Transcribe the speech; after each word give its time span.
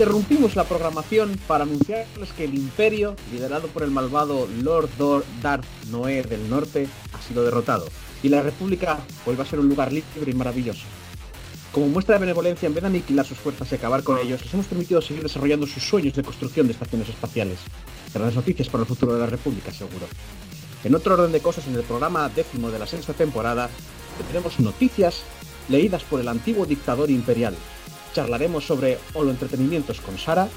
Interrumpimos 0.00 0.56
la 0.56 0.64
programación 0.64 1.38
para 1.46 1.64
anunciarles 1.64 2.32
que 2.32 2.44
el 2.44 2.54
Imperio, 2.54 3.16
liderado 3.30 3.68
por 3.68 3.82
el 3.82 3.90
malvado 3.90 4.48
Lord 4.62 4.88
Dor 4.96 5.26
Darth 5.42 5.66
Noé 5.90 6.22
del 6.22 6.48
Norte, 6.48 6.88
ha 7.12 7.20
sido 7.20 7.44
derrotado 7.44 7.86
y 8.22 8.30
la 8.30 8.40
República 8.40 8.98
vuelve 9.26 9.42
a 9.42 9.44
ser 9.44 9.60
un 9.60 9.68
lugar 9.68 9.92
libre 9.92 10.30
y 10.30 10.32
maravilloso. 10.32 10.86
Como 11.70 11.88
muestra 11.88 12.14
de 12.14 12.20
benevolencia, 12.20 12.66
en 12.66 12.72
vez 12.72 12.82
de 12.82 12.88
aniquilar 12.88 13.26
sus 13.26 13.36
fuerzas 13.36 13.70
y 13.70 13.74
acabar 13.74 14.02
con 14.02 14.16
ellos, 14.16 14.42
les 14.42 14.54
hemos 14.54 14.64
permitido 14.64 15.02
seguir 15.02 15.22
desarrollando 15.22 15.66
sus 15.66 15.82
sueños 15.82 16.14
de 16.14 16.22
construcción 16.22 16.66
de 16.66 16.72
estaciones 16.72 17.10
espaciales. 17.10 17.58
Grandes 18.14 18.36
noticias 18.36 18.70
para 18.70 18.84
el 18.84 18.88
futuro 18.88 19.12
de 19.12 19.20
la 19.20 19.26
República, 19.26 19.70
seguro. 19.70 20.06
En 20.82 20.94
otro 20.94 21.12
orden 21.12 21.30
de 21.30 21.40
cosas, 21.40 21.66
en 21.66 21.74
el 21.74 21.82
programa 21.82 22.30
décimo 22.30 22.70
de 22.70 22.78
la 22.78 22.86
sexta 22.86 23.12
temporada, 23.12 23.68
tendremos 24.16 24.60
noticias 24.60 25.24
leídas 25.68 26.04
por 26.04 26.20
el 26.20 26.28
antiguo 26.28 26.64
dictador 26.64 27.10
imperial, 27.10 27.54
charlaremos 28.12 28.64
sobre 28.64 28.98
holo 29.14 29.30
entretenimientos 29.30 30.00
con 30.00 30.18
Sara, 30.18 30.48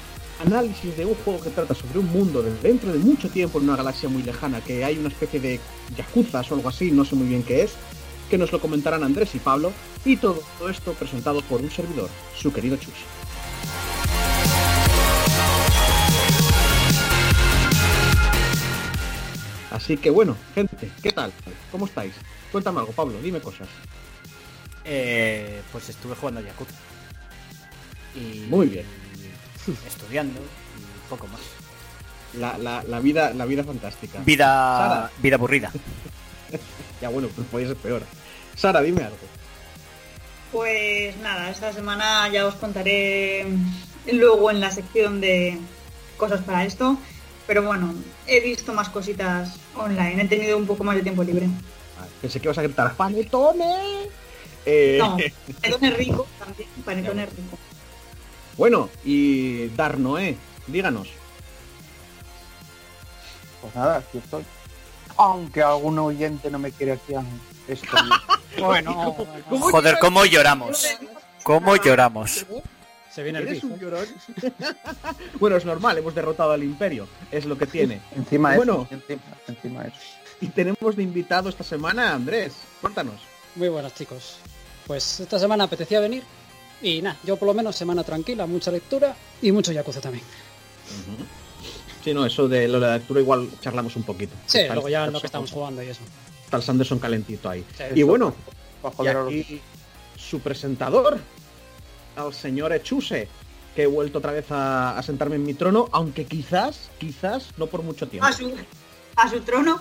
análisis 0.44 0.96
de 0.96 1.06
un 1.06 1.14
juego 1.14 1.40
que 1.40 1.50
trata 1.50 1.74
sobre 1.74 1.98
un 1.98 2.06
mundo 2.06 2.42
de 2.42 2.52
dentro 2.60 2.92
de 2.92 2.98
mucho 2.98 3.28
tiempo 3.28 3.58
en 3.58 3.64
una 3.64 3.76
galaxia 3.76 4.08
muy 4.08 4.22
lejana, 4.22 4.60
que 4.60 4.84
hay 4.84 4.98
una 4.98 5.08
especie 5.08 5.40
de 5.40 5.60
yakuzas 5.96 6.50
o 6.50 6.54
algo 6.54 6.68
así, 6.68 6.90
no 6.90 7.04
sé 7.04 7.14
muy 7.14 7.28
bien 7.28 7.42
qué 7.42 7.62
es, 7.62 7.72
que 8.28 8.38
nos 8.38 8.52
lo 8.52 8.60
comentarán 8.60 9.04
Andrés 9.04 9.34
y 9.34 9.38
Pablo, 9.38 9.72
y 10.04 10.16
todo 10.16 10.42
esto 10.68 10.92
presentado 10.94 11.40
por 11.42 11.60
un 11.60 11.70
servidor, 11.70 12.08
su 12.36 12.52
querido 12.52 12.76
Chus. 12.76 12.94
Así 19.70 19.96
que 19.96 20.08
bueno, 20.10 20.36
gente, 20.54 20.88
¿qué 21.02 21.10
tal? 21.10 21.32
¿Cómo 21.72 21.86
estáis? 21.86 22.14
Cuéntame 22.52 22.78
algo, 22.78 22.92
Pablo, 22.92 23.18
dime 23.20 23.40
cosas. 23.40 23.66
Eh, 24.84 25.62
pues 25.72 25.88
estuve 25.88 26.14
jugando 26.14 26.40
a 26.40 26.44
Yakuza. 26.44 26.74
Y 28.14 28.46
Muy 28.48 28.66
bien. 28.68 28.86
Estudiando 29.86 30.40
y 30.40 31.08
poco 31.10 31.26
más. 31.28 31.40
La, 32.34 32.58
la, 32.58 32.82
la 32.82 33.00
vida, 33.00 33.32
la 33.32 33.44
vida 33.46 33.62
fantástica. 33.64 34.20
Vida, 34.24 34.46
Sara. 34.46 35.10
vida 35.22 35.36
aburrida. 35.36 35.70
Ya 37.00 37.08
bueno, 37.08 37.28
pues 37.34 37.46
podría 37.48 37.68
ser 37.68 37.76
peor. 37.76 38.02
Sara, 38.54 38.80
dime 38.80 39.02
algo. 39.02 39.16
Pues 40.52 41.16
nada, 41.18 41.50
esta 41.50 41.72
semana 41.72 42.28
ya 42.28 42.46
os 42.46 42.54
contaré 42.54 43.44
luego 44.10 44.50
en 44.50 44.60
la 44.60 44.70
sección 44.70 45.20
de 45.20 45.58
cosas 46.16 46.40
para 46.42 46.64
esto. 46.64 46.96
Pero 47.46 47.62
bueno, 47.64 47.92
he 48.26 48.40
visto 48.40 48.72
más 48.72 48.88
cositas 48.88 49.56
online, 49.74 50.22
he 50.22 50.28
tenido 50.28 50.56
un 50.56 50.66
poco 50.66 50.84
más 50.84 50.96
de 50.96 51.02
tiempo 51.02 51.24
libre. 51.24 51.46
Ah, 52.00 52.06
Pensé 52.22 52.40
que 52.40 52.46
ibas 52.46 52.56
a 52.58 52.62
gritar 52.62 52.94
¡Panetone! 52.94 53.74
Eh, 54.64 54.96
No, 54.98 55.18
panetón 55.60 55.84
es 55.84 55.96
rico 55.98 56.26
también, 56.38 56.68
panetón 56.84 57.18
es 57.18 57.28
rico. 57.30 57.58
Bueno, 58.56 58.88
y 59.04 59.68
Dar 59.70 59.98
Noé, 59.98 60.36
díganos. 60.66 61.08
Pues 63.60 63.74
nada, 63.74 63.98
aquí 63.98 64.18
estoy. 64.18 64.44
Aunque 65.16 65.62
algún 65.62 65.98
oyente 65.98 66.50
no 66.50 66.58
me 66.58 66.70
quiere 66.72 66.92
aquí, 66.92 67.14
estoy. 67.68 68.00
Bueno, 68.56 69.16
joder, 69.50 69.98
cómo 70.00 70.24
lloramos. 70.24 70.86
¿Cómo 71.42 71.74
lloramos? 71.74 72.46
Se 73.12 73.24
viene 73.24 73.40
el 73.40 73.48
¿Eres 73.48 73.62
beef. 73.62 73.72
un 73.72 73.80
llorón? 73.80 74.06
bueno, 75.40 75.56
es 75.56 75.64
normal, 75.64 75.98
hemos 75.98 76.14
derrotado 76.14 76.52
al 76.52 76.62
imperio, 76.62 77.08
es 77.32 77.46
lo 77.46 77.58
que 77.58 77.66
tiene. 77.66 78.00
encima 78.14 78.52
de 78.52 78.58
Bueno. 78.58 78.86
eso, 78.88 78.94
encima, 78.94 79.22
encima 79.48 79.82
eso. 79.86 79.96
Y 80.40 80.46
tenemos 80.48 80.94
de 80.94 81.02
invitado 81.02 81.48
esta 81.48 81.64
semana 81.64 82.10
a 82.10 82.14
Andrés. 82.14 82.54
Cuéntanos. 82.80 83.16
Muy 83.56 83.68
buenas 83.70 83.92
chicos. 83.96 84.36
Pues 84.86 85.18
esta 85.18 85.40
semana 85.40 85.64
apetecía 85.64 85.98
venir 85.98 86.22
y 86.82 87.02
nada, 87.02 87.16
yo 87.24 87.36
por 87.36 87.46
lo 87.48 87.54
menos 87.54 87.76
semana 87.76 88.04
tranquila, 88.04 88.46
mucha 88.46 88.70
lectura 88.70 89.16
y 89.40 89.52
mucho 89.52 89.72
Yakuza 89.72 90.00
también. 90.00 90.24
Sí, 92.02 92.12
no, 92.12 92.26
eso 92.26 92.48
de 92.48 92.68
lo 92.68 92.78
de 92.80 92.86
la 92.86 92.98
lectura 92.98 93.20
igual 93.20 93.48
charlamos 93.60 93.96
un 93.96 94.02
poquito. 94.02 94.34
Sí, 94.46 94.60
luego 94.70 94.88
ya 94.88 95.06
lo 95.06 95.20
que 95.20 95.26
estamos 95.26 95.50
jugando 95.50 95.82
y 95.82 95.88
eso. 95.88 96.02
Está 96.44 96.58
el 96.58 96.62
Sanderson 96.62 96.98
calentito 96.98 97.48
ahí. 97.48 97.64
Sí, 97.76 97.84
Y 97.94 98.02
bueno, 98.02 98.34
y 99.02 99.06
aquí 99.06 99.60
su 100.16 100.40
presentador, 100.40 101.18
al 102.16 102.34
señor 102.34 102.72
Echuse, 102.74 103.28
que 103.74 103.84
he 103.84 103.86
vuelto 103.86 104.18
otra 104.18 104.32
vez 104.32 104.50
a, 104.50 104.98
a 104.98 105.02
sentarme 105.02 105.36
en 105.36 105.44
mi 105.44 105.54
trono, 105.54 105.88
aunque 105.92 106.26
quizás, 106.26 106.90
quizás, 106.98 107.48
no 107.56 107.66
por 107.66 107.82
mucho 107.82 108.06
tiempo. 108.06 108.26
A 108.26 108.32
su, 108.32 108.52
a 109.16 109.30
su 109.30 109.40
trono, 109.40 109.80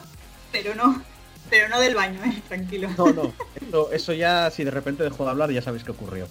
pero 0.51 0.73
no, 0.73 1.03
pero 1.49 1.67
no 1.67 1.79
del 1.79 1.93
baño, 1.93 2.19
eh, 2.25 2.41
tranquilo. 2.47 2.89
No, 2.97 3.11
no, 3.11 3.33
eso, 3.61 3.91
eso 3.91 4.13
ya, 4.13 4.49
si 4.49 4.63
de 4.63 4.71
repente 4.71 5.03
dejo 5.03 5.25
de 5.25 5.29
hablar, 5.31 5.51
ya 5.51 5.61
sabéis 5.61 5.83
qué 5.83 5.91
ocurrió. 5.91 6.27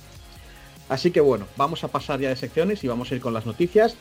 Así 0.92 1.10
que 1.10 1.22
bueno, 1.22 1.46
vamos 1.56 1.84
a 1.84 1.88
pasar 1.88 2.20
ya 2.20 2.28
de 2.28 2.36
secciones 2.36 2.84
y 2.84 2.86
vamos 2.86 3.10
a 3.10 3.14
ir 3.14 3.22
con 3.22 3.32
las 3.32 3.46
noticias, 3.46 3.96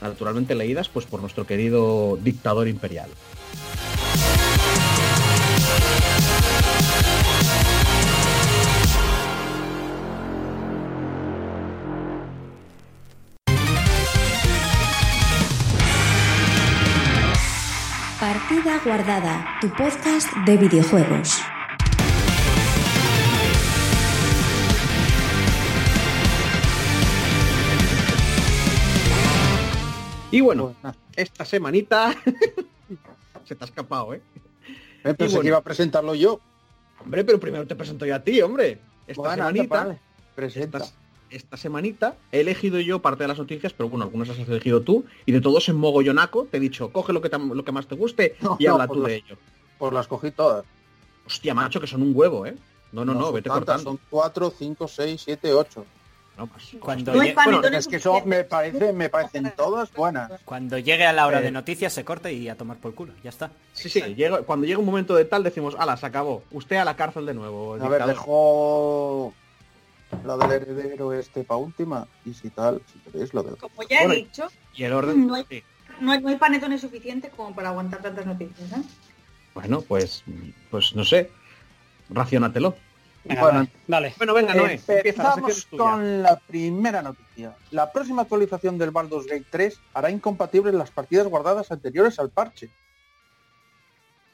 naturalmente 0.00 0.56
leídas 0.56 0.88
pues 0.88 1.06
por 1.06 1.20
nuestro 1.20 1.46
querido 1.46 2.18
dictador 2.20 2.66
imperial. 2.66 3.08
Partida 18.18 18.80
Guardada, 18.84 19.46
tu 19.60 19.68
podcast 19.70 20.28
de 20.44 20.56
videojuegos. 20.56 21.53
Y 30.34 30.40
bueno, 30.40 30.74
Pues 30.82 30.94
esta 31.14 31.44
semanita... 31.44 32.12
Se 33.44 33.54
te 33.54 33.62
ha 33.64 33.66
escapado, 33.66 34.14
¿eh? 34.14 34.22
Eh, 35.04 35.14
pensé 35.14 35.26
bueno. 35.36 35.40
que 35.42 35.48
iba 35.48 35.58
a 35.58 35.62
presentarlo 35.62 36.14
yo. 36.16 36.40
Hombre, 36.98 37.22
pero 37.24 37.38
primero 37.38 37.66
te 37.66 37.76
presento 37.76 38.04
yo 38.04 38.16
a 38.16 38.18
ti, 38.20 38.40
hombre. 38.42 38.80
Esta 39.06 39.22
Bueno, 39.22 39.36
semanita... 39.48 39.96
Presenta. 40.34 40.78
esta, 40.78 40.90
esta 41.30 41.56
semanita 41.56 42.16
he 42.32 42.40
elegido 42.40 42.80
yo 42.80 43.00
parte 43.00 43.22
de 43.22 43.28
las 43.28 43.38
noticias, 43.38 43.72
pero 43.72 43.88
bueno, 43.88 44.04
algunas 44.06 44.26
las 44.26 44.40
has 44.40 44.48
elegido 44.48 44.80
tú, 44.82 45.04
y 45.24 45.30
de 45.30 45.40
todos 45.40 45.68
en 45.68 45.76
mogollonaco 45.76 46.48
te 46.50 46.56
he 46.56 46.60
dicho, 46.60 46.90
coge 46.90 47.12
lo 47.12 47.20
que, 47.20 47.28
te- 47.28 47.38
lo 47.38 47.64
que 47.64 47.70
más 47.70 47.86
te 47.86 47.94
guste 47.94 48.34
No, 48.40 48.56
y 48.58 48.64
no, 48.64 48.72
habla 48.72 48.88
por 48.88 48.96
tú 48.96 49.02
la- 49.04 49.08
de 49.10 49.14
ello. 49.16 49.36
Pues 49.78 49.92
las 49.92 50.08
cogí 50.08 50.32
todas. 50.32 50.64
Hostia, 51.26 51.54
macho, 51.54 51.80
que 51.80 51.86
son 51.86 52.02
un 52.02 52.10
huevo, 52.16 52.44
¿eh? 52.46 52.56
No, 52.90 53.04
no, 53.04 53.14
no, 53.14 53.26
son 53.26 53.34
vete 53.34 53.48
tantas, 53.50 53.82
cortando. 53.82 53.90
Son 53.90 54.00
4, 54.10 54.52
5, 54.58 54.88
6, 54.88 55.22
7, 55.24 55.52
8. 55.52 55.84
No, 56.36 56.48
pues, 56.48 56.64
Cuando, 56.80 57.14
No 57.14 57.20
hay 57.20 57.30
lle- 57.30 57.34
pan- 57.34 57.60
Bueno, 57.60 57.76
es 57.78 57.86
que 57.86 58.00
son, 58.00 58.14
me, 58.28 58.38
suficientes. 58.42 58.44
parece, 58.48 58.92
me 58.92 59.08
parecen 59.08 59.52
todas 59.56 59.92
buenas. 59.92 60.32
cuando 60.44 60.78
llegue 60.78 61.06
a 61.06 61.12
la 61.12 61.26
hora 61.28 61.38
Eh. 61.38 61.42
de 61.44 61.50
noticias 61.52 61.92
se 61.92 62.04
corta 62.04 62.28
y 62.30 62.48
a 62.48 62.56
tomar 62.56 62.76
por 62.78 62.92
culo. 62.94 63.12
Ya 63.22 63.30
está. 63.30 63.52
sí, 63.72 63.88
sí, 63.88 64.00
llega- 64.16 64.42
cuando 64.42 64.66
llega 64.66 64.78
un 64.80 64.84
momento 64.86 65.14
de 65.14 65.24
tal 65.26 65.44
decimos, 65.44 65.76
ala, 65.78 65.96
se 65.96 66.06
acabó. 66.06 66.42
Usted 66.50 66.76
a 66.76 66.84
la 66.84 66.96
cárcel 66.96 67.26
de 67.26 67.34
nuevo. 67.34 67.74
A 67.74 67.78
ver, 67.78 67.84
dictador". 68.04 68.08
dejo 68.08 69.34
la 70.24 70.36
del 70.36 70.62
heredero 70.62 71.12
este 71.12 71.44
para 71.44 71.58
última. 71.58 72.08
Y 72.24 72.34
si 72.34 72.50
tal, 72.50 72.82
si 72.92 72.98
queréis 73.10 73.32
lo 73.32 73.42
del... 73.44 73.56
Como 73.56 73.82
ya 73.88 73.98
Bueno, 74.00 74.14
he 74.14 74.16
dicho, 74.16 74.48
Y 74.74 74.82
el 74.84 74.92
orden... 74.92 75.26
No 75.28 75.34
hay- 75.36 75.46
sí. 75.48 75.62
no 76.00 76.10
hay, 76.12 76.20
no 76.20 76.28
hay 76.30 76.36
panetones 76.36 76.80
suficiente 76.80 77.30
como 77.30 77.54
para 77.54 77.68
aguantar 77.68 78.02
tantas 78.02 78.26
noticias, 78.26 78.72
¿eh? 78.72 78.82
Bueno, 79.54 79.82
pues, 79.82 80.24
pues 80.70 80.96
no 80.96 81.04
sé. 81.04 81.30
Racionatelo. 82.10 82.74
Venga, 83.24 83.40
Bueno, 83.40 83.66
dale. 83.86 84.14
Bueno, 84.18 84.34
venga, 84.34 84.54
Noé, 84.54 84.62
la 84.62 84.78
sección 84.78 84.98
Empezamos 84.98 85.66
tuya. 85.66 85.82
con 85.82 86.22
la 86.22 86.36
primera 86.36 87.02
noticia. 87.02 87.56
La 87.70 87.90
próxima 87.90 88.22
actualización 88.22 88.76
del 88.76 88.90
Baldur's 88.90 89.26
Gate 89.26 89.46
3 89.50 89.80
hará 89.94 90.10
incompatibles 90.10 90.74
las 90.74 90.90
partidas 90.90 91.26
guardadas 91.26 91.70
anteriores 91.72 92.18
al 92.18 92.30
parche. 92.30 92.70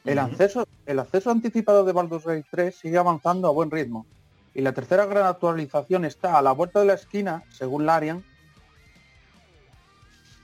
El, 0.03 0.19
acceso, 0.19 0.67
el 0.85 0.99
acceso 0.99 1.31
anticipado 1.31 1.85
de 1.85 1.93
Baldur's 1.93 2.25
Gate 2.25 2.45
3 2.51 2.75
sigue 2.75 2.97
avanzando 2.97 3.47
a 3.47 3.51
buen 3.51 3.71
ritmo. 3.71 4.05
Y 4.53 4.61
la 4.61 4.73
tercera 4.73 5.05
gran 5.05 5.25
actualización 5.25 6.03
está 6.03 6.37
a 6.37 6.41
la 6.41 6.51
vuelta 6.51 6.81
de 6.81 6.87
la 6.87 6.93
esquina, 6.95 7.43
según 7.49 7.85
Larian. 7.85 8.25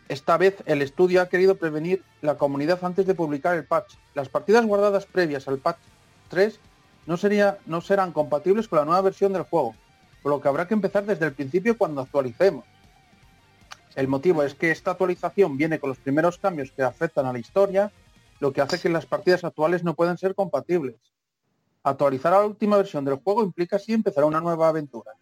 Esta 0.08 0.38
vez 0.38 0.64
el 0.66 0.82
estudio 0.82 1.22
ha 1.22 1.28
querido 1.28 1.56
prevenir 1.56 2.02
la 2.22 2.38
comunidad 2.38 2.80
antes 2.86 3.06
de 3.06 3.14
publicar 3.14 3.56
el 3.58 3.66
patch. 3.66 3.96
Las 4.14 4.30
partidas 4.30 4.66
guardadas 4.66 5.06
previas 5.06 5.50
al 5.50 5.58
patch 5.58 5.80
3 6.30 6.58
no, 7.08 7.18
sería, 7.18 7.58
no 7.66 7.82
serán 7.82 8.12
compatibles 8.12 8.68
con 8.68 8.78
la 8.80 8.86
nueva 8.86 9.02
versión 9.02 9.34
del 9.34 9.44
juego, 9.44 9.76
por 10.22 10.32
lo 10.32 10.40
que 10.42 10.48
habrá 10.48 10.68
que 10.68 10.74
empezar 10.76 11.06
desde 11.06 11.26
el 11.26 11.34
principio 11.34 11.78
cuando 11.78 12.02
actualicemos. 12.02 12.66
El 13.96 14.08
motivo 14.08 14.44
es 14.44 14.54
que 14.54 14.70
esta 14.70 14.92
actualización 14.92 15.58
viene 15.58 15.80
con 15.80 15.90
los 15.90 15.98
primeros 15.98 16.38
cambios 16.38 16.72
que 16.72 16.84
afectan 16.84 17.26
a 17.26 17.34
la 17.34 17.40
historia, 17.40 17.92
lo 18.40 18.54
que 18.54 18.62
hace 18.62 18.80
que 18.80 18.90
las 18.90 19.08
partidas 19.08 19.44
actuales 19.44 19.84
no 19.84 19.96
puedan 19.96 20.18
ser 20.20 20.36
compatibles. 20.36 20.96
Actualizar 21.82 22.34
a 22.34 22.40
la 22.40 22.46
última 22.46 22.78
versión 22.78 23.04
del 23.06 23.16
juego 23.16 23.44
implica 23.44 23.78
así 23.78 23.94
empezar 23.94 24.24
una 24.26 24.40
nueva 24.42 24.68
aventura. 24.68 25.14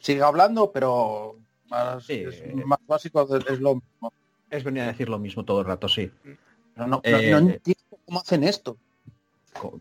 Sigue 0.00 0.22
hablando, 0.22 0.72
pero 0.72 1.36
más, 1.70 2.04
Sí. 2.04 2.24
es 2.26 2.42
más 2.66 2.80
básico 2.86 3.26
es 3.48 3.60
lo 3.60 3.76
mismo. 3.76 4.12
Es 4.50 4.64
venir 4.64 4.82
a 4.82 4.86
decir 4.88 5.08
lo 5.08 5.18
mismo 5.18 5.44
todo 5.44 5.60
el 5.60 5.66
rato, 5.66 5.88
sí. 5.88 6.10
Pero 6.74 6.86
no, 6.86 6.96
no- 6.96 7.00
Eh, 7.04 7.30
no 7.30 7.38
entiendo 7.38 7.98
cómo 8.04 8.20
hacen 8.20 8.44
esto. 8.44 8.76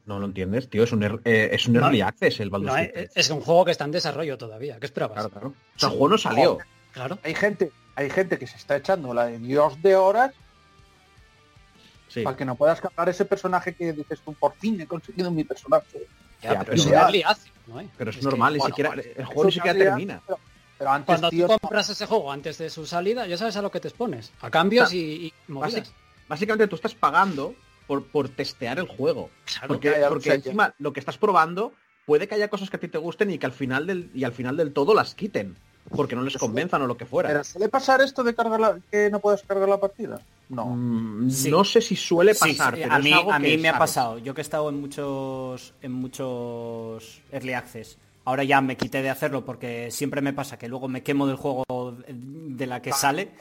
No 0.06 0.20
lo 0.20 0.26
entiendes, 0.26 0.70
tío. 0.70 0.84
Es 0.84 0.92
un, 0.92 1.02
er- 1.02 1.22
eh, 1.26 1.50
es 1.54 1.66
un 1.68 1.74
No, 1.74 1.82
early 1.86 2.02
access 2.02 2.40
el 2.40 2.50
Baldur's 2.50 2.74
No, 2.74 2.78
Gate 2.82 3.04
es, 3.04 3.12
3. 3.14 3.26
es 3.26 3.30
un 3.32 3.42
juego 3.42 3.66
que 3.66 3.72
está 3.72 3.86
en 3.86 3.92
desarrollo 3.92 4.38
todavía. 4.38 4.78
¿Qué 4.80 4.86
esperabas? 4.86 5.16
Claro, 5.16 5.30
claro. 5.30 5.48
O 5.48 5.80
sea, 5.80 5.88
el 5.90 5.94
juego 5.94 6.10
no 6.10 6.18
salió. 6.18 6.58
Claro. 6.92 7.20
Hay 7.24 7.34
gente, 7.36 7.72
hay 7.96 8.10
gente 8.10 8.38
que 8.38 8.48
se 8.48 8.58
está 8.58 8.76
echando 8.76 9.14
la 9.14 9.26
de 9.28 9.40
Dios 9.40 9.82
de 9.82 9.96
horas 9.96 10.34
Sí. 12.10 12.24
para 12.24 12.36
que 12.36 12.44
no 12.44 12.56
puedas 12.56 12.82
cargar 12.82 13.08
ese 13.08 13.24
personaje 13.24 13.74
que 13.74 13.94
dices 13.94 14.20
tú, 14.20 14.34
por 14.34 14.54
fin 14.56 14.80
he 14.82 14.86
conseguido 14.88 15.32
mi 15.32 15.46
personaje. 15.46 16.08
Ya, 16.42 16.54
Ya, 16.56 16.60
pero 16.66 16.74
es 16.76 16.86
early 16.88 17.24
access, 17.24 17.52
¿no? 17.68 17.80
eh? 17.80 17.88
Pero 17.98 18.10
es, 18.10 18.18
que 18.18 18.24
normal, 18.24 18.54
ni 18.54 18.60
bueno, 18.60 18.76
siquiera, 18.76 18.94
el 19.16 19.26
juego 19.26 19.46
ni 19.46 19.52
siquiera 19.54 19.78
termina. 19.78 20.22
Pero, 20.28 20.40
pero 20.78 20.90
antes, 20.90 21.06
Cuando 21.06 21.30
tío, 21.30 21.48
tú 21.48 21.58
compras 21.60 21.90
ese 21.90 22.06
juego 22.06 22.30
antes 22.32 22.58
de 22.58 22.70
su 22.70 22.86
salida, 22.86 23.26
ya 23.28 23.38
sabes 23.38 23.56
a 23.56 23.62
lo 23.62 23.72
que 23.72 23.80
te 23.80 23.88
expones. 23.88 24.34
A 24.42 24.50
cambios 24.50 24.88
O 24.88 24.90
sea, 24.92 25.00
y, 25.00 25.28
y 25.28 25.34
movidas. 25.48 25.94
Básicamente 26.28 26.68
tú 26.68 26.76
estás 26.76 26.94
pagando 26.96 27.56
por, 27.92 28.06
por 28.06 28.30
testear 28.30 28.80
el 28.80 28.88
juego. 28.88 29.30
Claro. 29.44 29.68
Porque, 29.68 29.92
porque 30.08 30.30
o 30.30 30.32
sea, 30.32 30.36
ya. 30.36 30.50
encima 30.50 30.74
lo 30.80 30.94
que 30.94 31.02
estás 31.02 31.18
probando 31.18 31.74
puede 32.06 32.26
que 32.26 32.36
haya 32.36 32.48
cosas 32.50 32.70
que 32.70 32.78
a 32.78 32.80
ti 32.80 32.88
te 32.88 32.98
gusten 32.98 33.30
y 33.32 33.38
que 33.38 33.46
al 33.46 33.52
final 33.52 33.86
del, 33.86 34.10
y 34.14 34.24
al 34.24 34.32
final 34.32 34.56
del 34.56 34.72
todo 34.72 34.94
las 34.94 35.14
quiten. 35.14 35.58
Porque 35.90 36.16
no 36.16 36.22
les 36.22 36.38
convenzan 36.38 36.82
o 36.84 36.88
lo 36.88 36.96
que 36.96 37.06
fuera. 37.06 37.28
¿Pero 37.28 37.44
suele 37.44 37.68
pasar 37.68 38.00
esto 38.00 38.24
de 38.24 38.34
cargar 38.34 38.62
la, 38.62 38.80
que 38.90 39.10
no 39.10 39.20
puedes 39.20 39.42
cargar 39.42 39.68
la 39.68 39.78
partida? 39.78 40.22
No. 40.48 40.68
Mm, 40.68 41.30
Sí. 41.30 41.52
No 41.52 41.66
sé 41.66 41.82
si 41.82 41.98
suele 41.98 42.34
pasar. 42.34 42.76
sí, 42.76 42.82
pero 42.82 42.94
a 42.94 43.00
mí, 43.00 43.12
a 43.14 43.40
mí 43.40 43.58
me 43.58 43.68
ha 43.68 43.78
pasado. 43.78 44.18
Yo 44.20 44.34
que 44.34 44.40
he 44.40 44.44
estado 44.44 44.70
en 44.70 44.80
muchos 44.80 45.74
en 45.82 45.92
muchos 45.92 47.22
early 47.34 47.52
access. 47.52 47.98
Ahora 48.24 48.46
ya 48.46 48.62
me 48.62 48.78
quité 48.78 49.02
de 49.02 49.10
hacerlo 49.10 49.44
porque 49.44 49.92
siempre 49.92 50.22
me 50.22 50.32
pasa 50.32 50.58
que 50.58 50.70
luego 50.70 50.88
me 50.88 51.04
quemo 51.04 51.28
del 51.28 51.36
juego 51.36 51.66
de 52.08 52.68
la 52.68 52.82
que 52.82 52.94
sale. 52.94 53.32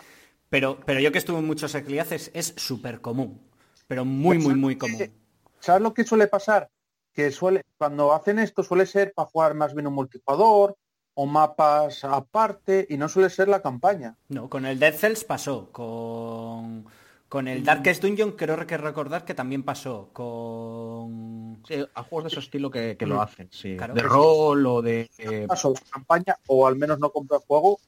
Pero, 0.49 0.81
pero 0.85 0.99
yo 0.99 1.13
que 1.13 1.19
estuve 1.19 1.39
en 1.39 1.47
muchos 1.47 1.73
early 1.77 2.01
access 2.01 2.33
es 2.35 2.53
súper 2.57 3.01
común. 3.01 3.50
Pero 3.91 4.05
muy, 4.05 4.39
muy, 4.39 4.55
muy 4.55 4.77
común. 4.77 5.01
¿Sabes 5.59 5.83
lo 5.83 5.93
que 5.93 6.05
suele 6.05 6.29
pasar? 6.29 6.71
Que 7.13 7.33
suele, 7.33 7.65
cuando 7.77 8.13
hacen 8.13 8.39
esto 8.39 8.63
suele 8.63 8.87
ser 8.87 9.13
para 9.13 9.29
jugar 9.29 9.55
más 9.55 9.75
bien 9.75 9.89
un 9.89 9.95
multijugador 9.95 10.77
o 11.15 11.27
mapas 11.27 12.05
aparte 12.05 12.87
y 12.89 12.97
no 12.97 13.09
suele 13.09 13.29
ser 13.31 13.49
la 13.49 13.61
campaña. 13.61 14.17
No, 14.29 14.49
con 14.49 14.65
el 14.65 14.79
Dead 14.79 14.95
Cells 14.95 15.25
pasó. 15.25 15.71
Con, 15.73 16.87
con 17.29 17.49
el 17.49 17.65
Darkest 17.65 18.01
Dungeon 18.01 18.31
creo 18.37 18.65
que 18.65 18.77
recordar 18.79 19.25
que 19.25 19.35
también 19.35 19.65
pasó. 19.65 20.11
Con... 20.13 21.61
Sí, 21.67 21.85
a 21.93 22.03
juegos 22.05 22.25
de 22.25 22.29
ese 22.29 22.39
estilo 22.47 22.71
que, 22.71 22.97
que 22.97 23.07
lo 23.07 23.17
Mm. 23.17 23.21
hacen, 23.21 23.49
sí. 23.51 23.77
Claro. 23.77 23.95
De 23.95 24.03
rol 24.03 24.65
o 24.69 24.83
de... 24.83 25.11
eh, 25.19 25.47
Paso 25.49 25.75
la 25.75 25.91
campaña 25.91 26.37
o 26.47 26.65
al 26.65 26.77
menos 26.77 27.01
no 27.01 27.11
compro 27.11 27.39
el 27.39 27.43
juego. 27.43 27.81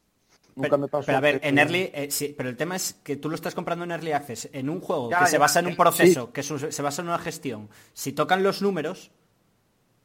Nunca 0.54 0.68
Pero, 0.68 0.78
me 0.78 0.88
pasó. 0.88 1.06
pero 1.06 1.18
a 1.18 1.20
ver, 1.22 1.40
en 1.42 1.58
Early, 1.58 1.90
eh, 1.94 2.08
sí, 2.10 2.34
pero 2.36 2.48
el 2.48 2.56
tema 2.56 2.76
es 2.76 2.94
que 3.02 3.16
tú 3.16 3.28
lo 3.30 3.34
estás 3.34 3.54
comprando 3.54 3.84
en 3.84 3.90
Early 3.90 4.12
Access, 4.12 4.50
en 4.52 4.68
un 4.68 4.80
juego 4.80 5.10
Ya, 5.10 5.18
que 5.20 5.24
ya, 5.24 5.30
se 5.30 5.38
basa 5.38 5.60
en 5.60 5.66
un 5.66 5.72
sí. 5.72 5.76
proceso, 5.78 6.32
que 6.32 6.42
su- 6.42 6.58
se 6.70 6.82
basa 6.82 7.00
en 7.02 7.08
una 7.08 7.18
gestión. 7.18 7.70
Si 7.94 8.12
tocan 8.12 8.42
los 8.42 8.60
números, 8.60 9.10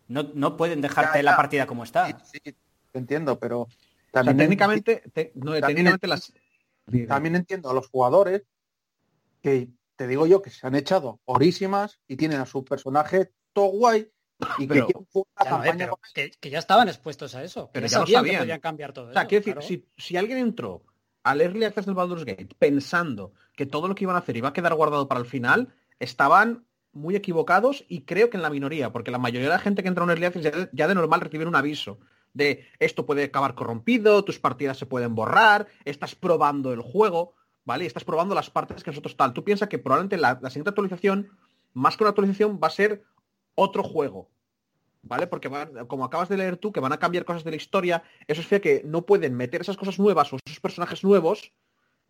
no, 0.08 0.24
no 0.34 0.56
pueden 0.56 0.80
dejarte 0.82 1.18
Ya, 1.20 1.24
la 1.24 1.36
partida 1.36 1.68
como 1.68 1.84
está. 1.84 2.08
Sí, 2.08 2.40
sí, 2.44 2.56
te 2.92 3.00
entiendo, 3.00 3.38
pero 3.38 3.62
o 3.62 3.68
sea, 3.70 4.24
también, 4.24 4.38
técnicamente, 4.38 5.04
te- 5.14 5.32
no, 5.36 5.52
también 5.60 5.68
técnicamente 5.68 6.08
las... 6.08 6.34
también 7.08 7.36
entiendo 7.36 7.70
a 7.70 7.74
los 7.74 7.90
jugadores 7.90 8.44
que 9.42 9.70
te 9.98 10.08
digo 10.08 10.28
yo 10.28 10.42
que 10.42 10.50
se 10.50 10.66
han 10.66 10.76
echado 10.76 11.20
horísimas 11.26 12.00
y 12.08 12.16
tienen 12.16 12.40
a 12.40 12.46
su 12.46 12.64
personaje 12.64 13.32
todo 13.54 13.68
guay 13.68 14.10
y 14.58 14.68
Pero- 14.68 14.88
que 14.88 14.94
Ya, 15.44 15.64
eh, 15.66 15.74
pero 15.78 16.00
que, 16.14 16.32
que 16.40 16.50
ya 16.50 16.60
estaban 16.60 16.88
expuestos 16.88 17.34
a 17.36 17.44
eso. 17.44 17.70
Pero 17.74 17.88
ya 17.88 18.00
lo 18.00 18.06
sabían 18.06 18.24
que 18.24 18.28
sabían. 18.30 18.42
podían 18.44 18.60
cambiar 18.60 18.94
todo 18.94 19.10
O 19.10 19.14
sea, 19.14 19.24
eso, 19.24 19.30
quiero 19.30 19.44
decir, 19.62 19.86
si, 19.98 20.04
si 20.04 20.18
alguien 20.18 20.38
entró 20.38 20.84
al 21.24 21.42
Early 21.42 21.66
Access 21.66 21.86
del 21.86 21.96
Baldur's 21.96 22.26
Gate 22.26 22.50
pensando 22.58 23.34
que 23.56 23.66
todo 23.66 23.88
lo 23.88 23.96
que 23.96 24.04
iban 24.06 24.16
a 24.16 24.20
hacer 24.20 24.38
iba 24.38 24.50
a 24.50 24.54
quedar 24.54 24.74
guardado 24.76 25.08
para 25.08 25.20
el 25.20 25.26
final, 25.26 25.74
estaban 26.00 26.66
muy 26.94 27.16
equivocados 27.16 27.84
y 27.88 28.02
creo 28.02 28.30
que 28.30 28.38
en 28.38 28.44
la 28.44 28.50
minoría, 28.50 28.92
porque 28.92 29.12
la 29.12 29.18
mayoría 29.18 29.48
de 29.50 29.54
la 29.56 29.60
gente 29.60 29.82
que 29.82 29.90
entra 29.90 30.04
a 30.04 30.06
un 30.06 30.12
Early 30.12 30.26
Access 30.26 30.44
ya, 30.44 30.70
ya 30.72 30.88
de 30.88 30.96
normal 30.96 31.22
reciben 31.22 31.48
un 31.48 31.56
aviso 31.56 32.00
de 32.34 32.66
esto 32.80 33.06
puede 33.06 33.24
acabar 33.24 33.56
corrompido, 33.56 34.24
tus 34.24 34.40
partidas 34.40 34.78
se 34.78 34.86
pueden 34.86 35.16
borrar, 35.16 35.68
estás 35.86 36.14
probando 36.14 36.72
el 36.72 36.82
juego, 36.82 37.34
¿vale? 37.66 37.84
Y 37.84 37.88
estás 37.88 38.04
probando 38.04 38.36
las 38.36 38.50
partes 38.52 38.84
que 38.84 38.92
nosotros 38.92 39.18
tal. 39.18 39.34
Tú 39.34 39.44
piensas 39.44 39.68
que 39.70 39.80
probablemente 39.80 40.18
la, 40.18 40.38
la 40.42 40.50
siguiente 40.50 40.70
actualización, 40.70 41.30
más 41.74 41.98
que 41.98 42.04
una 42.04 42.10
actualización, 42.10 42.60
va 42.64 42.68
a 42.68 42.72
ser 42.72 43.04
otro 43.58 43.84
juego. 43.84 44.30
¿Vale? 45.02 45.28
Porque 45.28 45.50
como 45.88 46.06
acabas 46.06 46.30
de 46.30 46.38
leer 46.38 46.58
tú, 46.58 46.72
que 46.72 46.80
van 46.80 46.92
a 46.92 47.00
cambiar 47.00 47.26
cosas 47.26 47.44
de 47.44 47.52
la 47.52 47.56
historia, 47.58 48.04
eso 48.28 48.42
es 48.42 48.62
que 48.62 48.82
no 48.86 49.06
pueden 49.06 49.36
meter 49.36 49.62
esas 49.62 49.78
cosas 49.78 50.00
nuevas 50.00 50.32
o 50.32 50.38
esos 50.46 50.60
personajes 50.60 51.04
nuevos 51.04 51.54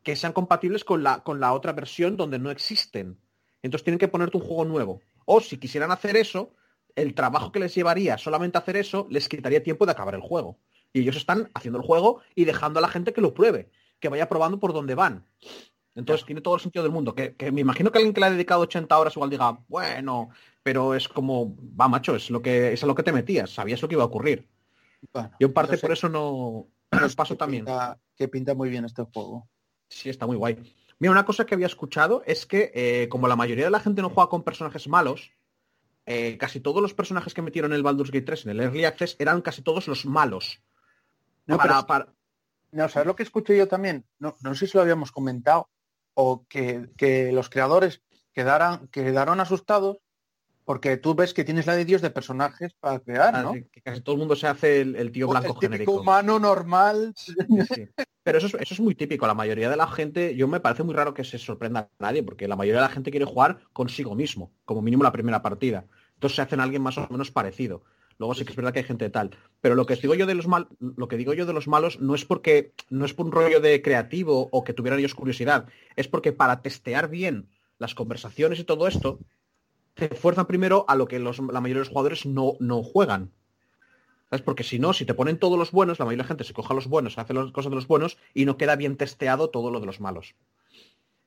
que 0.03 0.15
sean 0.15 0.33
compatibles 0.33 0.83
con 0.83 1.03
la, 1.03 1.23
con 1.23 1.39
la 1.39 1.53
otra 1.53 1.73
versión 1.73 2.17
donde 2.17 2.39
no 2.39 2.49
existen. 2.49 3.19
Entonces 3.61 3.83
tienen 3.83 3.99
que 3.99 4.07
ponerte 4.07 4.37
un 4.37 4.43
juego 4.43 4.65
nuevo. 4.65 5.01
O 5.25 5.41
si 5.41 5.57
quisieran 5.57 5.91
hacer 5.91 6.15
eso, 6.15 6.53
el 6.95 7.13
trabajo 7.13 7.51
que 7.51 7.59
les 7.59 7.75
llevaría 7.75 8.17
solamente 8.17 8.57
hacer 8.57 8.77
eso 8.77 9.07
les 9.09 9.29
quitaría 9.29 9.63
tiempo 9.63 9.85
de 9.85 9.91
acabar 9.91 10.15
el 10.15 10.21
juego. 10.21 10.57
Y 10.91 11.01
ellos 11.01 11.17
están 11.17 11.51
haciendo 11.53 11.79
el 11.79 11.85
juego 11.85 12.21
y 12.33 12.45
dejando 12.45 12.79
a 12.79 12.81
la 12.81 12.87
gente 12.87 13.13
que 13.13 13.21
lo 13.21 13.33
pruebe, 13.33 13.69
que 13.99 14.09
vaya 14.09 14.27
probando 14.27 14.59
por 14.59 14.73
dónde 14.73 14.95
van. 14.95 15.25
Entonces 15.97 16.25
tiene 16.25 16.41
todo 16.41 16.55
el 16.55 16.61
sentido 16.61 16.83
del 16.83 16.91
mundo. 16.91 17.13
Que, 17.15 17.35
que 17.35 17.51
me 17.51 17.61
imagino 17.61 17.91
que 17.91 17.97
alguien 17.97 18.13
que 18.13 18.19
le 18.21 18.27
ha 18.27 18.31
dedicado 18.31 18.61
80 18.61 18.97
horas 18.97 19.15
igual 19.15 19.29
diga, 19.29 19.59
bueno, 19.67 20.29
pero 20.63 20.93
es 20.95 21.07
como, 21.09 21.55
va 21.79 21.87
macho, 21.87 22.15
es 22.15 22.29
lo 22.29 22.41
que 22.41 22.73
es 22.73 22.83
a 22.83 22.85
lo 22.87 22.95
que 22.95 23.03
te 23.03 23.11
metías, 23.11 23.49
sabías 23.49 23.81
lo 23.81 23.87
que 23.87 23.95
iba 23.95 24.03
a 24.03 24.07
ocurrir. 24.07 24.47
Bueno, 25.13 25.31
Yo 25.39 25.47
en 25.47 25.53
parte 25.53 25.77
por 25.77 25.91
eso 25.91 26.07
no 26.09 26.67
pero 26.89 27.07
paso 27.15 27.33
que 27.33 27.39
también. 27.39 27.65
pinta- 27.65 27.99
que 28.15 28.27
pinta 28.27 28.53
muy 28.55 28.69
bien 28.69 28.85
este 28.85 29.03
juego. 29.03 29.47
Sí, 29.89 30.09
está 30.09 30.25
muy 30.27 30.35
guay. 30.37 30.57
Mira, 30.99 31.11
una 31.11 31.25
cosa 31.25 31.45
que 31.45 31.53
había 31.55 31.67
escuchado 31.67 32.23
es 32.25 32.45
que 32.45 32.71
eh, 32.73 33.07
como 33.09 33.27
la 33.27 33.35
mayoría 33.35 33.65
de 33.65 33.71
la 33.71 33.79
gente 33.79 34.01
no 34.01 34.09
juega 34.09 34.29
con 34.29 34.43
personajes 34.43 34.87
malos, 34.87 35.31
eh, 36.05 36.37
casi 36.37 36.59
todos 36.59 36.81
los 36.81 36.93
personajes 36.93 37.33
que 37.33 37.41
metieron 37.41 37.71
en 37.71 37.77
el 37.77 37.83
Baldur's 37.83 38.11
Gate 38.11 38.25
3 38.25 38.45
en 38.45 38.51
el 38.51 38.59
Early 38.61 38.85
Access 38.85 39.15
eran 39.19 39.41
casi 39.41 39.61
todos 39.61 39.87
los 39.87 40.05
malos. 40.05 40.61
No, 41.45 41.57
Para- 41.57 41.73
pero- 41.75 41.87
para- 41.87 42.13
No, 42.71 42.89
¿sabes 42.89 43.07
lo 43.07 43.15
que 43.15 43.23
escuché 43.23 43.57
yo 43.57 43.67
también? 43.67 44.05
No, 44.19 44.35
no 44.41 44.53
sé 44.55 44.67
si 44.67 44.77
lo 44.77 44.81
habíamos 44.81 45.11
comentado, 45.11 45.69
o 46.19 46.47
que, 46.47 46.89
que 46.97 47.31
los 47.31 47.47
creadores 47.47 48.01
quedaran, 48.33 48.87
quedaron 48.87 49.39
asustados 49.39 49.97
porque 50.65 50.97
tú 50.97 51.13
ves 51.13 51.31
que 51.33 51.43
tienes 51.43 51.67
la 51.67 51.75
de 51.75 51.85
Dios 51.85 52.01
de 52.01 52.09
personajes 52.09 52.73
para 52.73 52.99
crear, 52.99 53.41
¿no? 53.43 53.53
que 53.53 53.81
casi 53.83 54.01
todo 54.01 54.15
el 54.15 54.19
mundo 54.19 54.35
se 54.35 54.47
hace 54.47 54.81
el, 54.81 54.95
el 54.95 55.11
tío 55.11 55.27
blanco 55.27 55.49
el 55.49 55.53
típico 55.53 55.71
genérico. 55.71 55.91
humano 55.93 56.39
normal. 56.39 57.13
Sí, 57.15 57.33
sí. 57.71 57.87
Pero 58.23 58.39
eso 58.39 58.47
es, 58.47 58.55
eso 58.55 58.73
es 58.73 58.79
muy 58.79 58.95
típico. 58.95 59.27
La 59.27 59.35
mayoría 59.35 59.69
de 59.69 59.77
la 59.77 59.87
gente, 59.87 60.35
yo 60.35 60.47
me 60.47 60.59
parece 60.59 60.83
muy 60.83 60.95
raro 60.95 61.13
que 61.13 61.23
se 61.23 61.37
sorprenda 61.37 61.81
a 61.81 62.03
nadie, 62.03 62.23
porque 62.23 62.47
la 62.47 62.57
mayoría 62.57 62.81
de 62.81 62.87
la 62.87 62.93
gente 62.93 63.11
quiere 63.11 63.25
jugar 63.25 63.59
consigo 63.71 64.15
mismo, 64.15 64.51
como 64.65 64.81
mínimo 64.81 65.03
la 65.03 65.11
primera 65.11 65.41
partida. 65.43 65.85
Entonces 66.15 66.35
se 66.35 66.41
hacen 66.41 66.59
a 66.59 66.63
alguien 66.63 66.81
más 66.81 66.97
o 66.97 67.07
menos 67.09 67.31
parecido. 67.31 67.83
Luego 68.19 68.33
sí 68.33 68.45
que 68.45 68.51
es 68.51 68.55
verdad 68.55 68.73
que 68.73 68.79
hay 68.79 68.85
gente 68.85 69.09
tal. 69.09 69.31
Pero 69.61 69.75
lo 69.75 69.85
que 69.85 69.95
digo 69.95 70.15
yo 70.15 70.25
de 70.25 70.33
los 70.33 70.47
mal, 70.47 70.67
lo 70.79 71.07
que 71.07 71.17
digo 71.17 71.33
yo 71.33 71.45
de 71.45 71.53
los 71.53 71.67
malos 71.67 71.99
no 71.99 72.15
es 72.15 72.25
porque 72.25 72.73
no 72.89 73.05
es 73.05 73.13
por 73.13 73.27
un 73.27 73.31
rollo 73.31 73.61
de 73.61 73.81
creativo 73.81 74.49
o 74.51 74.63
que 74.63 74.73
tuvieran 74.73 74.99
ellos 74.99 75.15
curiosidad, 75.15 75.67
es 75.95 76.07
porque 76.07 76.33
para 76.33 76.61
testear 76.61 77.09
bien 77.09 77.49
las 77.77 77.93
conversaciones 77.93 78.59
y 78.59 78.63
todo 78.63 78.87
esto, 78.87 79.19
te 79.93 80.09
fuerzan 80.09 80.47
primero 80.47 80.85
a 80.87 80.95
lo 80.95 81.07
que 81.07 81.19
los, 81.19 81.39
la 81.39 81.61
mayoría 81.61 81.75
de 81.75 81.85
los 81.85 81.89
jugadores 81.89 82.25
no, 82.25 82.53
no 82.59 82.81
juegan. 82.81 83.31
¿Sabes? 84.29 84.41
Porque 84.41 84.63
si 84.63 84.79
no, 84.79 84.93
si 84.93 85.05
te 85.05 85.13
ponen 85.13 85.37
todos 85.37 85.57
los 85.57 85.71
buenos, 85.71 85.99
la 85.99 86.05
mayoría 86.05 86.23
de 86.23 86.25
la 86.25 86.27
gente 86.27 86.43
se 86.43 86.53
coja 86.53 86.73
los 86.73 86.87
buenos, 86.87 87.17
hace 87.17 87.33
las 87.33 87.51
cosas 87.51 87.69
de 87.69 87.75
los 87.75 87.87
buenos 87.87 88.17
y 88.33 88.45
no 88.45 88.57
queda 88.57 88.75
bien 88.75 88.97
testeado 88.97 89.49
todo 89.49 89.71
lo 89.71 89.79
de 89.79 89.85
los 89.85 90.01
malos. 90.01 90.35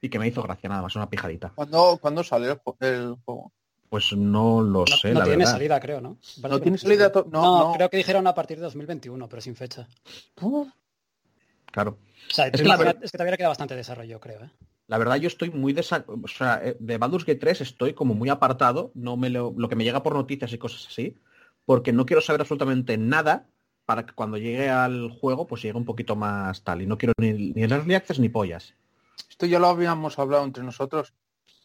Y 0.03 0.09
que 0.09 0.19
me 0.19 0.27
hizo 0.27 0.43
gracia 0.43 0.69
nada 0.69 0.83
más, 0.83 0.97
una 0.97 1.09
pijadita. 1.09 1.53
¿Cuándo, 1.55 1.99
cuándo 2.01 2.25
sale 2.25 2.59
el 2.81 3.17
juego? 3.25 3.53
Pues 3.91 4.13
no 4.13 4.63
lo 4.63 4.81
No, 4.81 4.87
sé, 4.87 5.13
no 5.13 5.19
la 5.19 5.25
tiene 5.25 5.39
verdad. 5.39 5.53
salida, 5.53 5.81
creo, 5.81 6.01
¿no? 6.01 6.17
¿No 6.49 6.61
tiene 6.61 6.79
salida? 6.79 7.11
No, 7.15 7.25
No, 7.31 7.59
no. 7.69 7.73
creo 7.75 7.91
que 7.91 7.97
dijeron 7.99 8.25
a 8.29 8.35
partir 8.35 8.57
de 8.59 8.63
2021, 8.63 9.29
pero 9.29 9.43
sin 9.43 9.57
fecha. 9.57 9.87
Claro. 11.73 11.99
O 12.31 12.33
sea, 12.35 12.47
Es 12.47 12.53
que 12.53 12.59
la 12.59 12.75
imagina- 12.77 12.93
ver- 12.95 13.05
es 13.05 13.11
que 13.13 13.19
todavía 13.19 13.37
queda 13.37 13.49
bastante 13.49 13.75
desarrollo, 13.77 14.21
creo. 14.21 14.45
¿eh? 14.45 14.51
La 14.87 14.99
verdad 14.99 15.17
yo 15.17 15.27
estoy 15.29 15.51
muy 15.51 15.73
desa... 15.73 16.05
o 16.07 16.29
sea, 16.29 16.61
eh, 16.65 16.77
de 16.79 16.99
Baldur's 16.99 17.25
Gate 17.25 17.39
3 17.41 17.61
estoy 17.63 17.93
como 17.95 18.15
muy 18.15 18.29
apartado, 18.29 18.91
no 18.95 19.17
me 19.17 19.29
lo... 19.31 19.53
lo 19.57 19.69
que 19.69 19.77
me 19.77 19.85
llega 19.85 20.03
por 20.03 20.15
noticias 20.15 20.53
y 20.53 20.59
cosas 20.59 20.87
así, 20.89 21.17
porque 21.65 21.93
no 21.93 22.07
quiero 22.07 22.21
saber 22.23 22.41
absolutamente 22.41 22.97
nada 22.97 23.49
para 23.87 24.07
que 24.07 24.15
cuando 24.15 24.37
llegue 24.37 24.69
al 24.71 25.11
juego 25.11 25.47
pues 25.49 25.63
llegue 25.63 25.77
un 25.79 25.85
poquito 25.85 26.15
más 26.15 26.63
tal 26.63 26.83
y 26.83 26.87
no 26.87 26.97
quiero 26.97 27.13
ni, 27.19 27.33
ni 27.33 27.63
el 27.63 27.73
Early 27.73 27.95
Access 27.95 28.21
ni 28.21 28.29
pollas. 28.29 28.75
Esto 29.29 29.47
ya 29.47 29.59
lo 29.59 29.67
habíamos 29.69 30.17
hablado 30.19 30.45
entre 30.45 30.63
nosotros, 30.63 31.13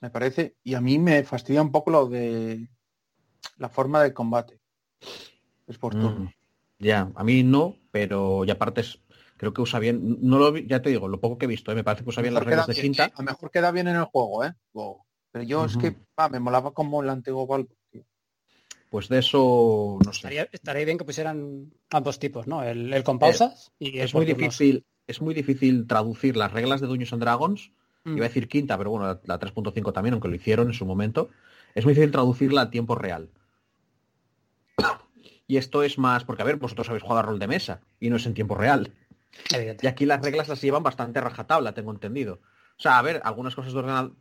me 0.05 0.11
parece, 0.11 0.55
y 0.63 0.75
a 0.75 0.81
mí 0.81 0.99
me 0.99 1.23
fastidia 1.23 1.63
un 1.63 1.71
poco 1.71 1.89
lo 1.89 2.07
de 2.07 2.69
la 3.57 3.69
forma 3.69 4.03
de 4.03 4.13
combate. 4.13 4.59
Es 5.67 5.77
por 5.79 5.93
turno. 5.93 6.25
Mm, 6.25 6.33
Ya, 6.77 7.11
a 7.15 7.23
mí 7.23 7.41
no, 7.41 7.75
pero 7.91 8.45
y 8.45 8.51
aparte 8.51 8.81
es, 8.81 8.99
Creo 9.37 9.53
que 9.53 9.61
usa 9.61 9.79
bien, 9.79 10.17
no 10.21 10.37
lo 10.39 10.51
vi- 10.53 10.65
ya 10.65 10.81
te 10.81 10.89
digo, 10.89 11.09
lo 11.09 11.19
poco 11.19 11.37
que 11.37 11.43
he 11.45 11.47
visto, 11.49 11.69
¿eh? 11.71 11.75
me 11.75 11.83
parece 11.83 12.03
que 12.03 12.09
usa 12.09 12.21
bien 12.21 12.33
las 12.33 12.43
reglas 12.43 12.67
de 12.67 12.73
bien, 12.73 12.85
quinta. 12.93 13.05
A 13.05 13.21
lo 13.21 13.23
mejor 13.23 13.51
queda 13.51 13.69
bien 13.71 13.87
en 13.89 13.97
el 13.97 14.05
juego, 14.05 14.45
¿eh? 14.45 14.53
Pero 15.31 15.43
yo 15.43 15.65
es 15.65 15.75
que 15.75 15.93
ah, 16.15 16.29
me 16.29 16.39
molaba 16.39 16.71
como 16.73 17.03
el 17.03 17.09
antiguo. 17.09 17.45
Pues 18.89 19.09
de 19.09 19.19
eso 19.19 19.97
no 20.05 20.13
sé. 20.13 20.19
Estaría, 20.19 20.47
estaría 20.53 20.85
bien 20.85 20.97
que 20.97 21.03
pusieran 21.03 21.69
ambos 21.89 22.17
tipos, 22.17 22.47
¿no? 22.47 22.63
El, 22.63 22.93
el 22.93 23.03
con 23.03 23.19
pausas 23.19 23.73
y 23.77 23.97
el 23.97 24.05
Es 24.05 24.13
muy 24.13 24.25
turnos. 24.25 24.55
difícil, 24.55 24.85
es 25.05 25.21
muy 25.21 25.33
difícil 25.33 25.85
traducir 25.85 26.37
las 26.37 26.53
reglas 26.53 26.79
de 26.79 26.87
Dungeons 26.87 27.11
and 27.11 27.21
Dragons. 27.23 27.71
Mm. 28.05 28.17
Iba 28.17 28.25
a 28.25 28.29
decir 28.29 28.47
quinta, 28.47 28.77
pero 28.77 28.91
bueno, 28.91 29.07
la, 29.07 29.19
la 29.25 29.39
3.5 29.39 29.91
también, 29.91 30.13
aunque 30.13 30.27
lo 30.29 30.35
hicieron 30.35 30.67
en 30.67 30.73
su 30.73 30.85
momento. 30.85 31.29
Es 31.73 31.83
muy 31.85 31.93
difícil 31.93 32.11
traducirla 32.11 32.61
a 32.61 32.69
tiempo 32.69 32.95
real. 32.95 33.29
Y 35.47 35.57
esto 35.57 35.83
es 35.83 35.99
más, 35.99 36.23
porque 36.23 36.41
a 36.41 36.45
ver, 36.45 36.55
vosotros 36.55 36.89
habéis 36.89 37.03
jugado 37.03 37.19
a 37.19 37.23
rol 37.23 37.37
de 37.37 37.47
mesa 37.47 37.81
y 37.99 38.09
no 38.09 38.15
es 38.15 38.25
en 38.25 38.33
tiempo 38.33 38.55
real. 38.55 38.91
Evidente. 39.53 39.85
Y 39.85 39.87
aquí 39.87 40.05
las 40.07 40.21
reglas 40.23 40.47
las 40.47 40.59
llevan 40.59 40.81
bastante 40.81 41.19
a 41.19 41.21
rajatabla, 41.21 41.73
tengo 41.75 41.91
entendido. 41.91 42.39
O 42.77 42.81
sea, 42.81 42.97
a 42.97 43.01
ver, 43.03 43.21
algunas 43.23 43.53
cosas 43.53 43.73
de 43.73 43.79
ordenador 43.79 44.15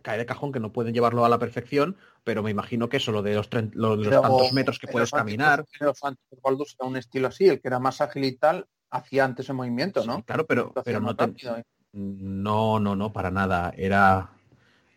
cae 0.00 0.16
de 0.16 0.24
cajón 0.24 0.52
que 0.52 0.60
no 0.60 0.72
pueden 0.72 0.94
llevarlo 0.94 1.24
a 1.24 1.28
la 1.28 1.38
perfección, 1.38 1.96
pero 2.24 2.42
me 2.42 2.50
imagino 2.50 2.88
que 2.88 2.96
eso, 2.96 3.12
lo 3.12 3.22
de 3.22 3.34
los, 3.34 3.48
lo 3.74 3.96
de 3.96 4.04
los 4.04 4.08
Pero 4.08 4.20
tantos 4.22 4.52
metros 4.54 4.78
que 4.78 4.86
puedes 4.86 5.10
caminar. 5.10 5.66
Los 5.80 6.00
era 6.02 6.88
un 6.88 6.96
estilo 6.96 7.28
así, 7.28 7.46
el 7.46 7.60
que 7.60 7.68
era 7.68 7.78
más 7.78 8.00
ágil 8.00 8.24
y 8.24 8.32
tal, 8.36 8.66
hacía 8.90 9.24
antes 9.24 9.48
el 9.50 9.56
movimiento, 9.56 10.04
¿no? 10.06 10.16
Sí, 10.16 10.22
claro, 10.22 10.46
pero, 10.46 10.72
pero 10.84 11.00
no, 11.00 11.14
te- 11.14 11.26
rápido, 11.26 11.58
¿eh? 11.58 11.64
No, 11.94 12.80
no, 12.80 12.96
no, 12.96 13.12
para 13.12 13.30
nada. 13.30 13.72
Era 13.76 14.30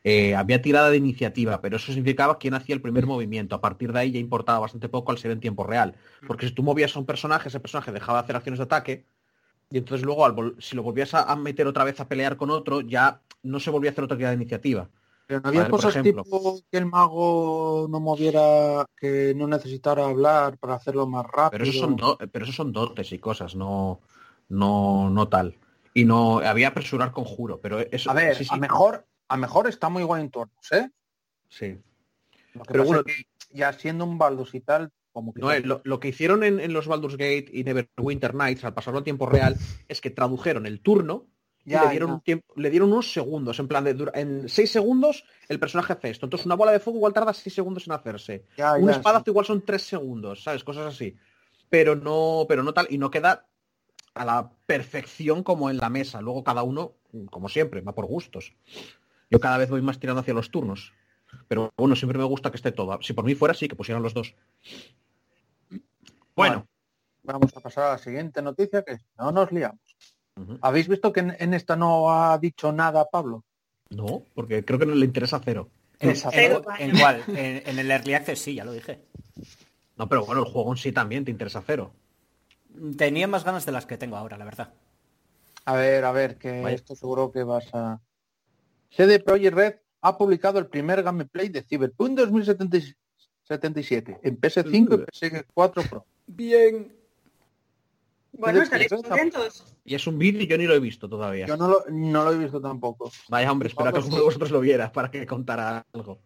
eh, 0.04 0.36
había 0.36 0.62
tirada 0.62 0.90
de 0.92 0.98
iniciativa, 0.98 1.62
pero 1.62 1.78
eso 1.78 1.92
significaba 1.94 2.38
quién 2.40 2.54
hacía 2.56 2.76
el 2.76 2.82
primer 2.82 3.06
movimiento. 3.08 3.56
A 3.56 3.62
partir 3.62 3.94
de 3.94 4.00
ahí 4.00 4.12
ya 4.12 4.20
importaba 4.20 4.60
bastante 4.60 4.90
poco 4.90 5.12
al 5.12 5.18
ser 5.20 5.32
en 5.32 5.40
tiempo 5.42 5.64
real. 5.66 5.96
Porque 6.26 6.48
si 6.48 6.54
tú 6.54 6.64
movías 6.64 6.96
a 6.96 7.00
un 7.00 7.06
personaje, 7.06 7.50
ese 7.50 7.60
personaje 7.60 7.92
dejaba 7.92 8.20
de 8.20 8.24
hacer 8.26 8.36
acciones 8.38 8.60
de 8.60 8.66
ataque, 8.66 9.06
y 9.72 9.78
entonces 9.78 10.06
luego 10.06 10.26
al 10.26 10.36
vol- 10.36 10.56
si 10.62 10.76
lo 10.76 10.84
volvías 10.84 11.14
a, 11.14 11.24
a 11.24 11.36
meter 11.36 11.68
otra 11.68 11.84
vez 11.84 12.00
a 12.00 12.08
pelear 12.08 12.38
con 12.38 12.50
otro, 12.52 12.82
ya 12.82 13.22
no 13.44 13.60
se 13.60 13.70
volvía 13.70 13.92
a 13.92 13.94
hacer 13.94 14.04
otra 14.06 14.18
tirada 14.18 14.36
de 14.36 14.42
iniciativa. 14.42 14.90
Pero 15.28 15.42
no 15.42 15.50
había 15.50 15.62
ver, 15.64 15.72
cosas 15.72 15.92
ejemplo. 15.98 16.24
tipo 16.24 16.62
que 16.72 16.78
el 16.78 16.86
mago 16.86 17.88
no 17.90 18.00
moviera, 18.00 18.86
que 18.96 19.34
no 19.36 19.48
necesitara 19.48 20.06
hablar 20.06 20.58
para 20.58 20.76
hacerlo 20.76 21.06
más 21.08 21.26
rápido. 21.26 21.52
Pero 21.52 21.64
esos 21.66 21.78
son 21.78 21.96
do- 21.98 22.18
pero 22.32 22.46
esos 22.46 22.56
son 22.56 22.72
dotes 22.72 23.12
y 23.12 23.20
cosas, 23.20 23.56
no, 23.56 24.00
no, 24.50 25.10
no 25.10 25.28
tal. 25.28 25.56
Y 25.98 26.06
no 26.06 26.40
había 26.40 26.68
apresurar 26.68 27.12
conjuro, 27.12 27.60
pero 27.60 27.80
eso 27.80 28.12
A 28.12 28.14
ver, 28.14 28.36
sí, 28.36 28.44
sí, 28.44 28.50
a 28.54 28.58
mejor, 28.58 29.08
a 29.28 29.36
mejor 29.36 29.68
está 29.68 29.90
muy 29.90 30.04
guay 30.04 30.22
en 30.22 30.30
turnos, 30.30 30.72
¿eh? 30.72 30.90
sí. 31.50 31.80
Lo 32.54 32.62
que 32.64 32.72
Pero 32.72 32.84
bueno, 32.86 33.04
es 33.06 33.16
que 33.16 33.24
ya 33.50 33.74
siendo 33.74 34.06
un 34.06 34.18
Baldus 34.20 34.54
y 34.54 34.62
tal, 34.62 34.92
como 35.12 35.34
que 35.34 35.42
No, 35.42 35.52
eh, 35.52 35.62
lo, 35.62 35.82
lo 35.84 36.00
que 36.00 36.10
hicieron 36.10 36.44
en, 36.44 36.60
en 36.60 36.72
los 36.72 36.88
Baldur's 36.88 37.18
Gate 37.18 37.48
y 37.52 37.64
Neverwinter 37.64 38.36
Nights 38.36 38.64
al 38.64 38.76
pasarlo 38.76 39.00
a 39.00 39.04
tiempo 39.04 39.26
real 39.26 39.56
es 39.88 40.00
que 40.00 40.12
tradujeron 40.12 40.68
el 40.68 40.82
turno 40.82 41.26
y 41.66 41.72
Ya, 41.72 41.86
le 41.86 41.90
dieron 41.90 42.10
ya. 42.10 42.14
un 42.14 42.22
tiempo, 42.22 42.54
le 42.56 42.70
dieron 42.70 42.92
unos 42.92 43.12
segundos, 43.12 43.58
en 43.60 43.68
plan 43.68 43.84
de 43.84 44.12
en 44.14 44.48
seis 44.50 44.72
segundos 44.72 45.26
el 45.50 45.60
personaje 45.60 45.94
hace 45.94 46.12
esto. 46.12 46.28
Entonces 46.28 46.46
una 46.46 46.56
bola 46.56 46.72
de 46.74 46.80
fuego 46.80 46.98
igual 47.00 47.14
tarda 47.14 47.34
seis 47.34 47.56
segundos 47.56 47.88
en 47.88 47.94
hacerse. 47.94 48.46
Ya, 48.56 48.74
un 48.76 48.90
espadazo 48.92 49.26
sí. 49.26 49.32
igual 49.32 49.46
son 49.48 49.66
tres 49.66 49.82
segundos, 49.82 50.44
¿sabes? 50.44 50.64
Cosas 50.64 50.94
así. 50.94 51.16
Pero 51.70 51.96
no, 51.96 52.46
pero 52.48 52.62
no 52.62 52.72
tal, 52.74 52.86
y 52.90 53.00
no 53.00 53.10
queda 53.10 53.48
a 54.18 54.26
la 54.26 54.52
perfección 54.66 55.44
como 55.44 55.70
en 55.70 55.78
la 55.78 55.90
mesa. 55.90 56.22
Luego 56.22 56.44
cada 56.44 56.64
uno, 56.64 56.94
como 57.30 57.50
siempre, 57.50 57.82
va 57.82 57.94
por 57.94 58.06
gustos. 58.06 58.54
Yo 59.30 59.40
cada 59.40 59.58
vez 59.58 59.70
voy 59.70 59.82
más 59.82 60.00
tirando 60.00 60.22
hacia 60.22 60.34
los 60.34 60.52
turnos. 60.52 60.94
Pero 61.48 61.72
bueno, 61.78 61.96
siempre 61.96 62.18
me 62.18 62.24
gusta 62.26 62.50
que 62.52 62.58
esté 62.58 62.72
todo. 62.72 63.00
Si 63.02 63.14
por 63.14 63.26
mí 63.26 63.36
fuera, 63.36 63.54
sí, 63.54 63.68
que 63.68 63.76
pusieran 63.76 64.02
los 64.04 64.14
dos. 64.14 64.34
Bueno, 66.36 66.68
Vamos 67.24 67.56
a 67.58 67.60
pasar 67.60 67.84
a 67.84 67.90
la 67.92 67.98
siguiente 67.98 68.42
noticia, 68.42 68.84
que 68.84 68.94
es, 68.94 69.06
no 69.18 69.34
nos 69.34 69.52
liamos. 69.52 69.82
¿Habéis 70.62 70.88
visto 70.88 71.12
que 71.12 71.20
en, 71.20 71.36
en 71.40 71.54
esta 71.54 71.76
no 71.76 72.10
ha 72.14 72.38
dicho 72.38 72.72
nada 72.72 73.10
Pablo? 73.12 73.44
No, 73.90 74.24
porque 74.34 74.64
creo 74.64 74.80
que 74.80 74.86
no 74.86 74.96
le 74.96 75.06
interesa 75.06 75.42
cero. 75.44 75.70
¿En, 76.00 76.12
Esa- 76.12 76.30
en- 76.32 76.62
en 76.80 76.98
cuál? 76.98 77.24
En, 77.28 77.64
en 77.68 77.80
el 77.80 77.92
Early 77.92 78.14
Access 78.14 78.40
sí, 78.40 78.56
ya 78.56 78.64
lo 78.64 78.72
dije. 78.72 79.02
No, 79.98 80.08
pero 80.08 80.26
bueno, 80.26 80.42
el 80.46 80.50
juego 80.50 80.72
en 80.72 80.78
sí 80.78 80.94
también 80.94 81.26
te 81.26 81.32
interesa 81.32 81.62
cero. 81.66 81.92
Tenía 82.98 83.28
más 83.28 83.44
ganas 83.44 83.66
de 83.66 83.72
las 83.72 83.86
que 83.86 83.98
tengo 83.98 84.18
ahora, 84.18 84.38
la 84.38 84.46
verdad. 84.46 84.74
A 85.66 85.76
ver, 85.76 86.06
a 86.06 86.12
ver, 86.12 86.38
que 86.38 86.62
Vaya. 86.62 86.76
esto 86.76 86.96
seguro 86.96 87.32
que 87.32 87.44
vas 87.44 87.74
a... 87.74 88.00
CD 88.90 89.20
Projekt 89.20 89.56
Red 89.56 89.76
ha 90.02 90.18
publicado 90.18 90.60
el 90.60 90.68
primer 90.68 91.04
gameplay 91.04 91.50
de 91.50 91.62
Cyberpunk 91.62 92.18
2077 92.18 94.20
en 94.24 94.40
PS5 94.40 94.72
y 94.72 94.86
PS4 95.54 95.90
Pro. 95.90 96.06
Bien. 96.28 96.96
Bueno, 98.32 98.62
estaréis 98.62 98.92
contentos. 98.92 99.76
Y 99.84 99.96
es 99.96 100.06
un 100.06 100.20
vídeo 100.20 100.42
y 100.42 100.48
yo 100.48 100.58
ni 100.58 100.68
lo 100.68 100.76
he 100.76 100.80
visto 100.80 101.10
todavía. 101.10 101.48
Yo 101.48 101.58
no 101.58 101.68
lo, 101.68 101.84
no 101.90 102.24
lo 102.24 102.32
he 102.32 102.38
visto 102.38 102.62
tampoco. 102.62 103.12
Vaya 103.30 103.52
hombre, 103.52 103.70
espera 103.70 103.92
que 103.92 103.98
alguno 103.98 104.18
de 104.18 104.24
vosotros 104.24 104.52
lo 104.52 104.60
viera 104.60 104.92
para 104.92 105.10
que 105.10 105.26
contara 105.26 105.86
algo. 105.94 106.20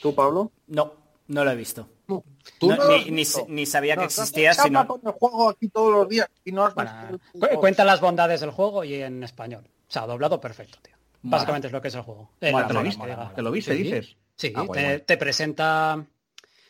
¿Tú, 0.00 0.14
Pablo? 0.14 0.52
No, 0.66 0.94
no 1.26 1.44
lo 1.44 1.50
he 1.50 1.56
visto. 1.56 1.88
¿Tú 2.08 2.68
No, 2.68 2.88
ni, 2.88 3.04
ni- 3.04 3.10
visto? 3.18 3.44
ni 3.48 3.66
sabía 3.66 3.96
que 3.96 4.04
existía, 4.04 4.54
sino... 4.54 4.86
con 4.86 5.00
el 5.04 5.12
juego 5.12 5.50
aquí 5.50 5.68
todos 5.68 5.92
los 5.92 6.08
días 6.08 6.28
y 6.44 6.52
no 6.52 6.64
has 6.64 6.74
visto 6.74 7.60
cuenta 7.60 7.84
las 7.84 8.00
bondades 8.00 8.40
del 8.40 8.50
juego 8.50 8.82
y 8.82 8.94
en 8.94 9.22
español. 9.22 9.64
O 9.88 9.92
sea, 9.92 10.06
doblado 10.06 10.40
perfecto, 10.40 10.78
tío. 10.82 10.94
Mola. 11.22 11.36
Básicamente 11.36 11.66
es 11.66 11.72
lo 11.72 11.80
que 11.82 11.88
es 11.88 11.94
el 11.94 12.02
juego. 12.02 12.30
Eh, 12.40 12.50
Mola, 12.52 12.62
la 12.62 12.68
¿Te 12.68 12.74
lo 12.74 12.82
viste? 12.82 12.98
mola. 12.98 13.32
¿Te 13.34 13.42
lo 13.42 13.50
viste, 13.50 13.76
Sí. 13.76 13.82
dices? 13.82 14.16
Sí, 14.36 14.52
Ah, 14.54 14.62
guay, 14.62 14.80
te, 14.80 14.86
guay. 14.86 15.00
te 15.02 15.16
presenta 15.16 16.04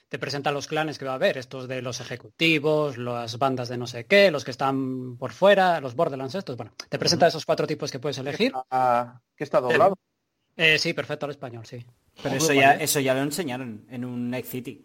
te 0.08 0.18
presenta 0.18 0.50
los 0.52 0.66
clanes 0.66 0.98
que 0.98 1.04
va 1.04 1.12
a 1.12 1.14
haber, 1.16 1.36
estos 1.36 1.68
de 1.68 1.82
los 1.82 2.00
ejecutivos, 2.00 2.96
las 2.96 3.36
bandas 3.38 3.68
de 3.68 3.76
no 3.76 3.86
sé 3.86 4.06
qué, 4.06 4.30
los 4.30 4.42
que 4.42 4.50
están 4.52 5.18
por 5.18 5.32
fuera, 5.32 5.80
los 5.82 5.94
Borderlands 5.94 6.34
estos, 6.34 6.56
bueno, 6.56 6.72
te 6.88 6.98
presenta 6.98 7.26
esos 7.26 7.44
cuatro 7.44 7.66
tipos 7.66 7.92
que 7.92 7.98
puedes 7.98 8.16
elegir. 8.16 8.52
Ah, 8.70 9.20
que 9.36 9.44
está 9.44 9.60
doblado. 9.60 9.98
Eh, 10.56 10.78
sí, 10.78 10.94
perfecto 10.94 11.26
al 11.26 11.30
español, 11.32 11.66
sí. 11.66 11.84
Pero 12.22 12.36
eso 12.36 12.54
ya, 12.54 12.72
eso 12.72 13.00
ya 13.00 13.12
lo 13.12 13.20
enseñaron 13.20 13.86
en 13.90 14.04
un 14.06 14.30
Night 14.30 14.46
City. 14.46 14.82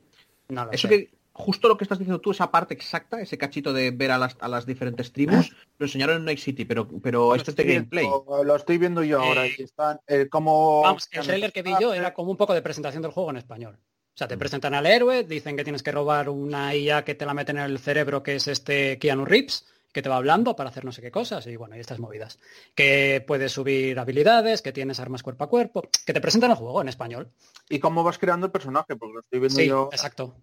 No 0.54 0.66
lo 0.66 0.72
Eso 0.72 0.88
sé. 0.88 0.94
que, 1.10 1.12
justo 1.34 1.68
lo 1.68 1.78
que 1.78 1.84
estás 1.84 1.98
diciendo 2.00 2.22
tú, 2.22 2.32
esa 2.32 2.52
parte 2.52 2.74
exacta, 2.74 3.20
ese 3.22 3.38
cachito 3.38 3.74
de 3.74 3.92
ver 3.92 4.12
a 4.12 4.18
las, 4.18 4.38
a 4.40 4.48
las 4.48 4.66
diferentes 4.66 5.12
tribus, 5.12 5.52
lo 5.80 5.86
enseñaron 5.86 6.18
en 6.18 6.26
Night 6.26 6.40
City, 6.40 6.64
pero, 6.66 6.88
pero 7.02 7.30
Lo 7.30 7.36
esto 7.36 7.52
es 7.52 7.58
de 7.58 7.64
gameplay. 7.64 8.06
viendo- 8.06 8.44
Lo 8.44 8.56
estoy 8.56 8.78
viendo 8.78 9.04
yo 9.04 9.20
ahora. 9.22 9.46
Eh, 9.46 9.56
y 9.58 9.64
están 9.64 10.00
eh, 10.08 10.28
como... 10.30 10.82
Vamos, 10.84 11.10
el 11.12 11.24
trailer 11.24 11.52
que 11.52 11.64
vi 11.64 11.74
yo 11.82 11.94
era 11.94 12.14
como 12.14 12.32
un 12.32 12.38
poco 12.38 12.54
de 12.54 12.62
presentación 12.62 13.02
del 13.02 13.12
juego 13.12 13.32
en 13.32 13.38
español. 13.38 13.78
O 14.16 14.16
sea, 14.18 14.28
te 14.28 14.38
presentan 14.38 14.76
al 14.76 14.86
héroe, 14.86 15.24
dicen 15.24 15.58
que 15.58 15.64
tienes 15.64 15.82
que 15.82 15.92
robar 15.92 16.30
una 16.30 16.76
IA 16.76 17.04
que 17.04 17.16
te 17.16 17.26
la 17.26 17.34
meten 17.34 17.58
en 17.58 17.64
el 17.64 17.80
cerebro, 17.80 18.22
que 18.22 18.36
es 18.36 18.48
este 18.48 19.00
Keanu 19.00 19.26
Reeves, 19.26 19.66
que 19.94 20.02
te 20.02 20.10
va 20.10 20.18
hablando 20.18 20.56
para 20.58 20.70
hacer 20.70 20.84
no 20.84 20.92
sé 20.92 21.02
qué 21.02 21.12
cosas, 21.12 21.46
y 21.48 21.56
bueno, 21.56 21.78
y 21.78 21.80
estas 21.80 22.00
movidas. 22.00 22.40
Que 22.76 23.24
puedes 23.26 23.52
subir 23.54 23.98
habilidades, 24.00 24.62
que 24.62 24.74
tienes 24.74 25.00
armas 25.00 25.24
cuerpo 25.24 25.46
a 25.46 25.50
cuerpo, 25.50 25.84
que 26.06 26.12
te 26.14 26.20
presentan 26.20 26.52
el 26.52 26.58
juego 26.58 26.82
en 26.82 26.90
español. 26.90 27.32
¿Y 27.70 27.80
cómo 27.80 28.04
vas 28.04 28.18
creando 28.18 28.48
el 28.48 28.52
personaje? 28.52 28.96
Porque 28.96 29.14
lo 29.14 29.20
estoy 29.22 29.40
viendo 29.40 29.56
Sí, 29.60 29.68
yo. 29.68 29.90
exacto. 29.92 30.36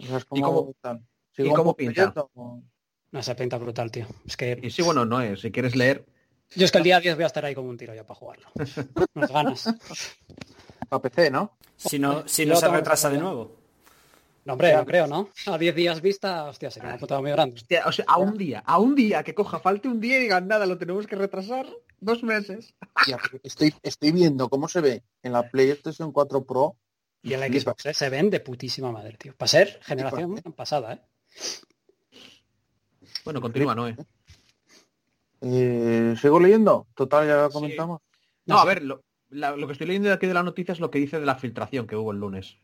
O 0.00 0.04
sea, 0.06 0.16
es 0.18 0.24
¿Y 0.24 0.40
como 0.42 0.42
cómo- 0.42 0.74
y 1.36 1.50
cómo 1.52 1.76
pinta? 1.76 2.00
leyendo, 2.00 2.30
o- 2.34 2.62
No 3.12 3.22
se 3.22 3.34
pinta 3.36 3.58
brutal, 3.58 3.90
tío. 3.92 4.06
Es 4.26 4.36
que 4.36 4.58
Y 4.60 4.70
sí, 4.70 4.82
bueno, 4.82 5.04
no 5.04 5.20
es. 5.20 5.40
Si 5.40 5.52
quieres 5.52 5.76
leer, 5.76 6.04
yo 6.56 6.64
es 6.64 6.72
que 6.72 6.78
el 6.78 6.84
día 6.84 6.98
10 6.98 7.14
voy 7.14 7.22
a 7.24 7.28
estar 7.28 7.44
ahí 7.44 7.54
como 7.54 7.68
un 7.68 7.76
tiro 7.78 7.94
ya 7.94 8.04
para 8.04 8.18
jugarlo. 8.18 8.48
Unas 9.14 9.30
ganas. 9.30 9.74
A 10.90 11.00
PC, 11.00 11.30
¿no? 11.30 11.56
Si 11.76 11.98
no, 12.00 12.26
si 12.26 12.44
no 12.44 12.56
se 12.56 12.66
retrasa 12.68 13.08
de 13.08 13.18
nuevo. 13.18 13.56
No, 14.44 14.52
hombre, 14.54 14.74
no 14.74 14.84
creo, 14.84 15.06
¿no? 15.06 15.30
A 15.46 15.56
10 15.58 15.74
días 15.74 16.00
vista, 16.02 16.44
hostia, 16.44 16.70
sería 16.70 16.90
una 16.90 16.98
putada 16.98 17.20
muy 17.20 17.30
grande. 17.30 17.56
Hostia, 17.56 17.82
o 17.86 17.92
sea, 17.92 18.04
a 18.08 18.18
un 18.18 18.36
día, 18.36 18.62
a 18.66 18.78
un 18.78 18.94
día 18.94 19.22
que 19.22 19.34
coja, 19.34 19.58
falte 19.58 19.88
un 19.88 20.00
día 20.00 20.18
y 20.18 20.22
digan 20.22 20.46
nada, 20.48 20.66
lo 20.66 20.76
tenemos 20.76 21.06
que 21.06 21.16
retrasar 21.16 21.66
dos 22.00 22.22
meses. 22.22 22.74
Estoy, 23.42 23.74
estoy 23.82 24.12
viendo 24.12 24.48
cómo 24.48 24.68
se 24.68 24.80
ve 24.80 25.02
en 25.22 25.32
la 25.32 25.48
PlayStation 25.50 26.12
4 26.12 26.44
Pro. 26.44 26.76
Y 27.22 27.32
en 27.32 27.40
la. 27.40 27.46
Xbox 27.46 27.86
¿eh? 27.86 27.94
se 27.94 28.10
ven 28.10 28.28
de 28.28 28.40
putísima 28.40 28.92
madre, 28.92 29.16
tío. 29.16 29.34
Para 29.34 29.48
ser 29.48 29.80
generación 29.82 30.34
pasada, 30.54 30.92
¿eh? 30.94 31.00
Bueno, 33.24 33.40
continúa, 33.40 33.74
Noé. 33.74 33.96
Eh, 35.40 36.14
¿Sigo 36.20 36.38
leyendo? 36.40 36.86
Total, 36.94 37.26
ya 37.26 37.36
lo 37.36 37.48
Sí. 37.48 37.54
comentamos. 37.54 38.00
No, 38.46 38.58
a 38.58 38.64
ver, 38.64 38.82
lo, 38.82 39.02
la- 39.30 39.56
lo 39.56 39.66
que 39.66 39.72
estoy 39.72 39.86
leyendo 39.86 40.08
de 40.08 40.14
aquí 40.14 40.26
de 40.26 40.34
la 40.34 40.42
noticia 40.42 40.72
es 40.72 40.80
lo 40.80 40.90
que 40.90 40.98
dice 40.98 41.18
de 41.18 41.26
la 41.26 41.36
filtración 41.36 41.86
que 41.86 41.96
hubo 41.96 42.12
el 42.12 42.18
lunes. 42.18 42.56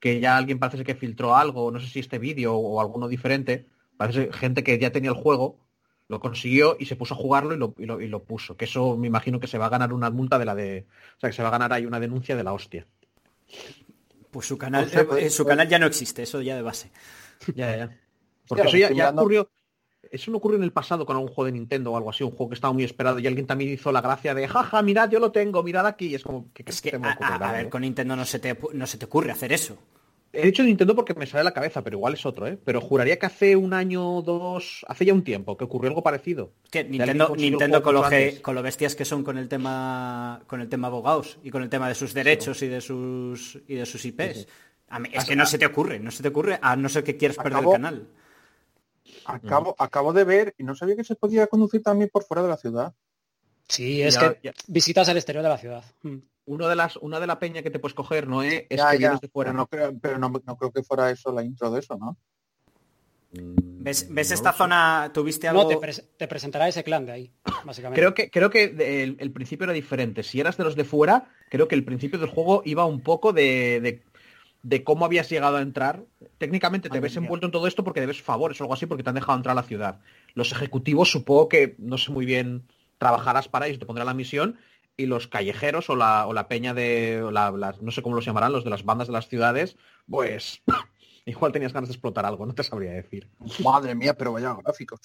Que 0.00 0.20
ya 0.20 0.36
alguien 0.36 0.58
parece 0.58 0.84
que 0.84 0.94
filtró 0.94 1.34
algo, 1.36 1.70
no 1.70 1.80
sé 1.80 1.88
si 1.88 1.98
este 2.00 2.18
vídeo 2.18 2.54
o 2.54 2.80
alguno 2.80 3.08
diferente. 3.08 3.66
Parece 3.96 4.32
gente 4.32 4.62
que 4.62 4.78
ya 4.78 4.92
tenía 4.92 5.10
el 5.10 5.16
juego, 5.16 5.58
lo 6.06 6.20
consiguió 6.20 6.76
y 6.78 6.86
se 6.86 6.94
puso 6.96 7.14
a 7.14 7.16
jugarlo 7.16 7.54
y 7.54 7.58
lo, 7.58 7.74
y 7.78 7.84
lo, 7.86 8.00
y 8.00 8.06
lo 8.08 8.22
puso. 8.22 8.56
Que 8.56 8.64
eso 8.66 8.96
me 8.96 9.08
imagino 9.08 9.40
que 9.40 9.46
se 9.48 9.58
va 9.58 9.66
a 9.66 9.70
ganar 9.70 9.92
una 9.92 10.10
multa 10.10 10.38
de 10.38 10.44
la 10.44 10.54
de... 10.54 10.86
O 11.16 11.20
sea, 11.20 11.30
que 11.30 11.36
se 11.36 11.42
va 11.42 11.48
a 11.48 11.52
ganar 11.52 11.72
ahí 11.72 11.84
una 11.84 11.98
denuncia 12.00 12.36
de 12.36 12.44
la 12.44 12.52
hostia. 12.52 12.86
Pues 14.30 14.46
su 14.46 14.56
canal, 14.56 14.84
O 14.84 14.88
sea, 14.88 15.04
pues- 15.06 15.24
eh, 15.24 15.30
su 15.30 15.44
canal 15.44 15.68
ya 15.68 15.78
no 15.78 15.86
existe, 15.86 16.22
eso 16.22 16.40
ya 16.42 16.54
de 16.56 16.62
base. 16.62 16.90
Ya, 17.54 17.76
ya. 17.76 17.98
Porque 18.46 18.68
eso 18.68 18.76
ya, 18.76 18.88
ya 18.88 18.94
mirando- 18.94 19.22
ocurrió... 19.22 19.50
Eso 20.10 20.30
no 20.30 20.38
ocurrió 20.38 20.56
en 20.58 20.64
el 20.64 20.72
pasado 20.72 21.04
con 21.06 21.16
algún 21.16 21.28
juego 21.28 21.46
de 21.46 21.52
Nintendo 21.52 21.92
o 21.92 21.96
algo 21.96 22.10
así, 22.10 22.24
un 22.24 22.30
juego 22.30 22.48
que 22.50 22.54
estaba 22.54 22.72
muy 22.72 22.84
esperado 22.84 23.18
y 23.18 23.26
alguien 23.26 23.46
también 23.46 23.72
hizo 23.72 23.92
la 23.92 24.00
gracia 24.00 24.34
de 24.34 24.48
jaja, 24.48 24.82
mirad, 24.82 25.10
yo 25.10 25.18
lo 25.20 25.30
tengo, 25.32 25.62
mirad 25.62 25.86
aquí. 25.86 26.06
Y 26.08 26.14
es 26.14 26.22
como 26.22 26.52
que, 26.52 26.64
Es 26.66 26.76
se 26.76 26.90
que, 26.90 26.96
a, 26.96 26.98
ocurre, 26.98 27.14
a- 27.44 27.48
a 27.48 27.52
ver, 27.52 27.68
con 27.68 27.82
Nintendo 27.82 28.16
no 28.16 28.24
se, 28.24 28.38
te, 28.38 28.58
no 28.72 28.86
se 28.86 28.98
te 28.98 29.04
ocurre 29.04 29.30
hacer 29.32 29.52
eso. 29.52 29.76
He 30.30 30.44
dicho 30.44 30.62
Nintendo 30.62 30.94
porque 30.94 31.14
me 31.14 31.24
sale 31.26 31.40
a 31.40 31.44
la 31.44 31.52
cabeza, 31.54 31.82
pero 31.82 31.96
igual 31.96 32.12
es 32.12 32.26
otro, 32.26 32.46
¿eh? 32.46 32.58
Pero 32.62 32.82
juraría 32.82 33.18
que 33.18 33.24
hace 33.24 33.56
un 33.56 33.72
año 33.72 34.16
o 34.18 34.22
dos, 34.22 34.84
hace 34.86 35.06
ya 35.06 35.14
un 35.14 35.24
tiempo, 35.24 35.56
que 35.56 35.64
ocurrió 35.64 35.88
algo 35.88 36.02
parecido. 36.02 36.52
Es 36.64 36.70
que 36.70 36.84
Nintendo, 36.84 37.34
Nintendo 37.34 37.82
con, 37.82 37.94
lo 37.94 38.06
que- 38.08 38.40
con 38.42 38.54
lo 38.54 38.62
bestias 38.62 38.94
que 38.94 39.06
son 39.06 39.24
con 39.24 39.38
el 39.38 39.48
tema 39.48 40.40
con 40.46 40.60
el 40.60 40.68
tema 40.68 40.88
abogados 40.88 41.38
y 41.42 41.50
con 41.50 41.62
el 41.62 41.70
tema 41.70 41.88
de 41.88 41.94
sus 41.94 42.12
derechos 42.12 42.62
y 42.62 42.68
de 42.68 42.80
sus 42.82 43.58
y 43.66 43.74
de 43.76 43.86
sus 43.86 44.04
IPs. 44.04 44.46
A 44.90 44.98
mí- 44.98 45.08
es 45.12 45.24
que 45.24 45.34
no 45.36 45.46
se 45.46 45.58
te 45.58 45.64
ocurre, 45.66 45.98
no 45.98 46.10
se 46.10 46.22
te 46.22 46.28
ocurre, 46.28 46.58
a 46.60 46.76
no 46.76 46.88
ser 46.90 47.04
que 47.04 47.16
quieras 47.16 47.36
perder 47.38 47.52
Acabó- 47.54 47.70
el 47.74 47.82
canal. 47.82 48.06
Acabo, 49.28 49.74
acabo 49.78 50.12
de 50.12 50.24
ver 50.24 50.54
y 50.56 50.64
no 50.64 50.74
sabía 50.74 50.96
que 50.96 51.04
se 51.04 51.14
podía 51.14 51.46
conducir 51.46 51.82
también 51.82 52.08
por 52.12 52.24
fuera 52.24 52.42
de 52.42 52.48
la 52.48 52.56
ciudad. 52.56 52.94
Sí, 53.68 54.00
es 54.02 54.14
Ya- 54.14 54.32
que 54.34 54.40
ya. 54.44 54.52
visitas 54.66 55.06
el 55.08 55.16
exterior 55.18 55.42
de 55.42 55.50
la 55.50 55.58
ciudad. 55.58 55.84
Mm. 56.02 56.16
Uno 56.46 56.66
de 56.66 56.74
las, 56.76 56.96
una 56.96 57.20
de 57.20 57.26
la 57.26 57.38
peña 57.38 57.62
que 57.62 57.70
te 57.70 57.78
puedes 57.78 57.94
coger, 57.94 58.26
Noé, 58.26 58.66
es 58.70 58.78
Ya, 58.78 58.90
que 58.92 58.98
ya, 58.98 59.08
vienes 59.08 59.20
de 59.20 59.28
fuera. 59.28 59.50
Pero, 59.50 59.58
no 59.58 59.66
creo, 59.66 59.98
pero 60.00 60.18
no, 60.18 60.32
no 60.46 60.56
creo 60.56 60.72
que 60.72 60.82
fuera 60.82 61.10
eso 61.10 61.30
la 61.30 61.42
intro 61.42 61.70
de 61.70 61.80
eso, 61.80 61.96
¿no? 61.98 62.16
Mm, 63.32 63.82
¿Ves, 63.82 64.06
ves 64.10 64.30
no 64.30 64.34
esta 64.34 64.52
zona? 64.54 65.10
¿Tuviste 65.12 65.46
algo? 65.46 65.62
No, 65.64 65.68
te, 65.68 65.76
pres- 65.76 66.04
te 66.16 66.26
presentará 66.26 66.66
ese 66.68 66.82
clan 66.82 67.04
de 67.04 67.12
ahí, 67.12 67.32
básicamente. 67.64 68.00
Creo 68.00 68.14
que, 68.14 68.30
creo 68.30 68.48
que 68.48 68.68
de- 68.68 69.02
el, 69.02 69.16
el 69.20 69.30
principio 69.32 69.64
era 69.64 69.74
diferente. 69.74 70.22
Si 70.22 70.40
eras 70.40 70.56
de 70.56 70.64
los 70.64 70.74
de 70.74 70.84
fuera, 70.84 71.30
creo 71.50 71.68
que 71.68 71.74
el 71.74 71.84
principio 71.84 72.18
del 72.18 72.30
juego 72.30 72.62
iba 72.64 72.86
un 72.86 73.02
poco 73.02 73.34
de, 73.34 73.80
de, 73.82 74.02
de 74.62 74.82
cómo 74.84 75.04
habías 75.04 75.28
llegado 75.30 75.56
a 75.56 75.62
entrar. 75.62 76.04
Técnicamente 76.38 76.90
te 76.90 77.00
ves 77.00 77.12
mía. 77.16 77.24
envuelto 77.24 77.46
en 77.46 77.52
todo 77.52 77.66
esto 77.66 77.84
porque 77.84 78.00
debes 78.00 78.20
favores 78.22 78.60
o 78.60 78.64
algo 78.64 78.74
así 78.74 78.86
porque 78.86 79.02
te 79.02 79.08
han 79.10 79.14
dejado 79.14 79.36
entrar 79.38 79.52
a 79.52 79.60
la 79.60 79.66
ciudad. 79.66 80.00
Los 80.34 80.52
ejecutivos 80.52 81.10
supongo 81.10 81.48
que, 81.48 81.74
no 81.78 81.96
sé 81.98 82.10
muy 82.10 82.26
bien, 82.26 82.64
trabajarás 82.98 83.48
para 83.48 83.66
ellos, 83.66 83.78
te 83.78 83.86
pondrá 83.86 84.04
la 84.04 84.14
misión. 84.14 84.58
Y 84.96 85.06
los 85.06 85.28
callejeros 85.28 85.88
o 85.90 85.94
la, 85.96 86.26
o 86.26 86.32
la 86.32 86.48
peña 86.48 86.74
de, 86.74 87.22
o 87.22 87.30
la- 87.30 87.76
no 87.80 87.92
sé 87.92 88.02
cómo 88.02 88.16
los 88.16 88.24
llamarán, 88.24 88.52
los 88.52 88.64
de 88.64 88.70
las 88.70 88.84
bandas 88.84 89.06
de 89.06 89.12
las 89.12 89.28
ciudades, 89.28 89.76
pues 90.10 90.60
igual 91.24 91.52
tenías 91.52 91.72
ganas 91.72 91.88
de 91.88 91.94
explotar 91.94 92.26
algo, 92.26 92.44
no 92.46 92.54
te 92.54 92.64
sabría 92.64 92.90
decir. 92.90 93.28
Madre 93.62 93.94
mía, 93.94 94.14
pero 94.14 94.32
vaya 94.32 94.56
gráficos. 94.64 95.00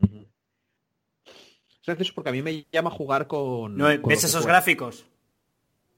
Es 0.00 1.86
gracioso 1.86 2.12
porque 2.14 2.30
a 2.30 2.32
mí 2.32 2.40
me 2.40 2.66
llama 2.72 2.90
jugar 2.90 3.26
con... 3.26 3.76
¿No, 3.76 3.84
con 4.00 4.08
¿Ves 4.08 4.24
esos 4.24 4.46
gráficos? 4.46 5.04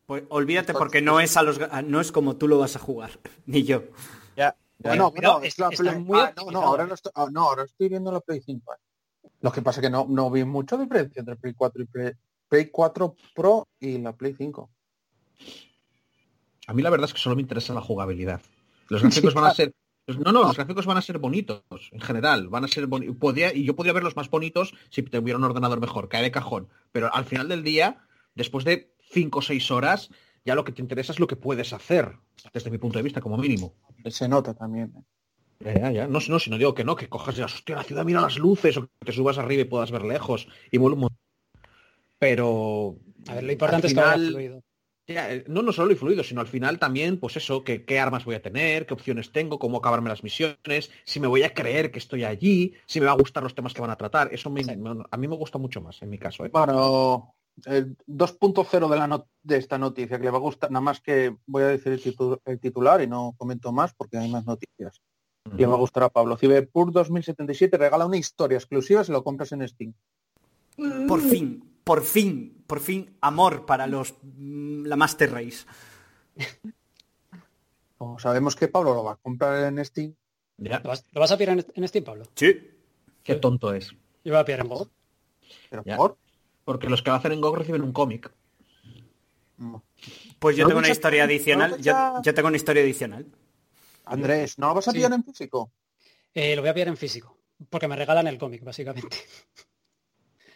Pues 0.06 0.22
olvídate 0.28 0.72
porque 0.72 1.02
no 1.02 1.18
es 1.20 1.36
a 1.36 1.42
los 1.42 1.58
no 1.84 2.00
es 2.00 2.12
como 2.12 2.36
tú 2.36 2.46
lo 2.48 2.58
vas 2.58 2.76
a 2.76 2.78
jugar, 2.78 3.10
ni 3.46 3.64
yo. 3.64 3.82
Ya, 4.36 4.56
pero 4.82 5.10
bueno, 5.10 5.40
es 5.42 5.54
es- 5.54 5.58
la 5.58 5.70
Play- 5.70 5.98
muy 5.98 6.18
ah, 6.20 6.32
no, 6.36 6.50
no, 6.50 6.62
ahora 6.62 6.86
no, 6.86 6.94
estoy, 6.94 7.12
ah, 7.14 7.28
no, 7.30 7.42
ahora 7.42 7.64
estoy 7.64 7.88
viendo 7.88 8.12
la 8.12 8.20
Play 8.20 8.40
5. 8.44 8.72
eh. 8.74 9.28
Lo 9.40 9.50
que 9.52 9.62
pasa 9.62 9.80
es 9.80 9.86
que 9.86 9.90
no, 9.90 10.06
no 10.08 10.30
vi 10.30 10.44
mucha 10.44 10.76
diferencia 10.76 11.20
entre 11.20 11.36
Play 11.36 11.54
4 11.54 11.82
y 11.82 11.86
Play, 11.86 12.12
Play 12.48 12.66
4 12.70 13.16
Pro 13.34 13.68
y 13.80 13.98
la 13.98 14.12
Play 14.12 14.34
5. 14.36 14.70
A 16.68 16.72
mí 16.72 16.82
la 16.82 16.90
verdad 16.90 17.06
es 17.08 17.14
que 17.14 17.20
solo 17.20 17.36
me 17.36 17.42
interesa 17.42 17.74
la 17.74 17.80
jugabilidad. 17.80 18.40
Los 18.88 19.02
gráficos 19.02 19.34
van 19.34 19.44
a 19.44 19.54
ser... 19.54 19.74
No, 20.08 20.30
no, 20.30 20.42
los 20.44 20.56
gráficos 20.56 20.86
van 20.86 20.96
a 20.98 21.02
ser 21.02 21.18
bonitos, 21.18 21.62
en 21.90 22.00
general. 22.00 22.48
Van 22.48 22.64
a 22.64 22.68
ser 22.68 22.86
boni- 22.86 23.12
podría 23.18 23.52
Y 23.52 23.64
yo 23.64 23.74
podría 23.74 23.92
verlos 23.92 24.14
más 24.14 24.30
bonitos 24.30 24.72
si 24.88 25.02
tuviera 25.02 25.36
un 25.38 25.44
ordenador 25.44 25.80
mejor, 25.80 26.08
cae 26.08 26.22
de 26.22 26.30
cajón. 26.30 26.68
Pero 26.92 27.12
al 27.12 27.24
final 27.24 27.48
del 27.48 27.64
día, 27.64 28.04
después 28.34 28.64
de 28.64 28.94
5 29.10 29.38
o 29.38 29.42
6 29.42 29.70
horas, 29.70 30.10
ya 30.44 30.54
lo 30.54 30.64
que 30.64 30.72
te 30.72 30.82
interesa 30.82 31.12
es 31.12 31.18
lo 31.20 31.26
que 31.26 31.36
puedes 31.36 31.72
hacer, 31.72 32.12
desde 32.52 32.70
mi 32.70 32.78
punto 32.78 32.98
de 32.98 33.02
vista, 33.02 33.20
como 33.20 33.36
mínimo. 33.36 33.74
Se 34.10 34.28
nota 34.28 34.54
también. 34.54 34.92
eh. 34.96 35.02
Ya, 35.60 35.74
ya, 35.74 35.90
ya. 35.90 36.06
No, 36.06 36.18
no, 36.28 36.38
si 36.38 36.50
no 36.50 36.58
digo 36.58 36.74
que 36.74 36.84
no, 36.84 36.96
que 36.96 37.08
cojas 37.08 37.34
y 37.34 37.38
digas, 37.38 37.54
hostia, 37.54 37.76
la 37.76 37.82
ciudad 37.84 38.04
mira 38.04 38.20
las 38.20 38.36
luces, 38.38 38.76
o 38.76 38.82
que 38.82 39.06
te 39.06 39.12
subas 39.12 39.38
arriba 39.38 39.62
y 39.62 39.64
puedas 39.64 39.90
ver 39.90 40.02
lejos, 40.04 40.46
y 40.70 40.78
mola 40.78 40.94
un 40.94 41.00
montón. 41.00 41.18
Pero... 42.18 42.96
A 43.28 43.34
ver, 43.34 43.44
lo 43.44 43.52
importante 43.52 43.86
al 43.86 43.90
es 43.90 43.94
que 43.94 44.00
vaya 44.00 44.12
final- 44.14 44.30
fluido. 44.32 44.62
Ya, 45.08 45.32
eh, 45.32 45.44
no, 45.46 45.62
no 45.62 45.70
solo 45.72 45.86
lo 45.86 45.92
influido, 45.92 46.24
sino 46.24 46.40
al 46.40 46.48
final 46.48 46.80
también, 46.80 47.20
pues 47.20 47.36
eso, 47.36 47.62
que, 47.62 47.84
qué 47.84 48.00
armas 48.00 48.24
voy 48.24 48.34
a 48.34 48.42
tener, 48.42 48.86
qué 48.86 48.94
opciones 48.94 49.30
tengo, 49.30 49.60
cómo 49.60 49.78
acabarme 49.78 50.08
las 50.08 50.24
misiones, 50.24 50.90
si 51.04 51.20
me 51.20 51.28
voy 51.28 51.44
a 51.44 51.54
creer 51.54 51.92
que 51.92 52.00
estoy 52.00 52.24
allí, 52.24 52.74
si 52.86 52.98
me 52.98 53.06
va 53.06 53.12
a 53.12 53.16
gustar 53.16 53.44
los 53.44 53.54
temas 53.54 53.72
que 53.72 53.80
van 53.80 53.90
a 53.90 53.96
tratar. 53.96 54.34
Eso 54.34 54.50
me- 54.50 54.64
Sí. 54.64 54.76
me- 54.76 55.04
a 55.08 55.16
mí 55.16 55.28
me 55.28 55.36
gusta 55.36 55.58
mucho 55.58 55.80
más, 55.80 56.02
en 56.02 56.10
mi 56.10 56.18
caso. 56.18 56.44
¿eh? 56.44 56.48
Bueno, 56.52 57.35
el 57.64 57.96
2.0 58.06 58.88
de, 58.90 58.96
la 58.96 59.06
no- 59.06 59.26
de 59.42 59.56
esta 59.56 59.78
noticia, 59.78 60.18
que 60.18 60.24
le 60.24 60.30
va 60.30 60.36
a 60.38 60.40
gustar, 60.40 60.70
nada 60.70 60.82
más 60.82 61.00
que 61.00 61.36
voy 61.46 61.62
a 61.62 61.68
decir 61.68 61.92
el, 61.92 62.02
titu- 62.02 62.40
el 62.44 62.60
titular 62.60 63.00
y 63.02 63.06
no 63.06 63.34
comento 63.38 63.72
más 63.72 63.94
porque 63.94 64.18
hay 64.18 64.30
más 64.30 64.44
noticias. 64.46 65.00
Le 65.56 65.64
va 65.66 65.74
a 65.74 65.78
gustar 65.78 66.02
a 66.02 66.08
Pablo. 66.08 66.36
Cyberpunk 66.36 66.90
2077 66.92 67.78
regala 67.78 68.04
una 68.04 68.16
historia 68.16 68.58
exclusiva 68.58 69.04
si 69.04 69.12
lo 69.12 69.22
compras 69.24 69.52
en 69.52 69.66
Steam. 69.66 69.94
Por 71.08 71.20
fin, 71.20 71.64
por 71.84 72.02
fin, 72.02 72.62
por 72.66 72.80
fin, 72.80 73.16
amor 73.20 73.64
para 73.64 73.86
los 73.86 74.14
mm, 74.22 74.84
la 74.86 74.96
Master 74.96 75.30
Race. 75.32 75.64
Como 77.98 78.18
sabemos 78.18 78.54
que 78.56 78.68
Pablo 78.68 78.92
lo 78.94 79.04
va 79.04 79.12
a 79.12 79.16
comprar 79.16 79.72
en 79.72 79.82
Steam, 79.84 80.14
Ya, 80.58 80.80
¿Lo 80.80 80.88
vas, 80.90 81.04
lo 81.12 81.20
vas 81.20 81.32
a 81.32 81.38
pillar 81.38 81.58
en, 81.58 81.66
en 81.74 81.88
Steam, 81.88 82.04
Pablo? 82.04 82.24
Sí. 82.34 82.70
qué 83.22 83.36
tonto 83.36 83.72
es. 83.72 83.90
Yo 84.24 84.32
voy 84.32 84.36
a 84.40 84.44
pillar 84.44 84.60
en 84.60 84.68
Go. 84.68 84.88
pero 85.70 85.82
Ya. 85.84 85.96
por... 85.96 86.18
Porque 86.66 86.88
los 86.90 87.00
que 87.00 87.10
lo 87.10 87.16
hacen 87.16 87.30
en 87.32 87.40
GOG 87.40 87.56
reciben 87.58 87.80
un 87.82 87.92
cómic. 87.92 88.30
Mm. 89.56 89.76
Pues 90.38 90.56
yo 90.56 90.64
No 90.64 90.68
tengo 90.68 90.80
una 90.80 90.88
a- 90.88 90.90
historia 90.90 91.22
no 91.24 91.30
adicional. 91.30 91.80
Yo, 91.80 92.34
tengo 92.34 92.48
una 92.48 92.56
historia 92.58 92.82
adicional. 92.82 93.24
Andrés, 94.04 94.58
¿no 94.58 94.74
vas 94.74 94.88
a 94.88 94.90
Sí. 94.90 94.96
pillar 94.98 95.12
en 95.12 95.24
físico? 95.24 95.70
Eh, 96.34 96.54
lo 96.54 96.62
voy 96.62 96.68
a 96.68 96.74
pillar 96.74 96.88
en 96.88 96.96
físico, 96.96 97.38
porque 97.70 97.88
me 97.88 97.96
regalan 97.96 98.26
el 98.26 98.36
cómic, 98.36 98.62
básicamente. 98.62 99.16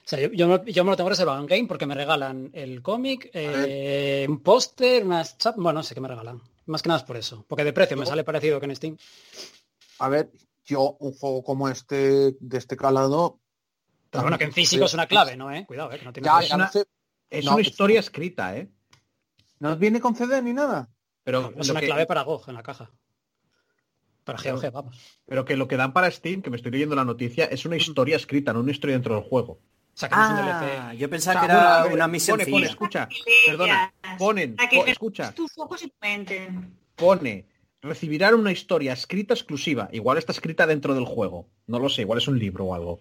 O 0.03 0.09
sea, 0.11 0.19
yo, 0.19 0.33
yo 0.33 0.49
me, 0.49 0.73
yo 0.73 0.83
me 0.83 0.91
lo 0.91 0.97
tengo 0.97 1.09
reservado 1.11 1.39
en 1.39 1.47
game 1.47 1.69
porque 1.69 1.87
me 1.87 1.95
regalan 1.95 2.51
el 2.53 2.83
cómic, 2.83 3.31
eh, 3.33 4.27
un 4.29 4.41
póster, 4.41 5.05
unas 5.07 5.39
chap... 5.39 5.55
Bueno, 5.55 5.75
no 5.75 5.83
sé 5.85 5.95
qué 5.95 6.01
me 6.01 6.09
regalan. 6.09 6.43
Más 6.67 6.83
que 6.83 6.89
nada 6.89 6.99
es 6.99 7.07
por 7.07 7.17
eso. 7.17 7.45
Porque 7.47 7.63
de 7.63 7.73
precio 7.73 7.97
me 7.97 8.05
sale 8.07 8.25
parecido 8.25 8.59
que 8.59 8.67
en 8.67 8.75
Steam. 8.75 8.97
A 10.01 10.09
ver, 10.09 10.33
yo 10.65 10.97
un 10.99 11.13
juego 11.13 11.45
como 11.45 11.69
este, 11.69 12.33
de 12.41 12.59
este 12.59 12.77
calado... 12.77 13.39
Pero 14.11 14.23
bueno, 14.23 14.39
que 14.39 14.45
en 14.45 14.53
físico 14.53 14.85
es 14.85 14.95
una 14.95 15.07
clave, 15.07 15.37
¿no? 15.37 15.53
Eh? 15.53 15.65
Cuidado, 15.67 15.93
eh, 15.93 15.99
que 15.99 16.05
no 16.05 16.13
tiene 16.13 16.27
Ya, 16.27 16.41
que 16.41 16.47
ya 16.49 16.57
ver. 16.57 16.67
no 16.67 16.73
sé, 16.73 16.85
Es 17.31 17.45
No, 17.45 17.53
una 17.53 17.63
es- 17.63 17.69
historia 17.69 18.01
escrita, 18.01 18.57
¿eh? 18.57 18.69
no 19.61 19.77
viene 19.77 20.01
con 20.01 20.17
CD 20.17 20.43
ni 20.43 20.53
nada. 20.53 20.89
Pero, 21.23 21.53
Es 21.57 21.69
una 21.71 21.79
que- 21.81 21.87
clave 21.87 22.07
para 22.07 22.23
GOG 22.23 22.49
en 22.49 22.55
la 22.57 22.63
caja. 22.65 22.91
Para 24.25 24.39
GOG, 24.43 24.71
vamos. 24.73 24.97
pero 25.27 25.45
que 25.45 25.57
lo 25.57 25.67
que 25.69 25.77
dan 25.77 25.93
para 25.93 26.11
Steam, 26.11 26.43
que 26.43 26.51
me 26.51 26.57
estoy 26.57 26.73
leyendo 26.73 26.95
la 26.97 27.05
noticia, 27.05 27.45
es 27.47 27.65
una 27.65 27.77
historia 27.77 28.17
escrita, 28.17 28.53
no 28.53 28.61
una 28.61 28.73
historia 28.73 28.95
dentro 28.97 29.15
del 29.15 29.25
juego. 29.25 29.61
Es 29.95 30.03
un 30.05 30.09
Ah, 30.13 30.91
DLC. 30.93 30.99
yo 30.99 31.11
pensaba 31.11 31.41
O 31.41 31.47
sea, 31.47 31.49
que 31.49 31.53
era 31.55 31.83
ver, 31.85 31.93
una 31.93 32.05
pone, 32.05 32.13
misión 32.13 32.39
pone, 32.51 32.67
escucha, 32.67 33.09
Ideas. 33.11 33.25
perdona, 33.47 33.95
ponen, 34.19 34.57
po- 34.57 34.87
escucha, 34.87 35.33
tus 35.35 35.57
ojos 35.59 35.83
y 35.83 35.89
tu 35.89 35.97
mente. 36.01 36.49
pone, 36.97 37.47
recibirán 37.83 38.35
una 38.35 38.53
historia 38.53 38.93
escrita 38.93 39.35
exclusiva. 39.35 39.89
Igual 39.93 40.19
está 40.19 40.33
escrita 40.33 40.67
dentro 40.67 40.95
del 40.95 41.05
juego. 41.07 41.49
No 41.67 41.79
lo 41.79 41.89
sé, 41.89 42.03
igual 42.03 42.19
es 42.19 42.29
un 42.29 42.39
libro 42.39 42.67
o 42.67 42.75
algo. 42.75 43.01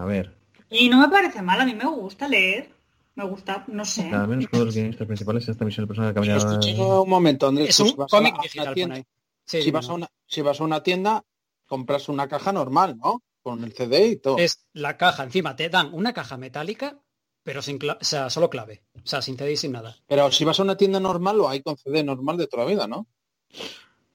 A 0.00 0.04
ver. 0.04 0.34
Y 0.70 0.88
no 0.88 0.98
me 1.00 1.08
parece 1.08 1.42
mal, 1.42 1.60
a 1.60 1.64
mí 1.64 1.74
me 1.74 1.84
gusta 1.86 2.28
leer. 2.28 2.70
Me 3.16 3.24
gusta, 3.24 3.64
no 3.68 3.84
sé. 3.84 4.08
Al 4.08 4.28
menos 4.28 4.46
uno 4.52 4.60
de 4.60 4.64
los 4.66 4.74
guionistas 4.74 5.06
principales 5.06 5.44
en 5.46 5.52
esta 5.52 5.64
misión 5.64 5.86
que 5.88 6.14
caminaba... 6.14 7.02
un 7.02 7.08
momento, 7.08 7.48
Andrés. 7.48 7.70
Es 7.70 7.80
un 7.80 7.88
si 7.88 7.94
vas 7.96 8.12
a 8.12 8.16
cómic 8.16 8.34
una 8.34 8.42
digital, 8.42 8.74
tienda-. 8.74 9.04
Sí, 9.44 9.62
si, 9.62 9.70
vas 9.70 9.88
a 9.88 9.92
una, 9.94 10.08
si 10.26 10.42
vas 10.42 10.60
a 10.60 10.64
una 10.64 10.82
tienda, 10.82 11.24
compras 11.66 12.08
una 12.08 12.28
caja 12.28 12.52
normal, 12.52 12.96
¿no? 12.96 13.22
Con 13.42 13.64
el 13.64 13.72
CD 13.72 14.06
y 14.08 14.16
todo. 14.16 14.38
Es 14.38 14.64
la 14.72 14.96
caja, 14.96 15.24
encima 15.24 15.56
te 15.56 15.68
dan 15.68 15.90
una 15.92 16.12
caja 16.14 16.36
metálica, 16.36 16.98
pero 17.42 17.60
sin 17.62 17.78
cla- 17.78 17.98
o 18.00 18.04
sea, 18.04 18.30
solo 18.30 18.48
clave. 18.48 18.82
O 19.02 19.06
sea, 19.06 19.20
sin 19.20 19.36
CD 19.36 19.52
y 19.52 19.56
sin 19.56 19.72
nada. 19.72 19.96
Pero 20.06 20.30
si 20.30 20.44
vas 20.44 20.60
a 20.60 20.62
una 20.62 20.76
tienda 20.76 21.00
normal, 21.00 21.36
lo 21.36 21.48
hay 21.48 21.62
con 21.62 21.76
CD 21.76 22.04
normal 22.04 22.36
de 22.38 22.46
toda 22.46 22.64
la 22.64 22.70
vida, 22.70 22.86
¿no? 22.86 23.06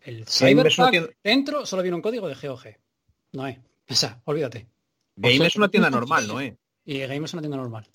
El 0.02 0.22
es 0.22 0.30
Cyberpunk 0.30 0.92
tienda- 0.92 1.10
dentro 1.24 1.66
solo 1.66 1.82
viene 1.84 1.96
un 1.96 2.02
código 2.02 2.28
de 2.28 2.36
GOG. 2.36 2.64
No 3.34 3.44
hay. 3.44 3.60
O 3.90 3.94
sea, 3.94 4.22
olvídate. 4.26 4.68
Game 5.16 5.46
es 5.48 5.56
una 5.56 5.70
tienda 5.70 5.90
normal, 5.90 6.28
¿no? 6.28 6.42
Eh? 6.42 6.58
Y 6.86 7.00
Game 7.00 7.26
es 7.26 7.34
una 7.34 7.42
tienda 7.42 7.58
normal. 7.58 7.88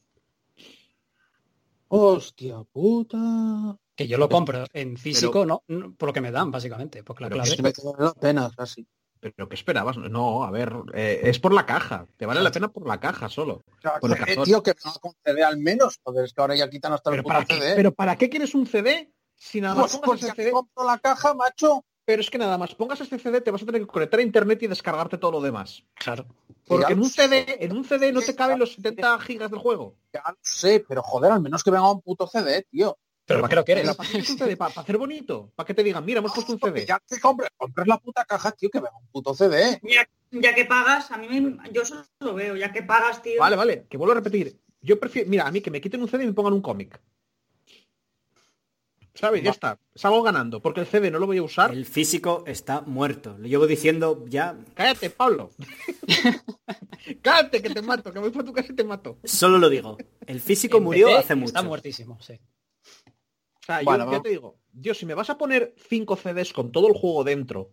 Hostia 1.89 2.63
puta. 2.73 3.77
Que 3.97 4.07
yo 4.07 4.17
lo 4.17 4.29
compro 4.29 4.65
en 4.73 4.97
físico, 4.97 5.45
no, 5.45 5.63
no, 5.69 5.93
por 5.95 6.09
lo 6.09 6.13
que 6.13 6.21
me 6.21 6.31
dan, 6.31 6.51
básicamente. 6.51 7.03
Porque 7.03 7.25
la 7.25 7.31
clave. 7.31 7.49
Es 7.49 7.57
que 7.57 7.63
me 7.63 7.73
la 7.99 8.15
pena, 8.15 8.51
casi. 8.57 8.87
¿Pero 9.19 9.49
qué 9.51 9.55
esperabas? 9.55 9.99
No, 9.99 10.45
a 10.45 10.51
ver, 10.51 10.73
eh, 10.95 11.21
es 11.25 11.39
por 11.39 11.53
la 11.53 11.67
caja. 11.67 12.07
Te 12.17 12.25
vale 12.25 12.41
la 12.41 12.51
pena 12.51 12.69
por 12.73 12.87
la 12.89 12.99
caja 12.99 13.29
solo. 13.29 13.63
Con 14.01 14.13
el 14.13 14.17
Eh, 14.17 14.21
cartón. 14.25 14.45
tío, 14.45 14.63
que 14.63 14.71
me 14.71 14.91
va 14.91 14.99
con 14.99 15.13
CD 15.23 15.45
al 15.45 15.59
menos. 15.59 16.01
Joder, 16.03 16.25
es 16.25 16.33
que 16.33 16.41
ahora 16.41 16.55
ya 16.57 16.71
quitan 16.71 16.95
hasta 16.95 17.11
el 17.11 17.17
¿Pero 17.17 17.23
puto 17.25 17.35
para, 17.35 17.45
qué, 17.45 17.55
CD. 17.59 17.75
¿Pero 17.77 17.93
para 17.93 18.17
qué 18.17 18.31
quieres 18.31 18.55
un 18.55 18.67
CD? 18.67 19.13
Si 19.37 19.61
nada 19.61 19.75
más 19.75 19.91
Pues 19.99 20.03
porque 20.03 20.25
ese 20.27 20.35
CD... 20.35 20.51
compro 20.53 20.85
la 20.87 20.99
caja, 20.99 21.35
macho. 21.35 21.85
Pero 22.11 22.23
es 22.23 22.29
que 22.29 22.39
nada 22.39 22.59
más 22.59 22.75
pongas 22.75 23.01
este 23.01 23.21
CD 23.21 23.41
te 23.41 23.53
vas 23.53 23.63
a 23.63 23.67
tener 23.67 23.83
que 23.83 23.87
conectar 23.87 24.19
a 24.19 24.23
internet 24.25 24.61
y 24.65 24.67
descargarte 24.67 25.17
todo 25.17 25.31
lo 25.31 25.41
demás. 25.41 25.85
Claro. 25.95 26.27
Porque 26.67 26.87
Ya 26.89 26.93
en 26.93 26.99
un 26.99 27.09
sé. 27.09 27.29
CD, 27.29 27.57
en 27.61 27.71
un 27.71 27.85
CD 27.85 28.11
no 28.11 28.21
te 28.21 28.35
caben 28.35 28.59
los 28.59 28.75
70 28.75 29.21
gigas 29.21 29.49
del 29.49 29.61
juego. 29.61 29.95
Ya 30.13 30.21
lo 30.27 30.37
sé, 30.43 30.85
pero 30.89 31.05
joder, 31.05 31.31
al 31.31 31.41
menos 31.41 31.63
que 31.63 31.71
venga 31.71 31.89
un 31.89 32.03
puto 32.03 32.27
CD, 32.27 32.67
tío. 32.69 32.99
Pero 33.27 33.43
¿para 33.43 33.49
qué 33.49 33.55
lo 33.55 33.65
quieres? 33.65 33.97
¿Para 33.97 34.09
un 34.13 34.25
CD? 34.25 34.57
¿Para, 34.57 34.81
hacer 34.81 34.99
bonito? 34.99 35.53
¿Para 35.55 35.69
que 35.69 35.75
te 35.75 35.85
digan, 35.85 36.05
mira, 36.05 36.19
hemos 36.19 36.33
puesto 36.33 36.53
un 36.53 36.59
CD? 36.59 36.85
Ya 36.85 37.01
que 37.09 37.21
compres, 37.21 37.51
compres 37.57 37.87
la 37.87 37.99
puta 37.99 38.25
caja, 38.25 38.51
tío, 38.51 38.71
que 38.71 38.81
venga 38.81 38.97
un 39.01 39.07
puto 39.07 39.33
CD. 39.33 39.79
Ya, 39.85 40.05
ya 40.33 40.53
que 40.53 40.65
pagas, 40.65 41.13
a 41.13 41.17
mí 41.17 41.29
me, 41.29 41.71
yo 41.71 41.85
solo 41.85 42.03
lo 42.19 42.35
veo, 42.35 42.57
ya 42.57 42.73
que 42.73 42.83
pagas, 42.83 43.23
tío. 43.23 43.39
Vale, 43.39 43.55
vale, 43.55 43.87
que 43.89 43.97
vuelvo 43.97 44.15
a 44.15 44.17
repetir. 44.17 44.59
Yo 44.81 44.99
prefiero, 44.99 45.31
mira, 45.31 45.47
a 45.47 45.53
mí 45.53 45.61
que 45.61 45.71
me 45.71 45.81
quiten 45.81 46.03
un 46.03 46.09
CD 46.09 46.25
y 46.25 46.27
me 46.27 46.33
pongan 46.33 46.55
un 46.55 46.61
cómic. 46.61 47.01
¿Sabes? 49.15 49.43
Ya 49.43 49.51
está. 49.51 49.79
Salgo 49.95 50.23
ganando, 50.23 50.61
porque 50.61 50.81
el 50.81 50.87
CD 50.87 51.11
no 51.11 51.19
lo 51.19 51.27
voy 51.27 51.39
a 51.39 51.43
usar. 51.43 51.73
El 51.73 51.85
físico 51.85 52.45
está 52.47 52.81
muerto. 52.83 53.37
Lo 53.39 53.49
llevo 53.49 53.67
diciendo 53.67 54.25
ya. 54.29 54.57
Cállate, 54.75 55.11
Pablo. 55.11 55.51
Cállate, 57.23 57.63
que 57.63 57.71
te 57.71 57.83
mato, 57.83 58.13
que 58.13 58.19
voy 58.19 58.31
por 58.31 58.45
tu 58.45 58.53
casa 58.53 58.73
y 58.73 58.77
te 58.77 58.85
mato. 58.85 59.19
Solo 59.25 59.59
lo 59.59 59.69
digo. 59.69 59.99
El 60.27 60.41
físico 60.41 60.81
murió 60.81 61.09
PC 61.09 61.19
hace 61.19 61.35
mucho. 61.35 61.49
Está 61.49 61.63
muertísimo, 61.63 62.19
sí. 62.21 62.35
O 63.05 63.63
sea, 63.67 63.83
Bueno, 63.83 64.07
yo 64.07 64.13
ya 64.13 64.23
te 64.23 64.31
digo, 64.31 64.59
Dios, 64.73 64.99
si 64.99 65.07
me 65.07 65.15
vas 65.15 65.31
a 65.31 65.39
poner 65.39 65.75
5 65.89 66.17
CDs 66.17 66.53
con 66.53 66.73
todo 66.73 66.89
el 66.89 66.95
juego 66.95 67.25
dentro, 67.25 67.73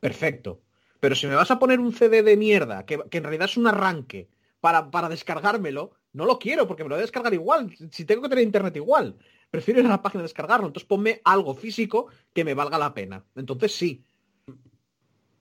perfecto. 0.00 0.62
Pero 1.00 1.14
si 1.14 1.26
me 1.26 1.34
vas 1.34 1.50
a 1.50 1.58
poner 1.58 1.80
un 1.80 1.92
CD 1.92 2.22
de 2.22 2.36
mierda, 2.36 2.86
que, 2.86 2.98
que 3.10 3.18
en 3.18 3.24
realidad 3.24 3.48
es 3.48 3.56
un 3.56 3.66
arranque, 3.66 4.30
para, 4.60 4.90
para 4.90 5.08
descargármelo, 5.08 5.92
no 6.14 6.24
lo 6.24 6.38
quiero, 6.38 6.66
porque 6.66 6.84
me 6.84 6.88
lo 6.88 6.94
voy 6.94 7.00
a 7.00 7.06
descargar 7.06 7.34
igual. 7.34 7.74
Si 7.90 8.04
tengo 8.04 8.22
que 8.22 8.28
tener 8.28 8.44
internet 8.44 8.74
igual. 8.76 9.16
Prefiero 9.50 9.80
ir 9.80 9.86
a 9.86 9.90
la 9.90 10.02
página 10.02 10.22
y 10.22 10.24
descargarlo. 10.24 10.68
Entonces 10.68 10.88
ponme 10.88 11.20
algo 11.24 11.54
físico 11.54 12.06
que 12.32 12.44
me 12.44 12.54
valga 12.54 12.78
la 12.78 12.94
pena. 12.94 13.24
Entonces 13.36 13.74
sí. 13.74 14.04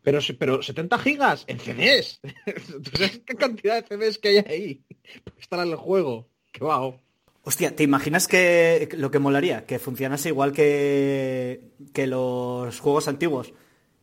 Pero, 0.02 0.20
pero 0.38 0.62
70 0.62 1.00
gigas 1.00 1.46
en 1.48 1.60
CDs. 1.60 2.20
Entonces, 2.46 3.22
¿qué 3.26 3.36
cantidad 3.36 3.82
de 3.82 3.88
CDs 3.88 4.18
que 4.18 4.28
hay 4.30 4.38
ahí? 4.38 4.84
Para 5.24 5.38
instalar 5.38 5.68
el 5.68 5.76
juego. 5.76 6.28
Qué 6.52 6.64
wow. 6.64 7.00
Hostia, 7.44 7.76
¿te 7.76 7.84
imaginas 7.84 8.28
que 8.28 8.90
lo 8.98 9.12
que 9.12 9.20
molaría? 9.20 9.66
Que 9.66 9.78
funcionase 9.78 10.30
igual 10.30 10.54
que, 10.54 11.72
que 11.94 12.08
los 12.08 12.80
juegos 12.80 13.08
antiguos, 13.08 13.54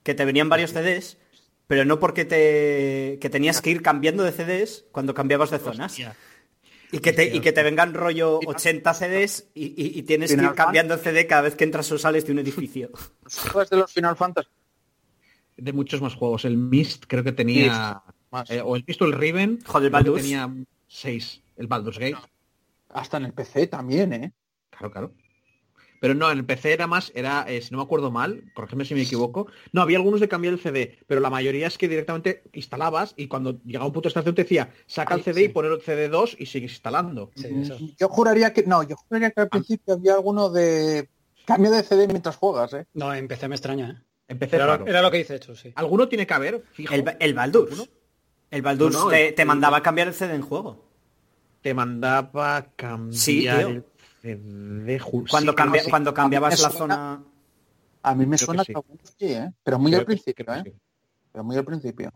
que 0.03 0.15
te 0.15 0.25
venían 0.25 0.49
varios 0.49 0.73
CDs, 0.73 1.19
pero 1.67 1.85
no 1.85 2.01
porque 2.01 2.25
te 2.25 3.19
que 3.21 3.31
tenías 3.31 3.63
que 3.63 3.71
ir 3.71 3.81
cambiando 3.81 4.25
de 4.25 4.33
CDs 4.33 4.85
cuando 4.93 5.15
cambiabas 5.15 5.51
de 5.51 5.59
zonas. 5.59 5.97
Y 6.93 6.99
que, 6.99 7.13
te, 7.13 7.35
y 7.37 7.41
que 7.41 7.53
te 7.53 7.63
vengan 7.63 7.95
rollo 7.95 8.41
80 8.45 8.95
CDs 8.95 9.49
y, 9.55 9.67
y- 9.67 9.99
y 9.99 10.03
tienes 10.03 10.35
que 10.35 10.43
ir 10.43 10.53
cambiando 10.55 10.95
el 10.95 11.01
CD 11.01 11.27
cada 11.27 11.43
vez 11.43 11.55
que 11.55 11.65
entras 11.65 11.91
o 11.93 11.99
sales 11.99 12.27
de 12.27 12.33
un 12.33 12.39
edificio. 12.41 12.91
¿Sabes 13.27 13.71
de 13.71 13.77
los 13.77 13.93
Final 13.93 14.17
Fantasy? 14.17 14.49
de 15.57 15.73
muchos 15.75 16.01
más 16.01 16.15
juegos. 16.15 16.45
El 16.47 16.57
Mist 16.57 17.05
creo 17.07 17.23
que 17.23 17.33
tenía... 17.33 18.03
Más. 18.31 18.51
eh, 18.51 18.63
o 18.65 18.77
el 18.77 18.85
Mist 18.87 19.03
o 19.03 19.05
el 19.05 19.13
Riven. 19.13 19.59
Joder, 19.67 19.87
el 19.87 19.91
Baldur's. 19.91 20.23
tenía 20.23 20.51
seis. 20.89 21.43
El 21.57 21.67
Baldur's 21.67 21.99
Gate. 21.99 22.17
Hasta 22.89 23.19
en 23.19 23.27
el 23.27 23.33
PC 23.35 23.67
también, 23.67 24.13
¿eh? 24.15 24.33
Claro, 24.71 24.91
claro. 24.91 25.13
Pero 26.01 26.15
no, 26.15 26.31
en 26.33 26.39
el 26.39 26.45
PC 26.47 26.73
era 26.73 26.87
más, 26.87 27.13
era, 27.15 27.45
eh, 27.47 27.61
si 27.61 27.71
no 27.73 27.77
me 27.79 27.85
acuerdo 27.85 28.11
mal, 28.11 28.43
corrígeme 28.55 28.85
si 28.87 28.95
me 28.95 29.03
equivoco, 29.03 29.47
no, 29.73 29.83
había 29.83 29.99
algunos 29.99 30.19
de 30.21 30.29
cambiar 30.29 30.55
el 30.55 30.61
CD, 30.61 30.99
pero 31.07 31.21
la 31.21 31.29
mayoría 31.31 31.67
es 31.67 31.77
que 31.79 31.89
directamente 31.89 32.43
instalabas 32.55 33.13
y 33.17 33.29
cuando 33.29 33.61
llegaba 33.65 33.85
un 33.87 33.93
punto 33.93 34.09
de 34.09 34.11
estación 34.11 34.35
te 34.35 34.43
decía, 34.45 34.73
saca 34.87 35.15
el 35.15 35.21
Ay, 35.21 35.25
CD 35.25 35.41
sí. 35.41 35.45
y 35.45 35.49
poner 35.51 35.73
el 35.73 35.81
CD2 35.83 36.37
y 36.39 36.47
sigues 36.47 36.73
instalando. 36.73 37.31
Sí, 37.37 37.49
eso. 37.63 37.77
Yo 37.99 38.09
juraría 38.09 38.53
que. 38.53 38.63
No, 38.65 38.83
yo 38.83 38.97
juraría 38.97 39.31
que 39.31 39.43
al 39.43 39.49
principio 39.51 39.95
había 39.95 40.15
alguno 40.15 40.49
de. 40.51 41.09
Cambio 41.45 41.71
de 41.71 41.83
CD 41.83 42.07
mientras 42.09 42.37
juegas, 42.37 42.73
¿eh? 42.75 42.87
No, 42.95 43.13
en 43.15 43.29
PC 43.29 43.49
me 43.49 43.55
extraña, 43.57 43.91
¿eh? 43.91 44.05
Empecé 44.29 44.57
Era, 44.57 44.79
lo, 44.79 44.87
era 44.87 45.03
lo 45.03 45.11
que 45.11 45.19
dice 45.19 45.35
hecho, 45.35 45.55
sí. 45.57 45.73
Alguno 45.75 46.09
tiene 46.09 46.27
que 46.27 46.33
haber, 46.35 46.63
fijo. 46.73 46.95
El, 46.95 47.05
el 47.19 47.35
Baldur's. 47.35 47.91
El 48.51 48.63
Baldur's 48.63 48.95
No, 48.95 49.05
no, 49.05 49.11
te, 49.11 49.29
el- 49.29 49.35
te 49.35 49.45
mandaba 49.45 49.79
a 49.79 49.83
cambiar 49.83 50.09
el 50.09 50.15
CD 50.15 50.35
en 50.35 50.43
juego. 50.43 50.89
Te 51.63 51.75
mandaba 51.75 52.57
a 52.57 52.71
cambiar 52.75 53.19
Sí, 53.21 53.41
tío. 53.41 53.69
el 53.69 53.85
CD. 54.21 54.99
ju- 55.01 55.29
Cuando, 55.29 55.53
sí, 55.53 55.57
cambia- 55.57 55.83
sí. 55.85 55.91
cuando 55.91 56.15
cambiabas 56.15 56.61
la 56.61 56.71
zona... 56.71 57.25
A 58.03 58.15
mí 58.15 58.25
me 58.25 58.37
Creo 58.37 58.47
suena 58.47 58.65
que 58.65 58.73
sí. 59.19 59.27
¿eh? 59.35 59.53
Pero 59.63 59.79
muy 59.79 59.91
Creo 59.91 60.01
al 60.01 60.07
principio, 60.07 60.55
¿eh? 60.55 60.75
Pero 61.33 61.45
muy 61.45 61.57
al 61.57 61.65
principio. 61.65 62.11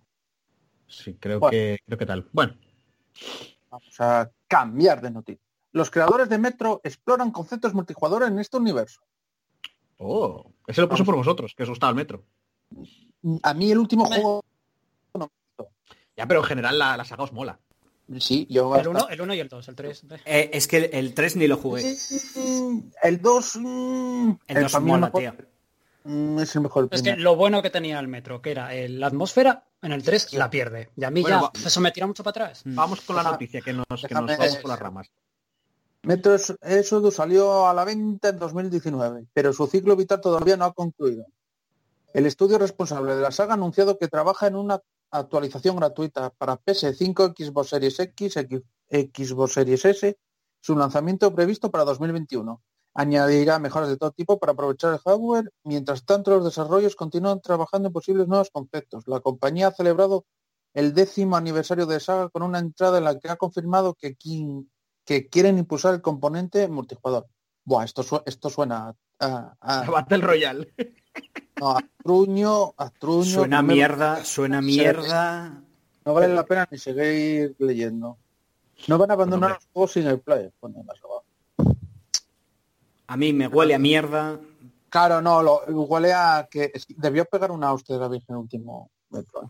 Sí, 0.87 1.15
creo 1.21 1.41
Bueno. 1.41 1.51
que 1.51 1.79
creo 1.85 1.99
que 1.99 2.07
tal. 2.07 2.29
Bueno, 2.33 2.55
Vamos 3.71 4.01
a 4.01 4.31
cambiar 4.49 5.01
de 5.03 5.11
noticia. 5.11 5.43
Los 5.73 5.91
creadores 5.91 6.29
de 6.29 6.39
Metro 6.39 6.81
exploran 6.85 7.31
conceptos 7.33 7.75
multijugador 7.75 8.23
en 8.23 8.39
este 8.39 8.57
universo. 8.57 9.01
oh, 9.99 10.51
ese 10.67 10.81
lo 10.81 10.89
puso 10.89 11.05
por 11.05 11.17
vosotros, 11.17 11.55
que 11.57 11.65
os 11.65 11.69
gustaba 11.69 11.91
el 11.91 11.97
metro. 11.97 12.25
A 13.43 13.53
mí 13.55 13.71
el 13.71 13.79
último 13.79 14.05
juego... 14.07 14.43
Ya, 16.17 16.27
pero 16.27 16.41
en 16.41 16.47
general 16.47 16.79
la, 16.79 16.97
la 16.97 17.05
saga 17.05 17.25
os 17.25 17.33
mola. 17.33 17.59
Sí, 18.19 18.47
yo... 18.51 18.75
El 18.75 18.81
hasta- 18.81 18.91
1 18.91 19.09
el 19.11 19.21
uno 19.23 19.35
y 19.35 19.41
el 19.41 19.49
2, 19.49 19.69
el 19.69 19.75
3. 19.75 20.05
Eh, 20.27 20.51
es 20.53 20.67
que 20.69 20.77
el, 20.77 20.91
el 20.93 21.15
3 21.15 21.37
ni 21.37 21.47
lo 21.47 21.57
jugué. 21.57 21.97
Mm, 22.37 22.79
El 23.03 23.23
2... 23.23 23.57
mm, 23.57 24.31
El 24.49 24.63
2 24.63 24.73
para 24.73 24.85
mí 24.85 24.91
mola, 24.91 25.11
tío. 25.11 25.35
mm, 26.05 26.39
Es 26.41 26.55
el 26.55 26.61
mejor. 26.63 26.89
Es 26.91 27.03
que 27.03 27.17
lo 27.17 27.35
bueno 27.37 27.63
que 27.63 27.71
tenía 27.71 27.99
el 28.01 28.09
metro, 28.09 28.43
que 28.43 28.51
era 28.51 28.75
el- 28.75 29.01
la 29.01 29.07
atmósfera, 29.07 29.65
en 29.81 29.93
el 29.93 30.03
3 30.03 30.35
la 30.35 30.51
pierde. 30.51 30.91
Y 30.97 31.05
a 31.05 31.11
mí 31.11 31.23
Bueno, 31.23 31.37
ya 31.37 31.43
va- 31.43 31.53
eso 31.67 31.81
me 31.81 31.93
tira 31.93 32.07
mucho 32.07 32.23
para 32.23 32.45
atrás. 32.45 32.63
Vamos 32.67 33.01
con 33.01 33.17
la 33.17 33.23
noticia, 33.23 33.61
que 33.63 33.73
nos, 33.73 33.87
que 34.07 34.15
nos 34.15 34.27
vamos 34.37 34.57
por 34.59 34.69
las 34.71 34.79
ramas. 34.79 35.11
Metro 36.03 36.37
Exodus 36.61 37.15
salió 37.15 37.67
a 37.67 37.73
la 37.73 37.85
venta 37.87 38.29
en 38.29 38.39
2019, 38.39 39.25
pero 39.33 39.55
su 39.55 39.67
ciclo 39.67 39.97
vital 39.97 40.21
todavía 40.21 40.57
no 40.59 40.67
ha 40.67 40.75
concluido. 40.75 41.25
El 42.13 42.27
estudio 42.27 42.59
responsable 42.59 43.17
de 43.17 43.23
la 43.23 43.31
saga 43.31 43.53
ha 43.53 43.57
anunciado 43.57 43.97
que 43.99 44.09
trabaja 44.09 44.47
en 44.47 44.57
una 44.57 44.81
actualización 45.19 45.77
gratuita 45.77 46.31
para 46.31 46.57
PS5, 46.61 47.35
Xbox 47.37 47.69
Series 47.71 47.99
X, 48.01 48.35
Xbox 48.91 49.53
Series 49.53 49.85
S, 49.85 50.19
su 50.61 50.77
lanzamiento 50.77 51.35
previsto 51.35 51.71
para 51.71 51.85
2021. 51.85 52.63
Añadirá 52.97 53.59
mejoras 53.59 53.89
de 53.89 53.97
todo 53.97 54.13
tipo 54.13 54.39
para 54.39 54.53
aprovechar 54.53 54.93
el 54.93 54.99
hardware. 55.01 55.51
Mientras 55.65 56.05
tanto, 56.05 56.31
los 56.31 56.45
desarrollos 56.45 56.95
continúan 56.97 57.41
trabajando 57.41 57.89
en 57.89 57.93
posibles 57.93 58.29
nuevos 58.29 58.51
conceptos. 58.51 59.05
La 59.09 59.21
compañía 59.21 59.69
ha 59.69 59.73
celebrado 59.73 60.27
el 60.75 60.95
décimo 60.95 61.37
aniversario 61.37 61.87
de 61.87 61.99
saga 62.01 62.29
con 62.29 62.43
una 62.43 62.59
entrada 62.59 62.99
en 62.99 63.05
la 63.05 63.19
que 63.19 63.29
ha 63.29 63.37
confirmado 63.37 63.95
que, 63.95 64.17
quien- 64.17 64.71
que 65.05 65.29
quieren 65.29 65.59
impulsar 65.59 65.95
el 65.95 66.03
componente 66.03 66.67
multijugador. 66.69 67.27
Buah, 67.65 67.85
esto, 67.85 68.03
su- 68.03 68.23
esto 68.27 68.49
suena 68.51 68.95
a, 69.21 69.55
a, 69.61 69.91
Battle 69.91 70.19
Royale. 70.19 70.75
no, 71.61 71.71
a 71.71 71.81
truño, 72.03 72.75
a 72.77 72.91
truño. 72.91 73.25
Suena 73.25 73.63
no 73.63 73.69
me- 73.69 73.75
mierda, 73.75 74.25
suena 74.25 74.61
mierda. 74.61 75.61
No 76.05 76.15
vale 76.15 76.35
la 76.35 76.45
pena 76.45 76.69
ni 76.71 76.79
seguir 76.79 77.55
leyendo. 77.59 78.19
No 78.89 78.99
van 78.99 79.11
a 79.11 79.15
abandonar 79.15 79.53
Hombre. 79.53 79.65
los 79.65 79.73
juegos 79.73 79.93
sin 79.93 80.07
el 80.07 80.21
player. 80.21 80.53
pone 80.61 80.83
más. 80.83 80.97
A 83.07 83.17
mí 83.17 83.33
me 83.33 83.47
huele 83.49 83.75
a 83.75 83.79
mierda. 83.79 84.41
Claro, 84.89 85.21
no, 85.21 85.43
lo, 85.43 85.61
huele 85.67 86.13
a 86.13 86.47
que 86.51 86.73
debió 86.97 87.25
pegar 87.25 87.51
una 87.51 87.73
hostia 87.73 87.97
de 87.97 88.01
la 88.01 88.09
Virgen 88.09 88.37
último 88.37 88.91
metro. 89.11 89.45
¿eh? 89.45 89.49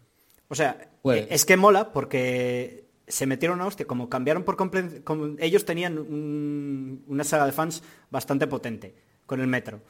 O 0.48 0.54
sea, 0.54 0.88
eh, 1.04 1.26
es 1.30 1.44
que 1.44 1.56
mola 1.56 1.92
porque 1.92 2.86
se 3.06 3.26
metieron 3.26 3.60
a 3.60 3.66
hostia. 3.66 3.86
Como 3.86 4.08
cambiaron 4.08 4.42
por 4.44 4.56
completo... 4.56 5.36
Ellos 5.38 5.64
tenían 5.64 5.98
un- 5.98 7.04
una 7.06 7.24
saga 7.24 7.46
de 7.46 7.52
fans 7.52 7.82
bastante 8.10 8.46
potente 8.46 8.94
con 9.26 9.40
el 9.40 9.46
metro. 9.46 9.80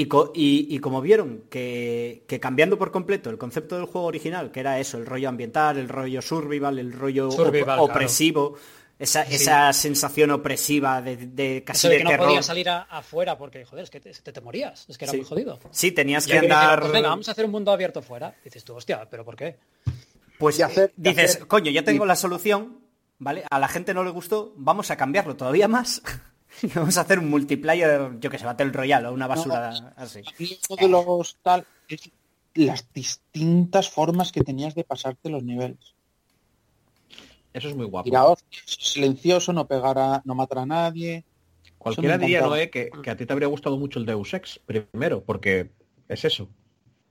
Y, 0.00 0.06
co- 0.06 0.30
y- 0.32 0.68
y 0.70 0.78
como 0.78 1.00
vieron 1.00 1.42
que, 1.50 2.22
que 2.28 2.38
cambiando 2.38 2.78
por 2.78 2.92
completo 2.92 3.30
el 3.30 3.38
concepto 3.38 3.74
del 3.76 3.86
juego 3.86 4.06
original, 4.06 4.52
que 4.52 4.60
era 4.60 4.78
eso, 4.78 4.96
el 4.96 5.06
rollo 5.06 5.28
ambiental, 5.28 5.76
el 5.76 5.88
rollo 5.88 6.22
survival, 6.22 6.78
el 6.78 6.92
rollo 6.92 7.28
op- 7.30 7.80
opresivo, 7.80 8.54
esa, 8.96 9.24
Sí. 9.24 9.34
esa 9.34 9.72
sensación 9.72 10.30
opresiva 10.30 11.02
de, 11.02 11.16
de 11.16 11.64
casi 11.64 11.78
Eso 11.86 11.88
de 11.88 11.98
de 11.98 12.04
que 12.04 12.16
no 12.16 12.24
podías 12.24 12.46
salir 12.46 12.68
a- 12.68 12.82
afuera 12.82 13.36
porque, 13.36 13.64
joder, 13.64 13.82
es 13.84 13.90
que 13.90 13.98
te, 13.98 14.12
te, 14.12 14.32
te 14.32 14.40
morías. 14.40 14.84
Es 14.88 14.96
que 14.98 15.04
era 15.04 15.12
Sí. 15.12 15.16
muy 15.18 15.26
jodido. 15.26 15.58
Sí, 15.72 15.90
tenías 15.90 16.26
Y 16.26 16.30
que 16.30 16.40
dijeron, 16.42 16.56
andar... 16.56 16.80
pues 16.80 16.92
venga, 16.92 17.08
vamos 17.08 17.28
a 17.28 17.32
hacer 17.32 17.44
un 17.44 17.50
mundo 17.50 17.72
abierto 17.72 18.00
fuera. 18.00 18.34
dices 18.44 18.62
tú, 18.64 18.74
hostia, 18.76 19.04
¿pero 19.10 19.24
por 19.24 19.34
qué? 19.34 19.56
Pues 20.38 20.60
Y 20.60 20.62
hacer- 20.62 20.90
eh, 20.90 20.94
y 20.96 21.02
dices, 21.08 21.30
hacer- 21.36 21.46
coño, 21.48 21.72
ya 21.72 21.82
tengo 21.82 22.06
la 22.06 22.14
solución, 22.14 22.78
¿vale? 23.18 23.42
A 23.50 23.58
la 23.58 23.66
gente 23.66 23.92
no 23.94 24.04
le 24.04 24.10
gustó, 24.10 24.52
vamos 24.56 24.92
a 24.92 24.96
cambiarlo 24.96 25.34
todavía 25.34 25.66
más. 25.66 26.02
Vamos 26.74 26.96
a 26.96 27.02
hacer 27.02 27.18
un 27.18 27.30
multiplayer, 27.30 28.18
yo 28.20 28.30
que 28.30 28.38
sé, 28.38 28.44
Battle 28.44 28.70
Royale 28.70 29.08
o 29.08 29.12
una 29.12 29.26
basura 29.26 29.92
así. 29.96 30.22
De 30.78 30.88
los 30.88 31.36
tal 31.42 31.64
es 31.88 32.10
las 32.54 32.92
distintas 32.92 33.88
formas 33.90 34.32
que 34.32 34.42
tenías 34.42 34.74
de 34.74 34.84
pasarte 34.84 35.30
los 35.30 35.42
niveles. 35.44 35.94
Eso 37.52 37.68
es 37.68 37.76
muy 37.76 37.86
guapo. 37.86 38.36
Silencioso, 38.66 39.52
no 39.52 39.66
pegar 39.66 40.22
no 40.24 40.34
matar 40.34 40.58
a 40.58 40.66
nadie. 40.66 41.24
Cualquiera 41.78 42.18
diría. 42.18 42.42
Noé, 42.42 42.70
que, 42.70 42.90
que 43.02 43.10
a 43.10 43.16
ti 43.16 43.26
te 43.26 43.32
habría 43.32 43.48
gustado 43.48 43.76
mucho 43.78 43.98
el 43.98 44.06
Deus 44.06 44.34
Ex, 44.34 44.58
primero, 44.58 45.22
porque 45.22 45.70
es 46.08 46.24
eso. 46.24 46.48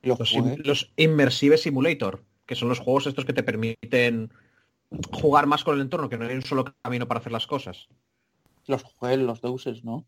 Lo 0.03 0.17
Los, 0.17 0.33
los 0.57 0.91
Immersive 0.95 1.57
Simulator, 1.57 2.23
que 2.45 2.55
son 2.55 2.69
los 2.69 2.79
juegos 2.79 3.07
estos 3.07 3.25
que 3.25 3.33
te 3.33 3.43
permiten 3.43 4.31
jugar 5.11 5.47
más 5.47 5.63
con 5.63 5.75
el 5.75 5.81
entorno, 5.81 6.09
que 6.09 6.17
no 6.17 6.25
hay 6.25 6.35
un 6.35 6.43
solo 6.43 6.65
camino 6.81 7.07
para 7.07 7.19
hacer 7.19 7.31
las 7.31 7.47
cosas. 7.47 7.87
Los 8.67 8.83
jugué 8.83 9.17
los 9.17 9.41
deuses, 9.41 9.83
¿no? 9.83 10.05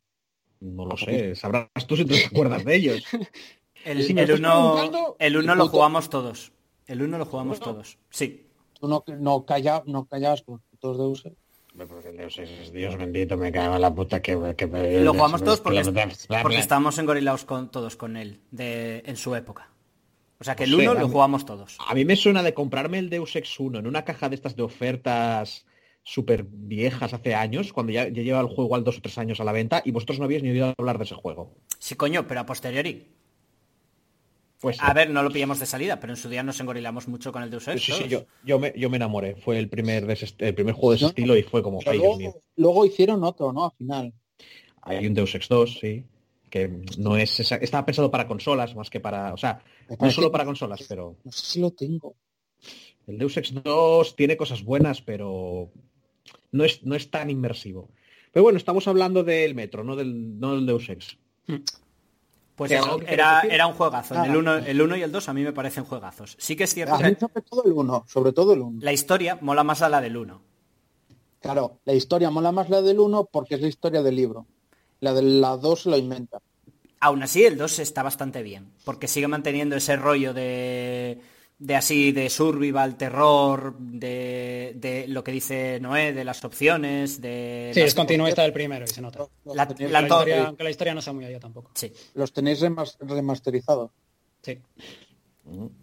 No 0.60 0.86
lo 0.86 0.98
sé, 0.98 1.36
sabrás 1.36 1.70
tú 1.88 1.96
si 1.96 2.06
te 2.06 2.26
acuerdas 2.26 2.66
de 2.66 2.76
ellos. 2.76 3.04
El, 3.86 4.04
Si 4.04 4.14
me 4.14 4.24
el 4.24 4.32
uno, 4.34 5.16
el 5.20 5.38
uno 5.38 5.56
lo 5.56 5.70
jugamos 5.70 6.10
todos. 6.10 6.52
El 6.86 7.02
uno 7.02 7.18
lo 7.18 7.26
jugamos 7.26 7.62
todos. 7.62 7.98
Sí. 8.10 8.46
Tú 8.78 8.90
no, 8.90 9.06
no, 9.08 9.46
calla, 9.46 9.84
no 9.86 10.06
callabas 10.06 10.42
con 10.42 10.62
los 10.82 10.98
deuses. 10.98 11.34
Dios 12.74 12.98
bendito, 12.98 13.38
me 13.38 13.52
cago 13.52 13.76
en 13.76 13.82
la 13.82 13.94
puta 13.94 14.22
que... 14.22 14.34
Lo 14.34 15.14
jugamos 15.14 15.44
todos 15.44 15.62
porque, 15.62 15.84
porque 16.42 16.58
estábamos 16.58 16.98
engorilados 16.98 17.46
con 17.46 17.72
todos 17.72 17.96
con 17.96 18.18
él 18.18 18.42
de, 18.52 19.04
en 19.06 19.16
su 19.16 19.36
época. 19.36 19.70
O 20.40 20.44
sea 20.44 20.56
que 20.56 20.64
el 20.64 20.72
No 20.72 20.78
sé, 20.78 20.90
uno 20.90 21.00
a 21.00 21.02
lo 21.02 21.10
jugamos 21.10 21.46
todos. 21.46 21.78
A 21.86 21.94
mí 21.94 22.06
me 22.06 22.16
suena 22.16 22.44
de 22.44 22.54
comprarme 22.54 23.00
el 23.00 23.10
Deus 23.10 23.36
Ex 23.36 23.60
1 23.60 23.80
en 23.80 23.88
una 23.88 24.04
caja 24.04 24.30
de 24.30 24.36
estas 24.36 24.56
de 24.56 24.64
ofertas 24.64 25.66
súper 26.12 26.44
viejas 26.50 27.14
hace 27.14 27.36
años, 27.36 27.72
cuando 27.72 27.92
ya, 27.92 28.08
ya 28.08 28.24
lleva 28.24 28.40
el 28.42 28.48
juego 28.48 28.64
igual 28.66 28.84
dos 28.84 28.98
o 28.98 29.02
tres 29.02 29.18
años 29.20 29.40
a 29.40 29.44
la 29.44 29.52
venta 29.52 29.82
y 29.86 29.92
vosotros 29.92 30.18
no 30.18 30.26
habéis 30.26 30.42
ni 30.42 30.50
oído 30.50 30.74
hablar 30.78 30.98
de 30.98 31.04
ese 31.04 31.14
juego. 31.16 31.56
Sí, 31.78 31.96
coño, 31.96 32.26
pero 32.28 32.40
a 32.42 32.46
posteriori. 32.46 33.08
Pues 34.60 34.78
A 34.82 34.94
ver, 34.94 35.10
no 35.10 35.24
lo 35.24 35.30
pillamos 35.32 35.60
de 35.60 35.66
salida, 35.66 36.00
pero 36.02 36.12
en 36.14 36.18
su 36.18 36.28
día 36.28 36.44
nos 36.44 36.60
engorilamos 36.60 37.08
mucho 37.08 37.32
con 37.32 37.44
el 37.44 37.50
Deus 37.50 37.68
Ex. 37.70 37.82
sí, 37.82 37.92
sí, 37.94 37.98
todos. 38.00 38.10
yo, 38.10 38.26
yo, 38.44 38.60
me, 38.60 38.74
yo 38.76 38.90
me 38.90 38.98
enamoré. 38.98 39.36
Fue 39.36 39.58
el 39.58 39.70
primer, 39.70 40.06
de 40.06 40.14
ese- 40.14 40.34
el 40.40 40.54
primer 40.54 40.74
juego 40.74 40.90
de 40.92 40.96
ese 40.98 41.06
No, 41.06 41.10
estilo 41.10 41.38
y 41.38 41.44
fue 41.44 41.64
como, 41.64 41.80
Dios 41.80 41.96
mío. 41.96 42.18
luego, 42.18 42.42
luego 42.58 42.86
hicieron 42.86 43.24
otro, 43.24 43.54
¿no? 43.54 43.66
Al 43.66 43.72
final. 43.78 44.14
Hay 44.82 45.08
un 45.08 45.14
Deus 45.14 45.34
Ex 45.36 45.48
2, 45.48 45.78
sí. 45.80 46.04
Que 46.50 46.68
no 46.98 47.16
es 47.16 47.40
esa- 47.40 47.56
estaba 47.58 47.86
pensado 47.86 48.10
para 48.12 48.28
consolas 48.28 48.76
más 48.76 48.90
que 48.90 49.00
para. 49.00 49.34
O 49.34 49.38
sea, 49.38 49.62
no 50.00 50.10
solo 50.12 50.32
para 50.32 50.44
consolas, 50.46 50.84
pero. 50.90 51.16
No 51.24 51.32
sé 51.32 51.46
si 51.46 51.60
lo 51.62 51.72
tengo. 51.72 52.16
El 53.08 53.18
Deus 53.18 53.38
Ex 53.38 53.54
2 53.64 54.16
tiene 54.16 54.36
cosas 54.36 54.64
buenas, 54.64 55.02
pero 55.02 55.72
no 56.52 56.64
es, 56.64 56.84
no 56.84 56.96
es 56.96 57.10
tan 57.10 57.30
inmersivo. 57.30 57.90
Pero 58.32 58.44
bueno, 58.44 58.58
estamos 58.58 58.88
hablando 58.88 59.24
del 59.24 59.56
Metro, 59.56 59.84
no 59.84 59.96
del, 59.96 60.40
no 60.40 60.56
del 60.56 60.66
Deus 60.66 60.90
Ex. 60.90 61.18
Pues 62.56 62.70
¿Te 62.70 62.76
eso, 62.76 62.86
algo 62.86 63.00
que 63.00 63.14
era, 63.14 63.42
era 63.42 63.68
un 63.68 63.74
juegazo. 63.74 64.14
Nada. 64.14 64.28
el 64.28 64.36
1 64.36 64.58
el 64.58 64.82
uno 64.82 64.96
y 64.98 65.02
el 65.02 65.12
2 65.12 65.30
a 65.30 65.34
mí 65.34 65.44
me 65.44 65.54
parecen 65.54 65.86
juegazos. 65.86 66.36
Sí 66.38 66.56
que 66.56 66.66
es 66.66 66.74
cierto 66.74 66.96
A 66.96 67.00
mí 67.00 67.16
que 67.16 67.20
sobre 67.22 67.42
todo 67.42 67.64
el 67.66 67.72
uno, 67.72 68.04
sobre 68.08 68.34
todo 68.34 68.54
el 68.54 68.62
uno. 68.62 68.80
la 68.82 68.92
historia 68.92 69.38
mola 69.42 69.64
más 69.64 69.82
a 69.82 69.90
la 69.90 70.02
del 70.02 70.18
1. 70.18 70.42
Claro, 71.40 71.80
la 71.86 71.94
historia 71.94 72.30
mola 72.30 72.52
más 72.52 72.70
la 72.70 72.82
del 72.82 73.00
uno 73.00 73.26
porque 73.32 73.56
es 73.56 73.62
la 73.62 73.68
historia 73.68 74.02
del 74.04 74.16
libro. 74.16 74.46
La 75.00 75.14
de 75.14 75.22
la 75.22 75.56
dos 75.56 75.86
lo 75.86 75.98
inventa. 75.98 76.42
Aún 77.00 77.24
así, 77.24 77.46
el 77.46 77.58
2 77.58 77.80
está 77.80 78.04
bastante 78.04 78.44
bien, 78.44 78.74
porque 78.84 79.08
sigue 79.08 79.30
manteniendo 79.30 79.78
ese 79.78 79.96
rollo 79.96 80.34
de, 80.34 81.22
de 81.60 81.76
así, 81.76 82.12
de 82.14 82.30
survival, 82.30 82.96
terror, 82.96 83.78
de, 83.78 84.72
de 84.78 85.08
lo 85.10 85.24
que 85.24 85.32
dice 85.34 85.80
Noé, 85.82 86.14
de 86.14 86.24
las 86.24 86.44
opciones, 86.46 87.20
de... 87.22 87.72
Sí, 87.74 87.82
las- 87.82 87.90
es 87.90 87.96
continuista 87.96 88.42
del 88.44 88.54
primero 88.54 88.86
y 88.86 88.88
se 88.88 89.02
nota. 89.02 89.28
La- 89.44 89.54
la- 89.54 89.66
La 89.66 89.68
to- 89.68 89.84
historia- 90.16 90.48
aunque 90.48 90.64
la 90.64 90.70
historia 90.70 90.94
no 90.94 91.02
sea 91.02 91.12
muy 91.14 91.26
allá 91.26 91.40
tampoco. 91.40 91.72
Sí. 91.76 91.92
los 92.14 92.32
tenéis 92.32 92.62
remas- 92.62 92.98
remasterizados. 93.02 93.92
Sí. 94.42 94.58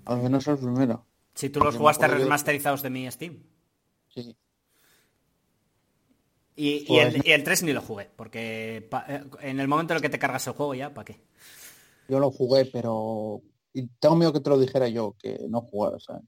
Al 0.06 0.22
menos 0.22 0.46
el 0.48 0.56
primero. 0.56 1.04
Si 1.34 1.50
tú 1.50 1.58
los 1.58 1.66
Porque 1.66 1.78
jugaste 1.78 2.06
remasterizados 2.08 2.82
de 2.82 2.88
mi 2.90 3.10
Steam. 3.10 3.42
Sí. 4.08 4.34
Y, 6.58 6.68
y 6.70 6.84
Pues- 6.86 7.14
el, 7.16 7.22
y 7.26 7.30
el 7.32 7.44
3 7.44 7.62
ni 7.64 7.72
lo 7.74 7.82
jugué, 7.82 8.08
porque 8.16 8.86
pa- 8.90 9.04
eh, 9.08 9.24
en 9.42 9.60
el 9.60 9.68
momento 9.68 9.92
en 9.92 9.96
el 9.96 10.02
que 10.02 10.08
te 10.08 10.18
cargas 10.18 10.46
el 10.46 10.54
juego 10.54 10.74
ya, 10.74 10.94
¿para 10.94 11.04
qué? 11.04 11.20
Yo 12.08 12.18
lo 12.18 12.30
jugué, 12.30 12.64
pero 12.64 13.42
y 13.76 13.86
tengo 14.00 14.16
miedo 14.16 14.32
que 14.32 14.40
te 14.40 14.48
lo 14.48 14.58
dijera 14.58 14.88
yo, 14.88 15.14
que 15.18 15.38
no 15.50 15.60
jugara, 15.60 16.00
¿sabes? 16.00 16.22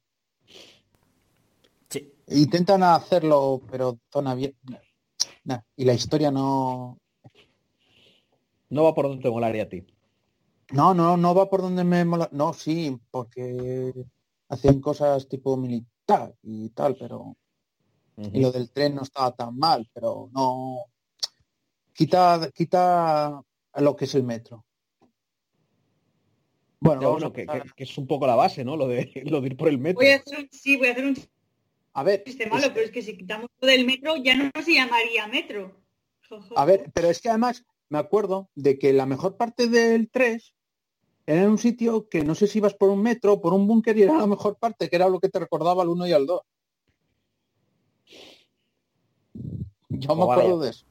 Sí. 1.89 2.13
Intentan 2.27 2.83
hacerlo, 2.83 3.63
pero 3.71 3.99
zona 4.13 4.35
bien. 4.35 4.55
Nah, 5.45 5.61
Y 5.75 5.87
la 5.87 5.95
historia 5.95 6.31
no. 6.31 6.99
No 8.69 8.85
va 8.85 8.95
por 8.95 9.09
donde 9.09 9.23
te 9.23 9.31
molaría 9.31 9.63
a 9.63 9.69
ti. 9.71 9.83
No, 10.73 10.93
no, 10.93 11.17
no 11.17 11.35
va 11.35 11.49
por 11.49 11.63
donde 11.63 11.85
me 11.85 12.05
mola. 12.05 12.29
No, 12.33 12.53
sí, 12.53 13.01
porque 13.11 13.95
hacían 14.51 14.83
cosas 14.83 15.27
tipo 15.27 15.57
militar 15.57 16.35
y 16.43 16.69
tal, 16.71 16.97
pero. 16.97 17.35
Y 18.19 18.41
lo 18.43 18.53
del 18.53 18.71
tren 18.73 18.95
no 18.95 19.03
estaba 19.03 19.35
tan 19.35 19.57
mal, 19.57 19.89
pero 19.95 20.29
no. 20.33 20.85
Quita, 21.95 22.51
quita 22.55 23.39
a 23.39 23.81
lo 23.81 23.97
que 23.97 24.05
es 24.05 24.15
el 24.15 24.25
metro. 24.25 24.67
Bueno, 26.81 27.33
que, 27.33 27.45
pasar- 27.47 27.63
que- 27.65 27.71
que 27.75 27.85
es 27.85 27.99
un 27.99 28.07
poco 28.07 28.27
la 28.27 28.37
base, 28.37 28.65
¿no? 28.65 28.77
Lo 28.77 28.87
de, 28.89 29.11
lo 29.27 29.41
de 29.41 29.47
ir 29.49 29.57
por 29.57 29.69
el 29.69 29.79
metro. 29.79 30.01
Voy 30.01 30.11
a 30.13 30.17
hacer 30.17 30.39
un, 30.39 30.49
sí, 30.51 30.77
voy 30.77 30.89
a 30.89 30.93
hacer 30.93 31.05
un 31.07 31.17
a 31.95 32.03
ver, 32.05 32.23
chiste 32.25 32.47
malo, 32.47 32.69
pero 32.73 32.85
es 32.87 32.93
que 32.93 33.03
si 33.03 33.17
quitamos 33.17 33.49
lo 33.61 33.67
del 33.67 33.85
metro 33.85 34.17
ya 34.17 34.37
no 34.37 34.51
se 34.65 34.75
llamaría 34.75 35.27
metro. 35.27 35.75
A 36.55 36.65
ver, 36.65 36.91
pero 36.95 37.09
es 37.09 37.21
que 37.21 37.31
además 37.31 37.65
me 37.89 37.99
acuerdo 37.99 38.51
de 38.55 38.79
que 38.79 38.93
la 38.93 39.07
mejor 39.07 39.37
parte 39.37 39.67
del 39.69 40.09
3 40.11 40.53
era 41.27 41.43
en 41.43 41.51
un 41.51 41.59
sitio 41.59 42.09
que 42.09 42.23
no 42.23 42.35
sé 42.35 42.47
si 42.47 42.59
ibas 42.59 42.75
por 42.75 42.91
un 42.91 43.03
metro 43.03 43.33
o 43.35 43.41
por 43.41 43.53
un 43.55 43.67
búnker 43.67 43.97
y 43.99 44.03
era 44.03 44.17
la 44.19 44.27
mejor 44.27 44.57
parte, 44.57 44.89
que 44.89 44.97
era 44.97 45.09
lo 45.09 45.19
que 45.21 45.29
te 45.31 45.39
recordaba 45.41 45.83
al 45.83 45.89
1 45.89 46.07
y 46.07 46.13
al 46.13 46.27
2. 46.27 46.43
Yo 49.89 50.15
me 50.15 50.23
Oh, 50.23 50.27
vale. 50.27 50.43
acuerdo 50.43 50.61
de 50.61 50.71
eso. 50.71 50.85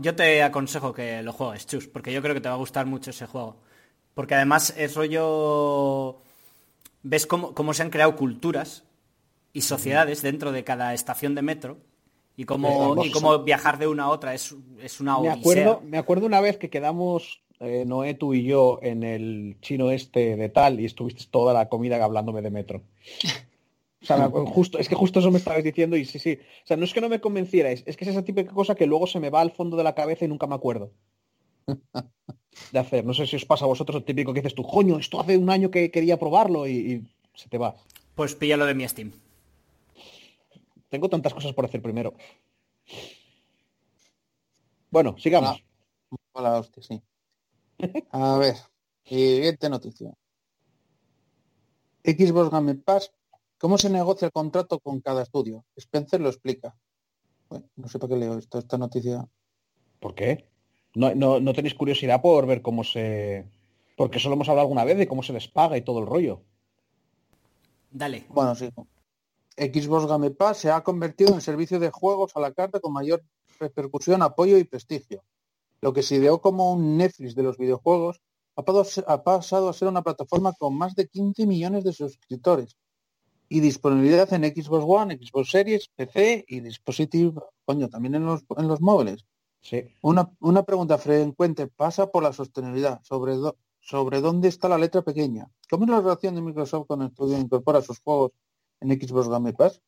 Yo 0.00 0.16
te 0.16 0.42
aconsejo 0.42 0.92
que 0.92 1.22
lo 1.22 1.32
juegues, 1.32 1.66
Chus, 1.66 1.86
porque 1.86 2.12
yo 2.12 2.20
creo 2.22 2.34
que 2.34 2.40
te 2.40 2.48
va 2.48 2.54
a 2.54 2.58
gustar 2.58 2.86
mucho 2.86 3.10
ese 3.10 3.26
juego. 3.26 3.60
Porque 4.18 4.34
además 4.34 4.74
es 4.76 4.96
rollo... 4.96 6.16
Ves 7.04 7.24
cómo, 7.24 7.54
cómo 7.54 7.72
se 7.72 7.84
han 7.84 7.90
creado 7.90 8.16
culturas 8.16 8.82
y 9.52 9.60
sociedades 9.60 10.22
dentro 10.22 10.50
de 10.50 10.64
cada 10.64 10.92
estación 10.92 11.36
de 11.36 11.42
metro 11.42 11.76
y 12.36 12.44
cómo, 12.44 13.04
y 13.04 13.12
cómo 13.12 13.38
viajar 13.44 13.78
de 13.78 13.86
una 13.86 14.06
a 14.06 14.08
otra 14.08 14.34
es, 14.34 14.56
es 14.82 14.98
una 14.98 15.12
Me 15.12 15.30
odisea. 15.30 15.34
acuerdo, 15.34 15.82
me 15.84 15.98
acuerdo 15.98 16.26
una 16.26 16.40
vez 16.40 16.56
que 16.56 16.68
quedamos 16.68 17.42
eh, 17.60 17.84
Noé, 17.86 18.14
tú 18.14 18.34
y 18.34 18.42
yo 18.42 18.80
en 18.82 19.04
el 19.04 19.56
chino 19.60 19.92
este 19.92 20.34
de 20.34 20.48
tal 20.48 20.80
y 20.80 20.86
estuviste 20.86 21.22
toda 21.30 21.54
la 21.54 21.68
comida 21.68 22.02
hablándome 22.04 22.42
de 22.42 22.50
metro. 22.50 22.82
O 24.02 24.04
sea, 24.04 24.16
me 24.16 24.46
justo, 24.50 24.78
es 24.78 24.88
que 24.88 24.96
justo 24.96 25.20
eso 25.20 25.30
me 25.30 25.38
estabais 25.38 25.62
diciendo 25.62 25.96
y 25.96 26.04
sí, 26.04 26.18
sí. 26.18 26.40
O 26.64 26.66
sea, 26.66 26.76
no 26.76 26.82
es 26.82 26.92
que 26.92 27.00
no 27.00 27.08
me 27.08 27.20
convencierais, 27.20 27.84
es 27.86 27.96
que 27.96 28.04
es 28.04 28.10
esa 28.10 28.24
típica 28.24 28.52
cosa 28.52 28.74
que 28.74 28.88
luego 28.88 29.06
se 29.06 29.20
me 29.20 29.30
va 29.30 29.42
al 29.42 29.52
fondo 29.52 29.76
de 29.76 29.84
la 29.84 29.94
cabeza 29.94 30.24
y 30.24 30.28
nunca 30.28 30.48
me 30.48 30.56
acuerdo 30.56 30.90
de 32.72 32.78
hacer. 32.78 33.04
No 33.04 33.14
sé 33.14 33.26
si 33.26 33.36
os 33.36 33.44
pasa 33.44 33.64
a 33.64 33.68
vosotros 33.68 33.96
el 33.96 34.04
típico 34.04 34.32
que 34.32 34.40
dices 34.40 34.54
tú, 34.54 34.62
coño, 34.62 34.98
esto 34.98 35.20
hace 35.20 35.36
un 35.36 35.50
año 35.50 35.70
que 35.70 35.90
quería 35.90 36.18
probarlo 36.18 36.66
y, 36.66 36.72
y 36.72 37.06
se 37.34 37.48
te 37.48 37.58
va. 37.58 37.74
Pues 38.14 38.34
píllalo 38.34 38.66
de 38.66 38.74
mi 38.74 38.86
Steam. 38.88 39.12
Tengo 40.88 41.08
tantas 41.08 41.34
cosas 41.34 41.52
por 41.52 41.64
hacer 41.64 41.82
primero. 41.82 42.14
Bueno, 44.90 45.16
sigamos. 45.18 45.62
Hola, 46.32 46.58
hostia, 46.58 46.82
sí. 46.82 47.02
A 48.10 48.38
ver, 48.38 48.56
siguiente 49.04 49.68
noticia. 49.68 50.14
Xbox 52.02 52.50
Game 52.50 52.74
Pass, 52.76 53.12
¿cómo 53.58 53.76
se 53.76 53.90
negocia 53.90 54.26
el 54.26 54.32
contrato 54.32 54.80
con 54.80 55.00
cada 55.00 55.22
estudio? 55.22 55.64
Spencer 55.76 56.20
lo 56.20 56.28
explica. 56.30 56.74
Bueno, 57.50 57.68
no 57.76 57.88
sé 57.88 57.98
para 57.98 58.14
qué 58.14 58.20
leo 58.20 58.38
esto, 58.38 58.58
esta 58.58 58.78
noticia. 58.78 59.28
¿Por 60.00 60.14
qué? 60.14 60.48
No, 60.94 61.14
no, 61.14 61.40
no 61.40 61.52
tenéis 61.52 61.74
curiosidad 61.74 62.20
por 62.20 62.46
ver 62.46 62.62
cómo 62.62 62.82
se... 62.84 63.46
Porque 63.96 64.18
solo 64.18 64.34
hemos 64.34 64.48
hablado 64.48 64.66
alguna 64.66 64.84
vez 64.84 64.96
de 64.98 65.08
cómo 65.08 65.22
se 65.22 65.32
les 65.32 65.48
paga 65.48 65.76
y 65.76 65.82
todo 65.82 65.98
el 66.00 66.06
rollo. 66.06 66.42
Dale. 67.90 68.26
Bueno, 68.28 68.54
sí. 68.54 68.68
Xbox 69.56 70.06
Game 70.06 70.30
Pass 70.30 70.58
se 70.58 70.70
ha 70.70 70.82
convertido 70.82 71.34
en 71.34 71.40
servicio 71.40 71.80
de 71.80 71.90
juegos 71.90 72.32
a 72.36 72.40
la 72.40 72.52
carta 72.52 72.80
con 72.80 72.92
mayor 72.92 73.22
repercusión, 73.58 74.22
apoyo 74.22 74.56
y 74.56 74.64
prestigio. 74.64 75.24
Lo 75.80 75.92
que 75.92 76.02
se 76.02 76.16
ideó 76.16 76.40
como 76.40 76.72
un 76.72 76.96
Netflix 76.96 77.34
de 77.34 77.42
los 77.42 77.58
videojuegos 77.58 78.20
ha 78.56 78.64
pasado, 79.22 79.68
a 79.68 79.72
ser- 79.72 79.88
una 79.88 80.02
plataforma 80.02 80.52
con 80.52 80.76
más 80.76 80.94
de 80.94 81.06
15 81.08 81.46
millones 81.46 81.84
de 81.84 81.92
suscriptores 81.92 82.76
y 83.48 83.60
disponibilidad 83.60 84.32
en 84.32 84.44
Xbox 84.44 84.84
One, 84.86 85.16
Xbox 85.16 85.50
Series, 85.50 85.88
PC 85.94 86.44
y 86.48 86.60
dispositivo, 86.60 87.50
coño, 87.64 87.88
también 87.88 88.16
en 88.16 88.26
los, 88.26 88.42
en 88.56 88.68
los 88.68 88.80
móviles. 88.80 89.24
Sí. 89.60 89.84
Una, 90.02 90.30
una 90.40 90.62
pregunta 90.62 90.98
frecuente 90.98 91.66
pasa 91.66 92.06
por 92.06 92.22
la 92.22 92.32
sostenibilidad, 92.32 93.02
sobre, 93.02 93.34
sobre 93.80 94.20
dónde 94.20 94.48
está 94.48 94.68
la 94.68 94.78
letra 94.78 95.02
pequeña. 95.02 95.50
¿Cómo 95.70 95.84
es 95.84 95.90
la 95.90 96.00
relación 96.00 96.34
de 96.34 96.42
Microsoft 96.42 96.86
con 96.86 97.02
el 97.02 97.08
estudio 97.08 97.36
que 97.36 97.42
incorpora 97.42 97.82
sus 97.82 98.00
juegos 98.00 98.32
en 98.80 98.90
Xbox 98.90 99.28
Game 99.28 99.52
Pass? 99.52 99.82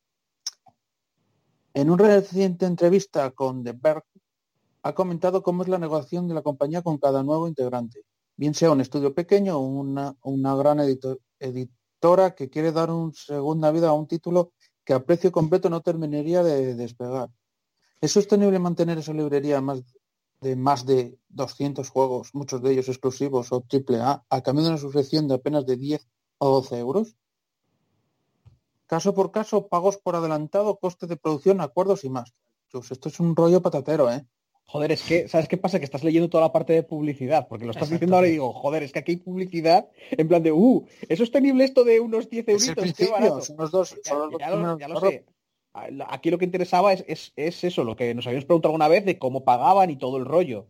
En 1.73 1.89
una 1.89 2.05
reciente 2.05 2.65
entrevista 2.65 3.31
con 3.31 3.63
The 3.63 3.71
Berg, 3.71 4.03
ha 4.83 4.93
comentado 4.93 5.41
cómo 5.41 5.63
es 5.63 5.69
la 5.69 5.77
negociación 5.77 6.27
de 6.27 6.33
la 6.33 6.41
compañía 6.41 6.81
con 6.81 6.97
cada 6.97 7.23
nuevo 7.23 7.47
integrante, 7.47 8.03
bien 8.35 8.53
sea 8.53 8.71
un 8.71 8.81
estudio 8.81 9.13
pequeño 9.13 9.57
o 9.57 9.61
una, 9.61 10.15
una 10.23 10.55
gran 10.55 10.79
edito- 10.79 11.19
editora 11.39 12.35
que 12.35 12.49
quiere 12.49 12.71
dar 12.71 12.91
una 12.91 13.13
segunda 13.13 13.71
vida 13.71 13.89
a 13.89 13.93
un 13.93 14.07
título 14.07 14.51
que 14.83 14.93
a 14.93 15.05
precio 15.05 15.31
completo 15.31 15.69
no 15.69 15.81
terminaría 15.81 16.43
de 16.43 16.75
despegar. 16.75 17.29
¿Es 18.01 18.11
sostenible 18.11 18.57
mantener 18.57 18.97
esa 18.97 19.13
librería 19.13 19.61
más 19.61 19.83
de 20.41 20.55
más 20.55 20.87
de 20.87 21.19
200 21.29 21.87
juegos, 21.89 22.33
muchos 22.33 22.63
de 22.63 22.71
ellos 22.71 22.89
exclusivos 22.89 23.51
o 23.51 23.63
AAA, 23.71 24.25
a 24.27 24.41
cambio 24.41 24.63
de 24.63 24.69
una 24.71 24.79
suscripción 24.79 25.27
de 25.27 25.35
apenas 25.35 25.67
de 25.67 25.77
10 25.77 26.07
o 26.39 26.49
12 26.49 26.79
euros? 26.79 27.15
Caso 28.87 29.13
por 29.13 29.31
caso, 29.31 29.67
pagos 29.67 29.97
por 29.97 30.15
adelantado, 30.15 30.77
coste 30.79 31.05
de 31.05 31.15
producción, 31.15 31.61
acuerdos 31.61 32.03
y 32.03 32.09
más. 32.09 32.33
Chus, 32.69 32.91
esto 32.91 33.09
es 33.09 33.19
un 33.19 33.35
rollo 33.35 33.61
patatero, 33.61 34.11
¿eh? 34.11 34.25
Joder, 34.65 34.93
es 34.93 35.03
que, 35.03 35.27
¿sabes 35.27 35.47
qué 35.47 35.57
pasa? 35.57 35.77
Que 35.79 35.85
estás 35.85 36.03
leyendo 36.03 36.29
toda 36.29 36.43
la 36.45 36.51
parte 36.51 36.73
de 36.73 36.83
publicidad, 36.83 37.47
porque 37.47 37.65
lo 37.65 37.71
estás 37.71 37.83
Exacto. 37.83 37.95
diciendo 37.95 38.15
ahora 38.15 38.27
y 38.29 38.31
digo, 38.31 38.51
joder, 38.53 38.83
es 38.83 38.91
que 38.91 38.99
aquí 38.99 39.11
hay 39.11 39.17
publicidad 39.17 39.89
en 40.11 40.27
plan 40.27 40.41
de, 40.41 40.51
uh, 40.51 40.85
¿es 41.07 41.19
sostenible 41.19 41.65
esto 41.65 41.83
de 41.83 41.99
unos 41.99 42.29
10 42.29 42.47
Es 42.47 42.63
el 42.63 42.69
euritos? 42.69 42.75
Qué 42.75 42.81
principio, 42.81 43.11
barato. 43.11 43.41
son 43.41 43.57
los 43.57 43.71
dos, 43.71 43.95
Ya, 44.03 44.09
son 44.09 44.19
los 44.19 44.31
dos 44.31 44.39
ya 44.39 44.49
lo, 44.49 44.79
ya 44.79 44.99
sé. 44.99 45.25
A- 45.73 45.89
la- 45.89 46.07
Aquí 46.09 46.29
lo 46.29 46.37
que 46.37 46.45
interesaba 46.45 46.93
es, 46.93 47.03
es, 47.07 47.33
es 47.35 47.63
eso, 47.63 47.83
lo 47.83 47.95
que 47.95 48.13
nos 48.13 48.25
habíamos 48.27 48.45
preguntado 48.45 48.71
alguna 48.71 48.87
vez 48.87 49.05
de 49.05 49.17
cómo 49.17 49.43
pagaban 49.43 49.89
y 49.89 49.97
todo 49.97 50.17
el 50.17 50.25
rollo. 50.25 50.67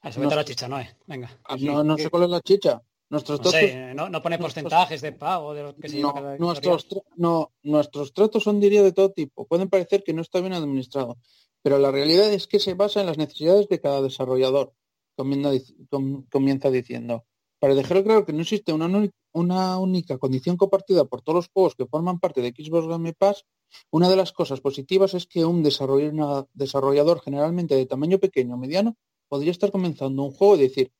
A 0.00 0.08
eso 0.08 0.20
vete 0.20 0.34
a 0.34 0.36
la 0.36 0.44
chicha, 0.44 0.68
no, 0.68 0.80
eh. 0.80 0.88
Venga. 1.06 1.30
No, 1.60 1.84
no 1.84 1.96
sé 1.96 2.10
cuál 2.10 2.24
es 2.24 2.30
la 2.30 2.40
chicha. 2.40 2.82
Nuestros 3.08 3.40
No, 3.40 3.50
tratos, 3.50 3.60
sé, 3.60 3.94
no, 3.94 4.08
no 4.08 4.22
pone 4.22 4.38
porcentajes 4.38 5.02
de 5.02 5.12
pago 5.12 5.52
de 5.54 5.62
lo 5.62 5.76
que 5.76 5.88
se 5.88 6.00
no, 6.00 6.14
cada 6.14 6.38
nuestros, 6.38 6.86
no, 7.16 7.52
nuestros 7.62 8.12
tratos 8.14 8.42
son, 8.42 8.58
diría, 8.58 8.82
de 8.82 8.92
todo 8.92 9.10
tipo. 9.12 9.46
Pueden 9.46 9.68
parecer 9.68 10.02
que 10.02 10.14
no 10.14 10.22
está 10.22 10.40
bien 10.40 10.54
administrado, 10.54 11.18
pero 11.62 11.78
la 11.78 11.90
realidad 11.90 12.32
es 12.32 12.46
que 12.46 12.58
se 12.58 12.72
basa 12.74 13.00
en 13.00 13.06
las 13.06 13.18
necesidades 13.18 13.68
de 13.68 13.80
cada 13.80 14.00
desarrollador. 14.00 14.72
Comienza, 15.14 15.52
dic- 15.52 15.88
com- 15.90 16.24
comienza 16.32 16.70
diciendo, 16.70 17.26
para 17.58 17.74
dejar 17.74 18.02
claro 18.02 18.24
que 18.24 18.32
no 18.32 18.40
existe 18.40 18.72
una, 18.72 18.88
una 19.32 19.78
única 19.78 20.18
condición 20.18 20.56
compartida 20.56 21.04
por 21.04 21.22
todos 21.22 21.36
los 21.36 21.48
juegos 21.48 21.74
que 21.74 21.86
forman 21.86 22.20
parte 22.20 22.40
de 22.42 22.50
Xbox 22.50 22.86
Game 22.86 23.12
Pass, 23.14 23.44
una 23.90 24.08
de 24.08 24.16
las 24.16 24.32
cosas 24.32 24.60
positivas 24.60 25.14
es 25.14 25.26
que 25.26 25.44
un 25.44 25.62
desarrollador 25.62 27.20
generalmente 27.20 27.74
de 27.74 27.86
tamaño 27.86 28.18
pequeño 28.18 28.54
o 28.54 28.58
mediano 28.58 28.96
podría 29.28 29.50
estar 29.50 29.70
comenzando 29.70 30.22
un 30.22 30.32
juego 30.32 30.56
y 30.56 30.60
decir, 30.60 30.92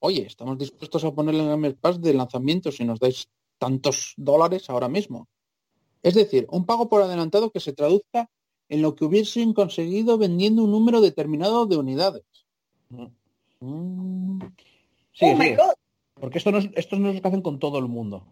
oye, 0.00 0.26
estamos 0.26 0.58
dispuestos 0.58 1.04
a 1.04 1.12
ponerle 1.12 1.40
en 1.40 1.46
el 1.46 1.50
Game 1.52 1.74
Pass 1.74 2.00
de 2.00 2.14
lanzamiento 2.14 2.70
si 2.70 2.84
nos 2.84 3.00
dais 3.00 3.28
tantos 3.58 4.14
dólares 4.16 4.68
ahora 4.70 4.88
mismo. 4.88 5.28
Es 6.02 6.14
decir, 6.14 6.46
un 6.50 6.64
pago 6.64 6.88
por 6.88 7.02
adelantado 7.02 7.50
que 7.50 7.60
se 7.60 7.72
traduzca 7.72 8.30
en 8.68 8.82
lo 8.82 8.94
que 8.94 9.04
hubiesen 9.04 9.52
conseguido 9.54 10.18
vendiendo 10.18 10.62
un 10.62 10.70
número 10.70 11.00
determinado 11.00 11.66
de 11.66 11.76
unidades. 11.76 12.24
Mm. 13.60 14.38
Oh 15.20 15.34
my 15.34 15.44
sigue. 15.44 15.56
god. 15.56 15.74
Porque 16.20 16.38
esto 16.38 16.50
no, 16.50 16.58
es, 16.58 16.68
esto 16.74 16.96
no 16.98 17.08
es 17.08 17.16
lo 17.16 17.22
que 17.22 17.28
hacen 17.28 17.42
con 17.42 17.58
todo 17.58 17.78
el 17.78 17.86
mundo. 17.86 18.26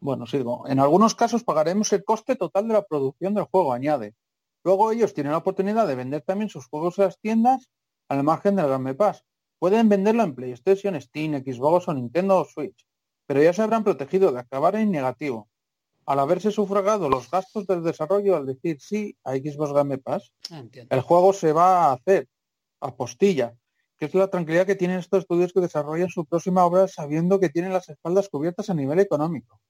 Bueno, 0.00 0.26
sigo. 0.26 0.66
En 0.68 0.78
algunos 0.78 1.14
casos 1.14 1.42
pagaremos 1.42 1.92
el 1.92 2.04
coste 2.04 2.36
total 2.36 2.68
de 2.68 2.74
la 2.74 2.82
producción 2.82 3.34
del 3.34 3.44
juego, 3.44 3.72
añade. 3.72 4.14
Luego 4.64 4.92
ellos 4.92 5.14
tienen 5.14 5.32
la 5.32 5.38
oportunidad 5.38 5.86
de 5.86 5.94
vender 5.94 6.22
también 6.22 6.48
sus 6.48 6.66
juegos 6.66 6.98
en 6.98 7.06
las 7.06 7.18
tiendas 7.18 7.70
al 8.08 8.22
margen 8.22 8.56
del 8.56 8.68
Game 8.68 8.94
Pass. 8.94 9.24
Pueden 9.58 9.88
venderlo 9.88 10.22
en 10.22 10.34
PlayStation, 10.34 11.00
Steam, 11.00 11.42
Xbox 11.44 11.88
o 11.88 11.94
Nintendo 11.94 12.38
o 12.38 12.44
Switch, 12.44 12.86
pero 13.26 13.42
ya 13.42 13.52
se 13.52 13.62
habrán 13.62 13.82
protegido 13.82 14.30
de 14.30 14.40
acabar 14.40 14.76
en 14.76 14.90
negativo. 14.90 15.48
Al 16.06 16.20
haberse 16.20 16.50
sufragado 16.50 17.08
los 17.08 17.30
gastos 17.30 17.66
del 17.66 17.82
desarrollo 17.82 18.36
al 18.36 18.46
decir 18.46 18.80
sí 18.80 19.16
a 19.24 19.34
Xbox 19.34 19.72
Game 19.72 19.98
Pass, 19.98 20.32
Ah, 20.50 20.64
el 20.90 21.00
juego 21.02 21.32
se 21.32 21.52
va 21.52 21.86
a 21.86 21.92
hacer 21.92 22.28
a 22.80 22.94
postilla, 22.94 23.54
que 23.98 24.06
es 24.06 24.14
la 24.14 24.28
tranquilidad 24.28 24.66
que 24.66 24.76
tienen 24.76 24.98
estos 24.98 25.20
estudios 25.20 25.52
que 25.52 25.60
desarrollan 25.60 26.08
su 26.08 26.24
próxima 26.24 26.64
obra 26.64 26.86
sabiendo 26.88 27.38
que 27.40 27.48
tienen 27.48 27.72
las 27.72 27.88
espaldas 27.88 28.28
cubiertas 28.28 28.70
a 28.70 28.74
nivel 28.74 29.00
económico. 29.00 29.60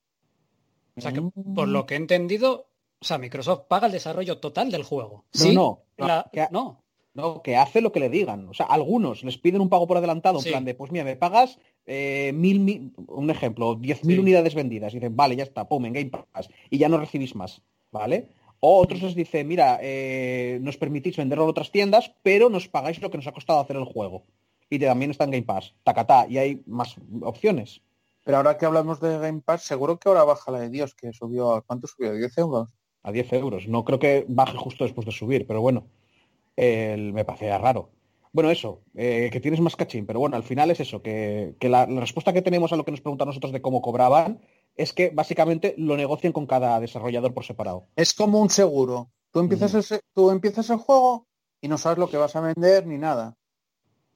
O 0.97 1.01
sea 1.01 1.13
que, 1.13 1.23
por 1.55 1.69
lo 1.69 1.87
que 1.87 1.95
he 1.95 1.97
entendido, 1.97 2.69
o 3.01 3.05
sea, 3.05 3.19
Microsoft 3.19 3.63
paga 3.69 3.87
el 3.87 3.93
desarrollo 3.93 4.39
total 4.39 4.71
del 4.71 4.83
juego. 4.83 5.25
No, 5.35 5.41
Sí, 5.41 5.55
no, 5.55 5.83
la- 5.97 6.29
que- 6.33 6.49
no. 6.51 6.83
No, 7.15 7.43
que 7.43 7.57
hace 7.57 7.81
lo 7.81 7.91
que 7.91 7.99
le 7.99 8.11
digan. 8.11 8.49
O 8.49 8.55
sea, 8.55 8.67
algunos 8.67 9.25
les 9.25 9.39
piden 9.39 9.61
un 9.61 9.69
pago 9.69 9.89
por 9.89 9.97
adelantado, 9.97 10.39
en 10.39 10.45
Sí. 10.45 10.51
plan 10.51 10.65
de, 10.65 10.75
pues 10.75 10.93
mira, 10.93 11.05
me 11.05 11.17
pagas 11.17 11.59
eh, 11.91 12.33
mil, 12.35 12.61
mil- 12.61 12.93
un 13.09 13.31
ejemplo, 13.31 13.75
10.000 13.75 14.17
Sí. 14.17 14.21
unidades 14.21 14.55
vendidas. 14.55 14.93
Y 14.93 14.99
dicen, 14.99 15.17
vale, 15.17 15.35
ya 15.37 15.43
está, 15.43 15.67
pum, 15.67 15.87
en 15.87 15.95
Game 15.95 16.11
Pass. 16.11 16.49
Y 16.69 16.77
ya 16.79 16.89
no 16.91 16.99
recibís 16.99 17.35
más, 17.35 17.63
¿vale? 17.91 18.29
O 18.61 18.79
otros 18.81 19.03
les 19.03 19.15
dicen, 19.15 19.47
mira, 19.47 19.79
eh, 19.83 20.59
nos 20.63 20.77
permitís 20.77 21.17
venderlo 21.17 21.45
en 21.45 21.51
otras 21.51 21.71
tiendas, 21.71 22.13
pero 22.23 22.49
nos 22.51 22.69
pagáis 22.69 23.01
lo 23.01 23.11
que 23.11 23.19
nos 23.19 23.27
ha 23.27 23.33
costado 23.33 23.61
hacer 23.61 23.77
el 23.77 23.85
juego. 23.85 24.25
Y 24.71 24.79
también 24.79 25.11
está 25.13 25.25
en 25.25 25.31
Game 25.31 25.45
Pass, 25.45 25.75
tacatá, 25.85 26.27
y 26.29 26.39
hay 26.39 26.63
más 26.67 26.97
opciones. 27.23 27.81
Pero 28.25 28.37
ahora 28.39 28.59
que 28.59 28.67
hablamos 28.67 29.01
de 29.01 29.17
Game 29.19 29.41
Pass, 29.41 29.63
seguro 29.63 29.99
que 29.99 30.09
ahora 30.09 30.25
baja 30.25 30.51
la 30.51 30.61
de 30.61 30.69
Dios, 30.71 30.95
que 30.95 31.13
subió, 31.13 31.53
¿a 31.55 31.63
cuánto 31.63 31.87
subió? 31.87 32.13
¿10 32.15 32.37
euros? 32.39 32.69
a 33.05 33.13
10 33.13 33.33
euros. 33.33 33.69
No 33.69 33.85
creo 33.85 33.99
que 34.01 34.25
baje 34.29 34.57
justo 34.59 34.85
después 34.85 35.07
de 35.07 35.13
subir, 35.13 35.47
pero 35.47 35.61
bueno, 35.63 35.87
el- 36.57 37.13
me 37.13 37.25
parecía 37.25 37.57
raro. 37.59 37.91
Bueno, 38.33 38.51
eso, 38.51 38.81
eh, 38.95 39.31
que 39.33 39.41
tienes 39.41 39.61
más 39.61 39.77
cachín, 39.77 40.05
pero 40.05 40.21
bueno, 40.21 40.37
al 40.37 40.43
final 40.43 40.71
es 40.71 40.81
eso, 40.81 41.01
que, 41.01 41.55
que 41.59 41.69
la, 41.69 41.87
la 41.87 42.01
respuesta 42.01 42.33
que 42.33 42.43
tenemos 42.43 42.73
a 42.73 42.77
lo 42.77 42.85
que 42.85 42.91
nos 42.91 43.01
preguntan 43.01 43.29
nosotros 43.29 43.53
de 43.53 43.63
cómo 43.63 43.81
cobraban 43.81 44.41
es 44.79 44.93
que 44.95 45.11
básicamente 45.11 45.75
lo 45.77 45.97
negocian 45.97 46.33
con 46.33 46.47
cada 46.47 46.81
desarrollador 46.81 47.35
por 47.35 47.45
separado. 47.45 47.89
Es 47.97 48.15
como 48.15 48.41
un 48.41 48.49
seguro. 48.49 49.11
Tú 49.31 49.41
empiezas, 49.41 49.75
Mm. 49.75 49.95
el, 49.95 50.01
tú 50.15 50.31
empiezas 50.31 50.71
el 50.71 50.79
juego 50.79 51.27
y 51.61 51.69
no 51.69 51.77
sabes 51.77 51.99
lo 51.99 52.09
que 52.09 52.17
vas 52.17 52.35
a 52.37 52.41
vender 52.41 52.87
ni 52.87 52.97
nada. 52.97 53.37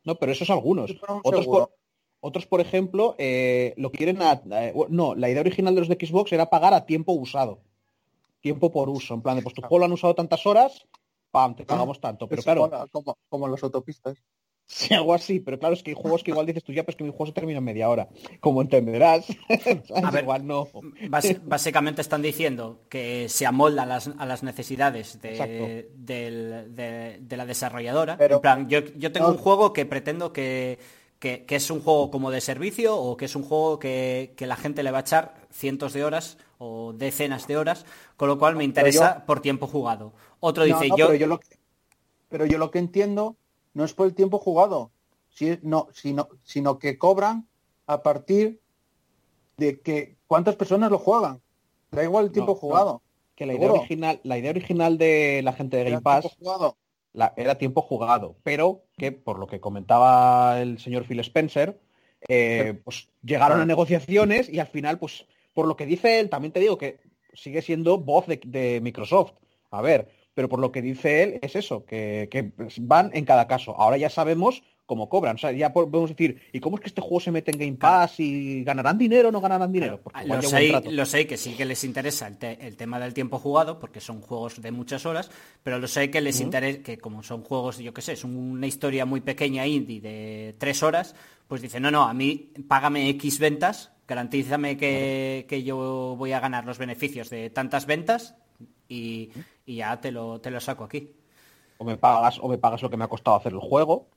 No, 0.05 0.15
pero 0.15 0.33
eso 0.33 0.45
es 0.45 0.51
algunos. 0.51 0.91
Otros 1.23 1.47
por, 1.47 1.75
otros, 2.21 2.47
por 2.47 2.61
ejemplo, 2.61 3.15
eh, 3.19 3.75
lo 3.77 3.91
quieren 3.93 4.23
a... 4.23 4.41
eh, 4.51 4.73
no, 4.89 5.15
la 5.15 5.29
idea 5.29 5.41
original 5.43 5.75
de 5.75 5.81
los 5.83 5.89
de 5.89 5.99
Xbox 6.07 6.33
era 6.33 6.49
pagar 6.49 6.73
a 6.75 6.87
tiempo 6.87 7.13
usado. 7.13 7.61
Tiempo 8.41 8.71
por 8.73 8.89
uso. 8.89 9.15
En 9.15 9.23
plan 9.23 9.37
de, 9.37 9.43
pues 9.43 9.55
tu 9.55 9.61
juego 9.63 9.81
lo 9.81 9.85
han 9.85 9.93
usado 9.93 10.15
tantas 10.15 10.45
horas, 10.47 10.87
pam, 11.31 11.55
te 11.55 11.65
pagamos 11.65 12.01
tanto. 12.01 12.27
Pero 12.29 12.41
Es 12.41 12.45
claro, 12.45 12.71
como, 12.71 12.89
como, 12.89 13.17
como 13.29 13.49
las 13.49 13.63
autopistas. 13.63 14.17
Sí, 14.75 14.95
algo 14.95 15.13
así, 15.13 15.39
pero 15.39 15.59
claro, 15.59 15.75
es 15.75 15.83
que 15.83 15.91
hay 15.91 15.95
juegos 16.01 16.23
que 16.25 16.31
igual 16.31 16.47
dices 16.47 16.65
tú 16.65 16.73
ya, 16.73 16.83
pues 16.83 16.97
que 16.97 17.05
mi 17.05 17.11
juego 17.11 17.27
se 17.27 17.33
termina 17.33 17.59
en 17.59 17.65
media 17.65 17.91
hora. 17.91 18.09
Como 18.41 18.63
entenderás. 18.63 19.27
A 20.03 20.11
ver, 20.11 20.23
igual 20.23 20.47
no. 20.47 20.67
Básicamente 21.45 22.01
están 22.01 22.23
diciendo 22.23 22.81
que 22.89 23.29
se 23.29 23.45
amolda 23.45 23.83
a 23.83 23.87
las, 23.87 24.09
a 24.17 24.25
las 24.25 24.43
necesidades 24.43 25.21
de, 25.21 25.91
del- 25.95 26.75
de- 26.75 27.19
de 27.21 27.37
la 27.37 27.45
desarrolladora. 27.45 28.17
Pero- 28.17 28.37
en 28.37 28.41
plan, 28.41 28.69
yo, 28.69 28.81
yo 28.97 29.13
tengo 29.13 29.27
No. 29.27 29.33
un 29.35 29.39
juego 29.39 29.75
que 29.75 29.85
pretendo 29.85 30.33
que, 30.33 30.79
que- 31.19 31.45
que 31.45 31.57
es 31.57 31.71
un 31.71 31.81
juego 31.83 32.11
como 32.11 32.31
de 32.31 32.41
servicio 32.41 32.97
o 32.97 33.17
que 33.19 33.27
es 33.27 33.37
un 33.37 33.43
juego 33.43 33.79
que, 33.79 34.33
que 34.37 34.47
la 34.47 34.57
gente 34.57 34.83
le 34.83 34.91
va 34.91 34.99
a 34.99 35.03
echar 35.03 35.35
cientos 35.51 35.93
de 35.93 36.03
horas 36.03 36.39
o 36.57 36.95
decenas 36.95 37.47
de 37.47 37.59
horas, 37.59 37.85
con 38.17 38.29
lo 38.29 38.39
cual 38.39 38.57
me 38.57 38.65
interesa 38.65 39.25
por 39.27 39.41
tiempo 39.43 39.67
jugado. 39.67 40.15
Otro 40.41 40.67
No, 40.67 40.75
dice, 40.79 40.89
no, 40.89 40.97
yo, 40.97 41.07
pero, 41.09 41.19
yo 41.19 41.27
lo 41.27 41.41
que, 41.41 41.49
pero 42.31 42.47
yo 42.47 42.57
lo 42.57 42.71
que 42.71 42.79
entiendo 42.79 43.37
no 43.75 43.85
es 43.85 43.93
por 43.95 44.07
el 44.07 44.15
tiempo 44.15 44.39
jugado, 44.39 44.91
si- 45.31 45.59
no, 45.63 45.89
sino, 45.93 46.29
sino 46.43 46.79
que 46.79 46.99
cobran 46.99 47.49
a 47.87 48.03
partir 48.03 48.61
de 49.57 49.81
que 49.81 50.17
cuántas 50.27 50.57
personas 50.57 50.91
lo 50.91 50.99
juegan. 50.99 51.41
Da 51.91 52.03
igual 52.03 52.27
el 52.27 52.33
tiempo 52.33 52.53
No, 52.53 52.57
no. 52.57 52.61
jugado. 52.61 53.03
Que 53.35 53.47
la 53.47 53.55
idea 53.55 53.73
original, 53.73 54.21
la 54.25 54.39
idea 54.39 54.51
original 54.51 54.99
de 54.99 55.41
la 55.43 55.53
gente 55.53 55.77
de 55.77 55.83
Era 55.83 55.91
Game 55.93 56.03
Pass 56.03 56.37
tiempo 56.37 56.77
la- 57.15 57.33
era 57.37 57.57
tiempo 57.59 57.83
jugado, 57.83 58.37
pero 58.43 58.85
que 58.97 59.13
por 59.13 59.39
lo 59.39 59.47
que 59.47 59.61
comentaba 59.61 60.61
el 60.61 60.79
señor 60.79 61.05
Phil 61.07 61.21
Spencer, 61.21 61.79
eh, 62.29 62.81
pues 62.85 63.09
llegaron 63.23 63.61
a 63.61 63.67
negociaciones 63.67 64.49
y 64.49 64.59
al 64.61 64.67
final, 64.69 64.99
pues 64.99 65.27
por 65.55 65.67
lo 65.67 65.77
que 65.77 65.87
dice 65.87 66.21
él, 66.21 66.31
también 66.31 66.53
te 66.53 66.61
digo 66.61 66.79
que 66.79 67.01
sigue 67.35 67.61
siendo 67.63 67.99
voz 67.99 68.27
de, 68.27 68.41
de 68.45 68.81
Microsoft. 68.81 69.33
A 69.71 69.83
ver, 69.83 70.09
pero 70.35 70.49
por 70.49 70.61
lo 70.61 70.73
que 70.73 70.83
dice 70.83 71.23
él 71.23 71.39
es 71.43 71.57
eso, 71.57 71.85
que, 71.85 72.29
que 72.31 72.53
van 72.81 73.11
en 73.15 73.25
cada 73.25 73.47
caso. 73.47 73.75
Ahora 73.77 73.97
ya 73.97 74.11
sabemos 74.11 74.63
cómo 74.87 75.09
cobran. 75.09 75.37
O 75.37 75.39
sea, 75.39 75.53
ya 75.53 75.73
podemos 75.73 76.11
decir, 76.11 76.43
¿y 76.53 76.61
cómo 76.61 76.77
es 76.77 76.83
que 76.83 76.89
este 76.89 77.01
juego 77.01 77.21
se 77.21 77.31
mete 77.31 77.51
en 77.53 77.59
Game 77.59 77.77
Pass 77.79 78.19
y 78.21 78.63
ganarán 78.65 78.99
dinero 78.99 79.29
o 79.29 79.33
no 79.33 79.41
ganarán 79.41 79.73
dinero? 79.73 80.01
Porque 80.03 80.25
igual 80.25 80.41
Lo 80.43 80.49
lleva 80.49 80.59
un 80.59 80.65
sé, 80.65 80.71
trato. 80.71 80.91
lo 80.91 81.07
sé 81.07 81.27
que 81.27 81.37
sí 81.37 81.55
que 81.55 81.65
les 81.65 81.85
interesa 81.85 82.27
el, 82.27 82.37
te- 82.37 82.67
el 82.67 82.77
tema 82.77 82.99
del 82.99 83.15
tiempo 83.15 83.39
jugado, 83.39 83.79
porque 83.79 84.01
son 84.01 84.21
juegos 84.21 84.61
de 84.61 84.71
muchas 84.73 85.07
horas, 85.07 85.31
pero 85.63 85.79
lo 85.79 85.87
sé 85.89 86.11
que 86.11 86.21
les 86.21 86.41
interesa, 86.41 86.83
que 86.83 86.99
como 86.99 87.23
son 87.23 87.43
juegos, 87.43 87.79
yo 87.79 87.95
qué 87.95 88.03
sé, 88.03 88.13
es 88.13 88.25
una 88.25 88.67
historia 88.67 89.07
muy 89.07 89.21
pequeña 89.23 89.67
indie 89.67 90.01
de 90.01 90.57
tres 90.59 90.83
horas, 90.83 91.15
pues 91.49 91.63
dicen, 91.63 91.83
no, 91.85 91.91
no, 91.91 92.03
a 92.05 92.13
mí 92.13 92.51
págame 92.69 93.09
X 93.11 93.39
ventas, 93.39 93.93
garantízame 94.09 94.77
que, 94.77 95.47
que 95.49 95.63
yo 95.63 96.17
voy 96.19 96.33
a 96.33 96.41
ganar 96.41 96.67
los 96.67 96.77
beneficios 96.77 97.31
de 97.31 97.49
tantas 97.51 97.87
ventas 97.87 98.35
y, 98.89 99.31
y 99.67 99.77
ya 99.77 100.01
te 100.01 100.11
lo, 100.13 100.41
te 100.41 100.51
lo 100.51 100.61
saco 100.61 100.85
aquí. 100.85 101.11
o 101.79 101.85
me 101.85 101.97
pagas 101.97 102.39
o 102.41 102.49
me 102.49 102.59
pagas 102.59 102.83
lo 102.83 102.91
que 102.91 102.97
me 102.97 103.05
ha 103.05 103.09
costado 103.09 103.37
hacer 103.37 103.53
el 103.53 103.59
juego, 103.61 104.09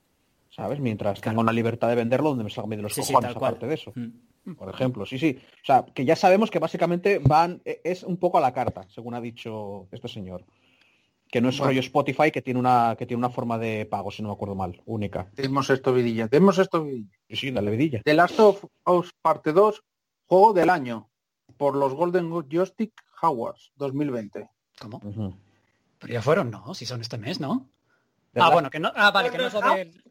¿sabes? 0.50 0.78
Mientras 0.80 1.20
tenga 1.20 1.40
una 1.40 1.52
libertad 1.52 1.88
de 1.88 1.94
venderlo 1.96 2.30
donde 2.30 2.44
me 2.44 2.50
salga 2.50 2.76
de 2.76 2.82
los 2.82 2.94
Sí, 2.94 3.02
sí, 3.02 3.12
cojones 3.12 3.36
aparte 3.36 3.66
de 3.66 3.74
eso. 3.74 3.92
Mm. 3.94 4.54
Por 4.54 4.68
ejemplo, 4.70 5.04
sí, 5.04 5.18
sí. 5.18 5.36
O 5.62 5.64
sea, 5.64 5.84
que 5.92 6.04
ya 6.04 6.14
sabemos 6.14 6.50
que 6.52 6.60
básicamente 6.60 7.18
van, 7.18 7.60
e- 7.64 7.80
es 7.82 8.04
un 8.04 8.16
poco 8.16 8.38
a 8.38 8.40
la 8.40 8.52
carta, 8.52 8.86
según 8.88 9.14
ha 9.14 9.20
dicho 9.20 9.88
este 9.90 10.06
señor. 10.06 10.44
Que 11.28 11.40
no 11.40 11.48
es 11.48 11.58
Bueno. 11.58 11.70
rollo 11.70 11.80
Spotify 11.80 12.30
que 12.30 12.40
tiene 12.42 12.60
una, 12.60 12.94
que 12.96 13.04
tiene 13.06 13.18
una 13.18 13.30
forma 13.30 13.58
de 13.58 13.84
pago, 13.86 14.12
si 14.12 14.22
no 14.22 14.28
me 14.28 14.34
acuerdo 14.34 14.54
mal, 14.54 14.80
única. 14.86 15.28
Tenemos 15.34 15.68
esto 15.70 15.92
vidilla. 15.92 16.28
Tenemos 16.28 16.56
esto 16.58 16.84
vidilla. 16.84 17.10
Sí, 17.28 17.34
sí, 17.34 17.50
dale 17.50 17.72
vidilla. 17.72 18.00
The 18.04 18.14
Last 18.14 18.38
of 18.38 18.64
Us 18.86 19.12
Parte 19.20 19.52
2, 19.52 19.82
juego 20.26 20.52
del 20.52 20.70
año, 20.70 21.08
por 21.56 21.74
los 21.74 21.94
Golden 21.94 22.30
Joystick 22.48 22.92
Awards 23.22 23.72
2020. 23.74 24.48
¿Cómo? 24.80 24.98
Ujú. 25.04 25.36
Pero 25.98 26.12
ya 26.12 26.22
fueron, 26.22 26.50
¿no? 26.50 26.74
Si 26.74 26.84
son 26.86 27.00
este 27.00 27.18
mes, 27.18 27.40
¿no? 27.40 27.68
Ah, 28.34 28.38
Last- 28.40 28.52
bueno, 28.52 28.70
que 28.70 28.78
no. 28.80 28.92
Ah, 28.94 29.10
vale, 29.10 29.30
que 29.30 29.38
no 29.38 29.46
es 29.46 29.52
lo 29.54 29.60
del. 29.60 30.02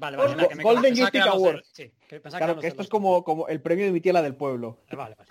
Vale, 0.00 0.16
vale, 0.16 0.36
nada, 0.36 0.48
que 0.48 0.54
me 0.54 0.62
Golden 0.62 0.94
que 0.94 1.10
del- 1.10 1.28
Awards. 1.28 1.70
Sí, 1.72 1.92
que 2.08 2.20
pensaba 2.20 2.38
que 2.38 2.44
Claro, 2.44 2.54
los 2.54 2.60
que 2.62 2.68
esto 2.68 2.82
es 2.82 2.88
como, 2.88 3.24
como 3.24 3.48
el 3.48 3.60
premio 3.60 3.84
de 3.84 3.90
mi 3.90 4.00
tía 4.00 4.12
la 4.12 4.22
del 4.22 4.36
pueblo. 4.36 4.78
Vale, 4.92 5.16
vale. 5.16 5.30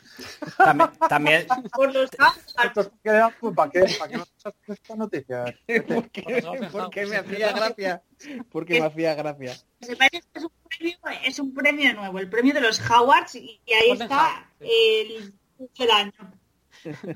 También, 0.58 0.90
también, 1.08 1.48
Por 1.74 1.94
los 1.94 2.10
queda- 2.12 3.34
¿Para 3.56 3.72
qué? 3.72 3.86
¿Para 3.98 4.12
qué 4.12 4.74
esta 4.74 4.96
noticia? 4.98 5.46
¿Por 5.88 6.10
qué? 6.10 6.22
Por 6.22 6.34
eso, 6.34 6.52
Porque 6.70 7.06
me 7.06 7.16
hacía 7.16 7.52
gracia. 7.54 8.04
Porque 8.52 8.82
me 8.82 8.88
hacía 8.88 9.16
gracia. 9.16 9.54
Se 9.80 9.96
parece 9.96 10.22
que 10.34 10.40
es 10.40 10.44
un 10.44 10.52
premio, 10.68 10.98
es 11.26 11.40
un 11.40 11.54
premio 11.54 11.94
nuevo, 11.94 12.20
el 12.20 12.30
premio 12.30 12.54
de 12.54 12.62
los 12.62 12.82
Howards 12.90 13.36
y, 13.36 13.62
ahí 13.74 13.92
está 13.92 14.52
el 14.60 15.34
del 15.78 15.92
año. 15.92 16.12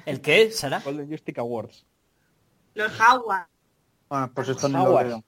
¿El 0.05 0.22
qué, 0.22 0.51
Sara? 0.51 0.82
Golden 0.84 1.07
Joystick 1.07 1.38
Awards. 1.39 1.86
Los 2.74 2.91
Howards. 2.99 3.49
Bueno, 4.09 4.32
pues 4.34 4.49
esto 4.49 4.67
no 4.69 4.86
lo 4.86 4.95
veo. 4.95 5.24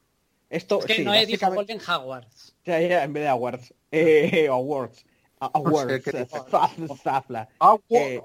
Esto, 0.50 0.80
Es 0.80 0.86
que 0.86 0.96
sí, 0.96 1.04
no 1.04 1.14
he 1.14 1.26
dicho 1.26 1.52
Golden 1.52 1.80
Hogwarts. 1.80 2.56
Ya, 2.66 2.80
ya, 2.80 3.04
en 3.04 3.14
vez 3.14 3.24
de 3.24 3.30
awards. 3.30 3.74
Eh, 3.92 4.48
awards. 4.48 5.06
Awards. 5.40 6.10
Ah, 7.60 7.78
Eh, 7.90 8.22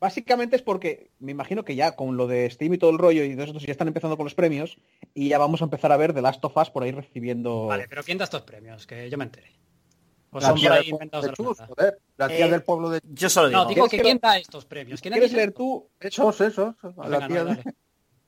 Básicamente 0.00 0.56
es 0.56 0.62
porque 0.62 1.10
me 1.18 1.32
imagino 1.32 1.64
que 1.64 1.76
ya 1.76 1.94
con 1.94 2.16
lo 2.16 2.26
de 2.26 2.48
Steam 2.50 2.74
y 2.74 2.78
todo 2.78 2.90
el 2.90 2.98
rollo 2.98 3.22
y 3.24 3.34
de 3.34 3.44
esto 3.44 3.58
ya 3.58 3.70
están 3.70 3.88
empezando 3.88 4.16
con 4.16 4.24
los 4.24 4.34
premios 4.34 4.78
y 5.14 5.28
ya 5.28 5.38
vamos 5.38 5.60
a 5.60 5.64
empezar 5.64 5.92
a 5.92 5.96
ver 5.96 6.12
The 6.12 6.22
Last 6.22 6.44
of 6.44 6.56
Us 6.56 6.70
por 6.70 6.82
ahí 6.82 6.92
recibiendo... 6.92 7.66
Vale, 7.66 7.86
pero 7.88 8.02
¿quién 8.02 8.18
da 8.18 8.24
estos 8.24 8.42
premios? 8.42 8.86
Que 8.86 9.10
yo 9.10 9.18
me 9.18 9.24
enteré. 9.24 9.52
O 10.36 10.40
la 10.40 10.46
son 10.48 10.56
tía 10.56 10.68
por 10.70 10.76
del 10.78 10.84
ahí 10.84 10.90
pueblo 10.90 10.96
inventados 11.04 11.24
de 11.24 11.30
la 11.30 11.34
Chus, 11.36 11.58
joder, 11.68 11.98
la 12.16 12.28
tía 12.28 12.46
Eh, 12.46 12.50
del 12.50 12.62
pueblo 12.62 12.90
de 12.90 13.00
Yo 13.04 13.28
solo 13.30 13.48
digo. 13.48 13.60
No, 13.62 13.68
digo 13.68 13.74
¿Quieres 13.88 13.90
que 13.90 13.96
que 13.98 14.02
quién 14.02 14.20
lo- 14.22 14.28
da 14.28 14.38
estos 14.38 14.64
premios. 14.64 15.00
¿Quién 15.00 15.12
¿Quieres 15.12 15.32
leer 15.32 15.52
tú? 15.52 15.88
esos, 16.00 16.40
esos. 16.40 16.74
La 17.08 17.26
tía 17.28 17.44
de-. 17.44 17.62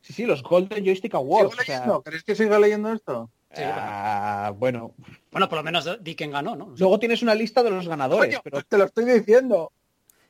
Sí, 0.00 0.12
sí, 0.12 0.24
los 0.26 0.42
Golden 0.42 0.84
Joystick 0.84 1.12
¿Sigo 1.12 1.18
Awards. 1.18 1.52
o 1.52 1.62
sea, 1.62 1.74
leyendo? 1.80 2.02
¿Queréis 2.02 2.22
que 2.24 2.34
siga 2.34 2.58
leyendo 2.58 2.92
esto? 2.92 3.30
Sí, 3.52 3.62
ah, 3.64 4.52
bueno. 4.56 4.94
Bueno, 5.32 5.48
por 5.48 5.58
lo 5.58 5.64
menos 5.64 5.88
di 6.00 6.14
quién 6.14 6.30
ganó, 6.30 6.54
¿no? 6.54 6.72
Luego 6.78 6.98
tienes 6.98 7.22
una 7.22 7.34
lista 7.34 7.62
de 7.62 7.70
los 7.70 7.88
ganadores, 7.88 8.28
Coño, 8.36 8.40
pero 8.44 8.62
te 8.62 8.78
lo 8.78 8.84
estoy 8.84 9.04
diciendo. 9.06 9.72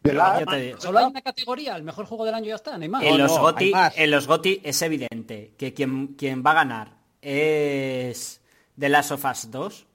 De 0.02 0.12
la- 0.14 0.44
digo. 0.56 0.80
Solo 0.80 1.00
hay 1.00 1.04
una 1.06 1.20
categoría, 1.22 1.74
el 1.76 1.82
mejor 1.82 2.06
juego 2.06 2.24
del 2.24 2.34
año 2.34 2.46
ya 2.46 2.54
está, 2.54 2.76
no 2.78 2.82
hay 2.84 2.88
más. 2.88 3.02
No, 3.02 3.08
En 3.08 3.18
los, 3.18 3.36
no, 3.36 3.48
hay 3.56 3.70
más. 3.72 3.98
en 3.98 4.10
los 4.12 4.26
GOTY 4.28 4.60
es 4.64 4.80
evidente 4.82 5.54
que 5.58 5.74
quien, 5.74 6.14
quien 6.14 6.42
va 6.44 6.52
a 6.52 6.54
ganar 6.54 6.92
es 7.20 8.40
The 8.78 8.88
Last 8.88 9.10
of 9.12 9.24
Us 9.24 9.50
2. 9.50 9.86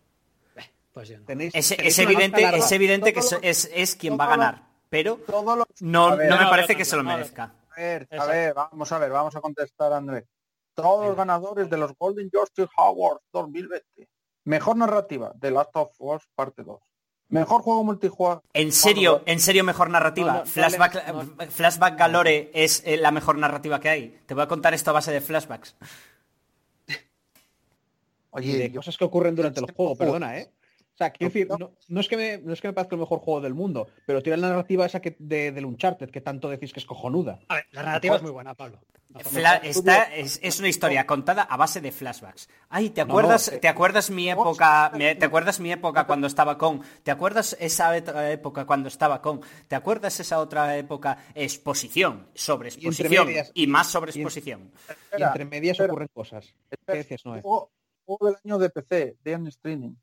Pues 0.94 1.10
yo 1.10 1.18
no. 1.20 1.26
tenéis... 1.26 1.54
Es, 1.56 1.70
tenéis 1.70 1.98
es 2.00 2.06
una 2.06 2.12
evidente, 2.14 2.58
es 2.58 2.72
evidente 2.72 3.14
que 3.14 3.20
Todo 3.22 3.40
es, 3.42 3.42
lo- 3.44 3.50
es, 3.50 3.72
es 3.74 3.96
quien 3.96 4.18
va 4.18 4.24
a 4.26 4.28
lo- 4.28 4.32
ganar. 4.32 4.64
Pero 4.90 5.20
no, 5.82 6.08
A 6.08 6.16
ver, 6.16 6.30
no 6.30 6.38
me 6.38 6.46
parece 6.46 6.76
que 6.78 6.86
se 6.86 6.96
lo 6.96 7.04
merezca. 7.04 7.52
A 7.76 7.82
ver, 7.82 8.02
a 8.12 8.16
Exacto. 8.16 8.28
ver, 8.32 8.54
vamos 8.54 8.92
a 8.92 8.98
ver, 9.00 9.10
vamos 9.12 9.36
a 9.36 9.42
contestar, 9.42 9.92
Andrés. 9.92 10.26
Todos 10.76 11.08
los 11.08 11.16
ganadores 11.18 11.70
de 11.70 11.78
los 11.78 11.94
Golden 11.98 12.30
Joystick 12.32 12.70
Awards 12.78 13.24
2020. 13.34 14.08
Mejor 14.46 14.78
narrativa, 14.78 15.34
The 15.40 15.50
Last 15.52 15.72
of 15.76 15.92
Us 16.00 16.24
Parte 16.36 16.62
2. 16.64 16.80
Mejor 17.30 17.62
juego 17.64 17.84
multijugador. 17.84 18.44
En 18.54 18.72
serio, 18.72 19.24
en 19.26 19.40
serio 19.40 19.64
mejor 19.64 19.90
narrativa. 19.90 20.28
No, 20.28 20.34
no, 20.40 20.40
no 20.42 20.46
Flashback, 20.46 21.08
no. 21.08 21.24
Flashback 21.50 21.98
Galore 21.98 22.52
es 22.54 22.84
eh, 22.86 22.98
la 22.98 23.10
mejor 23.10 23.40
narrativa 23.40 23.80
que 23.80 23.90
hay. 23.90 24.22
Te 24.28 24.36
voy 24.36 24.44
a 24.44 24.48
contar 24.48 24.76
esto 24.76 24.92
a 24.92 24.94
base 24.94 25.12
de 25.12 25.22
flashbacks. 25.22 25.76
Oye, 28.32 28.58
de 28.58 28.74
cosas 28.74 28.98
que 28.98 29.06
ocurren 29.06 29.36
durante 29.36 29.60
el 29.60 29.72
Juego. 29.72 29.96
perdona, 29.96 30.38
¿eh? 30.38 30.52
O 30.94 30.98
sea, 30.98 31.10
quiero 31.12 31.34
decir, 31.34 31.48
no, 31.50 31.72
no 31.88 32.00
es 32.00 32.08
que 32.08 32.16
me, 32.18 32.38
no 32.38 32.54
es 32.54 32.62
que 32.62 32.68
me 32.68 32.74
parezca 32.74 32.96
el 32.96 33.00
mejor 33.00 33.18
juego 33.20 33.42
del 33.42 33.56
mundo, 33.56 33.88
pero 34.06 34.22
tiene 34.22 34.38
la 34.38 34.50
narrativa 34.50 34.86
esa 34.86 35.02
que 35.02 35.16
de, 35.18 35.52
del 35.52 35.66
Uncharted, 35.66 36.12
que 36.12 36.22
tanto 36.22 36.50
decís 36.50 36.72
que 36.72 36.80
es 36.80 36.86
cojonuda. 36.86 37.40
A 37.48 37.56
ver, 37.56 37.66
la 37.72 37.82
narrativa 37.84 38.16
es 38.18 38.22
muy 38.22 38.30
buena, 38.32 38.54
Pablo. 38.54 38.80
No, 39.10 39.20
Fla- 39.20 39.60
está, 39.64 40.04
es, 40.16 40.40
es 40.42 40.60
una 40.60 40.70
historia 40.70 41.06
contada 41.08 41.44
a 41.44 41.58
base 41.58 41.82
de 41.82 41.92
flashbacks. 41.92 42.48
Ay, 42.70 42.92
¿te 42.92 43.02
acuerdas, 43.02 43.50
no, 43.50 43.58
eh, 43.58 43.60
¿te 43.60 43.68
acuerdas 43.68 44.10
mi 44.12 44.30
época, 44.30 44.92
mi- 44.96 45.16
te 45.16 45.26
acuerdas 45.26 45.60
mi 45.60 45.72
época 45.72 46.06
cuando 46.06 46.28
estaba 46.28 46.58
con? 46.60 46.82
¿Te 47.04 47.10
acuerdas 47.12 47.56
esa 47.60 47.96
otra 47.96 48.32
época 48.32 48.66
cuando 48.66 48.88
estaba 48.88 49.20
con? 49.22 49.42
¿Te 49.68 49.76
acuerdas 49.76 50.20
esa 50.20 50.40
otra 50.40 50.78
época? 50.78 51.18
Exposición, 51.36 52.28
sobre 52.36 52.70
entre 52.70 52.88
exposición 52.88 53.28
medias- 53.28 53.52
y 53.56 53.66
más 53.68 53.88
sobre 53.88 54.12
y 54.12 54.16
en- 54.16 54.22
exposición. 54.22 54.72
y 54.88 54.92
espera, 54.92 55.28
entre 55.28 55.46
medias 55.46 55.74
espera, 55.76 55.92
ocurren 55.92 56.10
cosas. 56.14 56.46
¿Qué 56.70 56.76
espera, 56.76 56.98
decías, 56.98 57.26
Noé? 57.26 57.42
juego, 57.42 57.72
juego 58.06 58.26
del 58.28 58.36
año 58.46 58.58
de 58.60 58.70
PC, 58.70 59.18
Dead 59.24 59.48
Streaming. 59.48 59.94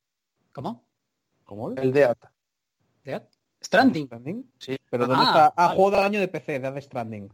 ¿Cómo? 0.53 0.85
¿Cómo? 1.45 1.71
El 1.73 1.93
Dead. 1.93 2.17
¿Dead? 3.05 3.23
Stranding. 3.63 4.07
Stranding? 4.07 4.53
Sí, 4.59 4.77
¿Pero 4.91 5.05
Ah, 5.05 5.07
dónde 5.07 5.25
está? 5.25 5.47
Ah, 5.49 5.53
vale. 5.67 5.77
juego 5.77 5.91
del 5.93 6.01
año 6.05 6.21
de 6.21 6.29
PC, 6.29 6.59
Death 6.61 6.83
Stranding. 6.83 7.29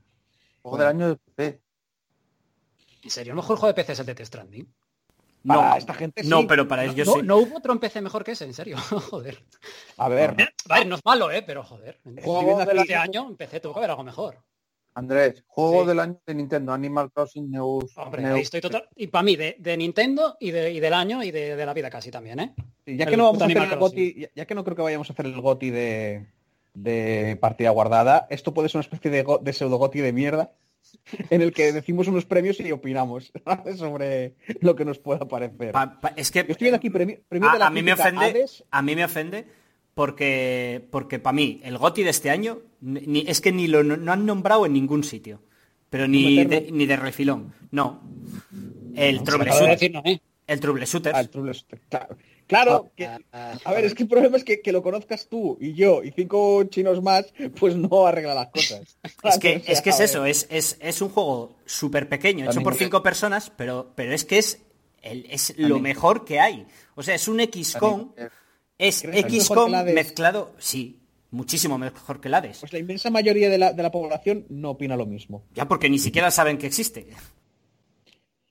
juego 0.62 0.78
del 0.78 0.86
año 0.88 1.08
de 1.10 1.16
PC. 1.16 1.62
¿En 3.02 3.10
serio? 3.10 3.32
¿El 3.32 3.36
mejor 3.36 3.56
juego 3.56 3.68
de 3.68 3.74
PC 3.74 3.92
es 3.92 4.00
el 4.00 4.06
de 4.06 4.14
Death 4.14 4.26
Stranding? 4.26 4.74
Para 5.46 5.70
No, 5.70 5.76
esta 5.76 5.94
gente 5.94 6.22
sí. 6.24 6.28
no, 6.28 6.44
pero 6.46 6.66
para 6.66 6.84
ellos 6.84 7.06
no, 7.06 7.14
sí. 7.14 7.20
no 7.22 7.36
hubo 7.36 7.56
otro 7.58 7.72
en 7.72 7.78
PC 7.78 8.00
mejor 8.00 8.24
que 8.24 8.32
ese, 8.32 8.44
en 8.44 8.54
serio. 8.54 8.76
joder. 9.10 9.44
A 9.96 10.08
ver, 10.08 10.30
A 10.68 10.78
ver, 10.78 10.86
no 10.88 10.96
es 10.96 11.04
malo, 11.04 11.30
¿eh? 11.30 11.42
Pero 11.42 11.62
joder. 11.62 12.00
Juego 12.24 12.60
Este 12.60 12.96
año- 12.96 13.20
año 13.22 13.28
en 13.30 13.36
PC 13.36 13.60
tuvo 13.60 13.74
que 13.74 13.78
haber 13.78 13.90
algo 13.90 14.02
mejor. 14.02 14.42
Andrés, 14.96 15.44
juego 15.46 15.82
Sí. 15.82 15.88
del 15.88 16.00
año 16.00 16.18
de 16.26 16.34
Nintendo, 16.34 16.72
Animal 16.72 17.12
Crossing 17.12 17.50
News. 17.50 17.96
Hombre, 17.98 18.22
News- 18.22 18.34
ahí 18.34 18.40
estoy 18.42 18.60
total. 18.62 18.88
Y 18.96 19.06
para 19.08 19.22
mí, 19.22 19.36
de, 19.36 19.56
de 19.58 19.76
Nintendo 19.76 20.36
y, 20.40 20.50
de, 20.50 20.72
y 20.72 20.80
del 20.80 20.94
año 20.94 21.22
y 21.22 21.30
de, 21.30 21.54
de 21.54 21.66
la 21.66 21.74
vida 21.74 21.90
casi 21.90 22.10
también, 22.10 22.40
¿eh? 22.40 22.54
ya 22.86 23.04
el 23.04 23.10
que 23.10 23.16
no 23.16 23.24
vamos 23.24 23.42
a 23.42 23.44
hacer 23.44 23.58
el 23.58 23.76
goti, 23.78 24.14
ya, 24.18 24.28
ya 24.34 24.46
que 24.46 24.54
no 24.54 24.64
creo 24.64 24.74
que 24.76 24.82
vayamos 24.82 25.10
a 25.10 25.12
hacer 25.12 25.26
el 25.26 25.40
goti 25.40 25.70
de, 25.70 26.26
de 26.74 27.36
partida 27.40 27.70
guardada, 27.70 28.26
esto 28.30 28.54
puede 28.54 28.68
ser 28.70 28.78
una 28.78 28.84
especie 28.84 29.10
de, 29.10 29.22
go- 29.22 29.38
de 29.38 29.52
pseudo 29.52 29.76
goti 29.76 30.00
de 30.00 30.12
mierda 30.12 30.52
en 31.30 31.42
el 31.42 31.52
que 31.52 31.72
decimos 31.72 32.06
unos 32.08 32.24
premios 32.24 32.58
y 32.60 32.72
opinamos 32.72 33.32
sobre 33.76 34.36
lo 34.60 34.74
que 34.76 34.84
nos 34.86 34.98
pueda 34.98 35.26
parecer. 35.28 35.72
Pa- 35.72 36.00
pa- 36.00 36.14
es 36.16 36.30
que 36.30 36.40
Yo 36.44 36.52
estoy 36.52 36.64
viendo 36.66 36.76
aquí 36.78 36.88
premio, 36.90 37.18
premio 37.28 37.50
de 37.52 37.58
la 37.58 37.66
a, 37.66 37.68
a 37.68 37.70
mí 37.70 37.82
me 37.82 37.92
crítica 37.92 38.08
ofende, 38.08 38.24
Hades. 38.40 38.64
a 38.70 38.82
mí 38.82 38.96
me 38.96 39.04
ofende 39.04 39.46
porque 40.06 40.86
porque 40.90 41.18
para 41.18 41.32
mí 41.32 41.58
el 41.64 41.78
GOTI 41.78 42.02
de 42.04 42.10
este 42.10 42.28
año 42.28 42.58
ni- 42.82 43.24
es 43.26 43.40
que 43.40 43.50
ni 43.50 43.66
lo 43.66 43.82
no, 43.82 43.96
no 43.96 44.12
han 44.12 44.26
nombrado 44.26 44.66
en 44.66 44.74
ningún 44.74 45.02
sitio, 45.02 45.40
pero 45.88 46.06
ni 46.06 46.44
de, 46.44 46.68
ni 46.70 46.84
de 46.84 46.96
refilón, 46.96 47.54
no. 47.70 48.02
El 48.94 49.20
Se 49.20 49.24
Trouble 49.24 49.50
acaba 49.50 49.60
de 49.60 49.66
Shooter, 49.66 49.78
decir, 49.78 49.92
no, 49.92 50.02
¿eh? 50.04 50.20
el 50.46 50.60
Trouble 50.60 50.84
Shooter. 50.84 51.12
Ah, 51.16 51.20
el 51.20 51.30
Trouble 51.30 51.52
Shooter, 51.54 51.80
claro. 51.88 52.16
Claro, 52.46 52.90
que- 52.94 53.06
a 53.32 53.72
ver, 53.72 53.86
es 53.86 53.94
que 53.94 54.02
el 54.02 54.08
problema 54.10 54.36
es 54.36 54.44
que, 54.44 54.60
que 54.60 54.70
lo 54.70 54.82
conozcas 54.82 55.28
tú 55.28 55.56
y 55.62 55.72
yo 55.72 56.04
y 56.04 56.10
cinco 56.12 56.62
chinos 56.64 57.02
más, 57.02 57.32
pues 57.58 57.74
no 57.74 58.06
arregla 58.06 58.34
las 58.34 58.48
cosas. 58.48 58.98
Es 59.24 59.38
que, 59.38 59.62
es 59.66 59.80
que 59.80 59.90
es 59.90 60.00
eso, 60.00 60.26
es, 60.26 60.46
es, 60.50 60.76
es 60.82 61.00
un 61.00 61.08
juego 61.08 61.56
súper 61.64 62.06
pequeño, 62.06 62.44
hecho 62.50 62.60
por 62.62 62.74
cinco 62.74 63.02
personas, 63.02 63.50
pero, 63.56 63.92
pero 63.96 64.12
es 64.12 64.26
que 64.26 64.36
es, 64.38 64.60
el, 65.00 65.24
es 65.30 65.54
lo 65.56 65.78
mejor 65.80 66.26
que 66.26 66.38
hay. 66.38 66.66
O 66.96 67.02
sea, 67.02 67.14
es 67.14 67.26
un 67.28 67.40
XCOM, 67.40 68.12
es 68.78 69.02
¿Crees 69.02 69.24
que 69.26 69.36
es 69.36 69.44
XCOM 69.44 69.70
mezclado, 69.94 70.54
sí, 70.58 70.98
muchísimo 71.30 71.78
mejor 71.78 72.20
que 72.20 72.28
el 72.28 72.34
Hades. 72.34 72.58
Pues 72.60 72.72
la 72.72 72.78
inmensa 72.78 73.10
mayoría 73.10 73.48
de 73.50 73.58
la, 73.58 73.72
de 73.72 73.82
la 73.82 73.90
población 73.90 74.46
no 74.48 74.70
opina 74.70 74.96
lo 74.96 75.06
mismo. 75.06 75.44
Ya 75.54 75.66
porque 75.66 75.88
ni 75.90 75.98
siquiera 75.98 76.30
saben 76.30 76.58
que 76.58 76.66
existe. 76.66 77.06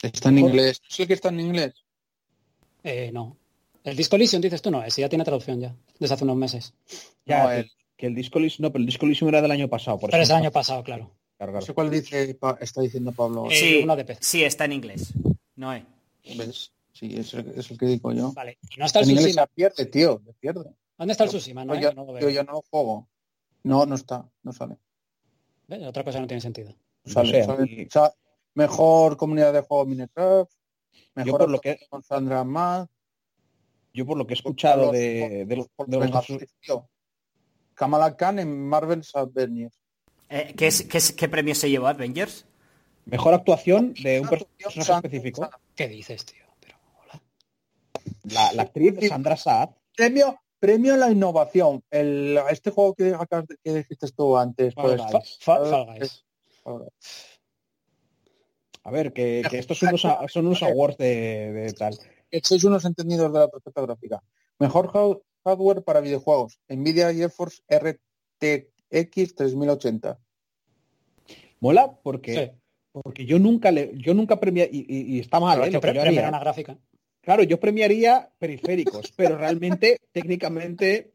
Está 0.02 0.30
en 0.30 0.40
inglés. 0.40 0.82
Sí 0.88 1.08
que 1.08 1.14
está 1.14 1.30
en 1.30 1.40
inglés. 1.40 1.74
Eh, 2.84 3.10
no. 3.14 3.38
El 3.84 3.96
Disco 3.96 4.16
Elysium, 4.16 4.42
dices 4.42 4.62
tú, 4.62 4.72
no, 4.72 4.84
ese 4.84 5.02
ya 5.02 5.10
tiene 5.10 5.24
traducción 5.24 5.60
ya, 5.62 5.76
desde 6.00 6.16
hace 6.16 6.24
unos 6.24 6.38
meses. 6.38 6.74
Ya, 7.26 7.44
No, 7.44 7.50
que, 7.50 7.60
el- 7.60 7.72
que 7.98 8.08
el 8.08 8.16
disco 8.16 8.40
Elysium- 8.40 8.60
no, 8.60 8.72
pero 8.72 8.80
el 8.82 8.86
disco 8.88 9.06
Elysium 9.06 9.30
era 9.30 9.42
del 9.42 9.52
año 9.52 9.68
pasado. 9.68 10.00
Por 10.00 10.10
Pero 10.10 10.22
es 10.24 10.30
eso 10.30 10.36
el 10.38 10.42
año 10.44 10.52
pasado, 10.52 10.84
claro. 10.84 11.12
Claro, 11.38 11.54
No 11.54 11.62
sé 11.62 11.74
cuál 11.74 11.90
dice, 11.92 12.38
está 12.62 12.82
diciendo 12.82 13.12
Pablo. 13.12 13.48
Eh, 13.52 13.56
Sí, 13.56 13.86
de 13.86 14.18
sí, 14.22 14.44
está 14.44 14.66
en 14.66 14.74
inglés. 14.74 15.14
No 15.56 15.74
es. 15.74 15.84
¿Ves? 16.38 16.72
Sí, 16.96 17.14
es 17.18 17.34
el, 17.34 17.48
es 17.60 17.70
el 17.70 17.78
que 17.78 17.88
digo 17.88 18.14
yo. 18.14 18.32
Vale. 18.32 18.58
Y 18.74 18.80
no 18.80 18.86
está 18.86 19.00
el 19.02 19.06
se 19.06 19.48
pierde, 19.54 19.86
tío, 19.88 20.22
se 20.26 20.34
pierde. 20.34 20.74
¿Dónde 20.98 21.12
está 21.12 21.26
el 21.26 21.30
Tsushima? 21.30 21.66
No, 21.66 21.76
yo, 21.78 21.92
no 21.94 22.06
lo 22.06 22.30
yo 22.30 22.44
no 22.46 22.54
lo 22.54 22.62
juego. 22.72 23.10
No, 23.64 23.86
no 23.86 23.96
está, 23.96 24.26
no 24.44 24.54
sale. 24.54 24.78
¿Ves? 25.68 25.84
Otra 25.84 26.06
cosa 26.06 26.22
no 26.22 26.28
tiene 26.28 26.40
sentido. 26.40 26.74
No 27.04 27.12
sale, 27.12 27.32
sé, 27.32 27.44
sale- 27.44 27.70
y- 27.70 27.90
sa- 27.90 28.14
mejor 28.54 29.18
comunidad 29.18 29.52
de 29.52 29.60
juego 29.62 29.86
Minecraft. 29.86 30.52
Mejor 31.16 31.40
por 31.42 31.50
lo 31.50 31.60
que- 31.60 31.80
con 31.90 32.02
Sandra 32.02 32.46
más. 32.46 32.88
Yo 33.94 34.06
por 34.06 34.18
lo 34.18 34.26
que 34.26 34.34
he 34.34 34.38
escuchado 34.38 34.92
de, 34.94 35.46
de 35.46 35.56
los, 35.58 35.68
de 35.88 36.00
los- 36.08 36.84
Kamala 37.74 38.16
Khan 38.16 38.40
en 38.40 38.68
Marvel's 38.70 39.14
Avengers. 39.16 39.76
Eh, 40.30 40.54
¿qué, 40.58 40.68
es- 40.68 40.84
qué 40.84 40.98
es- 40.98 41.12
qué 41.12 41.28
premio 41.28 41.54
se 41.56 41.70
llevó 41.70 41.88
Avengers? 41.88 42.46
mejor 43.06 43.34
actuación 43.36 43.94
de 44.02 44.22
un 44.22 44.28
personaje 44.28 44.96
específico. 45.08 45.48
¿Qué 45.76 45.88
dices, 45.88 46.26
tío? 46.26 46.45
La, 48.34 48.52
la 48.54 48.64
actriz 48.64 48.96
Sandra 49.10 49.36
Saad. 49.38 49.70
Premio, 49.96 50.40
premio 50.60 50.94
a 50.94 50.98
la 50.98 51.10
innovación. 51.12 51.84
El, 51.90 52.40
este 52.50 52.72
juego 52.72 52.94
que, 52.96 53.16
que 53.64 53.74
dijiste 53.74 54.08
tú 54.16 54.38
antes. 54.38 54.74
Fall 54.74 54.98
Pues, 54.98 55.12
Guys. 55.12 55.38
Fa- 55.42 55.66
Fall 55.66 55.86
Guys. 55.98 56.26
A 58.84 58.92
ver, 58.92 59.14
que, 59.14 59.42
que 59.50 59.58
estos 59.58 59.80
son 59.80 59.90
unos, 59.90 60.02
son 60.32 60.46
unos 60.46 60.62
awards 60.64 60.98
de, 60.98 61.52
de 61.54 61.74
tal. 61.74 61.98
que 62.30 62.42
sois 62.44 62.64
unos 62.64 62.86
entendidos 62.86 63.32
de 63.34 63.40
la 63.40 63.48
tarjeta 63.48 63.82
gráfica. 63.82 64.24
Mejor 64.60 64.88
hard- 64.94 65.22
hardware 65.44 65.84
para 65.84 66.02
videojuegos. 66.02 66.60
Nvidia 66.70 67.12
GeForce 67.14 67.64
RTX 67.70 69.36
3080. 69.36 70.20
Mola 71.62 71.98
porque, 72.04 72.34
Sí. 72.36 72.52
porque 72.92 73.26
yo 73.26 73.40
nunca 73.40 73.72
le, 73.72 73.92
yo 73.96 74.14
nunca 74.14 74.40
premia 74.40 74.66
y, 74.72 74.86
y- 74.88 75.16
y 75.16 75.20
está 75.20 75.40
mal, 75.40 75.60
¿eh? 75.62 75.66
que 75.66 75.72
lo 75.72 75.80
que 75.80 75.88
pre- 75.88 75.94
yo 75.96 76.02
premiar 76.02 76.26
haría. 76.26 76.30
una 76.30 76.40
gráfica. 76.40 76.78
Claro, 77.26 77.42
yo 77.42 77.60
premiaría 77.60 78.32
periféricos, 78.38 79.12
pero 79.16 79.36
realmente, 79.36 80.00
técnicamente, 80.12 81.12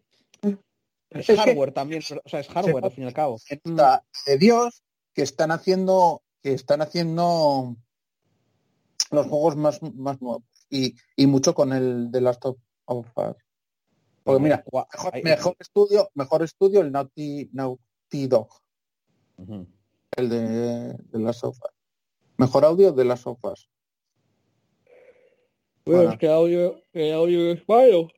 es 1.10 1.26
hardware 1.26 1.72
también, 1.72 2.02
o 2.02 2.28
sea, 2.28 2.40
es 2.40 2.48
hardware 2.48 2.84
al 2.84 2.90
fin 2.90 3.04
y 3.04 3.06
al 3.06 3.14
cabo. 3.14 3.38
De 4.26 4.38
Dios 4.38 4.82
que 5.14 5.22
están 5.22 5.52
haciendo 5.52 6.22
que 6.42 6.52
están 6.52 6.80
haciendo 6.82 7.76
los 9.10 9.26
juegos 9.26 9.56
más, 9.56 9.82
más 9.82 10.20
nuevos 10.20 10.42
y, 10.68 10.94
y 11.16 11.26
mucho 11.26 11.54
con 11.54 11.72
el 11.72 12.10
de 12.10 12.20
Last 12.20 12.44
of 12.46 12.56
Us. 12.86 13.36
Porque 14.24 14.42
mira, 14.42 14.64
mejor, 15.22 15.56
estudio, 15.58 16.10
mejor 16.14 16.42
estudio 16.42 16.80
el 16.80 16.92
Naughty, 16.92 17.50
Naughty 17.52 18.26
Dog, 18.26 18.48
el 20.16 20.28
de, 20.28 20.94
de 20.94 21.18
Last 21.18 21.44
of 21.44 21.58
Us. 21.58 21.70
Mejor 22.36 22.64
audio 22.64 22.92
de 22.92 23.04
Last 23.04 23.26
of 23.26 23.38
Us. 23.44 23.68
Bueno, 25.84 26.12
es 26.12 26.18
que 26.18 26.28
audio, 26.28 26.82
que 26.92 27.12
audio 27.12 27.52
es 27.52 27.68
malo. 27.68 28.08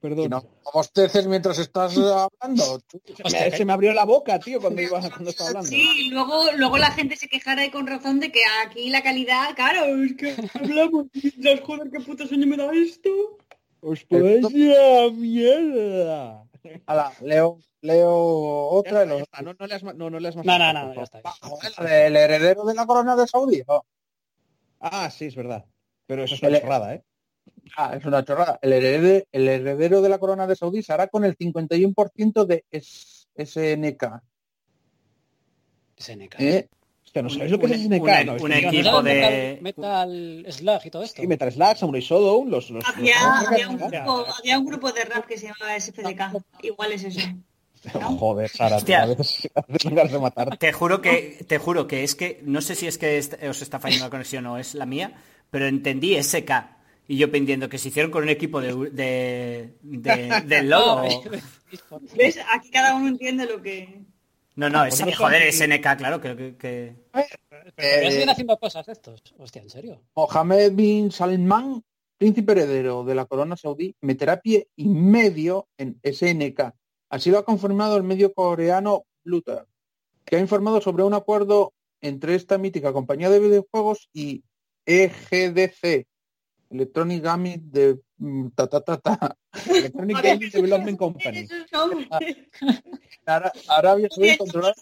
Perdón. 0.00 0.24
Si 0.24 0.28
no 0.28 0.42
bosteces 0.72 1.26
mientras 1.26 1.58
estás 1.58 1.96
hablando. 1.96 2.80
tú. 2.88 3.00
Se 3.16 3.22
me, 3.50 3.50
se 3.56 3.64
me 3.64 3.72
abrió 3.72 3.92
la 3.92 4.04
boca, 4.04 4.38
tío, 4.38 4.60
cuando 4.60 4.80
iba 4.82 5.00
cuando 5.00 5.30
estaba 5.30 5.50
hablando. 5.50 5.68
Sí, 5.68 6.10
luego, 6.10 6.44
luego 6.56 6.78
la 6.78 6.90
gente 6.92 7.16
se 7.16 7.28
quejará 7.28 7.64
y 7.64 7.70
con 7.70 7.86
razón 7.86 8.20
de 8.20 8.30
que 8.30 8.40
aquí 8.64 8.90
la 8.90 9.02
calidad, 9.02 9.54
claro, 9.54 10.02
es 10.02 10.14
que 10.14 10.34
hablamos 10.54 11.06
y 11.14 11.32
joder, 11.64 11.90
qué 11.90 12.00
puto 12.00 12.26
sueño 12.26 12.46
me 12.46 12.56
da 12.56 12.70
esto. 12.72 13.10
Os 13.80 14.04
podéis 14.04 14.50
ir 14.52 14.76
a 14.76 15.02
la 15.04 15.10
mierda. 15.10 16.44
Ala, 16.86 17.12
leo, 17.20 17.58
leo 17.82 18.10
otra. 18.68 19.02
Está, 19.02 19.42
No, 19.42 19.54
no 19.58 19.66
leas 19.66 19.82
más. 19.82 19.94
No, 19.94 20.08
no 20.08 20.18
leas 20.18 20.36
más. 20.36 20.46
No, 20.46 20.58
no, 20.58 20.72
no, 20.72 20.94
ya 20.94 21.02
está. 21.02 21.20
Ah, 21.24 21.34
joder, 21.40 21.72
del 21.90 22.16
heredero 22.16 22.64
de 22.64 22.74
la 22.74 22.86
corona 22.86 23.14
de 23.16 23.26
Saudí. 23.26 23.62
Oh, 23.66 23.84
Ah, 24.80 25.10
sí, 25.10 25.26
es 25.26 25.34
verdad. 25.34 25.64
Pero 26.06 26.24
eso 26.24 26.34
es 26.34 26.42
El- 26.42 26.50
una 26.50 26.60
chorrada, 26.60 26.94
¿eh? 26.94 27.02
Ah, 27.76 27.94
es 27.96 28.04
una 28.04 28.24
chorrada. 28.24 28.58
El 28.62 28.72
heredero, 28.72 29.24
el 29.32 29.48
heredero 29.48 30.02
de 30.02 30.08
la 30.08 30.18
corona 30.18 30.46
de 30.46 30.56
Saudí 30.56 30.82
se 30.82 30.92
hará 30.92 31.08
con 31.08 31.24
el 31.24 31.36
51% 31.36 32.44
de 32.46 32.64
S- 32.70 33.26
SNK. 33.36 34.22
SNK. 35.96 36.34
¿eh? 36.40 36.68
Hostia, 37.04 37.22
¿no 37.22 37.30
sabéis 37.30 37.50
lo 37.52 37.58
que 37.58 37.66
es 37.66 37.72
SNK? 37.72 38.02
un- 38.02 38.26
No, 38.26 38.32
un 38.32 38.36
esto- 38.36 38.48
¿No 38.48 38.54
equipo 38.54 39.02
de- 39.02 39.58
Metal, 39.62 39.62
Metal 39.62 40.46
Slug 40.52 40.80
y 40.86 40.90
todo 40.90 41.02
esto. 41.02 41.22
Sí, 41.22 41.28
Metal 41.28 41.52
Slug, 41.52 41.76
Samurai 41.76 42.02
Shodown, 42.02 42.50
los... 42.50 42.70
los 42.70 42.84
Había, 42.86 43.14
los- 43.40 43.48
había, 43.48 43.68
un 43.68 43.76
grupo, 43.76 44.26
había 44.40 44.58
un 44.58 44.64
grupo 44.66 44.92
de 44.92 45.04
rap 45.04 45.26
que 45.26 45.38
se 45.38 45.46
llamaba 45.46 45.76
SFDK. 45.78 46.42
Igual 46.62 46.92
es 46.92 47.04
eso. 47.04 47.20
Joder, 48.18 48.48
Sara, 48.48 48.76
Hostia. 48.76 49.02
a 49.02 49.06
veces, 49.06 49.48
a 49.54 49.62
de 50.08 50.18
matar. 50.18 50.56
Te 50.58 50.72
juro 50.72 51.00
que, 51.02 51.44
te 51.46 51.58
juro 51.58 51.86
que 51.86 52.02
es 52.02 52.14
que, 52.14 52.40
no 52.42 52.60
sé 52.62 52.74
si 52.74 52.86
es 52.86 52.96
que 52.98 53.18
est- 53.18 53.42
os 53.44 53.60
está 53.62 53.78
fallando 53.78 54.06
la 54.06 54.10
conexión 54.10 54.46
o 54.46 54.58
es 54.58 54.74
la 54.74 54.86
mía, 54.86 55.12
pero 55.54 55.68
entendí 55.68 56.20
SK. 56.20 56.50
Y 57.06 57.16
yo 57.16 57.30
pendiendo 57.30 57.68
que 57.68 57.78
se 57.78 57.88
hicieron 57.90 58.10
con 58.10 58.24
un 58.24 58.28
equipo 58.28 58.60
de, 58.60 58.74
de, 58.90 59.74
de- 59.82 60.40
del 60.46 60.68
logo. 60.70 61.02
¿Ves? 62.16 62.40
Aquí 62.52 62.70
cada 62.70 62.96
uno 62.96 63.06
entiende 63.06 63.46
lo 63.46 63.62
que... 63.62 64.02
No, 64.56 64.68
no, 64.68 64.84
es, 64.84 64.94
Vosotros 64.94 65.16
joder, 65.18 65.42
sois- 65.52 65.78
SNK, 65.78 65.96
claro, 65.96 66.20
que, 66.20 66.34
que, 66.36 66.56
que- 66.56 66.96
Pero 67.76 68.08
Eh, 68.08 68.10
siguen 68.10 68.30
haciendo 68.30 68.58
cosas 68.58 68.88
estos. 68.88 69.22
Hostia, 69.38 69.62
¿en 69.62 69.70
serio? 69.70 70.02
Mohamed 70.16 70.72
bin 70.72 71.12
Salman, 71.12 71.84
príncipe 72.18 72.50
heredero 72.52 73.04
de 73.04 73.14
la 73.14 73.26
corona 73.26 73.56
saudí, 73.56 73.94
meterá 74.00 74.40
pie 74.40 74.66
y 74.74 74.88
medio 74.88 75.68
en 75.78 76.00
SNK. 76.02 76.72
Así 77.10 77.30
lo 77.30 77.38
ha 77.38 77.44
confirmado 77.44 77.96
el 77.96 78.02
medio 78.02 78.32
coreano 78.34 79.04
Bluter, 79.24 79.66
que 80.24 80.34
ha 80.34 80.40
informado 80.40 80.80
sobre 80.80 81.04
un 81.04 81.14
acuerdo 81.14 81.72
entre 82.00 82.34
esta 82.34 82.58
mítica 82.58 82.92
compañía 82.92 83.30
de 83.30 83.38
videojuegos 83.38 84.08
y 84.12 84.42
EGDC, 84.86 86.06
Electronic 86.70 87.22
Gaming 87.22 87.70
de 87.70 87.98
mm, 88.18 88.48
ta 88.54 88.66
ta 88.66 88.80
ta 88.80 88.96
ta. 88.98 89.36
Electronic 89.70 90.22
Gaming 90.22 90.50
Development 90.50 90.98
Company. 90.98 91.48
Nombres. 91.72 92.08
Ara- 93.26 93.52
Arabia 93.68 94.08
Saudí 94.10 94.36
Pedro. 94.36 94.72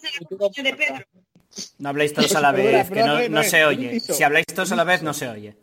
no 1.77 1.89
habláis 1.89 2.13
todos 2.13 2.35
a 2.35 2.41
la 2.41 2.51
vez, 2.51 2.89
que 2.89 3.03
no, 3.03 3.29
no 3.29 3.43
se 3.43 3.63
oye. 3.65 3.99
Si 3.99 4.23
habláis 4.23 4.45
todos 4.47 4.71
a 4.71 4.75
la 4.75 4.83
vez, 4.83 5.03
no 5.03 5.13
se 5.13 5.27
oye. 5.27 5.55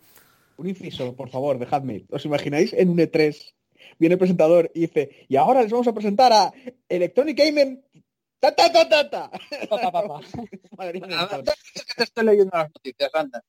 Un 0.56 0.68
inciso, 0.68 1.14
por 1.16 1.30
favor, 1.30 1.58
dejadme. 1.58 2.04
¿Os 2.10 2.24
imagináis 2.24 2.72
en 2.74 2.90
un 2.90 2.98
E3? 2.98 3.36
Viene 3.98 4.14
el 4.14 4.18
presentador 4.18 4.70
y 4.74 4.80
dice, 4.80 5.26
y 5.28 5.36
ahora 5.36 5.62
les 5.62 5.70
vamos 5.72 5.88
a 5.88 5.92
presentar 5.92 6.32
a 6.32 6.52
Electronic 6.88 7.36
Gaming... 7.36 7.82
Ta, 8.38 8.54
ta, 8.54 8.72
ta, 8.72 8.88
ta, 8.88 9.10
ta. 9.10 9.30
Madre 10.78 11.00
mía, 11.00 11.28
estoy 11.98 12.24
leyendo 12.24 12.56
las 12.56 12.70
noticias, 12.70 13.10
anda. 13.14 13.42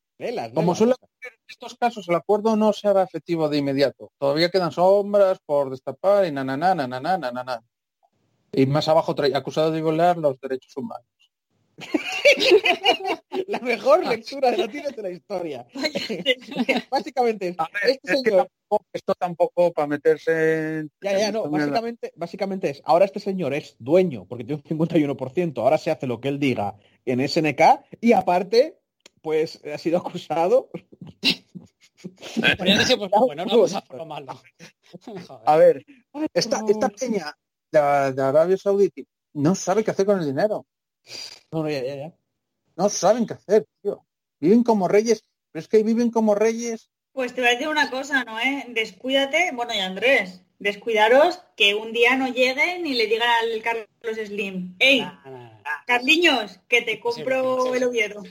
Como 0.53 0.75
suele 0.75 0.93
ocurrir 0.93 1.33
en 1.33 1.45
estos 1.47 1.75
casos, 1.75 2.07
el 2.07 2.15
acuerdo 2.15 2.55
no 2.55 2.73
se 2.73 2.87
hará 2.87 3.03
efectivo 3.03 3.49
de 3.49 3.57
inmediato. 3.57 4.11
Todavía 4.17 4.49
quedan 4.49 4.71
sombras 4.71 5.39
por 5.45 5.69
destapar 5.69 6.25
y 6.25 6.31
nananana, 6.31 6.87
nananana. 6.87 7.31
Na, 7.31 7.43
na, 7.43 7.43
na, 7.43 7.63
y 8.53 8.65
más 8.65 8.87
abajo, 8.87 9.15
trae 9.15 9.35
acusado 9.35 9.71
de 9.71 9.81
violar 9.81 10.17
los 10.17 10.39
derechos 10.39 10.75
humanos. 10.75 11.07
la 13.47 13.59
mejor 13.59 14.01
ah. 14.05 14.09
lectura 14.09 14.51
de 14.51 14.57
latinos 14.57 14.95
de 14.95 15.01
la 15.01 15.09
historia. 15.09 15.65
básicamente, 16.91 17.55
este 17.83 18.13
es 18.13 18.45
esto 18.93 19.15
tampoco 19.15 19.71
para 19.71 19.87
meterse 19.87 20.79
en... 20.79 20.91
Ya, 21.01 21.17
ya, 21.17 21.31
no, 21.31 21.49
básicamente, 21.49 22.11
básicamente 22.15 22.69
es, 22.69 22.81
ahora 22.85 23.05
este 23.05 23.19
señor 23.19 23.53
es 23.53 23.75
dueño, 23.79 24.25
porque 24.25 24.43
tiene 24.43 24.61
un 24.67 24.87
51%, 24.87 25.57
ahora 25.57 25.77
se 25.77 25.91
hace 25.91 26.07
lo 26.07 26.19
que 26.19 26.27
él 26.27 26.39
diga 26.39 26.75
en 27.05 27.27
SNK 27.27 27.61
y 28.01 28.13
aparte 28.13 28.80
pues 29.21 29.61
ha 29.65 29.77
sido 29.77 29.99
acusado. 29.99 30.69
Pues, 32.57 33.73
a 33.75 33.77
hacer 33.77 33.97
lo 33.97 34.05
malo. 34.05 34.41
Joder. 35.05 35.43
A 35.45 35.57
ver, 35.57 35.85
esta, 36.33 36.63
esta 36.67 36.89
peña 36.89 37.37
de, 37.71 37.79
de 38.13 38.21
Arabia 38.21 38.57
Saudí 38.57 38.91
no 39.33 39.55
sabe 39.55 39.83
qué 39.83 39.91
hacer 39.91 40.05
con 40.05 40.19
el 40.19 40.25
dinero. 40.25 40.65
No, 41.51 41.63
no, 41.63 41.69
ya, 41.69 41.83
ya, 41.83 41.95
ya. 41.95 42.13
No 42.75 42.89
saben 42.89 43.25
qué 43.25 43.33
hacer, 43.33 43.67
tío. 43.81 44.05
Viven 44.39 44.63
como 44.63 44.87
reyes, 44.87 45.23
pero 45.51 45.61
es 45.61 45.67
que 45.67 45.83
viven 45.83 46.09
como 46.09 46.33
reyes 46.33 46.89
Pues 47.13 47.35
te 47.35 47.41
voy 47.41 47.49
a 47.49 47.53
decir 47.53 47.67
una 47.67 47.91
cosa, 47.91 48.23
¿no? 48.23 48.39
Eh? 48.39 48.65
Descuídate, 48.69 49.51
bueno, 49.53 49.73
y 49.73 49.79
Andrés, 49.79 50.41
descuidaros 50.59 51.43
que 51.55 51.75
un 51.75 51.93
día 51.93 52.15
no 52.15 52.27
lleguen 52.27 52.87
y 52.87 52.93
le 52.93 53.07
digan 53.07 53.29
al 53.29 53.61
Carlos 53.61 53.87
Slim, 54.25 54.75
¡Ey, 54.79 55.01
Nah, 55.01 55.21
nah, 55.25 55.31
nah. 55.31 55.85
Carliños, 55.85 56.59
que 56.67 56.81
te 56.81 56.99
compro 56.99 57.75
el 57.75 57.83
Oviedo! 57.83 58.23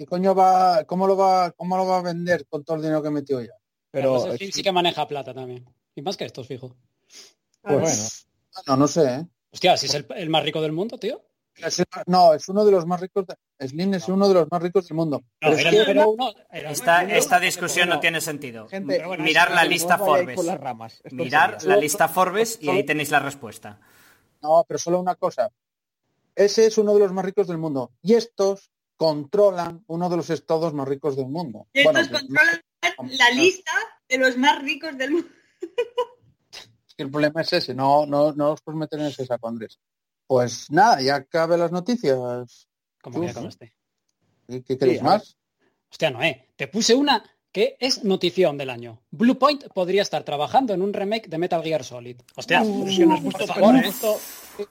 ¿Y 0.00 0.06
coño 0.06 0.34
va, 0.34 0.84
cómo 0.84 1.06
lo 1.06 1.14
va, 1.14 1.50
cómo 1.52 1.76
lo 1.76 1.86
va 1.86 1.98
a 1.98 2.02
vender 2.02 2.46
con 2.46 2.64
todo 2.64 2.76
el 2.76 2.82
dinero 2.82 3.02
que 3.02 3.10
metió 3.10 3.38
ya? 3.42 3.52
Pero, 3.90 4.18
Slim 4.34 4.50
sí 4.50 4.62
que 4.62 4.72
maneja 4.72 5.06
plata 5.06 5.34
también. 5.34 5.68
Y 5.94 6.00
más 6.00 6.16
que 6.16 6.24
estos, 6.24 6.46
fijo. 6.46 6.74
pues 7.60 7.80
bueno, 7.80 8.02
No, 8.66 8.76
no 8.78 8.88
sé, 8.88 9.04
¿eh? 9.14 9.26
Hostia, 9.52 9.76
si 9.76 9.86
es 9.86 9.94
el, 9.94 10.06
el 10.16 10.30
más 10.30 10.42
rico 10.42 10.62
del 10.62 10.72
mundo, 10.72 10.96
tío. 10.96 11.20
Es- 11.54 11.82
no, 12.06 12.32
es 12.32 12.48
uno 12.48 12.64
de 12.64 12.70
los 12.72 12.86
más 12.86 12.98
ricos. 12.98 13.26
de- 13.26 13.68
Slim 13.68 13.92
es 13.92 14.08
uno 14.08 14.26
de 14.26 14.32
los 14.32 14.50
más 14.50 14.62
ricos 14.62 14.88
del 14.88 14.96
mundo. 14.96 15.18
No, 15.42 15.50
Pero 15.50 15.68
era 15.68 16.06
uno. 16.06 16.32
Era 16.50 16.70
Esta, 16.70 17.38
discusión 17.38 17.90
no 17.90 18.00
tiene 18.00 18.22
sentido. 18.22 18.68
gente, 18.68 18.94
Pero 18.96 19.08
bueno, 19.08 19.22
Mirar 19.22 19.50
la 19.50 19.64
no 19.64 19.68
lista 19.68 19.98
no 19.98 20.06
Forbes. 20.06 20.46
ramas. 20.58 21.02
Mirar 21.10 21.62
la 21.64 21.76
lista 21.76 22.08
Forbes 22.08 22.56
y 22.62 22.70
ahí 22.70 22.84
tenéis 22.84 23.10
la 23.10 23.18
respuesta. 23.20 23.78
no, 24.40 24.64
pero 24.66 24.78
solo 24.78 24.98
una 24.98 25.16
cosa. 25.16 25.50
Ese 26.34 26.64
es 26.64 26.78
uno 26.78 26.94
de 26.94 27.00
los 27.00 27.12
más 27.12 27.22
ricos 27.26 27.48
del 27.48 27.58
mundo. 27.58 27.90
Y 28.00 28.14
estos 28.14 28.70
controlan 29.04 29.82
uno 29.86 30.10
de 30.10 30.16
los 30.18 30.28
estados 30.28 30.74
más 30.74 30.86
ricos 30.86 31.16
del 31.16 31.28
mundo. 31.28 31.66
Y 31.72 31.78
estos 31.80 31.92
Bueno, 31.94 32.08
pues, 32.10 32.20
controlan 32.20 32.60
la 33.16 33.30
lista 33.30 33.72
de 34.06 34.18
los 34.18 34.36
más 34.36 34.60
ricos 34.62 34.98
del 34.98 35.10
mundo. 35.12 35.28
es 35.62 36.94
que 36.98 37.02
el 37.04 37.10
problema 37.10 37.40
es 37.40 37.50
ese. 37.54 37.74
No, 37.74 38.04
no, 38.04 38.32
no 38.32 38.50
os 38.52 38.60
puedes 38.60 38.78
meter 38.78 39.00
en 39.00 39.06
ese 39.06 39.24
saco, 39.24 39.48
Andrés. 39.48 39.80
Pues 40.26 40.70
nada, 40.70 41.00
ya 41.00 41.24
cabe 41.24 41.56
las 41.56 41.72
noticias. 41.72 42.68
Como 43.00 43.20
con 43.32 43.46
este. 43.46 43.72
¿Qué, 44.46 44.62
qué 44.62 44.76
queréis 44.76 44.98
Sí, 44.98 45.04
más? 45.04 45.38
Hostia, 45.90 46.10
Noé, 46.10 46.50
te 46.54 46.68
puse 46.68 46.94
una 46.94 47.24
que 47.50 47.78
es 47.80 48.04
notición 48.04 48.58
del 48.58 48.68
año. 48.68 49.00
Bluepoint 49.12 49.68
podría 49.72 50.02
estar 50.02 50.24
trabajando 50.24 50.74
en 50.74 50.82
un 50.82 50.92
remake 50.92 51.26
de 51.30 51.38
Metal 51.38 51.62
Gear 51.62 51.84
Solid. 51.84 52.20
Hostia, 52.36 52.60
Pero 52.60 52.86
si 52.86 53.06
no 53.06 53.14
has 53.14 53.20
puesto, 53.22 53.46
por 53.46 53.54
favor, 53.56 53.76
¿eh? 53.76 53.82
puesto- 53.82 54.20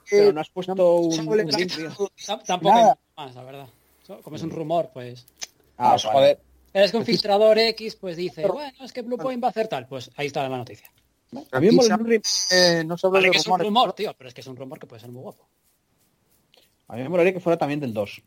pero 0.08 0.32
no 0.32 0.40
has 0.40 0.50
puesto 0.50 0.94
un, 1.00 1.28
un 1.28 1.50
Tampoco 2.46 2.76
hay 2.76 2.82
Nada. 2.82 2.98
más, 3.16 3.34
la 3.34 3.42
verdad. 3.42 3.68
Como 4.22 4.36
es 4.36 4.42
un 4.42 4.50
rumor, 4.50 4.90
pues. 4.92 5.26
Ah, 5.76 5.90
vale. 5.90 6.02
joder. 6.02 6.40
Es 6.72 6.90
que 6.92 6.96
un 6.98 7.04
filtrador 7.04 7.58
X 7.58 7.96
pues 7.96 8.16
dice, 8.16 8.46
bueno, 8.46 8.84
es 8.84 8.92
que 8.92 9.02
Bluepoint 9.02 9.42
va 9.42 9.48
a 9.48 9.50
hacer 9.50 9.66
tal. 9.68 9.86
Pues 9.88 10.10
ahí 10.16 10.26
está 10.28 10.48
la 10.48 10.56
noticia. 10.56 10.90
A 11.52 11.60
mí 11.60 11.66
me 11.66 11.66
Aquí 11.68 11.76
mola 11.76 11.88
se- 11.88 11.94
un 12.02 12.06
remake- 12.08 12.46
eh, 12.50 12.84
no 12.84 12.96
se 12.98 13.06
habla 13.06 13.18
Vale 13.18 13.28
de 13.28 13.32
que 13.32 13.38
es 13.38 13.46
un 13.46 13.50
rumores, 13.52 13.66
rumor, 13.66 13.92
tío, 13.94 14.14
pero 14.16 14.28
es 14.28 14.34
que 14.34 14.40
es 14.40 14.46
un 14.46 14.56
rumor 14.56 14.78
que 14.78 14.86
puede 14.86 15.00
ser 15.00 15.10
muy 15.10 15.22
guapo. 15.22 15.48
A 16.88 16.96
mí 16.96 17.02
me 17.02 17.08
molaría 17.08 17.32
que 17.32 17.40
fuera 17.40 17.56
también 17.56 17.80
del 17.80 17.92
2. 17.94 18.22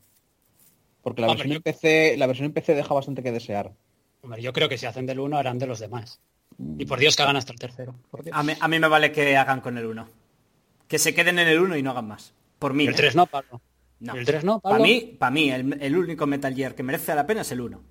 Porque 1.01 1.21
la 1.21 1.27
Hombre, 1.27 1.43
versión, 1.43 1.51
yo- 1.53 1.57
en 1.57 1.61
PC, 1.63 2.15
la 2.17 2.27
versión 2.27 2.45
en 2.45 2.53
PC 2.53 2.75
deja 2.75 2.93
bastante 2.93 3.21
que 3.23 3.31
desear. 3.31 3.73
Hombre, 4.21 4.41
yo 4.41 4.53
creo 4.53 4.69
que 4.69 4.77
si 4.77 4.86
hacen 4.86 5.05
del 5.05 5.19
1 5.19 5.38
harán 5.38 5.59
de 5.59 5.67
los 5.67 5.79
demás. 5.79 6.19
Y 6.77 6.86
por 6.86 6.99
Dios 6.99 7.15
que 7.17 7.23
hagan 7.23 7.36
hasta 7.36 7.51
el 7.51 7.59
tercero. 7.59 7.93
Por 8.09 8.23
Dios. 8.23 8.36
A 8.38 8.43
mí, 8.43 8.53
a 8.57 8.67
mí 8.69 8.79
me 8.79 8.88
vale 8.88 9.11
que 9.11 9.36
hagan 9.36 9.59
con 9.59 9.77
el 9.77 9.86
1. 9.86 10.07
Que 10.88 10.97
se 10.99 11.13
queden 11.13 11.39
en 11.39 11.47
el 11.49 11.59
1 11.59 11.75
y 11.75 11.84
no 11.84 11.91
hagan 11.91 12.07
más. 12.07 12.34
Por 12.59 12.73
mí. 12.73 12.86
El 12.86 12.95
3 12.95 13.15
no, 13.15 13.25
Pablo. 13.25 13.59
No. 14.04 14.16
El 14.16 14.26
3 14.26 14.43
no, 14.43 14.60
Para 14.60 14.80
mí, 14.80 15.16
para 15.18 15.32
mí 15.32 15.49
el, 15.49 15.82
el 15.82 15.97
único 15.97 16.28
Metal 16.28 16.54
Gear 16.54 16.76
que 16.76 16.84
merece 16.84 17.16
la 17.16 17.26
pena 17.26 17.41
es 17.41 17.51
el 17.54 17.62
1. 17.62 17.82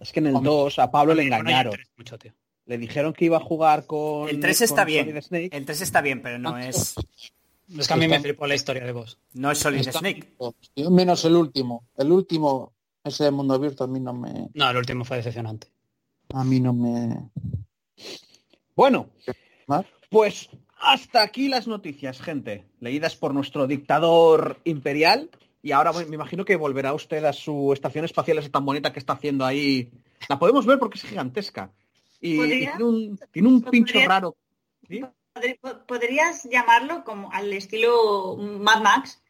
Es 0.00 0.12
que 0.12 0.18
en 0.18 0.26
el 0.26 0.42
2 0.42 0.78
a 0.80 0.90
Pablo 0.90 1.14
le 1.14 1.22
engañaron. 1.22 1.72
3 1.72 1.88
mucho, 1.96 2.18
tío. 2.18 2.32
Le 2.66 2.78
dijeron 2.78 3.12
que 3.12 3.26
iba 3.26 3.36
a 3.36 3.40
jugar 3.40 3.86
con. 3.86 4.28
El 4.28 4.40
3 4.40 4.58
con 4.58 4.64
está 4.64 4.84
bien. 4.84 5.22
Snake. 5.22 5.50
El 5.56 5.64
3 5.64 5.80
está 5.82 6.00
bien, 6.00 6.20
pero 6.20 6.38
no 6.38 6.58
es, 6.58 6.94
Es 7.78 7.86
que 7.86 7.94
a 7.94 7.96
mí 7.96 8.08
me 8.08 8.18
flipó 8.18 8.46
la 8.48 8.56
historia 8.56 8.84
de 8.84 8.90
vos. 8.92 9.18
no 9.34 9.50
es 9.52 9.58
Solid 9.58 9.78
Está- 9.86 10.00
Snake. 10.00 10.34
Menos 10.90 11.24
el 11.24 11.36
último. 11.36 11.84
El 11.96 12.10
último, 12.10 12.72
ese 13.04 13.24
de 13.24 13.30
mundo 13.30 13.54
abierto, 13.54 13.84
a 13.84 13.86
mí 13.86 14.00
no 14.00 14.12
me. 14.12 14.48
No, 14.54 14.68
el 14.68 14.76
último 14.76 15.04
fue 15.04 15.18
decepcionante. 15.18 15.68
A 16.34 16.42
mí 16.42 16.58
no 16.58 16.72
me. 16.72 17.30
Bueno, 18.74 19.10
¿Más? 19.68 19.84
pues 20.10 20.48
hasta 20.80 21.22
aquí 21.22 21.48
las 21.48 21.66
noticias, 21.66 22.20
gente. 22.20 22.64
Leídas 22.80 23.16
por 23.16 23.34
nuestro 23.34 23.66
dictador 23.66 24.58
imperial. 24.64 25.30
Y 25.62 25.72
ahora 25.72 25.92
me 25.92 26.14
imagino 26.14 26.44
que 26.44 26.56
volverá 26.56 26.94
usted 26.94 27.22
a 27.24 27.32
su 27.34 27.72
estación 27.72 28.04
espacial 28.06 28.38
esa 28.38 28.48
tan 28.48 28.64
bonita 28.64 28.92
que 28.92 28.98
está 28.98 29.12
haciendo 29.12 29.44
ahí. 29.44 29.90
La 30.28 30.38
podemos 30.38 30.64
ver 30.64 30.78
porque 30.78 30.98
es 30.98 31.04
gigantesca. 31.04 31.70
Y, 32.20 32.32
y 32.34 32.36
¿Podría? 32.38 32.70
tiene 32.76 32.84
un, 32.84 33.20
tiene 33.30 33.48
un 33.48 33.62
pincho 33.62 33.92
¿Podría? 33.92 34.08
raro. 34.08 34.36
Podrías 35.86 36.48
llamarlo 36.50 37.04
como 37.04 37.30
al 37.32 37.52
estilo 37.52 38.36
Mad 38.36 38.82
Max, 38.82 39.22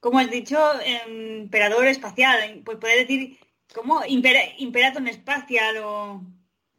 como 0.00 0.18
has 0.18 0.30
dicho, 0.30 0.58
emperador 1.06 1.86
espacial. 1.86 2.62
Pues 2.64 2.78
poder 2.78 3.06
decir, 3.06 3.38
¿cómo? 3.74 4.00
Imper- 4.02 4.54
Imperator 4.58 5.06
espacial 5.08 5.76
o... 5.84 6.22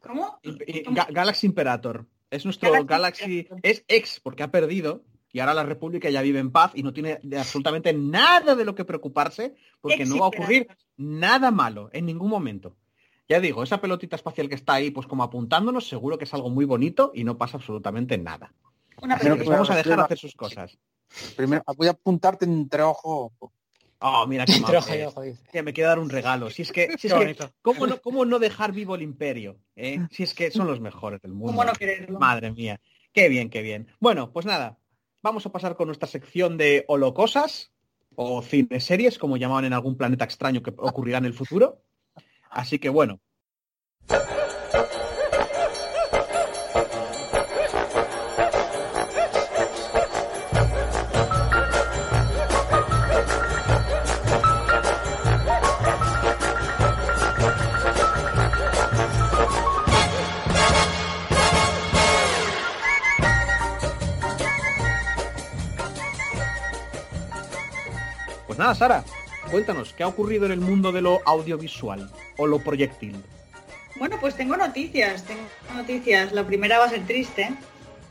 ¿Cómo? 0.00 0.38
Ga- 0.42 1.10
Galaxy 1.10 1.46
Imperator. 1.46 2.06
Es 2.30 2.44
nuestro 2.44 2.84
Galaxy 2.84 3.48
es 3.62 3.84
ex 3.88 4.20
porque 4.20 4.42
ha 4.42 4.50
perdido 4.50 5.02
y 5.32 5.40
ahora 5.40 5.54
la 5.54 5.64
República 5.64 6.08
ya 6.10 6.22
vive 6.22 6.38
en 6.38 6.52
paz 6.52 6.72
y 6.74 6.82
no 6.82 6.92
tiene 6.92 7.18
de 7.22 7.38
absolutamente 7.38 7.92
nada 7.92 8.54
de 8.54 8.64
lo 8.64 8.74
que 8.74 8.84
preocuparse 8.84 9.54
porque 9.80 10.06
no 10.06 10.18
va 10.18 10.26
a 10.26 10.28
ocurrir 10.28 10.68
nada 10.96 11.50
malo 11.50 11.90
en 11.92 12.06
ningún 12.06 12.30
momento. 12.30 12.76
Ya 13.28 13.40
digo, 13.40 13.62
esa 13.62 13.80
pelotita 13.80 14.16
espacial 14.16 14.48
que 14.48 14.54
está 14.54 14.74
ahí, 14.74 14.90
pues 14.90 15.06
como 15.06 15.22
apuntándonos, 15.22 15.88
seguro 15.88 16.18
que 16.18 16.24
es 16.24 16.34
algo 16.34 16.50
muy 16.50 16.66
bonito 16.66 17.10
y 17.14 17.24
no 17.24 17.38
pasa 17.38 17.56
absolutamente 17.56 18.18
nada. 18.18 18.52
Una 19.02 19.16
Así 19.16 19.28
que 19.28 19.48
vamos 19.48 19.70
a 19.70 19.76
dejar 19.76 20.00
hacer 20.00 20.18
sus 20.18 20.34
cosas. 20.34 20.78
Primero, 21.36 21.62
voy 21.76 21.88
a 21.88 21.92
apuntarte 21.92 22.44
entre 22.44 22.82
ojo. 22.82 23.32
Oh, 24.00 24.26
mira 24.26 24.44
qué 24.44 24.54
amable. 24.54 25.06
dice. 25.24 25.42
Tía, 25.50 25.62
me 25.62 25.72
quiero 25.72 25.88
dar 25.88 25.98
un 25.98 26.10
regalo. 26.10 26.50
Si 26.50 26.62
es 26.62 26.72
que, 26.72 26.96
si 26.98 27.06
es 27.06 27.12
que 27.12 27.18
bonito. 27.18 27.50
¿cómo, 27.62 27.86
no, 27.86 28.00
cómo 28.00 28.24
no 28.24 28.38
dejar 28.38 28.72
vivo 28.72 28.94
el 28.94 29.02
imperio? 29.02 29.58
eh? 29.76 30.00
Si 30.10 30.22
es 30.22 30.34
que 30.34 30.50
son 30.50 30.66
los 30.66 30.80
mejores 30.80 31.20
del 31.22 31.32
mundo. 31.32 31.46
¿Cómo 31.52 31.64
no 31.64 31.72
quererlo? 31.72 32.18
Madre 32.18 32.50
mía. 32.50 32.80
Qué 33.12 33.28
bien, 33.28 33.48
qué 33.48 33.62
bien. 33.62 33.88
Bueno, 34.00 34.32
pues 34.32 34.44
nada. 34.44 34.78
Vamos 35.22 35.46
a 35.46 35.52
pasar 35.52 35.76
con 35.76 35.86
nuestra 35.86 36.08
sección 36.08 36.58
de 36.58 36.84
holocosas 36.88 37.72
o 38.14 38.42
cineseries, 38.42 39.18
como 39.18 39.36
llamaban 39.36 39.64
en 39.64 39.72
algún 39.72 39.96
planeta 39.96 40.24
extraño 40.24 40.62
que 40.62 40.70
ocurrirá 40.76 41.18
en 41.18 41.24
el 41.24 41.34
futuro. 41.34 41.82
Así 42.50 42.78
que 42.78 42.88
bueno. 42.90 43.20
Pues 68.54 68.60
nada, 68.60 68.74
Sara, 68.76 69.04
cuéntanos, 69.50 69.92
¿qué 69.94 70.04
ha 70.04 70.06
ocurrido 70.06 70.46
en 70.46 70.52
el 70.52 70.60
mundo 70.60 70.92
de 70.92 71.02
lo 71.02 71.20
audiovisual 71.26 72.08
o 72.36 72.46
lo 72.46 72.60
proyectil? 72.60 73.20
Bueno, 73.96 74.16
pues 74.20 74.36
tengo 74.36 74.56
noticias, 74.56 75.24
tengo 75.24 75.42
noticias. 75.74 76.30
La 76.30 76.46
primera 76.46 76.78
va 76.78 76.84
a 76.84 76.88
ser 76.88 77.04
triste. 77.04 77.50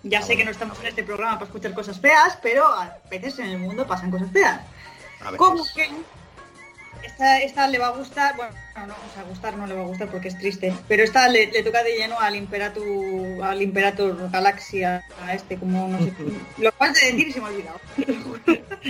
Ya 0.04 0.22
sé 0.22 0.36
que 0.36 0.44
no 0.44 0.52
estamos 0.52 0.78
en 0.82 0.88
este 0.88 1.02
programa 1.02 1.36
para 1.36 1.46
escuchar 1.46 1.74
cosas 1.74 1.98
feas, 1.98 2.38
pero 2.44 2.66
a 2.66 2.98
veces 3.10 3.40
en 3.40 3.52
el 3.52 3.58
mundo 3.58 3.88
pasan 3.88 4.12
cosas 4.12 4.30
feas. 4.34 4.60
Como 5.38 5.64
que 5.74 5.90
esta, 7.04 7.40
esta 7.40 7.68
le 7.70 7.80
va 7.80 7.88
a 7.88 7.92
gustar, 7.92 8.36
bueno, 8.36 8.54
no, 8.76 8.88
no, 8.88 8.94
o 8.96 9.14
sea, 9.14 9.24
gustar 9.24 9.56
no 9.56 9.66
le 9.66 9.76
va 9.76 9.84
a 9.84 9.86
gustar 9.86 10.10
porque 10.10 10.28
es 10.28 10.38
triste, 10.38 10.74
pero 10.90 11.04
esta 11.04 11.30
le, 11.30 11.48
le 11.52 11.64
toca 11.64 11.84
de 11.84 11.96
lleno 11.96 12.20
al 12.20 12.36
Imperator, 12.36 13.42
al 13.42 13.62
Imperator 13.62 14.30
Galaxia, 14.30 15.06
a 15.22 15.34
este, 15.34 15.58
como 15.58 15.88
no 15.88 16.00
sé, 16.00 16.14
lo 16.58 16.68
acabas 16.68 16.96
de 16.96 17.14
decir 17.14 17.28
y 17.30 17.32
se 17.32 17.40
me 17.40 17.48
ha 17.48 17.50
olvidado. 17.50 17.80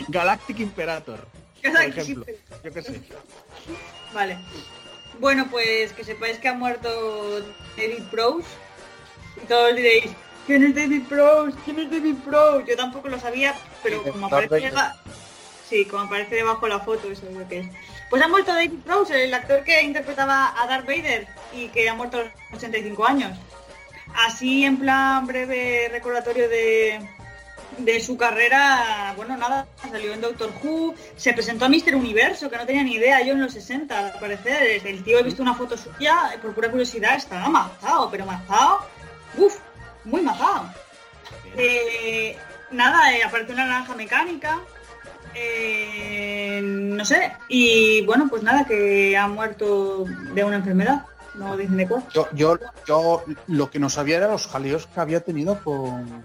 Galactic 0.08 0.60
Imperator, 0.60 1.28
por 1.72 1.80
Galaxy 1.80 2.00
ejemplo. 2.12 2.26
Yo 2.64 2.74
qué 2.74 2.82
sé. 2.82 3.02
Vale. 4.14 4.38
Bueno, 5.20 5.48
pues 5.50 5.94
que 5.94 6.04
sepáis 6.04 6.38
que 6.40 6.48
ha 6.48 6.54
muerto 6.54 7.40
David 7.78 8.04
Prowse. 8.12 8.48
Y 9.42 9.46
todos 9.48 9.76
diréis, 9.76 10.12
¿quién 10.46 10.64
es 10.64 10.76
David 10.76 11.04
Prowse? 11.08 11.58
¿Quién 11.66 11.80
es 11.80 11.90
David 11.92 12.16
Prowse? 12.26 12.68
Yo 12.70 12.76
tampoco 12.76 13.08
lo 13.10 13.20
sabía, 13.20 13.56
pero 13.82 14.04
como 14.04 14.28
aparece, 14.28 14.60
deba- 14.70 14.96
sí, 15.68 15.86
como 15.86 16.04
aparece 16.04 16.36
debajo 16.36 16.68
la 16.68 16.80
foto, 16.80 17.12
eso 17.12 17.28
es 17.28 17.36
lo 17.36 17.48
que 17.48 17.60
es. 17.62 17.68
Pues 18.10 18.22
ha 18.22 18.28
muerto 18.28 18.54
David 18.54 18.74
Prowse, 18.86 19.24
el 19.24 19.34
actor 19.34 19.64
que 19.64 19.82
interpretaba 19.82 20.54
a 20.62 20.68
Darth 20.68 20.86
Vader 20.86 21.28
y 21.52 21.68
que 21.70 21.90
ha 21.90 21.96
muerto 21.96 22.18
a 22.18 22.24
los 22.24 22.32
85 22.56 23.06
años. 23.08 23.38
Así, 24.16 24.66
en 24.66 24.78
plan 24.78 25.26
breve 25.26 25.90
recordatorio 25.92 26.48
de, 26.48 27.00
de 27.78 28.00
su 28.00 28.18
carrera, 28.18 29.14
bueno, 29.16 29.38
nada, 29.38 29.66
salió 29.90 30.14
en 30.14 30.22
Doctor 30.22 30.52
Who, 30.64 30.96
se 31.16 31.34
presentó 31.34 31.66
a 31.66 31.70
Mister 31.70 31.96
Universo, 31.96 32.50
que 32.50 32.58
no 32.58 32.66
tenía 32.66 32.84
ni 32.84 32.96
idea, 32.96 33.22
yo 33.24 33.34
en 33.34 33.42
los 33.42 33.54
60, 33.54 33.98
al 33.98 34.20
parecer. 34.20 34.82
El 34.86 35.04
tío 35.04 35.20
he 35.20 35.24
visto 35.24 35.42
una 35.42 35.54
foto 35.54 35.78
suya, 35.78 36.38
por 36.42 36.54
pura 36.54 36.70
curiosidad, 36.70 37.16
estaba 37.16 37.50
mazado, 37.50 38.10
pero 38.10 38.26
mazado, 38.26 38.80
uff, 39.38 39.58
muy 40.06 40.22
mazado. 40.22 40.70
Eh, 41.58 42.38
nada, 42.72 43.14
eh, 43.14 43.24
apareció 43.24 43.54
una 43.54 43.66
naranja 43.66 43.96
mecánica, 43.96 44.60
eh, 45.36 46.60
no 46.64 47.04
sé, 47.06 47.34
y 47.48 48.06
bueno, 48.06 48.28
pues 48.30 48.44
nada, 48.44 48.66
que 48.66 49.18
ha 49.18 49.28
muerto 49.28 50.06
de 50.34 50.44
una 50.44 50.58
enfermedad, 50.58 51.06
no 51.36 51.58
dicen 51.58 51.78
de 51.78 51.88
cuál. 51.88 52.04
Yo, 52.14 52.28
yo, 52.34 52.60
yo 52.88 53.24
lo 53.48 53.70
que 53.70 53.80
no 53.80 53.90
sabía 53.90 54.18
era 54.18 54.28
los 54.28 54.48
jaleos 54.48 54.88
que 54.88 55.00
había 55.00 55.22
tenido 55.22 55.60
con 55.64 56.24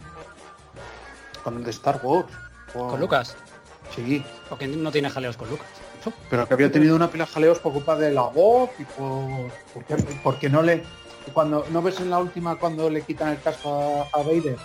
con 1.49 1.59
el 1.59 1.65
de 1.65 1.71
Star 1.71 2.01
Wars. 2.03 2.29
Con 2.73 3.01
Lucas. 3.01 3.37
Sí, 3.95 4.23
Porque 4.51 4.67
no 4.69 4.93
tiene 4.93 5.09
jaleos 5.09 5.37
con 5.37 5.49
Lucas. 5.49 5.67
pero 6.31 6.47
que 6.47 6.55
había 6.55 6.71
tenido 6.71 6.95
una 6.95 7.11
pila 7.11 7.25
de 7.25 7.33
jaleos 7.33 7.59
por 7.59 7.73
culpa 7.73 7.97
de 7.97 8.11
la 8.13 8.23
voz 8.23 8.71
y 8.79 8.85
por 8.85 9.51
porque, 9.75 9.97
porque 10.23 10.49
no 10.51 10.63
le 10.63 10.83
cuando 11.35 11.67
no 11.71 11.83
ves 11.83 11.99
en 12.01 12.09
la 12.11 12.19
última 12.19 12.57
cuando 12.57 12.89
le 12.89 13.03
quitan 13.03 13.29
el 13.31 13.41
casco 13.41 14.07
a, 14.13 14.19
a 14.19 14.23
Vader 14.23 14.57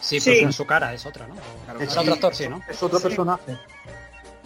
Sí, 0.00 0.20
Sí. 0.20 0.30
pues 0.30 0.42
en 0.42 0.52
su 0.52 0.64
cara 0.66 0.92
es 0.94 1.04
otra, 1.06 1.26
¿no? 1.26 1.34
Claro, 1.64 1.80
Es 1.80 1.96
otro 1.96 2.14
actor, 2.14 2.34
sí, 2.34 2.48
¿no? 2.48 2.60
es 2.68 2.80
otro 2.82 2.98
Sí. 2.98 3.04
personaje. 3.04 3.58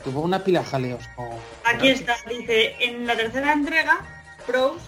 Tuvo 0.04 0.20
una 0.20 0.42
pila 0.42 0.60
de 0.60 0.66
jaleos 0.66 1.04
con 1.16 1.28
Aquí 1.64 1.88
está, 1.88 2.16
dice, 2.28 2.76
en 2.80 3.06
la 3.06 3.14
tercera 3.16 3.52
entrega, 3.52 3.98
Prowse 4.46 4.80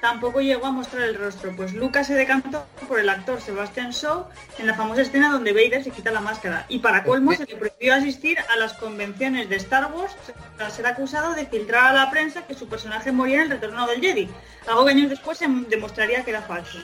tampoco 0.00 0.40
llegó 0.40 0.66
a 0.66 0.72
mostrar 0.72 1.02
el 1.02 1.14
rostro, 1.14 1.54
pues 1.56 1.72
Lucas 1.72 2.06
se 2.06 2.14
decantó 2.14 2.66
por 2.86 3.00
el 3.00 3.08
actor 3.08 3.40
Sebastian 3.40 3.90
Shaw 3.90 4.26
en 4.58 4.66
la 4.66 4.74
famosa 4.74 5.02
escena 5.02 5.30
donde 5.30 5.52
Vader 5.52 5.82
se 5.82 5.90
quita 5.90 6.10
la 6.10 6.20
máscara. 6.20 6.66
Y 6.68 6.78
para 6.78 7.04
colmo 7.04 7.32
se 7.32 7.46
le 7.46 7.56
prohibió 7.56 7.94
asistir 7.94 8.38
a 8.38 8.56
las 8.56 8.74
convenciones 8.74 9.48
de 9.48 9.56
Star 9.56 9.92
Wars 9.92 10.16
tras 10.56 10.74
ser 10.74 10.86
acusado 10.86 11.34
de 11.34 11.46
filtrar 11.46 11.86
a 11.86 11.92
la 11.92 12.10
prensa 12.10 12.46
que 12.46 12.54
su 12.54 12.68
personaje 12.68 13.12
moría 13.12 13.36
en 13.36 13.42
el 13.42 13.50
retorno 13.50 13.86
del 13.86 14.00
Jedi, 14.00 14.28
algo 14.66 14.84
que 14.84 14.92
años 14.92 15.10
después 15.10 15.38
se 15.38 15.48
demostraría 15.48 16.24
que 16.24 16.30
era 16.30 16.42
falso. 16.42 16.78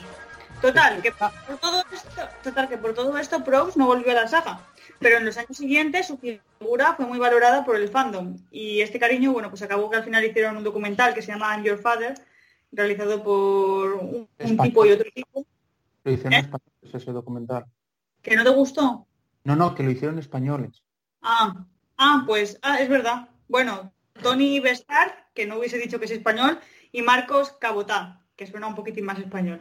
Total, 0.61 1.01
que 1.01 1.11
por 1.11 1.31
todo 1.59 1.83
esto, 1.93 2.21
total, 2.43 2.69
que 2.69 2.77
por 2.77 2.93
todo 2.93 3.17
esto 3.17 3.43
no 3.75 3.85
volvió 3.85 4.11
a 4.11 4.21
la 4.21 4.27
saga. 4.27 4.61
Pero 4.99 5.17
en 5.17 5.25
los 5.25 5.37
años 5.37 5.57
siguientes 5.57 6.07
su 6.07 6.17
figura 6.17 6.93
fue 6.95 7.05
muy 7.05 7.19
valorada 7.19 7.65
por 7.65 7.75
el 7.75 7.89
fandom. 7.89 8.37
Y 8.51 8.81
este 8.81 8.99
cariño, 8.99 9.33
bueno, 9.33 9.49
pues 9.49 9.61
acabó 9.61 9.89
que 9.89 9.97
al 9.97 10.03
final 10.03 10.23
hicieron 10.23 10.57
un 10.57 10.63
documental 10.63 11.13
que 11.13 11.21
se 11.21 11.31
llama 11.31 11.53
I'm 11.53 11.63
Your 11.63 11.77
Father, 11.77 12.15
realizado 12.75 13.23
por 13.23 13.93
un, 13.93 14.27
tipo 14.61 14.85
y 14.85 14.91
otro 14.91 15.09
tipo. 15.13 15.45
lo 16.03 16.11
hicieron 16.11 16.33
¿Eh? 16.33 16.39
españoles 16.39 16.93
ese 16.93 17.11
documental. 17.11 17.65
¿Que 18.21 18.35
no 18.35 18.43
te 18.43 18.49
gustó? 18.49 19.07
No, 19.43 19.55
no, 19.55 19.75
que 19.75 19.83
lo 19.83 19.91
hicieron 19.91 20.19
españoles. 20.19 20.83
Ah, 21.21 21.65
ah, 21.97 22.23
pues, 22.25 22.59
ah, 22.61 22.79
es 22.79 22.89
verdad. 22.89 23.29
Bueno, 23.47 23.93
Tony 24.21 24.59
Bestard, 24.59 25.11
que 25.33 25.45
no 25.45 25.59
hubiese 25.59 25.77
dicho 25.77 25.99
que 25.99 26.05
es 26.05 26.11
español, 26.11 26.59
y 26.91 27.01
Marcos 27.01 27.51
Cabotá, 27.59 28.25
que 28.35 28.47
suena 28.47 28.67
un 28.67 28.75
poquitín 28.75 29.05
más 29.05 29.19
español. 29.19 29.59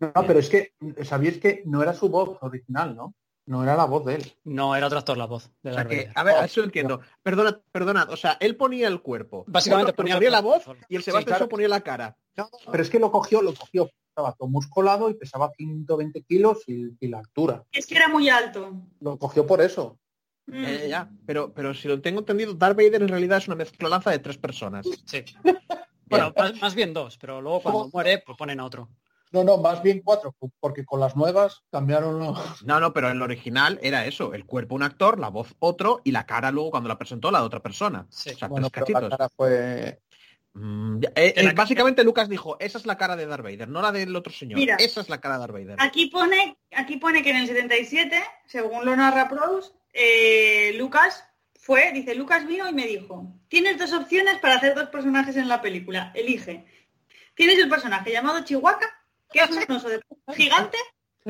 No, 0.00 0.12
pero 0.26 0.38
es 0.38 0.48
que 0.48 0.74
sabíais 1.02 1.38
que 1.38 1.62
no 1.66 1.82
era 1.82 1.92
su 1.92 2.08
voz 2.08 2.38
original, 2.40 2.94
¿no? 2.94 3.14
No 3.48 3.62
era 3.62 3.76
la 3.76 3.86
voz 3.86 4.04
de 4.04 4.16
él. 4.16 4.32
No, 4.44 4.76
era 4.76 4.88
otro 4.88 4.98
actor 4.98 5.16
la 5.16 5.24
voz 5.24 5.50
de 5.62 5.70
O 5.70 5.74
sea 5.74 5.86
que, 5.86 6.10
a 6.14 6.22
ver, 6.22 6.44
eso 6.44 6.62
entiendo. 6.62 7.00
Perdona, 7.22 7.58
perdonad, 7.72 8.10
o 8.10 8.16
sea, 8.18 8.36
él 8.40 8.56
ponía 8.56 8.88
el 8.88 9.00
cuerpo. 9.00 9.46
Básicamente 9.46 9.94
ponía 9.94 10.16
ponía 10.16 10.28
el 10.28 10.32
la 10.32 10.42
voz 10.42 10.64
y 10.90 10.96
el 10.96 11.02
Sí, 11.02 11.06
Sebastián 11.06 11.24
claro. 11.24 11.44
Shaw 11.44 11.48
ponía 11.48 11.68
la 11.68 11.80
cara. 11.80 12.14
No, 12.36 12.50
pero 12.70 12.82
es 12.82 12.90
que 12.90 12.98
lo 12.98 13.10
cogió, 13.10 13.40
lo 13.40 13.54
cogió. 13.54 13.90
Estaba 14.10 14.34
todo 14.34 14.48
musculado 14.48 15.08
y 15.08 15.14
pesaba 15.14 15.50
120 15.56 16.24
kilos 16.24 16.58
y, 16.66 16.94
y 17.00 17.08
la 17.08 17.20
altura. 17.20 17.64
Es 17.72 17.86
que 17.86 17.96
era 17.96 18.08
muy 18.08 18.28
alto. 18.28 18.82
Lo 19.00 19.18
cogió 19.18 19.46
por 19.46 19.62
eso. 19.62 19.98
Mm. 20.44 20.62
Ya, 20.64 20.86
ya. 20.86 21.10
Pero, 21.24 21.54
pero 21.54 21.72
si 21.72 21.88
lo 21.88 22.02
tengo 22.02 22.18
entendido, 22.18 22.52
Darth 22.52 22.76
Vader 22.76 23.00
en 23.00 23.08
realidad 23.08 23.38
es 23.38 23.46
una 23.46 23.56
mezclanza 23.56 24.10
de 24.10 24.18
tres 24.18 24.36
personas. 24.36 24.86
Sí. 25.06 25.24
Bueno, 26.10 26.32
más, 26.34 26.58
más 26.58 26.74
bien 26.74 26.94
dos, 26.94 27.18
pero 27.18 27.42
luego 27.42 27.60
cuando 27.60 27.90
muere, 27.92 28.22
pues 28.24 28.38
ponen 28.38 28.60
a 28.60 28.64
otro. 28.64 28.88
No, 29.32 29.44
no, 29.44 29.58
más 29.58 29.82
bien 29.82 30.02
cuatro, 30.04 30.34
porque 30.60 30.84
con 30.84 31.00
las 31.00 31.16
nuevas 31.16 31.62
cambiaron 31.70 32.18
los... 32.18 32.38
No, 32.64 32.80
no, 32.80 32.92
pero 32.92 33.10
el 33.10 33.20
original 33.22 33.78
era 33.82 34.06
eso, 34.06 34.34
el 34.34 34.46
cuerpo 34.46 34.74
un 34.74 34.82
actor, 34.82 35.18
la 35.18 35.28
voz 35.28 35.54
otro 35.58 36.00
y 36.04 36.12
la 36.12 36.26
cara 36.26 36.50
luego 36.50 36.70
cuando 36.70 36.88
la 36.88 36.98
presentó 36.98 37.30
la 37.30 37.40
de 37.40 37.46
otra 37.46 37.60
persona. 37.60 38.06
Sí. 38.10 38.30
O 38.30 38.38
sea, 38.38 38.48
Bueno, 38.48 38.70
tres 38.70 38.84
pero 38.86 39.00
la 39.00 39.16
cara 39.16 39.28
fue... 39.28 40.00
Mm, 40.54 41.02
eh, 41.14 41.34
eh, 41.36 41.52
básicamente 41.54 42.02
Lucas 42.02 42.28
dijo, 42.28 42.56
esa 42.58 42.78
es 42.78 42.86
la 42.86 42.96
cara 42.96 43.16
de 43.16 43.26
Darth 43.26 43.44
Vader, 43.44 43.68
no 43.68 43.82
la 43.82 43.92
del 43.92 44.16
otro 44.16 44.32
señor. 44.32 44.58
Mira. 44.58 44.76
esa 44.76 45.00
es 45.00 45.08
la 45.08 45.20
cara 45.20 45.34
de 45.34 45.40
Darth 45.40 45.52
Vader. 45.52 45.76
Aquí 45.78 46.06
pone, 46.06 46.56
aquí 46.72 46.96
pone 46.96 47.22
que 47.22 47.30
en 47.30 47.36
el 47.36 47.46
77, 47.46 48.20
según 48.46 48.84
lo 48.84 48.96
narra 48.96 49.28
Prowse, 49.28 49.72
eh, 49.92 50.72
Lucas 50.76 51.24
fue, 51.54 51.92
dice, 51.92 52.14
Lucas 52.14 52.46
vino 52.46 52.68
y 52.68 52.72
me 52.72 52.86
dijo, 52.86 53.26
tienes 53.48 53.78
dos 53.78 53.92
opciones 53.92 54.38
para 54.38 54.54
hacer 54.54 54.74
dos 54.74 54.88
personajes 54.88 55.36
en 55.36 55.48
la 55.48 55.60
película, 55.60 56.12
elige. 56.14 56.64
¿Quién 57.34 57.50
es 57.50 57.58
el 57.58 57.68
personaje 57.68 58.10
llamado 58.10 58.42
Chihuahua? 58.42 58.78
¿Que 59.30 59.40
es 59.40 59.50
un 59.50 59.72
oso 59.74 59.88
de 59.88 60.00
gigante? 60.34 60.78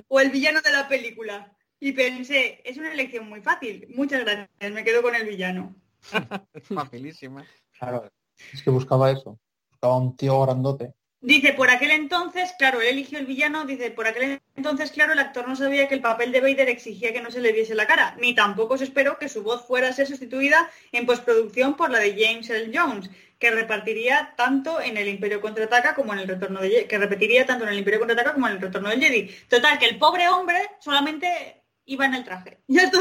¿O 0.08 0.20
el 0.20 0.30
villano 0.30 0.60
de 0.60 0.70
la 0.70 0.88
película? 0.88 1.56
Y 1.80 1.92
pensé, 1.92 2.60
es 2.64 2.76
una 2.76 2.92
elección 2.92 3.28
muy 3.28 3.40
fácil. 3.40 3.86
Muchas 3.94 4.20
gracias, 4.20 4.72
me 4.72 4.84
quedo 4.84 5.02
con 5.02 5.14
el 5.14 5.26
villano. 5.26 5.74
Facilísima. 6.62 7.46
Claro, 7.78 8.10
es 8.52 8.62
que 8.62 8.70
buscaba 8.70 9.10
eso. 9.10 9.38
Buscaba 9.70 9.96
un 9.96 10.16
tío 10.16 10.40
grandote. 10.42 10.94
Dice, 11.20 11.52
por 11.52 11.68
aquel 11.68 11.90
entonces, 11.90 12.54
claro, 12.58 12.80
él 12.80 12.88
eligió 12.88 13.18
el 13.18 13.26
villano, 13.26 13.64
dice, 13.64 13.90
por 13.90 14.06
aquel 14.06 14.40
entonces, 14.54 14.92
claro, 14.92 15.14
el 15.14 15.18
actor 15.18 15.48
no 15.48 15.56
sabía 15.56 15.88
que 15.88 15.96
el 15.96 16.00
papel 16.00 16.30
de 16.30 16.40
Vader 16.40 16.68
exigía 16.68 17.12
que 17.12 17.20
no 17.20 17.32
se 17.32 17.40
le 17.40 17.52
viese 17.52 17.74
la 17.74 17.88
cara, 17.88 18.16
ni 18.20 18.36
tampoco 18.36 18.78
se 18.78 18.84
esperó 18.84 19.18
que 19.18 19.28
su 19.28 19.42
voz 19.42 19.66
fuera 19.66 19.88
a 19.88 19.92
ser 19.92 20.06
sustituida 20.06 20.70
en 20.92 21.06
postproducción 21.06 21.76
por 21.76 21.90
la 21.90 21.98
de 21.98 22.14
James 22.16 22.48
L. 22.50 22.70
Jones, 22.72 23.10
que 23.40 23.50
repartiría 23.50 24.34
tanto 24.36 24.80
en 24.80 24.96
el 24.96 25.08
Imperio 25.08 25.40
Contraataca 25.40 25.94
como 25.96 26.12
en 26.12 26.20
el 26.20 26.28
Retorno 26.28 26.60
de 26.60 26.86
que 26.86 26.98
repetiría 26.98 27.46
tanto 27.46 27.64
en 27.64 27.70
el 27.70 27.78
Imperio 27.78 28.00
Contraataca 28.00 28.34
como 28.34 28.46
en 28.46 28.54
el 28.54 28.60
Retorno 28.60 28.88
del 28.90 29.00
Jedi. 29.00 29.28
Total, 29.48 29.78
que 29.78 29.86
el 29.86 29.98
pobre 29.98 30.28
hombre 30.28 30.58
solamente 30.80 31.57
iba 31.88 32.06
en 32.06 32.14
el 32.14 32.24
traje. 32.24 32.58
Ya 32.68 32.82
está. 32.84 32.98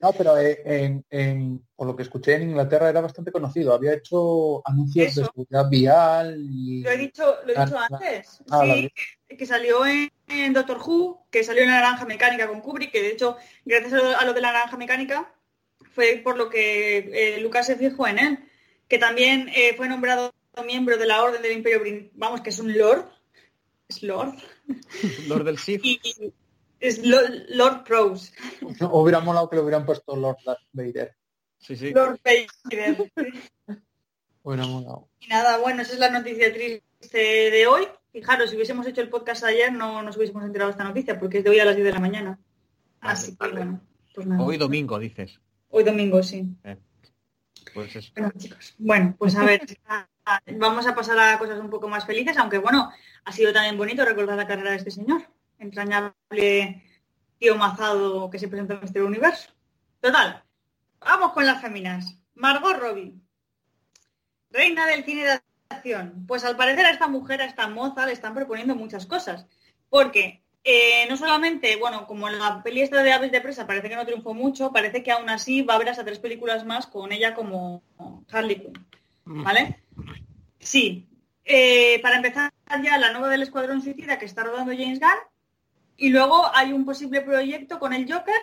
No 0.00 0.12
pero 0.12 0.38
eh, 0.38 0.60
en, 0.64 1.04
en- 1.10 1.66
por 1.74 1.86
lo 1.86 1.96
que 1.96 2.02
escuché 2.02 2.34
en 2.34 2.50
Inglaterra 2.50 2.88
era 2.90 3.00
bastante 3.00 3.32
conocido. 3.32 3.72
Había 3.72 3.94
hecho 3.94 4.62
anuncios 4.68 5.14
de 5.14 5.24
seguridad 5.24 5.68
vial 5.70 6.36
y... 6.50 6.82
Lo 6.82 6.90
he 6.90 6.96
dicho, 6.98 7.36
lo 7.46 7.52
he 7.54 7.64
dicho 7.64 7.78
ah, 7.78 7.86
antes. 7.90 8.40
ah, 8.50 8.62
sí, 8.64 8.92
que, 9.28 9.36
que 9.36 9.46
salió 9.46 9.86
en, 9.86 10.10
en 10.28 10.52
Doctor 10.52 10.78
Who, 10.78 11.26
que 11.30 11.42
salió 11.44 11.62
en 11.62 11.68
la 11.70 11.80
Naranja 11.80 12.04
Mecánica 12.04 12.48
con 12.48 12.60
Kubrick, 12.60 12.92
que 12.92 13.02
de 13.02 13.10
hecho, 13.12 13.36
gracias 13.64 13.92
a 13.92 13.96
lo, 13.96 14.16
a 14.18 14.24
lo 14.24 14.32
de 14.34 14.40
la 14.40 14.52
Naranja 14.52 14.76
Mecánica, 14.76 15.32
fue 15.92 16.20
por 16.22 16.36
lo 16.36 16.48
que 16.50 16.98
eh, 17.12 17.40
Lucas 17.40 17.66
se 17.66 17.76
fijó 17.76 18.06
en 18.06 18.18
él. 18.18 18.38
Que 18.88 18.98
también 18.98 19.48
eh, 19.54 19.74
fue 19.76 19.88
nombrado 19.88 20.32
miembro 20.64 20.96
de 20.96 21.06
la 21.06 21.22
Orden 21.22 21.42
del 21.42 21.52
Imperio 21.52 21.80
Brin- 21.82 22.10
Vamos, 22.14 22.40
que 22.40 22.50
es 22.50 22.58
un 22.58 22.76
Lord. 22.76 23.04
Es 23.88 24.02
Lord. 24.02 24.34
Lord 25.28 25.44
del 25.44 25.58
Sith. 25.58 25.80
Y, 25.84 26.00
y 26.04 26.32
es 26.80 27.04
Lo- 27.04 27.20
Lord 27.50 27.84
Prose. 27.84 28.32
No, 28.80 28.92
hubiera 28.94 29.20
molado 29.20 29.48
que 29.48 29.56
le 29.56 29.62
hubieran 29.62 29.84
puesto 29.84 30.16
Lord 30.16 30.38
Darth 30.44 30.60
Vader. 30.72 31.14
Sí, 31.58 31.76
sí. 31.76 31.92
Lord 31.92 32.20
Vader. 32.24 33.10
Hubiera 34.42 34.66
molado. 34.66 35.08
Y 35.20 35.26
nada, 35.28 35.58
bueno, 35.58 35.82
esa 35.82 35.92
es 35.92 35.98
la 35.98 36.10
noticia 36.10 36.52
triste 36.52 37.18
de 37.18 37.66
hoy. 37.66 37.86
Fijaros, 38.12 38.50
si 38.50 38.56
hubiésemos 38.56 38.86
hecho 38.86 39.00
el 39.00 39.10
podcast 39.10 39.44
ayer 39.44 39.72
no 39.72 40.02
nos 40.02 40.16
hubiésemos 40.16 40.44
enterado 40.44 40.70
de 40.70 40.72
esta 40.72 40.84
noticia, 40.84 41.18
porque 41.18 41.38
es 41.38 41.44
de 41.44 41.50
hoy 41.50 41.60
a 41.60 41.64
las 41.64 41.76
10 41.76 41.86
de 41.86 41.92
la 41.92 42.00
mañana. 42.00 42.38
Así 43.00 43.36
que 43.36 43.48
bueno, 43.48 43.80
pues 44.14 44.26
nada. 44.26 44.42
Hoy 44.42 44.56
domingo, 44.56 44.98
dices. 44.98 45.38
Hoy 45.68 45.84
domingo, 45.84 46.22
sí. 46.22 46.48
Pues 47.74 47.94
es... 47.96 48.12
Bueno, 48.14 48.32
chicos. 48.36 48.74
Bueno, 48.78 49.14
pues 49.18 49.36
a 49.36 49.44
ver, 49.44 49.60
vamos 50.58 50.86
a 50.86 50.94
pasar 50.94 51.18
a 51.18 51.38
cosas 51.38 51.60
un 51.60 51.70
poco 51.70 51.88
más 51.88 52.06
felices, 52.06 52.36
aunque 52.38 52.58
bueno, 52.58 52.90
ha 53.24 53.32
sido 53.32 53.52
también 53.52 53.76
bonito 53.76 54.04
recordar 54.04 54.36
la 54.36 54.46
carrera 54.46 54.70
de 54.70 54.76
este 54.76 54.90
señor. 54.90 55.22
Entrañable 55.58 56.84
tío 57.38 57.56
mazado 57.56 58.30
que 58.30 58.38
se 58.38 58.48
presentó 58.48 58.74
en 58.74 58.84
este 58.84 59.02
universo. 59.02 59.50
Total, 60.00 60.42
vamos 61.00 61.32
con 61.32 61.46
las 61.46 61.60
féminas. 61.60 62.16
Margot 62.34 62.76
Robbie, 62.78 63.14
reina 64.50 64.86
del 64.86 65.04
cine 65.04 65.24
de 65.24 65.40
acción. 65.68 66.24
Pues 66.26 66.44
al 66.44 66.56
parecer 66.56 66.86
a 66.86 66.90
esta 66.90 67.08
mujer, 67.08 67.42
a 67.42 67.46
esta 67.46 67.68
moza, 67.68 68.06
le 68.06 68.12
están 68.12 68.34
proponiendo 68.34 68.74
muchas 68.74 69.06
cosas. 69.06 69.46
Porque 69.88 70.42
eh, 70.64 71.06
no 71.08 71.16
solamente, 71.16 71.76
bueno, 71.76 72.06
como 72.06 72.28
en 72.28 72.38
la 72.38 72.62
peli 72.62 72.82
esta 72.82 73.02
de 73.02 73.12
Aves 73.12 73.32
de 73.32 73.40
Presa 73.40 73.66
parece 73.66 73.88
que 73.88 73.96
no 73.96 74.04
triunfó 74.04 74.34
mucho, 74.34 74.72
parece 74.72 75.02
que 75.02 75.12
aún 75.12 75.30
así 75.30 75.62
va 75.62 75.74
a 75.74 75.76
haber 75.76 75.88
hasta 75.88 76.04
tres 76.04 76.18
películas 76.18 76.64
más 76.64 76.86
con 76.86 77.12
ella 77.12 77.34
como 77.34 77.82
Harley 78.30 78.60
Quinn. 78.60 78.86
¿Vale? 79.24 79.82
Sí. 80.58 81.08
Eh, 81.44 81.98
para 82.02 82.16
empezar 82.16 82.52
ya 82.82 82.98
la 82.98 83.12
nueva 83.12 83.28
del 83.28 83.42
Escuadrón 83.42 83.80
Suicida 83.80 84.18
que 84.18 84.26
está 84.26 84.42
rodando 84.42 84.72
James 84.72 85.00
Gunn. 85.00 85.37
Y 85.98 86.10
luego 86.10 86.48
hay 86.54 86.72
un 86.72 86.86
posible 86.86 87.20
proyecto 87.20 87.78
con 87.78 87.92
el 87.92 88.10
Joker. 88.10 88.40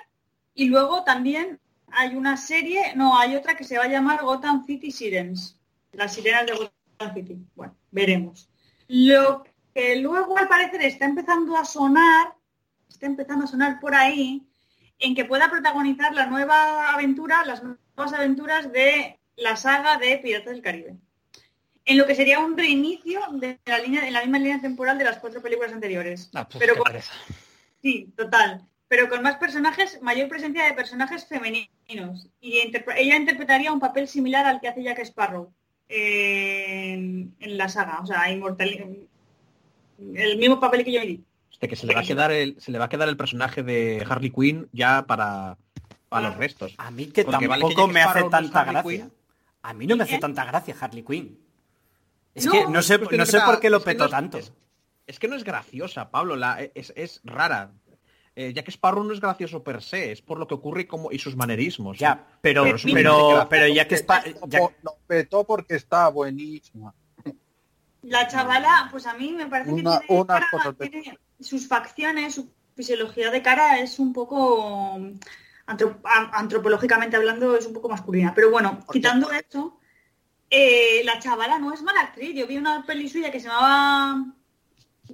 Y 0.54 0.66
luego 0.66 1.04
también 1.04 1.60
hay 1.88 2.16
una 2.16 2.38
serie, 2.38 2.94
no, 2.96 3.18
hay 3.18 3.36
otra 3.36 3.56
que 3.56 3.64
se 3.64 3.78
va 3.78 3.86
a 3.86 3.90
llamar 3.90 4.22
Gotham 4.22 4.66
City 4.66 4.92
Sirens. 4.92 5.58
Las 5.94 6.14
sirenas 6.14 6.46
de 6.46 6.54
Gotham 6.54 7.14
City. 7.14 7.38
Bueno, 7.56 7.76
veremos. 7.92 8.50
Lo 8.90 9.46
que 9.74 9.96
luego 9.96 10.38
al 10.38 10.50
parecer 10.50 10.82
está 10.84 11.06
empezando 11.06 11.56
a 11.56 11.64
sonar, 11.64 12.36
está 12.90 13.06
empezando 13.06 13.46
a 13.46 13.48
sonar 13.48 13.80
por 13.80 13.96
ahí, 13.96 14.46
en 15.00 15.16
que 15.16 15.26
pueda 15.26 15.50
protagonizar 15.50 16.14
la 16.14 16.26
nueva 16.26 16.94
aventura, 16.94 17.46
las 17.46 17.64
nuevas 17.64 18.14
aventuras 18.14 18.72
de 18.72 19.18
la 19.38 19.56
saga 19.56 19.98
de 19.98 20.18
Piratas 20.18 20.54
del 20.54 20.62
Caribe. 20.62 20.98
En 21.86 21.98
lo 21.98 22.06
que 22.06 22.16
sería 22.16 22.40
un 22.40 22.58
reinicio 22.58 23.22
de 23.32 23.60
la 23.66 23.80
línea, 23.80 24.06
en 24.06 24.14
la 24.14 24.22
misma 24.22 24.40
línea 24.40 24.60
temporal 24.60 24.98
de 24.98 25.06
las 25.06 25.20
cuatro 25.20 25.42
películas 25.42 25.72
anteriores. 25.72 26.30
Ah, 26.34 26.48
pues, 26.48 26.60
Pero 26.60 26.76
con-. 26.76 26.92
Sí, 27.86 28.10
total. 28.18 28.66
Pero 28.88 29.10
con 29.10 29.22
más 29.22 29.36
personajes, 29.38 30.00
mayor 30.02 30.28
presencia 30.28 30.64
de 30.66 30.74
personajes 30.74 31.28
femeninos. 31.28 32.28
Y 32.42 32.60
interpre- 32.62 32.96
ella 32.98 33.16
interpretaría 33.16 33.72
un 33.72 33.80
papel 33.80 34.08
similar 34.08 34.44
al 34.48 34.60
que 34.60 34.68
hace 34.70 34.82
Jack 34.82 35.00
Sparrow 35.00 35.54
eh, 35.88 36.94
en, 36.94 37.36
en 37.40 37.58
la 37.60 37.70
saga. 37.70 38.00
O 38.02 38.06
sea, 38.08 38.32
inmortal. 38.32 39.08
El 40.16 40.38
mismo 40.38 40.60
papel 40.60 40.84
que 40.84 40.94
yo 40.94 41.02
vi. 41.02 41.24
Este, 41.52 41.68
que 41.68 41.76
se 41.76 41.86
le 41.86 41.94
va 41.94 42.02
a 42.02 42.04
quedar 42.04 42.32
el, 42.32 42.56
se 42.60 42.72
le 42.72 42.80
va 42.80 42.86
a 42.86 42.90
quedar 42.90 43.08
el 43.08 43.18
personaje 43.18 43.62
de 43.62 44.04
Harley 44.10 44.32
Quinn 44.32 44.68
ya 44.72 45.06
para, 45.06 45.58
para 46.10 46.30
los 46.30 46.38
restos. 46.38 46.74
A 46.80 46.90
mí 46.90 47.06
que 47.08 47.24
Porque 47.24 47.48
vale 47.48 47.62
tampoco 47.62 47.88
que 47.88 47.94
me 47.94 48.02
hace 48.02 48.24
tanta 48.30 48.62
Harley 48.62 48.74
gracia. 48.74 49.00
Quinn. 49.06 49.14
A 49.62 49.74
mí 49.74 49.86
no 49.88 49.96
me 49.96 50.04
hace 50.06 50.16
¿Eh? 50.16 50.20
tanta 50.20 50.44
gracia 50.46 50.76
Harley 50.80 51.04
Quinn. 51.04 51.38
Es 52.34 52.46
No, 52.48 52.52
que 52.52 52.66
no 52.68 52.82
sé, 52.82 52.98
no 53.00 53.26
sé 53.26 53.40
por 53.42 53.60
qué 53.60 53.70
lo 53.70 53.78
es 53.78 53.84
que 53.84 53.92
petó 53.92 54.10
tanto. 54.10 54.38
Es, 54.40 54.52
es 55.08 55.20
que 55.20 55.28
no 55.28 55.36
es 55.36 55.44
graciosa, 55.44 56.10
Pablo, 56.12 56.36
la, 56.36 56.62
es, 56.74 56.94
es 56.96 57.22
rara. 57.24 57.72
Eh, 58.38 58.52
Jack 58.54 58.68
Sparrow 58.70 59.04
no 59.04 59.14
es 59.14 59.22
gracioso 59.22 59.64
per 59.64 59.82
se, 59.82 60.12
es 60.12 60.22
por 60.22 60.38
lo 60.40 60.48
que 60.48 60.56
ocurre 60.56 60.82
y, 60.82 60.86
como, 60.86 61.12
y 61.12 61.20
sus 61.20 61.36
manerismos. 61.38 61.98
Ya, 61.98 62.26
pero, 62.42 62.64
Pero 62.64 63.48
pero, 63.50 63.66
que 63.66 63.74
ya 63.74 63.88
que 63.88 63.96
Spa- 63.96 64.24
ya- 64.48 64.60
Lo, 64.84 64.98
petó 65.08 65.46
porque 65.46 65.76
está 65.76 66.10
buenísima. 66.10 66.94
La 68.02 68.28
chavala, 68.28 68.90
pues 68.92 69.06
a 69.08 69.14
mí 69.14 69.32
me 69.32 69.48
parece 69.48 69.72
Una- 69.72 70.00
que 70.02 70.08
tiene, 70.08 70.26
cara- 70.26 70.74
tiene- 70.78 71.20
sus 71.40 71.68
facciones, 71.68 72.36
su 72.36 72.52
fisiología 72.76 73.32
de 73.32 73.42
cara 73.42 73.80
es 73.80 74.00
un 74.00 74.12
poco 74.12 75.00
antropológicamente 75.66 77.16
hablando 77.16 77.56
es 77.58 77.66
un 77.66 77.74
poco 77.74 77.90
masculina. 77.90 78.34
Pero 78.36 78.52
bueno, 78.52 78.80
quitando 78.92 79.32
eso, 79.32 79.80
eh, 80.50 81.02
la 81.04 81.20
chavala 81.20 81.58
no 81.60 81.74
es 81.74 81.82
mala 81.82 82.02
actriz. 82.02 82.36
Yo 82.36 82.48
vi 82.48 82.58
una 82.58 82.86
peli 82.86 83.10
suya 83.10 83.32
que 83.32 83.40
se 83.40 83.48
llamaba 83.48 84.26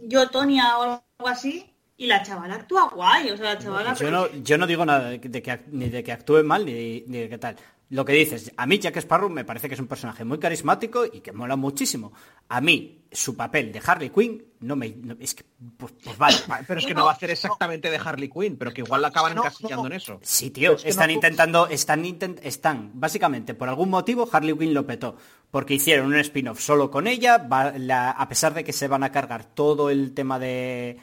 Yo 0.03 0.29
Tonia 0.29 0.77
o 0.77 0.81
algo 0.83 1.03
así 1.27 1.65
y 1.97 2.07
la 2.07 2.23
chavala 2.23 2.55
actúa 2.55 2.89
guay. 2.89 3.29
O 3.31 3.37
sea, 3.37 3.53
la 3.53 3.59
chavala. 3.59 3.93
yo, 3.95 4.09
no, 4.11 4.27
yo 4.43 4.57
no 4.57 4.67
digo 4.67 4.85
nada 4.85 5.09
de 5.09 5.19
que, 5.21 5.29
que 5.41 5.59
ni 5.71 5.89
de 5.89 6.03
que 6.03 6.11
actúe 6.11 6.43
mal 6.43 6.65
ni, 6.65 7.03
ni 7.07 7.19
de 7.19 7.29
qué 7.29 7.37
tal. 7.37 7.55
Lo 7.89 8.05
que 8.05 8.13
dices, 8.13 8.53
a 8.55 8.65
mí 8.65 8.79
Jack 8.79 8.95
Sparrow 8.97 9.29
me 9.29 9.43
parece 9.43 9.67
que 9.67 9.73
es 9.73 9.79
un 9.81 9.87
personaje 9.87 10.23
muy 10.23 10.39
carismático 10.39 11.03
y 11.05 11.19
que 11.19 11.33
mola 11.33 11.57
muchísimo. 11.57 12.13
A 12.47 12.61
mí, 12.61 13.03
su 13.11 13.35
papel 13.35 13.73
de 13.73 13.81
Harley 13.85 14.09
Quinn, 14.11 14.45
no 14.61 14.77
me... 14.77 14.91
no- 14.91 15.17
es 15.19 15.35
que, 15.35 15.43
pues, 15.75 15.91
pues 16.01 16.17
vale. 16.17 16.37
Pero 16.67 16.79
es 16.79 16.85
que 16.85 16.93
no 16.93 17.03
va 17.03 17.11
a 17.11 17.15
hacer 17.15 17.31
exactamente 17.31 17.91
de 17.91 17.97
Harley 17.97 18.29
Quinn, 18.29 18.55
pero 18.55 18.71
que 18.71 18.79
igual 18.79 19.01
la 19.01 19.09
acaban 19.09 19.35
No, 19.35 19.41
encasillando 19.41 19.83
no. 19.83 19.87
en 19.87 19.93
eso. 19.97 20.19
Sí, 20.23 20.51
tío, 20.51 20.71
Es 20.71 20.83
que 20.83 20.89
están 20.89 21.07
no- 21.07 21.13
intentando, 21.15 21.67
están, 21.67 22.05
intent- 22.05 22.39
están, 22.43 22.91
básicamente, 22.93 23.55
por 23.55 23.67
algún 23.67 23.89
motivo, 23.89 24.25
Harley 24.31 24.57
Quinn 24.57 24.73
lo 24.73 24.87
petó, 24.87 25.17
porque 25.51 25.73
hicieron 25.75 26.07
un 26.07 26.15
spin-off 26.19 26.59
solo 26.59 26.89
con 26.89 27.07
ella, 27.07 27.37
va- 27.37 27.73
la- 27.77 28.11
a 28.11 28.27
pesar 28.29 28.53
de 28.53 28.63
que 28.63 28.73
se 28.73 28.87
van 28.87 29.03
a 29.03 29.11
cargar 29.11 29.43
todo 29.45 29.89
el 29.89 30.13
tema 30.13 30.39
de, 30.39 30.97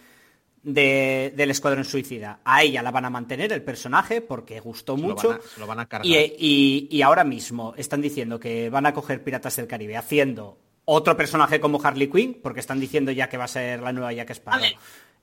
de- 0.62 1.32
del 1.36 1.50
Escuadrón 1.50 1.84
Suicida, 1.84 2.40
a 2.44 2.62
ella 2.62 2.82
la 2.82 2.90
van 2.90 3.04
a 3.04 3.10
mantener, 3.10 3.52
el 3.52 3.62
personaje, 3.62 4.20
porque 4.20 4.58
gustó 4.60 4.96
Se 4.96 5.02
lo 5.02 5.08
mucho, 5.08 5.28
van 5.28 5.38
a- 5.38 5.42
se 5.42 5.60
lo 5.60 5.66
van 5.66 5.80
a 5.80 5.86
cargar. 5.86 6.06
y, 6.06 6.16
y- 6.38 6.88
y 6.90 7.02
ahora 7.02 7.24
mismo 7.24 7.74
están 7.76 8.00
diciendo 8.02 8.40
que 8.40 8.70
van 8.70 8.86
a 8.86 8.94
coger 8.94 9.22
Piratas 9.22 9.56
del 9.56 9.66
Caribe 9.66 9.96
haciendo 9.96 10.58
otro 10.84 11.16
personaje 11.16 11.60
como 11.60 11.80
Harley 11.82 12.08
Quinn, 12.08 12.38
porque 12.42 12.60
están 12.60 12.80
diciendo 12.80 13.12
ya 13.12 13.28
que 13.28 13.36
va 13.36 13.44
a 13.44 13.48
ser 13.48 13.80
la 13.82 13.92
nueva 13.92 14.12
Jack 14.12 14.30
Sparrow. 14.30 14.64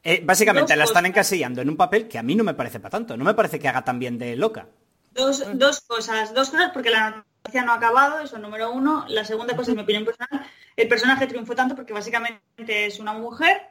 Eh, 0.04 0.22
básicamente 0.24 0.74
Dos 0.74 0.78
la 0.78 0.84
están 0.84 1.08
encasillando 1.08 1.62
en 1.64 1.70
un 1.70 1.76
papel 1.78 2.08
que 2.08 2.20
a 2.20 2.24
mí 2.24 2.36
no 2.36 2.44
me 2.44 2.54
parece 2.54 2.80
para 2.80 2.92
tanto, 2.92 3.18
no 3.18 3.26
me 3.26 3.34
parece 3.34 3.58
que 3.58 3.68
haga 3.68 3.84
tan 3.84 3.98
bien 3.98 4.20
de 4.20 4.36
loca. 4.36 4.68
Dos, 5.12 5.44
dos 5.58 5.82
cosas, 5.82 6.32
dos 6.36 6.52
cosas 6.52 6.70
porque 6.72 6.92
la 6.92 7.26
no 7.54 7.72
ha 7.72 7.76
acabado, 7.76 8.20
eso 8.20 8.38
número 8.38 8.72
uno. 8.72 9.06
La 9.08 9.24
segunda 9.24 9.56
cosa, 9.56 9.72
en 9.72 9.78
mi 9.78 9.84
opinión 9.84 10.06
personal, 10.06 10.46
el 10.76 10.88
personaje 10.88 11.28
triunfó 11.28 11.56
tanto 11.56 11.76
porque 11.76 11.94
básicamente 11.94 12.86
es 12.86 13.00
una 13.00 13.14
mujer 13.14 13.70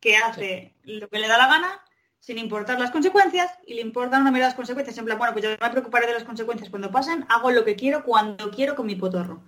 que 0.00 0.16
hace 0.16 0.74
lo 0.84 1.08
que 1.08 1.18
le 1.18 1.28
da 1.28 1.38
la 1.38 1.48
gana 1.48 1.82
sin 2.20 2.38
importar 2.38 2.80
las 2.80 2.90
consecuencias 2.90 3.52
y 3.66 3.74
le 3.74 3.82
importan 3.82 4.22
una 4.22 4.30
mierda 4.30 4.48
las 4.48 4.56
consecuencias. 4.56 4.96
En 4.98 5.04
plan, 5.04 5.18
bueno, 5.18 5.32
pues 5.32 5.44
yo 5.44 5.50
no 5.50 5.56
me 5.60 5.70
preocuparé 5.70 6.06
de 6.06 6.14
las 6.14 6.24
consecuencias 6.24 6.70
cuando 6.70 6.90
pasen, 6.90 7.24
hago 7.28 7.50
lo 7.50 7.64
que 7.64 7.76
quiero 7.76 8.02
cuando 8.04 8.50
quiero 8.50 8.74
con 8.74 8.86
mi 8.86 8.96
potorro. 8.96 9.42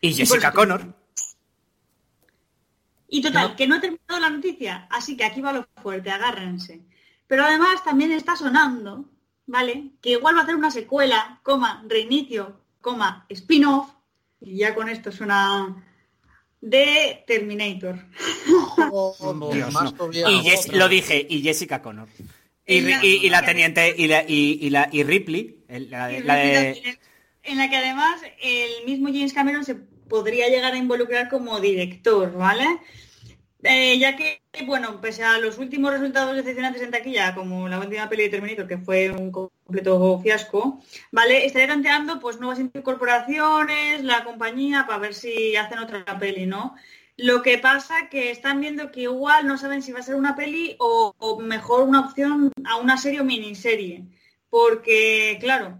Y 0.00 0.12
Jessica 0.14 0.50
por 0.50 0.60
Connor. 0.60 0.94
Y 3.08 3.22
total, 3.22 3.54
que 3.54 3.68
no 3.68 3.76
he 3.76 3.80
terminado 3.80 4.18
la 4.20 4.30
noticia, 4.30 4.88
así 4.90 5.16
que 5.16 5.24
aquí 5.24 5.40
va 5.40 5.52
lo 5.52 5.68
fuerte, 5.80 6.10
agárrense. 6.10 6.82
Pero 7.28 7.44
además 7.44 7.84
también 7.84 8.10
está 8.10 8.34
sonando, 8.34 9.04
¿vale? 9.46 9.92
Que 10.00 10.10
igual 10.10 10.34
va 10.34 10.40
a 10.40 10.42
hacer 10.42 10.56
una 10.56 10.72
secuela, 10.72 11.38
coma, 11.44 11.84
reinicio, 11.86 12.63
coma, 12.84 13.24
spin-off, 13.30 13.88
y 14.40 14.58
ya 14.58 14.74
con 14.74 14.90
esto 14.90 15.10
suena 15.10 15.74
de 16.60 17.24
Terminator. 17.26 17.96
Dios, 19.52 19.72
más 19.72 19.84
no. 19.84 19.94
todavía. 19.94 20.30
Y 20.30 20.40
Jess- 20.42 20.70
lo 20.72 20.88
dije, 20.88 21.26
y 21.28 21.42
Jessica 21.42 21.80
Connor. 21.82 22.08
Y, 22.66 22.80
la- 22.82 23.04
y- 23.04 23.26
y 23.26 23.28
la 23.30 23.44
teniente, 23.44 23.94
y, 23.96 24.06
la, 24.06 24.22
y, 24.26 24.58
y 24.60 24.70
la, 24.70 24.88
y 24.92 25.02
Ripley, 25.02 25.64
el- 25.68 25.90
la, 25.90 26.08
de- 26.08 26.20
la 26.20 26.42
En 27.42 27.58
la 27.58 27.68
que 27.68 27.76
además 27.76 28.20
el 28.42 28.84
mismo 28.86 29.08
James 29.08 29.32
Cameron 29.32 29.64
se 29.64 29.74
podría 29.74 30.48
llegar 30.48 30.72
a 30.72 30.78
involucrar 30.78 31.28
como 31.28 31.60
director, 31.60 32.32
¿vale? 32.32 32.66
Eh, 33.66 33.98
ya 33.98 34.14
que, 34.14 34.42
bueno, 34.66 35.00
pese 35.00 35.24
a 35.24 35.38
los 35.38 35.56
últimos 35.56 35.90
resultados 35.90 36.36
decepcionantes 36.36 36.82
en 36.82 36.90
taquilla, 36.90 37.34
como 37.34 37.66
la 37.66 37.78
última 37.78 38.10
peli 38.10 38.24
de 38.24 38.28
Terminator, 38.28 38.68
que 38.68 38.76
fue 38.76 39.10
un 39.10 39.32
completo 39.32 40.20
fiasco, 40.20 40.82
¿vale? 41.10 41.46
Estaría 41.46 41.68
tanteando 41.68 42.20
pues 42.20 42.38
nuevas 42.38 42.60
incorporaciones, 42.60 44.04
la 44.04 44.22
compañía, 44.22 44.84
para 44.86 44.98
ver 44.98 45.14
si 45.14 45.56
hacen 45.56 45.78
otra 45.78 46.04
peli, 46.18 46.44
¿no? 46.44 46.74
Lo 47.16 47.40
que 47.40 47.56
pasa 47.56 48.08
que 48.10 48.30
están 48.30 48.60
viendo 48.60 48.92
que 48.92 49.02
igual 49.02 49.46
no 49.46 49.56
saben 49.56 49.82
si 49.82 49.92
va 49.92 50.00
a 50.00 50.02
ser 50.02 50.16
una 50.16 50.36
peli 50.36 50.76
o, 50.78 51.14
mejor 51.40 51.88
una 51.88 52.00
opción 52.00 52.52
a 52.66 52.76
una 52.76 52.98
serie 52.98 53.20
o 53.20 53.24
miniserie. 53.24 54.04
Porque, 54.50 55.38
claro, 55.40 55.78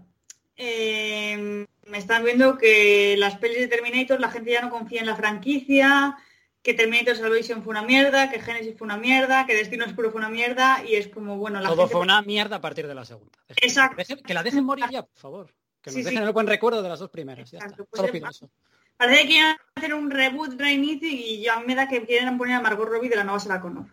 eh, 0.57 1.67
me 1.85 1.97
están 1.99 2.23
viendo 2.23 2.57
que 2.57 3.15
las 3.17 3.37
pelis 3.37 3.59
de 3.59 3.67
Terminator 3.67 4.19
la 4.19 4.31
gente 4.31 4.51
ya 4.51 4.61
no 4.61 4.69
confía 4.71 5.01
en 5.01 5.07
la 5.07 5.15
franquicia, 5.15 6.17
que 6.65 6.73
Terminator 6.73 7.15
Salvation 7.15 7.61
fue 7.63 7.69
una 7.71 7.83
mierda, 7.83 8.31
que 8.31 8.41
Genesis 8.41 8.75
fue 8.75 8.85
una 8.85 8.97
mierda, 8.97 9.45
que 9.45 9.53
Destino 9.53 9.85
Oscuro 9.85 10.09
fue 10.09 10.17
una 10.17 10.29
mierda 10.29 10.83
y 10.83 10.95
es 10.95 11.07
como, 11.09 11.37
bueno, 11.37 11.59
la 11.61 11.69
Todo 11.69 11.83
gente... 11.83 11.91
fue 11.91 12.01
una 12.01 12.23
mierda 12.23 12.55
a 12.55 12.61
partir 12.61 12.87
de 12.87 12.95
la 12.95 13.05
segunda. 13.05 13.37
Dejen- 13.47 13.55
Exacto. 13.61 13.97
dejen- 14.01 14.21
que 14.23 14.33
la 14.33 14.41
dejen 14.41 14.63
morir 14.65 14.85
ya, 14.91 15.03
por 15.03 15.15
favor. 15.15 15.53
Que 15.79 15.91
nos 15.91 15.93
Sí, 15.97 16.01
dejen 16.03 16.17
sí. 16.23 16.25
el 16.25 16.33
buen 16.33 16.47
recuerdo 16.47 16.81
de 16.81 16.89
las 16.89 16.97
dos 16.97 17.11
primeras. 17.11 17.51
Ya 17.51 17.59
está. 17.59 17.75
pues 17.75 17.87
Solo 17.93 18.05
es 18.07 18.11
pido 18.11 18.25
más- 18.25 18.35
eso. 18.37 18.49
Parece 18.97 19.21
que 19.21 19.27
quieren 19.27 19.55
hacer 19.75 19.93
un 19.93 20.09
reboot, 20.09 20.59
reinicio 20.59 21.07
y 21.07 21.41
ya 21.43 21.59
me 21.59 21.75
da 21.75 21.87
que 21.87 22.03
quieren 22.03 22.35
poner 22.35 22.55
a 22.55 22.61
Margot 22.61 22.89
Robbie 22.89 23.09
de 23.09 23.15
la 23.17 23.23
nueva 23.25 23.39
Sarah 23.39 23.61
Connor. 23.61 23.85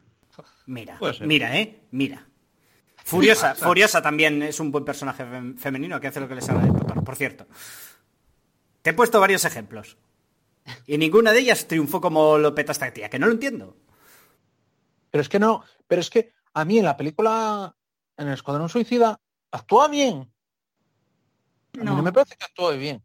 Mira, 0.64 0.98
mira, 1.20 1.58
eh, 1.58 1.80
mira. 1.90 2.26
Furiosa, 3.04 3.54
Furiosa 3.54 4.00
también 4.00 4.42
es 4.42 4.58
un 4.60 4.70
buen 4.72 4.84
personaje 4.86 5.24
fem- 5.24 5.58
femenino 5.58 6.00
que 6.00 6.06
hace 6.06 6.20
lo 6.20 6.28
que 6.28 6.36
le 6.36 6.40
sale 6.40 6.60
de 6.72 6.78
tocar, 6.78 7.04
por 7.04 7.16
cierto. 7.16 7.46
Te 8.80 8.90
he 8.90 8.92
puesto 8.94 9.20
varios 9.20 9.44
ejemplos. 9.44 9.98
Y 10.86 10.98
ninguna 10.98 11.32
de 11.32 11.40
ellas 11.40 11.66
triunfó 11.66 12.00
como 12.00 12.38
lo 12.38 12.54
peta 12.54 12.72
esta 12.72 12.92
tía, 12.92 13.08
que 13.10 13.18
no 13.18 13.26
lo 13.26 13.32
entiendo. 13.32 13.76
Pero 15.10 15.22
es 15.22 15.28
que 15.28 15.38
no, 15.38 15.64
pero 15.86 16.00
es 16.00 16.10
que 16.10 16.32
a 16.54 16.64
mí 16.64 16.78
en 16.78 16.84
la 16.84 16.96
película, 16.96 17.74
en 18.16 18.28
el 18.28 18.34
Escuadrón 18.34 18.68
Suicida, 18.68 19.20
actúa 19.50 19.88
bien. 19.88 20.30
A 21.74 21.78
mí 21.78 21.84
No. 21.84 21.96
no 21.96 22.02
me 22.02 22.12
parece 22.12 22.36
que 22.36 22.44
actúe 22.44 22.76
bien. 22.78 23.02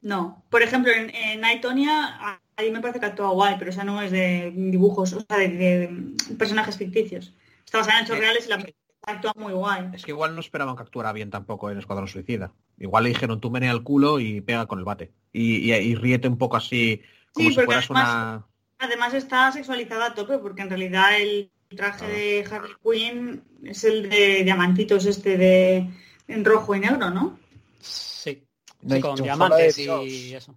No, 0.00 0.44
por 0.50 0.62
ejemplo, 0.62 0.90
en, 0.92 1.14
en 1.14 1.40
Night 1.40 1.62
Tonya, 1.62 2.40
ahí 2.56 2.70
me 2.72 2.80
parece 2.80 2.98
que 2.98 3.06
actúa 3.06 3.30
guay, 3.30 3.54
pero 3.58 3.70
esa 3.70 3.84
no 3.84 4.02
es 4.02 4.10
de 4.10 4.52
dibujos, 4.54 5.12
o 5.12 5.20
sea, 5.20 5.38
de, 5.38 5.48
de 5.48 6.34
personajes 6.36 6.76
ficticios. 6.76 7.32
Está 7.64 7.78
basada 7.78 7.98
en 8.00 8.04
hechos 8.04 8.16
Eh, 8.16 8.20
reales 8.20 8.46
y 8.46 8.48
la 8.48 8.56
película 8.56 8.81
actúa 9.06 9.32
muy 9.36 9.52
guay. 9.52 9.90
Es 9.94 10.04
que 10.04 10.10
igual 10.12 10.34
no 10.34 10.40
esperaban 10.40 10.76
que 10.76 10.82
actuara 10.82 11.12
bien 11.12 11.30
tampoco 11.30 11.70
en 11.70 11.78
Escuadrón 11.78 12.08
Suicida. 12.08 12.52
Igual 12.78 13.04
le 13.04 13.10
dijeron 13.10 13.40
tú 13.40 13.50
menea 13.50 13.72
el 13.72 13.82
culo 13.82 14.20
y 14.20 14.40
pega 14.40 14.66
con 14.66 14.78
el 14.78 14.84
bate. 14.84 15.12
Y, 15.32 15.70
y- 15.70 15.74
y 15.74 15.94
ríete 15.94 16.28
un 16.28 16.38
poco 16.38 16.56
así, 16.56 17.02
como 17.32 17.48
Sí, 17.50 17.54
si 17.56 17.60
fueras 17.62 17.90
una... 17.90 18.46
Además 18.78 19.14
está 19.14 19.50
sexualizada 19.52 20.06
a 20.06 20.14
tope, 20.14 20.38
porque 20.38 20.62
en 20.62 20.68
realidad 20.68 21.20
el 21.20 21.50
traje 21.76 22.06
de 22.06 22.44
Harley 22.50 22.72
Quinn 22.82 23.44
es 23.64 23.84
el 23.84 24.08
de 24.10 24.42
diamantitos 24.44 25.06
este 25.06 25.36
de 25.38 25.88
en 26.28 26.44
rojo 26.44 26.74
y 26.74 26.80
negro, 26.80 27.10
¿no? 27.10 27.38
Sí. 27.80 28.44
No 28.82 28.88
Sí, 28.90 28.94
hay 28.96 29.00
con 29.00 29.14
diamantes 29.22 29.78
y 29.78 30.34
eso. 30.34 30.54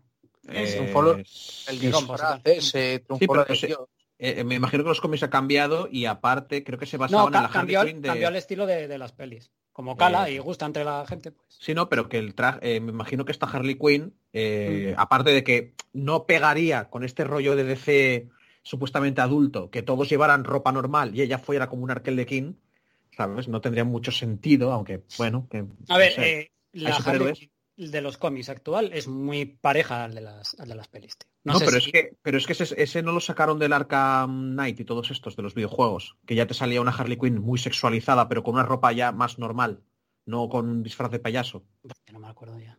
eh, 0.47 0.93
El 1.67 1.79
disfraz 1.79 2.41
triunfó 2.43 3.17
Sí, 3.19 3.27
pero 3.27 3.33
lo 3.35 3.45
de 3.45 3.53
ese- 3.53 3.67
Dios. 3.67 3.79
Eh, 4.17 4.43
me 4.43 4.55
imagino 4.55 4.83
que 4.83 4.89
los 4.89 5.01
cómics 5.01 5.23
ha 5.23 5.29
cambiado 5.29 5.87
y 5.91 6.05
aparte 6.05 6.63
creo 6.63 6.79
que 6.79 6.85
se 6.85 6.97
No, 6.97 7.01
basaban 7.01 7.27
en 7.27 7.33
la 7.33 7.39
Harley 7.39 7.51
cambió, 7.75 7.85
Quinn 7.85 8.01
de... 8.01 8.07
cambió 8.09 8.27
el 8.29 8.35
estilo 8.35 8.65
de, 8.65 8.87
de 8.87 8.97
las 8.97 9.11
pelis. 9.11 9.51
Como 9.73 9.97
cala 9.97 10.29
Eh, 10.29 10.33
y 10.35 10.37
gusta 10.39 10.65
entre 10.65 10.85
la 10.85 11.05
gente, 11.05 11.31
pues. 11.31 11.47
Sí, 11.59 11.73
no, 11.73 11.89
pero 11.89 12.07
que 12.07 12.17
el 12.17 12.33
traje, 12.33 12.77
eh, 12.77 12.79
me 12.79 12.91
imagino 12.91 13.25
que 13.25 13.33
esta 13.33 13.45
Harley 13.45 13.75
Quinn, 13.77 14.13
eh, 14.31 14.93
Mm. 14.95 14.99
aparte 14.99 15.31
de 15.31 15.43
que 15.43 15.73
no 15.91 16.25
pegaría 16.25 16.89
con 16.89 17.03
este 17.03 17.25
rollo 17.25 17.55
de 17.57 17.65
DC 17.65 18.29
supuestamente 18.63 19.19
adulto, 19.21 19.69
que 19.69 19.81
todos 19.83 20.09
llevaran 20.09 20.43
ropa 20.45 20.71
normal 20.71 21.13
y 21.13 21.21
ella 21.21 21.37
fuera 21.39 21.67
como 21.69 21.83
un 21.83 21.91
Arkel 21.91 22.15
de 22.15 22.25
King, 22.25 22.53
¿sabes? 23.15 23.47
No 23.49 23.59
tendría 23.61 23.83
mucho 23.83 24.11
sentido, 24.11 24.71
aunque, 24.71 25.03
bueno, 25.17 25.47
que... 25.49 25.65
A 25.89 25.97
ver, 25.97 26.11
no 26.17 26.23
sé. 26.23 26.39
eh, 26.39 26.51
la. 26.73 26.95
Harley 26.95 27.51
de 27.77 28.01
los 28.01 28.17
cómics 28.17 28.49
actual 28.49 28.91
es 28.93 29.07
muy 29.07 29.45
pareja 29.45 30.05
al 30.05 30.15
de 30.15 30.21
las, 30.21 30.57
al 30.59 30.67
de 30.69 30.75
las 30.75 30.87
pelis. 30.87 31.17
tío. 31.17 31.29
No, 31.43 31.59
sé 31.59 31.65
pero, 31.65 31.79
si- 31.79 31.87
es 31.87 31.91
que, 31.91 32.17
pero 32.21 32.37
es 32.37 32.47
que 32.47 32.53
ese, 32.53 32.81
ese 32.81 33.01
no 33.03 33.11
lo 33.11 33.19
sacaron 33.19 33.59
del 33.59 33.73
Arkham 33.73 34.53
Knight 34.53 34.79
y 34.79 34.85
todos 34.85 35.11
estos 35.11 35.35
de 35.35 35.43
los 35.43 35.53
videojuegos, 35.55 36.17
que 36.25 36.35
ya 36.35 36.47
te 36.47 36.53
salía 36.53 36.81
una 36.81 36.91
Harley 36.91 37.17
Quinn 37.17 37.39
muy 37.41 37.59
sexualizada, 37.59 38.27
pero 38.29 38.43
con 38.43 38.55
una 38.55 38.63
ropa 38.63 38.91
ya 38.93 39.11
más 39.11 39.37
normal, 39.39 39.83
no 40.25 40.47
con 40.49 40.67
un 40.69 40.83
disfraz 40.83 41.11
de 41.11 41.19
payaso. 41.19 41.65
No 42.11 42.19
me 42.19 42.27
acuerdo 42.27 42.59
ya. 42.59 42.77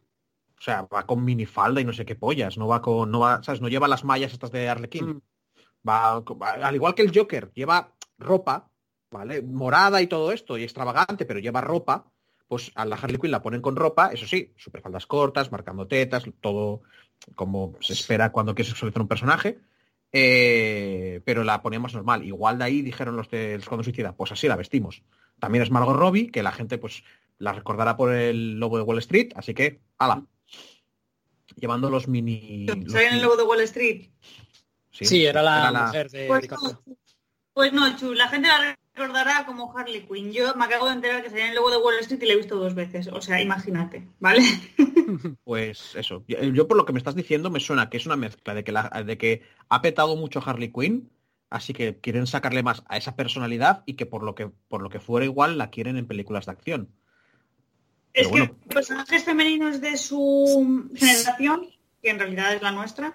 O 0.58 0.62
sea, 0.62 0.82
va 0.82 1.06
con 1.06 1.22
minifalda 1.24 1.80
y 1.80 1.84
no 1.84 1.92
sé 1.92 2.06
qué 2.06 2.14
pollas, 2.16 2.56
no 2.56 2.66
va 2.66 2.80
con, 2.80 3.10
no 3.10 3.20
va, 3.20 3.42
¿sabes? 3.42 3.60
No 3.60 3.68
lleva 3.68 3.88
las 3.88 4.04
mallas 4.04 4.32
estas 4.32 4.50
de 4.50 4.68
Arlequín. 4.68 5.06
Mm. 5.08 5.20
Va, 5.88 6.20
va- 6.20 6.52
al 6.52 6.74
igual 6.74 6.94
que 6.94 7.02
el 7.02 7.12
Joker, 7.16 7.52
lleva 7.54 7.94
ropa, 8.18 8.70
¿vale? 9.10 9.42
Morada 9.42 10.00
y 10.00 10.06
todo 10.06 10.32
esto, 10.32 10.56
y 10.58 10.64
extravagante, 10.64 11.26
pero 11.26 11.38
lleva 11.38 11.60
ropa, 11.60 12.10
pues 12.48 12.70
a 12.74 12.84
la 12.84 12.96
Harley 12.96 13.18
Quinn 13.18 13.30
la 13.30 13.42
ponen 13.42 13.60
con 13.60 13.76
ropa, 13.76 14.10
eso 14.12 14.26
sí, 14.26 14.52
superfaldas 14.56 15.06
cortas, 15.06 15.50
marcando 15.50 15.86
tetas, 15.86 16.24
todo 16.40 16.82
como 17.34 17.74
se 17.80 17.92
espera 17.92 18.30
cuando 18.30 18.54
quieres 18.54 18.70
sexualizar 18.70 19.02
un 19.02 19.08
personaje, 19.08 19.58
eh, 20.12 21.20
pero 21.24 21.44
la 21.44 21.62
ponían 21.62 21.82
más 21.82 21.94
normal. 21.94 22.24
Igual 22.24 22.58
de 22.58 22.64
ahí 22.64 22.82
dijeron 22.82 23.16
los 23.16 23.30
de 23.30 23.54
Escuadrón 23.54 23.84
Suicida, 23.84 24.14
pues 24.14 24.32
así 24.32 24.48
la 24.48 24.56
vestimos. 24.56 25.02
También 25.40 25.62
es 25.62 25.70
Margot 25.70 25.96
Robbie, 25.96 26.30
que 26.30 26.42
la 26.42 26.52
gente 26.52 26.78
pues 26.78 27.02
la 27.38 27.52
recordará 27.52 27.96
por 27.96 28.12
el 28.12 28.58
lobo 28.58 28.76
de 28.78 28.84
Wall 28.84 28.98
Street, 28.98 29.32
así 29.34 29.54
que, 29.54 29.80
ala. 29.98 30.24
Llevando 31.56 31.90
los 31.90 32.06
mini... 32.06 32.66
los 32.66 32.92
¿Sale 32.92 33.08
en 33.08 33.14
el 33.14 33.22
logo 33.22 33.36
de 33.36 33.42
Wall 33.42 33.60
Street? 33.60 34.10
Sí, 34.90 35.26
era 35.26 35.42
la, 35.42 35.86
mujer 35.86 36.10
de 36.10 36.26
Pues 36.26 36.50
no, 36.50 36.82
pues 37.52 37.72
no, 37.72 37.96
Chu, 37.96 38.14
la 38.14 38.28
gente 38.28 38.48
la 38.48 38.78
recordará 38.96 39.44
como 39.44 39.76
Harley 39.76 40.06
Quinn. 40.06 40.32
Yo 40.32 40.54
me 40.54 40.64
acabo 40.64 40.86
de 40.86 40.92
enterar 40.92 41.22
que 41.22 41.28
salía 41.30 41.44
en 41.44 41.50
el 41.50 41.56
logo 41.56 41.70
de 41.70 41.76
Wall 41.76 41.98
Street 42.00 42.22
y 42.22 42.26
la 42.26 42.32
he 42.32 42.36
visto 42.36 42.56
dos 42.56 42.74
veces. 42.74 43.08
O 43.08 43.20
sea, 43.20 43.40
imagínate, 43.40 44.08
¿vale? 44.20 44.42
Pues 45.44 45.94
eso. 45.94 46.24
Yo, 46.26 46.66
por 46.66 46.76
lo 46.76 46.84
que 46.84 46.92
me 46.92 46.98
estás 46.98 47.14
diciendo 47.14 47.48
me 47.48 47.60
suena 47.60 47.88
que 47.88 47.96
es 47.96 48.06
una 48.06 48.16
mezcla 48.16 48.54
de 48.54 48.64
que, 48.64 48.72
la- 48.72 48.90
de 49.06 49.16
que 49.16 49.42
ha 49.68 49.80
petado 49.80 50.16
mucho 50.16 50.42
Harley 50.44 50.72
Quinn, 50.72 51.10
así 51.48 51.72
que 51.72 52.00
quieren 52.00 52.26
sacarle 52.26 52.64
más 52.64 52.82
a 52.88 52.96
esa 52.96 53.14
personalidad 53.14 53.84
y 53.86 53.94
que 53.94 54.04
por 54.06 54.24
lo 54.24 54.34
que 54.34 54.48
por 54.48 54.82
lo 54.82 54.88
que 54.90 54.98
fuera 54.98 55.24
igual 55.24 55.58
la 55.58 55.70
quieren 55.70 55.96
en 55.96 56.08
películas 56.08 56.46
de 56.46 56.52
acción. 56.52 56.88
Es 58.14 58.26
que 58.28 58.48
personajes 58.68 59.22
femeninos 59.24 59.80
de 59.80 59.96
su 59.96 60.88
generación, 60.96 61.68
que 62.02 62.10
en 62.10 62.18
realidad 62.18 62.54
es 62.54 62.62
la 62.62 62.72
nuestra, 62.72 63.14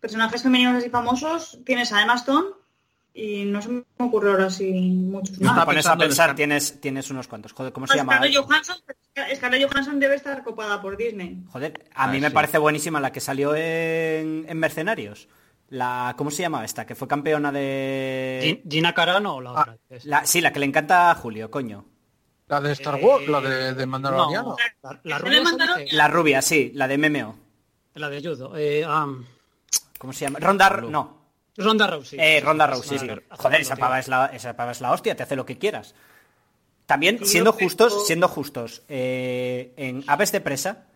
personajes 0.00 0.42
femeninos 0.42 0.74
así 0.76 0.90
famosos, 0.90 1.60
tienes 1.64 1.92
a 1.94 2.02
Emma 2.02 2.16
Stone 2.16 2.48
y 3.14 3.44
no 3.44 3.60
se 3.60 3.68
me 3.68 3.82
ocurre 3.98 4.30
ahora 4.30 4.48
sí 4.50 4.72
muchos 4.72 5.32
más. 5.32 5.38
Te 5.38 5.44
estaba 5.44 5.64
pones 5.66 5.86
a 5.86 5.96
pensar, 5.96 6.34
tienes, 6.34 6.80
tienes 6.80 7.10
unos 7.10 7.28
cuantos. 7.28 7.52
Joder, 7.52 7.72
¿cómo 7.72 7.86
se 7.86 7.92
Pues 7.92 8.00
llama? 8.00 8.14
Scarlett 8.14 8.36
Johansson, 8.36 8.76
Scarlett 9.36 9.68
Johansson 9.70 10.00
debe 10.00 10.14
estar 10.16 10.42
copada 10.42 10.80
por 10.80 10.96
Disney. 10.96 11.42
Joder, 11.50 11.84
a 11.94 12.04
Ah, 12.04 12.08
mí 12.08 12.20
me 12.20 12.28
sí. 12.28 12.34
parece 12.34 12.58
buenísima 12.58 13.00
la 13.00 13.12
que 13.12 13.20
salió 13.20 13.54
en, 13.54 14.46
en 14.48 14.58
Mercenarios. 14.58 15.28
La, 15.68 16.14
¿Cómo 16.18 16.30
se 16.30 16.42
llama 16.42 16.64
esta? 16.64 16.84
Que 16.84 16.94
fue 16.94 17.08
campeona 17.08 17.50
de... 17.50 18.60
Gin- 18.62 18.70
Gina 18.70 18.92
Carano 18.94 19.36
o 19.36 19.40
la 19.40 19.50
Ah, 19.50 19.60
otra. 19.62 19.78
La, 20.04 20.26
sí, 20.26 20.40
la 20.42 20.52
que 20.52 20.60
le 20.60 20.66
encanta 20.66 21.10
a 21.10 21.14
Julio, 21.14 21.50
coño. 21.50 21.84
La 22.48 22.60
de 22.60 22.72
Star 22.72 22.98
Eh, 22.98 23.04
Wars, 23.04 23.26
la 23.28 23.40
de, 23.40 23.72
de 23.74 23.86
Mandaloriano. 23.86 24.48
no, 24.50 24.56
la, 24.82 25.00
la 25.04 25.18
¿Se 25.18 25.24
rubia 25.24 25.86
La 25.92 26.08
rubia, 26.08 26.42
sí, 26.42 26.72
la 26.74 26.86
de 26.88 26.98
MMO. 26.98 27.36
la 27.94 28.10
de 28.10 28.20
judo. 28.20 28.52
Eh, 28.56 28.84
¿Cómo 29.98 30.12
se 30.12 30.26
llama? 30.26 30.38
Ronda... 30.40 30.68
No. 30.90 31.21
Ronda 31.56 31.86
Rousey. 31.86 32.18
Eh, 32.20 32.40
Ronda 32.40 32.66
Rousey, 32.66 32.98
sí. 32.98 33.06
Joder, 33.30 33.60
esa 33.60 33.76
pava, 33.76 33.98
es 33.98 34.08
la, 34.08 34.26
esa 34.26 34.56
pava 34.56 34.72
es 34.72 34.80
la 34.80 34.90
hostia, 34.92 35.14
te 35.16 35.22
hace 35.22 35.36
lo 35.36 35.44
que 35.46 35.58
quieras. 35.58 35.94
También, 36.86 37.24
siendo 37.24 37.52
justos, 37.52 38.06
siendo 38.06 38.28
justos, 38.28 38.82
eh, 38.88 39.72
en 39.76 40.04
Aves 40.06 40.32
de 40.32 40.40
Presa, 40.40 40.86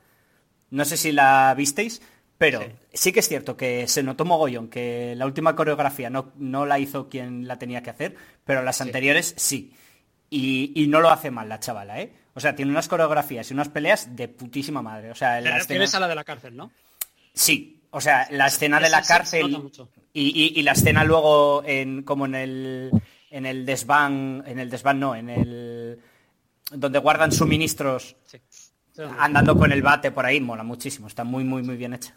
no 0.70 0.84
sé 0.84 0.96
si 0.96 1.12
la 1.12 1.54
visteis, 1.56 2.02
pero 2.38 2.60
sí. 2.92 3.12
que 3.12 3.20
es 3.20 3.28
cierto 3.28 3.56
que 3.56 3.86
se 3.88 4.02
notó 4.02 4.24
mogollón, 4.24 4.68
que 4.68 5.14
la 5.16 5.26
última 5.26 5.54
coreografía 5.56 6.10
no, 6.10 6.32
no 6.36 6.66
la 6.66 6.78
hizo 6.78 7.08
quien 7.08 7.46
la 7.46 7.58
tenía 7.58 7.82
que 7.82 7.90
hacer, 7.90 8.16
pero 8.44 8.62
las 8.62 8.80
anteriores 8.80 9.34
sí. 9.36 9.74
Y, 10.28 10.72
y 10.74 10.88
no 10.88 11.00
lo 11.00 11.10
hace 11.10 11.30
mal 11.30 11.48
la 11.48 11.60
chavala, 11.60 12.00
¿eh? 12.00 12.12
O 12.34 12.40
sea, 12.40 12.54
tiene 12.56 12.72
unas 12.72 12.88
coreografías 12.88 13.48
y 13.50 13.54
unas 13.54 13.68
peleas 13.68 14.16
de 14.16 14.28
putísima 14.28 14.82
madre. 14.82 15.10
O 15.12 15.14
sea, 15.14 15.38
Te 15.38 15.48
la 15.48 15.58
refieres 15.58 15.88
escena- 15.90 15.98
a 15.98 16.00
la 16.00 16.08
de 16.08 16.14
la 16.16 16.24
cárcel, 16.24 16.56
¿no? 16.56 16.72
Sí, 17.32 17.75
o 17.90 18.00
sea, 18.00 18.26
la 18.30 18.46
escena 18.46 18.80
de 18.80 18.90
la 18.90 19.02
cárcel 19.02 19.70
y, 20.12 20.22
y- 20.54 20.58
y 20.60 20.62
la 20.62 20.72
escena 20.72 21.04
luego 21.04 21.62
en 21.64 22.02
como 22.02 22.26
en 22.26 22.34
el 22.34 22.90
en 23.30 23.46
el 23.46 23.66
desván, 23.66 24.42
en 24.46 24.58
el 24.58 24.70
desván 24.70 25.00
no, 25.00 25.14
en 25.14 25.28
el 25.30 25.98
donde 26.70 26.98
guardan 26.98 27.32
suministros 27.32 28.16
Sí. 28.24 28.38
Andando 29.18 29.56
con 29.58 29.72
el 29.72 29.82
bate 29.82 30.10
por 30.10 30.24
ahí, 30.24 30.40
mola 30.40 30.62
muchísimo, 30.62 31.06
está 31.06 31.22
muy 31.22 31.44
muy 31.44 31.62
muy 31.62 31.76
bien 31.76 31.92
hecha. 31.92 32.16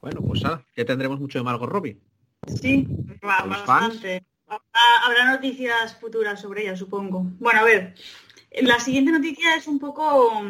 Bueno, 0.00 0.20
pues 0.20 0.40
ya 0.42 0.62
tendremos 0.84 1.18
mucho 1.18 1.38
de 1.38 1.44
Margot 1.44 1.68
Robbie. 1.68 1.98
Sí, 2.60 2.86
va- 3.26 3.40
¿Los 3.46 3.66
bastante. 3.66 4.24
Habrá 5.04 5.32
noticias 5.32 5.94
futuras 5.96 6.40
sobre 6.40 6.62
ella, 6.62 6.76
supongo. 6.76 7.24
Bueno, 7.38 7.60
a 7.60 7.64
ver, 7.64 7.94
la 8.62 8.78
siguiente 8.80 9.10
noticia 9.12 9.56
es 9.56 9.66
un 9.66 9.78
poco... 9.78 10.42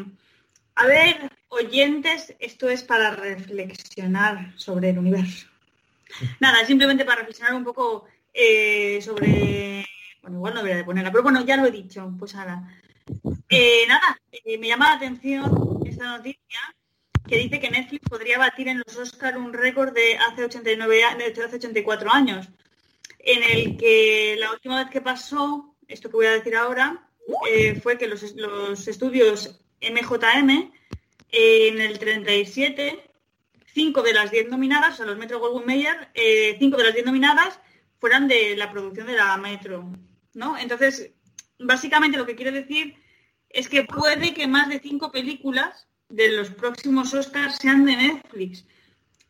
A 0.80 0.86
ver, 0.86 1.30
oyentes, 1.48 2.34
esto 2.38 2.68
es 2.68 2.82
para 2.84 3.10
reflexionar 3.10 4.52
sobre 4.56 4.90
el 4.90 4.98
universo. 4.98 5.46
Nada, 6.40 6.64
simplemente 6.64 7.04
para 7.04 7.18
reflexionar 7.20 7.54
un 7.54 7.64
poco 7.64 8.06
eh, 8.32 9.00
sobre... 9.02 9.84
Bueno, 10.22 10.36
igual 10.38 10.54
no 10.54 10.60
debería 10.60 10.76
de 10.78 10.84
ponerla, 10.84 11.10
pero 11.10 11.22
bueno, 11.24 11.44
ya 11.44 11.56
lo 11.56 11.66
he 11.66 11.70
dicho, 11.70 12.12
pues 12.18 12.34
ahora. 12.34 12.62
Eh, 13.48 13.84
nada, 13.88 14.20
eh, 14.30 14.58
me 14.58 14.68
llama 14.68 14.90
la 14.90 14.96
atención 14.96 15.80
esta 15.86 16.16
noticia 16.16 16.60
que 17.26 17.36
dice 17.38 17.58
que 17.60 17.70
Netflix 17.70 18.08
podría 18.08 18.38
batir 18.38 18.68
en 18.68 18.78
los 18.86 18.96
Oscar 18.96 19.36
un 19.36 19.52
récord 19.52 19.92
de 19.92 20.16
hace 20.16 20.44
89 20.44 21.04
a- 21.04 21.14
de 21.16 21.24
hace 21.26 21.56
84 21.56 22.10
años, 22.12 22.48
en 23.18 23.42
el 23.42 23.76
que 23.76 24.36
la 24.38 24.52
última 24.52 24.78
vez 24.82 24.90
que 24.90 25.00
pasó, 25.00 25.74
esto 25.88 26.08
que 26.08 26.16
voy 26.16 26.26
a 26.26 26.32
decir 26.32 26.54
ahora, 26.56 27.06
eh, 27.50 27.78
fue 27.82 27.98
que 27.98 28.06
los, 28.06 28.22
los 28.36 28.86
estudios 28.88 29.60
MJM 29.80 30.72
en 31.30 31.80
el 31.80 31.98
37, 31.98 33.10
cinco 33.74 34.02
de 34.02 34.12
las 34.12 34.30
10 34.30 34.48
nominadas, 34.48 34.94
o 34.94 34.96
sea, 34.98 35.06
los 35.06 35.18
Metro 35.18 35.38
Goldwyn 35.38 35.66
Mayer, 35.66 36.08
eh, 36.14 36.56
cinco 36.58 36.76
de 36.76 36.84
las 36.84 36.94
10 36.94 37.06
nominadas 37.06 37.60
fueran 38.00 38.28
de 38.28 38.56
la 38.56 38.70
producción 38.70 39.06
de 39.06 39.16
la 39.16 39.36
Metro, 39.36 39.90
¿no? 40.34 40.56
Entonces, 40.56 41.12
básicamente 41.58 42.16
lo 42.16 42.26
que 42.26 42.36
quiero 42.36 42.52
decir 42.52 42.96
es 43.50 43.68
que 43.68 43.84
puede 43.84 44.34
que 44.34 44.46
más 44.46 44.68
de 44.68 44.80
cinco 44.80 45.10
películas 45.10 45.88
de 46.08 46.28
los 46.28 46.50
próximos 46.50 47.12
Oscars 47.14 47.56
sean 47.56 47.84
de 47.84 47.96
Netflix, 47.96 48.66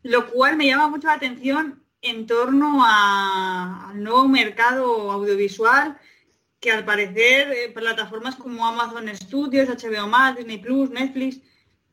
lo 0.03 0.29
cual 0.31 0.55
me 0.55 0.67
llama 0.67 0.89
mucho 0.89 1.07
la 1.07 1.13
atención 1.13 1.83
en 2.01 2.25
torno 2.25 2.83
al 2.85 4.01
nuevo 4.01 4.27
mercado 4.27 5.11
audiovisual 5.11 5.97
que 6.59 6.71
al 6.71 6.85
parecer 6.85 7.51
eh, 7.51 7.71
plataformas 7.73 8.35
como 8.35 8.65
Amazon 8.65 9.07
Studios, 9.15 9.69
HBO 9.69 10.07
Max, 10.07 10.37
Disney 10.37 10.57
Plus, 10.57 10.89
Netflix 10.89 11.39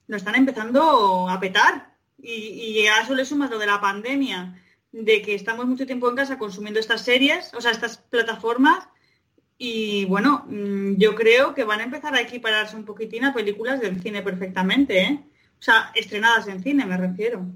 lo 0.08 0.16
están 0.16 0.34
empezando 0.34 1.28
a 1.28 1.38
petar. 1.40 1.94
Y, 2.18 2.32
y 2.32 2.86
a 2.86 3.02
eso 3.02 3.14
le 3.14 3.24
sumas 3.24 3.50
lo 3.50 3.58
de 3.58 3.66
la 3.66 3.80
pandemia, 3.80 4.60
de 4.92 5.22
que 5.22 5.34
estamos 5.34 5.66
mucho 5.66 5.86
tiempo 5.86 6.08
en 6.08 6.16
casa 6.16 6.38
consumiendo 6.38 6.80
estas 6.80 7.02
series, 7.02 7.52
o 7.54 7.60
sea, 7.60 7.70
estas 7.70 7.98
plataformas, 7.98 8.88
y 9.58 10.04
bueno, 10.04 10.44
mm, 10.48 10.96
yo 10.96 11.14
creo 11.14 11.54
que 11.54 11.64
van 11.64 11.80
a 11.80 11.84
empezar 11.84 12.14
a 12.14 12.20
equipararse 12.20 12.76
un 12.76 12.84
poquitín 12.84 13.24
a 13.24 13.32
películas 13.32 13.80
del 13.80 14.00
cine 14.00 14.22
perfectamente, 14.22 15.02
¿eh? 15.02 15.24
O 15.58 15.62
sea, 15.62 15.90
estrenadas 15.94 16.46
en 16.48 16.62
cine, 16.62 16.84
me 16.84 16.96
refiero. 16.96 17.46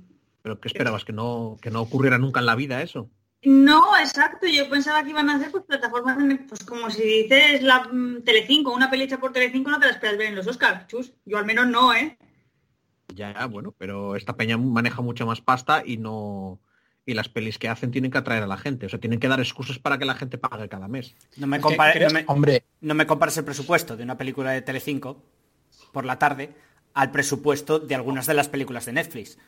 ¿Pero 0.42 0.58
qué 0.58 0.68
esperabas? 0.68 1.04
¿Que 1.04 1.12
no, 1.12 1.58
que 1.60 1.70
no 1.70 1.82
ocurriera 1.82 2.16
nunca 2.16 2.40
en 2.40 2.46
la 2.46 2.54
vida 2.54 2.82
eso? 2.82 3.10
No, 3.42 3.96
exacto. 3.98 4.46
Yo 4.46 4.68
pensaba 4.68 5.02
que 5.02 5.10
iban 5.10 5.30
a 5.30 5.36
hacer 5.36 5.50
pues 5.50 5.64
plataformas, 5.64 6.18
en- 6.18 6.46
pues 6.46 6.62
como 6.64 6.90
si 6.90 7.02
dices 7.02 7.62
la 7.62 7.84
mm, 7.84 8.22
Telecinco, 8.22 8.72
una 8.72 8.90
peli 8.90 9.04
hecha 9.04 9.18
por 9.18 9.32
Telecinco 9.32 9.70
no 9.70 9.78
te 9.80 9.86
la 9.86 9.92
esperas 9.92 10.18
ver 10.18 10.28
en 10.28 10.36
los 10.36 10.46
Oscars, 10.46 10.86
chus. 10.88 11.12
Yo 11.24 11.38
al 11.38 11.46
menos 11.46 11.66
no, 11.66 11.94
¿eh? 11.94 12.18
Ya, 13.14 13.46
bueno, 13.46 13.74
pero 13.76 14.14
esta 14.14 14.36
peña 14.36 14.56
maneja 14.56 15.02
mucha 15.02 15.24
más 15.24 15.40
pasta 15.40 15.82
y 15.84 15.96
no... 15.96 16.60
Y 17.06 17.14
las 17.14 17.28
pelis 17.30 17.58
que 17.58 17.68
hacen 17.68 17.90
tienen 17.90 18.10
que 18.10 18.18
atraer 18.18 18.42
a 18.42 18.46
la 18.46 18.58
gente. 18.58 18.86
O 18.86 18.88
sea, 18.88 19.00
tienen 19.00 19.18
que 19.18 19.26
dar 19.26 19.40
excusas 19.40 19.78
para 19.78 19.98
que 19.98 20.04
la 20.04 20.14
gente 20.14 20.38
pague 20.38 20.68
cada 20.68 20.86
mes. 20.86 21.16
No 21.38 21.46
me, 21.46 21.60
compare- 21.60 21.98
no 22.06 22.10
me- 22.10 22.24
Hombre, 22.28 22.64
no 22.82 22.94
me 22.94 23.06
compares 23.06 23.36
el 23.38 23.44
presupuesto 23.44 23.96
de 23.96 24.04
una 24.04 24.16
película 24.18 24.52
de 24.52 24.62
Telecinco 24.62 25.20
por 25.92 26.04
la 26.04 26.18
tarde 26.18 26.54
al 26.94 27.10
presupuesto 27.10 27.78
de 27.80 27.94
algunas 27.94 28.26
de 28.26 28.34
las 28.34 28.48
películas 28.48 28.84
de 28.84 28.92
Netflix. 28.92 29.38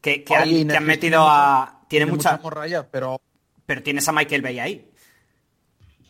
Que, 0.00 0.22
que 0.22 0.36
han, 0.36 0.42
oye, 0.42 0.52
que 0.54 0.60
han 0.60 0.66
Netflix 0.68 0.86
metido 0.86 1.26
a... 1.26 1.83
Tiene 1.98 2.10
mucha... 2.12 2.36
morralla, 2.38 2.88
pero 2.90 3.20
Pero 3.66 3.82
tienes 3.82 4.06
a 4.08 4.12
Michael 4.12 4.42
Bay 4.42 4.58
ahí. 4.58 4.90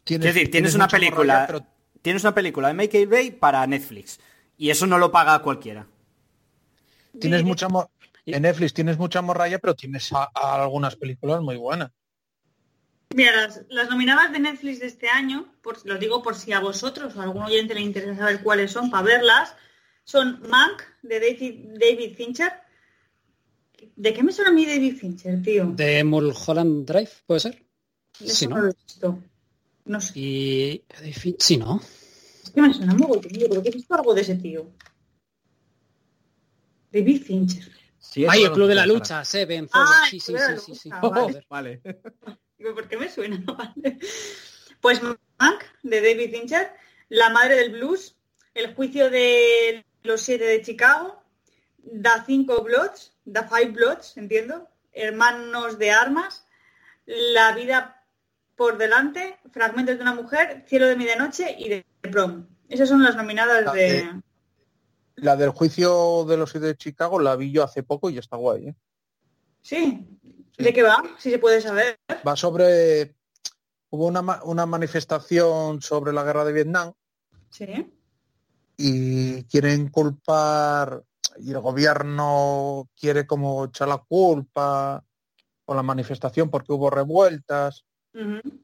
tienes, 0.04 0.26
Es 0.28 0.34
decir, 0.34 0.50
tienes 0.50 0.74
una 0.74 0.88
película... 0.88 1.34
morralla, 1.34 1.46
pero 1.46 1.66
Tienes 2.02 2.22
una 2.22 2.34
película 2.34 2.68
de 2.68 2.74
Michael 2.74 3.06
Bay 3.06 3.30
para 3.30 3.66
Netflix. 3.66 4.20
Y 4.58 4.68
eso 4.68 4.86
no 4.86 4.98
lo 4.98 5.10
paga 5.10 5.38
cualquiera. 5.40 5.86
tienes 7.18 7.40
Sí. 7.40 7.46
mucha 7.46 7.68
mo- 7.68 7.90
en 8.26 8.42
Netflix 8.42 8.74
tienes 8.74 8.98
mucha 8.98 9.22
morralla, 9.22 9.58
pero 9.58 9.74
tienes 9.74 10.12
a- 10.12 10.28
a 10.34 10.62
algunas 10.62 10.96
películas 10.96 11.40
muy 11.40 11.56
buenas. 11.56 11.90
Mira, 13.14 13.32
las, 13.36 13.62
las 13.68 13.88
nominadas 13.88 14.32
de 14.32 14.40
Netflix 14.40 14.80
de 14.80 14.86
este 14.86 15.08
año, 15.08 15.46
por, 15.62 15.84
lo 15.86 15.96
digo 15.98 16.22
por 16.22 16.34
si 16.34 16.52
a 16.52 16.58
vosotros 16.60 17.14
o 17.16 17.20
a 17.20 17.24
algún 17.24 17.42
oyente 17.44 17.74
le 17.74 17.80
interesa 17.80 18.16
saber 18.16 18.42
cuáles 18.42 18.72
son 18.72 18.90
para 18.90 19.04
verlas, 19.04 19.54
son 20.04 20.42
Mank 20.48 20.82
de 21.02 21.20
David, 21.20 21.78
David 21.80 22.16
Fincher. 22.16 22.52
¿De 23.96 24.12
qué 24.12 24.22
me 24.22 24.32
suena 24.32 24.50
a 24.50 24.54
mí 24.54 24.66
David 24.66 24.96
Fincher, 24.96 25.42
tío? 25.42 25.66
De 25.66 26.04
Mulholland 26.04 26.86
Drive, 26.86 27.10
¿puede 27.26 27.40
ser? 27.40 27.64
Sí, 28.12 28.46
no 28.46 28.56
¿no? 28.56 28.62
lo 28.62 28.70
he 28.70 28.74
visto. 28.86 29.18
No 29.86 30.00
sé. 30.00 30.18
Y... 30.18 30.84
Sí, 31.38 31.56
¿no? 31.56 31.80
Es 32.42 32.50
que 32.50 32.60
me 32.62 32.72
suena 32.72 32.94
muy 32.94 33.20
tío. 33.20 33.48
Creo 33.48 33.62
que 33.62 33.68
he 33.68 33.72
visto 33.72 33.94
algo 33.94 34.14
de 34.14 34.20
ese 34.20 34.36
tío. 34.36 34.70
David 36.92 37.22
Fincher. 37.22 37.72
Sí, 37.98 38.26
Ay, 38.28 38.44
el 38.44 38.52
Club 38.52 38.68
de 38.68 38.74
la. 38.76 38.86
Lucha, 38.86 39.24
Seven, 39.24 39.68
Ah, 39.72 40.06
sí, 40.08 40.20
sí, 40.20 40.34
sí, 40.36 40.60
sí, 40.64 40.74
sí. 40.74 40.90
Vale. 40.90 41.20
Joder. 41.20 41.46
Vale. 41.48 41.82
Digo, 42.58 42.74
¿por 42.74 42.88
qué 42.88 42.96
me 42.96 43.10
suena? 43.10 43.42
Vale. 43.46 43.98
Pues 44.80 45.02
Mank, 45.02 45.64
de 45.82 46.00
David 46.00 46.30
Fincher, 46.30 46.72
La 47.08 47.30
Madre 47.30 47.56
del 47.56 47.72
Blues, 47.72 48.16
El 48.52 48.74
Juicio 48.74 49.10
de 49.10 49.84
los 50.02 50.20
Siete 50.20 50.44
de 50.44 50.62
Chicago, 50.62 51.23
Da 51.92 52.24
Cinco 52.24 52.62
Bloods, 52.62 53.12
Da 53.24 53.44
Five 53.44 53.72
Bloods, 53.72 54.16
entiendo, 54.16 54.68
Hermanos 54.92 55.78
de 55.78 55.90
Armas, 55.90 56.46
La 57.06 57.52
Vida 57.54 58.04
por 58.56 58.78
Delante, 58.78 59.38
Fragmentos 59.52 59.96
de 59.96 60.02
una 60.02 60.14
Mujer, 60.14 60.64
Cielo 60.68 60.86
de 60.86 60.96
Medianoche 60.96 61.54
y 61.58 61.68
de 61.68 61.86
Prom. 62.00 62.46
Esas 62.68 62.88
son 62.88 63.02
las 63.02 63.16
nominadas 63.16 63.64
La 63.64 63.72
de... 63.72 64.22
La 65.16 65.36
del 65.36 65.50
juicio 65.50 66.24
de 66.24 66.36
los 66.36 66.50
siete 66.50 66.66
de 66.66 66.76
Chicago 66.76 67.20
la 67.20 67.36
vi 67.36 67.52
yo 67.52 67.62
hace 67.62 67.84
poco 67.84 68.10
y 68.10 68.18
está 68.18 68.36
guay. 68.36 68.68
¿eh? 68.68 68.74
Sí. 69.62 70.04
¿De 70.58 70.72
qué 70.72 70.82
va? 70.82 71.02
Si 71.18 71.30
se 71.30 71.38
puede 71.38 71.60
saber. 71.60 71.98
Va 72.26 72.34
sobre... 72.36 73.14
Hubo 73.90 74.06
una, 74.06 74.42
una 74.42 74.66
manifestación 74.66 75.80
sobre 75.80 76.12
la 76.12 76.24
guerra 76.24 76.44
de 76.44 76.52
Vietnam 76.52 76.92
Sí. 77.50 77.92
y 78.76 79.44
quieren 79.44 79.88
culpar 79.88 81.04
y 81.38 81.50
el 81.50 81.60
gobierno 81.60 82.88
quiere 82.98 83.26
como 83.26 83.64
echar 83.66 83.88
la 83.88 83.98
culpa 83.98 85.04
por 85.64 85.76
la 85.76 85.82
manifestación 85.82 86.50
porque 86.50 86.72
hubo 86.72 86.90
revueltas 86.90 87.84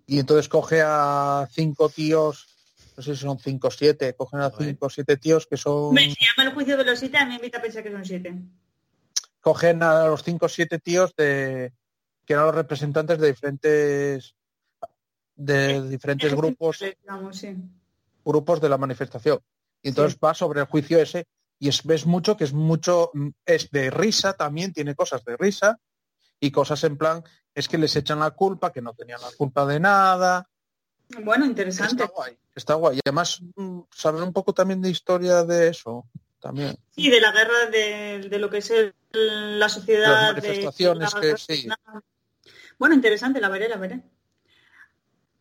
y 0.07 0.19
entonces 0.21 0.49
coge 0.49 0.81
a 0.85 1.49
cinco 1.51 1.89
tíos 1.89 2.47
no 2.97 3.03
sé 3.03 3.17
si 3.17 3.23
son 3.23 3.39
cinco 3.39 3.69
o 3.69 3.71
siete 3.71 4.15
cogen 4.15 4.41
a 4.41 4.51
cinco 4.51 4.87
o 4.87 4.91
siete 4.91 5.17
tíos 5.17 5.47
que 5.47 5.57
son 5.57 5.95
se 5.97 6.07
llama 6.09 6.49
El 6.49 6.55
Juicio 6.55 6.77
de 6.77 6.85
los 6.85 6.99
Siete, 6.99 7.17
a 7.19 7.25
mí 7.25 7.31
me 7.31 7.35
invita 7.37 7.59
a 7.59 7.63
pensar 7.63 7.83
que 7.83 7.91
son 7.91 8.05
siete. 8.05 8.35
cogen 9.41 9.83
a 9.83 10.07
los 10.07 10.23
cinco 10.23 10.47
o 10.47 10.49
siete 10.49 10.79
tíos 10.79 11.15
de 11.17 11.73
que 12.25 12.35
eran 12.35 12.47
los 12.47 12.55
representantes 12.55 13.19
de 13.19 13.27
diferentes 13.29 14.35
de 15.35 15.89
diferentes 15.89 16.33
grupos 16.37 16.79
Digamos, 16.79 17.37
sí. 17.39 17.57
grupos 18.25 18.61
de 18.61 18.69
la 18.69 18.79
manifestación. 18.79 19.41
Y 19.83 19.89
entonces 19.89 20.19
va 20.23 20.35
sobre 20.35 20.61
el 20.61 20.67
juicio 20.67 20.99
ese 21.01 21.27
y 21.61 21.69
es, 21.69 21.85
ves 21.85 22.07
mucho 22.07 22.37
que 22.37 22.45
es 22.45 22.53
mucho, 22.53 23.11
mm, 23.15 23.29
es 23.47 23.71
de 23.71 23.91
risa 23.91 24.33
también, 24.33 24.73
tiene 24.73 24.95
cosas 24.97 25.25
de 25.25 25.37
risa 25.37 25.79
y 26.41 26.51
cosas 26.51 26.83
en 26.85 26.97
plan, 26.97 27.23
es 27.55 27.69
que 27.69 27.77
les 27.79 27.95
echan 27.95 28.19
la 28.19 28.31
culpa, 28.31 28.73
que 28.73 28.81
no 28.81 28.95
tenían 28.95 29.21
la 29.21 29.31
culpa 29.37 29.67
de 29.67 29.79
nada. 29.79 30.49
Bueno, 31.23 31.45
interesante. 31.45 32.05
Está 32.05 32.15
guay, 32.15 32.39
está 32.55 32.75
guay. 32.75 32.97
Y 32.97 33.01
además, 33.05 33.41
mm, 33.57 33.81
saber 33.91 34.23
un 34.23 34.33
poco 34.33 34.55
también 34.55 34.81
de 34.81 34.89
historia 34.89 35.45
de 35.45 35.69
eso, 35.69 36.07
también. 36.41 36.79
Sí, 36.93 37.11
de 37.11 37.21
la 37.21 37.31
guerra 37.33 37.67
de, 37.71 38.29
de 38.31 38.39
lo 38.39 38.49
que 38.49 38.59
es 38.59 38.71
el- 38.71 38.95
la 39.59 39.69
sociedad. 39.69 40.13
Las 40.13 40.35
manifestaciones 40.35 41.15
de, 41.15 41.21
que 41.21 41.37
sí. 41.37 41.69
Bueno, 42.79 42.95
interesante, 42.95 43.41
la 43.41 43.51
veré, 43.51 43.69
la 43.69 43.77
veré. 43.77 44.01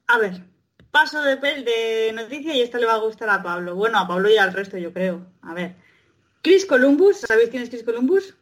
A 0.07 0.17
ver, 0.17 0.43
paso 0.91 1.21
de, 1.21 1.35
de 1.37 2.11
noticia 2.13 2.53
y 2.55 2.61
esta 2.61 2.77
le 2.77 2.87
va 2.87 2.95
a 2.95 2.97
gustar 2.97 3.29
a 3.29 3.41
Pablo. 3.41 3.75
Bueno, 3.75 3.99
a 3.99 4.07
Pablo 4.07 4.29
y 4.29 4.37
al 4.37 4.51
resto, 4.51 4.77
yo 4.77 4.91
creo. 4.91 5.31
A 5.43 5.53
ver. 5.53 5.75
Chris 6.41 6.65
Columbus, 6.65 7.17
¿sabéis 7.21 7.49
quién 7.49 7.63
es 7.63 7.69
Chris 7.69 7.83
Columbus? 7.83 8.35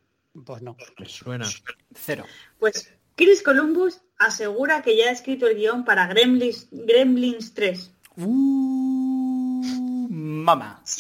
Pues 0.46 0.62
no. 0.62 0.76
Me 1.00 1.06
suena. 1.08 1.48
Cero. 1.96 2.26
Pues 2.60 2.92
Chris 3.16 3.42
Columbus 3.42 4.02
asegura 4.18 4.82
que 4.84 4.96
ya 4.96 5.06
ha 5.08 5.12
escrito 5.12 5.48
el 5.48 5.56
guion 5.58 5.84
para 5.86 6.08
Gremlins, 6.08 6.68
Gremlins 6.72 7.54
3. 7.54 7.92
Uh, 8.18 10.08
mamá. 10.10 10.82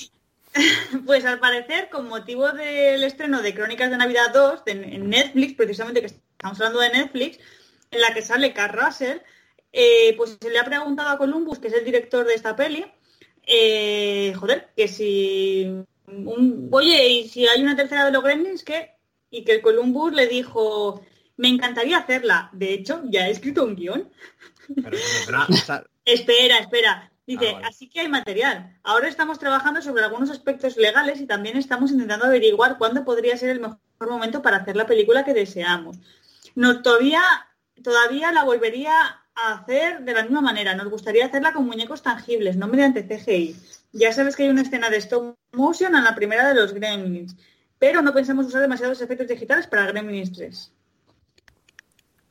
Pues 1.05 1.23
al 1.25 1.39
parecer, 1.39 1.87
con 1.91 2.07
motivo 2.07 2.51
del 2.51 3.03
estreno 3.03 3.43
de 3.43 3.53
Crónicas 3.53 3.91
de 3.91 3.97
Navidad 3.97 4.33
2 4.33 4.65
de- 4.65 4.71
en 4.71 5.07
Netflix, 5.07 5.53
precisamente 5.53 5.99
que 6.01 6.07
estamos 6.07 6.59
hablando 6.59 6.79
de 6.79 6.89
Netflix, 6.89 7.37
en 7.91 8.01
la 8.01 8.11
que 8.11 8.23
sale 8.23 8.53
Carl 8.53 8.75
Russell, 8.75 9.19
eh, 9.71 10.15
pues 10.17 10.35
se 10.41 10.49
le 10.49 10.57
ha 10.57 10.63
preguntado 10.65 11.09
a 11.09 11.17
Columbus, 11.19 11.59
que 11.59 11.67
es 11.67 11.73
el 11.75 11.85
director 11.85 12.25
de 12.25 12.33
esta 12.33 12.55
peli, 12.55 12.83
eh, 13.43 14.33
joder, 14.35 14.69
que 14.75 14.87
si 14.87 15.83
un- 16.07 16.69
oye, 16.71 17.07
y 17.09 17.27
si 17.29 17.47
hay 17.47 17.61
una 17.61 17.75
tercera 17.75 18.05
de 18.05 18.11
los 18.11 18.23
Gremlins, 18.23 18.63
¿qué? 18.63 18.91
y 19.29 19.43
que 19.43 19.51
el 19.53 19.61
Columbus 19.61 20.13
le 20.13 20.25
dijo, 20.27 21.05
me 21.35 21.49
encantaría 21.49 21.97
hacerla. 21.97 22.49
De 22.53 22.73
hecho, 22.73 23.01
ya 23.09 23.27
he 23.27 23.31
escrito 23.31 23.63
un 23.65 23.75
guion. 23.75 24.09
Pero 24.73 24.97
Espera, 26.05 26.59
espera. 26.59 27.11
Dice, 27.25 27.49
Ah, 27.49 27.53
vale. 27.55 27.67
así 27.67 27.89
que 27.89 27.99
hay 27.99 28.07
material. 28.07 28.77
Ahora 28.83 29.09
estamos 29.09 29.37
trabajando 29.37 29.81
sobre 29.81 30.03
algunos 30.05 30.29
aspectos 30.29 30.77
legales 30.77 31.19
y 31.19 31.25
también 31.27 31.57
estamos 31.57 31.91
intentando 31.91 32.23
averiguar 32.25 32.77
cuándo 32.77 33.03
podría 33.03 33.35
ser 33.35 33.49
el 33.49 33.59
mejor 33.59 33.77
momento 33.99 34.41
para 34.41 34.57
hacer 34.57 34.77
la 34.77 34.85
película 34.87 35.25
que 35.25 35.33
deseamos. 35.33 35.97
No, 36.55 36.81
todavía, 36.81 37.21
todavía 37.83 38.31
la 38.31 38.45
volvería 38.45 38.93
hacer 39.37 40.03
de 40.03 40.13
la 40.13 40.23
misma 40.23 40.41
manera. 40.41 40.75
Nos 40.75 40.89
gustaría 40.89 41.25
hacerla 41.25 41.53
con 41.53 41.65
muñecos 41.65 42.01
tangibles, 42.01 42.57
no 42.57 42.67
mediante 42.67 43.03
CGI. 43.03 43.55
Ya 43.93 44.11
sabes 44.13 44.35
que 44.35 44.43
hay 44.43 44.49
una 44.49 44.61
escena 44.61 44.89
de 44.89 44.97
stop 44.97 45.35
motion 45.53 45.95
en 45.95 46.03
la 46.03 46.15
primera 46.15 46.47
de 46.47 46.55
los 46.55 46.73
Gremlins, 46.73 47.35
pero 47.79 48.01
no 48.01 48.13
pensamos 48.13 48.47
usar 48.47 48.61
demasiados 48.61 49.01
efectos 49.01 49.27
digitales 49.27 49.67
para 49.67 49.85
Gremlins 49.87 50.33
3. 50.33 50.71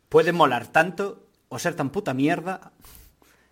Puede 0.09 0.33
molar 0.33 0.67
tanto 0.69 1.29
o 1.49 1.59
ser 1.59 1.75
tan 1.75 1.91
puta 1.91 2.15
mierda. 2.15 2.73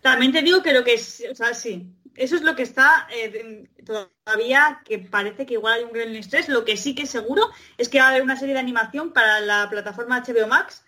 También 0.01 0.33
te 0.33 0.43
digo 0.43 0.63
que 0.63 0.73
lo 0.73 0.85
que 0.85 0.95
es, 0.95 1.25
o 1.31 1.35
sea, 1.35 1.55
sí, 1.55 1.91
eso 2.15 2.37
es 2.37 2.43
lo 2.43 2.55
que 2.55 2.63
está 2.63 3.09
eh, 3.13 3.69
todavía, 3.85 4.83
que 4.85 4.99
parece 4.99 5.47
que 5.47 5.55
igual 5.55 5.75
hay 5.75 5.85
un 5.85 5.93
Gremlins 5.93 6.29
3. 6.29 6.49
Lo 6.49 6.65
que 6.65 6.77
sí 6.77 6.95
que 6.95 7.03
es 7.03 7.11
seguro 7.11 7.49
es 7.79 7.89
que 7.89 7.99
va 7.99 8.07
a 8.07 8.11
haber 8.11 8.23
una 8.23 8.37
serie 8.37 8.55
de 8.55 8.61
animación 8.61 9.13
para 9.13 9.41
la 9.41 9.69
plataforma 9.71 10.23
HBO 10.23 10.47
Max 10.47 10.84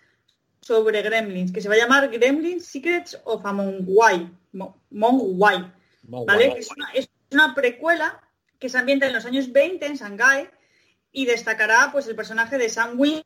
sobre 0.67 1.01
Gremlins, 1.01 1.51
que 1.53 1.61
se 1.61 1.69
va 1.69 1.75
a 1.75 1.77
llamar 1.77 2.09
Gremlins 2.09 2.65
Secrets 2.65 3.17
of 3.23 3.45
Among 3.45 3.85
Wai. 3.87 4.29
Mo- 4.51 4.75
Mogwai, 4.89 5.71
Mo- 6.07 6.25
¿vale? 6.25 6.55
Es 6.57 6.69
una, 6.71 6.91
es 6.93 7.09
una 7.31 7.55
precuela 7.55 8.19
que 8.59 8.67
se 8.69 8.77
ambienta 8.77 9.07
en 9.07 9.13
los 9.13 9.25
años 9.25 9.51
20 9.51 9.85
en 9.85 9.95
Shanghái 9.95 10.49
y 11.13 11.25
destacará 11.25 11.89
pues 11.91 12.07
el 12.07 12.15
personaje 12.15 12.57
de 12.57 12.67
Sam 12.69 12.99
Wing, 12.99 13.21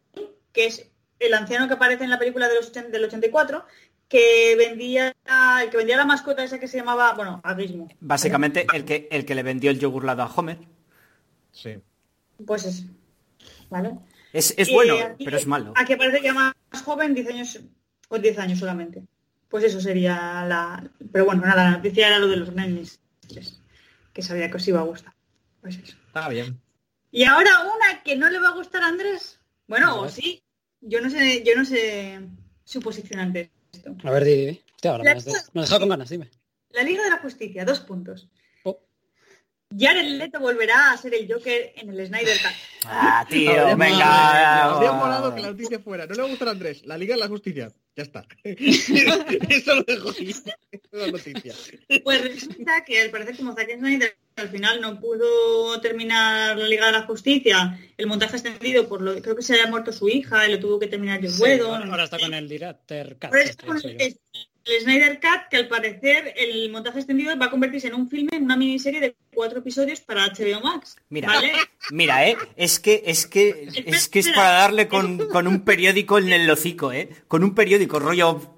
que 0.54 0.68
es 0.68 0.88
el 1.20 1.34
anciano 1.34 1.68
que 1.68 1.74
aparece 1.76 2.04
en 2.04 2.10
la 2.12 2.20
película 2.20 2.48
de 2.48 2.56
los 2.56 2.68
80 2.70 2.90
del 2.90 3.06
84, 3.06 3.66
que 4.08 4.56
vendía 4.58 5.16
el 5.64 5.70
que 5.70 5.78
vendía 5.78 5.98
la 5.98 6.06
mascota 6.06 6.44
esa 6.44 6.60
que 6.60 6.68
se 6.68 6.78
llamaba, 6.78 7.14
bueno, 7.14 7.40
Abismo. 7.44 7.88
Básicamente 8.02 8.68
el 8.74 8.86
que, 8.86 9.08
el 9.10 9.26
que 9.26 9.36
le 9.36 9.44
vendió 9.44 9.72
el 9.72 9.80
yogur 9.80 10.04
lado 10.04 10.22
a 10.24 10.32
Homer. 10.36 10.58
Sí. 11.52 11.78
Pues 12.46 12.66
eso. 12.66 12.84
¿Vale? 13.70 13.94
Es, 14.34 14.54
es 14.58 14.72
bueno, 14.72 14.96
aquí- 14.98 15.26
pero 15.26 15.38
es 15.38 15.46
malo. 15.48 15.74
Aquí 15.76 15.96
parece 15.96 16.22
que 16.22 16.32
más 16.32 16.54
joven, 16.86 17.14
10 17.14 17.28
años 17.30 17.60
o 18.10 18.18
10 18.18 18.38
años 18.40 18.60
solamente. 18.60 19.04
Pues 19.50 19.64
eso 19.66 19.82
sería 19.82 20.46
la. 20.48 20.90
Pero 21.12 21.26
bueno, 21.26 21.42
nada, 21.46 21.64
la 21.66 21.72
noticia 21.72 22.08
era 22.08 22.20
lo 22.20 22.28
de 22.28 22.38
los 22.38 22.52
Gremlins 22.52 23.00
3, 23.28 23.60
que 24.14 24.22
sabía 24.22 24.50
que 24.50 24.58
os 24.58 24.68
iba 24.68 24.80
a 24.80 24.84
gustar. 24.84 25.14
Pues 25.62 25.78
eso. 25.78 25.98
Está 26.08 26.30
bien. 26.30 26.60
Y 27.12 27.26
ahora 27.26 27.52
una 27.62 28.02
que 28.04 28.16
no 28.16 28.30
le 28.30 28.40
va 28.40 28.50
a 28.50 28.54
gustar 28.56 28.82
a 28.84 28.88
Andrés. 28.88 29.40
Bueno, 29.68 29.90
A 29.90 29.96
o 30.02 30.10
sí. 30.10 30.42
Yo 30.80 31.02
no 31.02 31.10
sé, 31.10 31.44
yo 31.46 31.54
no 31.56 31.66
sé 31.66 32.20
su 32.64 32.80
posición 32.82 33.20
ante 33.20 33.52
esto. 33.74 33.96
A 34.04 34.12
ver, 34.12 34.24
di, 34.24 34.36
di, 34.36 34.46
di. 34.48 34.62
Hostia, 34.74 34.92
ahora 34.92 35.04
me 35.04 35.10
La- 35.12 35.18
has 35.18 35.26
de- 35.26 35.32
me 35.54 35.62
has 35.62 35.68
dejado 35.68 35.80
con 35.82 35.90
ganas, 35.90 36.10
dime. 36.10 36.30
La 36.72 36.84
Liga 36.84 37.04
de 37.04 37.10
la 37.10 37.18
Justicia, 37.20 37.66
dos 37.66 37.82
puntos. 37.82 38.30
Jared 39.78 40.18
Leto 40.18 40.40
volverá 40.40 40.92
a 40.92 40.98
ser 40.98 41.14
el 41.14 41.32
Joker 41.32 41.74
en 41.76 41.90
el 41.90 42.08
Snyder 42.08 42.38
Cut. 42.38 42.52
Ah, 42.86 43.26
tío, 43.30 43.52
Habría 43.52 43.76
venga. 43.76 44.64
Habría 44.66 44.92
molado 44.94 45.34
que 45.34 45.42
la 45.42 45.48
noticia 45.52 45.80
fuera. 45.80 46.06
No 46.06 46.14
le 46.14 46.22
va 46.22 46.28
a 46.28 46.30
gustar 46.30 46.48
a 46.48 46.52
Andrés. 46.52 46.86
La 46.86 46.98
Liga 46.98 47.16
de 47.16 47.20
la 47.22 47.28
Justicia. 47.28 47.72
Ya 47.96 48.04
está. 48.04 48.26
Eso 48.44 49.76
lo 49.76 49.84
dejo 49.84 50.12
ahí. 50.18 50.36
La 50.92 51.08
noticia. 51.08 51.54
Pues 52.04 52.22
resulta 52.22 52.84
que 52.86 53.02
al 53.02 53.10
parecer 53.10 53.38
como 53.38 53.54
Zack 53.54 53.78
Snyder 53.78 54.16
al 54.38 54.50
final 54.50 54.80
no 54.82 55.00
pudo 55.00 55.80
terminar 55.82 56.58
la 56.58 56.68
Liga 56.68 56.86
de 56.88 56.92
la 56.94 57.04
Justicia, 57.04 57.78
el 57.98 58.08
montaje 58.08 58.38
extendido 58.38 58.88
por 58.88 59.02
lo 59.02 59.22
creo 59.22 59.36
que 59.36 59.42
se 59.42 59.54
había 59.54 59.68
muerto 59.68 59.92
su 59.92 60.08
hija 60.08 60.48
y 60.48 60.52
lo 60.52 60.60
tuvo 60.60 60.80
que 60.80 60.88
terminar 60.88 61.22
Joss 61.22 61.36
Sí, 61.36 61.42
Whedon. 61.44 61.74
ahora, 61.76 61.92
ahora 61.92 62.04
está 62.06 62.18
con 62.18 62.34
el 62.34 62.48
Director 62.48 63.14
Cut. 63.16 63.26
Ahora 63.26 63.44
está 63.44 63.66
con 63.68 63.78
el, 63.78 63.98
yo. 63.98 64.42
El 64.66 64.82
Snyder 64.82 65.20
Cut, 65.20 65.50
que 65.50 65.58
al 65.58 65.68
parecer 65.68 66.34
el 66.38 66.70
montaje 66.72 67.00
extendido 67.00 67.38
va 67.38 67.48
a 67.48 67.50
convertirse 67.50 67.88
en 67.88 67.96
un 67.96 68.10
filme, 68.10 68.30
en 68.34 68.44
una 68.44 68.56
miniserie 68.56 69.00
de 69.00 69.16
cuatro 69.34 69.60
episodios 69.60 70.02
para 70.02 70.28
HBO 70.28 70.62
Max. 70.62 70.98
Mira, 71.10 71.30
¿vale? 71.30 71.54
mira, 71.92 72.28
eh, 72.28 72.38
es 72.56 72.80
que, 72.80 73.04
es 73.06 73.28
que, 73.28 73.68
es 73.86 74.10
que 74.10 74.20
es 74.20 74.30
para 74.30 74.52
darle 74.52 74.88
con, 74.88 75.28
con 75.30 75.48
un 75.48 75.62
periódico 75.62 76.18
en 76.18 76.32
el 76.32 76.50
hocico, 76.50 76.92
eh, 76.92 77.10
con 77.28 77.44
un 77.44 77.56
periódico, 77.56 78.00
rollo. 78.00 78.54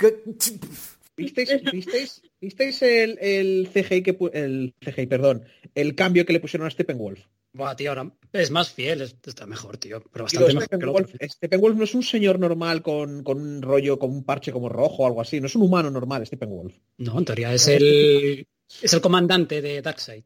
¿Visteis, 1.15 1.61
visteis, 1.71 2.21
visteis 2.43 2.81
el, 2.81 3.17
el 3.21 3.69
CGI 3.73 4.03
que 4.03 4.17
el 4.33 4.73
CGI, 4.79 5.05
perdón, 5.07 5.43
el 5.75 5.95
cambio 5.95 6.25
que 6.25 6.33
le 6.33 6.39
pusieron 6.39 6.67
a 6.67 6.69
Steppenwolf? 6.71 7.21
Buah, 7.53 7.75
tío, 7.75 7.89
ahora 7.91 8.11
es 8.31 8.49
más 8.51 8.71
fiel, 8.71 9.01
es- 9.01 9.15
está 9.25 9.45
mejor, 9.45 9.77
tío. 9.77 10.01
Pero 10.11 10.25
bastante 10.25 10.53
mejor 10.53 10.69
que 10.69 10.75
el 10.75 10.89
otro. 10.89 11.07
Steppenwolf, 11.07 11.31
Steppenwolf 11.33 11.77
no 11.77 11.83
es 11.83 11.93
un 11.95 12.03
señor 12.03 12.39
normal 12.39 12.81
con, 12.81 13.23
con 13.23 13.39
un 13.39 13.61
rollo, 13.61 13.99
con 13.99 14.09
un 14.11 14.23
parche 14.23 14.51
como 14.51 14.69
rojo 14.69 15.03
o 15.03 15.07
algo 15.07 15.21
así. 15.21 15.39
No 15.39 15.45
es 15.47 15.55
un 15.55 15.61
humano 15.63 15.91
normal, 15.91 16.25
Steppenwolf. 16.25 16.73
No, 16.97 17.19
en 17.19 17.25
teoría 17.25 17.53
es 17.53 17.67
el, 17.67 18.47
es 18.81 18.93
el 18.93 19.01
comandante 19.01 19.61
de 19.61 19.81
Darkseid. 19.81 20.23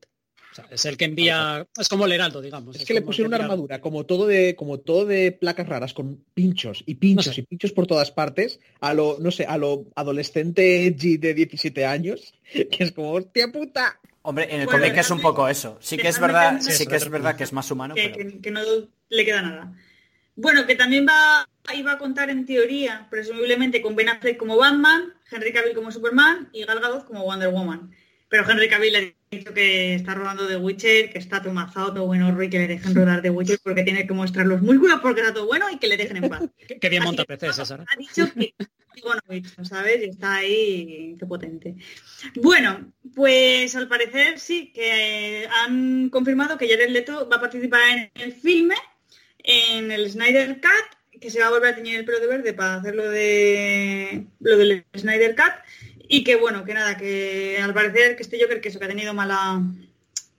Sea, 0.57 0.65
es 0.71 0.85
el 0.85 0.97
que 0.97 1.05
envía... 1.05 1.67
Es 1.79 1.87
como 1.89 2.05
el 2.05 2.11
heraldo, 2.11 2.41
digamos. 2.41 2.75
Es 2.75 2.85
que 2.85 2.93
le 2.93 3.01
pusieron 3.01 3.33
una 3.33 3.43
armadura 3.43 3.79
como 3.81 4.05
todo 4.05 4.27
de 4.27 4.55
como 4.55 4.79
todo 4.79 5.05
de 5.05 5.31
placas 5.31 5.67
raras 5.67 5.93
con 5.93 6.23
pinchos 6.33 6.83
y 6.85 6.95
pinchos 6.95 7.27
No 7.27 7.33
sé. 7.33 7.41
y 7.41 7.43
pinchos 7.45 7.71
por 7.71 7.87
todas 7.87 8.11
partes 8.11 8.59
a 8.79 8.93
lo 8.93 9.17
no 9.19 9.31
sé 9.31 9.45
a 9.45 9.57
lo 9.57 9.85
adolescente 9.95 10.85
edgy 10.87 11.17
de 11.17 11.33
17 11.33 11.85
años 11.85 12.33
que 12.51 12.83
es 12.83 12.91
como 12.91 13.11
hostia 13.13 13.51
puta 13.51 13.99
Hombre, 14.23 14.45
en 14.53 14.59
el 14.61 14.65
Bueno, 14.65 14.81
cómic 14.81 14.97
es 14.97 15.09
un 15.11 15.21
poco 15.21 15.47
eso. 15.47 15.77
Sí 15.79 15.95
que 15.95 16.09
es 16.09 16.19
verdad, 16.19 16.59
sí 16.59 16.85
que 16.85 16.97
es 16.97 17.09
verdad 17.09 17.37
que 17.37 17.45
es 17.45 17.53
más 17.53 17.71
humano, 17.71 17.95
que, 17.95 18.09
pero. 18.09 18.29
que- 18.31 18.41
que 18.41 18.51
no 18.51 18.59
le 19.09 19.23
queda 19.25 19.41
nada. 19.41 19.73
Bueno, 20.35 20.67
que 20.67 20.75
también 20.75 21.07
va 21.07 21.47
iba 21.73 21.93
a 21.93 21.97
contar 21.97 22.29
en 22.29 22.45
teoría, 22.45 23.07
presumiblemente 23.09 23.81
con 23.81 23.95
Ben 23.95 24.09
Affleck 24.09 24.35
como 24.37 24.57
Batman, 24.57 25.13
Henry 25.31 25.53
Cavill 25.53 25.73
como 25.73 25.91
Superman 25.93 26.49
y 26.51 26.63
Gal 26.65 26.79
Gadot 26.81 27.05
como 27.05 27.23
Wonder 27.23 27.49
Woman. 27.49 27.91
Pero 28.29 28.49
Henry 28.49 28.67
Cavill 28.67 28.95
ha 28.95 28.99
dicho 29.31 29.53
que 29.53 29.95
está 29.95 30.13
rodando 30.13 30.47
The 30.47 30.57
Witcher, 30.57 31.11
que 31.11 31.19
está 31.19 31.41
tomazado, 31.41 31.93
todo 31.93 32.05
bueno, 32.05 32.41
y 32.41 32.49
que 32.49 32.59
le 32.59 32.67
dejen 32.67 32.93
rodar 32.95 33.21
The 33.21 33.29
Witcher 33.29 33.59
porque 33.63 33.83
tiene 33.83 34.05
que 34.05 34.13
mostrar 34.13 34.45
los 34.45 34.61
músculos 34.61 34.99
porque 35.01 35.21
está 35.21 35.33
todo 35.33 35.47
bueno 35.47 35.69
y 35.71 35.77
que 35.77 35.87
le 35.87 35.97
dejen 35.97 36.23
en 36.23 36.29
paz. 36.29 36.43
Qué, 36.81 36.89
bien 36.89 37.03
monta 37.03 37.25
PC, 37.25 37.53
César. 37.53 37.85
Ha 37.87 37.95
dicho 37.97 38.31
que 38.33 38.53
bueno, 39.01 39.21
¿sabes? 39.63 40.01
Y 40.01 40.09
está 40.09 40.35
ahí, 40.37 41.15
qué 41.19 41.25
potente. 41.25 41.75
Bueno, 42.35 42.91
pues 43.15 43.75
al 43.75 43.87
parecer 43.87 44.39
sí, 44.39 44.71
que 44.73 45.43
eh, 45.43 45.47
han 45.47 46.09
confirmado 46.09 46.57
que 46.57 46.67
Jared 46.67 46.89
Leto 46.89 47.27
va 47.29 47.37
a 47.37 47.41
participar 47.41 47.81
en 47.89 48.11
el 48.15 48.33
filme, 48.33 48.75
en 49.39 49.91
el 49.91 50.09
Snyder 50.09 50.59
Cut, 50.59 51.19
que 51.19 51.29
se 51.29 51.39
va 51.39 51.47
a 51.47 51.51
volver 51.51 51.73
a 51.73 51.75
teñir 51.75 51.99
el 51.99 52.05
pelo 52.05 52.19
de 52.19 52.27
verde 52.27 52.53
para 52.53 52.75
hacer 52.75 52.95
lo 52.95 53.09
de 53.09 54.25
lo 54.39 54.57
del 54.57 54.85
Snyder 54.95 55.35
Cut, 55.35 55.53
y 56.09 56.23
que 56.23 56.35
bueno, 56.35 56.63
que 56.65 56.73
nada, 56.73 56.97
que 56.97 57.59
al 57.61 57.73
parecer 57.73 58.15
que 58.15 58.23
este 58.23 58.39
Joker 58.41 58.61
que 58.61 58.69
eso 58.69 58.79
que 58.79 58.85
ha 58.85 58.89
tenido 58.89 59.13
mala, 59.13 59.61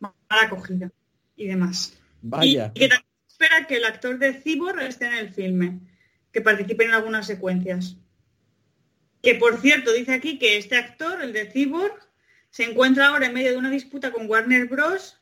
mala 0.00 0.42
acogida 0.42 0.90
y 1.36 1.46
demás. 1.46 1.94
vaya 2.22 2.72
Y 2.74 2.80
que 2.80 2.88
también 2.88 3.08
espera 3.28 3.66
que 3.66 3.76
el 3.76 3.84
actor 3.84 4.18
de 4.18 4.34
Cyborg 4.34 4.80
esté 4.82 5.06
en 5.06 5.14
el 5.14 5.30
filme, 5.30 5.80
que 6.32 6.40
participe 6.40 6.84
en 6.84 6.92
algunas 6.92 7.26
secuencias. 7.26 7.96
Que 9.22 9.34
por 9.34 9.60
cierto, 9.60 9.92
dice 9.92 10.12
aquí 10.14 10.38
que 10.38 10.56
este 10.56 10.76
actor, 10.76 11.22
el 11.22 11.32
de 11.32 11.50
Cyborg, 11.50 11.94
se 12.50 12.64
encuentra 12.64 13.08
ahora 13.08 13.26
en 13.26 13.34
medio 13.34 13.50
de 13.50 13.56
una 13.58 13.70
disputa 13.70 14.10
con 14.10 14.28
Warner 14.28 14.66
Bros. 14.66 15.16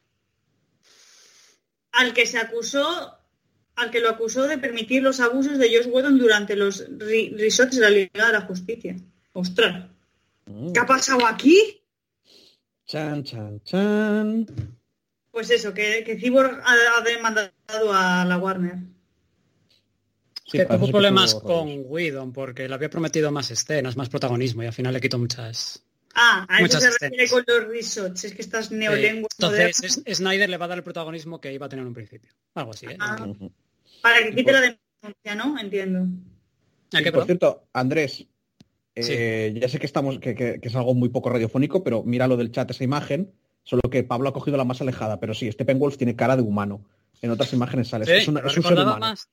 al 1.92 2.12
que 2.12 2.26
se 2.26 2.38
acusó, 2.38 3.16
al 3.74 3.90
que 3.90 4.00
lo 4.00 4.10
acusó 4.10 4.46
de 4.46 4.58
permitir 4.58 5.02
los 5.02 5.18
abusos 5.20 5.58
de 5.58 5.68
Josh 5.74 5.88
Whedon 5.90 6.18
durante 6.18 6.54
los 6.56 6.84
re- 6.98 7.32
resorts 7.36 7.76
de 7.76 7.82
la 7.82 7.90
Liga 7.90 8.26
de 8.26 8.32
la 8.32 8.42
Justicia. 8.42 8.96
Ostras. 9.32 9.86
¿Qué 10.72 10.80
ha 10.80 10.86
pasado 10.86 11.26
aquí? 11.26 11.82
chan 12.86 13.24
chan 13.24 13.60
chan 13.64 14.46
Pues 15.32 15.50
eso, 15.50 15.74
que, 15.74 16.02
que 16.04 16.16
Cyborg 16.18 16.60
ha, 16.64 16.98
ha 16.98 17.00
demandado 17.02 17.52
a 17.92 18.24
la 18.24 18.38
Warner. 18.38 18.76
Sí, 20.44 20.58
que 20.58 20.66
tuvo 20.66 20.86
que 20.86 20.92
problemas 20.92 21.32
tuvo 21.32 21.42
con. 21.42 21.68
Whedon 21.86 22.32
porque 22.32 22.68
le 22.68 22.74
había 22.74 22.88
prometido 22.88 23.32
más 23.32 23.50
escenas, 23.50 23.96
más 23.96 24.08
protagonismo 24.08 24.62
y 24.62 24.66
al 24.66 24.72
final 24.72 24.94
le 24.94 25.00
quitó 25.00 25.18
muchas... 25.18 25.82
Ah, 26.14 26.46
a 26.48 26.62
eso 26.62 26.78
Muchas 26.78 26.82
se 26.82 26.90
refiere 26.90 27.24
escenas. 27.24 27.30
con 27.30 27.44
los 27.46 27.68
resorts, 27.68 28.24
es 28.24 28.34
que 28.34 28.42
estas 28.42 28.70
Eh, 28.70 28.76
neolenguas 28.76 29.32
entonces 29.38 30.02
Snyder 30.16 30.48
le 30.48 30.56
va 30.56 30.64
a 30.64 30.68
dar 30.68 30.78
el 30.78 30.84
protagonismo 30.84 31.40
que 31.40 31.52
iba 31.52 31.66
a 31.66 31.68
tener 31.68 31.82
en 31.82 31.88
un 31.88 31.94
principio. 31.94 32.30
Algo 32.54 32.70
así, 32.70 32.86
¿eh? 32.86 32.96
Ah. 33.00 33.26
Para 34.00 34.22
que 34.22 34.34
quite 34.34 34.52
la 34.52 34.60
denuncia, 34.60 35.34
¿no? 35.34 35.58
Entiendo. 35.58 36.06
¿A 36.92 37.00
Y 37.00 37.04
qué, 37.04 37.12
por 37.12 37.26
cierto 37.26 37.68
Andrés 37.72 38.24
eh, 38.96 39.54
ya 39.60 39.68
sé 39.68 39.78
que 39.78 39.86
estamos 39.86 40.18
que, 40.18 40.34
que- 40.34 40.60
que 40.60 40.68
es 40.68 40.74
algo 40.76 40.94
muy 40.94 41.08
poco 41.10 41.28
radiofónico 41.30 41.84
pero 41.84 42.02
mira 42.02 42.26
lo 42.26 42.36
del 42.36 42.50
chat 42.50 42.70
esa 42.70 42.82
imagen 42.84 43.32
solo 43.62 43.82
que 43.90 44.02
Pablo 44.04 44.28
ha 44.28 44.32
cogido 44.32 44.56
la 44.56 44.64
más 44.64 44.80
alejada 44.80 45.20
pero 45.20 45.34
sí 45.34 45.50
Steppenwolf 45.52 45.96
tiene 45.96 46.16
cara 46.16 46.36
de 46.36 46.42
humano 46.42 46.84
en 47.22 47.30
otras 47.30 47.52
imágenes 47.52 47.88
sale 47.88 48.06
Sí, 48.06 48.12
es, 48.12 48.28
una- 48.28 48.40
es 48.40 48.56
un 48.56 48.62
ser 48.62 48.72
humano 48.72 48.98
más. 48.98 49.28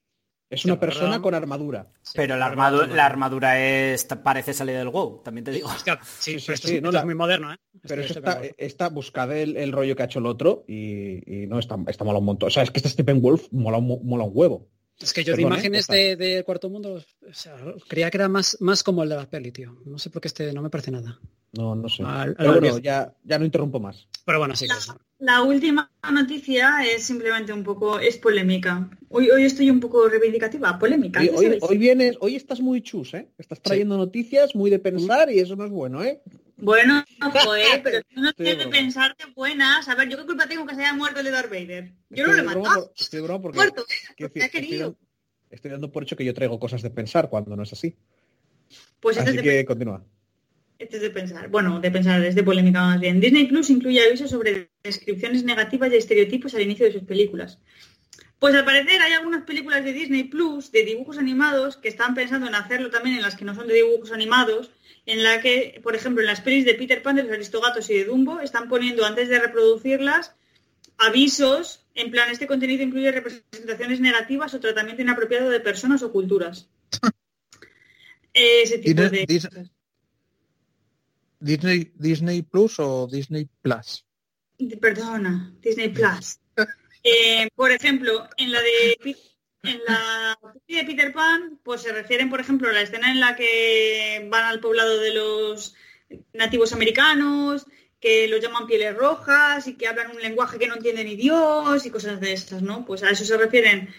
es 0.50 0.66
una 0.66 0.80
persona 0.80 1.22
con 1.22 1.34
armadura 1.34 1.88
Pero 2.14 2.38
la 2.38 2.46
armadura, 2.48 2.88
la 2.88 3.06
armadura 3.06 3.60
es, 3.60 4.06
parece 4.24 4.54
salir 4.54 4.76
del 4.76 4.90
WoW, 4.90 5.22
también 5.24 5.46
te 5.46 5.52
digo. 5.52 5.68
Hostia, 5.70 6.00
sí, 6.04 6.34
Sí, 6.34 6.40
sí, 6.40 6.46
pero 6.48 6.54
esto, 6.56 6.68
sí, 6.68 6.76
es, 6.76 6.82
no, 6.82 6.90
esto 6.90 6.94
la- 6.96 7.00
es 7.00 7.06
muy 7.06 7.16
moderno, 7.16 7.54
¿eh? 7.54 7.58
Pero 7.82 8.02
Esto 8.02 8.12
es 8.14 8.18
está, 8.18 8.42
está 8.58 8.90
buscad 8.90 9.32
el, 9.36 9.58
el 9.58 9.72
rollo 9.72 9.96
que 9.96 10.04
ha 10.04 10.06
hecho 10.06 10.20
el 10.20 10.26
otro 10.28 10.64
y, 10.68 11.44
y 11.44 11.48
no 11.48 11.58
está, 11.60 11.78
está 11.88 12.04
mola 12.04 12.20
un 12.20 12.26
montón. 12.26 12.48
O 12.48 12.50
sea, 12.52 12.62
es 12.64 12.72
que 12.72 12.80
este 12.80 12.90
Steppenwolf 12.90 13.48
mola 13.52 13.78
un, 13.78 14.00
mola 14.06 14.24
un 14.26 14.32
huevo. 14.34 14.68
Es 15.02 15.12
que 15.14 15.24
yo 15.24 15.34
de 15.34 15.38
Perdón, 15.38 15.54
¿eh? 15.54 15.56
imágenes 15.56 15.88
de, 15.88 16.16
de 16.16 16.44
Cuarto 16.44 16.70
Mundo, 16.70 16.96
o 17.30 17.34
sea, 17.34 17.56
creía 17.88 18.10
que 18.10 18.18
era 18.18 18.30
más, 18.30 18.58
más 18.62 18.84
como 18.84 19.04
el 19.04 19.10
de 19.10 19.16
la 19.16 19.30
peli, 19.30 19.52
tío. 19.52 19.76
No 19.86 19.98
sé 19.98 20.10
por 20.10 20.22
qué 20.22 20.28
este 20.28 20.54
no 20.54 20.62
me 20.62 20.70
parece 20.70 20.92
nada. 20.92 21.20
No, 21.52 21.76
no 21.76 21.90
sé. 21.90 22.04
Al- 22.04 22.30
al 22.30 22.36
Pero 22.38 22.60
bueno, 22.62 22.78
ya, 22.80 23.14
ya 23.24 23.38
no 23.38 23.46
interrumpo 23.46 23.80
más. 23.80 24.08
Pero 24.26 24.40
bueno, 24.40 24.56
sí 24.56 24.68
que 24.68 24.74
es. 24.74 24.92
La 25.20 25.42
última 25.42 25.90
noticia 26.12 26.84
es 26.86 27.04
simplemente 27.04 27.54
un 27.54 27.64
poco, 27.64 28.00
es 28.00 28.18
polémica. 28.18 28.90
Hoy, 29.10 29.30
hoy 29.30 29.44
estoy 29.44 29.70
un 29.70 29.80
poco 29.80 30.08
reivindicativa, 30.10 30.78
polémica. 30.80 31.22
Hoy, 31.36 31.58
hoy 31.62 31.78
vienes, 31.78 32.18
hoy 32.20 32.36
estás 32.36 32.60
muy 32.60 32.82
chus, 32.82 33.14
¿eh? 33.14 33.30
Estás 33.38 33.62
trayendo 33.62 33.98
noticias 33.98 34.56
muy 34.56 34.70
de 34.70 34.80
pensar 34.80 35.30
y 35.32 35.40
eso 35.40 35.56
no 35.56 35.66
es 35.66 35.72
bueno, 35.72 36.04
¿eh? 36.04 36.22
Bueno, 36.58 37.04
joder, 37.20 37.82
pero 37.84 38.02
tú 38.04 38.22
no 38.22 38.30
Estoy 38.30 38.46
de 38.46 38.52
tienes 38.56 38.66
que 38.68 38.72
pensarte 38.72 39.26
buenas. 39.36 39.88
A 39.90 39.96
ver, 39.96 40.08
¿yo 40.10 40.18
qué 40.18 40.26
culpa 40.26 40.48
tengo 40.48 40.66
que 40.66 40.76
se 40.76 40.82
haya 40.82 40.94
muerto 40.94 41.20
el 41.20 41.26
de 41.26 41.32
Darth 41.32 41.50
Vader? 41.50 41.92
Yo 42.10 42.24
Estoy 42.24 42.26
no 42.26 42.28
lo 42.28 42.34
he 42.34 42.36
de 42.38 42.44
matado. 42.44 42.86
por- 42.86 42.94
Estoy 42.98 43.18
de 43.20 43.24
broma 43.24 43.42
porque, 43.42 43.58
Muerto, 43.58 43.82
¿eh? 43.82 43.96
Porque 44.18 44.42
ha 44.42 44.46
estoy, 44.46 44.78
dando, 44.78 44.98
estoy 45.50 45.72
dando 45.72 45.92
por 45.92 46.04
hecho 46.04 46.16
que 46.16 46.26
yo 46.26 46.34
traigo 46.34 46.60
cosas 46.60 46.82
de 46.82 46.90
pensar 46.92 47.30
cuando 47.30 47.56
no 47.56 47.64
es 47.64 47.74
así. 47.74 47.96
Pues 49.00 49.18
este 49.18 49.30
Así 49.32 49.40
es, 49.40 49.44
de, 49.44 49.50
que 49.50 49.66
continúa. 49.66 50.06
este 50.80 50.96
es 50.98 51.02
de 51.02 51.10
pensar. 51.10 51.50
Bueno, 51.50 51.80
de 51.82 51.92
pensar, 51.92 52.24
es 52.24 52.36
de 52.36 52.44
polémica 52.44 52.82
más 52.82 53.00
bien. 53.00 53.20
Disney 53.20 53.46
Plus 53.48 53.70
incluye 53.70 54.02
avisos 54.02 54.30
sobre 54.30 54.70
descripciones 54.84 55.44
negativas 55.44 55.92
y 55.92 55.96
estereotipos 55.98 56.54
al 56.56 56.62
inicio 56.62 56.86
de 56.86 56.94
sus 56.94 57.04
películas. 57.04 57.60
Pues 58.44 58.56
al 58.56 58.66
parecer 58.66 59.02
hay 59.02 59.14
algunas 59.14 59.44
películas 59.46 59.86
de 59.86 59.94
Disney 59.94 60.26
Plus 60.26 60.70
de 60.74 60.84
dibujos 60.84 61.18
animados 61.18 61.78
que 61.78 61.88
están 61.88 62.14
pensando 62.14 62.46
en 62.46 62.56
hacerlo 62.56 62.90
también 62.90 63.16
en 63.16 63.22
las 63.22 63.38
que 63.38 63.46
no 63.46 63.56
son 63.56 63.70
de 63.70 63.76
dibujos 63.76 64.12
animados, 64.12 64.70
en 65.06 65.24
la 65.24 65.40
que, 65.40 65.80
por 65.82 65.96
ejemplo, 65.96 66.20
en 66.20 66.28
las 66.28 66.42
pelis 66.42 66.66
de 66.66 66.74
Peter 66.76 67.02
Pan, 67.02 67.16
de 67.16 67.24
los 67.24 67.32
Aristogatos 67.32 67.90
y 67.90 67.94
de 67.94 68.04
Dumbo, 68.04 68.42
están 68.42 68.68
poniendo 68.68 69.06
antes 69.06 69.30
de 69.30 69.40
reproducirlas 69.40 70.36
avisos, 70.98 71.86
en 71.96 72.12
plan, 72.12 72.30
este 72.32 72.46
contenido 72.46 72.84
incluye 72.84 73.14
representaciones 73.14 74.02
negativas 74.02 74.54
o 74.54 74.60
tratamiento 74.60 75.02
inapropiado 75.02 75.50
de 75.50 75.62
personas 75.62 76.04
o 76.04 76.12
culturas. 76.12 76.68
Ese 78.34 78.80
tipo 78.80 79.04
Disney- 79.04 79.26
de... 79.26 79.34
Disney- 79.34 79.72
Disney, 81.40 81.92
Disney 81.96 82.42
Plus 82.42 82.78
o 82.80 83.08
Disney 83.10 83.48
Plus. 83.62 84.04
Perdona, 84.82 85.54
Disney 85.62 85.88
Plus. 85.88 86.40
Eh, 87.04 87.50
por 87.56 87.72
ejemplo, 87.72 88.30
en 88.38 88.52
la 88.52 88.62
de 88.62 88.98
en 89.64 89.80
la 89.86 90.38
de 90.68 90.84
Peter 90.84 91.14
Pan, 91.14 91.60
pues 91.64 91.82
se 91.82 91.92
refieren, 91.94 92.30
por 92.30 92.42
ejemplo, 92.42 92.70
a 92.70 92.74
la 92.74 92.82
escena 92.82 93.12
en 93.12 93.20
la 93.20 93.36
que 93.36 94.28
van 94.30 94.46
al 94.46 94.60
poblado 94.60 95.00
de 95.00 95.14
los 95.14 95.76
nativos 96.34 96.74
americanos, 96.74 97.66
que 98.00 98.28
los 98.28 98.42
llaman 98.42 98.68
pieles 98.68 98.96
rojas 98.96 99.66
y 99.68 99.76
que 99.76 99.88
hablan 99.88 100.12
un 100.12 100.22
lenguaje 100.22 100.60
que 100.60 100.68
no 100.68 100.76
entiende 100.76 101.06
ni 101.06 101.16
Dios 101.16 101.86
y 101.86 101.92
cosas 101.92 102.20
de 102.20 102.34
estas, 102.34 102.62
¿no? 102.62 102.86
Pues 102.86 103.04
a 103.04 103.10
eso 103.10 103.24
se 103.24 103.38
refieren, 103.38 103.94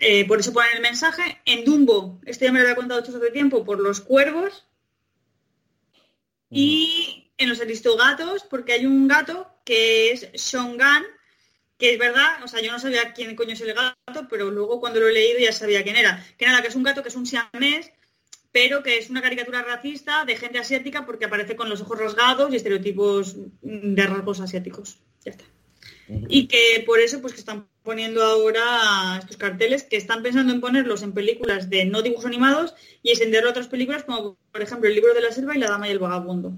eh, 0.00 0.26
por 0.26 0.40
eso 0.40 0.52
ponen 0.52 0.76
el 0.76 0.82
mensaje. 0.82 1.40
En 1.44 1.64
Dumbo, 1.64 2.20
esto 2.26 2.44
ya 2.44 2.52
me 2.52 2.58
lo 2.58 2.64
había 2.64 2.74
contado 2.74 3.00
esto 3.00 3.16
hace 3.16 3.30
tiempo, 3.30 3.64
por 3.64 3.78
los 3.78 4.00
cuervos, 4.00 4.66
y 6.50 7.30
en 7.38 7.48
los 7.48 7.60
aristogatos, 7.60 8.42
porque 8.44 8.72
hay 8.72 8.86
un 8.86 9.06
gato 9.06 9.48
que 9.64 10.10
es 10.10 10.32
Shongan, 10.32 11.04
que 11.84 11.92
es 11.92 11.98
verdad, 11.98 12.42
o 12.42 12.48
sea, 12.48 12.62
yo 12.62 12.72
no 12.72 12.78
sabía 12.78 13.12
quién 13.12 13.36
coño 13.36 13.52
es 13.52 13.60
el 13.60 13.74
gato, 13.74 14.26
pero 14.30 14.50
luego 14.50 14.80
cuando 14.80 15.00
lo 15.00 15.08
he 15.08 15.12
leído 15.12 15.38
ya 15.38 15.52
sabía 15.52 15.82
quién 15.82 15.96
era. 15.96 16.24
Que 16.38 16.46
nada, 16.46 16.62
que 16.62 16.68
es 16.68 16.74
un 16.76 16.82
gato 16.82 17.02
que 17.02 17.10
es 17.10 17.14
un 17.14 17.26
siamés, 17.26 17.92
pero 18.52 18.82
que 18.82 18.96
es 18.96 19.10
una 19.10 19.20
caricatura 19.20 19.62
racista 19.62 20.24
de 20.24 20.34
gente 20.36 20.58
asiática 20.58 21.04
porque 21.04 21.26
aparece 21.26 21.56
con 21.56 21.68
los 21.68 21.82
ojos 21.82 21.98
rasgados 21.98 22.50
y 22.50 22.56
estereotipos 22.56 23.36
de 23.60 24.06
rasgos 24.06 24.40
asiáticos. 24.40 24.98
Ya 25.26 25.32
está. 25.32 25.44
Y 26.08 26.46
que 26.46 26.82
por 26.86 27.00
eso 27.00 27.20
pues 27.20 27.34
que 27.34 27.40
están 27.40 27.68
poniendo 27.82 28.22
ahora 28.22 29.18
estos 29.18 29.36
carteles 29.36 29.82
que 29.82 29.98
están 29.98 30.22
pensando 30.22 30.54
en 30.54 30.62
ponerlos 30.62 31.02
en 31.02 31.12
películas 31.12 31.68
de 31.68 31.84
no 31.84 32.00
dibujos 32.00 32.24
animados 32.24 32.74
y 33.02 33.10
extenderlo 33.10 33.48
a 33.48 33.50
otras 33.50 33.68
películas 33.68 34.04
como 34.04 34.38
por 34.50 34.62
ejemplo 34.62 34.88
El 34.88 34.94
libro 34.94 35.12
de 35.12 35.20
la 35.20 35.32
selva 35.32 35.54
y 35.54 35.58
La 35.58 35.68
dama 35.68 35.86
y 35.86 35.90
el 35.90 35.98
vagabundo. 35.98 36.54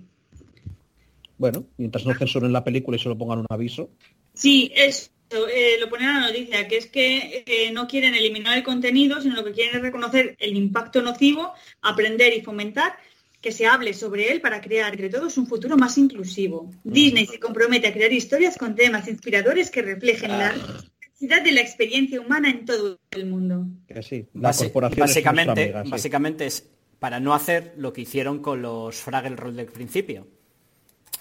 Bueno, 1.36 1.66
mientras 1.78 2.06
no 2.06 2.14
censuren 2.14 2.52
la 2.52 2.62
película 2.62 2.96
y 2.96 3.00
solo 3.00 3.18
pongan 3.18 3.40
un 3.40 3.46
aviso. 3.50 3.90
Sí, 4.34 4.70
eso, 4.76 5.10
eh, 5.30 5.76
lo 5.80 5.88
ponen 5.88 6.08
en 6.08 6.14
la 6.20 6.26
noticia, 6.28 6.68
que 6.68 6.76
es 6.76 6.86
que 6.86 7.44
eh, 7.46 7.70
no 7.72 7.86
quieren 7.86 8.14
eliminar 8.14 8.56
el 8.56 8.62
contenido, 8.64 9.20
sino 9.20 9.34
lo 9.34 9.44
que 9.44 9.52
quieren 9.52 9.76
es 9.76 9.82
reconocer 9.82 10.36
el 10.38 10.56
impacto 10.56 11.02
nocivo, 11.02 11.52
aprender 11.82 12.32
y 12.34 12.42
fomentar 12.42 12.96
que 13.40 13.52
se 13.52 13.66
hable 13.66 13.92
sobre 13.94 14.32
él 14.32 14.40
para 14.40 14.60
crear 14.60 14.92
entre 14.92 15.08
todos 15.10 15.36
un 15.38 15.46
futuro 15.46 15.76
más 15.76 15.98
inclusivo. 15.98 16.70
Disney 16.84 17.26
se 17.26 17.38
compromete 17.38 17.86
a 17.88 17.92
crear 17.92 18.12
historias 18.12 18.56
con 18.56 18.74
temas 18.74 19.06
inspiradores 19.08 19.70
que 19.70 19.82
reflejen 19.82 20.30
la 20.30 20.52
necesidad 21.00 21.42
de 21.42 21.52
la 21.52 21.60
experiencia 21.60 22.20
humana 22.20 22.50
en 22.50 22.64
todo 22.64 22.98
el 23.10 23.26
mundo. 23.26 23.66
Que 23.86 24.02
sí, 24.02 24.26
la 24.34 24.50
Basi- 24.50 24.64
corporación 24.64 25.04
es 25.04 25.10
básicamente, 25.10 25.62
amiga, 25.62 25.84
sí. 25.84 25.90
básicamente 25.90 26.46
es 26.46 26.68
para 26.98 27.20
no 27.20 27.34
hacer 27.34 27.74
lo 27.76 27.92
que 27.92 28.00
hicieron 28.00 28.40
con 28.40 28.62
los 28.62 28.96
Fraggle 28.96 29.36
Roll 29.36 29.54
del 29.54 29.66
principio. 29.66 30.26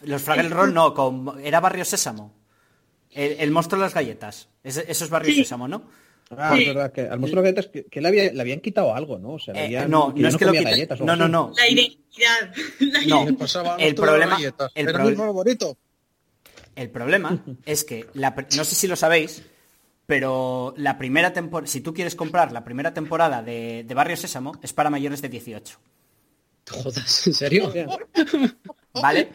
Los 0.04 0.22
Fraggle 0.22 0.50
Roll 0.50 0.74
no, 0.74 0.94
con, 0.94 1.40
era 1.44 1.60
Barrio 1.60 1.86
Sésamo. 1.86 2.45
El, 3.16 3.38
el 3.40 3.52
monstruo 3.52 3.80
de 3.80 3.86
las 3.88 3.94
galletas. 3.96 4.50
Es 4.64 5.10
Barrio 5.10 5.34
Sí. 5.34 5.40
Sésamo, 5.44 5.68
¿no? 5.68 5.84
Ah, 6.38 6.54
Sí. 6.56 6.64
es 6.64 6.68
verdad 6.68 6.92
que 6.92 7.02
al 7.02 7.20
monstruo 7.20 7.42
de 7.44 7.52
galletas 7.52 7.72
que, 7.72 7.86
que 7.86 8.02
le, 8.02 8.08
había- 8.08 8.34
le 8.34 8.42
habían 8.42 8.60
quitado 8.60 8.94
algo, 8.96 9.18
¿no? 9.20 9.34
O 9.34 9.40
sea, 9.40 9.54
le 9.54 9.62
Eh, 9.62 9.64
habían- 9.66 9.90
no, 9.92 10.10
no 10.10 10.16
ya 10.18 10.28
es 10.30 10.38
que 10.38 10.46
lo 10.46 10.50
comía 10.50 10.62
quiten. 10.62 10.72
galletas 10.74 11.00
No, 11.02 11.16
no, 11.16 11.28
no. 11.28 11.54
La 11.56 11.70
identidad. 11.70 12.54
La 12.80 13.00
No. 13.06 13.26
El 13.80 13.96
problema- 13.96 14.36
galletas. 14.36 14.72
el 14.76 14.86
pro-. 14.92 15.78
El 16.76 16.90
problema 16.90 17.40
es 17.66 17.84
que, 17.84 18.06
la 18.16 18.36
no 18.58 18.64
sé 18.66 18.76
si 18.76 18.88
lo 18.88 18.96
sabéis, 18.96 19.44
pero 20.08 20.74
la 20.78 20.98
primera 20.98 21.32
temporada, 21.32 21.68
si 21.72 21.82
tú 21.82 21.94
quieres 21.94 22.16
comprar 22.16 22.52
la 22.52 22.64
primera 22.64 22.94
temporada 22.94 23.42
de, 23.42 23.84
de 23.88 23.94
Barrio 23.94 24.18
Sésamo, 24.18 24.54
es 24.62 24.74
para 24.74 24.90
mayores 24.90 25.22
de 25.22 25.30
18. 25.30 25.78
Jodas, 26.70 27.28
¿en 27.28 27.34
serio? 27.34 27.72
¿Vale? 28.94 29.30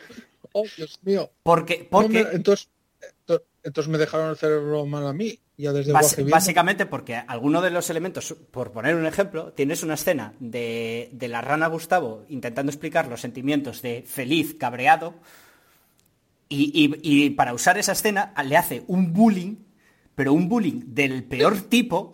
Oh, 0.53 0.65
Dios 0.77 0.99
mío. 1.03 1.31
Porque, 1.45 1.79
No 1.85 1.89
porque 1.91 2.25
me- 2.25 2.31
entonces, 2.33 2.67
ento- 2.67 2.71
entonces 3.63 3.91
me 3.91 3.99
dejaron 3.99 4.31
el 4.31 4.37
cerebro 4.37 4.87
mal 4.87 5.07
a 5.07 5.13
mí. 5.13 5.39
Ya 5.57 5.73
desde 5.73 5.93
viendo. 6.17 6.31
básicamente 6.35 6.87
porque 6.87 7.17
alguno 7.17 7.61
de 7.61 7.71
los 7.71 7.91
elementos, 7.91 8.35
por 8.51 8.73
poner 8.73 8.95
un 8.95 9.07
ejemplo, 9.07 9.53
tienes 9.53 9.83
una 9.83 9.95
escena 9.95 10.33
de, 10.41 11.11
de 11.13 11.29
la 11.29 11.41
rana 11.43 11.67
Gustavo 11.67 12.25
intentando 12.31 12.71
explicar 12.71 13.09
los 13.09 13.21
sentimientos 13.21 13.83
de 13.83 14.03
feliz, 14.07 14.55
cabreado, 14.59 15.15
y, 16.49 16.73
y- 17.03 17.27
y 17.27 17.31
para 17.31 17.55
usar 17.55 17.79
esa 17.79 17.93
escena 17.93 18.33
le 18.45 18.57
hace 18.57 18.83
un 18.89 19.13
bullying, 19.13 19.57
pero 20.15 20.33
un 20.33 20.49
bullying 20.49 20.81
del 20.87 21.25
peor 21.25 21.61
tipo 21.63 22.11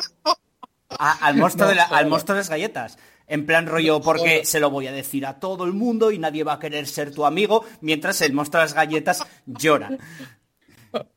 a- 0.91 1.13
al, 1.27 1.37
monstruo 1.37 1.65
No 1.67 1.71
de 1.71 1.77
la- 1.77 1.85
al 1.85 2.07
monstruo 2.09 2.35
de 2.35 2.41
las 2.41 2.51
galletas. 2.51 2.99
En 3.29 3.45
plan 3.45 3.67
rollo, 3.67 4.01
porque 4.01 4.45
se 4.45 4.61
lo 4.61 4.71
voy 4.71 4.87
a 4.87 4.93
decir 4.93 5.27
a 5.27 5.41
todo 5.41 5.65
el 5.65 5.73
mundo 5.73 6.13
y 6.13 6.19
nadie 6.19 6.45
va 6.45 6.55
a 6.55 6.59
querer 6.61 6.87
ser 6.87 7.13
tu 7.13 7.27
amigo, 7.27 7.65
mientras 7.81 8.21
el 8.23 8.33
monstruo 8.33 8.61
de 8.61 8.67
las 8.67 8.75
galletas 8.75 9.25
llora. 9.47 9.91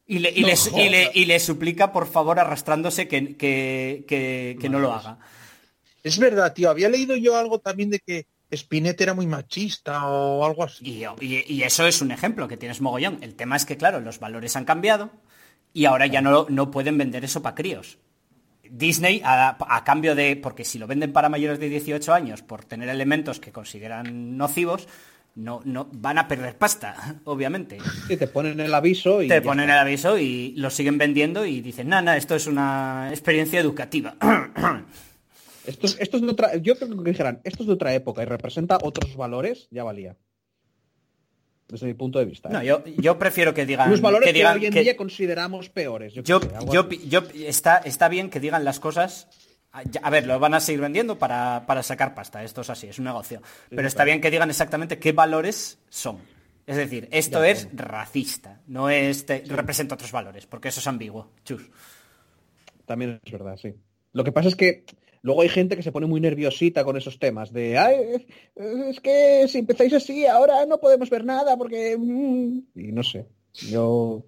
Y 0.07 0.19
le, 0.19 0.31
y 0.31 0.41
No 0.41 0.47
le- 0.47 0.53
y 0.53 0.89
le- 0.89 1.01
jodas. 1.03 1.15
y 1.15 1.25
le 1.25 1.39
suplica, 1.39 1.91
por 1.91 2.07
favor, 2.07 2.39
arrastrándose 2.39 3.07
que, 3.07 3.35
que- 3.37 4.05
que- 4.07 4.57
que 4.59 4.69
no 4.69 4.79
lo 4.79 4.93
haga. 4.93 5.19
Es 6.03 6.17
verdad, 6.17 6.53
tío. 6.53 6.69
Había 6.69 6.89
leído 6.89 7.15
yo 7.15 7.37
algo 7.37 7.59
también 7.59 7.89
de 7.89 7.99
que 7.99 8.25
Spinetta 8.51 9.03
era 9.03 9.13
muy 9.13 9.27
machista 9.27 10.07
o 10.07 10.43
algo 10.45 10.63
así. 10.63 11.03
Y, 11.21 11.61
eso 11.61 11.85
es 11.85 12.01
un 12.01 12.11
ejemplo 12.11 12.47
que 12.47 12.57
tienes 12.57 12.81
mogollón. 12.81 13.19
El 13.21 13.35
tema 13.35 13.55
es 13.55 13.65
que, 13.65 13.77
claro, 13.77 13.99
los 13.99 14.19
valores 14.19 14.55
han 14.55 14.65
cambiado 14.65 15.11
y 15.73 15.85
ahora 15.85 16.07
ya 16.07 16.21
no, 16.21 16.47
no 16.49 16.71
pueden 16.71 16.97
vender 16.97 17.23
eso 17.25 17.41
para 17.43 17.55
críos. 17.55 17.99
Disney, 18.71 19.21
a, 19.23 19.57
a 19.75 19.83
cambio 19.83 20.15
de, 20.15 20.35
porque 20.35 20.63
si 20.63 20.77
lo 20.79 20.87
venden 20.87 21.11
para 21.11 21.27
mayores 21.29 21.59
de 21.59 21.69
18 21.69 22.13
años 22.13 22.41
por 22.43 22.65
tener 22.65 22.87
elementos 22.89 23.39
que 23.39 23.51
consideran 23.51 24.37
nocivos, 24.37 24.87
no, 25.39 25.61
no 25.65 25.87
van 25.93 26.17
a 26.17 26.27
perder 26.27 26.57
pasta, 26.57 27.19
obviamente. 27.25 27.77
Sí, 28.07 28.17
te 28.17 28.27
ponen 28.27 28.59
el 28.59 28.73
aviso 28.73 29.21
y 29.23 29.27
Te 29.27 29.41
ponen 29.41 29.69
está. 29.69 29.81
el 29.81 29.87
aviso 29.87 30.17
y 30.17 30.53
lo 30.57 30.69
siguen 30.69 30.97
vendiendo 30.97 31.45
y 31.45 31.61
dicen, 31.61 31.89
nada, 31.89 32.17
esto 32.17 32.35
es 32.35 32.47
una 32.47 33.07
experiencia 33.09 33.59
educativa. 33.59 34.15
Esto 35.65 35.85
es, 35.85 35.97
esto 35.99 36.17
es 36.17 36.23
de 36.23 36.29
otra, 36.29 36.55
yo 36.55 36.75
creo 36.79 37.03
que 37.03 37.09
dijeran, 37.11 37.41
esto 37.43 37.61
es 37.61 37.67
de 37.67 37.73
otra 37.73 37.93
época 37.93 38.23
y 38.23 38.25
representa 38.25 38.79
otros 38.81 39.15
valores, 39.15 39.67
ya 39.69 39.83
valía. 39.83 40.15
Desde 41.67 41.85
mi 41.85 41.93
punto 41.93 42.17
de 42.17 42.25
vista. 42.25 42.49
¿eh? 42.49 42.53
No, 42.53 42.63
yo, 42.63 42.83
yo 42.97 43.19
prefiero 43.19 43.53
que 43.53 43.67
digan... 43.67 43.87
Unos 43.89 44.01
valores 44.01 44.25
que 44.25 44.33
que, 44.33 44.39
digan 44.39 44.57
hoy 44.57 44.65
en 44.65 44.73
que- 44.73 44.81
día 44.81 44.97
consideramos 44.97 45.69
peores. 45.69 46.13
Yo, 46.15 46.23
Yo, 46.23 46.89
yo- 46.89 47.23
está, 47.35 47.77
está 47.77 48.09
bien 48.09 48.31
que 48.31 48.39
digan 48.39 48.63
las 48.65 48.79
cosas. 48.79 49.27
A 49.71 49.83
ya- 49.83 50.01
a 50.03 50.09
ver, 50.09 50.25
lo 50.25 50.39
van 50.39 50.53
a 50.55 50.59
seguir 50.59 50.81
vendiendo 50.81 51.17
para, 51.19 51.63
para 51.67 51.83
sacar 51.83 52.15
pasta. 52.15 52.43
Esto 52.43 52.61
es 52.61 52.69
así, 52.69 52.87
es 52.87 52.97
un 52.99 53.05
negocio. 53.05 53.41
Pero 53.69 53.87
está 53.87 54.03
bien 54.03 54.19
que 54.21 54.31
digan 54.31 54.49
exactamente 54.49 54.97
qué 54.99 55.11
valores 55.11 55.79
son. 55.89 56.17
Es 56.65 56.75
decir, 56.77 57.07
esto 57.11 57.43
Ya, 57.43 57.49
es 57.51 57.67
racista, 57.73 58.61
no 58.67 58.89
es 58.89 59.25
te- 59.25 59.43
representa 59.47 59.95
otros 59.95 60.11
valores, 60.11 60.45
porque 60.45 60.67
eso 60.69 60.79
es 60.79 60.87
ambiguo. 60.87 61.31
Chus. 61.43 61.63
También 62.85 63.19
es 63.23 63.31
verdad, 63.31 63.57
sí. 63.57 63.73
Lo 64.13 64.23
que 64.23 64.31
pasa 64.31 64.49
es 64.49 64.55
que 64.55 64.85
luego 65.21 65.41
hay 65.41 65.49
gente 65.49 65.75
que 65.75 65.83
se 65.83 65.91
pone 65.91 66.05
muy 66.07 66.19
nerviosita 66.21 66.83
con 66.83 66.97
esos 66.97 67.19
temas 67.19 67.51
de, 67.53 67.77
"Ay, 67.77 68.25
es 68.55 68.99
que 68.99 69.47
si 69.47 69.59
empezáis 69.59 69.93
así, 69.93 70.25
ahora 70.25 70.65
no 70.65 70.79
podemos 70.79 71.09
ver 71.09 71.25
nada 71.25 71.57
porque... 71.57 71.97
mm", 71.97 72.59
Y 72.75 72.91
no 72.91 73.03
sé, 73.03 73.27
yo... 73.53 74.23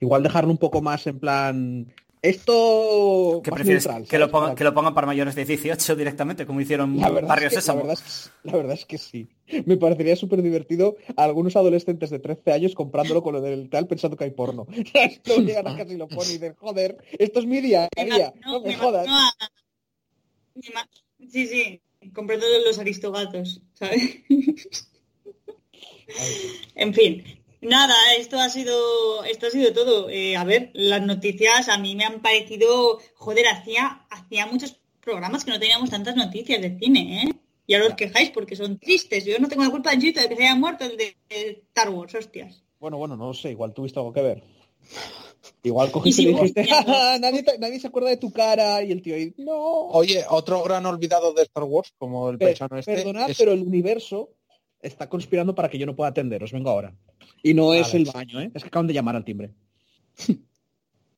Igual 0.00 0.24
dejarlo 0.24 0.50
un 0.50 0.58
poco 0.58 0.82
más 0.82 1.06
en 1.06 1.20
plan 1.20 1.92
Esto 2.22 3.40
¿Qué 3.42 3.50
más 3.50 3.56
prefieres? 3.58 3.86
neutral, 3.86 4.06
que, 4.06 4.18
lo 4.18 4.30
pongan, 4.30 4.48
Para- 4.50 4.54
que 4.56 4.64
lo 4.64 4.74
pongan 4.74 4.94
para 4.94 5.06
mayores 5.06 5.34
de 5.34 5.44
18 5.46 5.96
directamente, 5.96 6.44
como 6.44 6.60
hicieron 6.60 6.98
La 6.98 7.08
verdad, 7.08 7.28
Barrio 7.28 7.46
es 7.48 7.52
que, 7.52 7.56
la, 7.56 7.60
Sésamo. 7.62 7.78
verdad 7.80 7.98
es, 8.06 8.30
la 8.42 8.52
verdad 8.56 8.72
es 8.74 8.84
que 8.84 8.98
sí. 8.98 9.28
Me 9.64 9.76
parecería 9.78 10.14
súper 10.16 10.42
divertido 10.42 10.96
a 11.16 11.24
algunos 11.24 11.56
adolescentes 11.56 12.10
de 12.10 12.18
13 12.18 12.52
años 12.52 12.74
comprándolo 12.74 13.22
con 13.22 13.32
lo 13.34 13.40
del 13.40 13.70
tal 13.70 13.86
pensando 13.86 14.16
que 14.18 14.24
hay 14.24 14.30
porno. 14.32 14.66
Luego 15.26 15.42
llegan 15.42 15.66
a 15.68 15.76
casa 15.76 15.92
y 15.92 15.96
lo 15.96 16.08
ponen 16.08 16.28
y 16.30 16.32
dicen, 16.34 16.54
joder, 16.58 16.98
esto 17.18 17.40
es 17.40 17.46
mi 17.46 17.60
día 17.62 17.88
imagino- 17.96 18.32
no 18.44 18.60
me 18.60 18.68
me 18.68 18.74
jodas. 18.76 19.06
a- 19.08 19.30
Sí, 21.30 21.46
sí, 21.46 21.80
comprando 22.14 22.44
los 22.66 22.78
aristogatos, 22.78 23.62
¿sabes? 23.72 24.16
en 26.74 26.92
fin, 26.94 27.24
nada, 27.60 27.94
esto 28.18 28.38
ha 28.38 28.48
sido, 28.48 29.24
esto 29.24 29.46
ha 29.46 29.50
sido 29.50 29.72
todo. 29.72 30.08
Eh, 30.10 30.36
a 30.36 30.44
ver, 30.44 30.70
las 30.74 31.02
noticias 31.02 31.68
a 31.68 31.78
mí 31.78 31.94
me 31.96 32.04
han 32.04 32.20
parecido, 32.20 32.98
joder, 33.14 33.46
hacía, 33.48 34.06
hacía 34.10 34.46
muchos 34.46 34.76
programas 35.00 35.44
que 35.44 35.50
no 35.50 35.58
teníamos 35.60 35.90
tantas 35.90 36.16
noticias 36.16 36.60
de 36.60 36.78
cine, 36.78 37.22
¿eh? 37.24 37.32
Y 37.66 37.74
ahora 37.74 37.88
os 37.88 37.94
quejáis 37.94 38.30
porque 38.30 38.56
son 38.56 38.78
tristes. 38.78 39.24
Yo 39.24 39.38
no 39.38 39.48
tengo 39.48 39.62
la 39.62 39.70
culpa, 39.70 39.96
Chito, 39.98 40.20
de 40.20 40.28
que 40.28 40.36
se 40.36 40.42
haya 40.42 40.54
muerto 40.56 40.84
el 40.84 40.96
de 40.96 41.16
de 41.28 41.50
Star 41.68 41.88
Wars, 41.90 42.14
hostias. 42.14 42.62
Bueno, 42.80 42.96
bueno, 42.98 43.16
no 43.16 43.28
lo 43.28 43.34
sé, 43.34 43.50
igual 43.52 43.72
tuviste 43.72 43.98
algo 44.00 44.12
que 44.12 44.22
ver. 44.22 44.42
Igual 45.62 45.90
cogiste 45.92 46.22
y, 46.22 46.26
dijiste, 46.26 46.62
viendo. 46.62 46.92
"Ja, 46.92 47.12
ja, 47.12 47.18
nadie, 47.18 47.78
se 47.80 47.86
acuerda 47.86 48.08
de 48.10 48.16
tu 48.16 48.32
cara 48.32 48.82
y 48.82 48.90
el 48.92 49.02
tío 49.02 49.14
ahí, 49.14 49.32
no. 49.38 49.54
Oye, 49.90 50.24
otro 50.28 50.62
gran 50.62 50.84
olvidado 50.86 51.32
de 51.32 51.42
Star 51.42 51.64
Wars, 51.64 51.92
como 51.98 52.30
el 52.30 52.38
Pe- 52.38 52.46
paisano 52.46 52.78
este, 52.78 52.94
Perdonad, 52.96 53.30
es- 53.30 53.38
pero 53.38 53.52
el 53.52 53.62
universo 53.62 54.30
está 54.82 55.08
conspirando 55.08 55.54
para 55.54 55.68
que 55.68 55.78
yo 55.78 55.86
no 55.86 55.96
pueda 55.96 56.10
atenderos. 56.10 56.52
Vengo 56.52 56.70
ahora. 56.70 56.94
Y 57.42 57.54
no 57.54 57.74
es 57.74 57.92
Vale. 57.92 57.98
el 57.98 58.10
baño, 58.12 58.40
¿eh? 58.40 58.50
Es 58.54 58.62
que 58.62 58.68
acaban 58.68 58.86
de 58.86 58.94
llamar 58.94 59.16
al 59.16 59.24
timbre. 59.24 59.54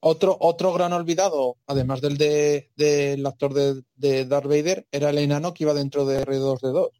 otro, 0.01 0.37
otro 0.41 0.73
gran 0.73 0.93
olvidado, 0.93 1.57
además 1.67 2.01
del 2.01 2.17
de, 2.17 2.71
del 2.77 3.25
actor 3.27 3.55
de, 3.55 3.83
de 3.97 4.25
Darth 4.27 4.47
Vader, 4.47 4.87
era 4.91 5.11
el 5.11 5.19
enano 5.19 5.55
que 5.55 5.65
iba 5.65 5.75
dentro 5.75 6.05
de 6.05 6.25
R2D2. 6.25 6.91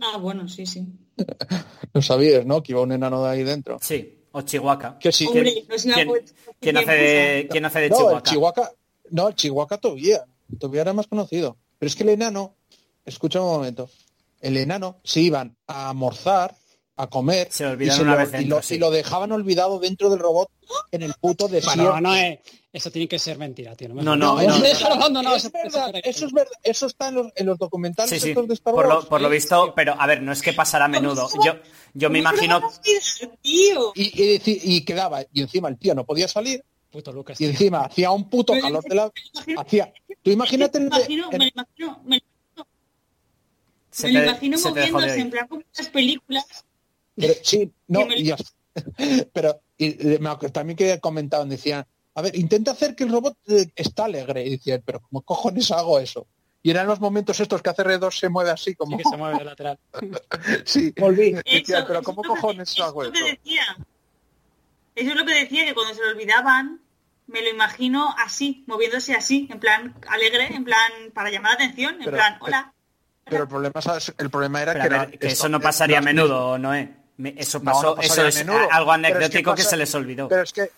Ah, 0.00 0.16
bueno, 0.18 0.48
sí, 0.48 0.66
sí. 0.66 0.86
Lo 1.92 2.02
sabías, 2.02 2.46
¿no? 2.46 2.62
Que 2.62 2.72
iba 2.72 2.80
un 2.80 2.92
enano 2.92 3.22
de 3.22 3.30
ahí 3.30 3.42
dentro. 3.42 3.78
Sí, 3.82 4.20
o 4.32 4.42
Chihuahua. 4.42 4.98
Que 4.98 5.12
sí. 5.12 5.26
Hombre, 5.26 5.64
no 5.68 5.74
es 5.74 5.84
una 5.84 5.96
¿Quién, 6.58 6.76
hace 6.76 6.92
de, 6.92 7.48
quién 7.50 7.64
hace 7.64 7.80
de 7.80 7.90
no, 7.90 7.96
Chihuahua? 7.96 8.16
el 8.18 8.22
Chihuahua, 8.22 8.72
no, 9.10 9.28
el 9.28 9.34
Chihuahua 9.34 9.78
todavía, 9.78 10.24
todavía 10.58 10.82
era 10.82 10.92
más 10.92 11.06
conocido. 11.06 11.58
Pero 11.78 11.88
es 11.88 11.96
que 11.96 12.02
el 12.02 12.10
enano, 12.10 12.56
escucha 13.04 13.40
un 13.40 13.48
momento, 13.48 13.90
el 14.40 14.56
enano 14.56 15.00
se 15.04 15.20
iban 15.20 15.56
a 15.66 15.90
almorzar, 15.90 16.54
a 16.96 17.06
comer, 17.08 17.48
Se 17.50 17.64
y, 17.64 17.66
olvidaron 17.68 17.96
se 17.96 18.02
una 18.02 18.12
lo, 18.12 18.30
vez 18.30 18.42
y 18.42 18.44
lo- 18.44 18.62
sí. 18.62 18.74
y 18.74 18.78
lo 18.78 18.90
dejaban 18.90 19.32
olvidado 19.32 19.78
dentro 19.78 20.10
del 20.10 20.18
robot 20.18 20.50
en 20.92 21.02
el 21.02 21.14
puto 21.14 21.48
desierto. 21.48 21.82
Bueno, 21.92 22.00
no 22.00 22.14
es... 22.14 22.38
Eso 22.72 22.90
tiene 22.92 23.08
que 23.08 23.18
ser 23.18 23.36
mentira, 23.36 23.74
tío. 23.74 23.88
No, 23.88 24.02
no, 24.02 24.14
No, 24.16 24.34
no. 24.34 24.40
es 24.42 24.62
Déjalo, 24.62 25.08
no, 25.08 25.22
no, 25.22 25.34
es 25.34 25.44
eso- 25.46 25.50
verdad, 25.52 25.90
eso- 26.04 26.26
es 26.26 26.32
verdad, 26.32 26.52
eso 26.62 26.86
está 26.86 27.08
en 27.08 27.14
los, 27.16 27.26
en 27.34 27.46
los 27.46 27.58
documentales 27.58 28.10
Sí, 28.10 28.20
sí, 28.20 28.28
estos 28.28 28.46
de 28.46 28.54
Star 28.54 28.74
por 28.74 28.86
lo, 28.86 29.08
por 29.08 29.20
lo 29.20 29.26
¿eh? 29.28 29.30
visto, 29.32 29.72
pero 29.74 29.94
a 29.98 30.06
ver, 30.06 30.22
no 30.22 30.30
es 30.30 30.40
que 30.42 30.52
pasara 30.52 30.84
a 30.84 30.88
menudo. 30.88 31.28
Yo, 31.44 31.54
yo 31.94 32.10
me 32.10 32.22
¿Cómo 32.22 32.30
te 32.36 32.46
lo 32.46 32.58
imagino? 32.58 32.70
Y, 33.42 34.40
y, 34.76 34.80
quedaba, 34.84 35.22
y 35.32 35.40
encima 35.42 35.68
el 35.68 35.78
tío 35.78 35.94
no 35.94 36.04
podía 36.04 36.28
salir, 36.28 36.62
Puto 36.90 37.12
Lucas. 37.12 37.40
y 37.40 37.44
tío. 37.44 37.50
encima 37.50 37.80
hacía 37.86 38.10
un 38.10 38.28
puto 38.28 38.52
calor 38.60 38.84
de 38.84 38.94
la... 38.94 39.10
Hacía, 39.56 39.92
tú 40.22 40.30
imagínate 40.30 40.78
me 40.80 40.84
el 40.86 40.90
lo 40.90 40.96
de- 40.96 41.02
imagino, 41.02 41.28
el- 41.30 41.38
me 41.38 41.44
lo 41.46 41.50
imagino, 41.50 42.02
me 42.04 42.16
lo- 42.18 42.22
se 43.90 44.06
me 44.08 44.12
lo 44.14 44.20
te, 44.20 44.26
imagino 44.28 44.58
se 44.58 44.68
moviéndose 44.68 45.20
en 45.20 45.30
plan 45.30 45.48
como 45.48 45.62
las 45.76 45.88
películas. 45.88 46.44
pero, 47.16 47.34
sí, 47.42 47.70
no, 47.88 48.06
ya- 48.16 48.36
pero 49.32 49.60
y, 49.76 50.14
eh, 50.14 50.18
también 50.52 50.76
que 50.76 51.00
comentaban, 51.00 51.48
decían, 51.48 51.86
a 52.14 52.22
ver, 52.22 52.36
intenta 52.36 52.72
hacer 52.72 52.94
que 52.94 53.04
el 53.04 53.12
robot 53.12 53.36
eh, 53.48 53.66
está 53.76 54.04
alegre, 54.04 54.44
y 54.46 54.50
decían, 54.50 54.82
pero 54.84 55.00
¿cómo 55.00 55.22
cojones 55.22 55.70
hago 55.70 55.98
eso? 55.98 56.26
Y 56.62 56.70
eran 56.70 56.86
los 56.86 57.00
momentos 57.00 57.40
estos 57.40 57.62
que 57.62 57.70
hace 57.70 57.82
R2 57.82 58.10
se 58.18 58.28
mueve 58.28 58.50
así 58.50 58.70
Sí 58.72 58.76
como... 58.76 58.98
que 58.98 59.04
se 59.04 59.16
mueve 59.16 59.38
de 59.38 59.44
lateral. 59.44 59.78
Sí, 60.64 60.92
Volví. 60.98 61.32
Decía, 61.32 61.78
Eso, 61.78 61.86
pero 61.86 62.00
eso 62.00 62.02
¿cómo 62.04 62.22
que- 62.22 62.28
cojones 62.28 62.70
eso 62.72 62.84
hago 62.84 63.02
es 63.02 63.08
lo 63.08 63.12
que 63.14 63.18
eso? 63.20 63.28
decía. 63.28 63.62
Eso 64.94 65.10
es 65.10 65.16
lo 65.16 65.24
que 65.24 65.34
decía, 65.34 65.64
que 65.64 65.72
cuando 65.74 65.94
se 65.94 66.02
lo 66.02 66.08
olvidaban, 66.10 66.80
me 67.28 67.40
lo 67.42 67.48
imagino 67.48 68.14
así, 68.18 68.64
moviéndose 68.66 69.14
así, 69.14 69.48
en 69.50 69.58
plan 69.60 69.94
alegre, 70.08 70.54
en 70.54 70.64
plan 70.64 70.92
para 71.14 71.30
llamar 71.30 71.52
la 71.52 71.64
atención, 71.64 71.94
en 71.94 72.04
Pero- 72.04 72.16
plan, 72.16 72.36
hola. 72.40 72.74
Pero 73.30 73.42
el 73.44 73.48
problema, 73.48 73.80
¿sabes? 73.80 74.12
el 74.18 74.30
problema 74.30 74.62
era 74.62 74.72
Pero, 74.74 74.82
que, 74.82 74.94
a 74.94 74.96
era- 74.96 75.06
ver, 75.06 75.18
que 75.18 75.26
esto- 75.28 75.44
eso 75.44 75.48
no 75.48 75.60
pasaría 75.60 75.98
a 75.98 76.02
menudo, 76.02 76.58
Noé. 76.58 76.96
Me- 77.16 77.34
Eso 77.36 77.58
No, 77.58 77.64
pasó, 77.66 77.82
no 77.90 77.94
pasaría 77.96 78.28
eso 78.28 78.40
es 78.40 78.46
menudo. 78.46 78.58
algo 78.70 78.90
Pero 78.92 79.06
es 79.06 79.10
que 79.10 79.14
anecdótico 79.14 79.50
que, 79.54 79.56
pasa- 79.62 79.70
se 79.70 79.76
les 79.76 79.94
olvidó. 79.94 80.28
Pero 80.28 80.42
es 80.42 80.52
que 80.52 80.70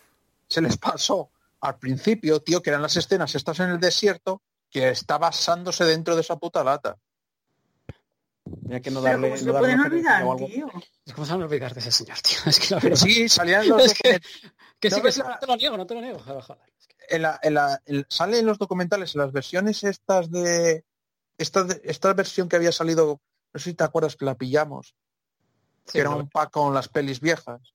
se 0.48 0.60
les 0.60 0.76
pasó 0.76 1.30
al 1.60 1.78
principio, 1.78 2.40
tío, 2.40 2.60
que 2.62 2.70
eran 2.70 2.82
las 2.82 2.96
escenas 2.96 3.34
estas 3.34 3.60
en 3.60 3.70
el 3.70 3.80
desierto, 3.80 4.42
que 4.70 4.88
está 4.88 5.18
basándose 5.18 5.84
dentro 5.84 6.14
de 6.16 6.22
esa 6.22 6.36
puta 6.36 6.64
lata. 6.64 6.96
Mira 8.62 8.80
que 8.80 8.90
no 8.90 9.00
Pero 9.02 9.12
darle, 9.12 9.28
¿cómo 9.28 9.38
se 9.38 9.44
no 9.46 9.58
pueden 9.58 9.80
olvidar, 9.80 10.22
tío? 10.36 10.68
¿Cómo 11.14 11.26
se 11.26 11.32
van 11.32 11.42
a 11.42 11.44
olvidar 11.44 11.74
de 11.74 11.80
ese 11.80 11.92
señor, 11.92 12.18
tío? 12.20 12.38
Es 12.46 12.58
que 12.58 12.74
la 12.74 12.80
Pero 12.80 12.90
verdad... 12.94 13.04
sí, 13.06 13.28
salían 13.28 13.68
los 13.68 13.82
Es 13.86 13.94
que-. 13.94 14.20
Que 14.80 14.90
¿No 14.90 14.96
sí, 14.96 15.02
que 15.02 15.12
sí, 15.12 15.20
no 15.20 15.38
te 15.38 15.46
lo 15.46 15.56
niego, 15.56 15.76
no 15.76 15.86
te 15.86 15.94
lo 15.94 16.00
niego. 16.00 16.18
Joder, 16.18 16.42
joder. 16.42 16.62
En 17.08 17.22
la- 17.22 17.38
en 17.42 17.54
la- 17.54 17.80
en- 17.86 18.06
sale 18.08 18.38
en 18.40 18.46
los 18.46 18.58
documentales, 18.58 19.14
en 19.14 19.20
las 19.20 19.30
versiones 19.32 19.84
estas 19.84 20.28
de 20.30 20.84
esta, 21.42 21.66
esta 21.84 22.12
versión 22.14 22.48
que 22.48 22.56
había 22.56 22.72
salido, 22.72 23.20
no 23.52 23.60
sé 23.60 23.70
si 23.70 23.74
te 23.74 23.84
acuerdas 23.84 24.16
que 24.16 24.24
la 24.24 24.36
pillamos, 24.36 24.94
Sí, 25.84 25.94
que 25.94 26.00
era 26.00 26.10
un 26.10 26.28
pack 26.28 26.50
con 26.50 26.72
las 26.72 26.88
pelis 26.88 27.20
viejas. 27.20 27.74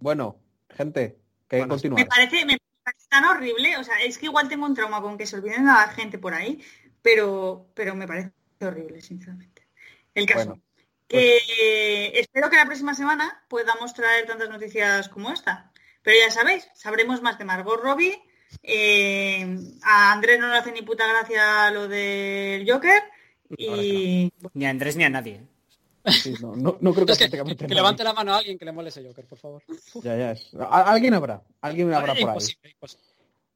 Bueno, 0.00 0.38
gente, 0.70 1.18
que 1.48 1.58
Bueno, 1.58 1.72
continuar. 1.72 2.02
Me 2.02 2.08
parece, 2.08 2.46
me 2.46 2.58
parece 2.82 3.06
tan 3.08 3.24
horrible, 3.24 3.76
o 3.76 3.84
sea, 3.84 4.00
es 4.00 4.16
que 4.16 4.26
igual 4.26 4.48
tengo 4.48 4.66
un 4.66 4.74
trauma 4.74 5.02
con 5.02 5.18
que 5.18 5.26
se 5.26 5.36
olviden 5.36 5.68
a 5.68 5.86
la 5.86 5.92
gente 5.92 6.18
por 6.18 6.32
ahí, 6.32 6.64
pero, 7.02 7.70
pero 7.74 7.94
me 7.94 8.06
parece 8.06 8.32
horrible, 8.60 9.02
sinceramente. 9.02 9.68
El 10.14 10.26
caso. 10.26 10.46
Bueno, 10.46 10.62
que 11.06 11.36
eh, 11.36 12.20
espero 12.20 12.48
que 12.48 12.56
la 12.56 12.66
próxima 12.66 12.94
semana 12.94 13.44
podamos 13.48 13.92
traer 13.94 14.26
tantas 14.26 14.48
noticias 14.48 15.08
como 15.08 15.32
esta. 15.32 15.72
Pero 16.02 16.16
ya 16.24 16.30
sabéis, 16.30 16.68
sabremos 16.74 17.20
más 17.20 17.36
de 17.36 17.44
Margot 17.44 17.80
Robbie. 17.80 18.22
Eh, 18.62 19.56
a 19.82 20.12
Andrés 20.12 20.38
no 20.40 20.48
le 20.48 20.56
hace 20.58 20.72
ni 20.72 20.82
puta 20.82 21.06
gracia 21.06 21.70
lo 21.70 21.88
del 21.88 22.70
Joker. 22.70 23.02
Y 23.56 24.32
Ni 24.54 24.66
a 24.66 24.70
Andrés 24.70 24.96
ni 24.96 25.04
a 25.04 25.10
nadie. 25.10 25.42
sí, 26.06 26.34
no, 26.40 26.54
no, 26.56 26.78
no 26.80 26.94
creo 26.94 27.04
que, 27.06 27.12
Es 27.12 27.18
que, 27.18 27.24
prácticamente 27.24 27.56
que 27.58 27.64
nadie. 27.64 27.74
levante 27.74 28.04
la 28.04 28.12
mano 28.12 28.32
a 28.34 28.38
alguien 28.38 28.58
que 28.58 28.64
le 28.64 28.72
mole 28.72 28.88
ese 28.90 29.02
Joker, 29.04 29.26
por 29.26 29.38
favor. 29.38 29.62
Ya, 30.02 30.16
ya 30.16 30.32
es. 30.32 30.50
Alguien 30.70 31.14
habrá, 31.14 31.42
alguien 31.60 31.92
habrá 31.92 32.08
por 32.14 32.16
ahí. 32.16 32.22
Imposible, 32.22 32.70
imposible. 32.70 33.06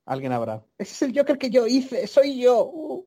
Alguien 0.07 0.33
habrá. 0.33 0.63
Ese 0.77 0.93
es 0.93 1.03
el 1.03 1.19
Joker 1.19 1.39
que 1.39 1.49
yo 1.51 1.67
hice, 1.67 2.07
soy 2.07 2.41
yo. 2.43 2.65
Uh. 2.65 3.07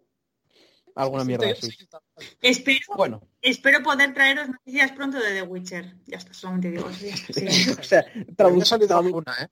Alguna 0.96 1.22
Sí, 1.22 1.28
mierda 1.28 1.46
sí, 1.46 1.52
así. 1.52 1.72
sí, 1.72 1.78
sí, 2.18 2.38
espero, 2.42 2.80
Bueno, 2.96 3.22
espero 3.40 3.84
poder 3.84 4.16
traeros 4.16 4.50
noticias 4.50 4.92
pronto 4.94 5.20
de 5.20 5.30
The 5.32 5.42
Witcher. 5.44 5.94
Ya 6.08 6.18
está, 6.18 6.34
solamente 6.34 6.72
digo 6.72 6.90
eso. 6.90 7.34
sí. 7.34 7.46
o 7.80 7.84
sea, 7.84 8.00
Había 8.00 8.26
tradu- 8.36 8.66
salido 8.66 8.90
tradu- 8.98 9.06
alguna, 9.06 9.36
¿eh? 9.44 9.48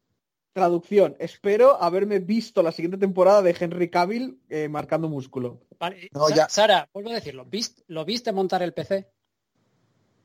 Traducción. 0.66 1.18
Espero 1.20 1.82
haberme 1.84 2.20
visto 2.20 2.64
la 2.64 2.72
siguiente 2.72 2.98
temporada 2.98 3.42
de 3.42 3.54
Henry 3.60 3.90
Cavill 3.90 4.40
eh, 4.48 4.70
marcando 4.70 5.10
músculo. 5.10 5.60
Vale, 5.78 6.10
No, 6.14 6.30
Sa- 6.30 6.36
ya. 6.36 6.50
Sara, 6.50 6.90
vuelvo 6.94 7.10
a 7.10 7.14
decirlo. 7.16 7.44
¿Viste, 7.44 7.84
¿Lo 7.88 8.06
viste 8.06 8.32
montar 8.32 8.64
el 8.64 8.74
PC? 8.74 9.12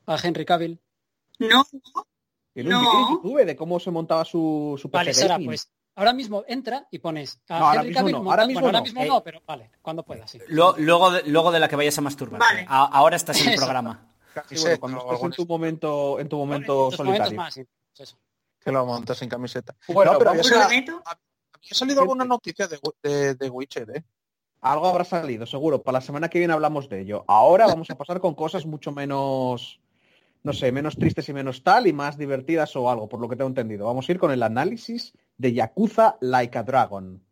A 0.06 0.16
Henry 0.22 0.44
Cavill. 0.44 0.80
No, 1.40 1.64
No. 2.54 3.10
YouTube 3.10 3.44
de 3.44 3.56
cómo 3.56 3.80
se 3.80 3.90
montaba 3.90 4.24
su, 4.24 4.78
su 4.80 4.88
Vale, 4.88 5.10
PC 5.10 5.22
Sara, 5.22 5.34
gaming. 5.34 5.48
pues 5.48 5.68
ahora 5.96 6.12
mismo 6.12 6.44
entra 6.46 6.86
y 6.92 7.00
pones 7.00 7.40
a 7.48 7.58
No, 7.58 7.66
ahora 7.66 7.80
Henry 7.80 7.88
mismo 7.88 8.00
Cavill 8.00 8.12
no, 8.24 8.30
ahora 8.30 8.46
mismo 8.46 8.60
bueno, 8.60 8.78
ahora 8.78 8.84
mismo 8.84 9.02
Eh, 9.02 9.08
no, 9.08 9.24
pero 9.24 9.42
vale, 9.44 9.70
cuando 9.82 10.04
pueda, 10.04 10.28
sí. 10.28 10.38
Lo- 10.46 10.76
luego, 10.78 11.10
de, 11.10 11.24
luego 11.24 11.50
de 11.50 11.58
la 11.58 11.66
que 11.68 11.74
vayas 11.74 11.98
a 11.98 12.02
masturbarte. 12.02 12.46
Vale. 12.46 12.66
A- 12.68 12.84
ahora 12.86 13.16
estás 13.16 13.40
en 13.44 13.48
el 13.50 13.56
programa. 13.56 14.06
Bueno, 14.62 14.78
cuando 14.78 14.98
estés 15.12 15.22
en 15.24 15.32
tu 15.32 15.46
momento, 15.46 16.20
en 16.20 16.28
tu 16.28 16.36
momento 16.38 16.90
En 16.92 16.96
solitario. 16.96 17.36
más, 17.36 17.52
sí, 17.52 17.64
pues 17.96 18.08
eso. 18.08 18.16
Que 18.60 18.70
lo 18.72 18.84
montas 18.86 19.18
sin 19.18 19.28
camiseta. 19.28 19.74
Bueno, 19.88 20.12
no, 20.12 20.18
pero 20.18 20.30
vamos 20.32 20.46
había 20.52 20.60
a- 20.64 20.68
salido, 20.68 20.86
prometo. 21.00 21.10
había 21.54 21.70
salido 21.74 22.00
alguna 22.02 22.24
noticia 22.24 22.68
de, 22.68 22.78
de, 23.02 23.34
de 23.34 23.50
Witcher, 23.50 23.90
¿eh? 23.96 24.04
Algo 24.62 24.86
habrá 24.88 25.04
salido, 25.04 25.46
seguro. 25.46 25.82
Para 25.82 25.98
la 25.98 26.02
semana 26.02 26.28
que 26.28 26.38
viene 26.38 26.52
hablamos 26.52 26.88
de 26.90 27.00
ello. 27.00 27.24
Ahora 27.26 27.66
vamos 27.66 27.88
a 27.90 27.96
pasar 27.96 28.20
con 28.20 28.34
cosas 28.34 28.66
mucho 28.66 28.92
menos, 28.92 29.80
no 30.42 30.52
sé, 30.52 30.70
menos 30.70 30.96
tristes 30.98 31.26
y 31.30 31.32
menos 31.32 31.62
tal 31.62 31.86
y 31.86 31.94
más 31.94 32.18
divertidas 32.18 32.76
o 32.76 32.90
algo, 32.90 33.08
por 33.08 33.20
lo 33.20 33.28
que 33.30 33.36
tengo 33.36 33.48
entendido. 33.48 33.86
Vamos 33.86 34.06
a 34.08 34.12
ir 34.12 34.18
con 34.18 34.30
el 34.32 34.42
análisis 34.42 35.14
de 35.38 35.54
Yakuza 35.54 36.18
Like 36.20 36.58
a 36.58 36.62
Dragon. 36.62 37.22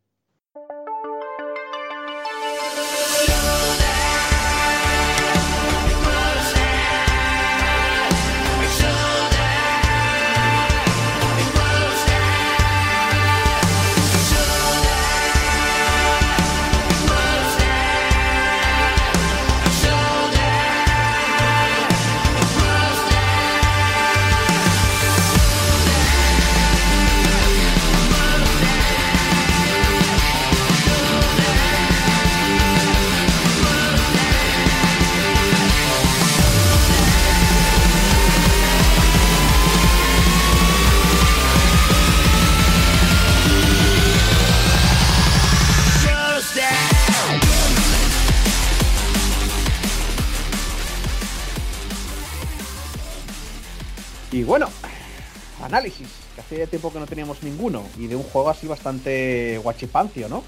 Tiempo 56.69 56.93
que 56.93 56.99
no 56.99 57.07
teníamos 57.07 57.43
ninguno, 57.43 57.86
y 57.99 58.07
de 58.07 58.16
un 58.16 58.23
juego 58.23 58.51
así 58.51 58.66
bastante 58.66 59.59
guachipancio, 59.62 60.28
¿no? 60.28 60.45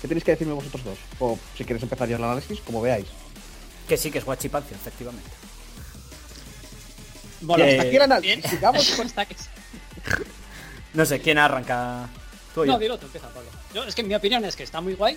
¿Qué 0.00 0.08
tenéis 0.08 0.24
que 0.24 0.32
decirme 0.32 0.52
vosotros 0.54 0.84
dos? 0.84 0.98
O 1.20 1.38
si 1.56 1.64
quieres 1.64 1.82
empezar 1.82 2.08
ya 2.08 2.16
el 2.16 2.24
análisis, 2.24 2.60
como 2.60 2.80
veáis. 2.82 3.06
Que 3.88 3.96
sí 3.96 4.10
que 4.10 4.18
es 4.18 4.24
guachipancio, 4.24 4.76
efectivamente. 4.76 5.28
Bueno, 7.40 7.64
Que- 7.64 7.70
hasta 7.72 7.82
aquí 7.82 7.96
el 7.96 8.02
análisis. 8.02 8.44
Sigamos 8.50 8.86
con- 8.96 9.06
Está 9.06 9.26
que- 9.26 9.36
No 10.94 11.04
sé, 11.06 11.20
¿quién 11.20 11.38
arranca? 11.38 12.08
Tú? 12.54 12.64
No, 12.64 12.78
dilo 12.78 12.98
tú, 12.98 13.06
empieza, 13.06 13.28
Pablo. 13.28 13.48
Yo, 13.74 13.84
es 13.84 13.94
que 13.94 14.02
mi 14.02 14.14
opinión 14.14 14.44
es 14.44 14.56
que 14.56 14.62
está 14.64 14.80
muy 14.80 14.94
guay. 14.94 15.16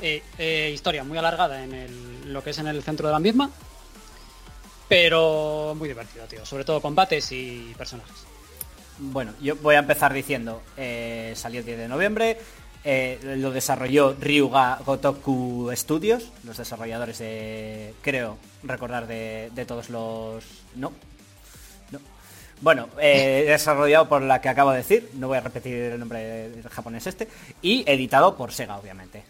Eh, 0.00 0.22
eh, 0.38 0.70
historia 0.74 1.04
muy 1.04 1.16
alargada 1.18 1.62
en 1.64 1.72
el- 1.74 2.32
lo 2.32 2.42
que 2.42 2.50
es 2.50 2.58
en 2.58 2.66
el 2.66 2.82
centro 2.82 3.08
de 3.08 3.12
la 3.12 3.18
misma. 3.18 3.50
Pero 4.88 5.74
muy 5.76 5.88
divertido, 5.88 6.26
tío. 6.26 6.46
Sobre 6.46 6.64
todo 6.64 6.80
combates 6.80 7.32
y 7.32 7.74
personajes. 7.76 8.14
Bueno, 8.98 9.32
yo 9.42 9.56
voy 9.56 9.74
a 9.74 9.80
empezar 9.80 10.12
diciendo, 10.12 10.62
eh, 10.76 11.32
salió 11.36 11.60
el 11.60 11.66
10 11.66 11.78
de 11.78 11.88
noviembre, 11.88 12.38
eh, 12.82 13.18
lo 13.38 13.50
desarrolló 13.50 14.14
Ryuga 14.18 14.78
Gotoku 14.86 15.70
Studios, 15.74 16.30
los 16.44 16.56
desarrolladores 16.56 17.18
de, 17.18 17.94
creo, 18.00 18.38
recordar 18.62 19.06
de, 19.06 19.50
de 19.54 19.64
todos 19.66 19.90
los... 19.90 20.44
No, 20.76 20.92
no. 21.90 21.98
Bueno, 22.62 22.88
eh, 22.98 23.44
desarrollado 23.48 24.08
por 24.08 24.22
la 24.22 24.40
que 24.40 24.48
acabo 24.48 24.70
de 24.70 24.78
decir, 24.78 25.10
no 25.14 25.28
voy 25.28 25.38
a 25.38 25.42
repetir 25.42 25.74
el 25.74 26.00
nombre 26.00 26.48
del 26.48 26.68
japonés 26.68 27.06
este, 27.06 27.28
y 27.60 27.84
editado 27.90 28.36
por 28.36 28.52
Sega, 28.52 28.78
obviamente. 28.78 29.24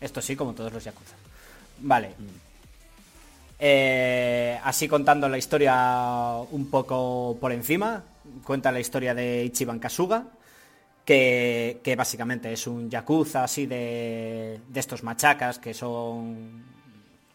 Esto 0.00 0.20
sí, 0.20 0.36
como 0.36 0.52
todos 0.52 0.72
los 0.72 0.84
Yakuza. 0.84 1.16
Vale. 1.78 2.10
Eh, 3.58 4.58
así 4.64 4.86
contando 4.86 5.28
la 5.28 5.38
historia 5.38 6.36
un 6.50 6.68
poco 6.68 7.36
por 7.40 7.52
encima, 7.52 8.02
cuenta 8.44 8.72
la 8.72 8.80
historia 8.80 9.14
de 9.14 9.44
Ichiban 9.44 9.78
Kasuga, 9.78 10.26
que, 11.04 11.80
que 11.82 11.96
básicamente 11.96 12.52
es 12.52 12.66
un 12.66 12.88
yakuza 12.90 13.44
así 13.44 13.66
de, 13.66 14.60
de 14.68 14.80
estos 14.80 15.02
machacas 15.02 15.58
que 15.58 15.74
son, 15.74 16.64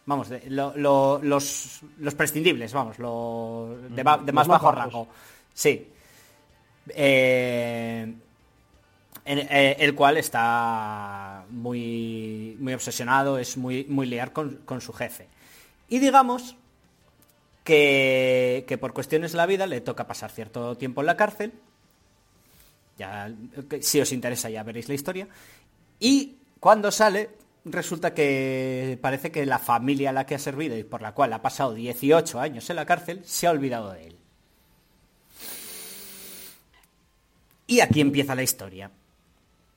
vamos, 0.06 0.28
de- 0.28 0.48
lo- 0.50 0.72
lo- 0.76 1.20
los, 1.22 1.80
los 1.98 2.14
prescindibles, 2.14 2.72
vamos, 2.72 2.98
lo, 2.98 3.76
de, 3.90 4.02
ba- 4.02 4.16
de 4.18 4.26
Los 4.26 4.34
más 4.34 4.48
bajo 4.48 4.72
rango. 4.72 5.08
Sí. 5.52 5.88
Eh, 6.90 8.14
en- 9.24 9.38
eh, 9.50 9.76
el 9.80 9.94
cual 9.94 10.16
está 10.16 11.44
muy, 11.50 12.56
muy 12.58 12.72
obsesionado, 12.72 13.38
es 13.38 13.56
muy, 13.58 13.84
muy 13.88 14.06
leal 14.06 14.32
con, 14.32 14.60
con 14.64 14.80
su 14.80 14.92
jefe. 14.92 15.26
Y 15.90 15.98
digamos 15.98 16.56
que, 17.68 18.78
por 18.80 18.94
cuestiones 18.94 19.32
de 19.32 19.36
la 19.36 19.46
vida 19.46 19.66
le 19.66 19.82
toca 19.82 20.06
pasar 20.06 20.30
cierto 20.30 20.76
tiempo 20.76 21.02
en 21.02 21.06
la 21.06 21.16
cárcel. 21.16 21.52
Ya, 22.96 23.30
si 23.80 24.00
os 24.00 24.12
interesa 24.12 24.48
ya 24.48 24.62
veréis 24.62 24.88
la 24.88 24.94
historia. 24.94 25.28
Y 26.00 26.38
cuando 26.58 26.90
sale, 26.90 27.28
resulta 27.66 28.14
que 28.14 28.98
parece 29.02 29.30
que 29.30 29.44
la 29.44 29.58
familia 29.58 30.10
a 30.10 30.12
la 30.14 30.24
que 30.24 30.34
ha 30.34 30.38
servido 30.38 30.78
y 30.78 30.84
por 30.84 31.02
la 31.02 31.12
cual 31.12 31.32
ha 31.34 31.42
pasado 31.42 31.74
18 31.74 32.40
años 32.40 32.68
en 32.70 32.76
la 32.76 32.86
cárcel 32.86 33.22
se 33.24 33.46
ha 33.46 33.50
olvidado 33.50 33.92
de 33.92 34.06
él. 34.06 34.16
Y 37.66 37.80
aquí 37.80 38.00
empieza 38.00 38.34
la 38.34 38.42
historia. 38.42 38.90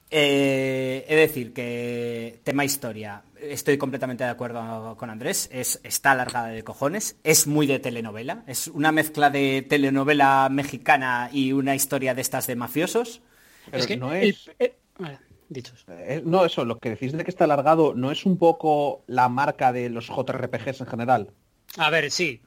Eh, 0.09 1.05
es 1.07 1.17
decir, 1.17 1.53
que 1.53 2.39
tema 2.43 2.63
historia, 2.63 3.21
estoy 3.41 3.77
completamente 3.77 4.23
de 4.23 4.29
acuerdo 4.29 4.95
con 4.97 5.09
Andrés, 5.09 5.49
es, 5.51 5.79
está 5.83 6.11
alargada 6.11 6.47
de 6.47 6.63
cojones, 6.63 7.17
es 7.23 7.47
muy 7.47 7.67
de 7.67 7.79
telenovela, 7.79 8.43
es 8.47 8.67
una 8.67 8.91
mezcla 8.91 9.29
de 9.29 9.65
telenovela 9.67 10.47
mexicana 10.51 11.29
y 11.31 11.53
una 11.53 11.75
historia 11.75 12.13
de 12.13 12.21
estas 12.21 12.47
de 12.47 12.55
mafiosos. 12.55 13.21
Pero 13.65 13.77
es 13.77 13.87
que 13.87 13.97
no 13.97 14.13
el- 14.13 14.29
es... 14.29 14.51
eh, 14.59 14.75
vale, 14.97 15.19
dichos. 15.49 15.85
Eh, 15.87 16.21
No, 16.25 16.45
eso, 16.45 16.65
lo 16.65 16.77
que 16.79 16.89
decís 16.91 17.11
de 17.13 17.23
que 17.23 17.31
está 17.31 17.45
alargado, 17.45 17.93
¿no 17.95 18.11
es 18.11 18.25
un 18.25 18.37
poco 18.37 19.03
la 19.07 19.29
marca 19.29 19.71
de 19.73 19.89
los 19.89 20.09
JRPGs 20.09 20.81
en 20.81 20.87
general? 20.87 21.33
A 21.77 21.89
ver, 21.89 22.11
sí. 22.11 22.41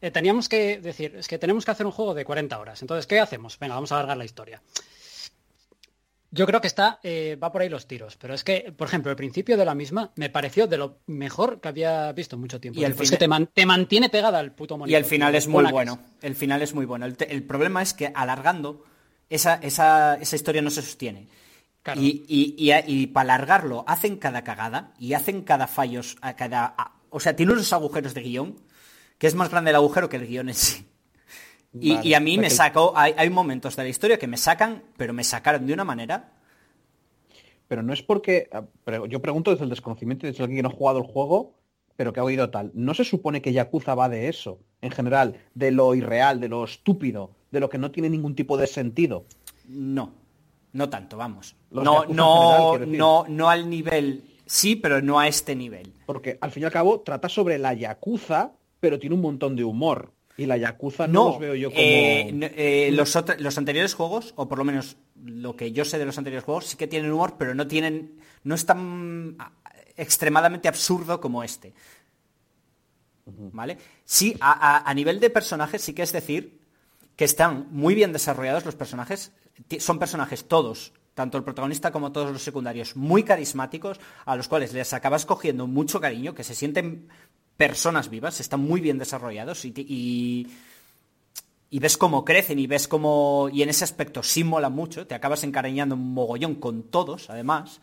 Eh, 0.00 0.10
teníamos 0.10 0.48
que 0.48 0.80
decir, 0.80 1.14
es 1.16 1.28
que 1.28 1.38
tenemos 1.38 1.64
que 1.64 1.70
hacer 1.72 1.84
un 1.86 1.92
juego 1.92 2.14
de 2.14 2.24
40 2.24 2.58
horas. 2.58 2.80
Entonces, 2.82 3.06
¿qué 3.06 3.20
hacemos? 3.20 3.58
Venga, 3.58 3.74
vamos 3.74 3.92
a 3.92 3.96
alargar 3.96 4.16
la 4.16 4.24
historia. 4.24 4.62
Yo 6.32 6.46
creo 6.46 6.60
que 6.60 6.68
está, 6.68 7.00
eh, 7.02 7.36
va 7.42 7.50
por 7.50 7.60
ahí 7.62 7.68
los 7.68 7.86
tiros, 7.88 8.16
pero 8.16 8.34
es 8.34 8.44
que, 8.44 8.72
por 8.76 8.86
ejemplo, 8.86 9.10
el 9.10 9.16
principio 9.16 9.56
de 9.56 9.64
la 9.64 9.74
misma 9.74 10.12
me 10.14 10.30
pareció 10.30 10.68
de 10.68 10.76
lo 10.78 10.98
mejor 11.06 11.60
que 11.60 11.66
había 11.68 12.12
visto 12.12 12.38
mucho 12.38 12.60
tiempo. 12.60 12.80
Y 12.80 12.88
Pues 12.92 13.10
que 13.10 13.16
te, 13.16 13.26
man- 13.26 13.48
te 13.52 13.66
mantiene 13.66 14.08
pegada 14.10 14.38
al 14.38 14.52
puto 14.52 14.78
monitor. 14.78 14.92
Y 14.92 14.94
el 14.96 15.04
final 15.04 15.34
es 15.34 15.48
muy 15.48 15.64
bueno. 15.72 15.98
El 16.22 16.36
final 16.36 16.62
es 16.62 16.72
muy 16.72 16.86
bueno. 16.86 17.04
El, 17.06 17.16
te- 17.16 17.32
el 17.32 17.42
problema 17.42 17.82
es 17.82 17.94
que 17.94 18.12
alargando, 18.14 18.84
esa, 19.28 19.56
esa, 19.56 20.14
esa 20.16 20.36
historia 20.36 20.62
no 20.62 20.70
se 20.70 20.82
sostiene. 20.82 21.26
Claro. 21.82 22.00
Y, 22.00 22.24
y, 22.28 22.54
y, 22.56 22.72
y 22.86 23.06
para 23.08 23.34
alargarlo, 23.34 23.84
hacen 23.88 24.16
cada 24.16 24.44
cagada 24.44 24.92
y 25.00 25.14
hacen 25.14 25.42
cada 25.42 25.66
fallos, 25.66 26.16
a 26.20 26.36
cada. 26.36 26.74
a- 26.78 26.92
o 27.10 27.18
sea, 27.18 27.34
tiene 27.34 27.52
unos 27.52 27.72
agujeros 27.72 28.14
de 28.14 28.20
guion 28.22 28.56
que 29.18 29.26
es 29.26 29.34
más 29.34 29.50
grande 29.50 29.70
el 29.70 29.76
agujero 29.76 30.08
que 30.08 30.16
el 30.16 30.26
guion 30.28 30.48
en 30.48 30.54
sí. 30.54 30.86
Y, 31.78 31.94
Vale, 31.94 32.08
y 32.08 32.14
a 32.14 32.20
mí 32.20 32.38
me 32.38 32.50
sacó. 32.50 32.92
Hay, 32.96 33.14
hay 33.16 33.30
momentos 33.30 33.76
de 33.76 33.84
la 33.84 33.88
historia 33.88 34.18
que 34.18 34.26
me 34.26 34.36
sacan, 34.36 34.82
pero 34.96 35.12
me 35.12 35.24
sacaron 35.24 35.66
de 35.66 35.72
una 35.72 35.84
manera. 35.84 36.32
Pero 37.68 37.84
no 37.84 37.92
es 37.92 38.02
porque... 38.02 38.48
ah, 38.52 38.64
pero 38.82 39.06
yo 39.06 39.22
pregunto 39.22 39.52
desde 39.52 39.64
el 39.64 39.70
desconocimiento, 39.70 40.26
desde 40.26 40.42
alguien 40.42 40.58
que 40.58 40.62
no 40.64 40.70
ha 40.70 40.76
jugado 40.76 40.98
el 40.98 41.04
juego, 41.04 41.54
pero 41.94 42.12
que 42.12 42.18
ha 42.18 42.24
oído 42.24 42.50
tal. 42.50 42.72
¿No 42.74 42.94
se 42.94 43.04
supone 43.04 43.40
que 43.40 43.52
Yakuza 43.52 43.94
va 43.94 44.08
de 44.08 44.28
eso, 44.28 44.58
en 44.80 44.90
general? 44.90 45.36
De 45.54 45.70
lo 45.70 45.94
irreal, 45.94 46.40
de 46.40 46.48
lo 46.48 46.64
estúpido, 46.64 47.30
de 47.52 47.60
lo 47.60 47.68
que 47.68 47.78
no 47.78 47.92
tiene 47.92 48.10
ningún 48.10 48.34
tipo 48.34 48.56
de 48.56 48.66
sentido. 48.66 49.24
No. 49.68 50.12
No 50.72 50.88
tanto, 50.88 51.16
vamos. 51.16 51.54
Los 51.70 51.84
No, 51.84 52.04
no, 52.06 52.72
general, 52.72 52.98
no, 52.98 53.24
no 53.28 53.50
al 53.50 53.70
nivel. 53.70 54.24
Sí, 54.46 54.74
pero 54.74 55.00
no 55.00 55.20
a 55.20 55.28
este 55.28 55.54
nivel. 55.54 55.92
Porque 56.06 56.38
al 56.40 56.50
fin 56.50 56.64
y 56.64 56.66
al 56.66 56.72
cabo 56.72 57.00
trata 57.02 57.28
sobre 57.28 57.56
la 57.58 57.72
Yakuza, 57.74 58.50
pero 58.80 58.98
tiene 58.98 59.14
un 59.14 59.22
montón 59.22 59.54
de 59.54 59.62
humor. 59.62 60.12
Y 60.36 60.46
la 60.46 60.56
Yakuza 60.56 61.06
no, 61.06 61.30
los 61.30 61.38
veo 61.38 61.54
yo 61.54 61.68
como... 61.70 61.80
eh, 61.82 62.30
no, 62.32 62.46
eh, 62.46 62.90
los, 62.92 63.14
anteriores 63.58 63.94
juegos, 63.94 64.32
o 64.36 64.48
por 64.48 64.58
lo 64.58 64.64
menos 64.64 64.96
lo 65.22 65.54
que 65.56 65.72
yo 65.72 65.84
sé 65.84 65.98
de 65.98 66.06
los 66.06 66.16
anteriores 66.18 66.44
juegos, 66.44 66.66
sí 66.66 66.76
que 66.76 66.86
tienen 66.86 67.12
humor, 67.12 67.34
pero 67.38 67.54
no 67.54 67.66
tienen. 67.66 68.20
no 68.44 68.54
es 68.54 68.64
tan 68.64 69.36
ah, 69.38 69.52
extremadamente 69.96 70.68
absurdo 70.68 71.20
como 71.20 71.42
este. 71.44 71.74
¿Vale? 73.26 73.78
Sí, 74.04 74.36
a, 74.40 74.52
a- 74.78 74.90
a 74.90 74.94
nivel 74.94 75.20
de 75.20 75.30
personajes, 75.30 75.82
sí 75.82 75.92
que 75.92 76.02
es 76.02 76.12
decir 76.12 76.58
que 77.16 77.24
están 77.24 77.66
muy 77.70 77.94
bien 77.94 78.12
desarrollados 78.12 78.64
los 78.64 78.74
personajes. 78.76 79.32
Son 79.78 79.98
personajes 79.98 80.48
todos, 80.48 80.92
tanto 81.14 81.36
el 81.38 81.44
protagonista 81.44 81.90
como 81.90 82.12
todos 82.12 82.32
los 82.32 82.42
secundarios, 82.42 82.96
muy 82.96 83.22
carismáticos, 83.24 84.00
a 84.24 84.36
los 84.36 84.48
cuales 84.48 84.72
les 84.72 84.92
acabas 84.92 85.26
cogiendo 85.26 85.66
mucho 85.66 86.00
cariño, 86.00 86.34
que 86.34 86.44
se 86.44 86.54
sienten 86.54 87.08
personas 87.56 88.08
vivas, 88.08 88.40
están 88.40 88.60
muy 88.60 88.80
bien 88.80 88.98
desarrollados 88.98 89.64
y, 89.64 89.70
ti- 89.72 89.86
y, 89.88 90.46
y 91.68 91.78
ves 91.78 91.98
cómo 91.98 92.24
crecen 92.24 92.58
y 92.58 92.66
ves 92.66 92.88
cómo... 92.88 93.50
Y 93.52 93.62
en 93.62 93.68
ese 93.68 93.84
aspecto 93.84 94.22
sí 94.22 94.44
mola 94.44 94.70
mucho, 94.70 95.06
te 95.06 95.14
acabas 95.14 95.44
encariñando 95.44 95.94
un 95.94 96.14
mogollón 96.14 96.54
con 96.54 96.84
todos, 96.84 97.28
además. 97.28 97.80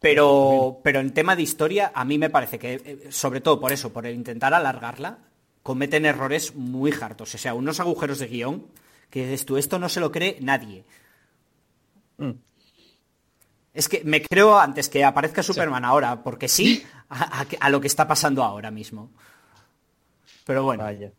Pero, 0.00 0.80
pero 0.82 1.00
en 1.00 1.14
tema 1.14 1.34
de 1.36 1.42
historia, 1.42 1.92
a 1.94 2.04
mí 2.04 2.18
me 2.18 2.28
parece 2.30 2.58
que, 2.58 2.74
eh, 2.74 3.08
sobre 3.10 3.40
todo 3.40 3.58
por 3.60 3.72
eso, 3.72 3.92
por 3.92 4.06
el 4.06 4.14
intentar 4.14 4.52
alargarla, 4.52 5.18
cometen 5.62 6.04
errores 6.04 6.54
muy 6.54 6.92
hartos. 7.00 7.34
O 7.34 7.38
sea, 7.38 7.54
unos 7.54 7.80
agujeros 7.80 8.18
de 8.18 8.26
guion 8.26 8.66
que 9.08 9.22
dices 9.24 9.46
tú, 9.46 9.56
esto 9.56 9.78
no 9.78 9.88
se 9.88 10.00
lo 10.00 10.12
cree 10.12 10.36
nadie. 10.42 10.84
Mm. 12.18 12.30
Es 13.72 13.88
que 13.88 14.02
me 14.04 14.22
creo 14.22 14.58
antes 14.58 14.88
que 14.88 15.02
aparezca 15.04 15.42
Superman 15.42 15.84
ahora, 15.84 16.22
porque 16.22 16.48
sí, 16.48 16.84
a, 17.08 17.40
a- 17.40 17.46
a 17.60 17.70
lo 17.70 17.80
que 17.80 17.88
está 17.88 18.06
pasando 18.06 18.42
ahora 18.44 18.70
mismo. 18.70 19.10
Pero 20.46 20.62
bueno, 20.62 20.84
Vaya. 20.84 21.12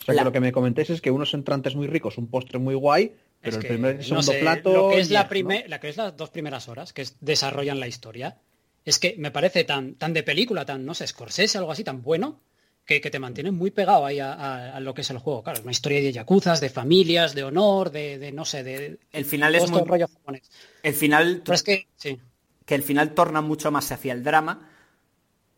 O 0.00 0.04
sea, 0.04 0.14
La- 0.14 0.20
que 0.22 0.24
lo 0.26 0.32
que 0.32 0.40
me 0.40 0.52
comentáis 0.52 0.90
es 0.90 1.00
que 1.00 1.10
unos 1.10 1.32
entrantes 1.34 1.74
muy 1.76 1.86
ricos, 1.86 2.18
un 2.18 2.28
postre 2.28 2.58
muy 2.58 2.74
guay, 2.74 3.14
pero 3.40 3.50
Es 3.50 3.56
el 3.56 3.62
que, 3.62 3.68
primer 3.68 3.94
y 3.94 3.98
no 3.98 4.02
segundo 4.04 4.32
sé, 4.32 4.38
plato... 4.40 4.72
Lo 4.72 4.88
que 4.90 5.00
es 5.00 5.10
la, 5.10 5.28
ñe, 5.30 5.42
¿no? 5.62 5.68
la 5.68 5.80
que 5.80 5.88
es 5.88 5.96
las 5.96 6.16
dos 6.16 6.30
primeras 6.30 6.68
horas 6.68 6.92
que 6.92 7.02
es- 7.02 7.16
desarrollan 7.20 7.80
la 7.80 7.86
historia, 7.88 8.36
es 8.84 8.98
que 8.98 9.14
me 9.18 9.30
parece 9.30 9.64
tan, 9.64 9.94
tan 9.94 10.12
de 10.12 10.22
película, 10.22 10.64
tan, 10.66 10.84
no 10.84 10.94
sé, 10.94 11.06
Scorsese, 11.06 11.58
algo 11.58 11.72
así, 11.72 11.84
tan 11.84 12.02
bueno, 12.02 12.40
que, 12.88 13.02
que 13.02 13.10
te 13.10 13.18
mantiene 13.18 13.50
muy 13.50 13.70
pegado 13.70 14.06
ahí 14.06 14.18
a, 14.18 14.32
a- 14.32 14.76
a 14.76 14.80
lo 14.80 14.94
que 14.94 15.02
es 15.02 15.10
el 15.10 15.18
juego. 15.18 15.42
Claro, 15.42 15.58
es 15.58 15.62
una 15.62 15.72
historia 15.72 16.00
de 16.00 16.10
yakuzas, 16.10 16.58
de 16.62 16.70
familias, 16.70 17.34
de 17.34 17.44
honor, 17.44 17.90
de, 17.90 18.18
de 18.18 18.32
no 18.32 18.46
sé, 18.46 18.62
de... 18.64 18.98
el 19.12 19.24
final 19.26 19.54
es 19.54 19.64
este 19.64 19.76
muy... 19.78 19.86
rollo 19.86 20.08
japonés. 20.08 20.50
El 20.82 20.94
final, 20.94 21.42
Pero 21.44 21.54
es 21.54 21.62
que, 21.62 21.86
sí. 21.96 22.18
que 22.64 22.74
el 22.74 22.82
final 22.82 23.12
torna 23.12 23.42
mucho 23.42 23.70
más 23.70 23.92
hacia 23.92 24.14
el 24.14 24.24
drama, 24.24 24.70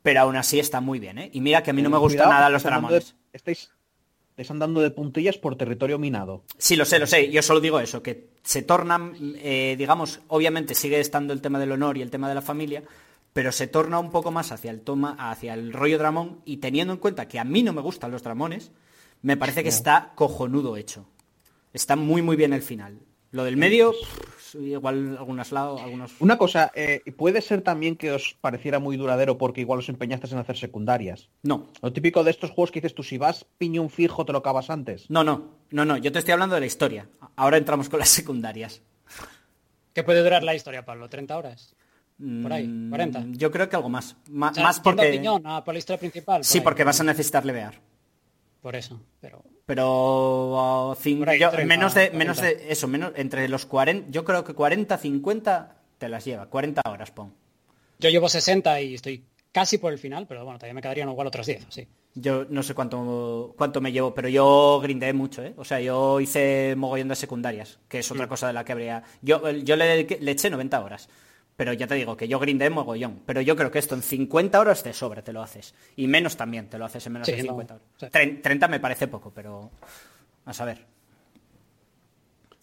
pero 0.02 0.22
aún 0.22 0.34
así 0.36 0.58
está 0.58 0.80
muy 0.80 0.98
bien, 0.98 1.18
¿eh? 1.18 1.30
Y 1.32 1.40
mira 1.40 1.62
que 1.62 1.70
a 1.70 1.72
mí 1.72 1.82
no 1.82 1.90
me 1.90 1.98
gustan 1.98 2.24
cuidado, 2.24 2.32
nada 2.32 2.50
los 2.50 2.64
andando 2.66 2.88
de- 2.88 2.94
dramones. 2.94 3.14
Estáis, 3.32 3.70
estáis 4.30 4.50
andando 4.50 4.80
de 4.80 4.90
puntillas 4.90 5.38
por 5.38 5.54
territorio 5.56 5.98
minado. 6.00 6.42
Sí, 6.58 6.74
lo 6.74 6.84
sé, 6.84 6.98
lo 6.98 7.06
sé. 7.06 7.30
Yo 7.30 7.42
solo 7.42 7.60
digo 7.60 7.78
eso, 7.78 8.02
que 8.02 8.30
se 8.42 8.62
tornan, 8.62 9.14
eh, 9.36 9.76
digamos, 9.78 10.20
obviamente 10.26 10.74
sigue 10.74 10.98
estando 10.98 11.32
el 11.32 11.40
tema 11.40 11.60
del 11.60 11.70
honor 11.70 11.96
y 11.96 12.02
el 12.02 12.10
tema 12.10 12.28
de 12.28 12.34
la 12.34 12.42
familia, 12.42 12.82
pero 13.32 13.52
se 13.52 13.66
torna 13.66 13.98
un 13.98 14.10
poco 14.10 14.30
más 14.30 14.52
hacia 14.52 14.70
el 14.70 14.80
toma, 14.80 15.16
hacia 15.18 15.54
el 15.54 15.72
rollo 15.72 15.98
dramón 15.98 16.40
y 16.44 16.58
teniendo 16.58 16.92
en 16.92 16.98
cuenta 16.98 17.28
que 17.28 17.38
a 17.38 17.44
mí 17.44 17.62
no 17.62 17.72
me 17.72 17.80
gustan 17.80 18.10
los 18.10 18.22
dramones, 18.22 18.72
Me 19.22 19.36
parece 19.36 19.62
que 19.62 19.68
está 19.68 20.12
cojonudo 20.14 20.76
hecho. 20.78 21.06
Está 21.74 21.94
muy 21.94 22.22
muy 22.22 22.36
bien 22.36 22.52
el 22.54 22.62
final. 22.62 23.00
Lo 23.32 23.44
del 23.44 23.56
medio, 23.56 23.92
pff, 23.92 24.54
igual 24.56 25.16
algunos 25.18 25.52
lados, 25.52 25.80
algunos. 25.82 26.12
Una 26.20 26.36
cosa, 26.36 26.72
eh, 26.74 27.02
puede 27.16 27.42
ser 27.42 27.60
también 27.62 27.96
que 27.96 28.10
os 28.10 28.36
pareciera 28.40 28.78
muy 28.78 28.96
duradero 28.96 29.38
porque 29.38 29.60
igual 29.60 29.78
os 29.78 29.88
empeñasteis 29.88 30.32
en 30.32 30.38
hacer 30.38 30.56
secundarias. 30.56 31.28
No, 31.42 31.68
Lo 31.82 31.92
típico 31.92 32.24
de 32.24 32.30
estos 32.32 32.50
juegos 32.50 32.72
que 32.72 32.80
dices 32.80 32.94
tú, 32.94 33.02
si 33.02 33.18
vas 33.18 33.44
piñón 33.58 33.90
fijo, 33.90 34.24
te 34.24 34.32
lo 34.32 34.38
acabas 34.38 34.70
antes. 34.70 35.08
no, 35.10 35.22
no, 35.22 35.50
no, 35.70 35.84
no. 35.84 35.96
Yo 35.98 36.10
te 36.10 36.18
estoy 36.18 36.32
hablando 36.32 36.54
de 36.56 36.60
la 36.62 36.66
historia. 36.66 37.08
Ahora 37.36 37.58
entramos 37.58 37.88
con 37.88 38.00
las 38.00 38.08
secundarias. 38.08 38.82
¿Qué 39.92 40.02
puede 40.02 40.22
durar 40.22 40.42
la 40.42 40.54
historia, 40.54 40.84
Pablo? 40.84 41.08
¿30 41.08 41.36
horas? 41.36 41.76
Por 42.42 42.52
ahí, 42.52 42.66
Mm, 42.66 42.90
40. 42.90 43.24
Yo 43.30 43.50
creo 43.50 43.68
que 43.68 43.76
algo 43.76 43.88
más. 43.88 44.16
Ma- 44.30 44.50
O 44.50 44.54
sea, 44.54 44.62
más 44.62 44.80
porque. 44.80 45.10
piñón, 45.10 45.46
a 45.46 45.64
por 45.64 45.74
la 45.74 45.78
historia 45.78 45.98
principal. 45.98 46.38
por 46.40 46.44
Sí, 46.44 46.58
ahí. 46.58 46.64
porque 46.64 46.84
vas 46.84 47.00
a 47.00 47.04
necesitar 47.04 47.44
levear. 47.46 47.80
Por 48.60 48.76
eso, 48.76 49.00
pero... 49.20 49.42
Pero 49.64 50.90
uh, 50.90 50.94
ahí, 51.26 51.38
yo- 51.38 51.50
30, 51.50 51.64
menos 51.64 51.94
de 51.94 52.10
menos 52.10 52.38
40. 52.38 52.64
de 52.64 52.72
eso, 52.72 52.88
menos 52.88 53.12
entre 53.16 53.48
los 53.48 53.64
40, 53.66 54.08
yo 54.10 54.24
creo 54.24 54.44
que 54.44 54.52
40, 54.52 54.98
50 54.98 55.76
te 55.96 56.08
las 56.08 56.24
lleva, 56.24 56.46
40 56.46 56.82
horas 56.90 57.10
pon. 57.10 57.32
Yo 57.98 58.10
llevo 58.10 58.28
60 58.28 58.80
y 58.82 58.94
estoy 58.94 59.24
casi 59.52 59.78
por 59.78 59.92
el 59.92 59.98
final, 59.98 60.26
pero 60.26 60.44
bueno, 60.44 60.58
todavía 60.58 60.74
me 60.74 60.82
quedarían 60.82 61.08
igual 61.08 61.26
otras 61.28 61.46
10, 61.46 61.66
sí. 61.70 61.86
Yo 62.14 62.44
no 62.50 62.62
sé 62.64 62.74
cuánto 62.74 63.54
cuánto 63.56 63.80
me 63.80 63.92
llevo, 63.92 64.12
pero 64.14 64.28
yo 64.28 64.80
grindeé 64.82 65.12
mucho, 65.12 65.42
¿eh? 65.44 65.54
O 65.56 65.64
sea, 65.64 65.80
yo 65.80 66.18
hice 66.20 66.74
mogollón 66.76 67.08
de 67.08 67.14
secundarias, 67.16 67.78
que 67.88 68.00
es 68.00 68.10
otra 68.10 68.26
cosa 68.28 68.48
de 68.48 68.52
la 68.52 68.64
que 68.64 68.72
habría. 68.72 69.04
Yo, 69.22 69.48
yo 69.50 69.76
le, 69.76 70.04
le 70.04 70.30
eché 70.32 70.50
90 70.50 70.80
horas. 70.82 71.08
Pero 71.56 71.72
ya 71.74 71.86
te 71.86 71.94
digo 71.94 72.16
que 72.16 72.26
yo 72.28 72.38
grindé 72.38 72.70
mogollón. 72.70 73.20
Pero 73.26 73.40
yo 73.42 73.54
creo 73.54 73.70
que 73.70 73.78
esto 73.78 73.94
en 73.94 74.02
50 74.02 74.58
horas 74.58 74.82
de 74.82 74.92
sobre 74.94 75.20
te 75.22 75.32
lo 75.32 75.42
haces. 75.42 75.74
Y 75.96 76.06
menos 76.06 76.36
también 76.36 76.68
te 76.70 76.78
lo 76.78 76.86
haces 76.86 77.06
en 77.06 77.12
menos 77.12 77.26
Sí, 77.26 77.32
de 77.32 77.38
no, 77.42 77.48
50 77.48 77.74
horas. 77.74 77.86
sí. 77.98 78.06
Tren- 78.06 78.40
30 78.42 78.68
me 78.68 78.80
parece 78.80 79.08
poco, 79.08 79.30
pero 79.30 79.70
a 80.46 80.52
saber. 80.54 80.86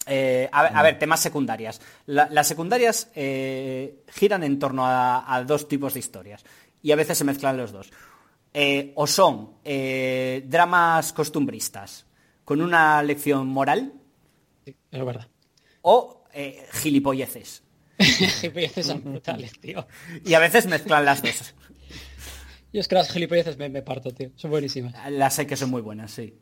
Eh, 0.06 0.48
a, 0.50 0.62
ver, 0.62 0.72
a 0.76 0.82
ver, 0.82 0.98
temas 0.98 1.20
secundarias. 1.20 1.80
La- 2.06 2.28
las 2.30 2.46
secundarias 2.48 3.10
eh, 3.14 4.02
giran 4.08 4.42
en 4.42 4.58
torno 4.58 4.86
a, 4.86 5.32
a 5.34 5.44
dos 5.44 5.68
tipos 5.68 5.92
de 5.94 6.00
historias 6.00 6.42
y 6.82 6.92
a 6.92 6.96
veces 6.96 7.18
se 7.18 7.24
mezclan 7.24 7.56
los 7.56 7.72
dos. 7.72 7.90
Eh, 8.54 8.92
o 8.96 9.06
son 9.06 9.56
dramas 9.62 11.12
costumbristas 11.12 12.06
con 12.44 12.62
una 12.62 13.02
lección 13.02 13.46
moral 13.46 13.92
Sí, 14.64 14.74
es 14.90 15.04
verdad. 15.04 15.28
o 15.82 16.24
gilipolleces. 16.72 17.62
gilipolleces 18.40 18.86
son 18.86 19.02
brutales, 19.04 19.52
tío. 19.60 19.86
Y 20.24 20.34
a 20.34 20.38
veces 20.38 20.66
mezclan 20.66 21.04
las 21.04 21.22
dos. 21.22 21.54
Yo 22.72 22.80
es 22.80 22.88
que 22.88 22.94
las 22.94 23.10
gilipolleces 23.10 23.56
me, 23.56 23.68
me 23.68 23.82
parto, 23.82 24.10
tío. 24.12 24.30
Son 24.36 24.50
buenísimas. 24.50 24.94
Las 25.10 25.38
hay 25.38 25.46
que 25.46 25.56
son 25.56 25.70
muy 25.70 25.80
buenas, 25.82 26.10
sí. 26.12 26.34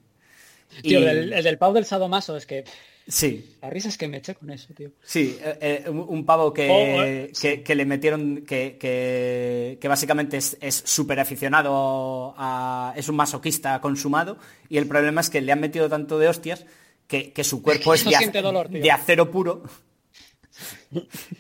Tío, 0.82 1.00
Y- 1.00 1.04
el, 1.04 1.32
el 1.32 1.44
del 1.44 1.58
pavo 1.58 1.74
del 1.74 1.84
sadomaso 1.84 2.36
es 2.36 2.46
que... 2.46 2.64
Sí, 3.08 3.54
La 3.62 3.70
risa 3.70 3.88
es 3.88 3.96
que 3.96 4.08
me 4.08 4.16
eché 4.16 4.34
con 4.34 4.50
eso, 4.50 4.74
tío. 4.74 4.90
Sí, 5.04 5.38
eh, 5.40 5.84
eh, 5.86 5.90
un, 5.90 6.26
pavo 6.26 6.52
que, 6.52 6.68
Oh, 6.68 7.04
eh, 7.04 7.32
que, 7.40 7.62
que 7.62 7.74
le 7.76 7.84
metieron, 7.84 8.44
que, 8.44 8.76
que, 8.80 9.78
que 9.80 9.86
básicamente 9.88 10.38
es 10.38 10.82
súper 10.84 11.20
aficionado 11.20 12.34
a... 12.36 12.92
es 12.96 13.08
un 13.08 13.14
masoquista 13.14 13.80
consumado 13.80 14.38
y 14.68 14.78
el 14.78 14.88
problema 14.88 15.20
es 15.20 15.30
que 15.30 15.40
le 15.40 15.52
han 15.52 15.60
metido 15.60 15.88
tanto 15.88 16.18
de 16.18 16.26
hostias 16.26 16.66
que, 17.06 17.32
que 17.32 17.44
su 17.44 17.62
cuerpo 17.62 17.94
es 17.94 18.04
dolor, 18.32 18.68
de 18.68 18.90
acero 18.90 19.30
puro. 19.30 19.62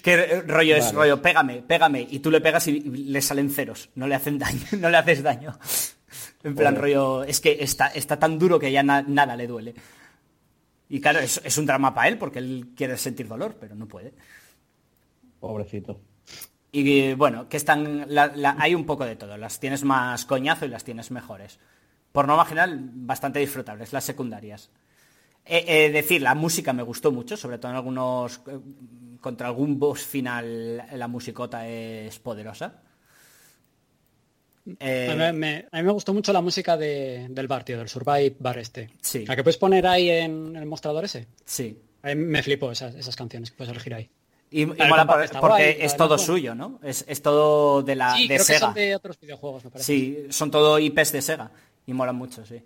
Que 0.02 0.14
eh, 0.14 0.42
rollo 0.42 0.76
es 0.76 0.92
rollo, 0.94 1.20
pégame, 1.22 1.62
pégame, 1.62 2.06
y 2.10 2.18
tú 2.20 2.30
le 2.30 2.40
pegas 2.40 2.66
y 2.68 2.80
le 2.80 3.20
salen 3.22 3.50
ceros, 3.50 3.90
no 3.94 4.06
le 4.06 4.14
hacen 4.14 4.38
daño, 4.38 4.60
no 4.80 4.90
le 4.90 4.96
haces 4.96 5.22
daño. 5.22 5.58
En 6.44 6.54
plan 6.54 6.76
rollo, 6.76 7.24
es 7.24 7.40
que 7.40 7.56
está, 7.60 7.88
está 7.88 8.18
tan 8.18 8.38
duro 8.38 8.58
que 8.58 8.70
ya 8.70 8.82
na- 8.82 9.02
nada 9.02 9.34
le 9.36 9.46
duele. 9.46 9.74
Y 10.88 11.00
claro, 11.00 11.18
es, 11.18 11.40
es 11.44 11.58
un 11.58 11.66
drama 11.66 11.92
para 11.94 12.08
él 12.08 12.16
porque 12.18 12.38
él 12.38 12.68
quiere 12.76 12.96
sentir 12.96 13.26
dolor, 13.26 13.56
pero 13.60 13.74
no 13.74 13.88
puede. 13.88 14.14
Pobrecito. 15.40 16.00
Y 16.72 17.00
eh, 17.00 17.14
bueno, 17.14 17.48
que 17.48 17.56
están. 17.56 18.06
la- 18.08 18.28
la- 18.34 18.56
hay 18.58 18.74
un 18.74 18.84
poco 18.86 19.04
de 19.04 19.16
todo. 19.16 19.36
Las 19.36 19.58
tienes 19.60 19.84
más 19.84 20.24
coñazo 20.24 20.64
y 20.66 20.68
las 20.68 20.84
tienes 20.84 21.10
mejores. 21.10 21.58
Por 22.12 22.26
norma 22.26 22.44
general, 22.44 22.78
bastante 22.92 23.38
disfrutables, 23.40 23.92
las 23.92 24.04
secundarias. 24.04 24.70
Eh, 25.44 25.64
eh, 25.66 25.90
decir, 25.90 26.22
la 26.22 26.34
música 26.34 26.72
me 26.72 26.82
gustó 26.82 27.12
mucho, 27.12 27.36
sobre 27.36 27.58
todo 27.58 27.70
en 27.72 27.76
algunos. 27.76 28.40
Contra 29.20 29.48
algún 29.48 29.78
boss 29.78 30.02
final, 30.04 30.84
la 30.92 31.08
musicota 31.08 31.66
es 31.68 32.18
poderosa. 32.18 32.82
Eh, 34.80 35.08
A, 35.10 35.32
mí, 35.32 35.38
me, 35.38 35.66
a 35.70 35.76
mí 35.78 35.82
me 35.84 35.92
gustó 35.92 36.12
mucho 36.12 36.32
la 36.32 36.40
música 36.40 36.76
de- 36.76 37.26
del 37.30 37.46
bar, 37.46 37.62
tío, 37.64 37.78
del 37.78 37.88
Survive 37.88 38.34
Bar 38.40 38.58
este. 38.58 38.90
Sí. 39.00 39.24
La 39.24 39.36
que 39.36 39.44
puedes 39.44 39.58
poner 39.58 39.86
ahí 39.86 40.10
en 40.10 40.56
el 40.56 40.66
mostrador 40.66 41.04
ese. 41.04 41.28
sí. 41.44 41.80
A 42.02 42.08
mí 42.14 42.14
me 42.16 42.40
flipó 42.40 42.70
esas, 42.70 42.94
esas 42.94 43.16
canciones 43.16 43.50
que 43.50 43.56
puedes 43.56 43.72
elegir 43.72 43.92
ahí. 43.94 44.08
Y, 44.48 44.64
mola 44.64 45.04
por- 45.04 45.28
porque 45.40 45.40
guay, 45.72 45.76
es 45.80 45.96
todo 45.96 46.16
suyo, 46.18 46.54
¿no? 46.54 46.78
Es, 46.84 47.04
es 47.08 47.20
todo 47.20 47.82
de 47.82 47.96
la 47.96 48.14
sí, 48.14 48.22
de 48.28 48.36
creo 48.36 48.38
que 48.38 48.44
Sega. 48.44 48.58
son 48.60 48.74
de 48.74 48.94
otros 48.94 49.18
videojuegos, 49.18 49.64
me 49.64 49.70
parece. 49.72 49.92
Sí, 49.92 50.26
son 50.30 50.52
todo 50.52 50.78
IPs 50.78 51.10
de 51.10 51.22
Sega 51.22 51.50
y 51.84 51.92
molan 51.92 52.14
mucho, 52.14 52.46
sí. 52.46 52.62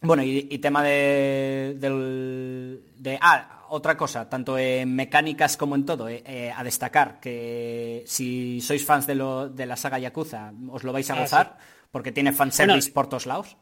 Bueno, 0.00 0.22
y, 0.22 0.46
y 0.48 0.58
tema 0.58 0.84
de, 0.84 1.76
del, 1.80 2.82
de... 2.98 3.18
Ah, 3.20 3.57
otra 3.70 3.96
cosa, 3.96 4.28
tanto 4.28 4.56
en 4.58 4.94
mecánicas 4.94 5.56
como 5.56 5.74
en 5.74 5.84
todo, 5.86 6.08
eh, 6.08 6.22
eh, 6.26 6.52
a 6.54 6.62
destacar 6.64 7.20
que 7.20 8.04
si 8.06 8.60
sois 8.60 8.84
fans 8.84 9.06
de, 9.06 9.14
lo, 9.14 9.48
de 9.48 9.66
la 9.66 9.76
saga 9.76 9.98
Yakuza, 9.98 10.52
os 10.70 10.82
lo 10.84 10.92
vais 10.92 11.08
a 11.10 11.14
Ah, 11.14 11.20
gozar, 11.20 11.58
porque 11.90 12.12
tiene 12.12 12.32
fanservice 12.32 12.88
Bueno. 12.88 12.94
por 12.94 13.08
todos 13.08 13.26
lados. 13.26 13.56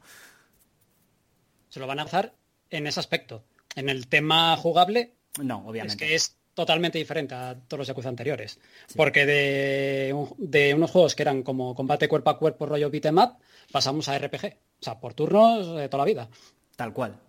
Se 1.69 1.81
lo 1.81 1.87
van 1.87 1.99
a 2.01 2.03
hacer 2.05 2.33
en 2.71 2.87
ese 2.87 3.01
aspecto. 3.01 3.45
En 3.75 3.89
el 3.89 4.09
tema 4.09 4.57
jugable, 4.57 5.15
No, 5.39 5.59
es 5.61 5.67
obviamente. 5.67 5.97
que 6.07 6.15
es 6.15 6.37
totalmente 6.55 6.97
diferente 6.99 7.35
a 7.35 7.55
todos 7.69 7.81
los 7.81 7.89
Yakuza 7.89 8.09
anteriores. 8.09 8.59
Porque 8.97 9.27
de, 9.27 10.15
de 10.39 10.75
unos 10.75 10.91
juegos 10.91 11.15
que 11.15 11.23
eran 11.23 11.43
como 11.43 11.75
combate 11.75 12.09
cuerpo 12.09 12.31
a 12.31 12.39
cuerpo 12.39 12.65
rollo 12.67 12.91
beat'em 12.91 13.19
up, 13.19 13.37
pasamos 13.71 14.09
a 14.09 14.19
RPG. 14.19 14.57
O 14.81 14.83
sea, 14.85 14.99
por 14.99 15.13
turnos 15.15 15.77
de 15.77 15.89
toda 15.89 16.05
la 16.05 16.09
vida. 16.09 16.29
Tal 16.77 16.93
cual. 16.95 17.21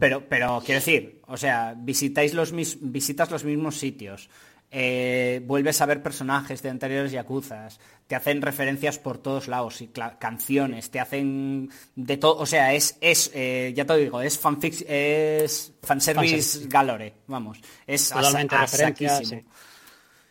Pero, 0.00 0.28
pero 0.28 0.60
quiero 0.64 0.80
decir, 0.80 1.20
o 1.26 1.36
sea, 1.36 1.74
visitáis 1.76 2.34
los 2.34 2.52
mis- 2.52 2.78
visitas 2.80 3.30
los 3.30 3.44
mismos 3.44 3.76
sitios, 3.78 4.28
eh, 4.72 5.42
vuelves 5.44 5.80
a 5.80 5.86
ver 5.86 6.02
personajes 6.02 6.62
de 6.62 6.70
anteriores 6.70 7.12
Yakuzas, 7.12 7.78
te 8.06 8.16
hacen 8.16 8.40
referencias 8.42 8.98
por 8.98 9.18
todos 9.18 9.46
lados 9.48 9.80
y 9.82 9.88
canciones, 10.18 10.90
te 10.90 10.98
hacen 10.98 11.68
de 11.94 12.16
todo, 12.16 12.38
o 12.38 12.46
sea, 12.46 12.72
es, 12.74 12.96
es 13.00 13.30
eh, 13.34 13.72
ya 13.76 13.84
te 13.84 13.96
digo, 13.98 14.20
es 14.22 14.38
fanfic, 14.38 14.84
es 14.88 15.72
fanservice 15.82 16.34
Fanservice. 16.36 16.68
galore, 16.68 17.14
vamos, 17.26 17.58
es 17.86 18.08
Totalmente 18.08 18.54
a 18.56 18.60
referencias. 18.62 19.12
saquísimo. 19.14 19.40
sí. 19.42 19.46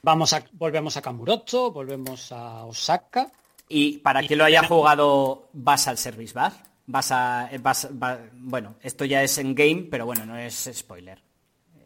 Vamos 0.02 0.34
a, 0.34 0.44
volvemos 0.54 0.96
a 0.98 1.02
Kamurocho, 1.02 1.72
volvemos 1.72 2.32
a 2.32 2.66
Osaka. 2.66 3.30
Y 3.68 3.98
para 4.00 4.24
Y 4.24 4.28
quien 4.28 4.40
lo 4.40 4.46
haya 4.46 4.64
jugado, 4.64 5.50
vas 5.54 5.88
al 5.88 5.98
service 5.98 6.34
bar. 6.34 6.54
Vas 6.92 7.12
a. 7.12 7.50
Vas, 7.62 7.88
va- 8.02 8.20
bueno, 8.34 8.76
esto 8.82 9.06
ya 9.06 9.22
es 9.22 9.38
en 9.38 9.54
game, 9.54 9.88
pero 9.92 10.06
bueno, 10.08 10.26
no 10.26 10.36
es 10.38 10.70
spoiler. 10.74 11.22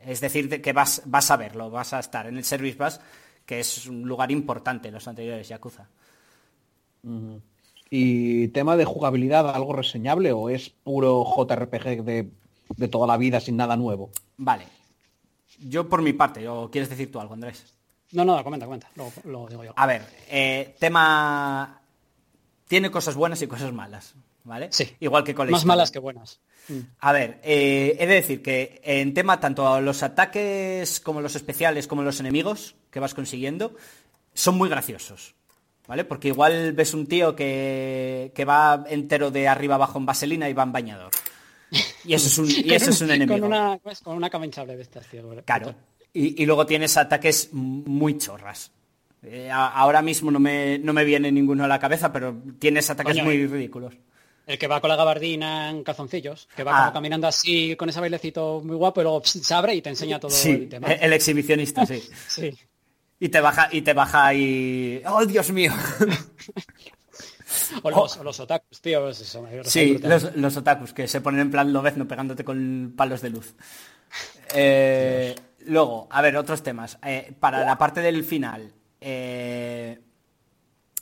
Es 0.06 0.22
decir, 0.22 0.48
de 0.48 0.62
que 0.62 0.72
vas, 0.72 1.02
vas 1.06 1.30
a 1.30 1.36
verlo, 1.38 1.70
vas 1.70 1.92
a 1.94 2.00
estar 2.00 2.26
en 2.28 2.38
el 2.38 2.44
service 2.46 2.78
bus, 2.82 3.00
que 3.46 3.60
es 3.60 3.86
un 3.88 4.04
lugar 4.08 4.32
importante 4.32 4.88
en 4.88 4.94
los 4.94 5.08
anteriores 5.08 5.48
Yakuza. 5.50 5.88
¿Y 7.90 8.48
tema 8.50 8.76
de 8.78 8.86
jugabilidad, 8.86 9.50
algo 9.54 9.74
reseñable 9.74 10.32
o 10.32 10.50
es 10.50 10.70
puro 10.70 11.24
JRPG 11.26 12.04
de, 12.04 12.32
de 12.78 12.88
toda 12.88 13.06
la 13.08 13.18
vida 13.18 13.40
sin 13.40 13.58
nada 13.58 13.76
nuevo? 13.76 14.10
Vale. 14.38 14.66
Yo 15.60 15.88
por 15.88 16.02
mi 16.02 16.14
parte, 16.14 16.48
¿o 16.48 16.72
quieres 16.72 16.90
decir 16.90 17.12
tú 17.12 17.20
algo, 17.20 17.34
Andrés? 17.34 17.74
No, 18.14 18.24
no, 18.26 18.42
comenta, 18.44 18.66
comenta. 18.66 18.90
Lo, 18.96 19.12
lo 19.26 19.48
digo 19.48 19.64
yo. 19.64 19.74
A 19.76 19.86
ver, 19.86 20.02
eh, 20.30 20.76
tema. 20.80 21.82
Tiene 22.68 22.90
cosas 22.90 23.16
buenas 23.16 23.42
y 23.42 23.48
cosas 23.48 23.72
malas, 23.74 24.16
¿vale? 24.44 24.68
Sí. 24.72 24.96
Igual 25.00 25.24
que 25.24 25.34
con 25.36 25.48
la 25.48 25.52
Más 25.52 25.62
historia. 25.62 25.76
malas 25.76 25.92
que 25.92 26.00
buenas. 26.00 26.40
Mm. 26.70 26.80
A 27.00 27.12
ver, 27.12 27.40
eh, 27.44 27.96
he 28.00 28.08
de 28.08 28.14
decir 28.16 28.42
que 28.42 28.82
en 28.84 29.14
tema 29.14 29.40
tanto 29.40 29.82
los 29.82 30.02
ataques 30.04 31.00
como 31.00 31.22
los 31.22 31.36
especiales 31.36 31.88
como 31.88 32.04
los 32.04 32.20
enemigos 32.20 32.76
que 32.90 33.00
vas 33.00 33.14
consiguiendo 33.14 33.76
son 34.34 34.58
muy 34.58 34.70
graciosos, 34.70 35.36
¿vale? 35.88 36.06
Porque 36.06 36.30
igual 36.30 36.74
ves 36.74 36.94
un 36.94 37.06
tío 37.08 37.36
que, 37.36 38.32
que 38.34 38.46
va 38.46 38.84
entero 38.90 39.30
de 39.32 39.48
arriba 39.48 39.76
abajo 39.76 40.00
en 40.00 40.06
vaselina 40.06 40.48
y 40.50 40.54
va 40.54 40.64
en 40.64 40.72
bañador. 40.72 41.12
Y 42.06 42.14
eso 42.14 42.28
es 42.28 42.38
un, 42.38 42.50
y 42.50 42.74
eso 42.74 42.92
es 42.92 43.02
un 43.02 43.12
enemigo. 43.12 43.40
Con 43.40 43.48
una, 43.48 43.78
pues, 43.78 44.00
con 44.02 44.16
una 44.16 44.30
de 44.30 44.82
estas, 44.82 45.08
tío. 45.08 45.24
Claro. 45.46 45.74
Y, 46.14 46.42
y 46.42 46.46
luego 46.46 46.66
tienes 46.66 46.96
ataques 46.98 47.50
muy 47.52 48.18
chorras. 48.18 48.72
Eh, 49.24 49.50
a- 49.50 49.70
ahora 49.70 50.02
mismo 50.02 50.30
no 50.32 50.40
me, 50.40 50.78
no 50.80 50.94
me 50.94 51.04
viene 51.04 51.32
ninguno 51.32 51.64
a 51.64 51.68
la 51.68 51.80
cabeza, 51.80 52.12
pero 52.14 52.36
tienes 52.60 52.90
ataques 52.90 53.14
Coño, 53.14 53.24
muy 53.26 53.48
ridículos. 53.48 53.96
El 54.46 54.58
que 54.58 54.68
va 54.68 54.82
con 54.82 54.90
la 54.90 54.96
gabardina 54.98 55.70
en 55.70 55.84
calzoncillos, 55.84 56.50
que 56.56 56.64
va 56.64 56.72
Ah. 56.76 56.80
como 56.82 56.94
caminando 56.94 57.28
así 57.28 57.76
con 57.78 57.88
ese 57.90 58.00
bailecito 58.02 58.62
muy 58.64 58.76
guapo 58.76 59.00
y 59.02 59.04
luego 59.04 59.22
pss, 59.22 59.46
se 59.46 59.54
abre 59.54 59.74
y 59.76 59.82
te 59.82 59.90
enseña 59.90 60.20
todo 60.20 60.32
Sí, 60.32 60.52
el 60.52 60.70
tema. 60.70 60.88
el, 60.92 61.14
exhibicionista, 61.14 61.86
sí. 61.86 62.04
Sí. 62.28 62.58
Y 63.20 63.30
te 63.30 63.40
baja, 63.40 63.70
y 63.72 63.82
te 63.82 63.94
baja 63.94 64.34
y. 64.34 65.02
¡Oh, 65.08 65.26
Dios 65.26 65.50
mío! 65.52 65.72
O 67.84 67.92
los, 67.92 68.18
o 68.18 68.24
los 68.24 68.40
otakus, 68.40 68.82
tío. 68.82 69.02
pues 69.04 69.22
eso, 69.22 69.46
Sí, 69.66 70.00
los, 70.02 70.36
los 70.36 70.58
otakus, 70.58 70.92
que 70.94 71.08
se 71.08 71.22
ponen 71.22 71.42
en 71.42 71.52
plan 71.52 71.72
lobezno 71.72 72.08
pegándote 72.08 72.44
con 72.44 72.94
palos 72.98 73.22
de 73.22 73.30
luz. 73.30 73.54
Eh, 74.56 75.34
luego, 75.66 76.08
a 76.12 76.22
ver, 76.22 76.38
otros 76.38 76.62
temas. 76.62 77.00
Eh, 77.04 77.34
para 77.40 77.66
la 77.66 77.76
parte 77.76 78.02
del 78.02 78.24
final, 78.24 78.72
eh, 79.02 80.00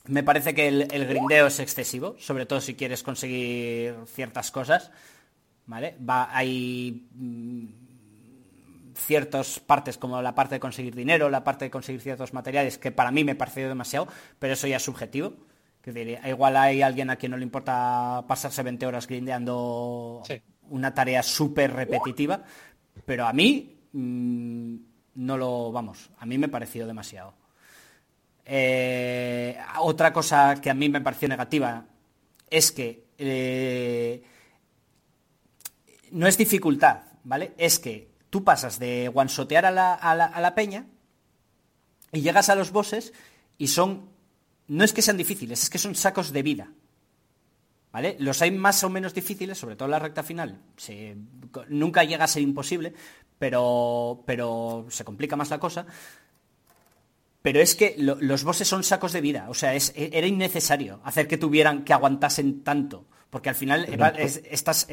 me 0.08 0.24
parece 0.24 0.54
que 0.56 0.68
el, 0.68 0.88
el 0.92 1.06
grindeo 1.08 1.48
es 1.48 1.60
excesivo, 1.60 2.16
sobre 2.20 2.46
todo 2.46 2.60
si 2.62 2.76
quieres 2.76 3.04
conseguir 3.04 3.96
ciertas 4.08 4.52
cosas. 4.52 4.92
¿Vale? 5.68 5.96
Va, 6.08 6.36
hay 6.36 7.08
mm, 7.14 7.66
ciertas 8.96 9.60
partes 9.60 9.98
como 9.98 10.22
la 10.22 10.36
parte 10.36 10.56
de 10.56 10.60
conseguir 10.60 10.96
dinero, 10.96 11.30
la 11.30 11.44
parte 11.44 11.66
de 11.66 11.72
conseguir 11.72 12.02
ciertos 12.02 12.34
materiales 12.34 12.78
que 12.78 12.92
para 12.92 13.12
mí 13.12 13.24
me 13.24 13.36
pareció 13.36 13.68
demasiado, 13.68 14.08
pero 14.40 14.54
eso 14.54 14.68
ya 14.68 14.78
es 14.78 14.84
subjetivo. 14.84 15.34
Que 15.82 15.92
diría, 15.92 16.28
igual 16.30 16.58
hay 16.58 16.82
alguien 16.84 17.10
a 17.10 17.16
quien 17.16 17.32
no 17.32 17.38
le 17.38 17.44
importa 17.44 18.24
pasarse 18.28 18.62
20 18.62 18.86
horas 18.86 19.08
grindeando 19.08 20.22
Sí. 20.26 20.40
una 20.70 20.94
tarea 20.94 21.24
súper 21.24 21.74
repetitiva, 21.74 22.44
pero 23.06 23.26
a 23.26 23.34
mí 23.34 23.80
mm, 23.92 24.76
no 25.16 25.38
lo, 25.38 25.72
vamos, 25.72 26.12
a 26.20 26.26
mí 26.28 26.38
me 26.38 26.50
pareció 26.50 26.86
demasiado. 26.86 27.34
Eh, 28.54 29.58
otra 29.80 30.12
cosa 30.12 30.60
que 30.60 30.70
a 30.70 30.74
mí 30.74 30.90
me 30.90 31.00
pareció 31.00 31.30
negativa 31.30 31.86
es 32.50 32.74
que 32.74 33.06
eh, 33.18 34.22
no 36.12 36.28
es 36.28 36.38
dificultad, 36.38 37.04
¿vale? 37.24 37.54
Es 37.58 37.80
que 37.80 38.12
tú 38.30 38.44
pasas 38.44 38.78
de 38.78 39.10
one-shotear 39.14 39.66
a 39.68 39.72
la, 39.72 40.54
peña 40.54 40.86
y 42.12 42.20
llegas 42.20 42.50
a 42.50 42.56
los 42.56 42.74
bosses 42.74 43.14
y 43.58 43.68
son... 43.68 44.10
No 44.68 44.84
es 44.84 44.92
que 44.92 45.02
sean 45.02 45.16
difíciles, 45.16 45.64
es 45.64 45.70
que 45.70 45.78
son 45.78 45.96
sacos 45.96 46.34
de 46.34 46.44
vida. 46.44 46.74
¿Vale? 47.94 48.18
Los 48.20 48.42
hay 48.42 48.52
más 48.52 48.84
o 48.84 48.90
menos 48.90 49.14
difíciles, 49.14 49.58
sobre 49.58 49.78
todo 49.78 49.86
en 49.86 49.92
la 49.92 50.00
recta 50.00 50.24
final. 50.24 50.60
Nunca 51.70 52.04
llega 52.04 52.26
a 52.26 52.28
ser 52.28 52.42
imposible, 52.42 52.94
pero, 53.40 54.24
pero 54.26 54.88
se 54.90 55.06
complica 55.06 55.38
más 55.38 55.50
la 55.50 55.60
cosa. 55.60 55.86
Pero 57.42 57.60
es 57.60 57.76
que 57.76 57.96
lo- 57.98 58.18
los 58.20 58.44
bosses 58.44 58.68
son 58.68 58.84
sacos 58.84 59.14
de 59.14 59.22
vida. 59.22 59.48
O 59.50 59.54
sea, 59.54 59.74
es- 59.74 59.94
era 59.96 60.28
innecesario 60.28 61.00
hacer 61.04 61.28
que 61.28 61.38
tuvieran, 61.38 61.84
que 61.84 61.94
aguantasen 61.94 62.64
tanto. 62.64 63.06
Porque 63.32 63.48
al 63.48 63.56
final 63.56 63.86
es- 64.20 64.42
estás, 64.52 64.88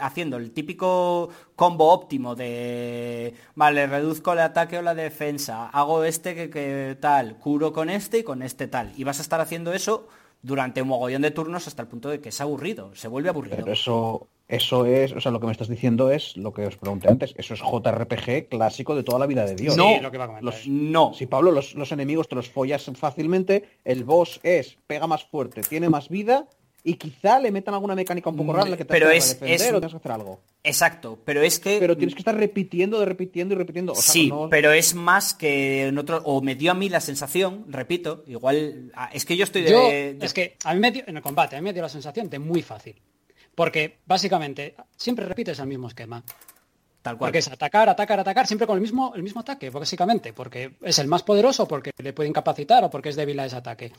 haciendo 0.00 0.38
el 0.38 0.52
típico 0.52 1.28
combo 1.54 1.92
óptimo 1.92 2.34
de, 2.34 3.34
vale, 3.54 3.86
reduzco 3.86 4.32
el 4.32 4.38
ataque 4.40 4.78
o 4.78 4.82
la 4.82 4.94
defensa, 4.94 5.66
hago 5.68 6.02
este 6.04 6.34
que, 6.34 6.48
que 6.48 6.96
tal, 6.98 7.36
curo 7.38 7.74
con 7.74 7.90
este 7.90 8.20
y 8.20 8.22
con 8.22 8.42
este 8.42 8.68
tal. 8.68 8.92
Y 8.96 9.04
vas 9.04 9.18
a 9.18 9.22
estar 9.22 9.38
haciendo 9.40 9.74
eso 9.74 10.08
durante 10.40 10.80
un 10.80 10.88
mogollón 10.88 11.20
de 11.22 11.30
turnos 11.30 11.68
hasta 11.68 11.82
el 11.82 11.88
punto 11.88 12.08
de 12.08 12.20
que 12.22 12.30
es 12.30 12.40
aburrido, 12.40 12.94
se 12.94 13.06
vuelve 13.06 13.28
aburrido. 13.28 13.56
Pero 13.58 13.72
eso, 13.72 14.28
eso 14.48 14.84
es, 14.86 15.12
o 15.12 15.20
sea, 15.20 15.32
lo 15.32 15.40
que 15.40 15.46
me 15.46 15.52
estás 15.52 15.68
diciendo 15.68 16.10
es 16.10 16.36
lo 16.36 16.52
que 16.52 16.66
os 16.66 16.76
pregunté 16.76 17.08
antes. 17.08 17.34
Eso 17.36 17.54
es 17.54 17.60
JRPG 17.60 18.48
clásico 18.48 18.94
de 18.94 19.02
toda 19.02 19.18
la 19.18 19.26
vida 19.26 19.44
de 19.46 19.54
Dios. 19.54 19.76
No, 19.76 19.96
No, 19.96 20.02
lo 20.02 20.10
que 20.10 20.18
va 20.18 20.24
a 20.24 20.26
comentar. 20.28 20.44
los- 20.54 20.66
No, 20.68 21.12
Si 21.14 21.26
Pablo, 21.26 21.50
los, 21.50 21.74
los 21.74 21.90
enemigos 21.92 22.28
te 22.28 22.34
los 22.34 22.48
follas 22.50 22.90
fácilmente, 22.94 23.64
el 23.84 24.04
boss 24.04 24.40
es, 24.42 24.76
pega 24.86 25.06
más 25.06 25.24
fuerte, 25.24 25.62
tiene 25.62 25.88
más 25.88 26.08
vida 26.08 26.46
y 26.86 26.94
quizá 26.94 27.40
le 27.40 27.50
metan 27.50 27.72
alguna 27.72 27.94
mecánica 27.94 28.28
un 28.28 28.36
poco 28.36 28.52
rara 28.52 28.64
en 28.66 28.70
la 28.72 28.76
que 28.76 28.84
te 28.84 28.92
Pero 28.92 29.10
es- 29.10 29.34
que 29.36 29.46
defender 29.46 29.54
es- 29.68 29.72
o 29.72 29.74
tengas 29.76 29.90
que 29.92 29.96
hacer 29.96 30.12
algo. 30.12 30.40
exacto, 30.62 31.18
pero 31.24 31.40
es 31.40 31.58
que... 31.58 31.78
Pero 31.80 31.96
tienes 31.96 32.14
que 32.14 32.20
estar 32.20 32.36
repitiendo, 32.36 32.98
de 33.00 33.06
repitiendo 33.06 33.54
y 33.54 33.56
repitiendo. 33.56 33.92
O 33.92 33.96
sea, 33.96 34.12
sí, 34.12 34.28
no- 34.28 34.50
pero 34.50 34.70
es 34.72 34.94
más 34.94 35.32
que 35.32 35.86
en 35.88 35.96
otro, 35.96 36.20
o 36.24 36.42
me 36.42 36.54
dio 36.54 36.70
a 36.72 36.74
mí 36.74 36.90
la 36.90 37.00
sensación, 37.00 37.64
repito, 37.68 38.22
igual, 38.26 38.92
ah, 38.94 39.08
es 39.14 39.24
que 39.24 39.38
yo 39.38 39.44
estoy 39.44 39.62
de... 39.62 39.70
Yo, 39.70 39.88
de- 39.88 40.18
es 40.20 40.34
que 40.34 40.58
a 40.64 40.74
mí 40.74 40.80
me 40.80 40.90
dio, 40.90 41.04
en 41.06 41.16
el 41.16 41.22
combate, 41.22 41.56
a 41.56 41.60
mí 41.60 41.64
me 41.64 41.72
dio 41.72 41.80
la 41.82 41.88
sensación 41.88 42.28
de 42.28 42.38
muy 42.38 42.60
fácil. 42.60 43.00
Porque 43.54 43.98
básicamente 44.06 44.74
siempre 44.96 45.24
repites 45.26 45.58
el 45.58 45.66
mismo 45.66 45.88
esquema. 45.88 46.22
tal 47.02 47.18
cual. 47.18 47.28
Porque 47.28 47.38
es 47.38 47.48
atacar, 47.48 47.88
atacar, 47.88 48.18
atacar, 48.20 48.46
siempre 48.46 48.66
con 48.66 48.76
el 48.76 48.80
mismo, 48.82 49.12
el 49.14 49.22
mismo 49.22 49.40
ataque, 49.42 49.70
básicamente. 49.70 50.32
Porque 50.32 50.76
es 50.82 50.98
el 50.98 51.06
más 51.06 51.22
poderoso, 51.22 51.68
porque 51.68 51.90
le 51.98 52.12
puede 52.12 52.28
incapacitar 52.30 52.82
o 52.84 52.90
porque 52.90 53.10
es 53.10 53.16
débil 53.16 53.38
a 53.40 53.46
ese 53.46 53.56
ataque. 53.56 53.92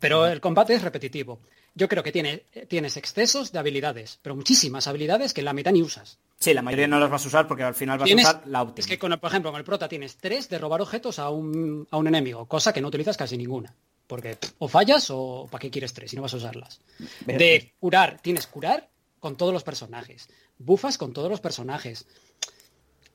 Pero 0.00 0.26
el 0.26 0.40
combate 0.40 0.74
es 0.74 0.82
repetitivo. 0.82 1.40
Yo 1.74 1.88
creo 1.88 2.02
que 2.02 2.12
tiene, 2.12 2.44
tienes 2.68 2.96
excesos 2.96 3.52
de 3.52 3.58
habilidades, 3.58 4.18
pero 4.22 4.34
muchísimas 4.34 4.86
habilidades 4.88 5.32
que 5.32 5.40
en 5.42 5.44
la 5.46 5.52
mitad 5.52 5.70
ni 5.72 5.80
usas. 5.82 6.18
Sí, 6.38 6.52
la 6.52 6.60
mayoría 6.62 6.88
no 6.88 6.98
las 6.98 7.08
vas 7.10 7.24
a 7.24 7.28
usar 7.28 7.46
porque 7.46 7.62
al 7.62 7.74
final 7.74 7.98
vas 7.98 8.06
Tienes- 8.06 8.26
a 8.26 8.30
usar 8.30 8.42
la 8.48 8.62
óptima. 8.62 8.80
es 8.80 8.86
que, 8.86 8.98
con 8.98 9.12
el- 9.12 9.18
por 9.20 9.30
ejemplo, 9.30 9.50
con 9.52 9.58
el 9.58 9.64
prota 9.64 9.88
tienes 9.88 10.16
tres 10.16 10.48
de 10.48 10.58
robar 10.58 10.80
objetos 10.82 11.18
a 11.18 11.30
un, 11.30 11.86
a 11.90 11.96
un 11.96 12.06
enemigo, 12.08 12.46
cosa 12.46 12.72
que 12.72 12.80
no 12.80 12.88
utilizas 12.88 13.16
casi 13.16 13.36
ninguna. 13.38 13.74
Porque 14.12 14.36
o 14.58 14.68
fallas 14.68 15.08
o 15.10 15.48
para 15.50 15.62
qué 15.62 15.70
quieres 15.70 15.94
tres 15.94 16.10
si 16.10 16.16
no 16.16 16.22
vas 16.22 16.34
a 16.34 16.36
usarlas. 16.36 16.82
De 17.26 17.72
curar, 17.80 18.20
tienes 18.20 18.46
curar 18.46 18.90
con 19.20 19.36
todos 19.36 19.54
los 19.54 19.64
personajes. 19.64 20.28
Bufas 20.58 20.98
con 20.98 21.14
todos 21.14 21.30
los 21.30 21.40
personajes. 21.40 22.04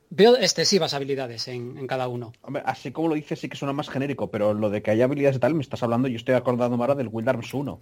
Veo 0.10 0.36
excesivas 0.38 0.96
habilidades 0.96 1.48
en, 1.50 1.78
en 1.78 1.86
cada 1.86 2.08
uno. 2.08 2.34
Hombre, 2.42 2.64
así 2.66 2.92
como 2.92 3.10
lo 3.10 3.14
dices 3.16 3.40
sí 3.40 3.48
que 3.48 3.56
suena 3.58 3.74
más 3.74 3.90
genérico, 3.90 4.32
pero 4.32 4.56
lo 4.56 4.72
de 4.72 4.82
que 4.82 4.90
haya 4.90 5.04
habilidades 5.06 5.38
y 5.38 5.40
tal, 5.40 5.54
me 5.54 5.62
estás 5.62 5.84
hablando, 5.84 6.08
yo 6.08 6.16
estoy 6.16 6.34
acordando 6.34 6.76
ahora 6.78 6.96
del 6.96 7.10
Wild 7.12 7.30
Arms 7.30 7.54
1, 7.54 7.80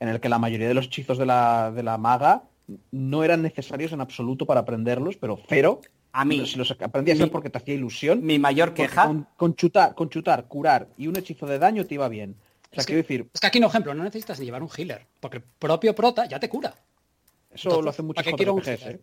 en 0.00 0.08
el 0.08 0.20
que 0.20 0.28
la 0.28 0.38
mayoría 0.38 0.68
de 0.68 0.74
los 0.74 0.86
hechizos 0.88 1.16
de 1.16 1.24
la, 1.24 1.70
de 1.74 1.82
la 1.82 1.96
maga 1.96 2.42
no 2.90 3.24
eran 3.24 3.40
necesarios 3.40 3.92
en 3.92 4.02
absoluto 4.02 4.44
para 4.44 4.60
aprenderlos, 4.60 5.16
pero 5.16 5.40
cero. 5.48 5.80
A 6.12 6.24
mí, 6.24 6.44
Si 6.46 6.58
los 6.58 6.70
aprendías 6.72 7.18
mi- 7.18 7.26
porque 7.30 7.48
te 7.48 7.58
hacía 7.58 7.74
ilusión. 7.74 8.24
Mi 8.24 8.38
mayor 8.38 8.74
queja, 8.74 9.06
Con, 9.06 9.26
con 9.36 9.54
chutar, 9.54 9.94
con 9.94 10.10
chutar, 10.10 10.48
curar 10.48 10.88
y 10.98 11.06
un 11.06 11.16
hechizo 11.16 11.46
de 11.46 11.58
daño 11.58 11.86
te 11.86 11.94
iba 11.94 12.08
bien. 12.08 12.34
O 12.70 12.74
sea, 12.74 12.80
Es 12.80 12.86
que- 12.86 12.92
quiero 12.92 13.02
decir, 13.02 13.30
Es 13.32 13.40
que 13.40 13.46
aquí, 13.46 13.60
no 13.60 13.66
ejemplo, 13.68 13.94
no 13.94 14.04
necesitas 14.04 14.38
ni 14.38 14.44
llevar 14.46 14.62
un 14.62 14.68
healer, 14.76 15.06
porque 15.20 15.38
el 15.38 15.42
propio 15.58 15.94
prota 15.94 16.26
ya 16.26 16.38
te 16.38 16.48
cura. 16.48 16.74
eso 17.50 17.68
entonces, 17.70 17.84
lo 17.84 17.90
hacen 17.90 18.06
muchos 18.06 18.22
¿para 18.24 18.30
qué 18.32 18.36
quiero 18.36 18.54
un 18.54 18.60
JRPGs? 18.62 18.86
¿eh? 18.86 19.00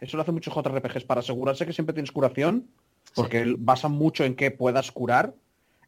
Eso 0.00 0.16
lo 0.16 0.22
hacen 0.22 0.34
muchos 0.34 0.54
JRPGs 0.54 1.04
para 1.04 1.20
asegurarse 1.20 1.66
que 1.66 1.72
siempre 1.72 1.92
tienes 1.92 2.10
curación, 2.10 2.68
porque 3.14 3.54
basan 3.58 3.92
mucho 3.92 4.24
en 4.24 4.34
que 4.34 4.50
puedas 4.50 4.90
curar, 4.92 5.34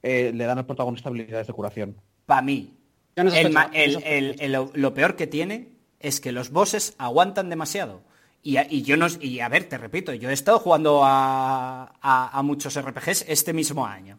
eh, 0.02 0.32
le 0.34 0.44
dan 0.44 0.58
al 0.58 0.66
protagonista 0.66 1.08
habilidades 1.08 1.46
de 1.46 1.52
curación. 1.54 1.96
para 2.26 2.42
mí, 2.42 2.72
ese 3.16 3.40
el 3.40 3.46
el- 3.46 3.56
aspecto- 3.56 4.06
el- 4.06 4.36
el- 4.40 4.70
lo- 4.74 4.94
peor 4.94 5.16
que 5.16 5.26
tiene 5.26 5.68
es 6.00 6.20
que 6.20 6.32
los 6.32 6.50
bosses 6.50 6.94
aguantan 6.98 7.48
demasiado. 7.48 8.02
Y, 8.42 8.82
yo 8.82 8.98
no, 8.98 9.06
y 9.20 9.40
a 9.40 9.48
ver, 9.48 9.64
te 9.70 9.78
repito, 9.78 10.12
yo 10.12 10.28
he 10.28 10.32
estado 10.34 10.58
jugando 10.58 11.02
a, 11.04 11.94
a- 12.02 12.38
a 12.38 12.42
muchos 12.42 12.76
RPGs 12.76 13.24
este 13.28 13.54
mismo 13.54 13.86
año. 13.86 14.18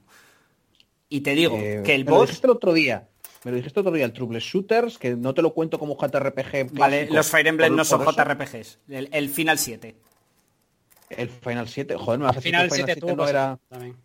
Y 1.15 1.21
te 1.21 1.33
digo 1.35 1.55
Eh, 1.57 1.81
que 1.85 1.95
el 1.95 2.03
me 2.05 2.11
lo 2.11 2.17
boss, 2.17 2.27
dijiste 2.29 2.47
el 2.47 2.51
otro 2.51 2.73
día. 2.73 3.07
Me 3.43 3.51
lo 3.51 3.57
dijiste 3.57 3.79
el 3.79 3.85
otro 3.87 3.95
día, 3.95 4.05
el 4.05 4.11
Trouble 4.13 4.39
Shooters, 4.39 4.97
que 4.97 5.15
no 5.15 5.33
te 5.33 5.41
lo 5.41 5.53
cuento 5.53 5.77
como 5.79 5.95
JRPG. 5.95 6.71
vale, 6.73 6.97
clásico, 6.97 7.13
los 7.15 7.27
Fire 7.29 7.47
Emblem 7.47 7.69
por- 7.69 7.77
no 7.77 7.85
son 7.85 8.03
JRPGs, 8.05 8.79
el, 8.89 9.09
el 9.11 9.29
Final 9.29 9.57
7. 9.57 9.95
El 11.09 11.29
Final 11.29 11.67
7, 11.69 11.95
joder, 11.95 12.19
me 12.19 12.25
vas 12.25 12.35
a 12.35 12.39
decir 12.39 12.51
que 12.51 12.57
final 12.57 12.65
el 12.65 12.71
sí 12.71 12.75
Final 12.75 12.85
te 12.87 12.93
7 12.93 13.01
tuvo 13.07 13.15
no 13.23 13.27
era... 13.29 13.59
también. 13.69 13.95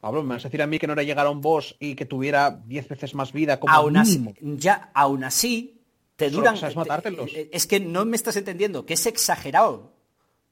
Pablo, 0.00 0.22
me 0.22 0.34
vas 0.34 0.44
a 0.44 0.48
decir 0.48 0.62
a 0.62 0.66
mí 0.66 0.78
que 0.78 0.86
no 0.86 0.92
era 0.94 1.02
llegar 1.02 1.26
a 1.26 1.30
un 1.30 1.40
boss 1.40 1.76
y 1.78 1.94
que 1.94 2.06
tuviera 2.06 2.50
10 2.66 2.88
veces 2.88 3.14
más 3.14 3.32
vida 3.32 3.58
como 3.60 3.72
Aún 3.74 3.96
así, 3.96 4.18
mínimo. 4.18 4.34
ya, 4.58 4.90
aún 4.94 5.24
así, 5.24 5.80
te 6.16 6.30
duran... 6.30 6.54
que 6.54 6.60
sabes 6.60 6.76
matártelos. 6.76 7.30
es 7.34 7.66
que 7.66 7.80
no 7.80 8.04
me 8.04 8.16
estás 8.16 8.36
entendiendo, 8.36 8.86
que 8.86 8.94
es 8.94 9.04
exagerado. 9.06 9.92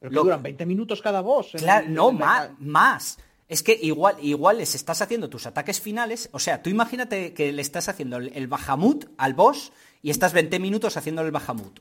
Pero 0.00 0.10
que 0.10 0.14
lo- 0.16 0.24
duran 0.24 0.42
20 0.42 0.66
minutos 0.66 1.00
cada 1.00 1.20
boss. 1.22 1.52
Claro, 1.52 1.86
en- 1.86 1.94
no, 1.94 2.10
en 2.10 2.18
la- 2.18 2.24
más, 2.26 2.50
más. 2.58 3.18
Es 3.48 3.62
que 3.62 3.78
igual, 3.80 4.16
igual 4.20 4.58
les 4.58 4.74
estás 4.74 5.00
haciendo 5.00 5.30
tus 5.30 5.46
ataques 5.46 5.80
finales. 5.80 6.28
O 6.32 6.38
sea, 6.38 6.62
tú 6.62 6.68
imagínate 6.70 7.32
que 7.32 7.50
le 7.52 7.62
estás 7.62 7.88
haciendo 7.88 8.18
el, 8.18 8.30
el 8.34 8.46
Bahamut 8.46 9.06
al 9.16 9.32
boss 9.34 9.72
y 10.02 10.10
estás 10.10 10.32
20 10.34 10.58
minutos 10.58 10.96
haciendo 10.96 11.22
el 11.22 11.30
Bahamut. 11.30 11.80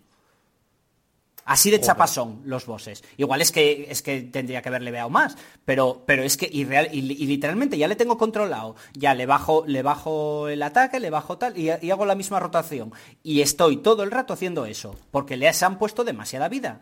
Así 1.43 1.71
de 1.71 1.79
chapas 1.79 2.11
son 2.11 2.41
los 2.43 2.65
bosses. 2.65 3.03
Igual 3.15 3.41
es 3.41 3.53
que 3.53 3.87
es 3.89 4.01
que 4.01 4.19
tendría 4.21 4.61
que 4.61 4.67
haberle 4.67 4.91
veado 4.91 5.09
más, 5.09 5.37
pero 5.63 6.03
pero 6.05 6.23
es 6.23 6.35
que 6.35 6.49
y, 6.51 6.65
real- 6.65 6.89
y, 6.91 6.99
y 6.99 7.25
literalmente 7.25 7.77
ya 7.77 7.87
le 7.87 7.95
tengo 7.95 8.17
controlado. 8.17 8.75
Ya 8.93 9.13
le 9.13 9.25
bajo 9.25 9.63
le 9.65 9.81
bajo 9.81 10.49
el 10.49 10.61
ataque, 10.61 10.99
le 10.99 11.09
bajo 11.09 11.37
tal 11.37 11.57
y, 11.57 11.69
y 11.81 11.91
hago 11.91 12.05
la 12.05 12.15
misma 12.15 12.41
rotación 12.41 12.91
y 13.23 13.39
estoy 13.41 13.77
todo 13.77 14.03
el 14.03 14.11
rato 14.11 14.33
haciendo 14.33 14.65
eso 14.65 14.97
porque 15.09 15.37
les 15.37 15.63
han 15.63 15.77
puesto 15.79 16.03
demasiada 16.03 16.49
vida. 16.49 16.81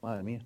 Madre 0.00 0.22
mía. 0.22 0.40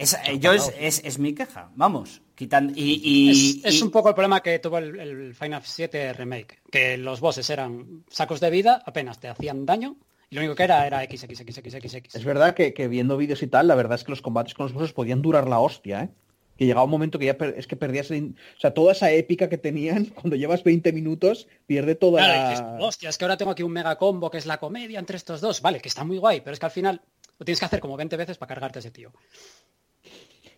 Es, 0.00 0.14
eh, 0.14 0.38
yo 0.38 0.52
es, 0.52 0.72
es- 0.78 1.02
es 1.04 1.18
mi 1.18 1.34
queja, 1.34 1.70
vamos. 1.74 2.22
Quitan, 2.34 2.72
y, 2.74 3.00
y- 3.04 3.30
es, 3.60 3.64
es 3.74 3.80
y- 3.80 3.82
un 3.82 3.90
poco 3.90 4.08
el 4.08 4.14
problema 4.14 4.40
que 4.42 4.58
tuvo 4.58 4.78
el, 4.78 4.98
el 4.98 5.34
Final 5.34 5.62
7 5.64 6.12
Remake, 6.14 6.60
que 6.70 6.96
los 6.96 7.20
bosses 7.20 7.48
eran 7.50 8.04
sacos 8.08 8.40
de 8.40 8.48
vida, 8.50 8.82
apenas 8.86 9.20
te 9.20 9.28
hacían 9.28 9.66
daño, 9.66 9.96
y 10.30 10.36
lo 10.36 10.40
único 10.40 10.54
que 10.54 10.62
era 10.62 10.86
era 10.86 11.02
X, 11.04 11.22
X, 11.24 11.40
X, 11.40 11.58
X, 11.58 11.74
X, 11.74 11.94
X. 11.94 12.14
Es 12.14 12.24
verdad 12.24 12.54
que, 12.54 12.72
que 12.72 12.88
viendo 12.88 13.16
vídeos 13.16 13.42
y 13.42 13.46
tal, 13.46 13.68
la 13.68 13.74
verdad 13.74 13.96
es 13.96 14.04
que 14.04 14.10
los 14.12 14.22
combates 14.22 14.54
con 14.54 14.64
los 14.64 14.72
bosses 14.72 14.92
podían 14.92 15.20
durar 15.22 15.48
la 15.48 15.58
hostia, 15.60 16.04
¿eh? 16.04 16.08
Que 16.56 16.66
llegaba 16.66 16.84
un 16.84 16.90
momento 16.90 17.18
que 17.18 17.24
ya 17.26 17.36
per- 17.38 17.54
es 17.58 17.66
que 17.66 17.76
perdías... 17.76 18.10
el- 18.10 18.34
O 18.56 18.60
sea, 18.60 18.72
toda 18.72 18.92
esa 18.92 19.10
épica 19.10 19.48
que 19.48 19.58
tenían, 19.58 20.04
cuando 20.14 20.36
llevas 20.36 20.62
20 20.64 20.92
minutos, 20.92 21.46
pierde 21.66 21.94
toda 21.94 22.22
Claro, 22.24 22.42
la... 22.42 22.50
dices, 22.50 22.64
hostia, 22.80 23.08
es 23.10 23.18
que 23.18 23.24
ahora 23.24 23.36
tengo 23.36 23.50
aquí 23.50 23.62
un 23.62 23.72
mega 23.72 23.96
combo 23.98 24.30
que 24.30 24.38
es 24.38 24.46
la 24.46 24.58
comedia 24.58 24.98
entre 24.98 25.16
estos 25.18 25.40
dos. 25.42 25.60
Vale, 25.62 25.80
que 25.80 25.88
está 25.88 26.04
muy 26.04 26.16
guay, 26.18 26.40
pero 26.40 26.52
es 26.54 26.58
que 26.60 26.66
al 26.66 26.72
final 26.72 27.00
lo 27.38 27.44
tienes 27.44 27.58
que 27.60 27.66
hacer 27.66 27.80
como 27.80 27.96
20 27.96 28.16
veces 28.18 28.36
para 28.38 28.48
cargarte 28.54 28.78
a 28.78 28.80
ese 28.80 28.90
tío. 28.90 29.10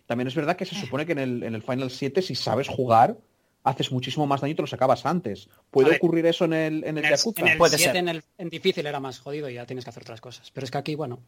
También 0.05 0.27
es 0.27 0.35
verdad 0.35 0.55
que 0.57 0.65
se 0.65 0.75
supone 0.75 1.05
que 1.05 1.13
en 1.13 1.19
el, 1.19 1.43
en 1.43 1.55
el 1.55 1.61
Final 1.61 1.89
7, 1.89 2.21
si 2.21 2.35
sabes 2.35 2.67
jugar, 2.67 3.17
haces 3.63 3.91
muchísimo 3.91 4.27
más 4.27 4.41
daño 4.41 4.51
y 4.51 4.55
te 4.55 4.61
los 4.61 4.73
acabas 4.73 5.05
antes. 5.05 5.47
¿Puede 5.71 5.89
ver, 5.89 5.97
ocurrir 5.97 6.25
eso 6.25 6.45
en 6.45 6.53
el, 6.53 6.83
en 6.83 6.97
el 6.97 7.05
En 7.05 7.05
el, 7.05 7.17
Yakuza? 7.17 7.41
en 7.41 7.47
el 7.47 7.57
Puede 7.57 7.77
7, 7.77 7.83
ser. 7.91 7.95
en, 7.97 8.09
el, 8.09 8.23
en 8.37 8.49
difícil 8.49 8.85
era 8.85 8.99
más 8.99 9.19
jodido 9.19 9.49
y 9.49 9.53
ya 9.53 9.65
tienes 9.65 9.85
que 9.85 9.89
hacer 9.89 10.03
otras 10.03 10.19
cosas. 10.21 10.51
Pero 10.51 10.65
es 10.65 10.71
que 10.71 10.77
aquí, 10.77 10.95
bueno, 10.95 11.19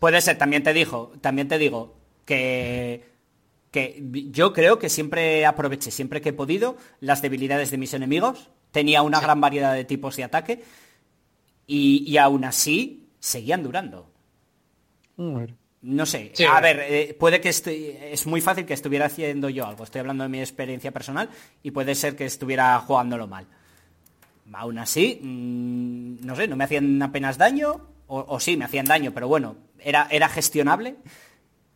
Puede 0.00 0.20
ser, 0.20 0.38
también 0.38 0.62
te 0.62 0.72
dijo, 0.72 1.12
también 1.20 1.48
te 1.48 1.58
digo 1.58 1.94
que, 2.24 3.04
que 3.70 4.02
yo 4.30 4.52
creo 4.52 4.78
que 4.78 4.88
siempre 4.88 5.44
aproveché, 5.46 5.90
siempre 5.90 6.20
que 6.20 6.30
he 6.30 6.32
podido, 6.32 6.76
las 7.00 7.20
debilidades 7.22 7.70
de 7.70 7.78
mis 7.78 7.92
enemigos. 7.94 8.50
Tenía 8.70 9.02
una 9.02 9.20
gran 9.20 9.40
variedad 9.40 9.74
de 9.74 9.84
tipos 9.84 10.16
de 10.16 10.24
ataque 10.24 10.64
y, 11.66 12.04
y 12.10 12.16
aún 12.18 12.44
así 12.44 13.08
seguían 13.20 13.62
durando. 13.62 14.10
Mm, 15.16 15.36
a 15.36 15.38
ver. 15.38 15.54
No 15.86 16.06
sé, 16.06 16.30
Sí, 16.32 16.44
a 16.44 16.62
ver, 16.62 16.80
eh, 16.80 17.14
puede 17.18 17.42
que 17.42 17.50
estoy, 17.50 17.94
es 18.00 18.26
muy 18.26 18.40
fácil 18.40 18.64
que 18.64 18.72
estuviera 18.72 19.04
haciendo 19.04 19.50
yo 19.50 19.66
algo. 19.66 19.84
Estoy 19.84 19.98
hablando 19.98 20.24
de 20.24 20.30
mi 20.30 20.40
experiencia 20.40 20.92
personal 20.92 21.28
y 21.62 21.72
puede 21.72 21.94
ser 21.94 22.16
que 22.16 22.24
estuviera 22.24 22.78
jugándolo 22.80 23.26
mal. 23.26 23.46
Aún 24.54 24.78
así, 24.78 25.20
mm, 25.22 26.24
no 26.24 26.34
sé, 26.36 26.48
no 26.48 26.56
me 26.56 26.64
hacían 26.64 27.02
apenas 27.02 27.36
daño, 27.36 27.86
o, 28.06 28.24
o 28.26 28.40
sí, 28.40 28.56
me 28.56 28.64
hacían 28.64 28.86
daño, 28.86 29.12
pero 29.12 29.28
bueno, 29.28 29.56
era, 29.78 30.08
era 30.10 30.30
gestionable 30.30 30.96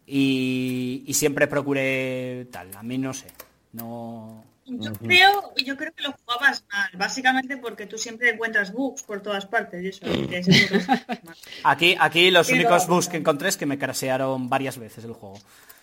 y, 0.06 1.05
y 1.06 1.12
siempre 1.12 1.47
procuré 1.47 2.47
tal. 2.51 2.70
A 2.76 2.82
mí 2.82 2.97
no 2.97 3.12
sé, 3.12 3.26
no... 3.72 4.43
Yo 4.69 4.93
creo, 4.93 5.55
yo 5.65 5.77
creo 5.77 5.93
que 5.95 6.03
lo 6.03 6.12
jugabas 6.12 6.65
mal, 6.70 6.90
básicamente 6.95 7.57
porque 7.57 7.86
tú 7.86 7.97
siempre 7.97 8.31
encuentras 8.31 8.73
bugs 8.73 9.03
por 9.03 9.23
todas 9.23 9.47
partes 9.47 9.82
y 9.82 9.89
eso. 9.89 10.07
mal. 10.07 11.07
Aquí, 11.65 11.97
aquí 11.99 12.31
los 12.31 12.47
Pero- 12.47 12.61
únicos 12.61 12.86
bugs 12.86 13.09
que 13.09 13.16
encontré 13.16 13.49
es 13.49 13.57
que 13.57 13.66
me 13.66 13.78
crasearon 13.78 14.49
varias 14.51 14.77
veces 14.78 15.05
el 15.05 15.12
juego. 15.15 15.39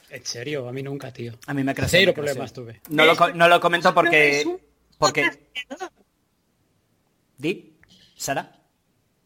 en 0.09 0.25
serio, 0.25 0.69
a 0.69 0.71
mí 0.71 0.83
nunca, 0.83 1.11
tío. 1.11 1.33
A 1.47 1.53
mí 1.53 1.63
me 1.63 1.73
craseó. 1.73 1.99
Cero 1.99 2.13
problemas 2.13 2.53
tuve. 2.53 2.81
No 2.89 3.05
lo, 3.05 3.15
no 3.33 3.47
lo 3.47 3.59
comento 3.59 3.93
porque... 3.93 4.45
porque. 4.97 5.29
¿Di? 7.37 7.77
¿Sara? 8.15 8.51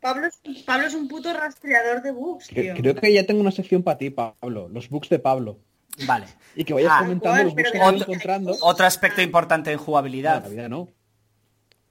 Pablo, 0.01 0.27
es, 0.27 0.39
Pablo 0.63 0.87
es 0.87 0.93
un 0.93 1.07
puto 1.07 1.33
rastreador 1.33 2.01
de 2.01 2.11
bugs, 2.11 2.47
tío. 2.47 2.73
Creo 2.75 2.95
que 2.95 3.13
ya 3.13 3.25
tengo 3.25 3.41
una 3.41 3.51
sección 3.51 3.83
para 3.83 3.97
ti, 3.97 4.09
Pablo. 4.09 4.69
Los 4.69 4.89
bugs 4.89 5.09
de 5.09 5.19
Pablo. 5.19 5.59
Vale. 6.05 6.25
Y 6.55 6.63
que 6.63 6.73
vayas 6.73 6.91
Ah, 6.93 6.99
comentando 6.99 7.43
los 7.43 7.53
que 7.55 7.77
no- 7.79 7.89
encontrando. 7.91 8.55
Otro 8.61 8.85
aspecto 8.85 9.21
importante 9.21 9.71
en 9.71 9.77
No, 9.77 9.83
jugabilidad, 9.83 10.45
la 10.51 10.69
no. 10.69 10.87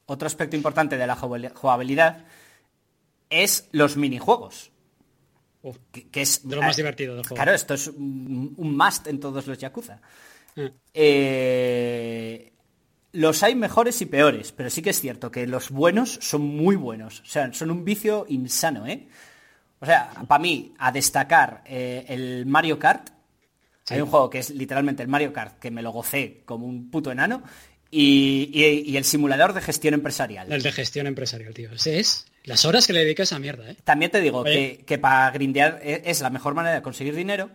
otro 0.07 0.27
aspecto 0.27 0.57
importante 0.57 0.97
de 0.97 1.07
la 1.07 1.17
jugabil- 1.17 1.53
jugabilidad 1.55 2.25
es 3.31 3.69
los 3.73 3.97
minijuegos. 3.97 4.71
Uf, 5.63 5.77
Que, 5.93 6.09
que 6.09 6.23
es 6.23 6.49
de 6.49 6.57
lo 6.57 6.63
más 6.63 6.77
divertido 6.77 7.15
del 7.15 7.23
juego. 7.25 7.35
Claro, 7.37 7.53
esto 7.53 7.75
es 7.75 7.89
un, 7.89 8.55
un 8.57 8.77
must 8.77 9.07
en 9.09 9.21
todos 9.21 9.47
los 9.47 9.59
Yakuza. 9.59 10.01
Eh, 10.57 10.73
Eh, 10.95 12.53
los 13.13 13.43
hay 13.43 13.55
mejores 13.55 14.01
y 14.03 14.07
peores, 14.07 14.53
pero 14.53 14.71
sí 14.71 14.83
que 14.83 14.91
es 14.91 15.01
cierto 15.01 15.31
que 15.31 15.47
los 15.47 15.71
buenos 15.71 16.19
son 16.21 16.43
muy 16.43 16.77
buenos. 16.77 17.21
O 17.21 17.25
sea, 17.27 17.53
son 17.53 17.71
un 17.71 17.85
vicio 17.85 18.27
insano, 18.29 18.87
¿eh? 18.87 19.09
O 19.81 19.87
sea, 19.87 20.11
para 20.27 20.41
mí, 20.43 20.75
a 20.79 20.91
destacar 20.93 21.63
eh, 21.65 22.05
el 22.09 22.47
Mario 22.47 22.79
Kart. 22.79 23.11
Hay 23.91 24.01
un 24.01 24.09
juego 24.09 24.31
que 24.31 24.39
es 24.39 24.51
literalmente 24.51 25.03
el 25.03 25.09
Mario 25.09 25.33
Kart, 25.33 25.59
que 25.59 25.71
me 25.71 25.83
lo 25.83 25.91
gocé 25.93 26.43
como 26.45 26.67
un 26.67 26.91
puto 26.91 27.11
enano. 27.11 27.43
Y, 27.91 28.51
y- 28.53 28.91
y 28.91 28.97
el 28.99 29.05
simulador 29.05 29.55
de 29.55 29.63
gestión 29.63 29.95
empresarial. 29.95 30.53
El 30.53 30.63
de 30.63 30.73
gestión 30.73 31.07
empresarial, 31.07 31.55
tío. 31.55 31.73
Ese 31.73 31.99
es 31.99 32.27
las 32.45 32.65
horas 32.67 32.87
que 32.87 32.93
le 32.93 33.01
dedica 33.05 33.23
a 33.23 33.25
esa 33.25 33.39
mierda, 33.39 33.71
¿eh? 33.71 33.77
También 33.85 34.11
te 34.11 34.21
digo 34.21 34.43
que, 34.45 34.85
que 34.85 34.99
para 34.99 35.31
grindear 35.31 35.81
e- 35.83 36.03
es 36.05 36.21
la 36.21 36.29
mejor 36.31 36.55
manera 36.55 36.75
de 36.75 36.83
conseguir 36.83 37.15
dinero 37.15 37.51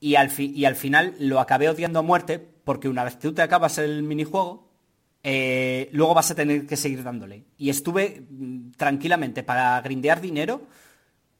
y 0.00 0.16
al, 0.16 0.30
fi- 0.30 0.52
y 0.54 0.64
al 0.66 0.76
final 0.76 1.14
lo 1.18 1.40
acabé 1.40 1.68
odiando 1.68 1.98
a 1.98 2.02
muerte 2.02 2.38
porque 2.64 2.88
una 2.88 3.04
vez 3.04 3.18
tú 3.18 3.32
te 3.32 3.40
acabas 3.42 3.78
el 3.78 4.02
minijuego, 4.02 4.70
eh, 5.22 5.88
luego 5.92 6.12
vas 6.14 6.30
a 6.30 6.34
tener 6.34 6.66
que 6.66 6.76
seguir 6.76 7.02
dándole. 7.02 7.44
Y 7.56 7.70
estuve 7.70 8.22
mm, 8.30 8.72
tranquilamente 8.72 9.42
para 9.42 9.80
grindear 9.80 10.20
dinero 10.20 10.62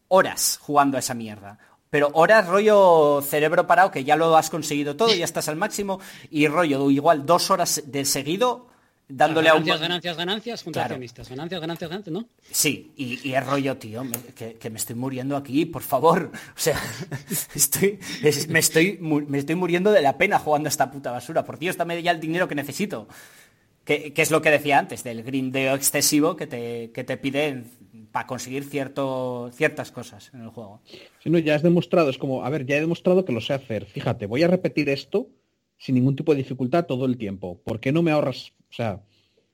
horas 0.09 0.59
jugando 0.63 0.97
a 0.97 1.01
esa 1.01 1.15
mierda. 1.15 1.59
Pero 1.91 2.11
horas 2.15 2.47
rollo 2.47 3.23
cerebro 3.23 3.67
parado, 3.67 3.91
que 3.91 4.05
ya 4.05 4.17
lo 4.17 4.37
has 4.37 4.51
conseguido 4.51 4.97
todo, 4.97 5.15
ya 5.15 5.25
estás 5.25 5.49
al 5.49 5.57
máximo, 5.57 6.01
y 6.31 6.47
rollo 6.47 6.91
igual 6.91 7.25
dos 7.25 7.51
horas 7.51 7.83
de 7.87 8.05
seguido 8.05 8.67
dándole 9.11 9.49
a 9.49 9.55
un... 9.55 9.61
ganancias, 9.65 9.81
ganancias, 9.81 10.17
ganancias, 10.19 10.63
junto 10.63 10.77
Claro. 10.81 10.89
accionistas. 10.95 11.29
Ganancias, 11.31 11.61
ganancias, 11.63 11.89
ganancias, 11.91 12.13
¿no? 12.13 12.29
Sí, 12.51 12.93
y, 12.95 13.27
y 13.27 13.35
es 13.35 13.47
rollo, 13.47 13.79
tío, 13.79 14.05
me- 14.05 14.19
que, 14.35 14.57
que 14.57 14.69
me 14.69 14.77
estoy 14.77 14.97
muriendo 14.97 15.35
aquí, 15.35 15.65
por 15.65 15.81
favor. 15.83 16.31
O 16.57 16.61
sea, 16.61 16.79
estoy, 17.55 17.99
es- 18.23 18.49
me, 18.49 18.59
estoy, 18.59 18.99
me 19.01 19.39
estoy 19.39 19.55
muriendo 19.55 19.91
de 19.93 20.03
la 20.03 20.19
pena 20.19 20.39
jugando 20.39 20.67
a 20.67 20.71
esta 20.71 20.91
puta 20.91 21.11
basura. 21.11 21.43
Por 21.45 21.59
Dios, 21.59 21.79
dame 21.79 22.03
ya 22.03 22.11
el 22.11 22.21
dinero 22.21 22.49
que 22.49 22.55
necesito. 22.55 23.09
Que, 23.89 24.13
que 24.13 24.21
es 24.21 24.31
lo 24.31 24.43
que 24.43 24.51
decía 24.51 24.79
antes, 24.79 25.03
del 25.03 25.23
grindeo 25.23 25.75
excesivo 25.75 26.37
que 26.37 26.47
te, 26.47 26.91
que 26.93 27.05
te 27.05 27.17
piden 27.17 27.65
para 28.13 28.27
conseguir 28.27 28.65
cierto, 28.65 29.51
ciertas 29.55 29.91
cosas 29.93 30.31
en 30.35 30.43
el 30.43 30.51
juego. 30.51 30.83
Si 31.23 31.31
no, 31.31 31.39
ya 31.39 31.55
has 31.55 31.63
demostrado, 31.63 32.11
es 32.11 32.19
como, 32.19 32.45
a 32.45 32.51
ver, 32.51 32.67
ya 32.67 32.77
he 32.77 32.81
demostrado 32.81 33.25
que 33.25 33.33
lo 33.33 33.41
sé 33.41 33.55
hacer. 33.55 33.87
Fíjate, 33.87 34.27
voy 34.27 34.43
a 34.43 34.49
repetir 34.49 34.91
esto 34.91 35.29
sin 35.79 35.95
ningún 35.95 36.17
tipo 36.17 36.33
de 36.33 36.39
dificultad 36.43 36.85
todo 36.85 37.07
el 37.07 37.17
tiempo. 37.17 37.63
¿Por 37.65 37.81
qué 37.81 37.91
no 37.91 38.03
me 38.03 38.11
ahorras? 38.11 38.53
O 38.71 38.75
sea, 38.75 39.01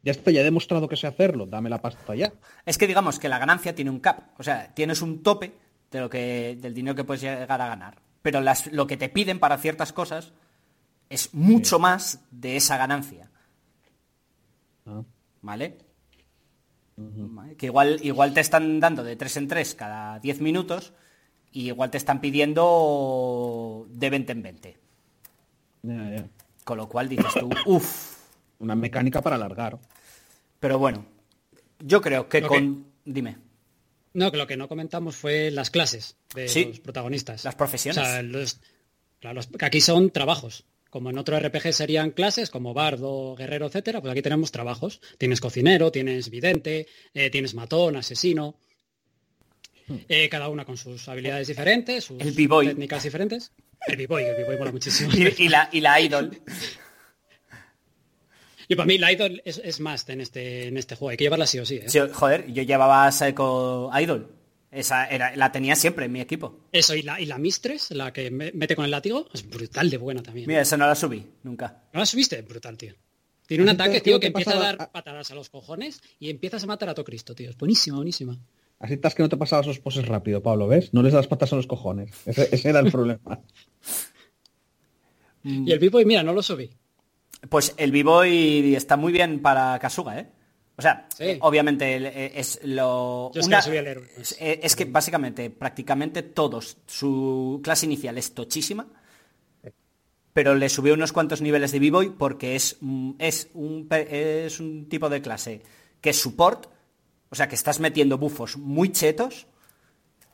ya 0.03 0.11
está, 0.11 0.33
ya 0.33 0.41
he 0.41 0.45
demostrado 0.45 0.89
que 0.89 0.97
sé 0.97 1.07
hacerlo, 1.07 1.47
dame 1.47 1.71
la 1.71 1.81
pasta 1.81 2.17
ya. 2.17 2.33
Es 2.67 2.77
que 2.77 2.89
digamos 2.89 3.21
que 3.21 3.29
la 3.29 3.39
ganancia 3.39 3.75
tiene 3.77 3.91
un 3.93 4.01
cap, 4.01 4.31
o 4.39 4.43
sea, 4.43 4.75
tienes 4.75 5.01
un 5.01 5.23
tope 5.23 5.53
de 5.93 6.01
lo 6.01 6.11
que, 6.11 6.59
del 6.61 6.75
dinero 6.75 6.97
que 6.97 7.05
puedes 7.05 7.23
llegar 7.23 7.61
a 7.63 7.69
ganar. 7.69 7.99
Pero 8.21 8.41
las- 8.41 8.73
lo 8.73 8.87
que 8.89 8.97
te 8.97 9.09
piden 9.09 9.39
para 9.39 9.59
ciertas 9.59 9.93
cosas 9.93 10.33
es 11.09 11.33
mucho 11.35 11.79
más 11.79 12.25
de 12.33 12.57
esa 12.57 12.77
ganancia. 12.77 13.31
Ah. 14.87 15.03
¿Vale? 15.43 15.79
Que 17.59 17.67
igual, 17.67 17.99
igual 18.03 18.33
te 18.35 18.41
están 18.41 18.79
dando 18.81 19.03
de 19.03 19.17
3 19.17 19.37
en 19.39 19.49
3 19.49 19.75
cada 19.75 20.19
10 20.21 20.41
minutos 20.41 20.93
y 21.51 21.67
igual 21.67 21.91
te 21.91 21.99
están 21.99 22.21
pidiendo 22.21 23.87
de 23.91 24.11
20 24.11 24.33
en 24.33 24.43
20. 24.43 24.79
Ya, 25.83 26.11
ya. 26.17 26.29
Con 26.65 26.79
lo 26.79 26.89
cual 26.89 27.09
dices 27.09 27.33
tú, 27.39 27.51
uff. 27.67 28.15
Una 28.61 28.75
mecánica 28.77 29.21
para 29.21 29.37
alargar. 29.37 29.79
Pero 30.61 30.79
bueno, 30.79 31.05
yo 31.81 32.01
creo 32.01 32.29
que 32.29 32.43
con... 32.43 32.87
Dime. 33.05 33.37
No, 34.15 34.31
que 34.31 34.39
lo 34.39 34.47
que 34.47 34.57
no 34.57 34.69
comentamos 34.69 35.17
fue 35.17 35.51
las 35.51 35.71
clases 35.71 36.17
de 36.35 36.49
Sí. 36.49 36.65
los 36.67 36.81
protagonistas. 36.81 37.45
Las 37.45 37.57
profesiones. 37.57 38.01
O 38.01 38.07
sea, 38.07 38.23
los- 38.23 38.61
claro, 39.21 39.35
los- 39.35 39.49
que 39.49 39.65
aquí 39.65 39.81
son 39.81 40.11
trabajos. 40.11 40.65
Como 40.95 41.11
en 41.11 41.19
otro 41.19 41.37
RPG 41.41 41.73
serían 41.73 42.13
clases, 42.13 42.51
como 42.51 42.73
bardo, 42.73 43.35
guerrero, 43.35 43.67
etcétera, 43.67 44.01
pues 44.01 44.13
aquí 44.13 44.23
tenemos 44.23 44.53
trabajos. 44.53 45.01
Tienes 45.19 45.41
cocinero, 45.41 45.91
tienes 45.91 46.31
vidente, 46.31 46.87
eh, 47.13 47.31
tienes 47.31 47.55
matón, 47.55 47.97
asesino. 47.97 48.61
Eh, 50.09 50.29
cada 50.29 50.49
una 50.49 50.65
con 50.65 50.77
sus 50.77 51.09
habilidades 51.09 51.49
diferentes, 51.49 52.05
sus 52.05 52.21
El 52.21 52.37
técnicas 52.37 53.03
diferentes. 53.03 53.51
El 53.89 53.97
b-boy, 53.97 54.23
el 54.23 54.37
b-boy 54.37 54.57
mola 54.57 54.71
muchísimo. 54.71 55.11
Y, 55.13 55.35
y 55.37 55.49
la, 55.49 55.69
y 55.73 55.81
la 55.81 56.01
idol. 56.01 56.41
Y 58.69 58.77
para 58.77 58.87
mí 58.87 58.97
la 58.97 59.13
idol 59.13 59.43
es, 59.45 59.61
es 59.63 59.81
más 59.81 60.09
en 60.09 60.21
este, 60.21 60.69
en 60.69 60.79
este 60.79 60.95
juego. 60.95 61.11
Hay 61.11 61.17
que 61.17 61.25
llevarla 61.25 61.47
sí 61.47 61.59
o 61.59 61.67
sí. 61.67 61.81
¿eh? 61.83 61.89
Sí, 61.89 61.99
joder, 62.13 62.51
yo 62.51 62.63
llevaba 62.63 63.11
Psycho 63.11 63.91
Idol. 64.01 64.31
Esa 64.75 65.07
era, 65.07 65.35
la 65.37 65.53
tenía 65.53 65.77
siempre 65.77 66.07
en 66.07 66.13
mi 66.13 66.21
equipo. 66.21 66.59
Eso, 66.73 66.95
y 66.95 67.03
la, 67.03 67.21
y 67.21 67.27
la 67.27 67.39
Mistress, 67.39 67.93
la 67.93 68.13
que 68.13 68.31
me- 68.31 68.51
mete 68.53 68.75
con 68.75 68.85
el 68.85 68.91
látigo, 68.91 69.29
es 69.33 69.49
brutal 69.49 69.89
de 69.89 69.97
buena 69.99 70.23
también. 70.23 70.47
Mira, 70.49 70.61
esa 70.63 70.77
no 70.77 70.87
la 70.87 70.95
subí, 70.95 71.25
nunca. 71.45 71.85
¿No 71.93 72.01
la 72.01 72.07
subiste? 72.07 72.43
Brutal, 72.43 72.77
tío. 72.77 72.95
Tiene 73.47 73.63
un 73.63 73.69
ataque, 73.69 74.01
tío, 74.01 74.19
que 74.19 74.29
empieza 74.29 74.53
a 74.53 74.59
dar 74.61 74.91
patadas 74.91 75.31
a 75.31 75.35
los 75.35 75.49
cojones 75.51 76.03
y 76.19 76.31
empiezas 76.31 76.65
a 76.65 76.67
matar 76.67 76.89
a 76.89 76.95
todo 76.95 77.05
Cristo, 77.05 77.35
tío. 77.35 77.51
Es 77.51 77.57
buenísima, 77.59 77.97
buenísima. 77.97 78.37
Así 78.81 78.95
estás 78.95 79.15
que 79.15 79.23
no 79.23 79.29
te 79.29 79.37
pasabas 79.37 79.67
los 79.67 79.79
poses 79.79 80.07
rápido, 80.09 80.43
Pablo, 80.43 80.67
¿ves? 80.67 80.93
No 80.93 81.03
les 81.03 81.13
das 81.13 81.27
patas 81.29 81.53
a 81.53 81.57
los 81.57 81.67
cojones. 81.67 82.11
Ese, 82.27 82.49
ese 82.51 82.69
era 82.71 82.81
el 82.81 82.91
problema. 82.91 83.41
Y 85.45 85.71
el 85.73 85.79
Pipo, 85.79 85.99
mira, 86.05 86.23
no 86.23 86.33
lo 86.33 86.43
subí. 86.43 86.71
Pues 87.51 87.75
el 87.77 87.93
B-Boy 87.93 88.75
está 88.75 88.97
muy 88.97 89.13
bien 89.13 89.41
para 89.43 89.79
Kasuga, 89.79 90.19
¿eh? 90.19 90.29
O 90.77 90.83
sea, 90.83 91.07
Sí. 91.17 91.25
eh, 91.25 91.39
obviamente 91.41 91.97
eh, 91.97 92.33
es 92.35 92.61
lo... 92.65 93.31
Yo 93.33 93.41
es 93.41 93.47
que 93.47 93.55
una- 93.55 93.61
el 93.79 93.87
héroe. 93.87 94.09
es, 94.19 94.37
es 94.41 94.75
que 94.77 94.85
básicamente, 94.87 95.49
prácticamente 95.51 96.23
todos, 96.23 96.79
su 96.87 97.61
clase 97.63 97.87
inicial 97.87 98.19
es 98.19 98.35
tochísima, 98.35 98.87
pero 100.33 100.55
le 100.57 100.69
subió 100.69 100.95
unos 100.95 101.13
cuantos 101.13 101.41
niveles 101.41 101.71
de 101.71 101.79
B-Boy 101.79 102.11
porque 102.11 102.57
es, 102.57 102.77
mm, 102.81 103.13
es, 103.19 103.49
un, 103.55 103.87
es 103.91 104.59
un 104.59 104.89
tipo 104.89 105.09
de 105.09 105.23
clase 105.23 105.63
que 106.01 106.11
es 106.11 106.21
support, 106.21 106.67
o 107.31 107.35
sea, 107.37 107.49
que 107.49 107.55
estás 107.55 107.79
metiendo 107.81 108.19
bufos 108.19 108.57
muy 108.57 108.91
chetos, 108.91 109.47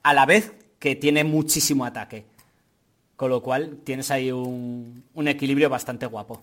a 0.03 0.15
la 0.15 0.25
vez 0.25 0.53
que 0.79 0.97
tiene 0.97 1.23
muchísimo 1.25 1.85
ataque. 1.85 2.25
Con 3.17 3.29
lo 3.31 3.43
cual 3.43 3.81
tienes 3.85 4.11
ahí 4.11 4.33
un, 4.33 5.05
un 5.13 5.29
equilibrio 5.29 5.69
bastante 5.69 6.07
guapo. 6.07 6.43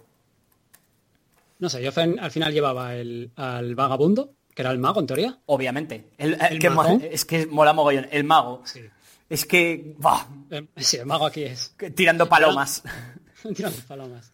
No 1.60 1.70
sé, 1.70 1.82
yo 1.82 1.92
al 1.96 2.32
final 2.32 2.54
llevaba 2.54 2.96
el, 2.96 3.32
al 3.36 3.74
vagabundo, 3.76 4.36
que 4.54 4.62
era 4.62 4.72
el 4.72 4.78
mago 4.80 5.00
en 5.00 5.08
teoría. 5.08 5.40
Obviamente. 5.48 6.12
El, 6.18 6.34
el 6.36 6.42
¿El 6.54 6.60
que 6.60 6.70
mo- 6.70 6.84
mago? 6.84 7.00
es 7.02 7.26
que 7.26 7.46
mola 7.48 7.74
mogollón. 7.74 8.08
El 8.12 8.24
mago. 8.24 8.62
Sí. 8.66 8.82
Es 9.30 9.46
que. 9.46 9.96
¡buah! 9.98 10.26
Eh, 10.52 10.68
Sí, 10.78 10.98
el 10.98 11.06
mago 11.06 11.26
aquí 11.26 11.44
es. 11.44 11.70
que 11.78 11.90
tirando 11.92 12.28
palomas. 12.30 12.84
Tirando 13.56 13.78
palomas. 13.88 14.34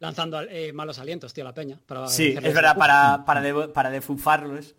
lanzando 0.00 0.40
eh, 0.42 0.72
malos 0.72 0.98
alientos, 0.98 1.32
tío, 1.34 1.44
la 1.44 1.52
peña. 1.54 1.78
Para 1.86 2.06
Sí, 2.08 2.34
es 2.36 2.54
verdad, 2.54 2.76
para, 2.76 3.24
para, 3.24 3.40
de- 3.40 3.68
para 3.68 3.90
defufarlos. 3.90 4.74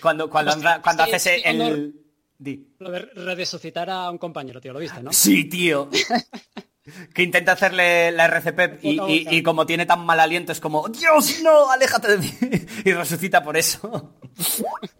Cuando, 0.00 0.30
cuando, 0.30 0.52
Hostia, 0.52 0.70
anda- 0.74 0.82
cuando 0.82 1.04
sí, 1.06 1.10
haces 1.12 1.22
sí, 1.34 1.42
el... 1.44 1.56
cuando- 1.56 1.98
Di. 2.38 2.68
Lo 2.78 2.90
de 2.90 3.00
resucitar 3.00 3.90
a 3.90 4.10
un 4.10 4.16
compañero, 4.16 4.62
tío, 4.62 4.72
lo 4.72 4.78
viste, 4.78 5.02
¿no? 5.02 5.12
Sí, 5.12 5.44
tío. 5.44 5.90
que 7.14 7.22
intenta 7.22 7.52
hacerle 7.52 8.10
la 8.12 8.26
RCP 8.26 8.82
y, 8.82 9.42
como 9.42 9.66
tiene 9.66 9.86
tan 9.86 10.04
mal 10.04 10.20
aliento 10.20 10.52
es 10.52 10.60
como, 10.60 10.88
Dios, 10.88 11.40
no, 11.42 11.70
aléjate 11.70 12.16
de 12.16 12.18
mí. 12.18 12.32
y 12.84 12.92
resucita 12.92 13.42
por 13.42 13.56
eso. 13.56 14.14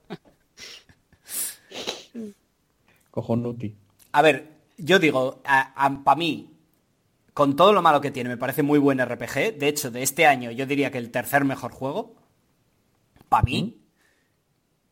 Cojonuti. 3.11 3.75
A 4.13 4.23
ver, 4.23 4.49
yo 4.77 4.99
digo, 4.99 5.43
para 5.43 6.17
mí, 6.17 6.51
con 7.35 7.57
todo 7.57 7.73
lo 7.73 7.83
malo 7.83 8.01
que 8.01 8.11
tiene, 8.11 8.31
me 8.31 8.37
parece 8.37 8.63
muy 8.63 8.79
buen 8.79 9.05
RPG. 9.05 9.59
De 9.59 9.69
hecho, 9.69 9.91
de 9.91 10.03
este 10.03 10.27
año 10.27 10.51
yo 10.51 10.67
diría 10.67 10.91
que 10.91 10.99
el 10.99 11.11
tercer 11.11 11.45
mejor 11.45 11.73
juego. 11.73 12.15
Para 13.29 13.45
mí. 13.45 13.77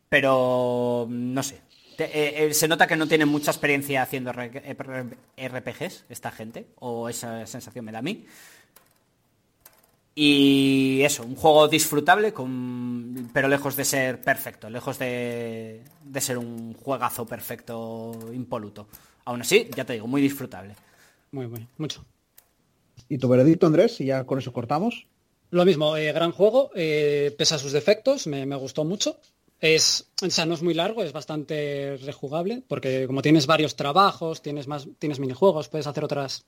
Pero 0.09 1.05
no 1.09 1.43
sé. 1.43 1.61
Te- 1.99 2.05
eh, 2.05 2.45
eh, 2.45 2.53
se 2.53 2.69
nota 2.69 2.87
que 2.87 2.95
no 2.95 3.09
tienen 3.09 3.27
mucha 3.27 3.51
experiencia 3.51 4.01
haciendo 4.01 4.31
RPGs 4.31 6.05
esta 6.07 6.31
gente. 6.31 6.67
O 6.79 7.09
esa 7.09 7.45
sensación 7.45 7.83
me 7.83 7.91
da 7.91 7.99
a 7.99 8.01
mí. 8.01 8.25
Y 10.15 11.01
eso, 11.03 11.23
un 11.23 11.35
juego 11.35 11.67
disfrutable, 11.67 12.31
con... 12.31 13.29
pero 13.33 13.49
lejos 13.49 13.75
de 13.75 13.83
ser 13.83 14.21
perfecto, 14.21 14.69
lejos 14.69 14.97
de, 14.97 15.81
de 16.05 16.21
ser 16.21 16.37
un 16.37 16.73
juegazo 16.73 17.25
perfecto, 17.25 18.17
impoluto. 18.33 18.87
Aún 19.25 19.41
así, 19.41 19.69
ya 19.75 19.83
te 19.83 19.93
digo, 19.93 20.07
muy 20.07 20.21
disfrutable. 20.21 20.75
Muy, 21.31 21.47
muy, 21.47 21.67
mucho. 21.77 22.05
¿Y 23.09 23.17
tu 23.17 23.27
veredicto, 23.27 23.67
Andrés? 23.67 23.99
Y 23.99 24.05
ya 24.05 24.23
con 24.23 24.39
eso 24.39 24.53
cortamos. 24.53 25.05
Lo 25.51 25.65
mismo, 25.65 25.97
eh, 25.97 26.13
gran 26.13 26.31
juego, 26.31 26.71
eh, 26.75 27.35
pese 27.37 27.55
a 27.55 27.59
sus 27.59 27.73
defectos, 27.73 28.25
me, 28.27 28.45
me 28.45 28.55
gustó 28.55 28.85
mucho. 28.85 29.17
Es, 29.61 30.07
o 30.21 30.29
sea, 30.29 30.45
no 30.45 30.53
es 30.53 30.61
muy 30.61 30.73
largo, 30.73 31.03
es 31.03 31.11
bastante 31.11 31.97
rejugable, 32.03 32.63
porque 32.67 33.05
como 33.07 33.21
tienes 33.21 33.45
varios 33.45 33.75
trabajos, 33.75 34.41
tienes 34.41 34.67
más, 34.67 34.87
tienes 34.99 35.19
minijuegos, 35.19 35.67
puedes 35.67 35.87
hacer 35.87 36.03
otras 36.03 36.45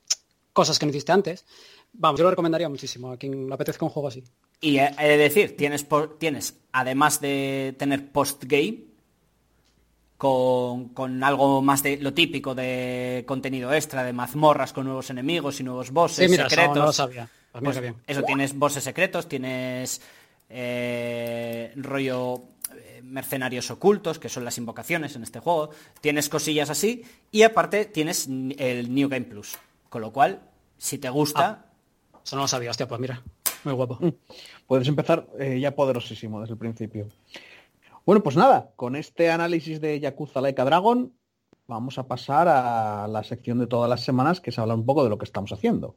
cosas 0.52 0.78
que 0.78 0.86
no 0.86 0.90
hiciste 0.90 1.12
antes. 1.12 1.44
Vamos, 1.92 2.18
yo 2.18 2.24
lo 2.24 2.30
recomendaría 2.30 2.68
muchísimo 2.68 3.12
a 3.12 3.16
quien 3.18 3.48
le 3.48 3.54
apetezca 3.54 3.84
un 3.84 3.90
juego 3.90 4.08
así. 4.08 4.24
Y 4.60 4.78
he 4.78 4.94
he 4.98 5.08
de 5.08 5.16
decir, 5.18 5.56
tienes, 5.56 5.86
tienes 6.18 6.54
además 6.72 7.20
de 7.20 7.74
tener 7.78 8.10
post-game, 8.10 8.92
con, 10.22 10.90
con 10.90 11.24
algo 11.24 11.60
más 11.62 11.82
de 11.82 11.96
lo 11.96 12.14
típico 12.14 12.54
de 12.54 13.24
contenido 13.26 13.74
extra, 13.74 14.04
de 14.04 14.12
mazmorras 14.12 14.72
con 14.72 14.84
nuevos 14.86 15.10
enemigos 15.10 15.58
y 15.58 15.64
nuevos 15.64 15.90
bosses 15.90 16.26
Sí, 16.26 16.30
mira, 16.30 16.46
eso 16.46 16.50
secretos. 16.50 16.76
no 16.76 16.84
lo 16.86 16.92
sabía. 16.92 17.28
Pues 17.50 17.64
Pues 17.64 17.80
bien. 17.80 17.96
Eso, 18.06 18.22
tienes 18.22 18.56
bosses 18.56 18.84
secretos, 18.84 19.28
tienes 19.28 20.00
eh, 20.48 21.72
rollo 21.74 22.36
eh, 22.36 22.40
mercenarios 23.12 23.70
ocultos, 23.70 24.18
que 24.18 24.28
son 24.28 24.44
las 24.44 24.58
invocaciones 24.58 25.14
en 25.14 25.22
este 25.22 25.38
juego. 25.38 25.70
Tienes 26.00 26.28
cosillas 26.28 26.70
así. 26.70 27.04
Y 27.30 27.42
aparte 27.42 27.84
tienes 27.84 28.26
el 28.26 28.92
New 28.92 29.08
Game 29.08 29.26
Plus. 29.26 29.58
Con 29.88 30.00
lo 30.00 30.12
cual, 30.12 30.40
si 30.78 30.98
te 30.98 31.10
gusta, 31.10 31.66
Eso 32.24 32.36
no 32.36 32.42
lo 32.42 32.48
sabía, 32.48 32.70
hostia, 32.70 32.88
pues 32.88 33.00
mira, 33.00 33.22
muy 33.64 33.74
guapo. 33.74 33.98
Puedes 34.66 34.88
empezar 34.88 35.28
eh, 35.38 35.60
ya 35.60 35.74
poderosísimo 35.74 36.40
desde 36.40 36.54
el 36.54 36.58
principio. 36.58 37.08
Bueno, 38.06 38.22
pues 38.22 38.36
nada, 38.36 38.72
con 38.76 38.96
este 38.96 39.30
análisis 39.30 39.80
de 39.80 40.00
Yakuza 40.00 40.40
Laika 40.40 40.64
Dragon, 40.64 41.12
vamos 41.66 41.98
a 41.98 42.06
pasar 42.06 42.48
a 42.48 43.06
la 43.08 43.22
sección 43.22 43.58
de 43.58 43.66
todas 43.66 43.88
las 43.88 44.02
semanas 44.02 44.40
que 44.40 44.52
se 44.52 44.60
habla 44.60 44.74
un 44.74 44.86
poco 44.86 45.04
de 45.04 45.10
lo 45.10 45.18
que 45.18 45.24
estamos 45.24 45.52
haciendo. 45.52 45.96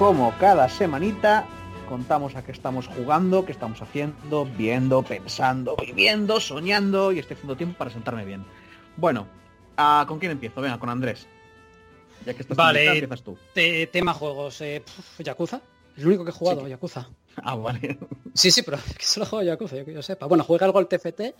Como 0.00 0.32
cada 0.40 0.66
semanita, 0.70 1.44
contamos 1.86 2.34
a 2.34 2.42
qué 2.42 2.52
estamos 2.52 2.86
jugando, 2.86 3.44
qué 3.44 3.52
estamos 3.52 3.82
haciendo, 3.82 4.46
viendo, 4.46 5.02
pensando, 5.02 5.76
viviendo, 5.76 6.40
soñando 6.40 7.12
y 7.12 7.18
estoy 7.18 7.34
haciendo 7.34 7.54
tiempo 7.54 7.76
para 7.76 7.90
sentarme 7.90 8.24
bien. 8.24 8.42
Bueno, 8.96 9.26
ah, 9.76 10.06
¿con 10.08 10.18
quién 10.18 10.32
empiezo? 10.32 10.62
Venga, 10.62 10.78
con 10.78 10.88
Andrés. 10.88 11.26
Ya 12.24 12.32
que 12.32 12.40
estás 12.40 12.56
Vale. 12.56 12.86
empiezas 12.86 13.22
tú. 13.22 13.36
Te- 13.52 13.86
tema 13.88 14.14
juegos, 14.14 14.58
eh, 14.62 14.82
pf, 14.82 15.22
Yakuza. 15.22 15.60
Es 15.94 16.00
el 16.02 16.06
único 16.08 16.24
que 16.24 16.30
he 16.30 16.32
jugado, 16.32 16.62
Sí. 16.64 16.70
Yakuza. 16.70 17.06
Ah, 17.42 17.54
vale. 17.54 17.98
Sí, 18.32 18.50
sí, 18.50 18.62
pero 18.62 18.78
que 18.98 19.04
solo 19.04 19.26
juego 19.26 19.42
Yakuza, 19.42 19.76
yo 19.76 19.84
que 19.84 19.92
yo 19.92 20.00
sepa. 20.02 20.24
Bueno, 20.24 20.44
juega 20.44 20.64
algo 20.64 20.78
al 20.78 20.88
TFT, 20.88 21.34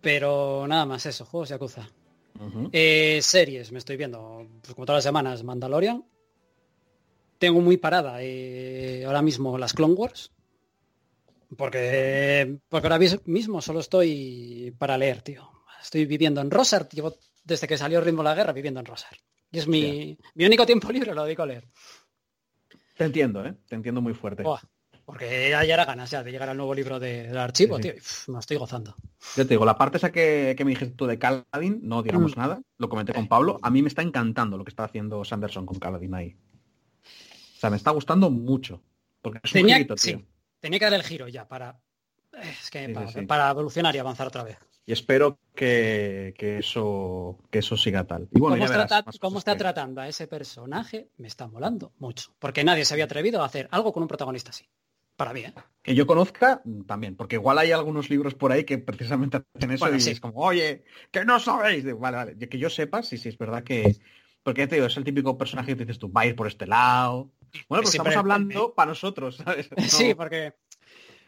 pero 0.00 0.64
nada 0.66 0.86
más 0.86 1.04
eso, 1.04 1.26
juegos 1.26 1.50
Yakuza. 1.50 1.86
Eh, 2.72 3.18
series, 3.22 3.70
me 3.70 3.78
estoy 3.78 3.98
viendo, 3.98 4.46
pues 4.62 4.72
como 4.74 4.86
todas 4.86 4.98
las 4.98 5.04
semanas, 5.04 5.44
Mandalorian. 5.44 6.02
Tengo 7.40 7.62
muy 7.62 7.78
parada 7.78 8.18
eh, 8.20 9.02
ahora 9.06 9.22
mismo 9.22 9.56
las 9.56 9.72
Clone 9.72 9.94
Wars. 9.94 10.30
Porque, 11.56 12.58
porque 12.68 12.86
ahora 12.86 12.98
mis- 12.98 13.26
mismo 13.26 13.62
solo 13.62 13.80
estoy 13.80 14.74
para 14.78 14.98
leer, 14.98 15.22
tío. 15.22 15.50
Estoy 15.82 16.04
viviendo 16.04 16.42
en 16.42 16.50
Rosar, 16.50 16.86
llevo 16.90 17.14
desde 17.42 17.66
que 17.66 17.78
salió 17.78 18.02
Ritmo 18.02 18.22
de 18.22 18.28
la 18.28 18.34
Guerra 18.34 18.52
viviendo 18.52 18.78
en 18.80 18.84
Rosar. 18.86 19.16
Y 19.50 19.58
es 19.58 19.66
mi, 19.66 20.18
mi 20.34 20.44
único 20.44 20.66
tiempo 20.66 20.92
libre, 20.92 21.14
lo 21.14 21.24
dedico 21.24 21.42
a 21.42 21.46
leer. 21.46 21.66
Te 22.98 23.04
entiendo, 23.04 23.42
¿eh? 23.46 23.54
Te 23.66 23.74
entiendo 23.74 24.02
muy 24.02 24.12
fuerte. 24.12 24.44
Porque 25.06 25.48
ya, 25.48 25.64
ya 25.64 25.74
era 25.74 25.86
ganas 25.86 26.10
ya 26.10 26.22
de 26.22 26.30
llegar 26.30 26.50
al 26.50 26.58
nuevo 26.58 26.74
libro 26.74 27.00
de- 27.00 27.22
del 27.28 27.38
archivo, 27.38 27.78
Sí, 27.78 27.84
sí. 27.84 27.90
tío. 28.26 28.34
me 28.34 28.38
estoy 28.38 28.58
gozando. 28.58 28.94
Yo 29.34 29.44
te 29.46 29.54
digo, 29.54 29.64
la 29.64 29.78
parte 29.78 29.96
esa 29.96 30.12
que, 30.12 30.54
que 30.58 30.64
me 30.66 30.72
dijiste 30.72 30.94
tú 30.94 31.06
de 31.06 31.18
Caladin, 31.18 31.80
no 31.82 32.02
digamos 32.02 32.36
Mm. 32.36 32.40
nada, 32.40 32.62
lo 32.76 32.88
comenté 32.90 33.14
con 33.14 33.26
Pablo, 33.28 33.58
a 33.62 33.70
mí 33.70 33.80
me 33.80 33.88
está 33.88 34.02
encantando 34.02 34.58
lo 34.58 34.64
que 34.64 34.68
está 34.70 34.84
haciendo 34.84 35.24
Sanderson 35.24 35.64
con 35.64 35.78
Caladin 35.78 36.14
ahí. 36.14 36.36
O 37.60 37.62
sea, 37.62 37.68
me 37.68 37.76
está 37.76 37.90
gustando 37.90 38.30
mucho. 38.30 38.82
Porque 39.20 39.38
es 39.44 39.52
un 39.52 39.60
Tenía, 39.60 39.74
girito, 39.76 39.94
tío. 39.96 40.18
sí, 40.18 40.24
tenía 40.60 40.78
que 40.78 40.84
dar 40.86 40.94
el 40.94 41.02
giro 41.02 41.28
ya 41.28 41.46
para, 41.46 41.78
eh, 42.32 42.54
es 42.58 42.70
que 42.70 42.78
Sí, 42.80 42.86
sí, 42.86 42.92
para, 42.94 43.08
sí. 43.08 43.20
para 43.26 43.50
evolucionar 43.50 43.94
y 43.94 43.98
avanzar 43.98 44.26
otra 44.28 44.44
vez. 44.44 44.56
Y 44.86 44.92
espero 44.92 45.38
que, 45.54 46.32
que 46.38 46.56
eso 46.60 47.38
que 47.50 47.58
eso 47.58 47.76
siga 47.76 48.04
tal. 48.04 48.28
Y 48.32 48.40
bueno, 48.40 48.56
¿Cómo, 48.56 48.60
ya 48.60 48.64
está, 48.64 48.76
verás 48.78 48.90
tra- 48.90 49.06
más 49.06 49.18
cómo 49.18 49.32
cosas 49.34 49.40
está 49.42 49.52
que- 49.52 49.58
tratando 49.58 50.00
a 50.00 50.08
ese 50.08 50.26
personaje? 50.26 51.10
Me 51.18 51.28
está 51.28 51.48
molando 51.48 51.92
mucho. 51.98 52.34
Porque 52.38 52.64
nadie 52.64 52.86
se 52.86 52.94
había 52.94 53.04
atrevido 53.04 53.42
a 53.42 53.44
hacer 53.44 53.68
algo 53.72 53.92
con 53.92 54.02
un 54.04 54.08
protagonista 54.08 54.50
así. 54.52 54.64
Para 55.16 55.34
mí, 55.34 55.40
¿eh? 55.40 55.52
Que 55.82 55.94
yo 55.94 56.06
conozca 56.06 56.62
mm, 56.64 56.84
también, 56.84 57.14
porque 57.14 57.36
igual 57.36 57.58
hay 57.58 57.72
algunos 57.72 58.08
libros 58.08 58.34
por 58.34 58.52
ahí 58.52 58.64
que 58.64 58.78
precisamente 58.78 59.42
hacen 59.54 59.70
eso 59.72 59.84
Bueno, 59.84 59.98
y 59.98 60.00
sí. 60.00 60.12
es 60.12 60.20
como, 60.20 60.40
oye, 60.40 60.82
que 61.10 61.26
no 61.26 61.38
sabéis. 61.38 61.84
Vale, 61.98 62.16
vale, 62.16 62.38
que 62.48 62.58
yo 62.58 62.70
sepa, 62.70 63.02
sí, 63.02 63.18
sí, 63.18 63.28
es 63.28 63.36
verdad 63.36 63.62
que... 63.62 63.96
Porque 64.42 64.62
ya 64.62 64.68
te 64.68 64.76
digo, 64.76 64.86
es 64.86 64.96
el 64.96 65.04
típico 65.04 65.36
personaje 65.36 65.76
que 65.76 65.84
dices 65.84 65.98
tú, 65.98 66.10
va 66.10 66.22
a 66.22 66.26
ir 66.26 66.34
por 66.34 66.46
este 66.46 66.66
lado. 66.66 67.30
Bueno, 67.68 67.82
pues 67.82 67.94
estamos 67.94 68.16
hablando 68.16 68.74
para 68.74 68.90
nosotros, 68.90 69.36
¿sabes? 69.36 69.68
Sí, 69.88 70.10
No- 70.10 70.16
porque 70.16 70.54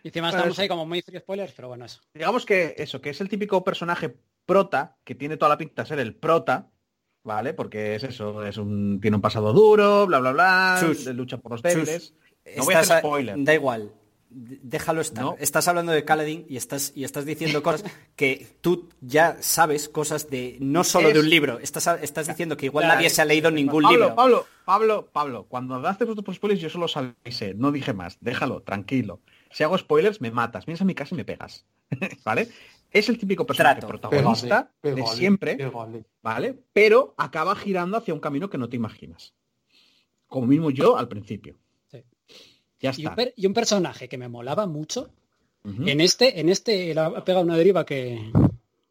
encima 0.05 0.29
Bueno, 0.29 0.39
estamos 0.39 0.53
es- 0.53 0.59
ahí 0.61 0.69
como 0.69 0.87
muy 0.87 1.03
free 1.03 1.19
spoilers, 1.19 1.53
pero 1.53 1.69
bueno, 1.69 1.85
eso. 1.85 2.01
digamos 2.15 2.45
que 2.47 2.75
eso, 2.79 3.01
que 3.01 3.11
es 3.11 3.21
el 3.21 3.29
típico 3.29 3.63
personaje 3.65 4.17
prota, 4.47 4.97
que 5.05 5.15
tiene 5.15 5.37
toda 5.37 5.51
la 5.51 5.59
pinta 5.59 5.83
de 5.83 5.89
ser 5.89 5.99
el 6.01 6.15
prota, 6.15 6.71
¿vale? 7.25 7.55
Porque 7.55 7.95
es 7.95 8.03
eso, 8.05 8.45
es 8.45 8.57
un, 8.57 9.01
tiene 9.01 9.17
un 9.17 9.21
pasado 9.23 9.53
duro, 9.53 10.07
bla, 10.07 10.19
bla, 10.19 10.33
bla, 10.33 10.77
Chus, 10.81 11.07
lucha 11.07 11.39
por 11.39 11.53
los 11.53 11.63
Chus, 11.63 11.73
débiles. 11.73 12.15
No 12.57 12.65
voy 12.65 12.75
a 12.75 12.81
hacer 12.81 12.97
a- 12.97 12.99
spoiler. 12.99 13.37
Da 13.39 13.55
igual. 13.55 13.93
Déjalo 14.35 15.01
estar. 15.01 15.23
No. 15.25 15.37
Estás 15.39 15.69
hablando 15.69 15.93
de 15.93 16.05
Kaladin 16.05 16.47
y 16.49 16.57
estás, 16.57 16.93
y 16.95 17.05
estás 17.05 17.25
diciendo 17.27 17.63
cosas 17.63 17.85
que 18.17 18.47
tú 18.61 18.89
ya 19.01 19.37
sabes 19.41 19.89
cosas 19.89 20.31
de 20.31 20.57
no 20.61 20.85
solo 20.85 21.09
Es- 21.09 21.15
de 21.15 21.21
un 21.21 21.29
libro. 21.31 21.59
Estás, 21.59 21.87
estás 22.03 22.27
diciendo 22.29 22.57
que 22.57 22.67
igual 22.67 22.87
Ya, 22.87 22.95
nadie 22.95 23.11
se 23.11 23.21
ha 23.23 23.25
leído 23.25 23.51
ningún 23.51 23.83
Pablo, 23.83 23.99
libro. 23.99 24.15
Pablo, 24.17 24.47
Pablo, 24.65 25.09
Pablo, 25.13 25.47
cuando 25.49 25.77
haces 25.87 26.09
vosotros 26.09 26.37
spoilers 26.37 26.61
yo 26.61 26.71
solo 26.71 26.87
avisé, 26.95 27.55
no 27.55 27.73
dije 27.73 27.93
más, 27.93 28.17
déjalo, 28.21 28.63
tranquilo. 28.63 29.21
Si 29.51 29.63
hago 29.65 29.77
spoilers 29.77 30.21
me 30.21 30.31
matas, 30.31 30.65
vienes 30.67 30.81
a 30.81 30.85
mi 30.85 30.95
casa 30.95 31.15
y 31.15 31.19
me 31.19 31.25
pegas, 31.25 31.67
¿vale? 32.25 32.49
Es 32.91 33.09
el 33.09 33.19
típico 33.19 33.47
personaje 33.47 33.81
Trato. 33.81 33.89
protagonista 33.89 34.71
de 34.83 34.93
Pégale, 34.95 35.17
siempre, 35.17 35.57
pégale. 35.57 36.05
¿vale? 36.23 36.59
Pero 36.73 37.15
acaba 37.17 37.55
girando 37.57 37.97
hacia 37.97 38.13
un 38.15 38.21
camino 38.21 38.49
que 38.51 38.59
no 38.59 38.69
te 38.69 38.77
imaginas. 38.77 39.35
Como 40.27 40.47
mismo 40.47 40.71
yo 40.71 40.97
al 40.97 41.09
principio. 41.09 41.57
Y 42.83 43.03
un, 43.03 43.13
está. 43.13 43.15
per- 43.17 43.35
y 43.37 43.47
un 43.47 43.55
personaje 43.55 44.09
que 44.09 44.19
me 44.19 44.29
molaba 44.29 44.67
mucho. 44.67 45.11
En 45.65 46.01
este, 46.01 46.41
en 46.41 46.49
este 46.49 46.93
le 46.93 47.01
ha 47.01 47.25
pegado 47.25 47.45
una 47.45 47.57
deriva 47.57 47.87
que, 47.87 48.33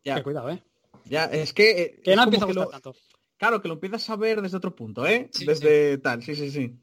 Ya, 0.05 0.15
que 0.15 0.23
cuidado, 0.23 0.49
eh. 0.51 0.63
ya, 1.05 1.25
es 1.25 1.51
que, 1.51 1.71
eh, 1.81 2.01
Que 2.01 2.11
es 2.11 2.15
no 2.17 2.23
como 2.23 2.35
empieza 2.35 2.45
a 2.45 2.47
que 2.47 2.53
gustar 2.53 2.65
lo- 2.65 2.71
tanto. 2.71 2.95
Claro, 3.37 3.61
que 3.61 3.67
lo 3.67 3.73
empiezas 3.73 4.09
a 4.09 4.15
ver 4.15 4.41
desde 4.41 4.55
otro 4.57 4.73
punto, 4.73 5.05
¿eh? 5.05 5.29
Sí, 5.33 5.45
desde 5.45 5.97
tal, 5.97 6.23
sí, 6.23 6.33
sí, 6.35 6.49
sí. 6.49 6.73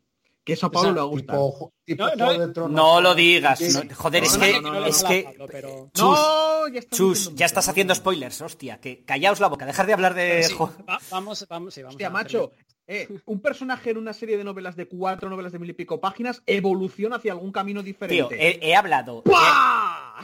Que 0.44 0.52
eso 0.54 0.66
a 0.66 0.70
Pablo 0.70 0.90
O 0.90 0.94
sea, 0.94 1.02
le 1.04 1.08
gusta. 1.08 1.32
Tipo, 1.32 1.72
tipo 1.84 2.04
No, 2.04 2.16
no, 2.16 2.24
Juego 2.26 2.46
de 2.46 2.52
Tronos. 2.52 2.72
No 2.76 3.00
lo 3.00 3.14
digas. 3.14 3.60
No- 3.60 3.94
joder, 3.94 4.24
es 4.24 4.34
No, 4.34 4.40
que, 4.44 4.52
no, 4.52 4.60
no, 4.60 4.80
no, 4.80 4.86
es 4.86 5.04
que 5.04 5.36
pero- 5.50 5.90
No, 5.96 6.68
ya 6.68 6.82
Chus, 6.90 7.34
ya 7.34 7.46
estás 7.46 7.68
haciendo 7.68 7.94
spoilers, 7.94 8.42
hostia, 8.42 8.80
que 8.80 9.04
callaos 9.04 9.40
la 9.40 9.46
boca, 9.48 9.64
dejar 9.66 9.86
de 9.86 9.92
hablar 9.94 10.12
de... 10.14 10.42
Sí, 10.42 10.54
jo- 10.54 10.72
va- 10.88 10.98
vamos, 11.10 11.46
vamos, 11.48 11.72
sí, 11.74 11.82
vamos 11.82 11.94
Hostia, 11.94 12.08
a 12.08 12.10
macho, 12.10 12.52
eh, 12.88 13.06
un 13.26 13.40
personaje 13.40 13.90
en 13.90 13.98
una 13.98 14.12
serie 14.12 14.36
de 14.36 14.42
novelas 14.44 14.74
de 14.74 14.88
cuatro 14.88 15.28
novelas 15.30 15.52
de 15.52 15.58
mil 15.60 15.70
y 15.70 15.74
pico 15.74 16.00
páginas 16.00 16.42
evoluciona 16.46 17.16
hacia 17.16 17.32
algún 17.32 17.52
camino 17.52 17.80
Tío, 17.82 17.86
diferente. 17.92 18.36
he, 18.66 18.70
he 18.70 18.74
hablado... 18.74 19.22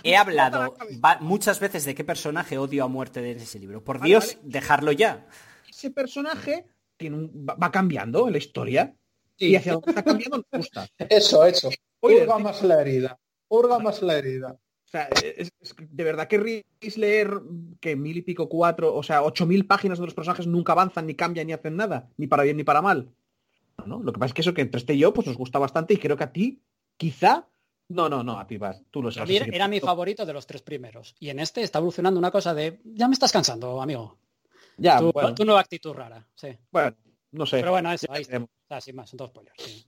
he- 0.02 0.16
hablado 0.16 0.74
muchas 1.20 1.60
veces 1.60 1.84
de 1.84 1.94
qué 1.94 2.02
personaje 2.04 2.58
odio 2.58 2.82
a 2.84 2.88
muerte 2.88 3.20
de 3.20 3.32
ese 3.32 3.58
libro. 3.58 3.84
Por 3.84 3.98
Vale, 3.98 4.08
Dios, 4.08 4.36
vale. 4.36 4.38
dejarlo 4.50 4.92
ya. 4.92 5.26
Ese 5.68 5.90
personaje 5.90 6.64
tiene 6.96 7.16
un- 7.16 7.46
va, 7.48 7.54
va 7.54 7.70
cambiando 7.70 8.26
en 8.26 8.32
la 8.32 8.38
historia 8.38 8.94
y 9.36 9.56
hacia 9.56 9.72
dónde 9.74 9.90
está 9.90 10.02
cambiando 10.02 10.38
nos 10.38 10.46
gusta. 10.50 10.88
Eso, 10.98 11.44
eso. 11.44 11.70
Sí. 11.70 11.78
más 12.42 12.62
la 12.62 12.80
herida. 12.80 13.18
Hurga 13.48 13.78
más 13.78 14.02
la 14.02 14.16
herida. 14.18 14.56
O 14.94 14.96
sea, 14.96 15.08
es, 15.24 15.50
es- 15.60 15.74
de 15.76 16.04
verdad 16.04 16.28
querríais 16.28 16.64
leer 16.96 17.40
que 17.80 17.96
mil 17.96 18.16
y 18.16 18.22
pico 18.22 18.48
cuatro, 18.48 18.94
o 18.94 19.02
sea, 19.02 19.24
ocho 19.24 19.44
mil 19.44 19.66
páginas 19.66 19.98
de 19.98 20.04
los 20.04 20.14
personajes 20.14 20.46
nunca 20.46 20.70
avanzan, 20.72 21.06
ni 21.08 21.14
cambian, 21.16 21.48
ni 21.48 21.52
hacen 21.52 21.74
nada, 21.76 22.08
ni 22.16 22.28
para 22.28 22.44
bien 22.44 22.56
ni 22.56 22.62
para 22.62 22.80
mal. 22.80 23.10
No, 23.86 24.00
Lo 24.04 24.12
que 24.12 24.20
pasa 24.20 24.28
es 24.28 24.34
que 24.34 24.40
eso 24.42 24.54
que 24.54 24.62
entre 24.62 24.78
este 24.78 24.94
y 24.94 24.98
yo, 25.00 25.12
pues 25.12 25.26
nos 25.26 25.36
gusta 25.36 25.58
bastante 25.58 25.94
y 25.94 25.96
creo 25.96 26.16
que 26.16 26.22
a 26.24 26.32
ti, 26.32 26.62
quizá. 26.96 27.48
No, 27.88 28.08
no, 28.08 28.22
no, 28.22 28.38
a 28.38 28.46
ti 28.46 28.56
vas, 28.56 28.82
tú 28.92 29.02
lo 29.02 29.08
A 29.08 29.12
sabes. 29.12 29.28
mí 29.30 29.36
así 29.38 29.50
que- 29.50 29.56
era 29.56 29.66
mi 29.66 29.80
favorito 29.80 30.24
de 30.24 30.32
los 30.32 30.46
tres 30.46 30.62
primeros. 30.62 31.16
Y 31.18 31.28
en 31.30 31.40
este 31.40 31.62
está 31.62 31.78
evolucionando 31.80 32.18
una 32.20 32.30
cosa 32.30 32.54
de, 32.54 32.80
ya 32.84 33.08
me 33.08 33.14
estás 33.14 33.32
cansando, 33.32 33.82
amigo. 33.82 34.16
Ya, 34.76 34.98
tu, 35.00 35.10
bueno, 35.12 35.34
tu 35.34 35.44
nueva 35.44 35.60
actitud 35.60 35.92
rara. 35.92 36.24
Sí. 36.36 36.48
bueno, 36.70 36.96
no 37.32 37.46
sé. 37.46 37.58
Pero 37.58 37.72
bueno, 37.72 37.92
eso, 37.92 38.06
ahí 38.10 38.22
está. 38.22 38.30
veremos. 38.30 38.50
O 38.64 38.68
sea, 38.68 38.80
sin 38.80 38.94
más, 38.94 39.10
son 39.10 39.16
todos 39.18 39.30
spoilers. 39.32 39.60
sí. 39.60 39.84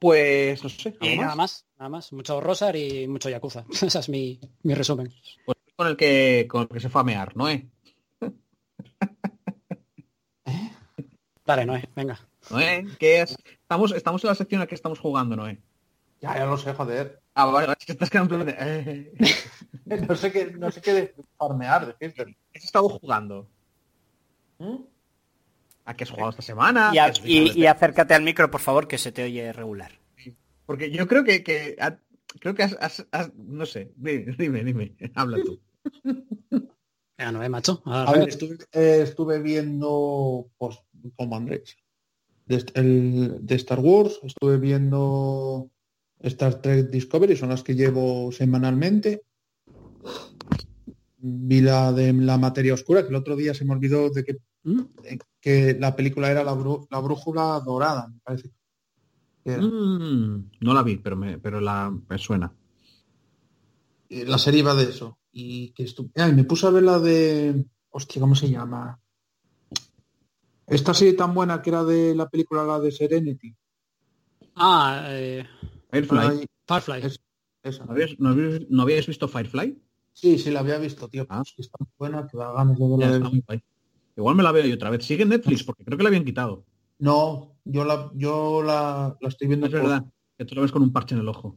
Pues, 0.00 0.62
no 0.62 0.70
sé, 0.70 0.96
Y 1.02 1.10
¿algo 1.10 1.22
nada 1.22 1.36
más? 1.36 1.66
nada 1.78 1.88
más. 1.90 2.12
Mucho 2.12 2.40
Rosar 2.40 2.74
y 2.74 3.06
mucho 3.06 3.28
Yakuza. 3.28 3.64
Ese 3.70 3.98
es 3.98 4.08
mi, 4.08 4.40
mi 4.62 4.74
resumen. 4.74 5.12
Pues 5.44 5.58
con 5.76 5.86
el 5.86 5.96
que 5.96 6.46
con 6.48 6.62
el 6.62 6.68
que 6.68 6.80
se 6.80 6.88
fue 6.88 7.02
a 7.02 7.04
mear, 7.04 7.36
¿no? 7.36 7.48
Eh? 7.50 7.68
Dale, 11.44 11.66
Noé, 11.66 11.88
venga. 11.94 12.18
¿Noé? 12.50 12.86
¿Qué 12.98 13.20
es? 13.20 13.36
Estamos, 13.62 13.92
estamos 13.92 14.24
en 14.24 14.28
la 14.28 14.34
sección 14.34 14.58
en 14.58 14.64
la 14.64 14.66
que 14.66 14.74
estamos 14.74 14.98
jugando, 14.98 15.36
Noé. 15.36 15.60
Ya, 16.20 16.36
ya 16.36 16.46
lo 16.46 16.56
sé, 16.56 16.72
joder. 16.74 17.20
Ah, 17.34 17.46
vale, 17.46 17.72
es 17.78 17.86
que 17.86 17.92
estás 17.92 18.10
quedando 18.10 18.36
en 18.36 18.44
plan 18.44 18.56
de, 18.56 18.56
eh. 18.58 19.12
No 20.08 20.16
sé 20.16 20.32
qué, 20.32 20.46
no 20.46 20.70
sé 20.70 20.80
qué 20.80 20.92
de 20.92 21.14
farmear. 21.38 21.96
¿Has 22.00 22.64
estado 22.64 22.88
jugando? 22.88 23.48
¿Mm? 24.58 24.76
¿A 25.90 25.94
qué 25.96 26.04
has 26.04 26.10
jugado 26.10 26.30
esta 26.30 26.42
semana? 26.42 26.92
Y, 26.94 26.98
a- 26.98 27.06
¿Qué 27.06 27.10
has 27.10 27.22
visto 27.22 27.28
y- 27.42 27.44
desde- 27.48 27.60
y 27.60 27.66
acércate 27.66 28.14
al 28.14 28.22
micro, 28.22 28.48
por 28.48 28.60
favor, 28.60 28.86
que 28.86 28.96
se 28.96 29.10
te 29.10 29.24
oye 29.24 29.52
regular. 29.52 29.90
Porque 30.64 30.92
yo 30.92 31.08
creo 31.08 31.24
que, 31.24 31.42
que 31.42 31.76
creo 32.38 32.54
que 32.54 32.62
has, 32.62 32.76
has- 32.80 33.06
has- 33.10 33.34
no 33.34 33.66
sé, 33.66 33.90
dime, 33.96 34.32
dime, 34.38 34.62
dime, 34.62 34.94
habla 35.16 35.38
tú. 35.42 35.58
Venga, 37.18 37.32
Noé, 37.32 37.48
macho. 37.48 37.82
A 37.86 38.12
ver, 38.12 38.28
estuve, 38.28 38.56
eh, 38.72 39.00
estuve 39.02 39.40
viendo, 39.42 40.48
pues, 40.58 40.78
como 41.16 41.36
Andrés, 41.36 41.76
de, 42.46 42.64
el, 42.74 43.38
de 43.44 43.54
Star 43.56 43.80
Wars, 43.80 44.20
estuve 44.22 44.58
viendo 44.58 45.70
Star 46.20 46.54
Trek 46.62 46.88
Discovery, 46.88 47.36
son 47.36 47.48
las 47.48 47.64
que 47.64 47.74
llevo 47.74 48.30
semanalmente. 48.30 49.22
Vi 51.18 51.60
la 51.60 51.92
de 51.92 52.12
la 52.12 52.38
materia 52.38 52.74
oscura, 52.74 53.02
que 53.02 53.08
el 53.08 53.16
otro 53.16 53.34
día 53.36 53.54
se 53.54 53.64
me 53.64 53.72
olvidó 53.72 54.08
de 54.10 54.24
que, 54.24 54.36
¿Mm? 54.62 54.82
Que 55.40 55.76
la 55.78 55.96
película 55.96 56.30
era 56.30 56.44
la, 56.44 56.54
bru- 56.54 56.86
la 56.90 56.98
brújula 57.00 57.60
dorada, 57.64 58.08
me 58.08 58.20
parece. 58.20 58.50
Mm, 59.44 60.50
no 60.60 60.74
la 60.74 60.82
vi, 60.82 60.98
pero 60.98 61.16
me, 61.16 61.38
pero 61.38 61.60
la 61.60 61.90
me 62.08 62.18
suena. 62.18 62.52
La 64.10 64.38
serie 64.38 64.60
iba 64.60 64.74
de 64.74 64.84
eso. 64.84 65.18
Y 65.32 65.70
que 65.72 65.86
Ay, 66.16 66.32
me 66.34 66.44
puse 66.44 66.66
a 66.66 66.70
ver 66.70 66.82
la 66.82 66.98
de. 66.98 67.64
Hostia, 67.90 68.20
¿cómo 68.20 68.34
se 68.34 68.50
llama? 68.50 69.00
Esta 70.66 70.94
serie 70.94 71.14
tan 71.14 71.34
buena 71.34 71.62
que 71.62 71.70
era 71.70 71.84
de 71.84 72.14
la 72.14 72.28
película, 72.28 72.64
la 72.64 72.78
de 72.78 72.92
Serenity. 72.92 73.56
Ah, 74.56 75.04
eh, 75.08 75.44
Firefly. 75.90 76.46
Firefly. 76.66 77.06
Es- 77.06 77.20
esa. 77.62 77.84
¿No 77.84 77.92
habías, 77.92 78.18
no 78.18 78.28
habías- 78.30 78.62
no 78.68 78.82
habíais 78.82 79.06
visto 79.06 79.26
Firefly? 79.28 79.80
Sí, 80.12 80.38
sí, 80.38 80.50
la 80.50 80.60
había 80.60 80.78
visto, 80.78 81.08
tío. 81.08 81.26
Ah. 81.28 81.42
Es 81.44 81.52
que 81.54 81.62
está 81.62 81.76
muy 81.78 81.88
buena, 81.98 82.26
que 82.26 82.36
da 82.36 82.52
ganas 82.52 82.78
de 82.78 82.88
verla 82.88 83.30
Igual 84.20 84.36
me 84.36 84.42
la 84.42 84.52
veo 84.52 84.64
yo 84.66 84.74
otra 84.74 84.90
vez. 84.90 85.04
Sigue 85.04 85.22
en 85.22 85.30
Netflix, 85.30 85.64
porque 85.64 85.84
creo 85.84 85.96
que 85.96 86.02
la 86.04 86.08
habían 86.08 86.24
quitado. 86.24 86.64
No, 86.98 87.56
yo 87.64 87.84
la, 87.84 88.10
yo 88.14 88.62
la, 88.62 89.16
la 89.20 89.28
estoy 89.28 89.48
viendo 89.48 89.66
Es 89.66 89.72
por- 89.72 89.80
verdad, 89.82 90.04
que 90.36 90.44
tú 90.44 90.54
lo 90.54 90.62
ves 90.62 90.72
con 90.72 90.82
un 90.82 90.92
parche 90.92 91.14
en 91.14 91.22
el 91.22 91.28
ojo. 91.28 91.56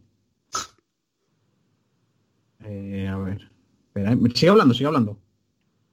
Eh, 2.63 3.07
a 3.07 3.17
ver. 3.17 3.51
Espera, 3.87 4.13
eh, 4.13 4.17
sigue 4.33 4.49
hablando, 4.49 4.73
sigue 4.73 4.87
hablando. 4.87 5.19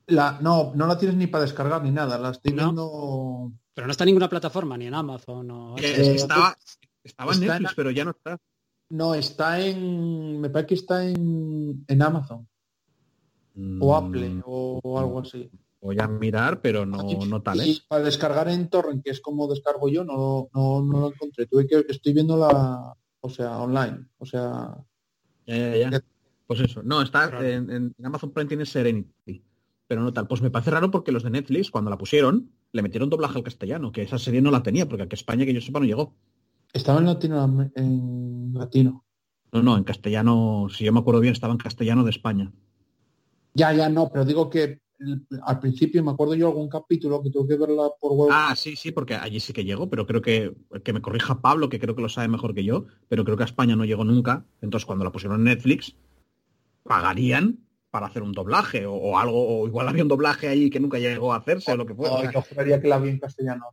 La, 0.06 0.38
no, 0.40 0.72
no 0.74 0.86
la 0.86 0.98
tienes 0.98 1.16
ni 1.16 1.26
para 1.26 1.42
descargar 1.42 1.82
ni 1.82 1.90
nada. 1.90 2.18
La 2.18 2.30
estoy 2.30 2.52
No. 2.52 2.64
viendo. 2.64 3.52
Pero 3.74 3.86
no 3.86 3.90
está 3.92 4.05
en 4.05 4.06
ninguna 4.09 4.28
plataforma, 4.28 4.76
ni 4.76 4.86
en 4.86 4.94
Amazon. 4.94 5.51
O... 5.51 5.78
Eh, 5.78 5.82
Eh, 5.82 6.14
estaba, 6.16 6.56
estaba 7.02 7.32
en- 7.34 7.40
Netflix, 7.40 7.72
pero 7.74 7.90
ya 7.90 8.05
no 8.05 8.10
está. 8.12 8.38
No, 8.90 9.14
está 9.14 9.60
en. 9.60 10.40
Me 10.40 10.51
parece 10.51 10.66
que 10.68 10.74
está 10.74 11.05
en, 11.05 11.84
en 11.86 12.02
Amazon. 12.02 12.47
O 13.80 14.01
Mm, 14.01 14.06
Apple 14.06 14.42
o, 14.47 14.98
algo 14.98 15.20
así. 15.20 15.51
Voy 15.81 15.98
a 15.98 16.07
mirar, 16.07 16.61
pero 16.61 16.85
no, 16.85 17.02
no 17.02 17.43
tal, 17.43 17.61
¿eh? 17.61 17.69
Y 17.69 17.82
para 17.89 18.05
descargar 18.05 18.48
en 18.48 18.69
torrent, 18.69 19.02
que 19.02 19.11
es 19.11 19.20
como 19.20 19.48
descargo 19.48 19.89
yo, 19.89 20.05
no, 20.05 20.48
no, 20.55 20.82
no 20.82 21.01
lo 21.01 21.09
encontré. 21.09 21.47
Tuve 21.47 21.66
que, 21.66 21.86
estoy 21.89 22.12
viendo 22.12 22.36
la, 22.36 22.94
o 23.20 23.31
sea, 23.31 23.59
online. 23.59 24.07
O 24.19 24.27
sea, 24.27 24.77
Ya, 25.47 25.57
ya, 25.57 25.90
ya. 25.90 26.01
Pues 26.47 26.61
eso. 26.61 26.82
No, 26.82 27.01
está 27.01 27.31
en, 27.48 27.70
en 27.70 27.94
Amazon 28.05 28.32
Prime 28.32 28.48
tiene 28.48 28.66
Serenity. 28.66 29.43
Pero 29.86 30.02
no 30.02 30.12
tal. 30.12 30.28
Pues 30.28 30.43
me 30.43 30.51
parece 30.51 30.70
raro 30.70 30.90
porque 30.90 31.12
los 31.12 31.23
de 31.23 31.31
Netflix, 31.31 31.70
cuando 31.70 31.90
la 31.90 31.98
pusieron, 31.98 32.51
le 32.73 32.82
metieron 32.82 33.09
doblaje 33.09 33.39
al 33.39 33.44
castellano, 33.44 33.90
que 33.90 34.02
esa 34.02 34.19
serie 34.19 34.43
no 34.43 34.51
la 34.51 34.62
tenía, 34.62 34.89
porque 34.89 35.05
aquí 35.05 35.15
España, 35.15 35.44
que 35.44 35.55
yo 35.55 35.61
sepa, 35.61 35.81
no 35.81 35.86
llegó. 35.86 36.15
estaba 36.73 37.01
en 37.01 37.07
latino, 37.07 37.70
en 37.74 38.52
latino. 38.55 39.05
No, 39.52 39.62
no, 39.62 39.77
en 39.77 39.85
castellano, 39.85 40.69
si 40.70 40.85
yo 40.85 40.93
me 40.93 41.01
acuerdo 41.01 41.20
bien, 41.20 41.32
estaba 41.32 41.52
en 41.52 41.59
castellano 41.59 42.05
de 42.05 42.11
España. 42.11 42.52
Ya, 43.55 43.73
ya 43.73 43.89
no, 43.89 44.11
pero 44.12 44.24
digo 44.24 44.48
que 44.48 44.81
al 45.44 45.60
principio 45.60 46.02
me 46.05 46.10
acuerdo 46.10 46.35
yo 46.35 46.48
algún 46.48 46.68
capítulo 46.68 47.22
que 47.22 47.31
tuve 47.31 47.48
que 47.48 47.56
verla 47.60 47.89
por 48.01 48.12
web. 48.12 48.28
Ah, 48.32 48.55
sí, 48.56 48.77
sí, 48.77 48.93
porque 48.93 49.14
allí 49.14 49.40
sí 49.40 49.52
que 49.52 49.64
llegó, 49.64 49.89
pero 49.89 50.06
creo 50.06 50.20
que, 50.22 50.55
que 50.85 50.93
me 50.93 51.01
corrija 51.01 51.40
Pablo, 51.40 51.68
que 51.68 51.78
creo 51.81 51.94
que 51.97 52.02
lo 52.02 52.09
sabe 52.09 52.28
mejor 52.28 52.55
que 52.55 52.64
yo, 52.64 52.85
pero 53.09 53.24
creo 53.24 53.36
que 53.36 53.44
a 53.44 53.47
España 53.47 53.77
no 53.77 53.85
llegó 53.85 54.05
nunca. 54.05 54.44
Entonces, 54.60 54.85
cuando 54.86 55.05
la 55.05 55.12
pusieron 55.12 55.39
en 55.39 55.44
Netflix, 55.44 55.94
pagarían 56.82 57.59
para 57.90 58.06
hacer 58.06 58.22
un 58.22 58.32
doblaje 58.32 58.86
o, 58.86 58.93
o 58.94 59.18
algo, 59.18 59.60
o 59.62 59.66
igual 59.66 59.89
había 59.89 60.02
un 60.02 60.09
doblaje 60.09 60.48
ahí 60.48 60.70
que 60.70 60.78
nunca 60.81 60.98
llegó 60.98 61.32
a 61.32 61.36
hacerse 61.39 61.72
o 61.72 61.77
lo 61.77 61.86
que 61.86 61.94
fuera. 61.94 62.22
No, 62.22 62.31
yo 62.31 62.43
juraría 62.43 62.81
que 62.81 62.89
la 62.89 62.98
vi 62.98 63.09
en 63.10 63.18
castellano. 63.18 63.64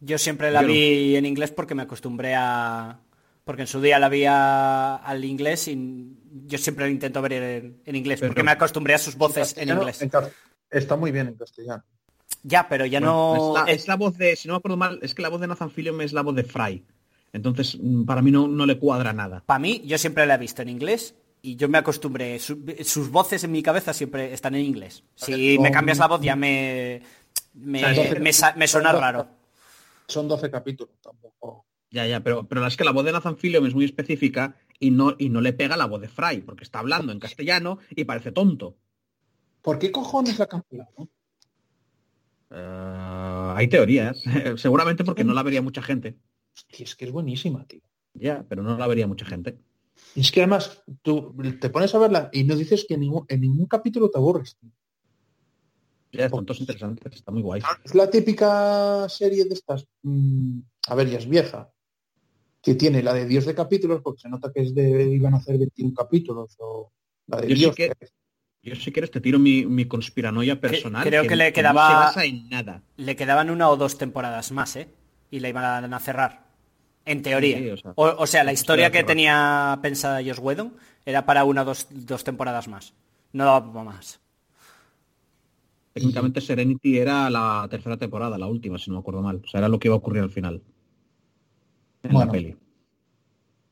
Yo 0.00 0.18
siempre 0.18 0.50
la 0.50 0.62
Yo 0.62 0.68
no. 0.68 0.72
vi 0.74 1.16
en 1.16 1.26
inglés 1.26 1.50
porque 1.52 1.74
me 1.74 1.82
acostumbré 1.82 2.34
a... 2.36 3.00
Porque 3.44 3.62
en 3.62 3.68
su 3.68 3.80
día 3.80 3.98
la 3.98 4.08
vi 4.08 4.24
a- 4.26 4.96
al 4.96 5.24
inglés 5.24 5.68
y 5.68 6.17
yo 6.46 6.58
siempre 6.58 6.84
lo 6.86 6.90
intento 6.90 7.20
ver 7.22 7.32
en, 7.32 7.80
en 7.84 7.96
inglés, 7.96 8.20
Pero- 8.20 8.30
porque 8.30 8.42
me 8.42 8.50
acostumbré 8.52 8.94
a 8.94 8.98
sus 8.98 9.16
voces 9.16 9.56
en 9.56 9.68
inglés. 9.70 10.00
en 10.02 10.10
está 10.70 10.96
muy 10.96 11.10
bien 11.12 11.28
en 11.28 11.34
castellano. 11.34 11.82
Ya, 12.42 12.68
pero 12.68 12.84
ya 12.86 13.00
Bueno, 13.00 13.34
no... 13.36 13.54
es, 13.58 13.64
la, 13.66 13.72
es- 13.72 13.82
es 13.82 13.88
la 13.88 13.96
voz 13.96 14.16
de, 14.18 14.36
si 14.36 14.48
no 14.48 14.54
me 14.54 14.58
acuerdo 14.58 14.76
mal, 14.76 14.98
es 15.02 15.14
que 15.14 15.22
la 15.22 15.28
voz 15.28 15.40
de 15.40 15.46
Nathan 15.46 15.70
Fillion 15.70 16.00
es 16.00 16.12
la 16.12 16.22
voz 16.22 16.34
de 16.36 16.44
Fry. 16.44 16.84
Entonces, 17.32 17.76
mm, 17.80 18.04
para 18.04 18.22
mí 18.22 18.30
no, 18.30 18.48
no 18.48 18.64
le 18.66 18.78
cuadra 18.78 19.12
nada. 19.12 19.42
Para 19.44 19.58
mí, 19.58 19.82
yo 19.84 19.98
siempre 19.98 20.26
la 20.26 20.34
he 20.34 20.38
visto 20.38 20.62
en 20.62 20.68
inglés 20.68 21.14
y 21.42 21.56
yo 21.56 21.68
me 21.68 21.78
acostumbré. 21.78 22.38
Su- 22.38 22.62
sus 22.84 23.10
voces 23.10 23.44
en 23.44 23.52
mi 23.52 23.62
cabeza 23.62 23.92
siempre 23.92 24.32
están 24.32 24.54
en 24.54 24.64
inglés. 24.64 25.02
Si 25.14 25.58
me 25.58 25.70
cambias 25.70 25.98
la 25.98 26.06
voz 26.08 26.20
ya 26.20 26.36
me... 26.36 27.02
Me, 27.54 27.84
O 27.84 28.32
sea, 28.32 28.54
me 28.56 28.68
suena 28.68 28.92
raro. 28.92 29.26
Son 30.06 30.28
12 30.28 30.50
capítulos 30.50 30.94
tampoco. 31.02 31.64
Ya, 31.90 32.06
ya, 32.06 32.20
pero, 32.20 32.46
pero 32.46 32.66
es 32.66 32.76
que 32.76 32.84
la 32.84 32.92
voz 32.92 33.04
de 33.04 33.12
Nathan 33.12 33.36
Fillion 33.36 33.66
es 33.66 33.74
muy 33.74 33.84
específica 33.86 34.54
y 34.80 34.90
no, 34.90 35.14
y 35.18 35.28
no 35.28 35.40
le 35.40 35.52
pega 35.52 35.76
la 35.76 35.86
voz 35.86 36.00
de 36.00 36.08
Fry, 36.08 36.42
porque 36.42 36.64
está 36.64 36.78
hablando 36.80 37.12
en 37.12 37.18
castellano 37.18 37.78
y 37.90 38.04
parece 38.04 38.32
tonto. 38.32 38.76
¿Por 39.62 39.78
qué 39.78 39.90
cojones 39.90 40.38
la 40.38 40.46
cancelaron? 40.46 41.10
Eh, 42.50 43.52
hay 43.56 43.68
teorías. 43.68 44.22
Seguramente 44.56 45.04
porque 45.04 45.24
no 45.24 45.34
la 45.34 45.42
vería 45.42 45.62
mucha 45.62 45.82
gente. 45.82 46.16
Hostia, 46.54 46.84
es 46.84 46.96
que 46.96 47.04
es 47.04 47.12
buenísima, 47.12 47.66
tío. 47.66 47.82
Ya, 48.14 48.44
pero 48.48 48.62
no 48.62 48.76
la 48.78 48.86
vería 48.86 49.06
mucha 49.06 49.26
gente. 49.26 49.58
Y 50.14 50.20
es 50.20 50.32
que 50.32 50.40
además 50.40 50.82
tú 51.02 51.34
te 51.60 51.70
pones 51.70 51.94
a 51.94 51.98
verla 51.98 52.30
y 52.32 52.44
no 52.44 52.56
dices 52.56 52.84
que 52.88 52.94
en 52.94 53.00
ningún, 53.00 53.24
en 53.28 53.40
ningún 53.40 53.66
capítulo 53.66 54.10
te 54.10 54.18
aburres. 54.18 54.56
tío. 54.56 54.70
Ya, 56.12 56.30
interesantes, 56.32 57.16
está 57.16 57.30
muy 57.30 57.42
guay. 57.42 57.60
Es 57.84 57.94
la 57.94 58.08
típica 58.08 59.06
serie 59.08 59.44
de 59.44 59.54
estas. 59.54 59.86
mm, 60.02 60.60
a 60.88 60.94
ver, 60.94 61.10
ya 61.10 61.18
es 61.18 61.28
vieja. 61.28 61.70
Que 62.62 62.74
tiene 62.74 63.02
la 63.02 63.12
de 63.14 63.26
Dios 63.26 63.46
de 63.46 63.54
capítulos, 63.54 64.00
porque 64.02 64.20
se 64.22 64.28
nota 64.28 64.50
que 64.52 64.62
es 64.62 64.74
de. 64.74 65.04
iban 65.10 65.34
a 65.34 65.38
hacer 65.38 65.58
21 65.58 65.94
capítulos. 65.94 66.56
O 66.58 66.92
la 67.28 67.40
de 67.40 67.48
Yo 67.48 67.54
sí 67.54 67.60
Dios. 67.60 67.74
que- 67.76 67.92
Yo 68.60 68.74
si 68.74 68.90
quieres 68.92 69.10
te 69.12 69.20
tiro 69.20 69.38
mi, 69.38 69.64
mi 69.64 69.84
conspiranoia 69.86 70.60
personal. 70.60 71.06
creo 71.06 71.22
que 71.22 71.36
le 71.36 71.48
no 71.50 71.54
quedaba- 71.54 71.88
se 71.88 71.94
basa 71.94 72.24
en 72.24 72.48
nada. 72.48 72.82
Le 72.96 73.14
quedaban 73.16 73.50
una 73.50 73.68
o 73.70 73.76
dos 73.76 73.96
temporadas 73.96 74.50
más, 74.52 74.74
¿eh? 74.76 74.88
Y 75.30 75.38
la 75.40 75.48
iban 75.48 75.94
a 75.94 76.00
cerrar. 76.00 76.48
En 77.04 77.22
teoría. 77.22 77.58
Sí, 77.58 77.70
o 77.70 77.76
sea, 77.76 77.92
o, 77.94 78.06
o 78.18 78.26
sea, 78.26 78.44
la 78.44 78.52
historia 78.52 78.90
que 78.90 79.02
tenía 79.04 79.78
pensada 79.80 80.18
Josh 80.22 80.40
Whedon 80.40 80.74
era 81.06 81.24
para 81.24 81.44
una 81.44 81.62
o 81.62 81.64
dos, 81.64 81.86
dos 81.90 82.24
temporadas 82.24 82.68
más. 82.68 82.92
no 83.32 83.44
daba 83.44 83.84
más. 83.84 84.20
Técnicamente 85.92 86.40
Serenity 86.40 86.98
era 86.98 87.28
la 87.30 87.66
tercera 87.70 87.96
temporada, 87.96 88.38
la 88.38 88.46
última, 88.46 88.78
si 88.78 88.90
no 88.90 88.96
me 88.96 89.00
acuerdo 89.00 89.22
mal. 89.22 89.40
O 89.44 89.48
sea, 89.48 89.58
era 89.58 89.68
lo 89.68 89.78
que 89.78 89.88
iba 89.88 89.94
a 89.94 89.98
ocurrir 89.98 90.22
al 90.22 90.30
final. 90.30 90.62
En 92.02 92.12
Bueno. 92.12 92.26
la 92.26 92.32
peli. 92.32 92.56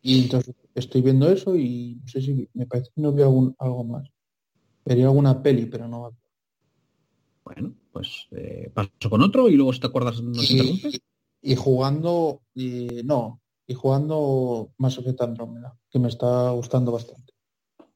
Y 0.02 0.22
entonces 0.22 0.54
estoy 0.74 1.02
viendo 1.02 1.28
eso 1.30 1.56
y 1.56 1.96
no 2.00 2.08
sé 2.08 2.20
si 2.20 2.48
me 2.54 2.66
parece 2.66 2.90
que 2.94 3.00
no 3.00 3.12
veo 3.12 3.26
algún, 3.26 3.54
algo 3.58 3.84
más. 3.84 4.08
Vería 4.84 5.06
alguna 5.06 5.42
peli, 5.42 5.66
pero 5.66 5.88
no. 5.88 6.12
Bueno, 7.44 7.74
pues 7.92 8.26
eh, 8.32 8.70
paso 8.74 8.90
con 9.10 9.22
otro 9.22 9.48
y 9.48 9.54
luego 9.56 9.72
si 9.72 9.80
te 9.80 9.86
acuerdas 9.86 10.20
nos 10.22 10.50
interrumpes. 10.50 10.94
Y, 11.42 11.52
y 11.52 11.56
jugando, 11.56 12.42
no, 13.04 13.40
y 13.66 13.74
jugando 13.74 14.70
Mass 14.78 14.98
Effect 14.98 15.22
Andrómeda, 15.22 15.76
que 15.90 15.98
me 15.98 16.08
está 16.08 16.50
gustando 16.50 16.92
bastante. 16.92 17.32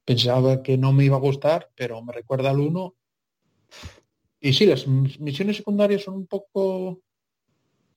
Pensaba 0.05 0.63
que 0.63 0.77
no 0.79 0.93
me 0.93 1.05
iba 1.05 1.17
a 1.17 1.21
gustar, 1.21 1.71
pero 1.77 2.03
me 2.03 2.13
recuerda 2.13 2.51
al 2.51 2.61
1. 2.61 2.95
Y 4.41 4.53
sí, 4.53 4.67
las 4.67 4.87
mis- 4.87 5.21
misiones 5.21 5.59
secundarias 5.59 6.03
son 6.03 6.15
un 6.15 6.27
poco 6.27 7.03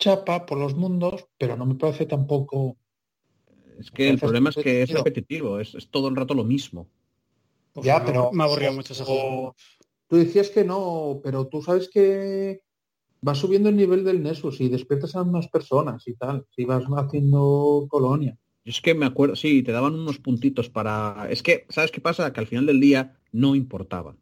chapa 0.04 0.46
por 0.46 0.58
los 0.58 0.76
mundos, 0.76 1.26
pero 1.38 1.56
no 1.58 1.66
me 1.66 1.76
parece 1.76 2.06
tampoco... 2.06 2.78
Es 3.80 3.90
que 3.92 4.10
el 4.10 4.20
problema 4.20 4.50
es 4.50 4.56
que 4.56 4.84
es 4.84 4.90
repetitivo, 4.90 5.60
es, 5.60 5.74
es 5.76 5.90
todo 5.90 6.08
el 6.10 6.16
rato 6.16 6.34
lo 6.34 6.44
mismo. 6.44 6.90
Ya, 7.82 8.00
me- 8.00 8.06
pero- 8.06 8.32
Me 8.32 8.44
aburrió 8.44 8.72
mucho 8.74 8.94
ese 8.94 9.04
juego. 9.04 9.56
Tú 10.08 10.18
decías 10.18 10.50
que 10.50 10.64
no, 10.64 11.20
pero 11.24 11.48
tú 11.48 11.62
sabes 11.62 11.90
que 11.90 12.62
vas 13.22 13.38
subiendo 13.40 13.70
el 13.70 13.76
nivel 13.78 14.04
del 14.04 14.22
Nessus 14.22 14.60
y 14.62 14.70
despiertas 14.70 15.16
a 15.16 15.24
más 15.24 15.48
personas 15.48 16.08
y 16.08 16.14
tal, 16.16 16.46
si 16.56 16.66
vas 16.66 16.84
haciendo 16.98 17.88
colonia. 17.90 18.38
Yo 18.66 18.70
es 18.72 18.80
que 18.82 18.94
me 18.94 19.06
acuerdo, 19.06 19.36
sí, 19.36 19.64
te 19.64 19.72
daban 19.72 19.96
unos 19.96 20.20
puntitos 20.20 20.70
para... 20.70 21.28
Es 21.30 21.42
que, 21.42 21.66
¿sabes 21.70 21.92
qué 21.92 22.00
pasa? 22.02 22.32
Que 22.32 22.40
al 22.42 22.48
final 22.48 22.66
del 22.66 22.80
día 22.80 23.18
no 23.32 23.56
importaba. 23.56 24.16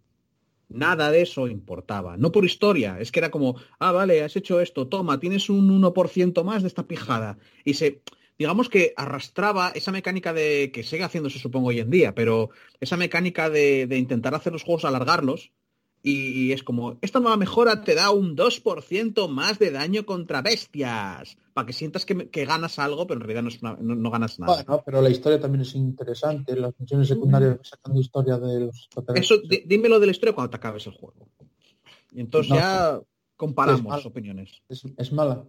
Nada 0.74 1.12
de 1.12 1.22
eso 1.22 1.48
importaba. 1.48 2.18
No 2.18 2.32
por 2.32 2.46
historia, 2.46 2.98
es 3.00 3.12
que 3.12 3.20
era 3.20 3.32
como, 3.32 3.56
ah, 3.80 3.92
vale, 3.92 4.24
has 4.24 4.36
hecho 4.36 4.60
esto, 4.60 4.88
toma, 4.88 5.20
tienes 5.20 5.50
un 5.50 5.70
1% 5.70 6.44
más 6.44 6.62
de 6.64 6.68
esta 6.68 6.88
pijada. 6.88 7.38
Y 7.64 7.76
se, 7.76 8.02
digamos 8.38 8.70
que 8.70 8.94
arrastraba 8.98 9.72
esa 9.76 9.92
mecánica 9.92 10.34
de, 10.34 10.72
que 10.74 10.84
sigue 10.84 11.04
haciéndose 11.04 11.40
supongo 11.40 11.70
hoy 11.70 11.80
en 11.80 11.90
día, 11.90 12.16
pero 12.16 12.50
esa 12.80 12.98
mecánica 12.98 13.50
de, 13.50 13.88
de 13.88 13.98
intentar 13.98 14.34
hacer 14.36 14.54
los 14.54 14.64
juegos 14.64 14.86
alargarlos. 14.86 15.52
Y, 16.04 16.46
y 16.48 16.52
es 16.52 16.64
como, 16.64 16.98
esta 17.02 17.20
nueva 17.20 17.38
mejora 17.38 17.84
te 17.84 17.94
da 17.94 18.10
un 18.10 18.36
2% 18.36 19.28
más 19.30 19.60
de 19.60 19.70
daño 19.72 20.06
contra 20.06 20.42
bestias. 20.42 21.38
Para 21.54 21.68
que 21.68 21.74
sientas 21.74 22.06
que, 22.06 22.30
que 22.30 22.46
ganas 22.46 22.80
algo, 22.80 23.06
pero 23.06 23.20
en 23.20 23.28
realidad 23.28 23.44
no, 23.44 23.50
es 23.50 23.62
una- 23.62 23.78
no- 23.80 23.96
no 23.96 24.10
ganas 24.10 24.40
nada. 24.40 24.64
Bueno, 24.64 24.82
pero 24.86 25.02
la 25.02 25.10
historia 25.10 25.40
también 25.40 25.62
es 25.62 25.76
interesante, 25.76 26.56
las 26.56 26.74
misiones 26.80 27.08
secundarias 27.08 27.60
sacando 27.64 28.00
historia 28.02 28.38
de 28.40 28.62
los 28.62 28.90
Eso, 29.14 29.36
dímelo 29.66 30.00
de 30.00 30.06
la 30.08 30.12
historia 30.12 30.34
cuando 30.34 30.50
te 30.50 30.58
acabes 30.58 30.88
el 30.88 30.94
juego. 30.94 31.28
Y 32.14 32.22
entonces 32.22 32.50
No, 32.50 32.56
ya 32.56 32.96
es 32.96 33.02
comparamos 33.36 34.06
opiniones. 34.06 34.62
es, 34.70 34.84
es 34.98 35.12
mala. 35.14 35.46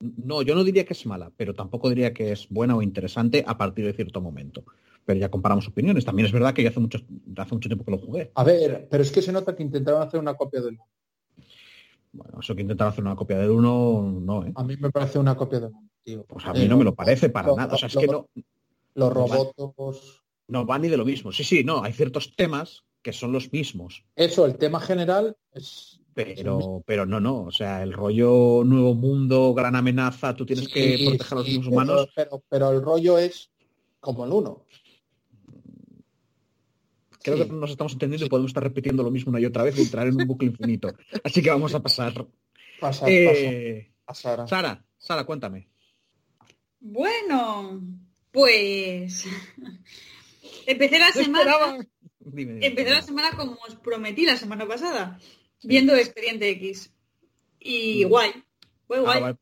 No, 0.00 0.42
yo 0.42 0.56
no 0.56 0.64
diría 0.64 0.84
que 0.84 0.94
es 0.94 1.06
mala, 1.06 1.30
pero 1.36 1.54
tampoco 1.54 1.88
diría 1.88 2.12
que 2.12 2.32
es 2.32 2.48
buena 2.48 2.74
o 2.74 2.82
interesante 2.82 3.44
a 3.46 3.56
partir 3.56 3.84
de 3.84 3.92
cierto 3.92 4.20
momento. 4.20 4.64
Pero 5.04 5.18
ya 5.18 5.30
comparamos 5.30 5.66
opiniones. 5.68 6.04
También 6.04 6.26
es 6.26 6.32
verdad 6.32 6.54
que 6.54 6.62
yo 6.62 6.68
hace 6.68 6.80
mucho, 6.80 6.98
hace 7.36 7.54
mucho 7.54 7.68
tiempo 7.68 7.84
que 7.84 7.90
lo 7.90 7.98
jugué. 7.98 8.30
A 8.34 8.44
ver, 8.44 8.86
pero 8.90 9.02
es 9.02 9.10
que 9.10 9.20
se 9.22 9.32
nota 9.32 9.54
que 9.56 9.62
intentaron 9.62 10.02
hacer 10.02 10.20
una 10.20 10.34
copia 10.34 10.60
del 10.60 10.78
Bueno, 12.12 12.38
eso 12.40 12.54
que 12.54 12.62
intentar 12.62 12.88
hacer 12.88 13.02
una 13.04 13.16
copia 13.16 13.38
del 13.38 13.50
uno, 13.50 14.20
no, 14.20 14.44
¿eh? 14.46 14.52
A 14.54 14.62
mí 14.64 14.76
me 14.76 14.90
parece 14.90 15.18
una 15.18 15.34
copia 15.36 15.60
del 15.60 15.72
tío. 16.02 16.24
Pues 16.24 16.44
a 16.46 16.52
mí 16.52 16.62
Eh, 16.62 16.68
no 16.68 16.76
me 16.76 16.84
lo 16.84 16.94
parece 16.94 17.30
para 17.30 17.48
lo- 17.48 17.56
nada. 17.56 17.74
O 17.74 17.78
sea, 17.78 17.88
es 17.88 17.96
que 17.96 18.06
no, 18.06 18.28
Los 18.94 19.08
lo- 19.08 19.10
robots. 19.14 20.22
no 20.48 20.66
va 20.66 20.78
ni 20.78 20.88
de 20.88 20.96
lo 20.96 21.04
mismo. 21.04 21.32
Sí, 21.32 21.42
sí, 21.44 21.64
no, 21.64 21.82
hay 21.82 21.92
ciertos 21.92 22.34
temas 22.36 22.84
que 23.02 23.12
son 23.12 23.32
los 23.32 23.50
mismos. 23.52 24.04
Eso, 24.14 24.44
el 24.46 24.56
tema 24.56 24.78
general 24.80 25.36
es. 25.52 25.98
Pero, 26.14 26.82
pero 26.86 27.06
no, 27.06 27.18
no. 27.20 27.44
O 27.44 27.50
sea, 27.50 27.82
el 27.82 27.92
rollo 27.94 28.62
nuevo 28.64 28.94
mundo, 28.94 29.54
gran 29.54 29.74
amenaza, 29.74 30.36
tú 30.36 30.44
tienes 30.44 30.68
que 30.68 31.02
proteger 31.06 31.32
a 31.32 31.40
los 31.40 31.46
sí, 31.46 31.58
pero- 31.58 31.70
humanos. 31.70 32.08
Pero, 32.14 32.42
pero 32.50 32.70
el 32.70 32.82
rollo 32.82 33.16
es 33.16 33.50
como 33.98 34.26
el 34.26 34.32
uno. 34.32 34.66
Creo 37.22 37.36
Sí. 37.36 37.44
que 37.44 37.52
nos 37.52 37.70
estamos 37.70 37.92
entendiendo 37.92 38.26
y 38.26 38.28
podemos 38.28 38.50
estar 38.50 38.62
repitiendo 38.62 39.02
lo 39.02 39.10
mismo 39.10 39.30
una 39.30 39.40
y 39.40 39.46
otra 39.46 39.62
vez 39.64 39.78
y 39.78 39.82
entrar 39.82 40.06
en 40.06 40.16
un 40.20 40.26
bucle 40.26 40.48
infinito. 40.48 40.94
Así 41.24 41.42
que 41.42 41.50
vamos 41.50 41.74
a 41.74 41.80
pasar. 41.82 42.26
Pasa, 42.80 43.06
Eh, 43.08 43.92
pasa, 44.04 44.36
pasa. 44.36 44.46
Sara, 44.48 44.84
Sara, 44.98 45.24
cuéntame. 45.24 45.68
Bueno, 46.80 47.80
pues 48.32 49.26
empecé 50.66 50.98
la 50.98 51.12
semana, 51.12 51.78
Dime, 52.18 52.54
dime. 52.54 52.66
empecé 52.66 52.90
la 52.90 53.02
semana 53.02 53.30
como 53.36 53.52
os 53.66 53.76
prometí 53.76 54.24
la 54.26 54.36
semana 54.36 54.66
pasada, 54.66 55.18
viendo 55.62 55.94
Expediente 55.94 56.48
X. 56.50 56.92
Y 57.60 58.02
guay, 58.04 58.32
fue 58.88 58.98
Ah, 58.98 59.00
guay. 59.02 59.20
vale. 59.20 59.36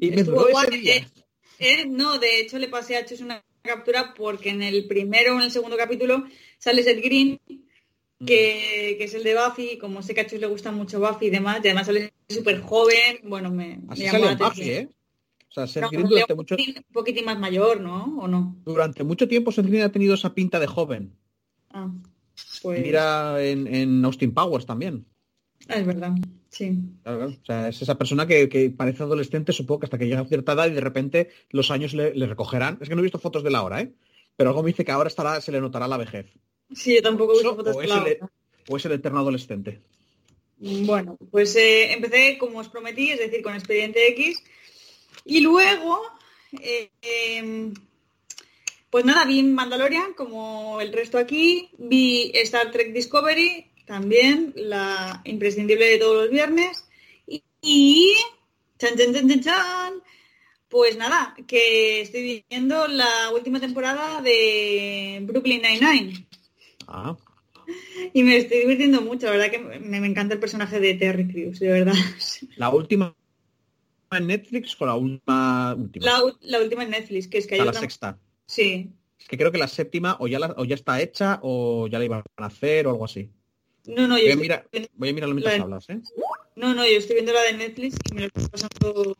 Y 0.00 0.10
me 0.10 0.22
duró 0.22 0.46
guay, 0.50 0.66
ese 0.68 0.78
día. 0.78 0.96
eh, 0.96 1.06
eh, 1.58 1.86
no, 1.86 2.18
de 2.18 2.40
hecho 2.40 2.58
le 2.58 2.68
pasé 2.68 2.96
a 2.96 3.04
Chus 3.04 3.20
una 3.20 3.44
captura 3.64 4.12
porque 4.14 4.50
en 4.50 4.62
el 4.62 4.86
primero 4.86 5.34
o 5.34 5.38
en 5.38 5.44
el 5.44 5.50
segundo 5.50 5.76
capítulo 5.76 6.24
sale 6.58 6.82
Seth 6.82 7.02
Green, 7.02 7.40
que, 8.18 8.94
que 8.98 9.04
es 9.04 9.14
el 9.14 9.24
de 9.24 9.34
Buffy, 9.34 9.78
como 9.78 10.02
sé 10.02 10.14
que 10.14 10.20
a 10.20 10.26
Chus 10.26 10.38
le 10.38 10.46
gusta 10.46 10.70
mucho 10.70 11.00
Buffy 11.00 11.26
y 11.26 11.30
demás, 11.30 11.60
y 11.64 11.68
además 11.68 11.86
sale 11.86 12.12
súper 12.28 12.60
joven, 12.60 13.20
bueno, 13.24 13.50
me, 13.50 13.78
me 13.78 13.82
Así 13.88 14.02
llamó 14.02 14.24
sale 14.24 14.36
la 14.38 14.48
Buffy. 14.48 14.70
¿eh? 14.70 14.88
O 15.48 15.52
sea, 15.52 15.66
Seth 15.66 15.82
No, 15.82 15.88
Green 15.88 16.04
un 16.04 16.10
durante 16.10 16.34
mucho, 16.34 16.56
un 16.56 16.84
poquitín 16.92 17.24
más 17.24 17.38
mayor, 17.38 17.80
¿no? 17.80 18.18
¿O 18.18 18.28
no? 18.28 18.56
durante 18.64 19.02
mucho 19.02 19.26
tiempo 19.28 19.50
Seth 19.50 19.66
Green 19.66 19.82
ha 19.82 19.92
tenido 19.92 20.14
esa 20.14 20.34
pinta 20.34 20.60
de 20.60 20.66
joven. 20.66 21.16
Ah, 21.70 21.90
pues 22.62 22.82
Mira 22.82 23.42
en, 23.42 23.66
en 23.66 24.04
Austin 24.04 24.34
Powers 24.34 24.66
también. 24.66 25.06
Es 25.68 25.86
verdad, 25.86 26.12
sí. 26.50 26.78
Claro, 27.02 27.18
claro. 27.18 27.32
O 27.42 27.44
sea, 27.44 27.68
es 27.68 27.82
esa 27.82 27.96
persona 27.96 28.26
que, 28.26 28.48
que 28.48 28.70
parece 28.70 29.02
adolescente, 29.02 29.52
supongo 29.52 29.80
que 29.80 29.86
hasta 29.86 29.98
que 29.98 30.06
llega 30.06 30.20
a 30.20 30.26
cierta 30.26 30.52
edad 30.52 30.68
y 30.68 30.74
de 30.74 30.80
repente 30.80 31.30
los 31.50 31.70
años 31.70 31.94
le, 31.94 32.14
le 32.14 32.26
recogerán. 32.26 32.78
Es 32.80 32.88
que 32.88 32.94
no 32.94 33.00
he 33.00 33.04
visto 33.04 33.18
fotos 33.18 33.42
de 33.42 33.50
la 33.50 33.62
hora, 33.62 33.80
¿eh? 33.80 33.92
Pero 34.36 34.50
algo 34.50 34.62
me 34.62 34.68
dice 34.68 34.84
que 34.84 34.92
ahora 34.92 35.08
estará, 35.08 35.40
se 35.40 35.52
le 35.52 35.60
notará 35.60 35.86
la 35.88 35.96
vejez. 35.96 36.26
Sí, 36.74 36.96
yo 36.96 37.02
tampoco 37.02 37.32
he 37.32 37.36
visto 37.36 37.54
fotos 37.54 37.76
de 37.76 37.86
la 37.86 38.02
hora. 38.02 38.30
o 38.68 38.76
es 38.76 38.84
el 38.84 38.92
eterno 38.92 39.20
adolescente. 39.20 39.80
Bueno, 40.58 41.18
pues 41.30 41.54
eh, 41.56 41.92
empecé 41.92 42.38
como 42.38 42.58
os 42.58 42.68
prometí, 42.68 43.10
es 43.10 43.18
decir, 43.18 43.42
con 43.42 43.54
Expediente 43.54 44.08
X. 44.08 44.42
Y 45.24 45.40
luego, 45.40 46.00
eh, 46.60 46.90
em, 47.02 47.74
pues 48.90 49.04
nada, 49.04 49.24
vi 49.24 49.42
Mandalorian 49.42 50.14
como 50.14 50.80
el 50.80 50.92
resto 50.92 51.18
aquí. 51.18 51.70
Vi 51.78 52.32
Star 52.34 52.70
Trek 52.70 52.92
Discovery, 52.92 53.66
también, 53.84 54.52
la 54.56 55.20
imprescindible 55.24 55.86
de 55.86 55.98
todos 55.98 56.22
los 56.24 56.30
viernes. 56.30 56.84
Y, 57.26 57.42
y 57.62 58.14
chan, 58.78 58.92
chan, 58.96 59.40
chan, 59.40 59.94
pues 60.68 60.96
nada, 60.96 61.34
que 61.46 62.00
estoy 62.00 62.44
viendo 62.50 62.86
la 62.88 63.30
última 63.32 63.60
temporada 63.60 64.20
de 64.22 65.20
Brooklyn 65.22 65.62
Nine-Nine. 65.62 66.26
Ah, 66.86 67.16
Y 68.12 68.22
me 68.22 68.36
estoy 68.36 68.58
divirtiendo 68.60 69.00
mucho, 69.00 69.26
la 69.26 69.32
verdad 69.32 69.50
que 69.50 69.58
me, 69.58 70.00
me 70.00 70.06
encanta 70.06 70.34
el 70.34 70.40
personaje 70.40 70.80
de 70.80 70.94
Terry 70.94 71.28
Crews, 71.28 71.60
de 71.60 71.68
verdad. 71.68 71.94
la 72.56 72.70
última 72.70 73.14
en 74.10 74.26
Netflix 74.26 74.76
o 74.80 74.86
la 74.86 74.94
última 74.94 75.74
última. 75.74 76.06
La, 76.06 76.22
la 76.42 76.60
última 76.60 76.84
en 76.84 76.90
Netflix, 76.90 77.26
que 77.28 77.38
es 77.38 77.46
que 77.46 77.54
hay 77.56 77.60
la 77.62 77.70
otra- 77.70 77.80
sexta. 77.80 78.18
Sí. 78.46 78.90
Es 79.18 79.28
que 79.28 79.38
creo 79.38 79.50
que 79.50 79.58
la 79.58 79.68
séptima 79.68 80.16
o 80.20 80.26
ya, 80.28 80.38
la- 80.38 80.54
o 80.56 80.64
ya 80.64 80.74
está 80.74 81.00
hecha 81.00 81.38
o 81.42 81.86
ya 81.88 81.98
la 81.98 82.04
iban 82.04 82.22
a 82.36 82.46
hacer 82.46 82.86
o 82.86 82.90
algo 82.90 83.04
así. 83.06 83.30
No, 83.86 84.06
no, 84.08 84.16
yo 84.18 84.22
Voy 84.22 84.26
a, 84.26 84.30
estoy, 84.30 84.40
mirar, 84.40 84.68
voy 84.94 85.08
a 85.08 85.12
mirarlo 85.12 85.34
mientras 85.34 85.58
La- 85.58 85.64
hablas, 85.64 85.90
¿eh? 85.90 86.00
no, 86.56 86.74
no, 86.74 86.84
yo 86.86 86.96
estoy 86.98 87.14
viendo 87.16 87.32
la 87.32 87.42
de 87.42 87.52
Netflix 87.54 87.96
y 88.10 88.14
me 88.14 88.20
lo 88.22 88.26
estoy 88.28 88.46
pasando. 88.48 89.16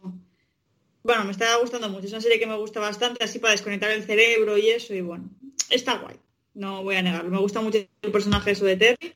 Bueno, 1.02 1.24
me 1.24 1.32
está 1.32 1.54
gustando 1.56 1.88
mucho. 1.90 2.06
Es 2.06 2.12
una 2.12 2.22
serie 2.22 2.38
que 2.38 2.46
me 2.46 2.56
gusta 2.56 2.80
bastante, 2.80 3.22
así 3.22 3.38
para 3.38 3.52
desconectar 3.52 3.90
el 3.90 4.04
cerebro 4.04 4.56
y 4.56 4.70
eso, 4.70 4.94
y 4.94 5.02
bueno, 5.02 5.28
está 5.68 5.98
guay. 5.98 6.16
No 6.54 6.82
voy 6.82 6.96
a 6.96 7.02
negarlo. 7.02 7.30
Me 7.30 7.38
gusta 7.38 7.60
mucho 7.60 7.78
el 8.00 8.12
personaje 8.12 8.52
eso 8.52 8.64
de 8.64 8.76
Terry. 8.76 9.14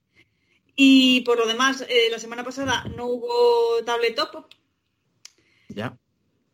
Y 0.76 1.22
por 1.22 1.38
lo 1.38 1.46
demás, 1.46 1.84
eh, 1.88 2.08
la 2.10 2.18
semana 2.18 2.44
pasada 2.44 2.84
no 2.94 3.06
hubo 3.06 3.82
tabletop. 3.84 4.46
Ya. 5.68 5.96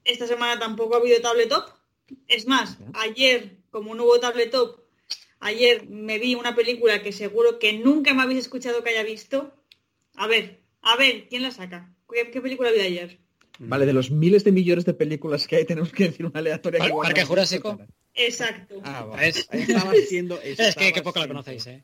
Esta 0.05 0.27
semana 0.27 0.59
tampoco 0.59 0.95
ha 0.95 0.99
habido 0.99 1.21
tabletop. 1.21 1.69
Es 2.29 2.47
más, 2.47 2.79
Ya. 2.79 2.87
ayer, 2.95 3.57
como 3.71 3.95
no 3.95 4.05
hubo 4.05 4.21
tabletop, 4.21 4.84
ayer 5.45 5.87
me 5.89 6.19
vi 6.19 6.35
una 6.35 6.55
película 6.55 7.03
que 7.03 7.13
seguro 7.13 7.59
que 7.59 7.73
nunca 7.75 8.13
me 8.15 8.23
habéis 8.23 8.41
escuchado 8.41 8.83
que 8.83 8.91
haya 8.91 9.03
visto. 9.05 9.55
A 10.17 10.27
ver, 10.27 10.61
a 10.83 10.97
ver, 10.97 11.27
¿quién 11.29 11.43
la 11.43 11.51
saca? 11.51 11.93
¿Qué, 12.13 12.31
qué 12.31 12.41
película 12.41 12.71
vi 12.73 12.81
ayer? 12.81 13.19
Vale, 13.59 13.87
de 13.87 13.93
los 13.93 14.11
miles 14.11 14.43
de 14.45 14.51
millones 14.53 14.85
de 14.85 14.95
películas 14.95 15.47
que 15.47 15.57
hay, 15.57 15.65
tenemos 15.65 15.93
que 15.93 16.05
decir 16.09 16.27
una 16.27 16.41
aleatoria. 16.41 16.79
Par- 16.79 16.89
que 16.89 16.93
igual 16.93 17.07
Parque 17.07 17.25
Jurásico. 17.25 17.79
Exacto, 18.15 18.81
Ah. 18.85 19.09
Es- 19.23 19.49
Estaba 19.53 19.93
siendo, 20.09 20.41
Es 20.43 20.57
que, 20.57 20.69
estaba 20.69 20.93
que 20.93 21.03
poco 21.03 21.21
la 21.21 21.29
conocéis, 21.29 21.67
¿eh? 21.69 21.83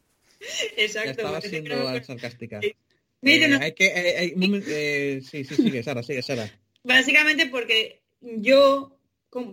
Exacto. 0.77 1.11
estaba 1.11 1.41
siendo 1.41 1.70
creo 1.70 2.03
sarcástica. 2.05 2.61
Sí. 2.62 2.74
Mira, 3.23 3.47
Eh, 3.47 3.49
no- 3.51 3.59
hay 3.61 3.73
que, 3.74 3.87
eh, 3.87 4.16
hay 4.19 4.35
eh, 4.66 5.20
sí, 5.28 5.45
sí, 5.45 5.55
sigue, 5.57 5.82
Sara, 5.82 6.03
sigue, 6.03 6.23
Sara. 6.23 6.51
Básicamente 6.82 7.47
porque 7.47 8.01
yo 8.20 8.97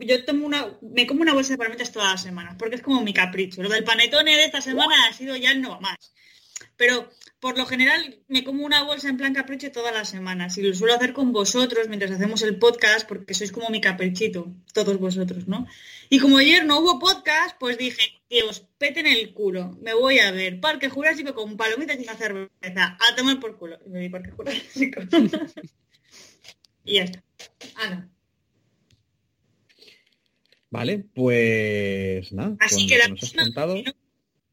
yo 0.02 0.26
tomo 0.26 0.45
una 0.45 0.78
me 0.82 1.06
como 1.06 1.22
una 1.22 1.34
bolsa 1.34 1.54
de 1.54 1.58
palomitas 1.58 1.91
todas 1.91 2.12
las 2.12 2.24
semanas 2.24 2.56
porque 2.58 2.76
es 2.76 2.82
como 2.82 3.02
mi 3.02 3.14
capricho 3.14 3.62
lo 3.62 3.70
del 3.70 3.84
panetone 3.84 4.36
de 4.36 4.45
esta 4.45 4.62
semana 4.62 4.95
ha 5.08 5.14
sido 5.14 5.36
ya 5.36 5.52
el 5.52 5.62
no 5.62 5.80
más 5.80 5.98
pero 6.78 7.10
por 7.40 7.58
lo 7.58 7.66
general 7.66 8.20
me 8.28 8.44
como 8.44 8.66
una 8.66 8.84
bolsa 8.84 9.10
en 9.10 9.18
plan 9.18 9.34
capricho 9.34 9.72
todas 9.72 9.94
las 9.94 10.10
semanas 10.10 10.58
y 10.58 10.64
lo 10.64 10.74
suelo 10.74 10.95
hacer 10.95 11.14
con 11.14 11.32
vosotros 11.32 11.88
mientras 11.88 12.12
hacemos 12.12 12.41
el 12.41 12.58
podcast 12.58 13.08
porque 13.08 13.34
sois 13.34 13.52
como 13.52 13.70
mi 13.70 13.80
caprichito, 13.80 14.52
todos 14.74 14.98
vosotros, 14.98 15.48
¿no? 15.48 15.68
Y 16.10 16.20
como 16.20 16.38
ayer 16.38 16.66
no 16.66 16.80
hubo 16.80 16.99
podcast, 16.99 17.56
pues 17.60 17.78
dije, 17.78 18.22
que 18.30 18.44
os 18.44 18.62
peten 18.78 19.06
el 19.06 19.34
culo, 19.34 19.78
me 19.82 19.94
voy 19.94 20.20
a 20.20 20.32
ver 20.32 20.60
Parque 20.60 20.90
Jurásico 20.90 21.36
con 21.36 21.58
palomitas 21.58 21.99
y 21.99 22.04
una 22.04 22.16
cerveza, 22.16 22.98
a 22.99 23.16
tomar 23.16 23.40
por 23.40 23.58
culo. 23.58 23.78
Y 23.86 23.90
me 23.90 23.99
vi 23.99 24.10
Parque 24.10 24.32
Jurásico. 24.32 25.02
y 26.86 26.95
ya 26.95 27.04
está. 27.04 27.24
Ana. 27.76 28.10
Vale, 30.69 31.06
pues 31.15 32.31
nada. 32.34 32.56
Así 32.60 32.88
que 32.88 32.98
la 32.98 33.07
nos 33.07 33.23
has 33.23 33.31
próxima, 33.31 33.44
contado- 33.44 33.76
que 33.76 33.84
no- 33.84 33.94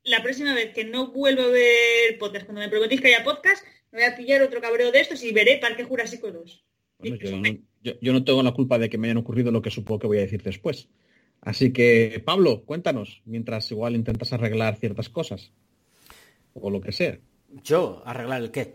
la 0.04 0.22
próxima 0.22 0.54
vez 0.54 0.72
que 0.74 0.84
no 0.84 1.12
vuelvo 1.12 1.42
a 1.42 1.48
ver 1.48 2.18
podcast, 2.18 2.44
cuando 2.46 2.60
me 2.60 2.68
prometéis 2.68 3.00
que 3.00 3.08
haya 3.08 3.24
podcast, 3.24 3.64
me 3.90 4.00
voy 4.00 4.08
a 4.12 4.16
pillar 4.16 4.42
otro 4.42 4.60
cabreo 4.60 4.92
de 4.92 5.00
estos 5.00 5.22
y 5.24 5.32
veré 5.32 5.58
Parque 5.58 5.84
Jurásico 5.84 6.30
2. 6.30 6.64
Bueno, 6.98 7.16
yo, 7.16 7.36
no, 7.36 7.48
yo- 7.82 7.94
yo 8.00 8.12
no 8.12 8.22
tengo 8.24 8.42
la 8.42 8.52
culpa 8.52 8.78
de 8.78 8.88
que 8.90 8.98
me 8.98 9.08
hayan 9.08 9.16
ocurrido 9.18 9.50
lo 9.50 9.62
que 9.62 9.70
supongo 9.70 10.00
que 10.00 10.06
voy 10.06 10.18
a 10.18 10.22
decir 10.22 10.42
después. 10.42 10.88
Así 11.40 11.72
que, 11.72 12.22
Pablo, 12.24 12.64
cuéntanos, 12.64 13.20
mientras 13.24 13.70
igual 13.70 13.94
intentas 13.96 14.32
arreglar 14.32 14.76
ciertas 14.76 15.08
cosas. 15.08 15.52
O 16.54 16.70
lo 16.70 16.80
que 16.80 16.92
sea. 16.92 17.18
Yo, 17.64 18.02
arreglar 18.06 18.40
el 18.42 18.50
qué. 18.50 18.74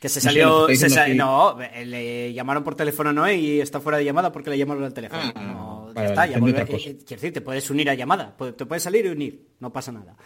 Que 0.00 0.08
se 0.08 0.18
No 0.18 0.22
sé, 0.22 0.28
salió. 0.28 0.66
que 0.66 0.72
está 0.74 0.88
se 0.88 0.94
sa- 0.94 1.00
diciendo 1.04 1.24
No, 1.24 1.62
eh, 1.62 1.86
le 1.86 2.32
llamaron 2.32 2.64
por 2.64 2.74
teléfono 2.74 3.10
a 3.10 3.12
Noé 3.12 3.36
y 3.36 3.60
está 3.60 3.80
fuera 3.80 3.98
de 3.98 4.04
llamada 4.04 4.32
porque 4.32 4.50
le 4.50 4.58
llamaron 4.58 4.84
al 4.84 4.92
teléfono. 4.94 5.22
Ah, 5.34 5.42
No, 5.54 5.65
vale, 5.96 6.08
está, 6.08 6.20
vale, 6.20 6.32
ya 6.32 6.66
cosa. 6.66 6.88
eh, 6.88 6.90
eh, 6.92 6.98
Quiero 7.06 7.20
decir, 7.20 7.32
te 7.32 7.40
puedes 7.40 7.70
unir 7.70 7.90
a 7.90 7.94
llamada. 7.94 8.36
Te 8.56 8.66
puedes 8.66 8.82
salir 8.82 9.06
y 9.06 9.08
unir. 9.08 9.46
No 9.60 9.72
pasa 9.72 9.92
nada. 9.92 10.16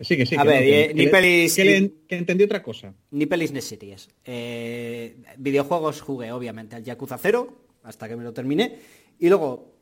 Sí, 0.00 0.16
que 0.16 0.26
sí. 0.26 0.36
A 0.36 0.42
que 0.42 0.48
ver, 0.48 0.60
no, 0.60 0.66
que- 0.66 0.84
eh, 0.84 0.94
ni 0.94 1.06
pelis- 1.06 1.54
Que, 1.56 1.64
le- 1.64 1.92
que 2.06 2.16
entendí 2.16 2.44
otra 2.44 2.62
cosa. 2.62 2.92
Ni 3.10 3.26
pelis 3.26 3.52
ni 3.52 3.60
series. 3.62 4.08
Eh, 4.24 5.16
videojuegos 5.38 6.00
jugué, 6.02 6.32
obviamente, 6.32 6.76
al 6.76 6.84
Yakuza 6.84 7.16
0, 7.18 7.52
hasta 7.82 8.08
que 8.08 8.16
me 8.16 8.24
lo 8.24 8.32
terminé. 8.32 8.78
Y 9.18 9.28
luego. 9.28 9.74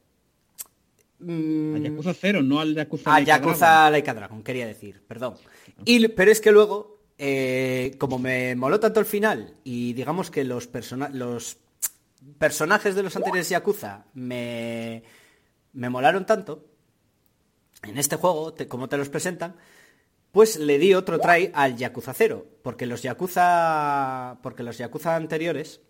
mm, 1.19 1.75
Al 1.77 1.83
Yakuza 1.83 2.15
0, 2.15 2.43
no 2.43 2.61
al 2.61 2.75
Yakuza 2.75 3.15
al 3.15 3.25
Yakuza 3.25 3.67
Dragon. 3.67 3.93
Like 3.93 4.11
a 4.11 4.15
Dragon, 4.15 4.43
quería 4.43 4.67
decir, 4.67 5.03
perdón. 5.07 5.35
Y, 5.85 6.07
pero 6.09 6.31
es 6.31 6.41
que 6.41 6.53
luego, 6.53 7.01
eh, 7.19 7.95
como 7.99 8.19
me 8.19 8.55
moló 8.55 8.79
tanto 8.79 9.01
el 9.01 9.07
final, 9.07 9.55
y 9.65 9.93
digamos 9.95 10.31
que 10.31 10.45
los, 10.45 10.67
persona- 10.69 11.09
los 11.13 11.57
personajes 12.39 12.95
de 12.95 13.03
los 13.03 13.17
anteriores 13.17 13.49
Yakuza 13.49 14.05
me, 14.15 15.03
me 15.75 15.91
molaron 15.91 16.25
tanto, 16.27 16.65
en 17.83 17.99
este 17.99 18.17
juego, 18.17 18.55
te- 18.55 18.67
como 18.69 18.89
te 18.89 18.97
los 18.97 19.09
presentan, 19.11 19.55
pues 20.33 20.57
le 20.57 20.79
di 20.79 20.95
otro 20.95 21.19
try 21.21 21.51
al 21.55 21.77
Yakuza 21.77 22.13
0, 22.15 22.47
porque 22.63 22.87
los 22.87 23.03
Yakuza, 23.03 24.39
porque 24.43 24.63
los 24.63 24.79
Yakuza 24.79 25.15
anteriores 25.17 25.81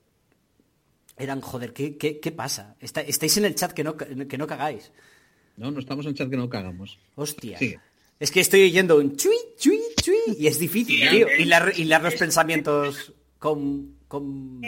eran, 1.16 1.40
joder, 1.40 1.72
¿qué, 1.72 1.96
qué, 1.96 2.18
qué 2.20 2.32
pasa? 2.32 2.76
Está- 2.80 3.00
estáis 3.02 3.36
en 3.36 3.44
el 3.44 3.54
chat 3.54 3.72
que 3.72 3.84
no, 3.84 3.96
que 3.96 4.36
no 4.38 4.46
cagáis. 4.46 4.90
No, 5.56 5.70
no 5.70 5.78
estamos 5.78 6.04
en 6.04 6.10
el 6.10 6.16
chat 6.16 6.28
que 6.28 6.36
no 6.36 6.48
cagamos. 6.48 6.98
Hostia. 7.14 7.58
Es 8.18 8.30
que 8.30 8.40
estoy 8.40 8.64
oyendo 8.64 8.96
un 8.98 9.16
chui, 9.16 9.36
chui, 9.56 9.80
chui 10.02 10.16
y 10.38 10.46
es 10.48 10.58
difícil, 10.58 11.08
tío. 11.08 11.26
Hilar, 11.38 11.72
hilar 11.76 12.02
los 12.02 12.14
pensamientos 12.16 13.12
con... 13.38 13.96
con... 14.08 14.60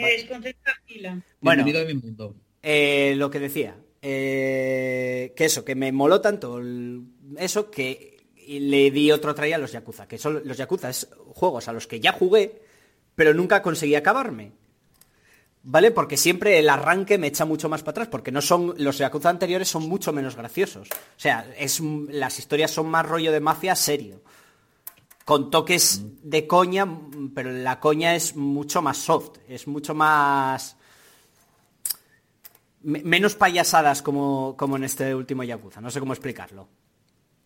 Bueno, 1.41 1.63
Bienvenido 1.63 1.81
a 1.81 1.85
mi 1.85 1.93
mundo. 2.01 2.35
eh, 2.63 3.13
lo 3.17 3.29
que 3.29 3.39
decía, 3.39 3.75
eh, 4.01 5.33
que 5.35 5.45
eso, 5.45 5.63
que 5.65 5.75
me 5.75 5.91
moló 5.91 6.21
tanto 6.21 6.59
el- 6.59 7.03
eso 7.37 7.69
que 7.71 8.17
le 8.47 8.91
di 8.91 9.11
otro 9.11 9.35
try 9.35 9.53
a 9.53 9.57
los 9.57 9.71
Yakuza, 9.71 10.07
que 10.07 10.17
son 10.17 10.41
los 10.45 10.57
Yakuza 10.57 10.89
es 10.89 11.07
juegos 11.33 11.67
a 11.67 11.73
los 11.73 11.87
que 11.87 11.99
ya 11.99 12.13
jugué, 12.13 12.61
pero 13.15 13.33
nunca 13.33 13.61
conseguí 13.61 13.95
acabarme. 13.95 14.51
¿Vale? 15.63 15.91
Porque 15.91 16.15
siempre 16.15 16.59
el 16.59 16.69
arranque 16.69 17.17
me 17.17 17.27
echa 17.27 17.43
mucho 17.43 17.67
más 17.67 17.81
para 17.81 17.91
atrás, 17.91 18.07
porque 18.07 18.31
no 18.31 18.41
son 18.41 18.73
los 18.77 18.99
Yakuza 18.99 19.29
anteriores 19.29 19.67
son 19.67 19.89
mucho 19.89 20.13
menos 20.13 20.37
graciosos. 20.37 20.87
O 20.89 21.19
sea, 21.19 21.45
es 21.57 21.81
las 21.81 22.39
historias 22.39 22.71
son 22.71 22.87
más 22.87 23.05
rollo 23.05 23.33
de 23.33 23.41
mafia 23.41 23.75
serio. 23.75 24.21
Con 25.25 25.51
toques 25.51 26.03
de 26.23 26.47
coña, 26.47 26.85
mm, 26.85 27.33
pero 27.35 27.51
la 27.51 27.81
coña 27.81 28.15
es 28.15 28.37
mucho 28.37 28.81
más 28.81 28.97
soft, 28.97 29.39
es 29.49 29.67
mucho 29.67 29.93
más 29.93 30.76
menos 32.87 33.35
payasadas 33.35 34.01
como, 34.01 34.55
como 34.57 34.77
en 34.77 34.85
este 34.85 35.13
último 35.13 35.43
Yakuza, 35.43 35.81
no 35.81 35.89
sé 35.89 35.99
cómo 35.99 36.13
explicarlo. 36.13 36.67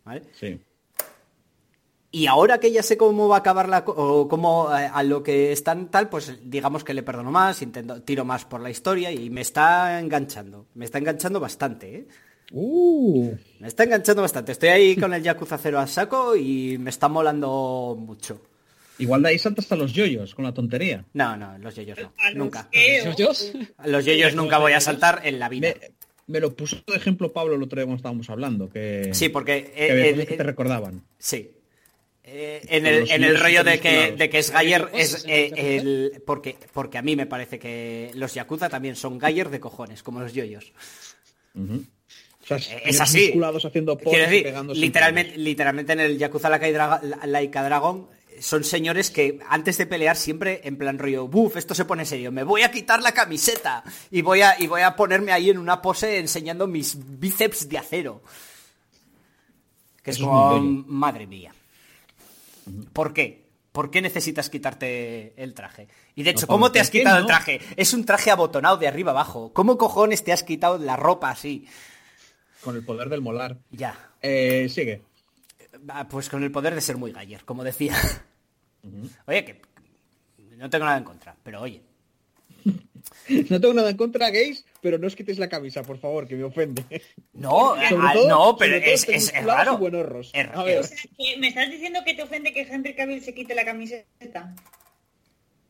¿Vale? 0.06 0.24
Sí. 0.34 0.60
Y 2.14 2.28
ahora 2.28 2.60
que 2.60 2.72
ya 2.72 2.84
sé 2.84 2.98
cómo 2.98 3.28
va 3.28 3.38
a 3.38 3.40
acabar 3.40 3.70
la 3.70 3.80
o 3.88 4.28
cómo 4.28 4.70
eh, 4.76 4.90
a 4.92 5.02
lo 5.02 5.24
que 5.24 5.52
están 5.52 5.90
tal, 5.90 6.10
pues 6.10 6.40
digamos 6.44 6.84
que 6.84 6.94
le 6.94 7.04
perdono 7.04 7.32
más, 7.32 7.62
intento 7.62 8.02
tiro 8.04 8.26
más 8.26 8.46
por 8.46 8.60
la 8.62 8.70
historia 8.70 9.12
y 9.12 9.30
me 9.30 9.42
está 9.42 10.00
enganchando, 10.00 10.68
me 10.76 10.86
está 10.86 10.98
enganchando 10.98 11.40
bastante, 11.40 11.96
¿eh? 11.96 12.08
Uh, 12.54 13.34
Me 13.62 13.70
está 13.70 13.86
enganchando 13.86 14.22
bastante. 14.22 14.52
Estoy 14.52 14.70
ahí 14.70 14.96
con 14.98 15.14
el 15.14 15.24
Yakuza 15.24 15.58
0 15.58 15.80
a 15.80 15.88
saco 15.88 16.36
y 16.36 16.78
me 16.78 16.90
está 16.90 17.08
molando 17.08 17.96
mucho. 17.98 18.42
Igual 19.00 19.24
de 19.24 19.30
ahí 19.30 19.40
saltas 19.40 19.72
a 19.72 19.76
los 19.76 19.94
yoyos 19.94 20.36
con 20.36 20.46
la 20.46 20.54
tontería. 20.54 21.06
No, 21.14 21.36
no, 21.38 21.58
los 21.58 21.76
yoyos 21.76 21.98
no, 22.00 22.14
A 22.18 22.30
los 22.30 22.38
nunca. 22.38 22.68
que- 22.72 23.04
¿Yoyos? 23.06 23.52
Los 23.86 24.06
yoyos 24.06 24.36
nunca 24.36 24.58
voy 24.58 24.74
a 24.74 24.82
saltar 24.82 25.22
en 25.24 25.40
la 25.40 25.50
vida. 25.50 25.70
Me, 25.80 25.92
me 26.28 26.40
lo 26.40 26.56
puso 26.56 26.78
de 26.88 26.96
ejemplo 26.96 27.32
Pablo 27.34 27.56
el 27.56 27.64
otro 27.64 27.78
día 27.78 27.86
cuando 27.86 27.98
estábamos 27.98 28.30
hablando, 28.30 28.70
que, 28.70 29.10
Sí, 29.14 29.30
porque 29.30 29.72
que 29.76 29.86
eh, 29.88 29.92
había 29.92 30.06
eh, 30.08 30.26
que 30.28 30.36
te 30.38 30.42
eh, 30.44 30.46
recordaban. 30.46 31.04
Sí. 31.18 31.52
Eh, 32.24 32.62
en 32.70 32.86
el, 32.86 33.00
los 33.02 33.10
en 33.10 33.24
el 33.24 33.38
rollo 33.40 33.64
de 33.64 33.80
que, 33.80 34.12
de 34.14 34.30
que 34.30 34.40
es 34.40 34.52
Gayer, 34.52 34.90
es 34.94 35.26
eh, 35.28 35.52
el, 35.58 36.22
porque, 36.26 36.56
porque 36.72 36.98
a 36.98 37.02
mí 37.02 37.16
me 37.16 37.26
parece 37.26 37.58
que 37.60 38.12
los 38.14 38.34
Yakuza 38.36 38.70
también 38.70 38.96
son 38.96 39.18
Gayer 39.18 39.50
de 39.50 39.60
cojones, 39.60 40.04
como 40.04 40.22
los 40.22 40.32
yoyos. 40.34 40.72
O 41.56 42.46
sea, 42.46 42.58
es 42.58 43.02
así. 43.02 43.24
musculados 43.26 43.66
haciendo 43.66 43.98
decir, 43.98 44.54
literalmente, 44.76 45.38
literalmente 45.38 45.94
en 45.94 46.00
el 46.00 46.18
Yakuza 46.18 46.50
Like 46.50 46.66
a 46.68 46.70
Dra- 46.72 47.02
la- 47.04 47.26
Like 47.28 47.58
a 47.58 47.64
Dragon 47.64 48.08
son 48.42 48.64
señores 48.64 49.12
que 49.12 49.40
antes 49.48 49.78
de 49.78 49.86
pelear 49.86 50.16
siempre 50.18 50.62
en 50.64 50.78
plan 50.78 50.98
rollo, 51.00 51.28
buf, 51.28 51.58
esto 51.58 51.76
se 51.76 51.86
pone 51.86 52.06
serio, 52.06 52.32
me 52.32 52.44
voy 52.44 52.64
a 52.64 52.72
quitar 52.72 53.02
la 53.02 53.14
camiseta 53.14 53.84
y 54.10 54.22
voy 54.22 54.42
a, 54.42 54.60
y 54.60 54.68
voy 54.68 54.82
a 54.82 54.96
ponerme 54.96 55.32
ahí 55.32 55.50
en 55.50 55.58
una 55.58 55.82
pose 55.82 56.18
enseñando 56.18 56.68
mis 56.68 56.98
bíceps 57.20 57.70
de 57.70 57.78
acero. 57.78 58.22
Que 60.04 60.12
es 60.12 60.18
como, 60.18 60.60
madre 60.60 61.28
mía. 61.28 61.54
¿Por 62.94 63.14
qué? 63.14 63.46
¿Por 63.72 63.90
qué 63.90 64.02
necesitas 64.02 64.50
quitarte 64.50 65.34
el 65.42 65.54
traje? 65.54 65.88
Y 66.16 66.24
de 66.24 66.32
hecho, 66.32 66.42
No, 66.42 66.48
¿cómo 66.48 66.72
te 66.72 66.80
has 66.80 66.88
¿por 66.88 66.92
qué 66.94 67.00
quitado 67.00 67.20
el 67.20 67.26
traje? 67.26 67.62
Es 67.78 67.94
un 67.94 68.04
traje 68.06 68.32
abotonado 68.32 68.78
de 68.78 68.88
arriba 68.88 69.12
abajo. 69.12 69.54
¿Cómo 69.54 69.78
cojones 69.78 70.24
te 70.24 70.34
has 70.34 70.44
quitado 70.44 70.78
la 70.78 70.98
ropa 70.98 71.30
así? 71.30 71.66
Con 72.64 72.76
el 72.76 72.84
poder 72.84 73.10
del 73.10 73.22
molar. 73.22 73.58
Ya. 73.72 74.12
Eh, 74.22 74.68
sigue. 74.70 75.02
Ah, 75.88 76.08
Pues 76.10 76.28
con 76.30 76.44
el 76.44 76.52
poder 76.52 76.76
de 76.76 76.82
ser 76.82 76.98
muy 76.98 77.12
galler, 77.12 77.46
como 77.46 77.64
decía. 77.64 77.96
Oye, 79.28 79.46
que 79.46 79.62
no 80.58 80.70
tengo 80.70 80.86
nada 80.86 80.98
en 80.98 81.04
contra, 81.04 81.36
pero 81.44 81.62
oye. 81.62 81.82
No 83.50 83.60
tengo 83.60 83.74
nada 83.74 83.90
en 83.90 83.98
contra 83.98 84.30
gays, 84.30 84.66
pero 84.82 84.98
no 84.98 85.08
os 85.08 85.16
quitéis 85.16 85.40
la 85.40 85.50
camisa, 85.50 85.82
por 85.84 85.98
favor, 85.98 86.28
que 86.28 86.36
me 86.36 86.44
ofende. 86.44 86.84
No, 87.34 87.76
Sobre 87.90 88.14
todo- 88.14 88.30
no, 88.30 88.58
pero 88.58 88.74
sobre 88.74 88.82
todo 88.86 88.94
es, 88.94 89.10
es- 89.10 89.34
es 89.34 89.44
raro. 89.46 89.74
y 89.74 89.78
buenorros. 89.78 90.32
Es- 90.34 90.48
A 90.54 90.64
ver. 90.64 90.80
O 90.80 90.84
sea, 90.84 90.98
que 91.18 91.38
¿Me 91.38 91.48
estás 91.48 91.70
diciendo 91.72 92.00
que 92.06 92.14
te 92.14 92.24
ofende 92.24 92.54
que 92.54 92.62
Henry 92.62 92.96
Cavill 92.96 93.22
se 93.22 93.34
quite 93.34 93.56
la 93.56 93.66
camiseta? 93.66 94.56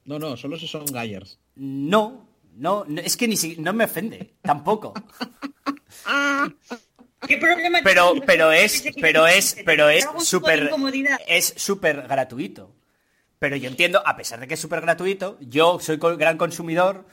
No, 0.05 0.19
no, 0.19 0.35
solo 0.37 0.57
si 0.57 0.67
son 0.67 0.85
gayers. 0.85 1.39
No, 1.55 2.27
no, 2.55 2.85
no, 2.87 3.01
es 3.01 3.15
que 3.17 3.27
ni 3.27 3.37
si, 3.37 3.57
no 3.57 3.73
me 3.73 3.85
ofende, 3.85 4.33
tampoco. 4.41 4.93
¿Qué 7.27 7.37
problema 7.37 7.79
Pero, 7.83 8.13
pero 8.25 8.51
es, 8.51 8.83
pero 8.99 9.27
es, 9.27 9.55
pero 9.63 9.87
¿Te 9.87 9.97
es 9.99 10.07
súper, 10.25 10.71
es 11.27 11.53
súper 11.55 12.01
gratuito. 12.07 12.73
Pero 13.41 13.55
yo 13.55 13.67
entiendo, 13.69 14.03
a 14.05 14.15
pesar 14.15 14.39
de 14.39 14.47
que 14.47 14.53
es 14.53 14.59
súper 14.59 14.81
gratuito, 14.81 15.37
yo 15.41 15.79
soy 15.79 15.97
gran 15.97 16.37
consumidor 16.37 17.07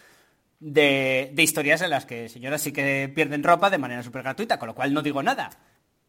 de, 0.60 1.30
de 1.34 1.42
historias 1.42 1.82
en 1.82 1.90
las 1.90 2.06
que 2.06 2.28
señoras 2.28 2.62
sí 2.62 2.72
que 2.72 3.10
pierden 3.14 3.42
ropa 3.44 3.70
de 3.70 3.78
manera 3.78 4.02
súper 4.02 4.22
gratuita, 4.24 4.58
con 4.58 4.68
lo 4.68 4.74
cual 4.74 4.92
no 4.94 5.02
digo 5.02 5.22
nada. 5.22 5.50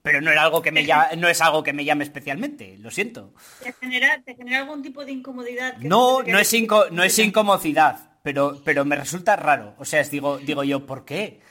Pero 0.01 0.21
no 0.21 0.31
era 0.31 0.43
algo 0.43 0.61
que 0.61 0.71
me 0.71 0.85
llame, 0.85 1.15
no 1.17 1.29
es 1.29 1.41
algo 1.41 1.63
que 1.63 1.73
me 1.73 1.85
llame 1.85 2.03
especialmente, 2.03 2.77
lo 2.79 2.91
siento. 2.91 3.33
¿Te 3.59 3.73
genera, 3.73 4.21
te 4.25 4.35
genera 4.35 4.59
algún 4.59 4.81
tipo 4.81 5.05
de 5.05 5.11
incomodidad? 5.13 5.77
No, 5.79 6.23
no 6.23 6.39
es, 6.39 6.53
inco- 6.53 6.89
no 6.91 7.03
es 7.03 7.17
incomodidad, 7.19 8.11
pero, 8.23 8.61
pero 8.63 8.85
me 8.85 8.95
resulta 8.97 9.35
raro. 9.35 9.75
O 9.77 9.85
sea, 9.85 10.01
es, 10.01 10.11
digo, 10.11 10.37
digo 10.37 10.63
yo, 10.63 10.85
¿por 10.85 11.05
qué? 11.05 11.41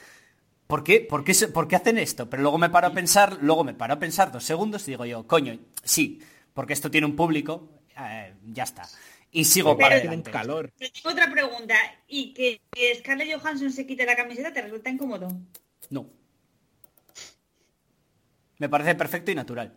¿Por 0.66 0.84
qué? 0.84 1.00
¿Por 1.00 1.24
qué, 1.24 1.34
por 1.48 1.68
qué 1.68 1.76
hacen 1.76 1.98
esto? 1.98 2.28
Pero 2.30 2.42
luego 2.42 2.58
me 2.58 2.70
paro 2.70 2.88
a 2.88 2.92
pensar, 2.92 3.38
luego 3.40 3.64
me 3.64 3.74
paro 3.74 3.94
a 3.94 3.98
pensar 3.98 4.32
dos 4.32 4.44
segundos 4.44 4.86
y 4.88 4.92
digo 4.92 5.04
yo, 5.06 5.26
coño, 5.26 5.58
sí, 5.82 6.20
porque 6.54 6.74
esto 6.74 6.90
tiene 6.90 7.06
un 7.06 7.16
público, 7.16 7.68
eh, 7.98 8.34
ya 8.52 8.62
está. 8.64 8.88
Y 9.30 9.44
sigo 9.44 9.76
Pero 9.76 9.86
para 9.88 9.96
adelante. 9.96 10.30
calor. 10.30 10.72
Pero 10.78 10.90
tengo 10.92 11.10
otra 11.10 11.30
pregunta. 11.30 11.74
¿Y 12.06 12.32
que, 12.32 12.60
que 12.70 12.94
Scarlett 12.96 13.38
Johansson 13.38 13.70
se 13.72 13.86
quite 13.86 14.06
la 14.06 14.16
camiseta 14.16 14.52
te 14.52 14.62
resulta 14.62 14.88
incómodo? 14.90 15.28
No. 15.90 16.06
Me 18.58 18.68
parece 18.68 18.94
perfecto 18.94 19.30
y 19.30 19.34
natural. 19.34 19.72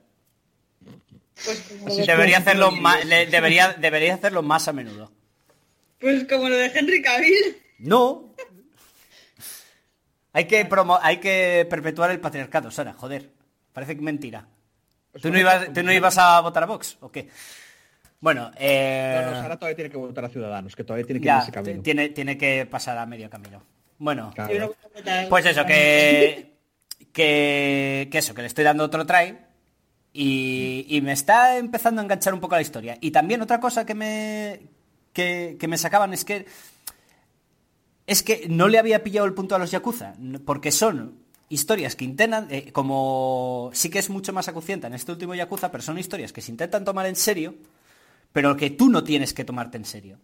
Pues 1.43 2.05
debería 2.07 2.37
hacerlo 2.37 2.71
más, 2.71 3.07
debería, 3.07 3.73
debería 3.73 4.13
hacerlo 4.15 4.41
más 4.41 4.67
a 4.67 4.73
menudo. 4.73 5.11
pues 5.99 6.25
como 6.27 6.49
lo 6.49 6.55
de 6.55 6.67
Henry 6.67 7.01
Cavill. 7.01 7.57
No. 7.79 8.33
Hay 10.33 10.45
que 10.45 10.67
promo- 10.69 10.99
hay 11.01 11.17
que 11.17 11.67
perpetuar 11.69 12.11
el 12.11 12.19
patriarcado, 12.19 12.71
Sara, 12.71 12.93
joder. 12.93 13.29
Parece 13.73 13.95
que 13.95 14.01
mentira. 14.01 14.47
¿Tú 15.21 15.29
no 15.29 15.37
ibas, 15.39 15.73
tú 15.73 15.83
no 15.83 15.91
ibas 15.91 16.17
a 16.17 16.39
votar 16.41 16.63
a 16.63 16.67
Vox 16.67 16.97
o 17.01 17.11
qué? 17.11 17.29
Bueno, 18.21 18.51
eh... 18.57 19.23
No, 19.25 19.31
no, 19.31 19.41
Sara 19.41 19.57
todavía 19.57 19.75
tiene 19.75 19.89
que 19.89 19.97
votar 19.97 20.25
a 20.25 20.29
Ciudadanos, 20.29 20.75
que 20.75 20.83
todavía 20.83 21.05
tiene 21.05 21.19
que 21.19 21.25
ir 21.25 21.27
ya, 21.27 21.39
ese 21.39 21.51
camino. 21.51 21.81
tiene, 21.81 22.09
tiene 22.09 22.37
que 22.37 22.65
pasar 22.65 22.97
a 22.97 23.05
medio 23.05 23.29
camino. 23.29 23.61
Bueno, 23.97 24.31
Claro. 24.33 24.73
Pues 25.29 25.45
eso, 25.45 25.65
que, 25.65 26.53
que, 27.11 28.07
que 28.11 28.17
eso, 28.17 28.33
que 28.33 28.41
le 28.41 28.47
estoy 28.47 28.63
dando 28.63 28.83
otro 28.83 29.05
try 29.05 29.37
y, 30.13 30.85
y 30.87 31.01
me 31.01 31.13
está 31.13 31.57
empezando 31.57 32.01
a 32.01 32.03
enganchar 32.03 32.33
un 32.33 32.39
poco 32.39 32.55
la 32.55 32.61
historia. 32.61 32.97
Y 33.01 33.11
también 33.11 33.41
otra 33.41 33.59
cosa 33.59 33.85
que 33.85 33.95
me, 33.95 34.61
que, 35.13 35.57
que 35.59 35.67
me 35.67 35.77
sacaban 35.77 36.13
es 36.13 36.23
que 36.23 36.45
es 38.07 38.23
que 38.23 38.47
no 38.49 38.67
le 38.67 38.77
había 38.77 39.03
pillado 39.03 39.25
el 39.25 39.33
punto 39.33 39.55
a 39.55 39.59
los 39.59 39.71
Yakuza, 39.71 40.15
porque 40.45 40.71
son 40.71 41.19
historias 41.49 41.95
que 41.95 42.05
intentan, 42.05 42.47
eh, 42.49 42.71
como 42.71 43.69
sí 43.73 43.89
que 43.89 43.99
es 43.99 44.09
mucho 44.09 44.33
más 44.33 44.47
acucienta 44.47 44.87
en 44.87 44.93
este 44.93 45.11
último 45.11 45.35
Yakuza, 45.35 45.71
pero 45.71 45.83
son 45.83 45.97
historias 45.97 46.33
que 46.33 46.41
se 46.41 46.51
intentan 46.51 46.83
tomar 46.83 47.05
en 47.05 47.15
serio, 47.15 47.55
pero 48.33 48.55
que 48.57 48.69
tú 48.71 48.89
no 48.89 49.03
tienes 49.03 49.33
que 49.33 49.43
tomarte 49.45 49.77
en 49.77 49.85
serio. 49.85 50.19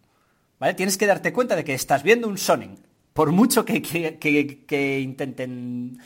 ¿Vale? 0.58 0.74
Tienes 0.74 0.96
que 0.98 1.06
darte 1.06 1.32
cuenta 1.32 1.54
de 1.54 1.62
que 1.64 1.74
estás 1.74 2.02
viendo 2.02 2.26
un 2.28 2.36
sonen, 2.38 2.76
por 3.12 3.30
mucho 3.32 3.64
que, 3.64 3.80
que- 3.82 4.18
que- 4.18 4.64
que 4.66 5.00
intenten 5.00 5.98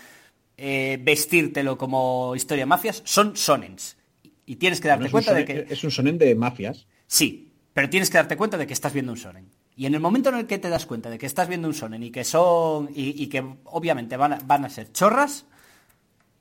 eh, 0.57 0.99
vestírtelo 1.03 1.79
como 1.79 2.35
historia 2.37 2.67
mafias, 2.67 3.03
son 3.05 3.37
sonens. 3.37 3.97
Y 4.45 4.57
tienes 4.57 4.81
que 4.81 4.89
darte 4.89 5.11
cuenta 5.11 5.33
de 5.35 5.45
que... 5.45 5.67
es 5.71 5.83
un 5.85 5.91
sonen 5.91 6.19
de 6.19 6.35
mafias. 6.35 6.87
Sí, 7.07 7.53
pero 7.73 7.89
tienes 7.89 8.11
que 8.11 8.19
darte 8.19 8.37
cuenta 8.37 8.59
de 8.59 8.67
que 8.67 8.73
estás 8.75 8.93
viendo 8.93 9.13
un 9.13 9.19
sonen. 9.19 9.49
Y 9.75 9.87
en 9.87 9.95
el 9.95 10.01
momento 10.01 10.29
en 10.29 10.35
el 10.37 10.47
que 10.47 10.59
te 10.59 10.69
das 10.69 10.85
cuenta 10.85 11.09
de 11.09 11.17
que 11.17 11.25
estás 11.25 11.49
viendo 11.49 11.67
un 11.69 11.73
sonen 11.75 12.03
y 12.03 12.11
que 12.11 12.25
son. 12.25 12.91
y, 12.95 13.23
y 13.23 13.29
que 13.29 13.43
obviamente 13.65 14.19
van 14.19 14.35
a, 14.35 14.39
van 14.45 14.67
a 14.67 14.69
ser 14.69 14.93
chorras, 14.93 15.47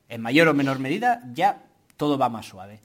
en 0.10 0.22
mayor 0.22 0.50
o 0.50 0.54
menor 0.54 0.80
medida, 0.80 1.22
ya 1.34 1.64
todo 1.96 2.18
va 2.18 2.28
más 2.28 2.46
suave. 2.48 2.82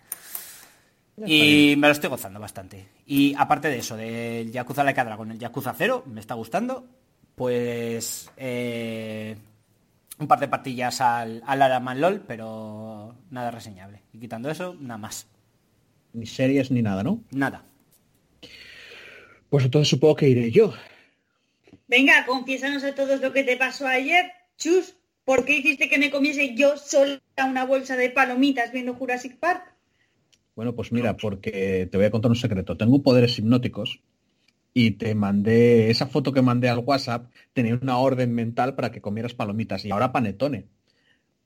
Y 1.25 1.75
me 1.77 1.87
lo 1.87 1.93
estoy 1.93 2.11
gozando 2.11 2.39
bastante. 2.41 2.89
Y 3.07 3.35
aparte 3.39 3.69
de 3.69 3.79
eso, 3.79 3.97
del 3.97 4.53
Yakuza 4.53 4.85
Like 4.85 5.01
a 5.01 5.05
Dragon, 5.05 5.31
el 5.31 5.39
Yakuza 5.39 5.75
0, 5.77 6.05
me 6.07 6.21
está 6.21 6.35
gustando. 6.35 6.87
Pues. 7.35 8.31
eh, 8.37 9.37
un 10.19 10.27
par 10.29 10.41
de 10.41 10.49
partillas 10.49 11.01
al, 11.01 11.43
al 11.47 11.63
Araman 11.63 12.01
LOL, 12.01 12.21
pero 12.27 13.15
nada 13.31 13.51
reseñable. 13.51 14.03
Y 14.13 14.19
quitando 14.19 14.51
eso, 14.51 14.75
nada 14.81 14.99
más. 14.99 15.27
Ni 16.13 16.27
series 16.27 16.71
ni 16.71 16.83
nada, 16.83 17.03
¿no? 17.03 17.23
Nada. 17.31 17.65
Pues 19.51 19.65
entonces 19.65 19.89
supongo 19.89 20.17
que 20.17 20.29
iré 20.29 20.51
yo. 20.51 20.73
Venga, 21.89 22.25
confiésanos 22.27 22.83
a 22.85 22.95
todos 22.95 23.21
lo 23.21 23.33
que 23.33 23.45
te 23.45 23.57
pasó 23.57 23.87
ayer. 23.87 24.33
Chus, 24.57 24.95
¿por 25.25 25.45
qué 25.45 25.59
hiciste 25.59 25.89
que 25.89 25.99
me 25.99 26.11
comiese 26.11 26.55
yo 26.55 26.77
sola 26.77 27.21
una 27.47 27.65
bolsa 27.65 27.97
de 27.97 28.11
palomitas 28.11 28.73
viendo 28.73 28.95
Jurassic 28.95 29.37
Park? 29.37 29.76
Bueno, 30.57 30.75
pues 30.75 30.91
mira, 30.91 31.17
porque 31.17 31.87
te 31.91 31.97
voy 31.97 32.07
a 32.07 32.11
contar 32.11 32.31
un 32.31 32.37
secreto. 32.37 32.77
Tengo 32.77 33.03
poderes 33.03 33.39
hipnóticos 33.39 34.01
y 34.75 34.93
te 34.93 35.15
mandé, 35.15 35.91
esa 35.91 36.07
foto 36.07 36.33
que 36.33 36.43
mandé 36.43 36.69
al 36.69 36.79
WhatsApp 36.79 37.31
tenía 37.53 37.79
una 37.81 37.99
orden 37.99 38.35
mental 38.35 38.75
para 38.75 38.91
que 38.91 39.01
comieras 39.03 39.35
palomitas 39.35 39.85
y 39.85 39.91
ahora 39.91 40.13
panetone. 40.13 40.67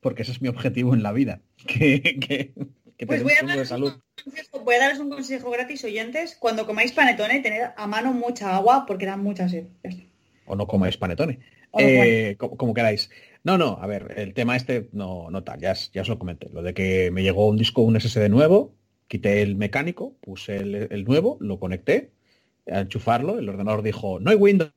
Porque 0.00 0.22
ese 0.22 0.32
es 0.32 0.40
mi 0.40 0.48
objetivo 0.48 0.94
en 0.94 1.02
la 1.02 1.12
vida. 1.12 1.40
Que, 1.66 2.00
que, 2.02 2.52
que 2.96 3.06
Pues 3.06 3.22
voy 3.22 3.32
a, 3.32 3.56
de 3.56 3.66
salud. 3.66 3.92
un 3.92 4.22
consejo, 4.32 4.60
voy 4.60 4.74
a 4.76 4.78
daros 4.78 4.98
un 4.98 5.10
consejo 5.10 5.50
gratis, 5.50 5.84
oyentes. 5.84 6.36
Cuando 6.38 6.64
comáis 6.66 6.92
panetone, 6.92 7.40
tener 7.40 7.72
a 7.76 7.86
mano 7.86 8.12
mucha 8.12 8.54
agua 8.56 8.84
porque 8.86 9.06
da 9.06 9.16
mucha 9.16 9.48
sed. 9.48 9.64
O 10.46 10.54
no 10.56 10.66
comáis 10.66 10.96
panetone. 10.96 11.40
O 11.72 11.80
Eh, 11.80 12.36
co- 12.38 12.56
como, 12.56 12.74
queráis. 12.74 13.10
No, 13.44 13.56
no, 13.58 13.78
a 13.80 13.86
ver, 13.86 14.14
el 14.16 14.34
tema 14.34 14.56
este 14.56 14.88
no, 14.92 15.30
no 15.30 15.42
tal, 15.44 15.60
ya, 15.60 15.74
ya 15.74 16.02
os 16.02 16.08
lo 16.08 16.18
comenté. 16.18 16.48
Lo 16.52 16.62
de 16.62 16.74
que 16.74 17.10
me 17.10 17.22
llegó 17.22 17.46
un 17.48 17.56
disco, 17.56 17.82
un 17.82 17.96
SSD 17.98 18.28
nuevo, 18.28 18.74
quité 19.10 19.42
el 19.42 19.56
mecánico, 19.56 20.14
puse 20.20 20.56
el, 20.56 20.74
el 20.88 21.04
nuevo, 21.04 21.36
lo 21.40 21.58
conecté, 21.58 22.12
a 22.70 22.80
enchufarlo, 22.80 23.40
el 23.40 23.48
ordenador 23.48 23.82
dijo, 23.82 24.20
no 24.20 24.30
hay 24.30 24.36
Windows. 24.36 24.70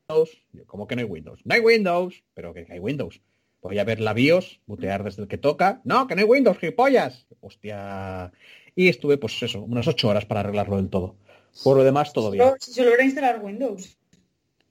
Yo, 0.51 0.65
¿Cómo 0.65 0.87
que 0.87 0.95
no 0.95 1.01
hay 1.01 1.07
Windows? 1.07 1.41
No 1.45 1.53
hay 1.53 1.61
Windows, 1.61 2.23
pero 2.33 2.51
que 2.51 2.65
hay 2.67 2.79
Windows. 2.79 3.21
Voy 3.61 3.77
a 3.77 3.83
ver 3.83 3.99
la 4.01 4.13
BIOS, 4.13 4.59
butear 4.65 5.03
desde 5.03 5.21
el 5.21 5.27
que 5.27 5.37
toca. 5.37 5.81
No, 5.83 6.07
que 6.07 6.15
no 6.15 6.21
hay 6.21 6.27
Windows, 6.27 6.57
gilipollas. 6.57 7.27
Hostia. 7.41 8.31
Y 8.75 8.89
estuve, 8.89 9.17
pues 9.17 9.41
eso, 9.43 9.61
unas 9.61 9.87
ocho 9.87 10.09
horas 10.09 10.25
para 10.25 10.39
arreglarlo 10.39 10.77
del 10.77 10.89
todo. 10.89 11.15
Por 11.63 11.77
lo 11.77 11.83
demás, 11.83 12.11
todo 12.11 12.31
bien. 12.31 12.53
Si 12.59 12.73
solo 12.73 12.91
era 12.91 13.05
instalar 13.05 13.39
Windows. 13.41 13.97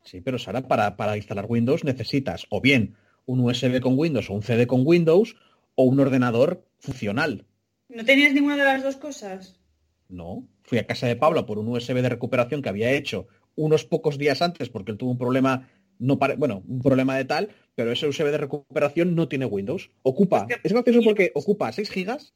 Sí, 0.02 0.20
pero 0.20 0.40
Sara, 0.40 0.66
para, 0.66 0.96
para 0.96 1.16
instalar 1.16 1.46
Windows 1.48 1.84
necesitas 1.84 2.46
o 2.50 2.60
bien 2.60 2.96
un 3.24 3.38
USB 3.38 3.80
con 3.80 3.96
Windows 3.96 4.28
o 4.28 4.34
un 4.34 4.42
CD 4.42 4.66
con 4.66 4.82
Windows 4.84 5.36
o 5.76 5.84
un 5.84 6.00
ordenador 6.00 6.66
funcional. 6.80 7.46
¿No 7.94 8.04
tenías 8.04 8.32
ninguna 8.32 8.56
de 8.56 8.64
las 8.64 8.82
dos 8.82 8.96
cosas? 8.96 9.60
No. 10.08 10.46
Fui 10.64 10.78
a 10.78 10.86
casa 10.86 11.06
de 11.06 11.16
Pablo 11.16 11.46
por 11.46 11.58
un 11.58 11.68
USB 11.68 12.00
de 12.02 12.08
recuperación 12.08 12.62
que 12.62 12.68
había 12.68 12.92
hecho 12.92 13.26
unos 13.56 13.84
pocos 13.84 14.18
días 14.18 14.40
antes 14.42 14.68
porque 14.68 14.92
él 14.92 14.98
tuvo 14.98 15.10
un 15.10 15.18
problema, 15.18 15.68
no 15.98 16.18
pare- 16.18 16.36
bueno, 16.36 16.62
un 16.66 16.80
problema 16.80 17.16
de 17.16 17.24
tal, 17.24 17.48
pero 17.74 17.92
ese 17.92 18.06
USB 18.08 18.30
de 18.30 18.38
recuperación 18.38 19.14
no 19.14 19.28
tiene 19.28 19.44
Windows. 19.46 19.90
Ocupa, 20.02 20.46
Es 20.48 20.56
que- 20.56 20.60
es 20.68 20.72
gracioso 20.72 21.00
porque 21.04 21.32
ocupa 21.34 21.70
6 21.72 21.90
gigas, 21.90 22.34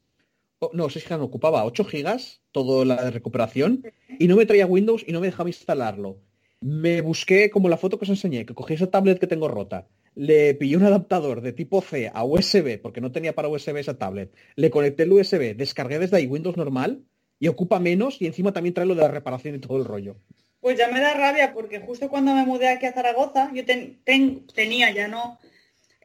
no, 0.73 0.89
6 0.89 1.05
gigas 1.05 1.19
no, 1.19 1.25
ocupaba 1.25 1.65
8 1.65 1.83
gigas, 1.85 2.41
todo 2.51 2.85
la 2.85 3.03
de 3.03 3.11
recuperación, 3.11 3.83
y 4.19 4.27
no 4.27 4.35
me 4.35 4.45
traía 4.45 4.65
Windows 4.67 5.03
y 5.07 5.11
no 5.11 5.19
me 5.21 5.27
dejaba 5.27 5.49
instalarlo. 5.49 6.19
Me 6.61 7.01
busqué 7.01 7.49
como 7.51 7.69
la 7.69 7.77
foto 7.77 7.97
que 7.99 8.05
os 8.05 8.09
enseñé, 8.09 8.45
que 8.45 8.55
cogí 8.55 8.73
esa 8.73 8.89
tablet 8.89 9.19
que 9.19 9.27
tengo 9.27 9.47
rota, 9.47 9.87
le 10.17 10.55
pillé 10.55 10.75
un 10.77 10.83
adaptador 10.83 11.41
de 11.41 11.53
tipo 11.53 11.79
C 11.81 12.09
a 12.11 12.23
USB, 12.23 12.79
porque 12.81 13.01
no 13.01 13.11
tenía 13.11 13.35
para 13.35 13.49
USB 13.49 13.77
esa 13.77 13.97
tablet, 13.99 14.33
le 14.55 14.71
conecté 14.71 15.03
el 15.03 15.11
USB, 15.13 15.55
descargué 15.55 15.99
desde 15.99 16.17
ahí 16.17 16.25
Windows 16.25 16.57
normal 16.57 17.03
y 17.39 17.47
ocupa 17.49 17.79
menos 17.79 18.19
y 18.19 18.25
encima 18.25 18.51
también 18.51 18.73
trae 18.73 18.87
lo 18.87 18.95
de 18.95 19.03
la 19.03 19.09
reparación 19.09 19.53
y 19.55 19.59
todo 19.59 19.77
el 19.77 19.85
rollo. 19.85 20.15
Pues 20.59 20.75
ya 20.75 20.87
me 20.87 20.99
da 20.99 21.13
rabia 21.13 21.53
porque 21.53 21.79
justo 21.79 22.09
cuando 22.09 22.33
me 22.33 22.43
mudé 22.45 22.67
aquí 22.67 22.87
a 22.87 22.93
Zaragoza, 22.93 23.51
yo 23.53 23.63
ten- 23.63 23.99
ten- 24.03 24.47
tenía 24.47 24.89
ya 24.91 25.07
no 25.07 25.37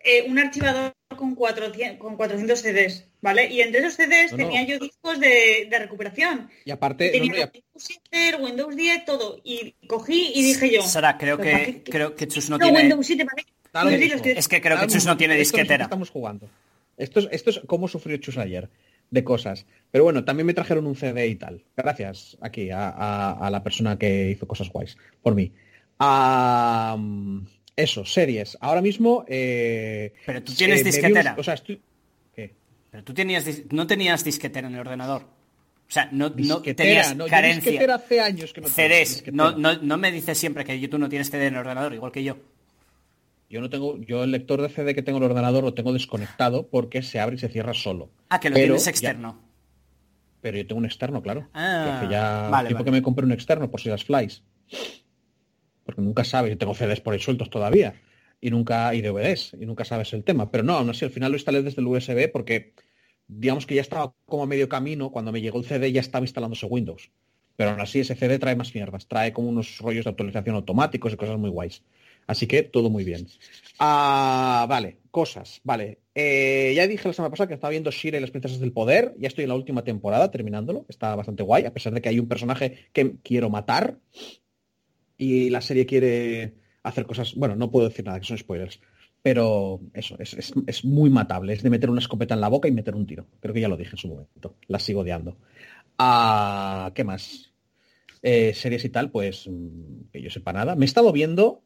eh, 0.04 0.26
un 0.28 0.38
archivador 0.38 0.92
con 1.16 1.34
400, 1.34 1.98
con 1.98 2.16
400 2.16 2.58
CDs, 2.60 3.08
¿vale? 3.22 3.46
Y 3.50 3.60
entre 3.62 3.80
esos 3.80 3.94
CDs 3.94 4.32
No, 4.32 4.36
no. 4.38 4.44
tenía 4.44 4.62
yo 4.64 4.78
discos 4.78 5.18
de, 5.20 5.68
de 5.70 5.78
recuperación. 5.78 6.50
Y 6.66 6.70
aparte, 6.70 7.08
tenía 7.10 7.32
no, 7.32 7.50
Windows 7.54 7.98
7, 8.10 8.36
Windows 8.42 8.76
10, 8.76 9.04
todo. 9.06 9.40
Y 9.42 9.72
cogí 9.86 10.32
y 10.34 10.42
dije 10.42 10.70
yo... 10.70 10.82
Sara, 10.82 11.16
creo 11.16 11.38
"Pero 11.38 11.50
¿para 11.52 11.64
que, 11.64 11.82
creo 11.84 12.14
que 12.14 12.28
Chus 12.28 12.50
no 12.50 12.58
no, 12.58 12.64
tiene... 12.64 12.80
Windows 12.80 13.06
7, 13.06 13.24
¿para 13.24 13.42
qué? 13.42 13.52
Da 13.72 13.84
lo 13.84 13.90
sí, 13.90 13.96
mismo. 13.96 14.12
los 14.14 14.22
que- 14.22 14.32
Es 14.32 14.48
que 14.48 14.60
creo 14.60 14.78
que 14.80 14.86
Chus 14.88 15.06
no 15.06 15.16
tiene 15.16 15.36
disquetera. 15.36 15.84
estamos 15.84 16.10
jugando. 16.10 16.48
Esto 16.96 17.20
es, 17.20 17.28
esto 17.32 17.50
es 17.50 17.60
cómo 17.66 17.88
sufrió 17.88 18.16
Chus 18.18 18.36
ayer, 18.38 18.68
de 19.10 19.24
cosas. 19.24 19.64
Pero 19.90 20.04
bueno, 20.04 20.24
también 20.24 20.46
me 20.46 20.54
trajeron 20.54 20.86
un 20.86 20.94
CD 20.94 21.26
y 21.26 21.36
tal. 21.36 21.64
Gracias 21.76 22.36
aquí 22.40 22.70
a, 22.70 22.88
a- 22.90 23.32
a 23.46 23.50
la 23.50 23.62
persona 23.62 23.98
que 23.98 24.30
hizo 24.30 24.46
cosas 24.46 24.68
guays 24.68 24.96
por 25.22 25.34
mí. 25.34 25.52
Ah, 25.98 26.96
eso, 27.76 28.04
series. 28.04 28.58
Ahora 28.60 28.82
mismo... 28.82 29.24
eh, 29.28 30.12
Pero 30.26 30.42
tú 30.42 30.52
tienes 30.52 30.78
me 30.78 30.82
vi 30.82 30.88
un- 30.88 30.92
disquetera. 31.02 31.34
o 31.38 31.42
sea, 31.42 31.54
estoy... 31.54 31.80
¿qué? 32.34 32.52
Pero 32.90 33.04
tú 33.04 33.14
tenías, 33.14 33.46
no 33.70 33.86
tenías 33.86 34.22
disquetera 34.24 34.68
en 34.68 34.74
el 34.74 34.80
ordenador. 34.80 35.22
O 35.22 35.94
sea, 35.94 36.08
no, 36.12 36.28
no 36.30 36.34
Disquetera, 36.34 36.74
tenías 36.88 37.16
no, 37.16 37.26
carencia. 37.26 37.70
disquetera 37.70 37.94
hace 37.96 38.20
años 38.20 38.52
que 38.52 38.60
no 38.62 38.68
CDs. 38.68 39.08
disquetera. 39.08 39.36
No, 39.36 39.56
no, 39.56 39.76
no 39.80 39.98
me 39.98 40.10
dices 40.10 40.36
siempre 40.38 40.64
que 40.64 40.88
tú 40.88 40.98
no 40.98 41.08
tienes 41.08 41.30
CD 41.30 41.46
en 41.48 41.54
el 41.54 41.60
ordenador, 41.60 41.92
igual 41.94 42.12
que 42.12 42.22
yo. 42.24 42.36
Yo 43.52 43.60
no 43.60 43.68
tengo, 43.68 43.98
yo 43.98 44.24
el 44.24 44.30
lector 44.30 44.62
de 44.62 44.70
CD 44.70 44.94
que 44.94 45.02
tengo 45.02 45.18
en 45.18 45.24
el 45.24 45.30
ordenador 45.32 45.62
lo 45.62 45.74
tengo 45.74 45.92
desconectado 45.92 46.68
porque 46.68 47.02
se 47.02 47.20
abre 47.20 47.36
y 47.36 47.38
se 47.38 47.50
cierra 47.50 47.74
solo. 47.74 48.08
Ah, 48.30 48.40
que 48.40 48.48
lo 48.48 48.54
Pero 48.54 48.64
tienes 48.68 48.84
ya- 48.86 48.90
externo. 48.90 49.38
Pero 50.40 50.56
yo 50.56 50.66
tengo 50.66 50.78
un 50.78 50.86
externo, 50.86 51.20
claro. 51.22 51.48
Ah, 51.52 51.82
Que 51.84 51.90
hace 51.92 52.12
ya 52.12 52.48
vale, 52.50 52.68
tiempo 52.68 52.82
vale. 52.82 52.84
que 52.86 52.90
me 52.98 53.02
compré 53.02 53.26
un 53.26 53.32
externo 53.32 53.70
por 53.70 53.80
si 53.82 53.90
las 53.90 54.04
flies. 54.04 54.42
Porque 55.84 56.00
nunca 56.00 56.24
sabes, 56.24 56.50
yo 56.52 56.56
tengo 56.58 56.74
CDs 56.74 57.02
por 57.02 57.12
ahí 57.12 57.20
sueltos 57.20 57.50
todavía. 57.50 57.94
Y 58.40 58.50
nunca, 58.50 58.94
y 58.94 59.02
DVDs, 59.02 59.54
y 59.60 59.66
nunca 59.66 59.84
sabes 59.84 60.12
el 60.14 60.24
tema. 60.24 60.50
Pero 60.50 60.64
no, 60.64 60.72
aún 60.78 60.88
así 60.90 61.04
al 61.04 61.10
final 61.10 61.30
lo 61.32 61.36
instalé 61.36 61.62
desde 61.62 61.80
el 61.82 61.86
USB 61.86 62.28
porque 62.32 62.72
digamos 63.28 63.66
que 63.66 63.74
ya 63.74 63.82
estaba 63.82 64.14
como 64.26 64.44
a 64.44 64.46
medio 64.46 64.68
camino, 64.68 65.10
cuando 65.10 65.30
me 65.30 65.42
llegó 65.42 65.58
el 65.58 65.64
CD 65.66 65.92
ya 65.92 66.00
estaba 66.00 66.24
instalándose 66.24 66.66
Windows. 66.66 67.10
Pero 67.56 67.70
aún 67.70 67.80
así 67.80 68.00
ese 68.00 68.14
CD 68.16 68.38
trae 68.38 68.56
más 68.56 68.74
mierdas, 68.74 69.06
trae 69.06 69.32
como 69.34 69.48
unos 69.50 69.78
rollos 69.78 70.04
de 70.04 70.10
actualización 70.10 70.56
automáticos 70.56 71.12
y 71.12 71.16
cosas 71.16 71.38
muy 71.38 71.50
guays. 71.50 71.82
Así 72.26 72.46
que 72.46 72.62
todo 72.62 72.88
muy 72.90 73.04
bien. 73.04 73.26
Ah, 73.78 74.66
vale, 74.68 74.98
cosas, 75.10 75.60
vale. 75.64 75.98
Eh, 76.14 76.72
ya 76.76 76.86
dije 76.86 77.08
la 77.08 77.14
semana 77.14 77.30
pasada 77.30 77.48
que 77.48 77.54
estaba 77.54 77.70
viendo 77.70 77.90
Shira 77.90 78.18
y 78.18 78.20
las 78.20 78.30
princesas 78.30 78.60
del 78.60 78.72
poder. 78.72 79.14
Ya 79.18 79.28
estoy 79.28 79.44
en 79.44 79.48
la 79.48 79.56
última 79.56 79.82
temporada 79.84 80.30
terminándolo. 80.30 80.86
Está 80.88 81.14
bastante 81.16 81.42
guay, 81.42 81.64
a 81.64 81.72
pesar 81.72 81.92
de 81.92 82.00
que 82.00 82.08
hay 82.08 82.18
un 82.18 82.28
personaje 82.28 82.86
que 82.92 83.16
quiero 83.22 83.50
matar. 83.50 83.98
Y 85.18 85.50
la 85.50 85.60
serie 85.60 85.86
quiere 85.86 86.54
hacer 86.82 87.06
cosas. 87.06 87.34
Bueno, 87.34 87.56
no 87.56 87.70
puedo 87.70 87.88
decir 87.88 88.04
nada, 88.04 88.18
que 88.20 88.26
son 88.26 88.38
spoilers. 88.38 88.80
Pero 89.22 89.80
eso, 89.94 90.16
es, 90.18 90.34
es- 90.34 90.52
es 90.66 90.84
muy 90.84 91.08
matable. 91.10 91.52
Es 91.52 91.62
de 91.62 91.70
meter 91.70 91.90
una 91.90 92.00
escopeta 92.00 92.34
en 92.34 92.40
la 92.40 92.48
boca 92.48 92.68
y 92.68 92.72
meter 92.72 92.94
un 92.94 93.06
tiro. 93.06 93.26
Creo 93.40 93.54
que 93.54 93.60
ya 93.60 93.68
lo 93.68 93.76
dije 93.76 93.92
en 93.92 93.98
su 93.98 94.08
momento. 94.08 94.56
La 94.68 94.78
sigo 94.78 95.00
odiando. 95.00 95.36
a... 95.98 96.90
¿Qué 96.94 97.04
más? 97.04 97.52
Eh, 98.22 98.54
series 98.54 98.84
y 98.84 98.88
tal, 98.88 99.10
pues 99.10 99.48
mm, 99.48 100.10
que 100.12 100.22
yo 100.22 100.30
sepa 100.30 100.52
nada. 100.52 100.74
Me 100.76 100.84
he 100.84 100.86
estado 100.86 101.12
viendo, 101.12 101.62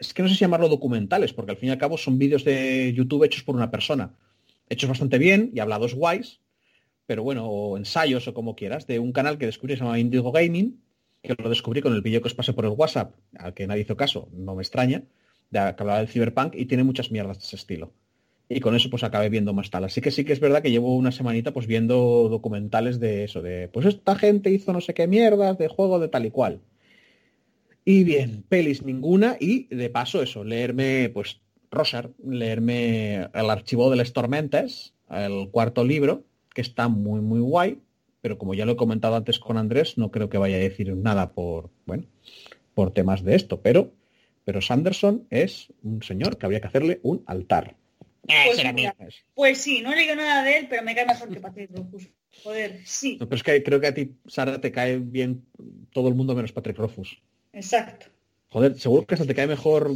es 0.00 0.14
que 0.14 0.22
no 0.22 0.28
sé 0.28 0.34
si 0.34 0.40
llamarlo 0.40 0.68
documentales, 0.68 1.34
porque 1.34 1.52
al 1.52 1.58
fin 1.58 1.68
y 1.68 1.72
al 1.72 1.78
cabo 1.78 1.98
son 1.98 2.18
vídeos 2.18 2.42
de 2.42 2.92
YouTube 2.94 3.24
hechos 3.24 3.42
por 3.44 3.54
una 3.54 3.70
persona. 3.70 4.14
Hechos 4.68 4.88
bastante 4.88 5.18
bien 5.18 5.50
y 5.54 5.60
hablados 5.60 5.94
guays, 5.94 6.40
pero 7.06 7.22
bueno, 7.22 7.46
o 7.46 7.76
ensayos 7.76 8.26
o 8.26 8.34
como 8.34 8.56
quieras, 8.56 8.86
de 8.86 8.98
un 8.98 9.12
canal 9.12 9.36
que 9.36 9.46
descubrí 9.46 9.74
que 9.74 9.78
se 9.78 9.84
llama 9.84 9.98
Indigo 9.98 10.32
Gaming, 10.32 10.80
que 11.22 11.34
lo 11.36 11.50
descubrí 11.50 11.82
con 11.82 11.92
el 11.92 12.00
vídeo 12.00 12.22
que 12.22 12.28
os 12.28 12.34
pasé 12.34 12.54
por 12.54 12.64
el 12.64 12.70
WhatsApp, 12.70 13.14
al 13.36 13.52
que 13.52 13.66
nadie 13.66 13.82
hizo 13.82 13.96
caso, 13.96 14.28
no 14.32 14.54
me 14.54 14.62
extraña, 14.62 15.02
de, 15.50 15.58
que 15.58 15.82
hablaba 15.82 15.98
del 15.98 16.08
Cyberpunk 16.08 16.54
y 16.54 16.64
tiene 16.64 16.82
muchas 16.82 17.10
mierdas 17.10 17.38
de 17.38 17.44
ese 17.44 17.56
estilo. 17.56 17.92
Y 18.48 18.60
con 18.60 18.74
eso 18.74 18.88
pues 18.88 19.04
acabé 19.04 19.28
viendo 19.28 19.52
más 19.52 19.70
tal. 19.70 19.84
Así 19.84 20.00
que 20.00 20.10
sí 20.10 20.24
que 20.24 20.32
es 20.32 20.40
verdad 20.40 20.62
que 20.62 20.70
llevo 20.70 20.96
una 20.96 21.12
semanita 21.12 21.52
pues 21.52 21.66
viendo 21.66 22.28
documentales 22.30 22.98
de 22.98 23.24
eso, 23.24 23.42
de 23.42 23.68
pues 23.68 23.86
esta 23.86 24.16
gente 24.16 24.50
hizo 24.50 24.72
no 24.72 24.80
sé 24.80 24.94
qué 24.94 25.06
mierdas 25.06 25.58
de 25.58 25.68
juego 25.68 26.00
de 26.00 26.08
tal 26.08 26.24
y 26.26 26.30
cual. 26.30 26.60
Y 27.84 28.04
bien, 28.04 28.44
pelis 28.48 28.82
ninguna 28.82 29.36
y 29.40 29.66
de 29.74 29.90
paso 29.90 30.22
eso, 30.22 30.44
leerme 30.44 31.10
pues 31.12 31.40
Rosar, 31.70 32.10
leerme 32.24 33.28
el 33.32 33.50
archivo 33.50 33.90
de 33.90 33.96
las 33.96 34.12
tormentas, 34.12 34.94
el 35.08 35.48
cuarto 35.50 35.84
libro, 35.84 36.24
que 36.54 36.60
está 36.60 36.88
muy 36.88 37.20
muy 37.20 37.40
guay, 37.40 37.78
pero 38.20 38.38
como 38.38 38.54
ya 38.54 38.66
lo 38.66 38.72
he 38.72 38.76
comentado 38.76 39.16
antes 39.16 39.38
con 39.38 39.56
Andrés, 39.56 39.96
no 39.96 40.10
creo 40.10 40.28
que 40.28 40.38
vaya 40.38 40.56
a 40.56 40.60
decir 40.60 40.94
nada 40.96 41.32
por, 41.32 41.70
bueno, 41.86 42.04
por 42.74 42.92
temas 42.92 43.24
de 43.24 43.36
esto, 43.36 43.60
pero 43.60 43.92
pero 44.44 44.60
Sanderson 44.60 45.26
es 45.30 45.72
un 45.82 46.02
señor 46.02 46.38
que 46.38 46.46
habría 46.46 46.60
que 46.60 46.66
hacerle 46.66 47.00
un 47.02 47.22
altar. 47.26 47.76
Pues, 48.22 48.74
mira, 48.74 48.96
pues 49.34 49.58
sí, 49.58 49.80
no 49.80 49.92
he 49.92 49.96
leído 49.96 50.14
nada 50.14 50.42
de 50.44 50.58
él, 50.58 50.66
pero 50.68 50.82
me 50.82 50.94
cae 50.94 51.06
mejor 51.06 51.28
que 51.28 51.40
Patrick 51.40 51.70
Rothfuss. 51.70 52.08
Joder, 52.42 52.80
sí. 52.84 53.16
No, 53.20 53.28
pero 53.28 53.36
es 53.36 53.42
que 53.42 53.62
creo 53.62 53.80
que 53.80 53.86
a 53.88 53.94
ti, 53.94 54.12
Sara, 54.26 54.60
te 54.60 54.70
cae 54.70 54.98
bien 54.98 55.44
todo 55.92 56.08
el 56.08 56.14
mundo 56.14 56.34
menos 56.34 56.52
Patrick 56.52 56.78
Rothfuss. 56.78 57.20
Exacto. 57.52 58.06
Joder, 58.48 58.78
seguro 58.78 59.06
que 59.06 59.14
hasta 59.14 59.26
te 59.26 59.34
cae 59.34 59.46
mejor 59.46 59.92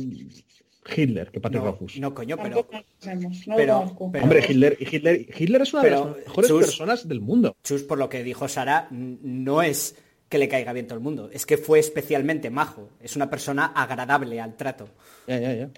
Hitler 0.97 1.31
que 1.31 1.41
Patrick 1.41 1.63
No, 1.63 1.79
no, 1.99 2.15
coño, 2.15 2.37
pero... 2.37 2.57
No 2.57 3.57
pero- 3.57 3.97
pero- 3.97 4.23
Hombre, 4.23 4.45
Hitler, 4.49 4.77
Hitler, 4.81 5.27
Hitler 5.37 5.63
es 5.63 5.73
una 5.73 5.83
Pero, 5.83 6.05
de 6.05 6.11
las 6.11 6.27
mejores 6.29 6.51
Chus- 6.51 6.61
personas 6.67 7.09
del 7.09 7.21
mundo. 7.21 7.57
Chus, 7.65 7.83
por 7.83 7.99
lo 7.99 8.09
que 8.09 8.23
dijo 8.23 8.47
Sara, 8.49 8.89
no 8.91 9.63
es 9.63 9.97
que 10.29 10.39
le 10.39 10.49
caiga 10.49 10.73
bien 10.73 10.87
todo 10.87 10.99
el 10.99 11.03
mundo, 11.05 11.31
es 11.33 11.47
que 11.47 11.57
fue 11.57 11.79
especialmente 11.79 12.51
majo, 12.51 12.91
es 13.01 13.17
una 13.17 13.31
persona 13.31 13.67
agradable 13.67 14.41
al 14.41 14.57
trato. 14.57 14.89
Ya, 15.27 15.39
ya, 15.41 15.55
ya. 15.55 15.71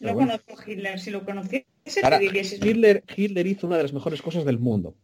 No 0.00 0.14
bueno. 0.14 0.32
conozco 0.32 0.60
a 0.60 0.70
Hitler. 0.70 0.98
Si 1.00 1.10
lo 1.10 1.24
conociese, 1.24 1.66
Sara, 1.86 2.18
te 2.18 2.24
diría 2.24 2.44
si 2.44 2.56
es 2.56 2.64
Hitler, 2.64 3.04
Hitler 3.16 3.46
hizo 3.46 3.66
una 3.66 3.76
de 3.76 3.84
las 3.84 3.92
mejores 3.92 4.20
cosas 4.20 4.44
del 4.44 4.58
mundo. 4.58 4.94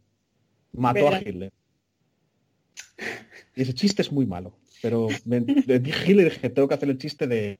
Mató 0.73 1.07
a. 1.07 1.19
Hitler. 1.19 1.51
Y 3.55 3.61
ese 3.61 3.73
chiste 3.73 4.01
es 4.01 4.11
muy 4.11 4.25
malo. 4.25 4.53
Pero 4.81 5.07
me, 5.25 5.37
Hitler 5.37 6.31
dije, 6.31 6.49
tengo 6.49 6.67
que 6.67 6.75
hacer 6.75 6.89
el 6.89 6.97
chiste 6.97 7.27
de, 7.27 7.57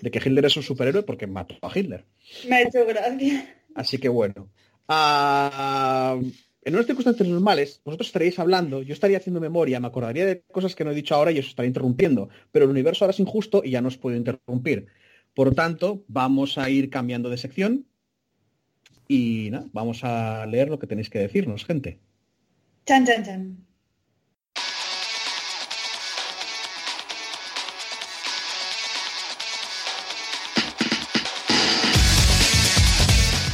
de 0.00 0.10
que 0.10 0.18
Hitler 0.18 0.44
es 0.44 0.56
un 0.56 0.62
superhéroe 0.62 1.02
porque 1.02 1.26
mató 1.26 1.56
a 1.62 1.76
Hitler. 1.76 2.04
Me 2.48 2.56
ha 2.56 2.62
hecho 2.62 2.86
gracia. 2.86 3.56
Así 3.74 3.98
que 3.98 4.08
bueno. 4.08 4.48
Ah, 4.88 6.18
en 6.62 6.74
unas 6.74 6.86
circunstancias 6.86 7.28
normales, 7.28 7.80
vosotros 7.84 8.08
estaríais 8.08 8.38
hablando, 8.38 8.82
yo 8.82 8.92
estaría 8.92 9.18
haciendo 9.18 9.40
memoria, 9.40 9.80
me 9.80 9.86
acordaría 9.86 10.26
de 10.26 10.42
cosas 10.42 10.74
que 10.74 10.84
no 10.84 10.90
he 10.90 10.94
dicho 10.94 11.14
ahora 11.14 11.32
y 11.32 11.38
os 11.38 11.46
estaría 11.46 11.68
interrumpiendo. 11.68 12.28
Pero 12.52 12.66
el 12.66 12.70
universo 12.70 13.04
ahora 13.04 13.12
es 13.12 13.20
injusto 13.20 13.62
y 13.64 13.70
ya 13.70 13.80
no 13.80 13.88
os 13.88 13.96
puedo 13.96 14.16
interrumpir. 14.16 14.86
Por 15.34 15.54
tanto, 15.54 16.04
vamos 16.08 16.58
a 16.58 16.68
ir 16.68 16.90
cambiando 16.90 17.30
de 17.30 17.38
sección 17.38 17.86
y 19.08 19.48
nada, 19.50 19.66
vamos 19.72 20.04
a 20.04 20.46
leer 20.46 20.68
lo 20.68 20.78
que 20.78 20.86
tenéis 20.86 21.10
que 21.10 21.18
decirnos, 21.18 21.64
gente. 21.64 21.98
Chan, 22.86 23.06
chan, 23.06 23.24
chan. 23.24 23.66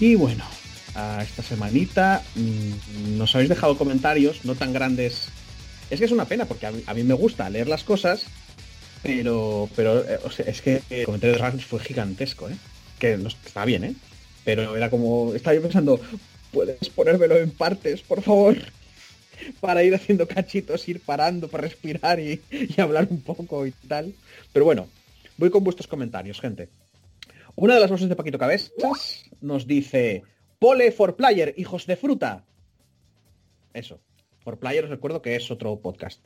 Y 0.00 0.14
bueno, 0.14 0.44
a 0.94 1.22
esta 1.22 1.42
semanita 1.42 2.22
mm, 2.34 3.18
nos 3.18 3.34
habéis 3.34 3.50
dejado 3.50 3.76
comentarios 3.76 4.46
no 4.46 4.54
tan 4.54 4.72
grandes. 4.72 5.28
Es 5.90 5.98
que 5.98 6.06
es 6.06 6.10
una 6.10 6.24
pena 6.24 6.46
porque 6.46 6.66
a 6.66 6.94
mí, 6.94 7.02
me 7.02 7.12
gusta 7.12 7.50
leer 7.50 7.68
las 7.68 7.84
cosas, 7.84 8.24
pero 9.02 9.68
pero 9.76 10.00
eh, 10.00 10.18
es 10.46 10.62
que 10.62 10.80
el 10.88 11.04
comentario 11.04 11.36
de 11.36 11.42
Rams 11.42 11.66
fue 11.66 11.80
gigantesco, 11.80 12.48
¿eh? 12.48 12.56
Que 12.98 13.18
no, 13.18 13.28
está 13.28 13.66
bien, 13.66 13.84
¿eh? 13.84 13.94
Pero 14.42 14.74
era 14.74 14.88
como, 14.88 15.34
estaba 15.34 15.54
yo 15.54 15.60
pensando, 15.60 16.00
puedes 16.50 16.88
ponérmelo 16.88 17.36
en 17.36 17.50
partes, 17.50 18.00
por 18.00 18.22
favor, 18.22 18.56
para 19.60 19.84
ir 19.84 19.94
haciendo 19.94 20.26
cachitos, 20.26 20.88
ir 20.88 21.00
parando 21.00 21.48
para 21.48 21.64
respirar 21.64 22.20
y 22.20 22.40
hablar 22.78 23.06
un 23.10 23.20
poco 23.20 23.66
y 23.66 23.72
tal. 23.72 24.14
Pero 24.50 24.64
bueno, 24.64 24.88
voy 25.36 25.50
con 25.50 25.62
vuestros 25.62 25.88
comentarios, 25.88 26.40
gente. 26.40 26.70
Una 27.60 27.74
de 27.74 27.80
las 27.80 27.90
voces 27.90 28.08
de 28.08 28.16
Paquito 28.16 28.38
Cabezas 28.38 28.72
nos 29.42 29.66
dice, 29.66 30.22
Pole 30.58 30.92
for 30.92 31.14
Player, 31.14 31.52
hijos 31.58 31.86
de 31.86 31.94
fruta. 31.94 32.46
Eso. 33.74 34.00
For 34.38 34.58
Player 34.58 34.84
os 34.84 34.88
recuerdo 34.88 35.20
que 35.20 35.36
es 35.36 35.50
otro 35.50 35.78
podcast. 35.78 36.24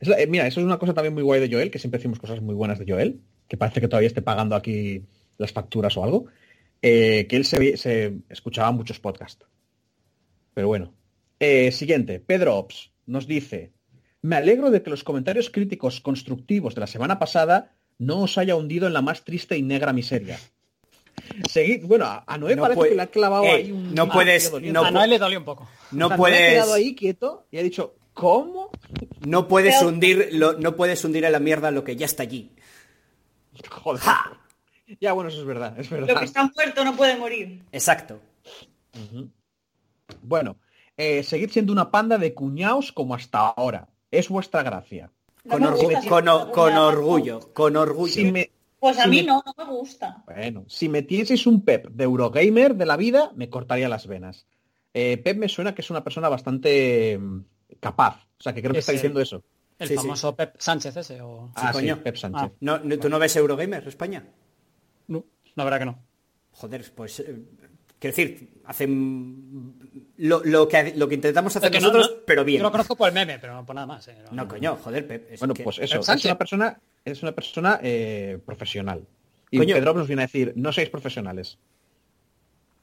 Eh, 0.00 0.26
mira, 0.26 0.46
eso 0.46 0.60
es 0.60 0.64
una 0.64 0.78
cosa 0.78 0.94
también 0.94 1.12
muy 1.12 1.22
guay 1.22 1.42
de 1.42 1.54
Joel, 1.54 1.70
que 1.70 1.78
siempre 1.78 1.98
decimos 1.98 2.18
cosas 2.18 2.40
muy 2.40 2.54
buenas 2.54 2.78
de 2.78 2.90
Joel, 2.90 3.20
que 3.46 3.58
parece 3.58 3.82
que 3.82 3.88
todavía 3.88 4.06
esté 4.06 4.22
pagando 4.22 4.56
aquí 4.56 5.04
las 5.36 5.52
facturas 5.52 5.94
o 5.98 6.04
algo, 6.04 6.24
eh, 6.80 7.26
que 7.28 7.36
él 7.36 7.44
se 7.44 8.14
escuchaba 8.30 8.72
muchos 8.72 8.98
podcasts. 8.98 9.44
Pero 10.54 10.68
bueno. 10.68 10.94
Eh, 11.38 11.70
siguiente, 11.70 12.18
Pedro 12.18 12.56
Ops 12.56 12.92
nos 13.04 13.26
dice, 13.26 13.72
me 14.22 14.36
alegro 14.36 14.70
de 14.70 14.82
que 14.82 14.88
los 14.88 15.04
comentarios 15.04 15.50
críticos 15.50 16.00
constructivos 16.00 16.74
de 16.74 16.80
la 16.80 16.86
semana 16.86 17.18
pasada 17.18 17.76
no 17.98 18.22
os 18.22 18.38
haya 18.38 18.56
hundido 18.56 18.86
en 18.86 18.92
la 18.92 19.02
más 19.02 19.24
triste 19.24 19.56
y 19.56 19.62
negra 19.62 19.92
miseria. 19.92 20.38
Seguid, 21.50 21.84
bueno, 21.86 22.04
a 22.04 22.24
a 22.26 22.38
Noé 22.38 22.54
No 22.56 22.62
parece 22.62 22.76
puede- 22.76 22.90
que 22.90 22.96
le 22.96 23.02
ha 23.02 23.06
clavado 23.06 23.44
Eh, 23.44 23.50
ahí 23.50 23.72
un... 23.72 23.94
no 23.94 24.08
puedes- 24.08 24.52
no 24.62 24.84
a 24.84 24.90
Noel 24.90 25.10
le 25.10 25.18
dolió 25.18 25.38
un 25.38 25.44
poco. 25.44 25.68
No 25.92 26.06
O 26.06 26.08
sea, 26.08 26.08
Noé 26.08 26.14
ha 26.14 26.16
puedes, 26.16 26.52
quedado 26.52 26.74
ahí 26.74 26.94
quieto 26.94 27.46
y 27.50 27.58
ha 27.58 27.62
dicho, 27.62 27.96
¿cómo? 28.12 28.70
no 29.26 29.48
puedes 29.48 29.80
hundir, 29.82 30.28
lo- 30.32 30.54
no 30.58 30.76
puedes 30.76 31.04
hundir 31.04 31.24
en 31.24 31.32
la 31.32 31.40
mierda 31.40 31.70
lo 31.70 31.82
que 31.84 31.96
ya 31.96 32.06
está 32.06 32.22
allí. 32.22 32.52
Joder. 33.70 34.02
Ya, 35.00 35.12
bueno, 35.14 35.30
eso 35.30 35.40
es 35.40 35.46
verdad, 35.46 35.74
es 35.80 35.90
Lo 35.90 35.96
verdad. 35.98 36.18
que 36.20 36.24
está 36.26 36.48
muerto 36.54 36.84
no 36.84 36.94
puede 36.94 37.16
morir. 37.16 37.62
Exacto. 37.72 38.20
Bueno, 40.22 40.56
eh, 40.96 41.22
seguid 41.22 41.50
siendo 41.50 41.72
una 41.72 41.90
panda 41.90 42.18
de 42.18 42.34
cuñaos 42.34 42.92
como 42.92 43.14
hasta 43.14 43.38
ahora. 43.48 43.88
Es 44.10 44.28
vuestra 44.28 44.62
gracia. 44.62 45.10
No 45.46 45.52
Con, 45.54 45.62
orgu- 45.62 46.08
con, 46.08 46.28
o- 46.76 46.86
orgullo, 46.88 47.40
con 47.54 47.76
orgullo. 47.76 48.12
Si 48.12 48.30
me, 48.32 48.50
Pues 48.80 48.98
a 48.98 49.04
si 49.04 49.10
mí 49.10 49.16
me- 49.18 49.24
no, 49.28 49.42
no 49.46 49.64
me 49.64 49.70
gusta. 49.72 50.22
Bueno, 50.26 50.64
si 50.68 50.88
metieseis 50.88 51.46
un 51.46 51.64
Pep 51.64 51.86
de 51.90 52.04
Eurogamer 52.04 52.74
de 52.74 52.86
la 52.86 52.96
vida, 52.96 53.30
me 53.34 53.48
cortaría 53.48 53.88
las 53.88 54.06
venas. 54.06 54.46
Eh, 54.92 55.18
Pep 55.18 55.36
me 55.38 55.48
suena 55.48 55.74
que 55.74 55.82
es 55.82 55.90
una 55.90 56.02
persona 56.02 56.28
bastante 56.28 57.18
mm, 57.18 57.40
capaz. 57.80 58.26
O 58.38 58.42
sea, 58.42 58.52
que 58.54 58.60
creo 58.60 58.72
que 58.72 58.78
Es 58.78 58.82
está 58.84 58.92
diciendo 58.92 59.20
eso. 59.20 59.42
El 59.78 59.88
Sí, 59.88 59.94
sí. 59.94 60.00
famoso 60.00 60.34
Pep 60.34 60.56
Sánchez 60.58 60.96
ese 60.96 61.20
o... 61.20 61.50
ah, 61.54 61.68
sí, 61.68 61.72
coño. 61.74 62.02
Pep 62.02 62.16
Sánchez. 62.16 62.42
Ah. 62.50 62.56
No, 62.60 62.78
no, 62.78 62.98
¿Tú 62.98 63.08
no 63.10 63.18
ves 63.18 63.36
Eurogamer 63.36 63.86
España? 63.86 64.24
No, 65.08 65.24
la 65.54 65.64
verdad 65.64 65.78
que 65.80 65.84
no. 65.86 65.98
Joder, 66.52 66.90
pues... 66.94 67.20
eh, 67.20 67.36
quiero 67.98 68.16
decir, 68.16 68.50
hacen 68.64 69.74
lo, 70.18 70.42
lo 70.44 70.68
que, 70.68 70.94
lo 70.96 71.08
que 71.08 71.14
intentamos 71.16 71.54
hacer 71.56 71.68
Es 71.70 71.78
que 71.78 71.80
no- 71.80 71.92
nosotros, 71.92 72.18
no- 72.18 72.24
pero 72.26 72.44
bien. 72.44 72.58
Yo 72.58 72.64
lo 72.64 72.70
conozco 72.72 72.96
por 72.96 73.08
el 73.08 73.14
meme, 73.14 73.38
pero 73.38 73.54
no 73.54 73.64
por 73.66 73.74
nada 73.74 73.86
más. 73.86 74.06
eh, 74.08 74.16
no- 74.30 74.44
No, 74.44 74.48
coño, 74.48 74.76
joder, 74.76 75.06
Pep. 75.06 75.32
es 75.32 75.40
Bueno, 75.40 75.54
que- 75.54 75.64
pues 75.64 75.78
eso, 75.78 76.00
es 76.00 76.24
una 76.24 76.38
persona, 76.38 76.80
es 77.04 77.22
una 77.22 77.32
persona 77.32 77.80
eh, 77.82 78.38
profesional. 78.44 79.06
Y 79.50 79.58
Coño. 79.58 79.74
Pedro 79.76 79.94
nos 79.94 80.06
viene 80.08 80.22
a 80.22 80.26
decir, 80.26 80.52
no 80.56 80.72
seáis 80.72 80.90
profesionales. 80.90 81.58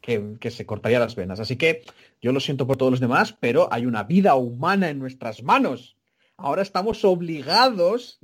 Que, 0.02 0.36
que 0.38 0.52
se 0.52 0.66
cortaría 0.66 1.00
las 1.00 1.16
venas. 1.16 1.40
Así 1.40 1.56
que 1.56 1.84
yo 2.22 2.34
lo 2.34 2.42
siento 2.42 2.68
por 2.68 2.76
todos 2.76 2.92
los 2.92 3.00
demás, 3.00 3.38
pero 3.40 3.70
hay 3.72 3.86
una 3.86 4.04
vida 4.04 4.36
humana 4.36 4.90
en 4.90 5.00
nuestras 5.00 5.44
manos. 5.44 5.96
Ahora 6.36 6.62
estamos 6.62 7.06
obligados 7.06 8.20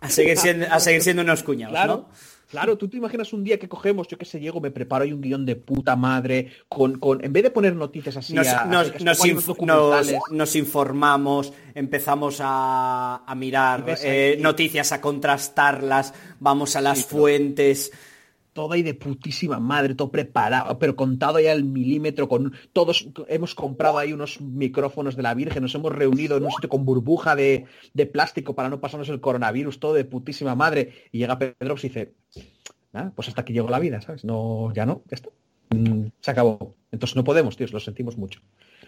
A 0.00 0.08
seguir 0.10 0.36
siendo, 0.36 0.66
a 0.68 0.80
seguir 0.80 1.00
siendo 1.02 1.22
unos 1.22 1.44
cuñados, 1.44 1.72
Claro. 1.74 2.08
¿no? 2.08 2.33
Claro, 2.54 2.78
tú 2.78 2.86
te 2.88 2.96
imaginas 2.96 3.32
un 3.32 3.42
día 3.42 3.58
que 3.58 3.68
cogemos, 3.68 4.06
yo 4.06 4.16
qué 4.16 4.24
sé, 4.24 4.38
llego, 4.38 4.60
me 4.60 4.70
preparo 4.70 5.02
ahí 5.02 5.12
un 5.12 5.20
guion 5.20 5.44
de 5.44 5.56
puta 5.56 5.96
madre, 5.96 6.52
con, 6.68 7.00
con 7.00 7.24
en 7.24 7.32
vez 7.32 7.42
de 7.42 7.50
poner 7.50 7.74
noticias 7.74 8.16
así, 8.16 8.32
Nos, 8.32 8.46
a- 8.46 8.64
nos- 8.66 8.90
a- 8.90 8.98
nos 9.04 9.20
a- 9.20 9.26
inf- 9.26 9.44
documentales, 9.44 10.12
nos- 10.12 10.30
nos 10.30 10.54
informamos, 10.56 11.52
empezamos 11.74 12.38
a, 12.40 13.22
a 13.26 13.34
Y 13.34 13.38
mirar 13.38 13.84
eh, 14.04 14.38
noticias, 14.40 14.92
a 14.92 15.00
contrastarlas, 15.00 16.14
vamos 16.38 16.76
a 16.76 16.80
las 16.80 16.98
Sí, 16.98 17.04
pero- 17.08 17.16
todo 18.54 18.72
ahí 18.72 18.82
de 18.82 18.94
putísima 18.94 19.60
madre, 19.60 19.94
todo 19.94 20.10
preparado, 20.10 20.78
pero 20.78 20.96
contado 20.96 21.38
ya 21.40 21.52
al 21.52 21.64
milímetro, 21.64 22.28
con 22.28 22.54
todos 22.72 23.08
hemos 23.28 23.54
comprado 23.54 23.98
ahí 23.98 24.12
unos 24.14 24.40
micrófonos 24.40 25.16
de 25.16 25.22
la 25.22 25.34
Virgen, 25.34 25.62
nos 25.62 25.74
hemos 25.74 25.92
reunido 25.92 26.38
en 26.38 26.44
un 26.44 26.50
sitio 26.52 26.70
con 26.70 26.86
burbuja 26.86 27.36
de, 27.36 27.66
de 27.92 28.06
plástico 28.06 28.54
para 28.54 28.70
no 28.70 28.80
pasarnos 28.80 29.10
el 29.10 29.20
coronavirus, 29.20 29.78
todo 29.80 29.92
de 29.92 30.04
putísima 30.06 30.54
madre, 30.54 31.08
y 31.12 31.18
llega 31.18 31.38
Pedro 31.38 31.74
y 31.78 31.82
dice, 31.82 32.14
"Nada, 32.92 33.12
pues 33.14 33.28
hasta 33.28 33.42
aquí 33.42 33.52
llegó 33.52 33.68
la 33.68 33.80
vida, 33.80 34.00
¿sabes? 34.00 34.24
No, 34.24 34.72
ya 34.72 34.86
no, 34.86 35.02
ya 35.10 35.16
está. 35.16 35.28
Mm, 35.70 36.06
se 36.20 36.30
acabó. 36.30 36.76
Entonces 36.92 37.16
no 37.16 37.24
podemos, 37.24 37.56
tíos, 37.56 37.72
lo 37.72 37.80
sentimos 37.80 38.16
mucho. 38.16 38.40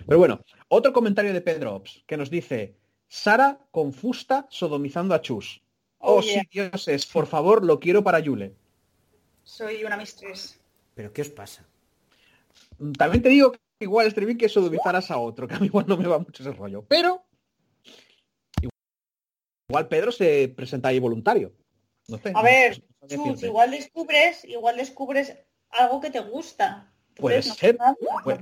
Pero 0.06 0.18
bueno, 0.18 0.40
otro 0.68 0.92
comentario 0.92 1.32
de 1.32 1.40
Pedro 1.40 1.74
Ops, 1.74 2.04
que 2.06 2.16
nos 2.16 2.30
dice, 2.30 2.76
Sara 3.08 3.58
con 3.72 3.92
fusta 3.92 4.46
sodomizando 4.48 5.14
a 5.14 5.20
Chus. 5.20 5.60
Oh, 5.98 6.18
Oh, 6.18 6.20
yeah. 6.20 6.42
sí, 6.42 6.48
dioses, 6.52 7.06
por 7.06 7.26
favor, 7.26 7.64
lo 7.64 7.80
quiero 7.80 8.04
para 8.04 8.20
Yule. 8.20 8.54
Soy 9.46 9.84
una 9.84 9.96
mistress. 9.96 10.58
¿Pero 10.94 11.12
qué 11.12 11.22
os 11.22 11.30
pasa? 11.30 11.64
Mm, 12.78 12.92
También 12.92 13.22
te 13.22 13.28
digo 13.28 13.52
que 13.52 13.58
igual 13.80 14.08
estaría 14.08 14.26
bien 14.26 14.38
que 14.38 14.48
sodomizaras 14.48 15.10
a 15.12 15.18
otro, 15.18 15.46
que 15.46 15.54
a 15.54 15.60
mí 15.60 15.66
igual 15.66 15.86
no 15.86 15.96
me 15.96 16.08
va 16.08 16.18
mucho 16.18 16.42
ese 16.42 16.52
rollo. 16.52 16.84
Pero 16.88 17.24
igual 19.68 19.86
Pedro 19.86 20.10
se 20.10 20.52
presenta 20.54 20.88
ahí 20.88 20.98
voluntario. 20.98 21.52
No 22.08 22.18
sé. 22.18 22.32
A 22.34 22.42
ver, 22.42 22.82
no 23.00 23.06
Chus, 23.08 23.44
igual 23.44 23.70
descubres, 23.70 24.44
igual 24.44 24.76
descubres 24.76 25.36
algo 25.70 26.00
que 26.00 26.10
te 26.10 26.20
gusta. 26.20 26.92
Puede 27.14 27.40
ser, 27.42 27.78
nada, 27.78 27.94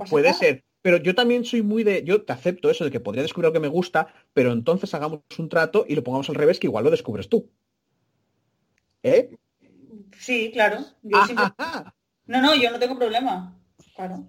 puede 0.09 0.29
nada. 0.29 0.39
ser. 0.39 0.63
Pero 0.81 0.97
yo 0.97 1.13
también 1.13 1.45
soy 1.45 1.61
muy 1.61 1.83
de. 1.83 2.03
Yo 2.03 2.23
te 2.23 2.33
acepto 2.33 2.71
eso 2.71 2.83
de 2.83 2.89
que 2.89 2.99
podría 2.99 3.21
descubrir 3.21 3.45
algo 3.45 3.53
que 3.53 3.59
me 3.59 3.67
gusta, 3.67 4.07
pero 4.33 4.51
entonces 4.51 4.91
hagamos 4.95 5.21
un 5.37 5.49
trato 5.49 5.85
y 5.87 5.93
lo 5.93 6.03
pongamos 6.03 6.29
al 6.29 6.35
revés, 6.35 6.59
que 6.59 6.67
igual 6.67 6.83
lo 6.83 6.89
descubres 6.91 7.29
tú. 7.29 7.47
¿Eh? 9.03 9.29
Sí, 10.25 10.49
claro. 10.51 10.79
Yo 11.03 11.17
Ah, 11.17 11.25
siempre- 11.25 11.45
ah, 11.45 11.53
ah. 11.85 11.93
No, 12.25 12.41
no, 12.41 12.55
yo 12.55 12.71
no 12.71 12.79
tengo 12.79 12.97
problema. 12.97 13.55
Claro. 13.95 14.23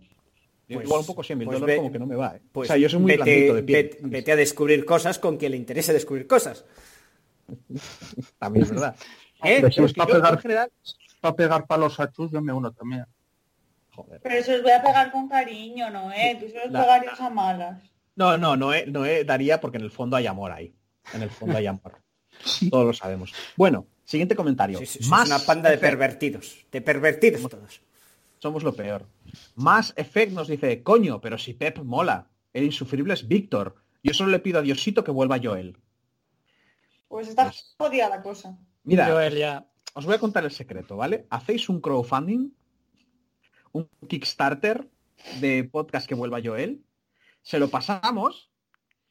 Pues- 0.68 0.84
igual 0.84 1.00
un 1.00 1.06
poco 1.06 1.22
sí, 1.22 1.32
el 1.32 1.44
pues 1.44 1.54
dólar 1.60 1.66
ve- 1.68 1.76
como 1.76 1.92
que 1.92 1.98
no 1.98 2.06
me 2.06 2.16
va. 2.16 2.36
¿eh? 2.36 2.42
Pues 2.52 2.68
o 2.68 2.72
sea, 2.72 2.76
yo 2.76 2.88
soy 2.88 2.98
muy 3.00 3.12
vete, 3.12 3.22
blandito 3.22 3.54
de 3.54 3.62
piel. 3.62 3.84
vete- 3.90 3.98
vete 4.02 4.32
a 4.32 4.36
descubrir 4.36 4.84
cosas 4.84 5.18
con 5.18 5.36
quien 5.38 5.52
le 5.52 5.56
interese 5.58 5.92
descubrir 5.92 6.26
cosas. 6.26 6.64
También 8.38 8.64
es 8.64 8.70
verdad. 8.70 8.96
¿Eh? 9.42 9.58
Pero 9.60 9.70
si 9.70 9.82
es 9.84 9.92
para 9.94 10.08
yo, 10.08 10.14
pegar, 10.16 10.32
en 10.34 10.38
general. 10.40 10.72
para 11.20 11.36
pegar 11.36 11.66
palos 11.66 11.98
a 12.00 12.10
Chus, 12.10 12.30
yo 12.32 12.42
me 12.42 12.52
uno 12.52 12.72
también. 12.72 13.04
Joder. 13.94 14.20
Pero 14.22 14.34
eso 14.34 14.54
os 14.54 14.62
voy 14.62 14.72
a 14.72 14.82
pegar 14.82 15.10
con 15.12 15.28
cariño, 15.28 15.88
¿no? 15.90 16.12
¿Eh? 16.12 16.36
Tú 16.40 16.48
solo 16.50 16.66
La- 16.70 16.82
pegarías 16.82 17.20
a 17.20 17.30
malas. 17.30 17.82
No, 18.16 18.36
no, 18.36 18.56
no, 18.56 18.74
eh, 18.74 18.84
no 18.86 19.04
eh, 19.06 19.24
daría 19.24 19.60
porque 19.60 19.78
en 19.78 19.84
el 19.84 19.90
fondo 19.90 20.16
hay 20.16 20.26
amor 20.26 20.52
ahí. 20.52 20.74
En 21.14 21.22
el 21.22 21.30
fondo 21.30 21.56
hay 21.56 21.66
amor. 21.66 21.92
Todos 22.70 22.86
lo 22.86 22.92
sabemos. 22.92 23.32
Bueno, 23.56 23.86
siguiente 24.04 24.36
comentario. 24.36 24.78
Sí, 24.78 24.86
sí, 24.86 24.98
sí, 25.02 25.08
Más 25.10 25.28
es 25.28 25.34
una 25.36 25.44
panda 25.46 25.70
de 25.70 25.78
pervertidos. 25.78 26.64
De 26.70 26.80
pervertidos 26.80 27.42
todos. 27.48 27.80
Somos 28.38 28.62
lo 28.62 28.74
peor. 28.74 29.06
Más 29.54 29.92
Effect 29.96 30.32
nos 30.32 30.48
dice, 30.48 30.82
coño, 30.82 31.20
pero 31.20 31.38
si 31.38 31.54
Pep 31.54 31.78
mola. 31.78 32.28
El 32.52 32.64
insufrible 32.64 33.14
es 33.14 33.26
Víctor. 33.28 33.76
Yo 34.02 34.14
solo 34.14 34.30
le 34.30 34.38
pido 34.38 34.58
a 34.58 34.62
Diosito 34.62 35.02
que 35.04 35.10
vuelva 35.10 35.40
Joel. 35.42 35.76
Pues 37.08 37.28
está 37.28 37.44
Pues- 37.44 37.74
jodida 37.78 38.08
la 38.08 38.22
cosa. 38.22 38.58
Mira, 38.84 39.06
Joel 39.10 39.36
ya. 39.36 39.66
os 39.94 40.04
voy 40.06 40.14
a 40.14 40.18
contar 40.18 40.44
el 40.44 40.50
secreto, 40.52 40.96
¿vale? 40.96 41.26
Hacéis 41.30 41.68
un 41.68 41.80
crowdfunding, 41.80 42.50
un 43.72 43.88
Kickstarter 44.08 44.88
de 45.40 45.64
podcast 45.64 46.06
que 46.06 46.14
vuelva 46.14 46.40
Joel, 46.42 46.82
se 47.42 47.58
lo 47.58 47.68
pasamos 47.68 48.50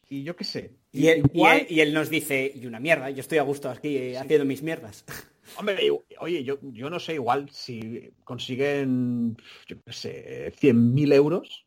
y 0.07 0.23
yo 0.23 0.35
qué 0.35 0.43
sé. 0.43 0.75
Y 0.95 1.07
él, 1.07 1.23
y 1.33 1.37
igual- 1.37 1.59
él- 1.61 1.67
y 1.69 1.79
él 1.81 1.93
nos 1.93 2.09
dice, 2.09 2.51
y 2.55 2.65
una 2.65 2.79
mierda, 2.79 3.09
yo 3.09 3.19
estoy 3.21 3.37
a 3.37 3.43
gusto 3.43 3.69
aquí 3.69 3.97
eh, 3.97 4.17
haciendo 4.17 4.45
mis 4.45 4.61
mierdas. 4.63 5.03
Hombre, 5.57 5.77
oye, 6.19 6.43
yo, 6.43 6.57
yo 6.61 6.89
no 6.89 6.99
sé, 6.99 7.13
igual 7.15 7.49
si 7.51 8.11
consiguen, 8.23 9.37
yo 9.67 9.77
qué 9.85 9.93
sé, 9.93 10.53
100.000 10.59 11.13
euros, 11.13 11.65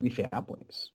dice, 0.00 0.28
ah, 0.32 0.44
pues, 0.44 0.92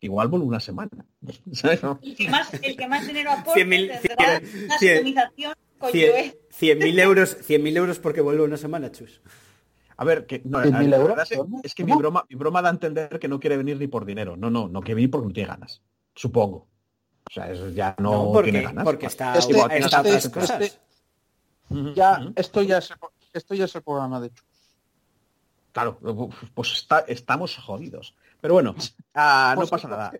igual 0.00 0.28
vuelvo 0.28 0.46
una 0.46 0.60
semana. 0.60 0.90
¿Sabes? 1.52 1.82
no? 1.82 1.98
El 2.02 2.14
que 2.16 2.28
más, 2.28 2.54
el 2.62 2.76
que 2.76 2.88
más 2.88 3.06
dinero 3.06 3.30
aporte 3.38 3.64
100.000 3.64 4.00
tendrá 4.00 4.40
cien- 4.40 4.64
una 4.64 4.76
cien- 4.78 4.96
sodomización 4.98 5.54
con 5.78 5.90
Cien- 5.92 6.10
Joel. 6.10 6.34
100.000 6.78 7.00
euros, 7.00 7.36
100.000 7.48 7.76
euros 7.76 7.98
porque 7.98 8.20
vuelvo 8.20 8.44
una 8.44 8.56
semana, 8.56 8.92
chus. 8.92 9.20
A 9.96 10.04
ver, 10.04 10.26
que 10.26 10.40
no, 10.44 10.60
100.000 10.60 10.88
la 10.88 10.96
euros, 10.96 11.16
verdad 11.16 11.26
es, 11.30 11.40
es 11.64 11.74
que 11.74 11.84
mi 11.84 11.92
broma, 11.96 12.24
mi 12.28 12.36
broma 12.36 12.62
da 12.62 12.68
a 12.68 12.72
entender 12.72 13.18
que 13.18 13.28
no 13.28 13.38
quiere 13.40 13.56
venir 13.56 13.76
ni 13.78 13.86
por 13.88 14.04
dinero. 14.04 14.36
No, 14.36 14.50
no, 14.50 14.68
no 14.68 14.80
quiere 14.80 14.96
venir 14.96 15.10
porque 15.10 15.26
no 15.28 15.32
tiene 15.32 15.48
ganas. 15.48 15.82
Supongo. 16.14 16.68
O 17.28 17.32
sea, 17.32 17.50
eso 17.50 17.68
ya 17.70 17.94
no, 17.98 18.12
No, 18.26 18.32
porque, 18.32 18.50
tiene 18.52 18.66
ganas. 18.66 18.84
porque 18.84 19.06
está, 19.06 19.36
Este- 19.38 19.52
está 19.54 19.74
este- 19.76 19.96
otras 19.98 20.24
este- 20.24 20.30
cosas. 20.40 20.78
Ujú, 21.70 21.94
Ya, 21.94 22.32
esto 22.36 22.62
ya 22.62 22.78
es, 22.78 22.92
esto 23.32 23.54
ya 23.54 23.64
es 23.64 23.74
el 23.74 23.82
programa 23.82 24.20
de 24.20 24.30
Chus. 24.30 24.44
Claro, 25.72 25.98
pues 26.54 26.72
está- 26.72 27.04
estamos 27.08 27.56
jodidos. 27.56 28.14
Pero 28.40 28.54
bueno, 28.54 28.74
no 29.14 29.66
pasa 29.68 29.88
nada. 29.88 30.12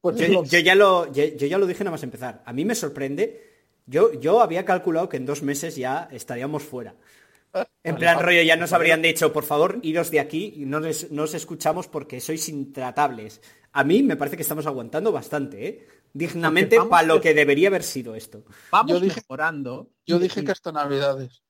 Pues 0.00 0.16
Yo, 0.16 0.28
lo- 0.28 0.44
yo 0.44 0.58
ya 0.60 0.74
lo, 0.74 1.12
yo, 1.12 1.24
yo 1.24 1.46
ya 1.46 1.58
lo 1.58 1.66
dije 1.66 1.84
nada 1.84 1.92
más 1.92 2.02
empezar. 2.02 2.42
A 2.46 2.52
mí 2.52 2.64
me 2.64 2.74
sorprende. 2.74 3.50
Yo, 3.86 4.12
yo 4.14 4.40
había 4.40 4.64
calculado 4.64 5.08
que 5.08 5.16
en 5.16 5.26
dos 5.26 5.42
meses 5.42 5.76
ya 5.76 6.08
estaríamos 6.12 6.62
fuera. 6.62 6.94
En 7.84 7.96
plan 7.96 8.18
rollo, 8.20 8.40
ya 8.42 8.56
nos 8.56 8.72
habrían 8.72 9.02
dicho, 9.02 9.32
por 9.32 9.44
favor, 9.44 9.78
iros 9.82 10.10
de 10.10 10.20
aquí 10.20 10.54
y 10.56 10.64
no, 10.64 10.80
les- 10.80 11.10
no 11.10 11.24
os 11.24 11.34
escuchamos 11.34 11.86
porque 11.88 12.20
sois 12.20 12.48
intratables. 12.48 13.42
A 13.72 13.84
mí 13.84 14.02
me 14.02 14.16
parece 14.16 14.36
que 14.36 14.42
estamos 14.42 14.66
aguantando 14.66 15.12
bastante, 15.12 15.66
¿eh? 15.68 15.86
Dignamente 16.12 16.78
para 16.90 17.06
lo 17.06 17.20
que 17.20 17.34
debería 17.34 17.68
haber 17.68 17.82
sido 17.82 18.14
esto. 18.14 18.44
Vamos 18.70 18.92
Yo 18.92 19.00
dije- 19.00 19.20
mejorando. 19.20 19.90
yo 20.06 20.16
y- 20.16 20.20
dije 20.20 20.40
y 20.40 20.44
que 20.44 20.52
hasta 20.52 20.70
Navidades. 20.72 21.42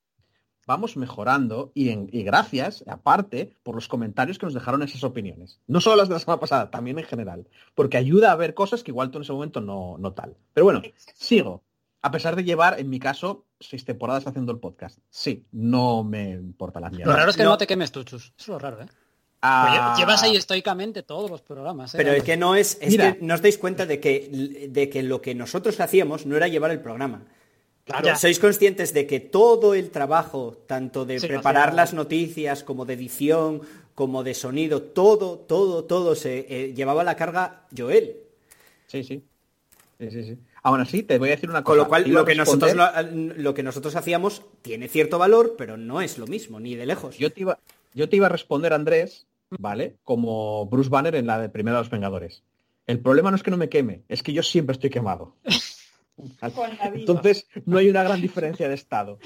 vamos 0.67 0.97
mejorando 0.97 1.73
y, 1.75 1.89
en- 1.89 2.09
y 2.13 2.23
gracias, 2.23 2.85
aparte, 2.87 3.57
por 3.65 3.75
los 3.75 3.89
comentarios 3.89 4.39
que 4.39 4.47
nos 4.47 4.55
dejaron 4.55 4.83
esas 4.83 5.03
opiniones. 5.03 5.61
No 5.67 5.81
solo 5.81 5.97
las 5.97 6.09
de 6.09 6.15
la 6.15 6.21
semana 6.21 6.39
pasada, 6.41 6.71
también 6.71 6.99
en 6.99 7.05
general. 7.05 7.49
Porque 7.75 7.97
ayuda 7.97 8.31
a 8.31 8.37
ver 8.37 8.55
cosas 8.55 8.83
que 8.85 8.93
igual 8.93 9.11
tú 9.11 9.19
en 9.19 9.23
ese 9.25 9.33
momento 9.33 9.61
no, 9.61 9.97
no 9.99 10.13
tal. 10.13 10.37
Pero 10.55 10.65
bueno, 10.65 10.83
sigo. 11.15 11.65
A 12.05 12.11
pesar 12.11 12.35
de 12.35 12.43
llevar, 12.45 12.81
en 12.81 12.91
mi 12.91 12.99
caso, 12.99 13.47
seis 13.61 13.85
temporadas 13.85 14.27
haciendo 14.27 14.51
el 14.53 14.59
podcast. 14.59 14.99
Sí, 15.09 15.47
no 15.53 16.03
me 16.03 16.31
importa 16.31 16.81
la 16.81 16.91
mierda. 16.91 17.13
Lo 17.13 17.17
raro 17.17 17.31
es 17.31 17.37
que 17.37 17.45
No. 17.45 17.51
no, 17.51 17.59
te 17.59 17.67
quemes 17.69 17.93
tú, 17.93 18.03
Chus. 18.03 18.27
Eso 18.27 18.35
es 18.39 18.49
lo 18.49 18.59
raro, 18.59 18.83
¿eh? 18.83 18.87
Ah, 19.45 19.95
Oye, 19.95 20.01
Llevas 20.01 20.23
ahí 20.23 20.37
estoicamente 20.37 21.03
todos 21.03 21.29
los 21.29 21.43
programas, 21.43 21.95
¿eh? 21.95 21.99
Pero 21.99 22.13
es 22.13 22.23
que 22.23 22.37
no 22.37 22.55
es, 22.55 22.79
es 22.81 22.91
Mira. 22.91 23.15
que 23.15 23.25
no 23.25 23.35
os 23.35 23.43
dais 23.43 23.59
cuenta 23.59 23.87
de 23.87 23.99
que, 23.99 24.69
de 24.71 24.89
que 24.89 25.03
lo 25.03 25.21
que 25.21 25.35
nosotros 25.35 25.81
hacíamos 25.81 26.27
no 26.27 26.37
era 26.37 26.47
llevar 26.47 26.71
el 26.71 26.81
programa. 26.81 27.25
Claro. 27.85 28.07
Ya. 28.07 28.17
Sois 28.17 28.39
conscientes 28.39 28.95
de 28.95 29.09
que 29.09 29.19
todo 29.19 29.75
el 29.75 29.91
trabajo, 29.91 30.57
tanto 30.69 31.05
de 31.05 31.19
Sí, 31.19 31.27
preparar 31.27 31.75
las 31.75 31.93
noticias, 31.93 32.63
como 32.63 32.85
de 32.85 32.95
edición, 32.95 33.63
como 33.97 34.23
de 34.23 34.35
sonido, 34.35 34.81
todo, 34.81 35.39
todo, 35.39 35.85
todo 35.85 36.15
se 36.15 36.47
eh, 36.49 36.73
llevaba 36.73 37.03
la 37.03 37.17
carga 37.17 37.67
Joel. 37.77 38.17
Sí, 38.87 39.03
sí. 39.03 39.25
Sí, 39.99 40.11
sí, 40.11 40.25
sí. 40.25 40.39
Aún 40.63 40.81
así, 40.81 41.03
te 41.03 41.19
voy 41.19 41.31
a 41.31 41.33
decir 41.33 41.51
una 41.51 41.65
cosa. 41.65 41.73
Con 41.73 41.79
lo 41.79 41.89
cual, 41.89 42.09
lo 42.09 42.25
que, 42.25 42.37
nosotros, 42.37 42.73
lo 43.13 43.55
que 43.55 43.63
nosotros 43.65 43.97
hacíamos 43.97 44.43
tiene 44.63 44.87
cierto 44.87 45.19
valor, 45.19 45.57
pero 45.59 45.77
no 45.77 46.01
es 46.01 46.19
lo 46.19 46.29
mismo, 46.29 46.61
ni 46.61 46.77
de 46.77 46.87
lejos. 46.87 47.19
Yo 47.19 47.33
te 47.33 47.41
iba, 47.41 47.59
yo 47.95 48.09
te 48.09 48.17
iba 48.17 48.27
a 48.27 48.29
responder, 48.29 48.73
Andrés, 48.73 49.27
¿vale? 49.59 49.99
Como 50.05 50.67
Bruce 50.67 50.91
Banner 50.91 51.15
en 51.15 51.27
la 51.27 51.39
de 51.39 51.49
Primera 51.49 51.77
de 51.79 51.83
los 51.83 51.91
Vengadores. 51.91 52.43
El 52.87 53.01
problema 53.01 53.31
no 53.31 53.37
es 53.37 53.43
que 53.43 53.51
no 53.51 53.57
me 53.57 53.69
queme, 53.69 54.03
es 54.09 54.23
que 54.23 54.33
yo 54.33 54.43
siempre 54.43 54.73
estoy 54.73 54.91
quemado. 54.91 55.37
Entonces, 56.95 57.47
no 57.67 57.79
hay 57.79 57.89
una 57.89 58.03
gran 58.03 58.21
diferencia 58.21 58.69
de 58.69 58.75
estado. 58.75 59.19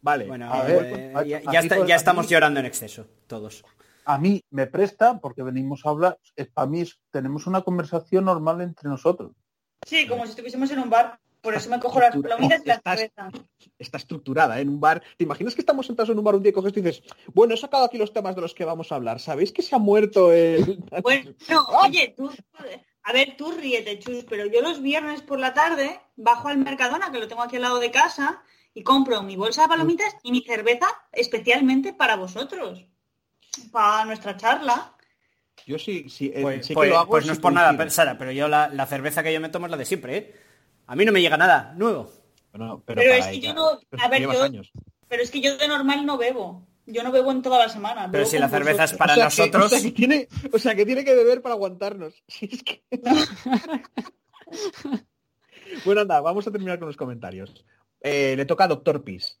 Vale. 0.00 0.26
Bueno, 0.26 0.52
A 0.52 0.62
ver, 0.64 0.84
eh, 0.84 1.12
ya, 1.26 1.38
a- 1.38 1.52
ya 1.52 1.58
a 1.58 1.62
está- 1.62 1.76
mí- 1.80 1.86
ya 1.88 1.94
a 1.94 1.96
estamos 1.96 2.26
mí- 2.26 2.30
llorando 2.32 2.60
en 2.60 2.66
exceso, 2.66 3.06
todos. 3.26 3.64
A 4.04 4.18
mí 4.18 4.42
me 4.50 4.66
presta 4.66 5.20
porque 5.20 5.42
venimos 5.44 5.86
a 5.86 5.90
hablar. 5.90 6.18
Para 6.54 6.66
mí 6.66 6.80
es- 6.80 6.98
tenemos 7.12 7.46
una 7.46 7.62
conversación 7.62 8.24
normal 8.24 8.60
entre 8.60 8.88
nosotros. 8.88 9.32
Sí, 9.86 10.06
como 10.08 10.24
si 10.24 10.30
estuviésemos 10.30 10.70
en 10.72 10.80
un 10.80 10.90
bar. 10.90 11.18
Por 11.42 11.54
eso 11.54 11.68
me 11.70 11.80
cojo 11.80 11.98
las 12.00 12.16
palomitas 12.16 12.62
y 12.64 12.68
la 12.68 12.74
Estás- 12.76 12.98
cerveza. 13.00 13.30
Está 13.78 13.96
estructurada 13.98 14.58
¿eh? 14.58 14.62
en 14.62 14.68
un 14.68 14.80
bar. 14.80 15.02
¿Te 15.16 15.24
imaginas 15.24 15.54
que 15.54 15.60
estamos 15.60 15.86
sentados 15.86 16.10
en 16.10 16.18
un 16.18 16.24
bar 16.24 16.36
un 16.36 16.42
día 16.42 16.50
y 16.50 16.52
coges 16.52 16.72
y 16.76 16.80
dices, 16.80 17.02
bueno, 17.34 17.54
he 17.54 17.56
sacado 17.56 17.84
aquí 17.84 17.98
los 17.98 18.12
temas 18.12 18.34
de 18.36 18.40
los 18.42 18.54
que 18.54 18.64
vamos 18.64 18.92
a 18.92 18.94
hablar. 18.94 19.18
¿Sabéis 19.20 19.52
que 19.52 19.60
se 19.62 19.74
ha 19.74 19.78
muerto 19.78 20.32
el... 20.32 20.78
Bueno, 21.02 21.34
oye, 21.82 22.14
tú, 22.16 22.30
a 23.02 23.12
ver, 23.12 23.36
tú 23.36 23.50
ríete, 23.52 23.98
Chus, 23.98 24.24
pero 24.28 24.46
yo 24.46 24.60
los 24.62 24.80
viernes 24.80 25.20
por 25.22 25.40
la 25.40 25.52
tarde 25.52 26.00
bajo 26.16 26.46
al 26.48 26.58
Mercadona, 26.58 27.10
que 27.10 27.18
lo 27.18 27.26
tengo 27.26 27.42
aquí 27.42 27.56
al 27.56 27.62
lado 27.62 27.80
de 27.80 27.90
casa, 27.90 28.42
y 28.72 28.84
compro 28.84 29.22
mi 29.22 29.34
bolsa 29.36 29.62
de 29.62 29.68
palomitas 29.68 30.14
y 30.22 30.30
mi 30.30 30.42
cerveza 30.42 30.86
especialmente 31.10 31.92
para 31.92 32.14
vosotros, 32.16 32.86
para 33.72 34.04
nuestra 34.04 34.36
charla. 34.36 34.94
Yo 35.66 35.78
sí, 35.78 36.08
sí, 36.08 36.32
eh, 36.34 36.40
Pues, 36.42 36.62
sí 36.66 36.68
que 36.68 36.74
pues- 36.74 36.88
lo 36.90 36.98
hago. 36.98 37.10
pues 37.10 37.26
no 37.26 37.32
es 37.32 37.38
por 37.38 37.52
nada, 37.52 37.90
Sara, 37.90 38.16
pero 38.16 38.30
yo 38.32 38.48
la, 38.48 38.68
la 38.68 38.86
cerveza 38.86 39.22
que 39.22 39.32
yo 39.32 39.40
me 39.40 39.48
tomo 39.48 39.66
es 39.66 39.70
la 39.70 39.76
de 39.76 39.84
siempre, 39.84 40.16
¿eh? 40.16 40.34
A 40.86 40.96
mí 40.96 41.04
no 41.04 41.12
me 41.12 41.20
llega 41.20 41.36
nada 41.36 41.74
nuevo. 41.76 42.10
Bueno, 42.52 42.82
Pero 42.84 43.00
es 43.00 43.26
que 43.26 43.32
ella- 43.34 43.48
yo 43.50 43.54
no- 43.54 43.80
pero 43.88 44.02
a 44.02 44.08
ver, 44.08 44.20
llevas 44.20 44.36
yo- 44.38 44.44
años. 44.44 44.72
Pero 45.08 45.22
es 45.22 45.30
que 45.30 45.40
yo 45.40 45.56
de 45.56 45.68
normal 45.68 46.04
no 46.06 46.18
bebo. 46.18 46.66
Yo 46.86 47.02
no 47.02 47.12
bebo 47.12 47.30
en 47.30 47.42
toda 47.42 47.58
la 47.58 47.68
semana. 47.68 48.10
Pero 48.10 48.26
si 48.26 48.38
la 48.38 48.48
cerveza 48.48 48.84
es 48.84 48.94
para 48.94 49.12
O 49.12 49.16
sea 49.16 49.28
que- 49.28 49.50
nosotros... 49.52 49.66
o, 49.66 49.68
sea 49.68 49.80
que 49.82 49.90
tiene, 49.92 50.28
o 50.52 50.58
sea 50.58 50.74
que 50.74 50.84
tiene 50.84 51.04
que 51.04 51.14
beber 51.14 51.40
para 51.42 51.54
aguantarnos. 51.54 52.14
Si 52.28 52.46
es 52.52 52.62
que- 52.62 52.82
bueno, 55.84 56.00
anda, 56.02 56.20
vamos 56.20 56.46
a 56.46 56.50
terminar 56.50 56.78
con 56.78 56.88
los 56.88 56.96
comentarios. 56.96 57.64
Eh, 58.00 58.34
le 58.36 58.44
toca 58.44 58.64
a 58.64 58.68
Doctor 58.68 59.04
Peace. 59.04 59.36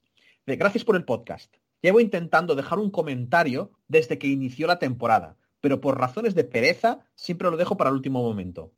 De, 0.46 0.56
Gracias 0.56 0.84
por 0.84 0.96
el 0.96 1.04
podcast. 1.04 1.54
Llevo 1.80 2.00
intentando 2.00 2.54
dejar 2.54 2.78
un 2.78 2.90
comentario 2.90 3.72
desde 3.88 4.18
que 4.18 4.28
inició 4.28 4.66
la 4.68 4.78
temporada, 4.78 5.36
pero 5.60 5.80
por 5.80 5.98
razones 5.98 6.34
de 6.34 6.44
pereza 6.44 7.00
siempre 7.16 7.50
lo 7.50 7.56
dejo 7.56 7.76
para 7.76 7.90
el 7.90 7.96
último 7.96 8.22
momento. 8.22 8.72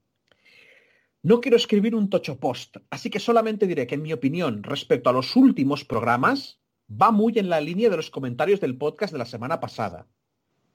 No 1.24 1.40
quiero 1.40 1.56
escribir 1.56 1.94
un 1.94 2.10
tocho 2.10 2.38
post, 2.38 2.76
así 2.90 3.08
que 3.08 3.18
solamente 3.18 3.66
diré 3.66 3.86
que 3.86 3.94
en 3.94 4.02
mi 4.02 4.12
opinión 4.12 4.62
respecto 4.62 5.08
a 5.08 5.12
los 5.14 5.36
últimos 5.36 5.82
programas 5.82 6.60
va 6.86 7.12
muy 7.12 7.38
en 7.38 7.48
la 7.48 7.62
línea 7.62 7.88
de 7.88 7.96
los 7.96 8.10
comentarios 8.10 8.60
del 8.60 8.76
podcast 8.76 9.10
de 9.10 9.20
la 9.20 9.24
semana 9.24 9.58
pasada. 9.58 10.06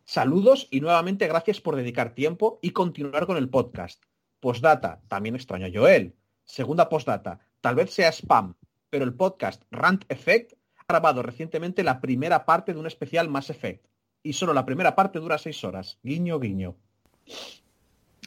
Saludos 0.05 0.67
y 0.71 0.81
nuevamente 0.81 1.27
gracias 1.27 1.61
por 1.61 1.75
dedicar 1.75 2.15
tiempo 2.15 2.57
y 2.63 2.71
continuar 2.71 3.27
con 3.27 3.37
el 3.37 3.47
podcast. 3.47 4.03
Postdata, 4.39 5.03
también 5.07 5.35
extraño 5.35 5.67
a 5.67 5.71
Joel. 5.71 6.15
Segunda 6.45 6.89
postdata, 6.89 7.41
tal 7.61 7.75
vez 7.75 7.91
sea 7.91 8.11
spam, 8.11 8.55
pero 8.89 9.05
el 9.05 9.13
podcast 9.13 9.61
Rant 9.69 10.03
Effect 10.09 10.53
ha 10.77 10.85
grabado 10.89 11.21
recientemente 11.21 11.83
la 11.83 12.01
primera 12.01 12.47
parte 12.47 12.73
de 12.73 12.79
un 12.79 12.87
especial 12.87 13.29
Mass 13.29 13.51
Effect. 13.51 13.85
Y 14.23 14.33
solo 14.33 14.55
la 14.55 14.65
primera 14.65 14.95
parte 14.95 15.19
dura 15.19 15.37
seis 15.37 15.63
horas. 15.63 15.99
Guiño, 16.01 16.39
guiño. 16.39 16.75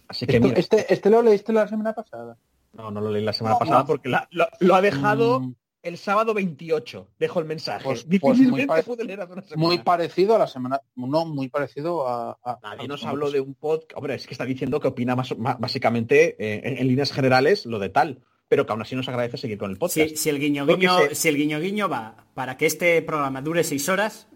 Así 0.09 0.27
que 0.27 0.41
mira, 0.41 0.59
este, 0.59 0.93
este 0.93 1.11
lo 1.11 1.23
leíste 1.23 1.53
la 1.53 1.67
semana 1.69 1.93
pasada. 1.95 2.37
no, 2.75 2.91
no 2.91 3.01
lo 3.01 3.11
leí 3.11 3.23
la 3.25 3.33
semana 3.33 3.59
pasada 3.59 3.85
porque 3.87 4.09
la- 4.09 4.27
lo, 4.31 4.47
lo 4.61 4.75
ha 4.75 4.81
dejado 4.81 5.41
Mm, 5.41 5.55
el 5.83 5.99
sábado 5.99 6.33
28. 6.35 7.09
Dejo 7.19 7.41
el 7.41 7.45
mensaje. 7.47 7.85
Pues- 7.85 8.05
pues 8.05 8.09
muy 8.09 8.19
Difícilmente 8.33 8.67
pare- 8.67 8.83
pude 8.85 9.05
leer 9.05 9.21
hace 9.21 9.33
una 9.33 9.43
semana. 9.43 9.67
muy 9.67 9.79
parecido 9.79 10.37
a 10.37 10.39
la 10.39 10.47
semana. 10.47 10.81
No, 10.95 11.25
muy 11.27 11.49
parecido 11.49 12.07
a. 12.09 12.39
a- 12.45 12.59
Nadie 12.63 12.85
a- 12.85 12.89
nos 12.89 13.05
habló 13.05 13.31
de 13.31 13.41
un 13.41 13.55
podcast. 13.55 13.97
Hombre, 13.97 14.15
es 14.15 14.27
que 14.27 14.35
está 14.35 14.45
diciendo 14.45 14.79
que 14.81 14.89
opina 14.89 15.17
más, 15.17 15.37
más- 15.39 15.59
básicamente 15.59 16.37
eh, 16.39 16.61
en, 16.65 16.79
en 16.79 16.87
líneas 16.89 17.13
generales 17.13 17.67
lo 17.67 17.79
de 17.79 17.89
tal, 17.89 18.21
pero 18.49 18.65
que 18.65 18.73
aún 18.73 18.83
así 18.83 18.95
nos 18.95 19.09
agradece 19.09 19.37
seguir 19.39 19.59
con 19.59 19.71
el 19.71 19.77
podcast. 19.79 20.11
Si, 20.11 20.17
si 20.17 20.29
el 20.29 20.39
guiño 20.39 20.67
guiño, 20.67 20.97
se- 20.99 21.15
si 21.15 21.29
el 21.29 21.37
guiño 21.37 21.59
guiño 21.59 21.89
va 21.89 22.15
para 22.35 22.57
que 22.57 22.67
este 22.67 23.03
programa 23.03 23.43
dure 23.43 23.65
seis 23.65 23.89
horas, 23.89 24.29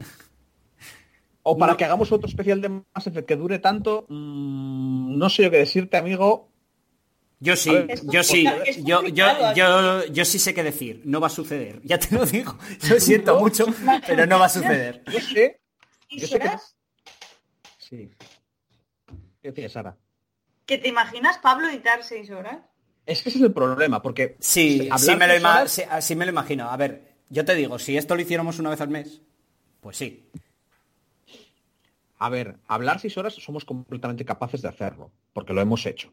o 1.48 1.56
para 1.56 1.72
no- 1.72 1.76
que 1.76 1.84
hagamos 1.84 2.10
otro 2.10 2.28
especial 2.28 2.60
de 2.60 2.68
Mass 2.68 3.06
Effect 3.06 3.28
que 3.28 3.36
dure 3.36 3.58
tanto, 3.60 4.04
mm, 4.08 5.16
no 5.16 5.28
sé 5.30 5.44
yo 5.44 5.50
qué 5.50 5.58
decirte, 5.58 5.96
amigo. 5.96 6.50
yo 7.38 7.54
sí, 7.54 7.70
ver, 7.70 8.00
yo 8.04 8.22
sí, 8.24 8.44
yo, 8.82 9.02
yo, 9.06 9.26
yo, 9.54 10.04
yo 10.06 10.24
sí 10.24 10.38
sé 10.38 10.54
qué 10.54 10.62
decir. 10.64 11.02
No 11.04 11.20
va 11.20 11.26
a 11.28 11.30
suceder. 11.30 11.80
Ya 11.84 11.98
te 11.98 12.14
lo 12.14 12.24
digo. 12.26 12.56
Lo 12.90 12.98
siento 12.98 13.38
mucho, 13.38 13.66
pero 14.06 14.26
no 14.26 14.38
va 14.38 14.46
a 14.46 14.48
suceder. 14.48 15.04
Yo 15.12 15.20
sé. 15.20 15.60
¿Y 16.08 16.18
Yo 16.20 16.26
sé 16.26 16.38
que-? 16.38 16.50
Sí. 17.78 18.10
¿Qué 19.42 19.68
Sara? 19.68 19.96
¿Que 20.64 20.78
te 20.78 20.88
imaginas 20.88 21.38
Pablo 21.38 21.68
editar 21.68 22.02
seis 22.02 22.30
horas? 22.30 22.58
Es 23.04 23.22
que 23.22 23.28
ese 23.28 23.38
es 23.38 23.44
el 23.44 23.52
problema, 23.52 24.02
porque 24.02 24.36
Sí, 24.40 24.88
sí 24.98 25.14
me, 25.14 25.28
lo 25.28 25.34
horas- 25.34 25.70
sí, 25.70 25.82
sí 26.00 26.16
me 26.16 26.24
lo 26.24 26.32
imagino. 26.32 26.68
A 26.68 26.76
ver, 26.76 27.14
yo 27.28 27.44
te 27.44 27.54
digo, 27.54 27.78
si 27.78 27.96
esto 27.96 28.16
lo 28.16 28.22
hiciéramos 28.22 28.58
una 28.58 28.70
vez 28.70 28.80
al 28.80 28.88
mes, 28.88 29.22
pues 29.80 29.96
sí. 29.96 30.28
A 32.18 32.28
ver, 32.28 32.56
hablar 32.66 32.98
seis 33.00 33.16
horas 33.18 33.34
somos 33.34 33.64
completamente 33.64 34.24
capaces 34.24 34.62
de 34.62 34.68
hacerlo, 34.68 35.10
porque 35.32 35.52
lo 35.52 35.60
hemos 35.60 35.84
hecho. 35.86 36.12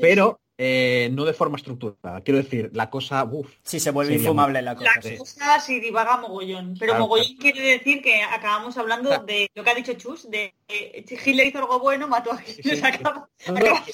pero 0.00 0.38
eh, 0.58 1.08
no 1.12 1.24
de 1.24 1.32
forma 1.32 1.56
estructurada. 1.56 2.20
Quiero 2.20 2.36
decir, 2.36 2.70
la 2.74 2.90
cosa, 2.90 3.24
uff, 3.24 3.50
Sí, 3.62 3.80
se 3.80 3.90
vuelve 3.92 4.14
infumable 4.16 4.60
la 4.60 4.74
cosa. 4.76 4.90
La 4.96 5.00
sí. 5.02 5.16
cosa 5.16 5.58
si 5.58 5.80
divaga 5.80 6.18
mogollón. 6.18 6.74
Pero 6.78 6.92
Claro, 6.92 7.04
mogollón 7.06 7.36
quiere 7.38 7.62
decir 7.62 8.02
que 8.02 8.22
acabamos 8.22 8.76
hablando 8.76 9.08
Claro. 9.08 9.24
de 9.24 9.48
lo 9.54 9.64
que 9.64 9.70
ha 9.70 9.74
dicho 9.74 9.94
Chus, 9.94 10.30
de 10.30 10.52
eh, 10.68 11.04
Hitler 11.24 11.46
hizo 11.46 11.58
algo 11.60 11.78
bueno, 11.80 12.08
mató 12.08 12.32
a 12.32 12.42
Hitler. 12.42 12.76
sí, 12.76 12.76
se 12.80 12.86
acaba- 12.86 13.28
No, 13.46 13.52
no, 13.54 13.58
acaba- 13.58 13.84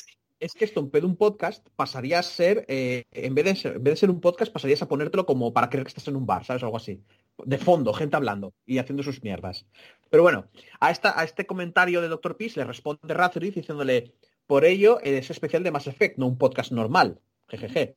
es 0.40 0.52
que 0.54 0.64
esto 0.64 0.80
en 0.80 0.90
vez 0.90 1.02
de 1.02 1.06
un 1.06 1.16
podcast 1.16 1.66
pasaría 1.76 2.18
a 2.18 2.22
ser, 2.24 2.64
eh, 2.68 3.04
en, 3.12 3.34
vez 3.34 3.44
de 3.44 3.56
ser, 3.56 3.76
en 3.76 3.84
vez 3.84 3.92
de 3.94 3.96
ser 4.00 4.10
un 4.10 4.20
podcast, 4.20 4.52
pasarías 4.52 4.82
a 4.82 4.88
ponértelo 4.88 5.24
como 5.24 5.52
para 5.52 5.70
creer 5.70 5.84
que 5.84 5.88
estás 5.90 6.08
en 6.08 6.16
un 6.16 6.26
bar, 6.26 6.44
¿sabes? 6.44 6.62
Algo 6.64 6.76
así. 6.78 7.00
De 7.44 7.58
fondo, 7.58 7.92
gente 7.92 8.16
hablando 8.16 8.54
y 8.64 8.78
haciendo 8.78 9.02
sus 9.02 9.22
mierdas. 9.22 9.66
Pero 10.10 10.22
bueno, 10.22 10.48
a, 10.80 10.90
esta, 10.90 11.18
a 11.18 11.24
este 11.24 11.46
comentario 11.46 12.00
de 12.00 12.08
Dr. 12.08 12.36
Peace 12.36 12.58
le 12.58 12.64
responde 12.64 13.12
Razorith 13.12 13.54
diciéndole, 13.54 14.14
por 14.46 14.64
ello 14.64 15.00
es 15.00 15.30
especial 15.30 15.62
de 15.62 15.70
Mass 15.70 15.86
Effect, 15.86 16.18
no 16.18 16.26
un 16.26 16.38
podcast 16.38 16.72
normal. 16.72 17.20
Jejeje. 17.48 17.96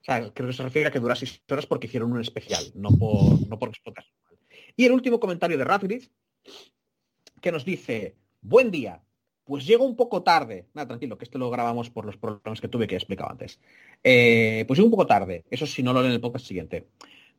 O 0.00 0.04
sea, 0.04 0.32
creo 0.32 0.48
que 0.48 0.54
se 0.54 0.62
refiere 0.62 0.88
a 0.88 0.90
que 0.90 1.00
dura 1.00 1.14
seis 1.14 1.42
horas 1.50 1.66
porque 1.66 1.86
hicieron 1.86 2.12
un 2.12 2.20
especial, 2.20 2.64
no 2.74 2.90
por, 2.90 3.46
no 3.48 3.58
por 3.58 3.70
podcast 3.82 4.08
normal. 4.24 4.38
Y 4.76 4.86
el 4.86 4.92
último 4.92 5.20
comentario 5.20 5.58
de 5.58 5.64
Razorith, 5.64 6.10
que 7.40 7.52
nos 7.52 7.64
dice, 7.64 8.16
buen 8.40 8.70
día, 8.70 9.02
pues 9.44 9.66
llego 9.66 9.84
un 9.84 9.96
poco 9.96 10.22
tarde. 10.22 10.68
Nada, 10.74 10.88
tranquilo, 10.88 11.18
que 11.18 11.24
esto 11.24 11.38
lo 11.38 11.50
grabamos 11.50 11.90
por 11.90 12.04
los 12.04 12.16
problemas 12.16 12.60
que 12.60 12.68
tuve 12.68 12.86
que 12.86 12.96
he 12.96 13.16
antes. 13.28 13.60
Eh, 14.04 14.64
pues 14.66 14.78
llego 14.78 14.86
un 14.86 14.92
poco 14.92 15.06
tarde. 15.06 15.44
Eso 15.50 15.66
si 15.66 15.82
no 15.82 15.92
lo 15.92 16.00
leen 16.00 16.12
en 16.12 16.14
el 16.14 16.20
podcast 16.20 16.46
siguiente. 16.46 16.86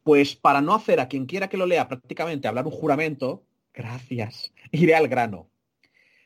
Pues 0.04 0.36
para 0.36 0.62
no 0.62 0.74
hacer 0.74 1.00
a 1.00 1.08
quien 1.08 1.26
quiera 1.26 1.48
que 1.48 1.58
lo 1.58 1.66
lea 1.66 1.88
prácticamente 1.88 2.48
hablar 2.48 2.66
un 2.66 2.72
juramento, 2.72 3.44
gracias, 3.74 4.52
iré 4.72 4.96
al 4.96 5.08
grano. 5.08 5.48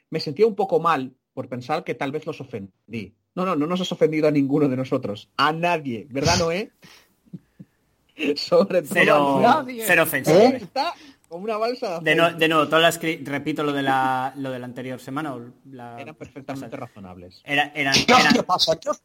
Me 0.10 0.20
sentía 0.20 0.48
un 0.48 0.56
poco 0.56 0.80
mal 0.80 1.14
por 1.34 1.50
pensar 1.50 1.84
que 1.84 1.96
tal 1.96 2.12
vez 2.12 2.26
los 2.26 2.40
ofendí. 2.40 3.14
No, 3.36 3.46
no, 3.46 3.56
no 3.56 3.68
nos 3.68 3.82
has 3.82 3.92
ofendido 3.92 4.28
a 4.30 4.32
ninguno 4.32 4.70
de 4.70 4.78
nosotros. 4.78 5.30
A 5.36 5.52
nadie. 5.52 6.08
¿Verdad, 6.10 6.38
Noé? 6.40 6.72
Sobre 8.36 8.82
todo 8.82 8.92
a 8.92 8.94
Cero, 8.94 9.40
Nadie. 9.42 9.84
cero 9.86 10.04
ofensa. 10.04 10.32
Noé. 10.34 10.56
Está 10.58 10.94
como 11.28 11.44
una 11.44 11.58
balsa 11.58 12.00
De, 12.00 12.12
de 12.12 12.16
no- 12.16 12.32
de 12.34 12.48
nuevo, 12.48 12.68
todas 12.70 12.82
las 12.82 13.02
repito 13.26 13.62
lo 13.64 13.74
de 13.74 13.82
la, 13.84 14.32
lo 14.38 14.52
de 14.52 14.60
la 14.60 14.66
anterior 14.66 15.02
semana. 15.02 15.36
la- 15.70 16.00
Eran 16.00 16.16
perfectamente 16.16 16.78
razonables. 16.78 17.42
Era- 17.44 17.74
eran, 17.76 17.94
¿Qué 18.08 18.14
os 18.14 18.20
eran- 18.22 18.46
pasa? 18.46 18.80
¿Qué 18.80 18.90
os- 18.90 19.02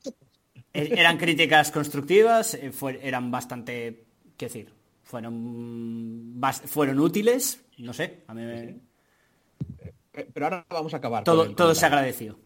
er- 0.73 0.97
eran 0.97 1.19
críticas 1.19 1.73
constructivas, 1.73 2.55
eh, 2.55 2.71
fue- 2.71 3.01
eran 3.03 3.33
bastante, 3.33 4.05
qué 4.41 4.47
decir, 4.47 4.73
fueron, 5.03 6.41
fueron 6.65 6.99
útiles, 6.99 7.63
no 7.79 7.93
sé, 7.93 8.23
a 8.27 8.33
mí 8.35 8.43
me- 8.43 8.81
Eh, 10.15 10.27
Pero 10.33 10.47
ahora 10.47 10.67
vamos 10.71 10.95
a 10.95 10.97
acabar. 10.97 11.25
con 11.25 11.35
todo, 11.37 11.55
todo 11.55 11.75
se 11.75 11.85
agradeció. 11.87 12.39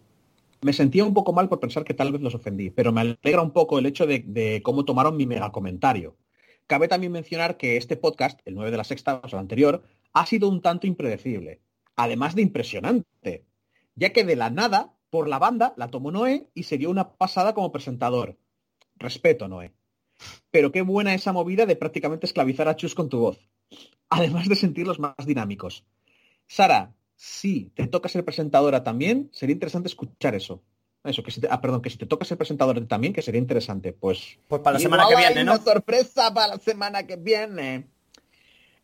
Me 0.62 0.72
sentía 0.72 1.04
un 1.04 1.14
poco 1.14 1.32
mal 1.32 1.48
por 1.48 1.60
pensar 1.60 1.84
que 1.84 1.94
tal 1.94 2.10
vez 2.12 2.20
los 2.20 2.34
ofendí, 2.34 2.70
pero 2.70 2.90
me 2.90 3.00
alegra 3.02 3.42
un 3.42 3.52
poco 3.52 3.78
el 3.78 3.86
hecho 3.86 4.06
de, 4.06 4.24
de 4.26 4.60
cómo 4.62 4.84
tomaron 4.84 5.16
mi 5.16 5.24
mega 5.26 5.52
comentario. 5.52 6.16
Cabe 6.66 6.88
también 6.88 7.12
mencionar 7.12 7.56
que 7.56 7.76
este 7.76 7.96
podcast, 7.96 8.40
el 8.44 8.54
9 8.54 8.70
de 8.70 8.76
la 8.78 8.84
sexta, 8.84 9.20
o 9.22 9.28
sea, 9.28 9.38
el 9.38 9.42
anterior, 9.44 9.82
ha 10.12 10.26
sido 10.26 10.48
un 10.48 10.60
tanto 10.62 10.86
impredecible, 10.86 11.60
además 11.96 12.34
de 12.34 12.42
impresionante, 12.42 13.44
ya 13.94 14.12
que 14.12 14.24
de 14.24 14.36
la 14.36 14.50
nada, 14.50 14.94
por 15.10 15.28
la 15.28 15.38
banda, 15.38 15.74
la 15.76 15.88
tomó 15.88 16.10
Noé 16.10 16.48
y 16.54 16.64
se 16.64 16.76
dio 16.78 16.90
una 16.90 17.12
pasada 17.12 17.54
como 17.54 17.70
presentador. 17.70 18.36
Respeto, 18.96 19.46
Noé. 19.48 19.72
Pero 20.50 20.72
qué 20.72 20.82
buena 20.82 21.14
esa 21.14 21.32
movida 21.32 21.66
de 21.66 21.76
prácticamente 21.76 22.26
esclavizar 22.26 22.68
a 22.68 22.76
Chus 22.76 22.94
con 22.94 23.08
tu 23.08 23.18
voz, 23.18 23.38
además 24.08 24.48
de 24.48 24.56
sentirlos 24.56 24.98
más 24.98 25.14
dinámicos. 25.26 25.84
Sara, 26.46 26.94
si 27.16 27.70
te 27.74 27.86
toca 27.86 28.08
ser 28.08 28.24
presentadora 28.24 28.84
también, 28.84 29.30
sería 29.32 29.54
interesante 29.54 29.88
escuchar 29.88 30.34
eso. 30.34 30.62
Eso, 31.04 31.22
que 31.22 31.30
si 31.30 31.40
te, 31.40 31.48
ah, 31.50 31.60
perdón, 31.60 31.82
que 31.82 31.90
si 31.90 31.98
te 31.98 32.06
toca 32.06 32.24
ser 32.24 32.38
presentador 32.38 32.80
también, 32.86 33.12
que 33.12 33.20
sería 33.20 33.38
interesante. 33.38 33.92
Pues, 33.92 34.38
Pues 34.48 34.62
para 34.62 34.74
la 34.74 34.80
semana 34.80 35.04
que 35.08 35.16
viene, 35.16 35.44
¿no? 35.44 35.52
Una 35.52 35.62
sorpresa 35.62 36.32
para 36.32 36.54
la 36.54 36.58
semana 36.58 37.06
que 37.06 37.16
viene. 37.16 37.88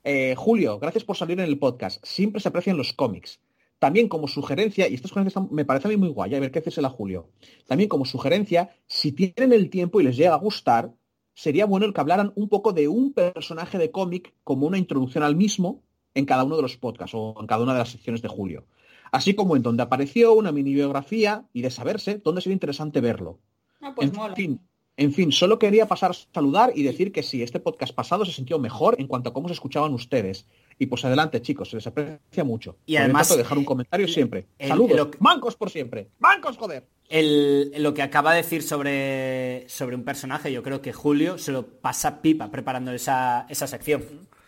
Eh, 0.04 0.34
Julio, 0.36 0.78
gracias 0.78 1.04
por 1.04 1.16
salir 1.16 1.38
en 1.40 1.46
el 1.46 1.58
podcast. 1.58 2.04
Siempre 2.04 2.40
se 2.40 2.48
aprecian 2.48 2.76
los 2.76 2.92
cómics. 2.92 3.40
También 3.78 4.08
como 4.08 4.28
sugerencia, 4.28 4.86
y 4.86 4.94
esta 4.94 5.08
sugerencia 5.08 5.40
está- 5.40 5.54
me 5.54 5.64
parece 5.64 5.88
a 5.88 5.90
mí 5.90 5.96
muy 5.96 6.10
guay, 6.10 6.34
a 6.34 6.40
ver 6.40 6.50
qué 6.50 6.58
haces 6.58 6.78
a 6.78 6.90
Julio. 6.90 7.30
También 7.66 7.88
como 7.88 8.04
sugerencia, 8.04 8.76
si 8.86 9.12
tienen 9.12 9.54
el 9.54 9.70
tiempo 9.70 9.98
y 10.00 10.04
les 10.04 10.16
llega 10.18 10.34
a 10.34 10.38
gustar, 10.38 10.92
sería 11.40 11.64
bueno 11.64 11.86
el 11.86 11.94
que 11.94 12.00
hablaran 12.02 12.32
un 12.36 12.48
poco 12.50 12.72
de 12.74 12.86
un 12.86 13.14
personaje 13.14 13.78
de 13.78 13.90
cómic 13.90 14.34
como 14.44 14.66
una 14.66 14.76
introducción 14.76 15.24
al 15.24 15.36
mismo 15.36 15.82
en 16.14 16.26
cada 16.26 16.44
uno 16.44 16.56
de 16.56 16.62
los 16.62 16.76
podcasts 16.76 17.14
o 17.16 17.34
en 17.40 17.46
cada 17.46 17.62
una 17.62 17.72
de 17.72 17.78
las 17.78 17.88
secciones 17.90 18.20
de 18.20 18.28
Julio. 18.28 18.66
Así 19.10 19.32
como 19.34 19.56
en 19.56 19.62
donde 19.62 19.82
apareció 19.82 20.34
una 20.34 20.52
mini 20.52 20.74
biografía 20.74 21.46
y 21.54 21.62
de 21.62 21.70
saberse 21.70 22.20
dónde 22.22 22.42
sería 22.42 22.52
interesante 22.54 23.00
verlo. 23.00 23.38
Ah, 23.80 23.92
pues 23.96 24.10
en 24.10 24.16
mola. 24.16 24.34
fin, 24.36 24.60
en 24.98 25.12
fin, 25.14 25.32
solo 25.32 25.58
quería 25.58 25.88
pasar 25.88 26.10
a 26.10 26.14
saludar 26.14 26.72
y 26.74 26.82
decir 26.82 27.10
que 27.10 27.22
sí, 27.22 27.42
este 27.42 27.58
podcast 27.58 27.94
pasado 27.94 28.26
se 28.26 28.32
sintió 28.32 28.58
mejor 28.58 28.96
en 28.98 29.06
cuanto 29.06 29.30
a 29.30 29.32
cómo 29.32 29.48
se 29.48 29.54
escuchaban 29.54 29.94
ustedes. 29.94 30.46
Y 30.78 30.86
pues 30.86 31.04
adelante, 31.06 31.40
chicos, 31.40 31.70
se 31.70 31.76
les 31.76 31.86
aprecia 31.86 32.44
mucho. 32.44 32.76
Y 32.84 32.96
además, 32.96 33.34
dejar 33.34 33.56
un 33.56 33.64
comentario 33.64 34.06
siempre. 34.08 34.46
el- 34.58 34.68
Saludos. 34.68 34.96
lo 34.96 35.10
Mancos 35.20 35.56
por 35.56 35.70
siempre. 35.70 36.10
Mancos, 36.18 36.58
joder. 36.58 36.86
El- 37.10 37.72
lo 37.82 37.92
que 37.92 38.02
acaba 38.02 38.30
de 38.32 38.38
decir 38.38 38.62
sobre, 38.62 39.68
sobre 39.68 39.96
un 39.96 40.04
personaje, 40.04 40.50
yo 40.52 40.62
creo 40.62 40.80
que 40.80 40.92
Julio 40.92 41.36
se 41.38 41.50
lo 41.52 41.66
pasa 41.66 42.22
pipa 42.22 42.50
preparando 42.50 42.92
esa, 42.92 43.46
esa 43.50 43.66
sección. 43.66 44.04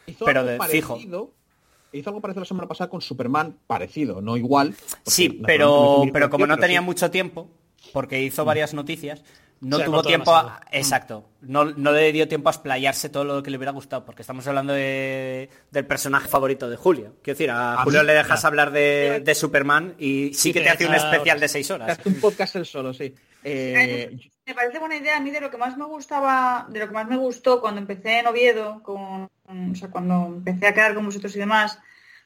Hizo 0.06 0.24
Pero 0.24 0.44
de 0.44 0.58
fijo. 0.70 0.94
parecido- 0.94 1.30
Hizo 1.92 2.08
algo 2.08 2.22
parecido 2.22 2.40
la 2.40 2.46
semana 2.46 2.68
pasada 2.68 2.88
con 2.88 3.02
Superman, 3.02 3.58
parecido, 3.66 4.22
no 4.22 4.38
igual. 4.38 4.74
Sí, 5.04 5.40
pero, 5.44 6.04
pero 6.12 6.30
como 6.30 6.46
no 6.46 6.56
tenía 6.56 6.78
sí. 6.80 6.86
mucho 6.86 7.10
tiempo, 7.10 7.50
porque 7.92 8.22
hizo 8.22 8.46
varias 8.46 8.72
noticias, 8.72 9.22
no 9.62 9.78
Se 9.78 9.84
tuvo 9.84 10.02
tiempo 10.02 10.34
a- 10.34 10.60
exacto 10.70 11.30
no, 11.40 11.64
no 11.64 11.92
le 11.92 12.12
dio 12.12 12.28
tiempo 12.28 12.48
a 12.50 12.52
explayarse 12.52 13.08
todo 13.08 13.24
lo 13.24 13.42
que 13.42 13.50
le 13.50 13.56
hubiera 13.56 13.72
gustado 13.72 14.04
porque 14.04 14.22
estamos 14.22 14.46
hablando 14.46 14.72
de- 14.74 15.48
del 15.70 15.86
personaje 15.86 16.28
favorito 16.28 16.68
de 16.68 16.76
Julio 16.76 17.16
quiero 17.22 17.36
decir 17.38 17.50
a, 17.50 17.74
A 17.80 17.84
Julio 17.84 18.00
mí, 18.00 18.06
le 18.08 18.12
dejas 18.14 18.42
ya. 18.42 18.48
hablar 18.48 18.70
de, 18.72 19.22
de 19.24 19.34
Superman 19.34 19.94
y 19.98 20.34
sí, 20.34 20.34
Sí, 20.34 20.52
que 20.52 20.58
te 20.60 20.64
te 20.66 20.70
hace 20.72 20.86
un 20.86 20.94
especial 20.94 21.40
de 21.40 21.48
seis 21.48 21.70
horas 21.70 21.98
Hace 21.98 22.08
un 22.08 22.20
podcast 22.20 22.56
él 22.56 22.66
solo, 22.66 22.92
sí. 22.92 23.14
Eh, 23.44 24.16
Me 24.46 24.54
parece 24.54 24.78
buena 24.78 24.96
idea. 24.96 25.16
A 25.16 25.20
mí 25.20 25.30
de 25.30 25.40
lo 25.40 25.50
que 25.50 25.56
más 25.56 25.76
me 25.76 25.84
gustaba, 25.84 26.66
de 26.68 26.78
lo 26.80 26.86
que 26.88 26.94
más 26.94 27.08
me 27.08 27.16
gustó 27.16 27.60
cuando 27.60 27.80
empecé 27.80 28.18
en 28.20 28.26
Oviedo, 28.28 28.82
con, 28.82 29.24
o 29.24 29.74
sea, 29.74 29.88
cuando 29.90 30.26
empecé 30.26 30.66
a 30.68 30.74
quedar 30.74 30.94
con 30.94 31.06
vosotros 31.06 31.34
y 31.34 31.38
demás, 31.40 31.78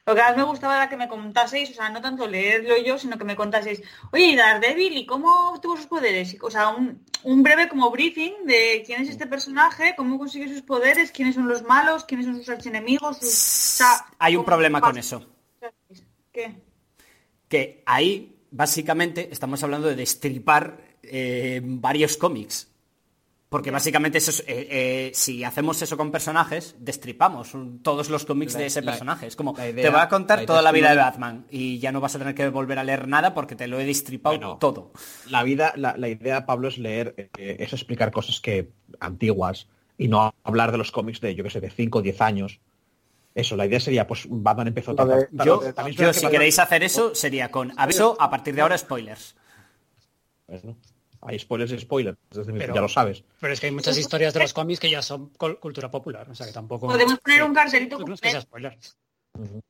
lo 0.07 0.15
que 0.15 0.21
más 0.21 0.37
me 0.37 0.43
gustaba 0.43 0.77
era 0.77 0.89
que 0.89 0.95
me 0.95 1.09
contaseis, 1.09 1.69
o 1.71 1.73
sea, 1.73 1.89
no 1.89 2.01
tanto 2.01 2.27
leerlo 2.27 2.77
yo, 2.77 2.97
sino 2.97 3.17
que 3.17 3.25
me 3.25 3.35
contaseis, 3.35 3.83
oye, 4.13 4.27
¿y 4.27 4.35
Daredevil, 4.37 4.95
¿y 4.95 5.05
cómo 5.05 5.49
obtuvo 5.49 5.75
sus 5.75 5.87
poderes? 5.87 6.37
O 6.41 6.49
sea, 6.49 6.69
un, 6.69 7.03
un 7.23 7.43
breve 7.43 7.67
como 7.67 7.91
briefing 7.91 8.45
de 8.45 8.83
quién 8.85 9.01
es 9.01 9.09
este 9.09 9.27
personaje, 9.27 9.95
cómo 9.97 10.17
consigue 10.17 10.47
sus 10.47 10.61
poderes, 10.61 11.11
quiénes 11.11 11.35
son 11.35 11.49
los 11.49 11.61
malos, 11.63 12.05
quiénes 12.05 12.25
son 12.25 12.37
sus 12.37 12.47
archienemigos. 12.47 13.17
Sus... 13.17 13.27
o 13.27 13.83
sea, 13.83 14.05
hay 14.17 14.37
un 14.37 14.45
problema 14.45 14.79
con 14.79 14.97
eso 14.97 15.27
¿Qué? 16.31 16.55
que 17.49 17.83
ahí 17.85 18.33
básicamente 18.49 19.27
estamos 19.29 19.61
hablando 19.61 19.89
de 19.89 19.95
destripar 19.95 20.77
eh, 21.03 21.59
varios 21.63 22.15
cómics. 22.15 22.69
Porque 23.49 23.71
básicamente 23.71 24.17
eso 24.17 24.31
es, 24.31 24.41
eh, 24.41 24.45
eh, 24.69 25.11
si 25.13 25.45
hacemos 25.45 25.81
eso 25.81 25.95
con 25.95 26.11
personajes, 26.11 26.75
destripamos 26.79 27.53
un- 27.53 27.81
todos 27.81 28.09
los 28.09 28.25
cómics 28.25 28.53
La- 28.55 28.59
de 28.59 28.65
ese 28.65 28.81
la- 28.81 28.91
personaje. 28.91 29.27
Es 29.27 29.37
como, 29.37 29.53
idea- 29.53 29.83
te 29.85 29.89
va 29.89 30.01
a 30.01 30.09
contar 30.09 30.39
la 30.39 30.45
toda 30.45 30.61
la 30.61 30.73
vida 30.73 30.89
de 30.89 30.97
Batman 30.97 31.45
y 31.49 31.79
ya 31.79 31.93
no 31.93 32.01
vas 32.01 32.13
a 32.15 32.19
tener 32.19 32.35
que 32.35 32.49
volver 32.49 32.77
a 32.77 32.83
leer 32.83 33.07
nada 33.07 33.33
porque 33.33 33.55
te 33.55 33.67
lo 33.67 33.79
he 33.79 33.85
destripado 33.85 34.35
Bueno. 34.37 34.57
todo. 34.59 34.91
la 35.29 35.43
vida, 35.43 35.71
la, 35.77 35.95
la 35.95 36.09
idea, 36.09 36.45
Pablo, 36.45 36.67
es 36.67 36.77
leer, 36.77 37.15
eh, 37.37 37.55
es 37.59 37.71
explicar 37.71 38.11
cosas 38.11 38.41
que 38.41 38.69
antiguas 38.99 39.67
y 39.97 40.09
no 40.09 40.33
hablar 40.43 40.73
de 40.73 40.77
los 40.79 40.91
cómics 40.91 41.21
de, 41.21 41.33
yo 41.33 41.43
que 41.45 41.49
sé, 41.49 41.61
de 41.61 41.69
5 41.69 41.99
o 41.99 42.01
10 42.01 42.19
años. 42.19 42.59
Eso, 43.33 43.55
la 43.55 43.65
idea 43.65 43.79
sería, 43.79 44.05
pues 44.07 44.25
Batman 44.29 44.67
empezó 44.67 44.93
tal- 44.93 45.29
Yo, 45.31 46.11
si 46.11 46.27
queréis 46.27 46.59
hacer 46.59 46.83
eso, 46.83 47.15
sería 47.15 47.49
con 47.49 47.71
aviso, 47.79 48.17
a 48.19 48.29
partir 48.29 48.55
de 48.55 48.61
ahora 48.61 48.77
spoilers. 48.77 49.35
Bueno, 50.47 50.75
hay 51.21 51.39
spoilers 51.39 51.71
y 51.71 51.79
spoilers, 51.79 52.17
desde 52.31 52.51
mi- 52.53 52.59
Pero- 52.59 52.75
ya 52.75 52.81
lo 52.81 52.89
sabes. 52.89 53.23
Pero 53.39 53.53
es 53.53 53.59
que 53.59 53.67
hay 53.67 53.71
muchas 53.71 53.97
historias 53.97 54.33
de 54.33 54.39
los 54.41 54.53
cómics 54.53 54.79
que 54.79 54.89
ya 54.89 55.01
son 55.01 55.29
cultura 55.59 55.89
popular, 55.91 56.29
o 56.29 56.35
sea 56.35 56.45
que 56.47 56.53
tampoco... 56.53 56.87
Podemos 56.87 57.19
poner 57.19 57.43
un 57.43 57.53
cartelito 57.53 57.97
No 57.97 58.05
con 58.05 58.13
es 58.13 58.21
que 58.21 58.31
sea 58.31 58.41
spoiler. 58.41 58.77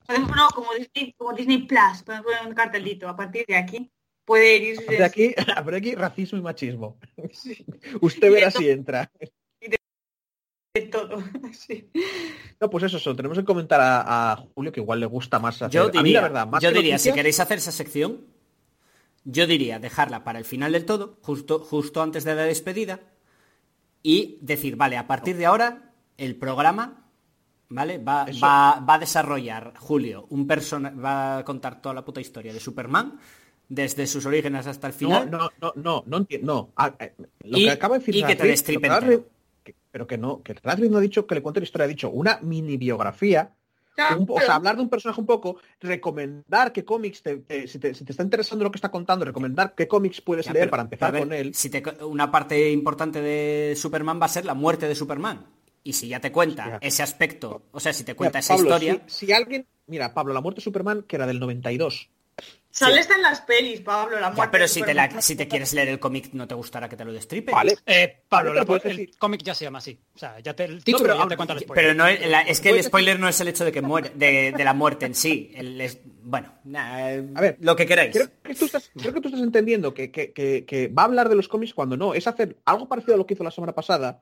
Podemos, 0.05 0.35
no, 0.35 0.47
como 0.55 0.73
Disney, 0.73 1.13
como 1.17 1.33
Disney 1.33 1.63
Plus, 1.67 2.03
podemos 2.05 2.25
poner 2.25 2.47
un 2.47 2.53
cartelito. 2.53 3.09
A 3.09 3.15
partir 3.15 3.45
de 3.47 3.55
aquí 3.57 3.91
puede 4.23 4.57
ir 4.57 4.79
De 4.85 5.03
aquí, 5.03 5.33
a 5.55 5.59
aquí, 5.75 5.95
racismo 5.95 6.37
y 6.37 6.41
machismo. 6.41 6.97
Usted 8.01 8.31
verá 8.31 8.49
si 8.51 8.69
entra. 8.69 9.11
de 10.73 10.81
todo. 10.83 11.17
Sí. 11.53 11.89
No, 12.59 12.69
pues 12.69 12.83
eso, 12.85 12.97
eso, 12.97 13.15
tenemos 13.15 13.37
que 13.37 13.43
comentar 13.45 13.79
a, 13.81 14.31
a 14.33 14.35
Julio 14.55 14.71
que 14.71 14.79
igual 14.79 14.99
le 14.99 15.05
gusta 15.05 15.39
más 15.39 15.61
hacer. 15.61 15.71
Yo 15.71 15.85
a 15.85 15.91
mí, 15.91 16.03
diría, 16.03 16.21
la 16.21 16.27
verdad, 16.27 16.47
más 16.47 16.63
yo 16.63 16.71
diría 16.71 16.97
si 16.97 17.11
queréis 17.11 17.39
hacer 17.39 17.57
esa 17.57 17.71
sección, 17.71 18.25
yo 19.29 19.45
diría 19.45 19.77
dejarla 19.77 20.23
para 20.23 20.39
el 20.39 20.45
final 20.45 20.71
del 20.71 20.85
todo, 20.85 21.17
justo, 21.21 21.59
justo 21.59 22.01
antes 22.01 22.23
de 22.23 22.33
la 22.33 22.43
despedida, 22.43 23.01
y 24.01 24.37
decir, 24.41 24.77
vale, 24.77 24.95
a 24.95 25.05
partir 25.05 25.35
de 25.35 25.45
ahora, 25.45 25.91
el 26.17 26.37
programa, 26.37 27.09
¿vale? 27.67 27.97
Va, 27.97 28.25
va, 28.41 28.79
va 28.79 28.93
a 28.93 28.99
desarrollar 28.99 29.73
Julio, 29.77 30.27
un 30.29 30.47
persona 30.47 30.91
va 30.91 31.39
a 31.39 31.43
contar 31.43 31.81
toda 31.81 31.93
la 31.93 32.05
puta 32.05 32.21
historia 32.21 32.53
de 32.53 32.61
Superman, 32.61 33.19
desde 33.67 34.07
sus 34.07 34.25
orígenes 34.25 34.65
hasta 34.65 34.87
el 34.87 34.93
final. 34.93 35.29
no, 35.29 35.49
no, 35.61 35.73
no, 35.75 36.03
no 36.05 36.17
entiendo. 36.17 36.53
No. 36.53 36.69
Ah, 36.77 36.93
eh, 36.97 37.13
lo 37.43 37.57
que 37.57 37.69
acaba 37.69 37.95
de 37.95 37.99
decir 37.99 38.15
y 38.15 38.23
que 38.23 38.35
te 38.37 38.47
destripen 38.47 39.25
pero 39.91 40.07
que 40.07 40.17
no, 40.17 40.41
que 40.43 40.53
Radcliffe 40.53 40.91
no 40.91 40.99
ha 40.99 41.01
dicho 41.01 41.27
que 41.27 41.35
le 41.35 41.41
cuente 41.41 41.59
la 41.59 41.65
historia, 41.65 41.85
ha 41.85 41.89
dicho 41.89 42.09
una 42.09 42.39
mini 42.41 42.77
biografía. 42.77 43.51
Un 44.17 44.25
o 44.29 44.39
sea, 44.39 44.55
hablar 44.55 44.75
de 44.75 44.81
un 44.83 44.89
personaje 44.89 45.19
un 45.19 45.27
poco, 45.27 45.57
recomendar 45.79 46.71
qué 46.71 46.85
cómics, 46.85 47.21
te, 47.21 47.43
si, 47.67 47.79
te, 47.79 47.93
si 47.93 48.03
te 48.05 48.11
está 48.11 48.23
interesando 48.23 48.63
lo 48.63 48.71
que 48.71 48.77
está 48.77 48.89
contando, 48.91 49.25
recomendar 49.25 49.73
qué 49.75 49.87
cómics 49.87 50.21
puedes 50.21 50.45
Ya, 50.45 50.53
leer 50.53 50.63
pero- 50.65 50.71
para 50.71 50.83
empezar 50.83 51.11
ver, 51.11 51.21
con 51.21 51.33
él. 51.33 51.53
Si 51.53 51.69
te 51.69 51.83
una 52.05 52.31
parte 52.31 52.71
importante 52.71 53.21
de 53.21 53.75
Superman 53.75 54.19
va 54.21 54.25
a 54.25 54.29
ser 54.29 54.45
la 54.45 54.53
muerte 54.53 54.87
de 54.87 54.95
Superman. 54.95 55.45
Y 55.83 55.93
si 55.93 56.09
ya 56.09 56.19
te 56.19 56.31
cuenta 56.33 56.63
Hostia. 56.63 56.79
ese 56.81 57.01
aspecto, 57.01 57.63
o 57.71 57.79
sea, 57.79 57.93
si 57.93 58.03
te 58.03 58.11
Mira, 58.11 58.17
cuenta 58.17 58.39
esa 58.39 58.55
Pablo, 58.55 58.69
historia, 58.71 59.01
Si, 59.07 59.27
si 59.27 59.31
alguien, 59.33 59.65
mira, 59.85 60.13
Pablo, 60.13 60.33
la 60.33 60.41
muerte 60.41 60.59
de 60.59 60.63
Superman, 60.65 61.03
que 61.07 61.15
era 61.15 61.25
del 61.25 61.39
92. 61.39 62.09
Sale 62.77 62.99
hasta 62.99 63.15
en 63.15 63.23
las 63.23 63.41
pelis, 63.41 63.81
Pablo, 63.81 64.19
la 64.19 64.27
Ya, 64.29 64.35
muerte 64.35 64.51
pero 64.51 64.63
de 64.65 64.67
si 64.67 64.83
te, 64.83 64.93
la- 64.93 65.19
si 65.21 65.35
te 65.35 65.47
quieres 65.47 65.73
leer 65.73 65.87
el 65.87 65.99
cómic, 65.99 66.29
¿no 66.33 66.47
te 66.47 66.53
gustará 66.53 66.87
que 66.87 66.95
te 66.95 67.03
lo 67.03 67.11
destripe? 67.11 67.51
Vale. 67.51 67.75
Eh, 67.87 68.21
Pablo, 68.29 68.51
Vale, 68.51 68.59
la- 68.59 68.65
pero 68.67 68.79
puedes 68.81 68.99
el 68.99 69.17
cómic 69.17 69.41
ya 69.41 69.55
se 69.55 69.65
llama 69.65 69.79
así. 69.79 69.99
O 70.13 70.19
sea, 70.19 70.39
ya 70.39 70.53
te, 70.55 70.65
el 70.65 70.83
título 70.83 71.03
pero 71.05 71.17
ya 71.23 71.27
te 71.27 71.35
cuenta 71.37 71.53
el 71.55 71.59
spoiler. 71.61 71.83
Pero 71.85 71.93
no 71.95 72.05
es, 72.07 72.29
la- 72.29 72.41
es 72.41 72.61
que 72.61 72.69
el 72.69 72.83
spoiler 72.83 73.19
no 73.19 73.27
es 73.27 73.41
el 73.41 73.47
hecho 73.47 73.65
de 73.65 73.71
que 73.71 73.81
muere, 73.81 74.11
de, 74.13 74.53
de 74.55 74.63
la 74.63 74.73
muerte 74.75 75.07
en 75.07 75.15
sí. 75.15 75.51
El 75.55 75.81
es- 75.81 75.97
bueno, 76.21 76.53
nah, 76.65 76.97
A 77.35 77.41
ver, 77.41 77.57
lo 77.61 77.75
que 77.75 77.87
queráis. 77.87 78.11
Creo 78.13 78.27
que 78.43 78.53
tú 78.53 78.65
estás, 78.65 78.91
creo 78.95 79.13
que 79.13 79.21
tú 79.21 79.29
estás 79.29 79.41
entendiendo 79.41 79.93
que, 79.95 80.11
que- 80.11 80.31
que- 80.33 80.63
que 80.65 80.87
va 80.89 81.01
a 81.01 81.05
hablar 81.05 81.29
de 81.29 81.35
los 81.35 81.47
cómics 81.47 81.73
cuando 81.73 81.97
no. 81.97 82.13
Es 82.13 82.27
hacer 82.27 82.57
algo 82.65 82.87
parecido 82.87 83.15
a 83.15 83.17
lo 83.17 83.25
que 83.25 83.33
hizo 83.33 83.43
la 83.43 83.49
semana 83.51 83.73
pasada. 83.73 84.21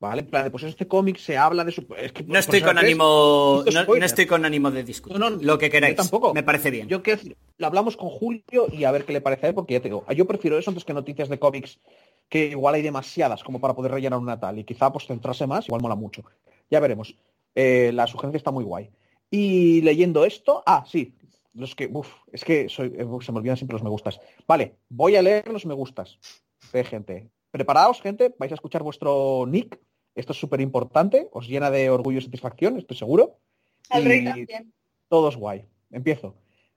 ¿Vale? 0.00 0.20
En 0.22 0.26
plan 0.26 0.44
de, 0.44 0.50
pues 0.50 0.64
este 0.64 0.86
cómic 0.86 1.16
se 1.16 1.36
habla 1.36 1.64
de 1.64 1.72
su... 1.72 1.86
es 1.96 2.12
que, 2.12 2.24
No 2.24 2.38
estoy 2.38 2.60
con 2.60 2.76
ánimo, 2.76 3.62
Hizo 3.66 3.86
no, 3.86 4.04
estoy 4.04 4.26
con 4.26 4.44
ánimo 4.44 4.70
de 4.70 4.84
discutir. 4.84 5.18
No, 5.18 5.30
no, 5.30 5.36
lo 5.40 5.56
que 5.56 5.70
queráis. 5.70 5.96
Yo 5.96 6.02
tampoco. 6.02 6.34
Me 6.34 6.42
parece 6.42 6.70
bien. 6.70 6.88
Yo 6.88 7.02
quiero 7.02 7.18
decir, 7.18 7.36
lo 7.56 7.66
hablamos 7.66 7.96
con 7.96 8.10
Julio 8.10 8.66
y 8.70 8.84
a 8.84 8.90
ver 8.90 9.04
qué 9.04 9.12
le 9.12 9.20
parece 9.20 9.46
a 9.46 9.48
él, 9.50 9.54
porque 9.54 9.74
ya 9.74 9.80
te 9.80 9.88
digo, 9.88 10.04
yo 10.14 10.26
prefiero 10.26 10.58
eso 10.58 10.70
antes 10.70 10.84
que 10.84 10.92
noticias 10.92 11.28
de 11.28 11.38
cómics, 11.38 11.78
que 12.28 12.46
igual 12.46 12.74
hay 12.74 12.82
demasiadas 12.82 13.42
como 13.42 13.60
para 13.60 13.74
poder 13.74 13.92
rellenar 13.92 14.18
una 14.18 14.38
tal, 14.38 14.58
y 14.58 14.64
quizá 14.64 14.92
pues 14.92 15.06
centrarse 15.06 15.46
más, 15.46 15.66
igual 15.68 15.80
mola 15.80 15.94
mucho. 15.94 16.22
Ya 16.70 16.80
veremos. 16.80 17.16
Eh, 17.54 17.92
la 17.94 18.06
sugerencia 18.06 18.38
está 18.38 18.50
muy 18.50 18.64
guay. 18.64 18.90
Y 19.30 19.80
leyendo 19.82 20.24
esto, 20.24 20.62
ah, 20.66 20.84
sí, 20.86 21.14
los 21.54 21.74
que, 21.74 21.88
uf, 21.92 22.08
es 22.32 22.44
que 22.44 22.68
soy, 22.68 22.88
eh, 22.96 23.06
se 23.20 23.32
me 23.32 23.38
olvidan 23.38 23.56
siempre 23.56 23.74
los 23.74 23.82
me 23.82 23.90
gustas. 23.90 24.20
Vale, 24.46 24.76
voy 24.88 25.16
a 25.16 25.22
leer 25.22 25.48
los 25.48 25.66
me 25.66 25.74
gustas 25.74 26.18
de 26.72 26.84
gente. 26.84 27.28
Preparaos, 27.58 28.02
gente, 28.02 28.34
vais 28.36 28.50
a 28.50 28.56
escuchar 28.56 28.82
vuestro 28.82 29.46
nick. 29.46 29.78
Esto 30.16 30.32
es 30.32 30.38
súper 30.40 30.60
importante, 30.60 31.28
os 31.30 31.46
llena 31.46 31.70
de 31.70 31.88
orgullo 31.88 32.18
y 32.18 32.22
satisfacción, 32.22 32.76
estoy 32.78 32.96
seguro. 32.96 33.38
Al 33.90 34.02
Y- 34.02 34.08
rey 34.08 34.24
también. 34.24 34.74
todos 35.08 35.36
guay. 35.36 35.64
Empiezo. 35.92 36.34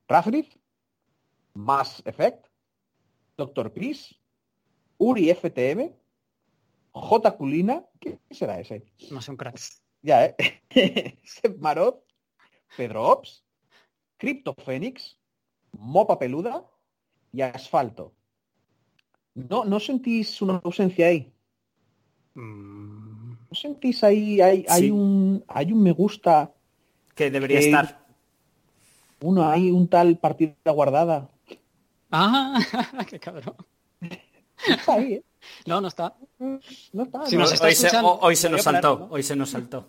Razgrif, 0.08 0.48
Mass 1.56 2.04
Effect, 2.06 2.46
Doctor 3.36 3.74
Peace, 3.74 4.16
Uri 5.00 5.32
FTM, 5.32 5.96
J. 6.92 7.32
Culina, 7.38 7.84
¿qué 8.00 8.20
será 8.30 8.60
ese? 8.60 8.86
No 9.10 9.20
sé, 9.20 9.32
un 9.32 9.38
crack. 9.38 9.60
Ya, 10.04 10.26
¿eh? 10.26 10.36
Seb 11.24 11.58
Marot, 11.60 12.04
Pedro 12.76 13.04
Ops, 13.14 13.44
Crypto 14.18 14.54
Fénix, 14.64 15.18
Mopa 15.72 16.20
Peluda 16.20 16.64
y 17.32 17.42
Asfalto. 17.42 18.14
¿No, 19.38 19.66
¿No 19.66 19.80
sentís 19.80 20.41
una 20.41 20.59
ausencia 20.64 21.07
ahí? 21.07 21.32
Mm, 22.33 23.32
¿No 23.33 23.53
sentís 23.56 24.03
ahí, 24.03 24.41
hay, 24.41 24.90
un, 24.90 25.43
hay 25.48 25.72
un 25.72 25.83
me 25.83 25.91
gusta, 25.91 26.51
Que 27.14 27.30
debería 27.30 27.59
estar. 27.59 28.03
uno, 29.22 29.48
hay 29.48 29.69
un 29.69 29.88
tal 29.88 30.17
partida 30.17 30.56
guardada? 30.66 31.30
Ah, 32.11 32.59
qué 33.09 33.19
cabrón. 33.19 33.56
Está 34.67 34.93
ahí, 34.95 35.14
¿eh? 35.14 35.24
No, 35.67 35.80
no 35.82 35.88
está. 35.88 36.16
No 36.40 37.03
está. 37.03 37.25
Si 37.27 37.35
no. 37.35 37.41
nos 37.43 37.53
está 37.53 37.67
hoy, 37.67 37.75
se, 37.75 37.85
escuchando, 37.88 38.19
hoy 38.19 38.35
se 38.35 38.49
nos 38.49 38.64
saltó, 38.64 39.07
hoy 39.11 39.24
se 39.24 39.35
nos 39.35 39.49
saltó. 39.51 39.88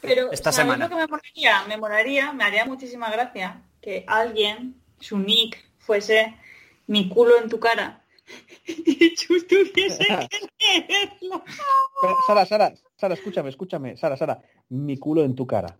Pero 0.00 0.32
esta 0.32 0.50
¿sabéis 0.50 0.74
semana. 0.74 0.84
lo 0.86 0.90
que 0.90 0.96
me 0.96 1.06
molaría? 1.06 1.64
Me 1.68 1.76
molaría, 1.76 2.32
me 2.32 2.44
haría 2.44 2.64
muchísima 2.64 3.08
gracia 3.08 3.62
que 3.80 4.04
alguien, 4.08 4.82
su 4.98 5.16
nick, 5.18 5.64
fuese 5.78 6.34
mi 6.88 7.08
culo 7.08 7.38
en 7.40 7.48
tu 7.48 7.60
cara. 7.60 8.03
Y 8.66 9.14
tú 9.14 9.34
tuviese 9.48 9.98
que 10.30 10.38
leerlo. 10.88 11.42
Pero, 12.00 12.14
Sara, 12.26 12.46
Sara, 12.46 12.74
Sara, 12.96 13.14
escúchame, 13.14 13.50
escúchame. 13.50 13.96
Sara, 13.96 14.16
Sara, 14.16 14.40
mi 14.68 14.96
culo 14.96 15.24
en 15.24 15.34
tu 15.34 15.46
cara. 15.46 15.76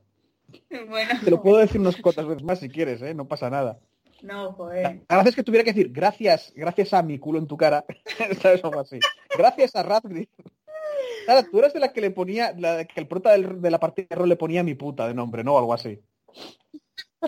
Bueno, 0.88 1.10
Te 1.24 1.30
lo 1.30 1.42
puedo 1.42 1.56
decir 1.58 1.80
unas 1.80 1.96
cuantas 1.96 2.26
veces 2.26 2.42
más 2.44 2.58
si 2.60 2.68
quieres, 2.68 3.02
¿eh? 3.02 3.14
No 3.14 3.26
pasa 3.26 3.50
nada. 3.50 3.78
no, 4.22 4.52
joder. 4.52 5.02
Gracias 5.08 5.34
que 5.34 5.42
tuviera 5.42 5.64
que 5.64 5.72
decir 5.72 5.90
gracias, 5.92 6.52
gracias 6.54 6.92
a 6.94 7.02
mi 7.02 7.18
culo 7.18 7.38
en 7.38 7.46
tu 7.46 7.56
cara. 7.56 7.84
¿Sabes? 8.42 8.62
Algo 8.64 8.80
así. 8.80 8.98
Gracias 9.36 9.74
a 9.74 9.82
Radcliffe. 9.82 10.30
Sara, 11.26 11.42
tú 11.50 11.58
eras 11.58 11.72
de 11.72 11.80
la 11.80 11.92
que 11.92 12.00
le 12.02 12.10
ponía, 12.10 12.52
la 12.56 12.84
que 12.84 13.00
el 13.00 13.08
prota 13.08 13.32
del- 13.32 13.60
de 13.60 13.70
la 13.70 13.80
partida 13.80 14.06
de 14.10 14.16
rol 14.16 14.28
le 14.28 14.36
ponía 14.36 14.62
mi 14.62 14.74
puta 14.74 15.08
de 15.08 15.14
nombre, 15.14 15.42
¿no? 15.42 15.56
Algo 15.58 15.72
así. 15.74 15.98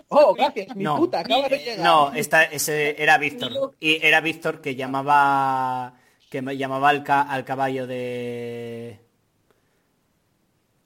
Oh, 0.08 0.34
gracias, 0.34 0.74
mi 0.76 0.84
No. 0.84 0.96
puta, 0.96 1.20
acaba 1.20 1.48
de 1.48 1.58
llegar. 1.58 1.78
No, 1.84 2.12
esta, 2.14 2.44
ese 2.44 3.00
era 3.02 3.18
Víctor. 3.18 3.74
Y 3.80 4.04
era 4.04 4.20
Víctor 4.20 4.60
que 4.60 4.74
llamaba 4.76 5.94
que 6.30 6.42
me 6.42 6.56
llamaba 6.56 6.88
al, 6.90 7.02
ca- 7.04 7.22
al 7.22 7.44
caballo 7.44 7.86
de 7.86 9.00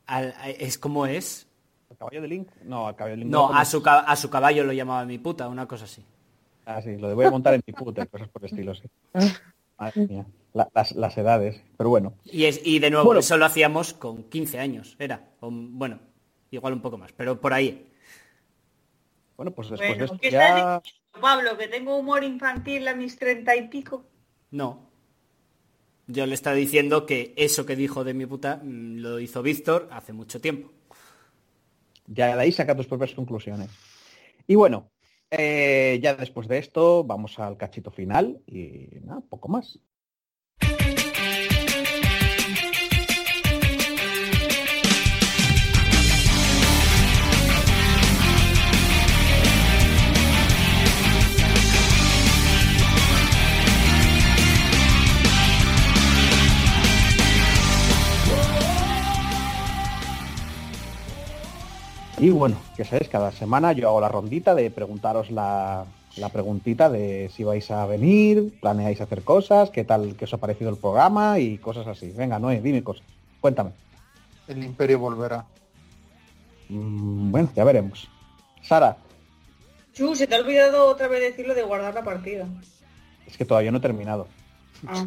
al- 0.07 0.35
es 0.59 0.79
como 0.79 1.07
es 1.07 1.47
¿El 1.91 1.97
caballo 1.97 2.23
de 2.23 2.29
Link? 2.29 2.49
No, 2.63 2.87
al 2.89 2.95
caballo 2.97 3.17
de 3.17 3.23
Link. 3.23 3.31
no 3.31 3.47
¿cómo 3.49 3.59
a 3.59 3.65
su, 3.65 3.83
a 3.85 4.17
su 4.17 4.31
caballo 4.31 4.65
lo 4.65 4.73
llamaba 4.73 5.05
mi 5.05 5.19
puta 5.19 5.49
una 5.49 5.67
cosa 5.67 5.85
así 5.85 6.05
Ah, 6.67 6.81
sí, 6.83 6.97
lo 6.99 7.09
de 7.09 7.15
voy 7.15 7.25
a 7.25 7.31
montar 7.31 7.55
en 7.55 7.63
mi 7.67 7.73
puta 7.73 8.07
cosas 8.07 8.29
por 8.29 8.43
el 8.45 8.51
estilo, 8.51 8.75
sí. 8.77 8.83
Madre 9.77 10.07
mía, 10.07 10.25
la- 10.53 10.69
las, 10.73 10.93
las 10.93 11.19
edades. 11.19 11.61
Pero 11.77 11.91
bueno. 11.91 12.13
Y, 12.27 12.45
es, 12.45 12.61
y 12.65 12.79
de 12.79 12.91
nuevo, 12.91 13.07
Bueno. 13.07 13.21
eso 13.21 13.37
lo 13.39 13.45
hacíamos 13.47 13.93
con 13.95 14.23
15 14.25 14.61
años, 14.61 14.95
era. 15.01 15.21
o, 15.41 15.49
bueno, 15.51 15.99
igual 16.53 16.75
un 16.75 16.81
poco 16.83 16.97
más, 16.97 17.11
pero 17.13 17.41
por 17.41 17.55
ahí. 17.55 17.90
Bueno, 19.41 19.53
pues 19.53 19.71
después 19.71 19.97
Bueno, 19.97 20.13
de 20.13 20.19
¿qué 20.19 20.29
esto 20.29 20.37
estás 20.37 20.51
ya... 20.51 20.55
diciendo, 20.55 20.83
Pablo, 21.19 21.57
que 21.57 21.67
tengo 21.67 21.97
humor 21.97 22.25
infantil 22.25 22.87
a 22.89 22.95
mis 22.95 23.19
treinta 23.19 23.57
y 23.57 23.69
pico. 23.69 24.05
No. 24.51 24.91
Yo 26.07 26.27
le 26.27 26.35
estaba 26.35 26.55
diciendo 26.55 27.07
que 27.07 27.33
eso 27.39 27.65
que 27.65 27.75
dijo 27.75 28.05
de 28.05 28.13
mi 28.13 28.27
puta 28.27 28.61
mm, 28.63 28.99
lo 28.99 29.19
hizo 29.19 29.43
Víctor 29.43 29.89
hace 29.93 30.13
mucho 30.13 30.43
tiempo. 30.43 30.71
Ya 32.07 32.37
de 32.37 32.43
ahí 32.43 32.53
saca 32.53 32.77
tus 32.77 32.87
propias 32.87 33.15
conclusiones. 33.15 33.71
Y 34.47 34.57
bueno, 34.57 34.91
eh, 35.31 35.99
ya 36.03 36.17
después 36.17 36.47
de 36.47 36.59
esto 36.59 37.03
vamos 37.05 37.39
al 37.39 37.57
cachito 37.57 37.91
final 37.91 38.43
y 38.47 38.89
nada, 39.05 39.23
poco 39.23 39.49
más. 39.49 39.79
Y 62.21 62.29
bueno, 62.29 62.61
que 62.77 62.85
sabéis, 62.85 63.09
cada 63.09 63.33
semana 63.33 63.73
yo 63.73 63.89
hago 63.89 64.01
la 64.01 64.09
rondita 64.09 64.55
de 64.55 64.71
preguntaros 64.71 65.31
la, 65.31 65.87
la 66.19 66.29
preguntita 66.29 66.91
de 66.91 67.31
si 67.35 67.45
vais 67.45 67.71
a 67.71 67.87
venir, 67.87 68.59
planeáis 68.61 69.01
hacer 69.01 69.23
cosas, 69.23 69.71
qué 69.71 69.85
tal, 69.85 70.17
qué 70.17 70.27
os 70.27 70.35
ha 70.35 70.37
parecido 70.37 70.69
el 70.71 70.77
programa 70.77 71.39
y 71.39 71.57
cosas 71.57 71.87
así. 71.87 72.11
Venga, 72.11 72.39
Noé, 72.39 72.61
dime 72.61 72.85
cosas. 72.85 73.05
Cuéntame. 73.41 73.71
El 74.49 74.63
imperio 74.63 74.99
volverá. 74.99 75.47
Mm, 76.69 77.31
bueno, 77.31 77.49
ya 77.57 77.65
veremos. 77.65 78.07
Sara, 78.63 78.99
Chu, 79.95 80.15
se 80.15 80.27
te 80.27 80.35
ha 80.35 80.41
olvidado 80.41 80.89
otra 80.89 81.09
vez 81.09 81.21
decirlo 81.21 81.55
de 81.55 81.63
guardar 81.63 81.95
la 81.95 82.05
partida. 82.05 82.47
es 83.27 83.37
que 83.37 83.45
todavía 83.47 83.71
no 83.71 83.79
he 83.79 83.81
terminado. 83.81 84.29
Ah. 84.87 85.07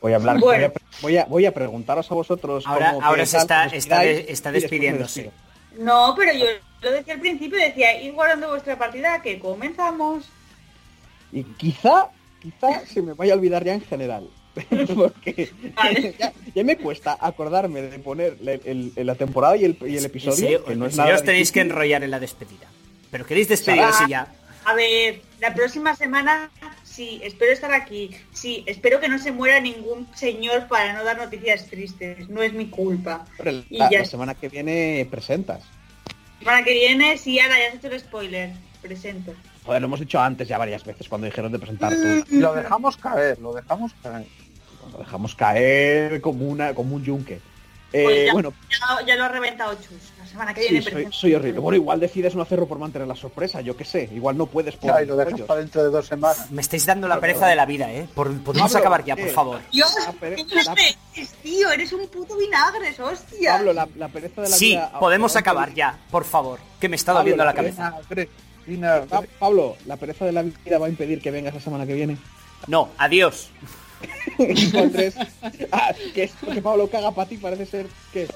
Voy 0.00 0.12
a 0.12 0.16
hablar, 0.16 0.38
Bueno. 0.40 0.68
voy, 0.68 0.76
a, 0.76 0.85
voy, 1.02 1.16
a, 1.18 1.24
voy 1.26 1.46
a 1.46 1.52
preguntaros 1.52 2.10
a 2.10 2.14
vosotros. 2.14 2.64
Ahora, 2.66 2.92
cómo, 2.94 3.06
ahora 3.06 3.26
se 3.26 3.38
está, 3.38 3.66
está, 3.66 4.04
está 4.04 4.52
despidiéndose. 4.52 5.30
No, 5.78 6.14
pero 6.16 6.32
yo 6.32 6.46
lo 6.82 6.90
decía 6.92 7.14
al 7.14 7.20
principio, 7.20 7.58
decía, 7.58 8.00
ir 8.00 8.12
guardando 8.12 8.48
vuestra 8.50 8.78
partida, 8.78 9.20
que 9.22 9.38
comenzamos. 9.38 10.24
Y 11.32 11.42
quizá, 11.44 12.08
quizá 12.40 12.86
se 12.86 13.02
me 13.02 13.12
vaya 13.12 13.34
a 13.34 13.36
olvidar 13.36 13.64
ya 13.64 13.74
en 13.74 13.80
general. 13.82 14.28
Porque 14.94 15.50
Vale. 15.74 16.14
ya, 16.18 16.32
ya 16.54 16.64
me 16.64 16.78
cuesta 16.78 17.18
acordarme 17.20 17.82
de 17.82 17.98
poner 17.98 18.38
el- 18.64 18.92
el- 18.96 19.06
la 19.06 19.14
temporada 19.14 19.54
y 19.56 19.64
el, 19.66 19.76
y 19.82 19.92
el 19.92 19.98
En 19.98 20.04
episodio. 20.06 20.64
que 20.64 20.74
no 20.76 20.86
es 20.86 20.96
nada 20.96 21.14
os 21.14 21.22
tenéis 21.22 21.52
que 21.52 21.60
enrollar 21.60 22.02
en 22.04 22.10
la 22.10 22.18
despedida. 22.20 22.66
Pero 23.10 23.26
queréis 23.26 23.48
despediros 23.48 23.94
y 24.06 24.10
ya. 24.10 24.32
A 24.64 24.72
ver, 24.74 25.20
la 25.40 25.52
próxima 25.54 25.94
semana, 25.94 26.50
sí, 26.96 27.20
espero 27.22 27.52
estar 27.52 27.72
aquí. 27.72 28.10
Sí, 28.32 28.64
espero 28.66 28.98
que 29.00 29.08
no 29.08 29.18
se 29.18 29.30
muera 29.30 29.60
ningún 29.60 30.08
señor 30.14 30.66
para 30.66 30.94
no 30.94 31.04
dar 31.04 31.18
noticias 31.18 31.66
tristes. 31.66 32.28
No 32.28 32.42
es 32.42 32.54
mi 32.54 32.68
culpa. 32.68 33.26
Pero 33.36 33.50
y 33.68 33.78
la, 33.78 33.90
ya. 33.90 33.98
la 34.00 34.04
semana 34.06 34.34
que 34.34 34.48
viene 34.48 35.06
presentas. 35.10 35.62
Para 36.42 36.64
que 36.64 36.72
viene, 36.72 37.18
sí, 37.18 37.38
ahora 37.38 37.58
ya 37.58 37.68
has 37.68 37.74
hecho 37.74 37.88
el 37.88 38.00
spoiler. 38.00 38.50
Presento. 38.80 39.34
Joder, 39.64 39.80
lo 39.82 39.86
hemos 39.86 40.00
dicho 40.00 40.20
antes 40.20 40.48
ya 40.48 40.58
varias 40.58 40.84
veces 40.84 41.08
cuando 41.08 41.26
dijeron 41.26 41.52
de 41.52 41.58
presentar 41.58 41.92
tú. 41.92 42.24
Y 42.30 42.38
lo 42.38 42.54
dejamos 42.54 42.96
caer, 42.96 43.38
lo 43.40 43.52
dejamos 43.52 43.92
caer. 44.02 44.26
Lo 44.92 44.98
dejamos 44.98 45.34
caer 45.34 46.20
como 46.20 46.46
una 46.46 46.72
como 46.74 46.94
un 46.96 47.04
yunque. 47.04 47.40
Eh, 47.92 48.02
Pues 48.04 48.26
ya. 48.26 48.32
bueno, 48.32 48.52
Ya, 49.00 49.06
ya 49.06 49.16
lo 49.16 49.24
ha 49.24 49.28
reventado 49.28 49.74
Chus. 49.74 50.12
La 50.18 50.26
semana 50.26 50.52
que 50.54 50.62
sí, 50.64 50.68
viene 50.70 50.90
soy, 50.90 51.06
soy 51.12 51.34
horrible. 51.34 51.60
Bueno, 51.60 51.76
igual 51.76 52.00
decides 52.00 52.34
no 52.34 52.42
hacerlo 52.42 52.66
por 52.66 52.78
mantener 52.78 53.06
la 53.06 53.14
sorpresa, 53.14 53.60
yo 53.60 53.76
qué 53.76 53.84
sé. 53.84 54.10
Igual 54.12 54.36
no 54.36 54.46
puedes 54.46 54.74
por 54.76 54.90
Ya, 54.90 55.02
y 55.02 55.06
lo 55.06 55.16
dejas 55.16 55.40
para 55.42 55.60
dentro 55.60 55.82
de 55.84 55.90
dos 55.90 56.06
semanas. 56.06 56.50
Me 56.50 56.60
estáis 56.60 56.84
dando 56.84 57.06
la 57.08 57.20
pereza 57.20 57.46
de 57.46 57.54
la 57.56 57.64
vida, 57.64 57.90
¿eh? 57.92 58.06
Por- 58.12 58.36
podemos 58.42 58.70
Pablo, 58.72 58.78
acabar 58.86 59.04
ya, 59.04 59.14
por 59.16 59.24
¿qué? 59.26 59.30
favor. 59.30 59.60
Dios, 59.72 59.94
La 60.04 60.12
pere- 60.12 60.36
¿qué 60.44 60.54
la- 60.56 60.74
crees, 60.74 61.32
tío? 61.42 61.70
Eres 61.70 61.92
un 61.92 62.08
puto 62.08 62.36
vinagres, 62.36 62.98
hostia. 62.98 63.52
Pablo, 63.54 63.72
la, 63.72 63.88
la 63.96 64.08
pereza 64.08 64.42
de 64.42 64.48
la 64.50 64.56
Sí, 64.56 64.70
vida... 64.70 64.92
podemos 64.98 65.36
Ah, 65.36 65.38
acabar 65.38 65.72
ya, 65.72 65.96
por 66.10 66.24
favor. 66.24 66.58
Que 66.80 66.88
me 66.88 66.96
está 66.96 67.12
Pablo, 67.12 67.20
doliendo 67.20 67.44
la 67.44 67.50
la 67.52 67.56
cabeza. 67.56 67.90
Vinagre, 67.90 68.28
vinagre. 68.66 69.06
Pa- 69.06 69.22
Pablo, 69.38 69.76
la 69.86 69.96
pereza 69.96 70.24
de 70.24 70.32
la 70.32 70.42
vida 70.42 70.78
va 70.78 70.86
a 70.86 70.90
impedir 70.90 71.22
que 71.22 71.30
vengas 71.30 71.54
la 71.54 71.60
semana 71.60 71.86
que 71.86 71.94
viene. 71.94 72.18
No, 72.66 72.90
adiós. 72.98 73.48
Andrés. 74.78 75.14
Ah, 75.72 75.94
que 76.14 76.24
es 76.24 76.32
que 76.32 76.62
Pablo 76.62 76.88
caga 76.88 77.10
para 77.12 77.28
ti, 77.28 77.36
parece 77.36 77.66
ser 77.66 77.86
que. 78.12 78.26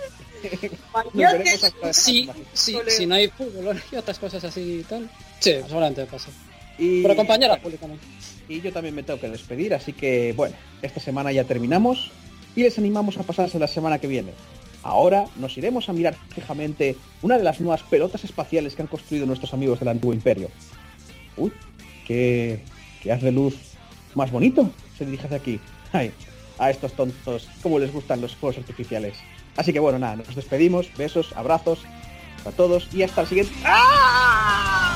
Sí, 1.93 2.29
sí, 2.53 2.75
Ole. 2.75 2.91
si 2.91 3.07
no 3.07 3.15
hay 3.15 3.29
fútbol 3.29 3.81
y 3.93 3.97
otras 3.97 4.19
cosas 4.19 4.43
así 4.45 4.81
y 4.81 4.83
tal. 4.85 5.11
Sí, 5.39 5.55
seguramente 5.67 6.07
pasa. 6.07 6.31
Y, 6.79 7.03
Pero 7.03 7.13
acompañar 7.13 7.51
al 7.51 7.61
público, 7.61 7.87
y 8.49 8.61
yo 8.61 8.73
también 8.73 8.95
me 8.95 9.03
tengo 9.03 9.21
que 9.21 9.29
despedir, 9.29 9.75
así 9.75 9.93
que 9.93 10.33
bueno, 10.35 10.57
esta 10.81 10.99
semana 10.99 11.31
ya 11.31 11.45
terminamos 11.45 12.11
y 12.57 12.63
les 12.63 12.79
animamos 12.79 13.19
a 13.19 13.23
pasarse 13.23 13.59
la 13.59 13.69
semana 13.69 13.99
que 13.99 14.07
viene. 14.07 14.33
Ahora 14.83 15.27
nos 15.37 15.59
iremos 15.59 15.91
a 15.91 15.93
mirar 15.93 16.17
fijamente 16.35 16.97
una 17.21 17.37
de 17.37 17.45
las 17.45 17.61
nuevas 17.61 17.83
pelotas 17.83 18.25
espaciales 18.25 18.75
que 18.75 18.83
han 18.83 18.89
construido 18.89 19.27
nuestros 19.27 19.53
amigos 19.53 19.79
del 19.79 19.89
antiguo 19.89 20.15
imperio. 20.15 20.49
Uy, 21.37 21.53
qué, 22.07 22.61
qué 23.03 23.13
haz 23.13 23.21
de 23.21 23.31
luz 23.31 23.70
más 24.15 24.31
bonito 24.31 24.71
se 24.97 25.05
dirige 25.05 25.27
hacia 25.27 25.39
aquí. 25.39 25.61
Ay, 25.93 26.13
a 26.59 26.71
estos 26.71 26.93
tontos, 26.93 27.49
cómo 27.63 27.79
les 27.79 27.93
gustan 27.93 28.21
los 28.21 28.37
fuegos 28.37 28.59
artificiales. 28.59 29.17
Así 29.57 29.73
que 29.73 29.81
bueno, 29.81 29.99
nada, 29.99 30.17
nos 30.17 30.35
despedimos, 30.35 30.95
besos, 30.97 31.33
abrazos 31.35 31.81
a 32.45 32.51
todos 32.51 32.89
y 32.93 33.03
hasta 33.03 33.23
el 33.23 33.27
siguiente. 33.27 33.53
¡Ah! 33.65 34.90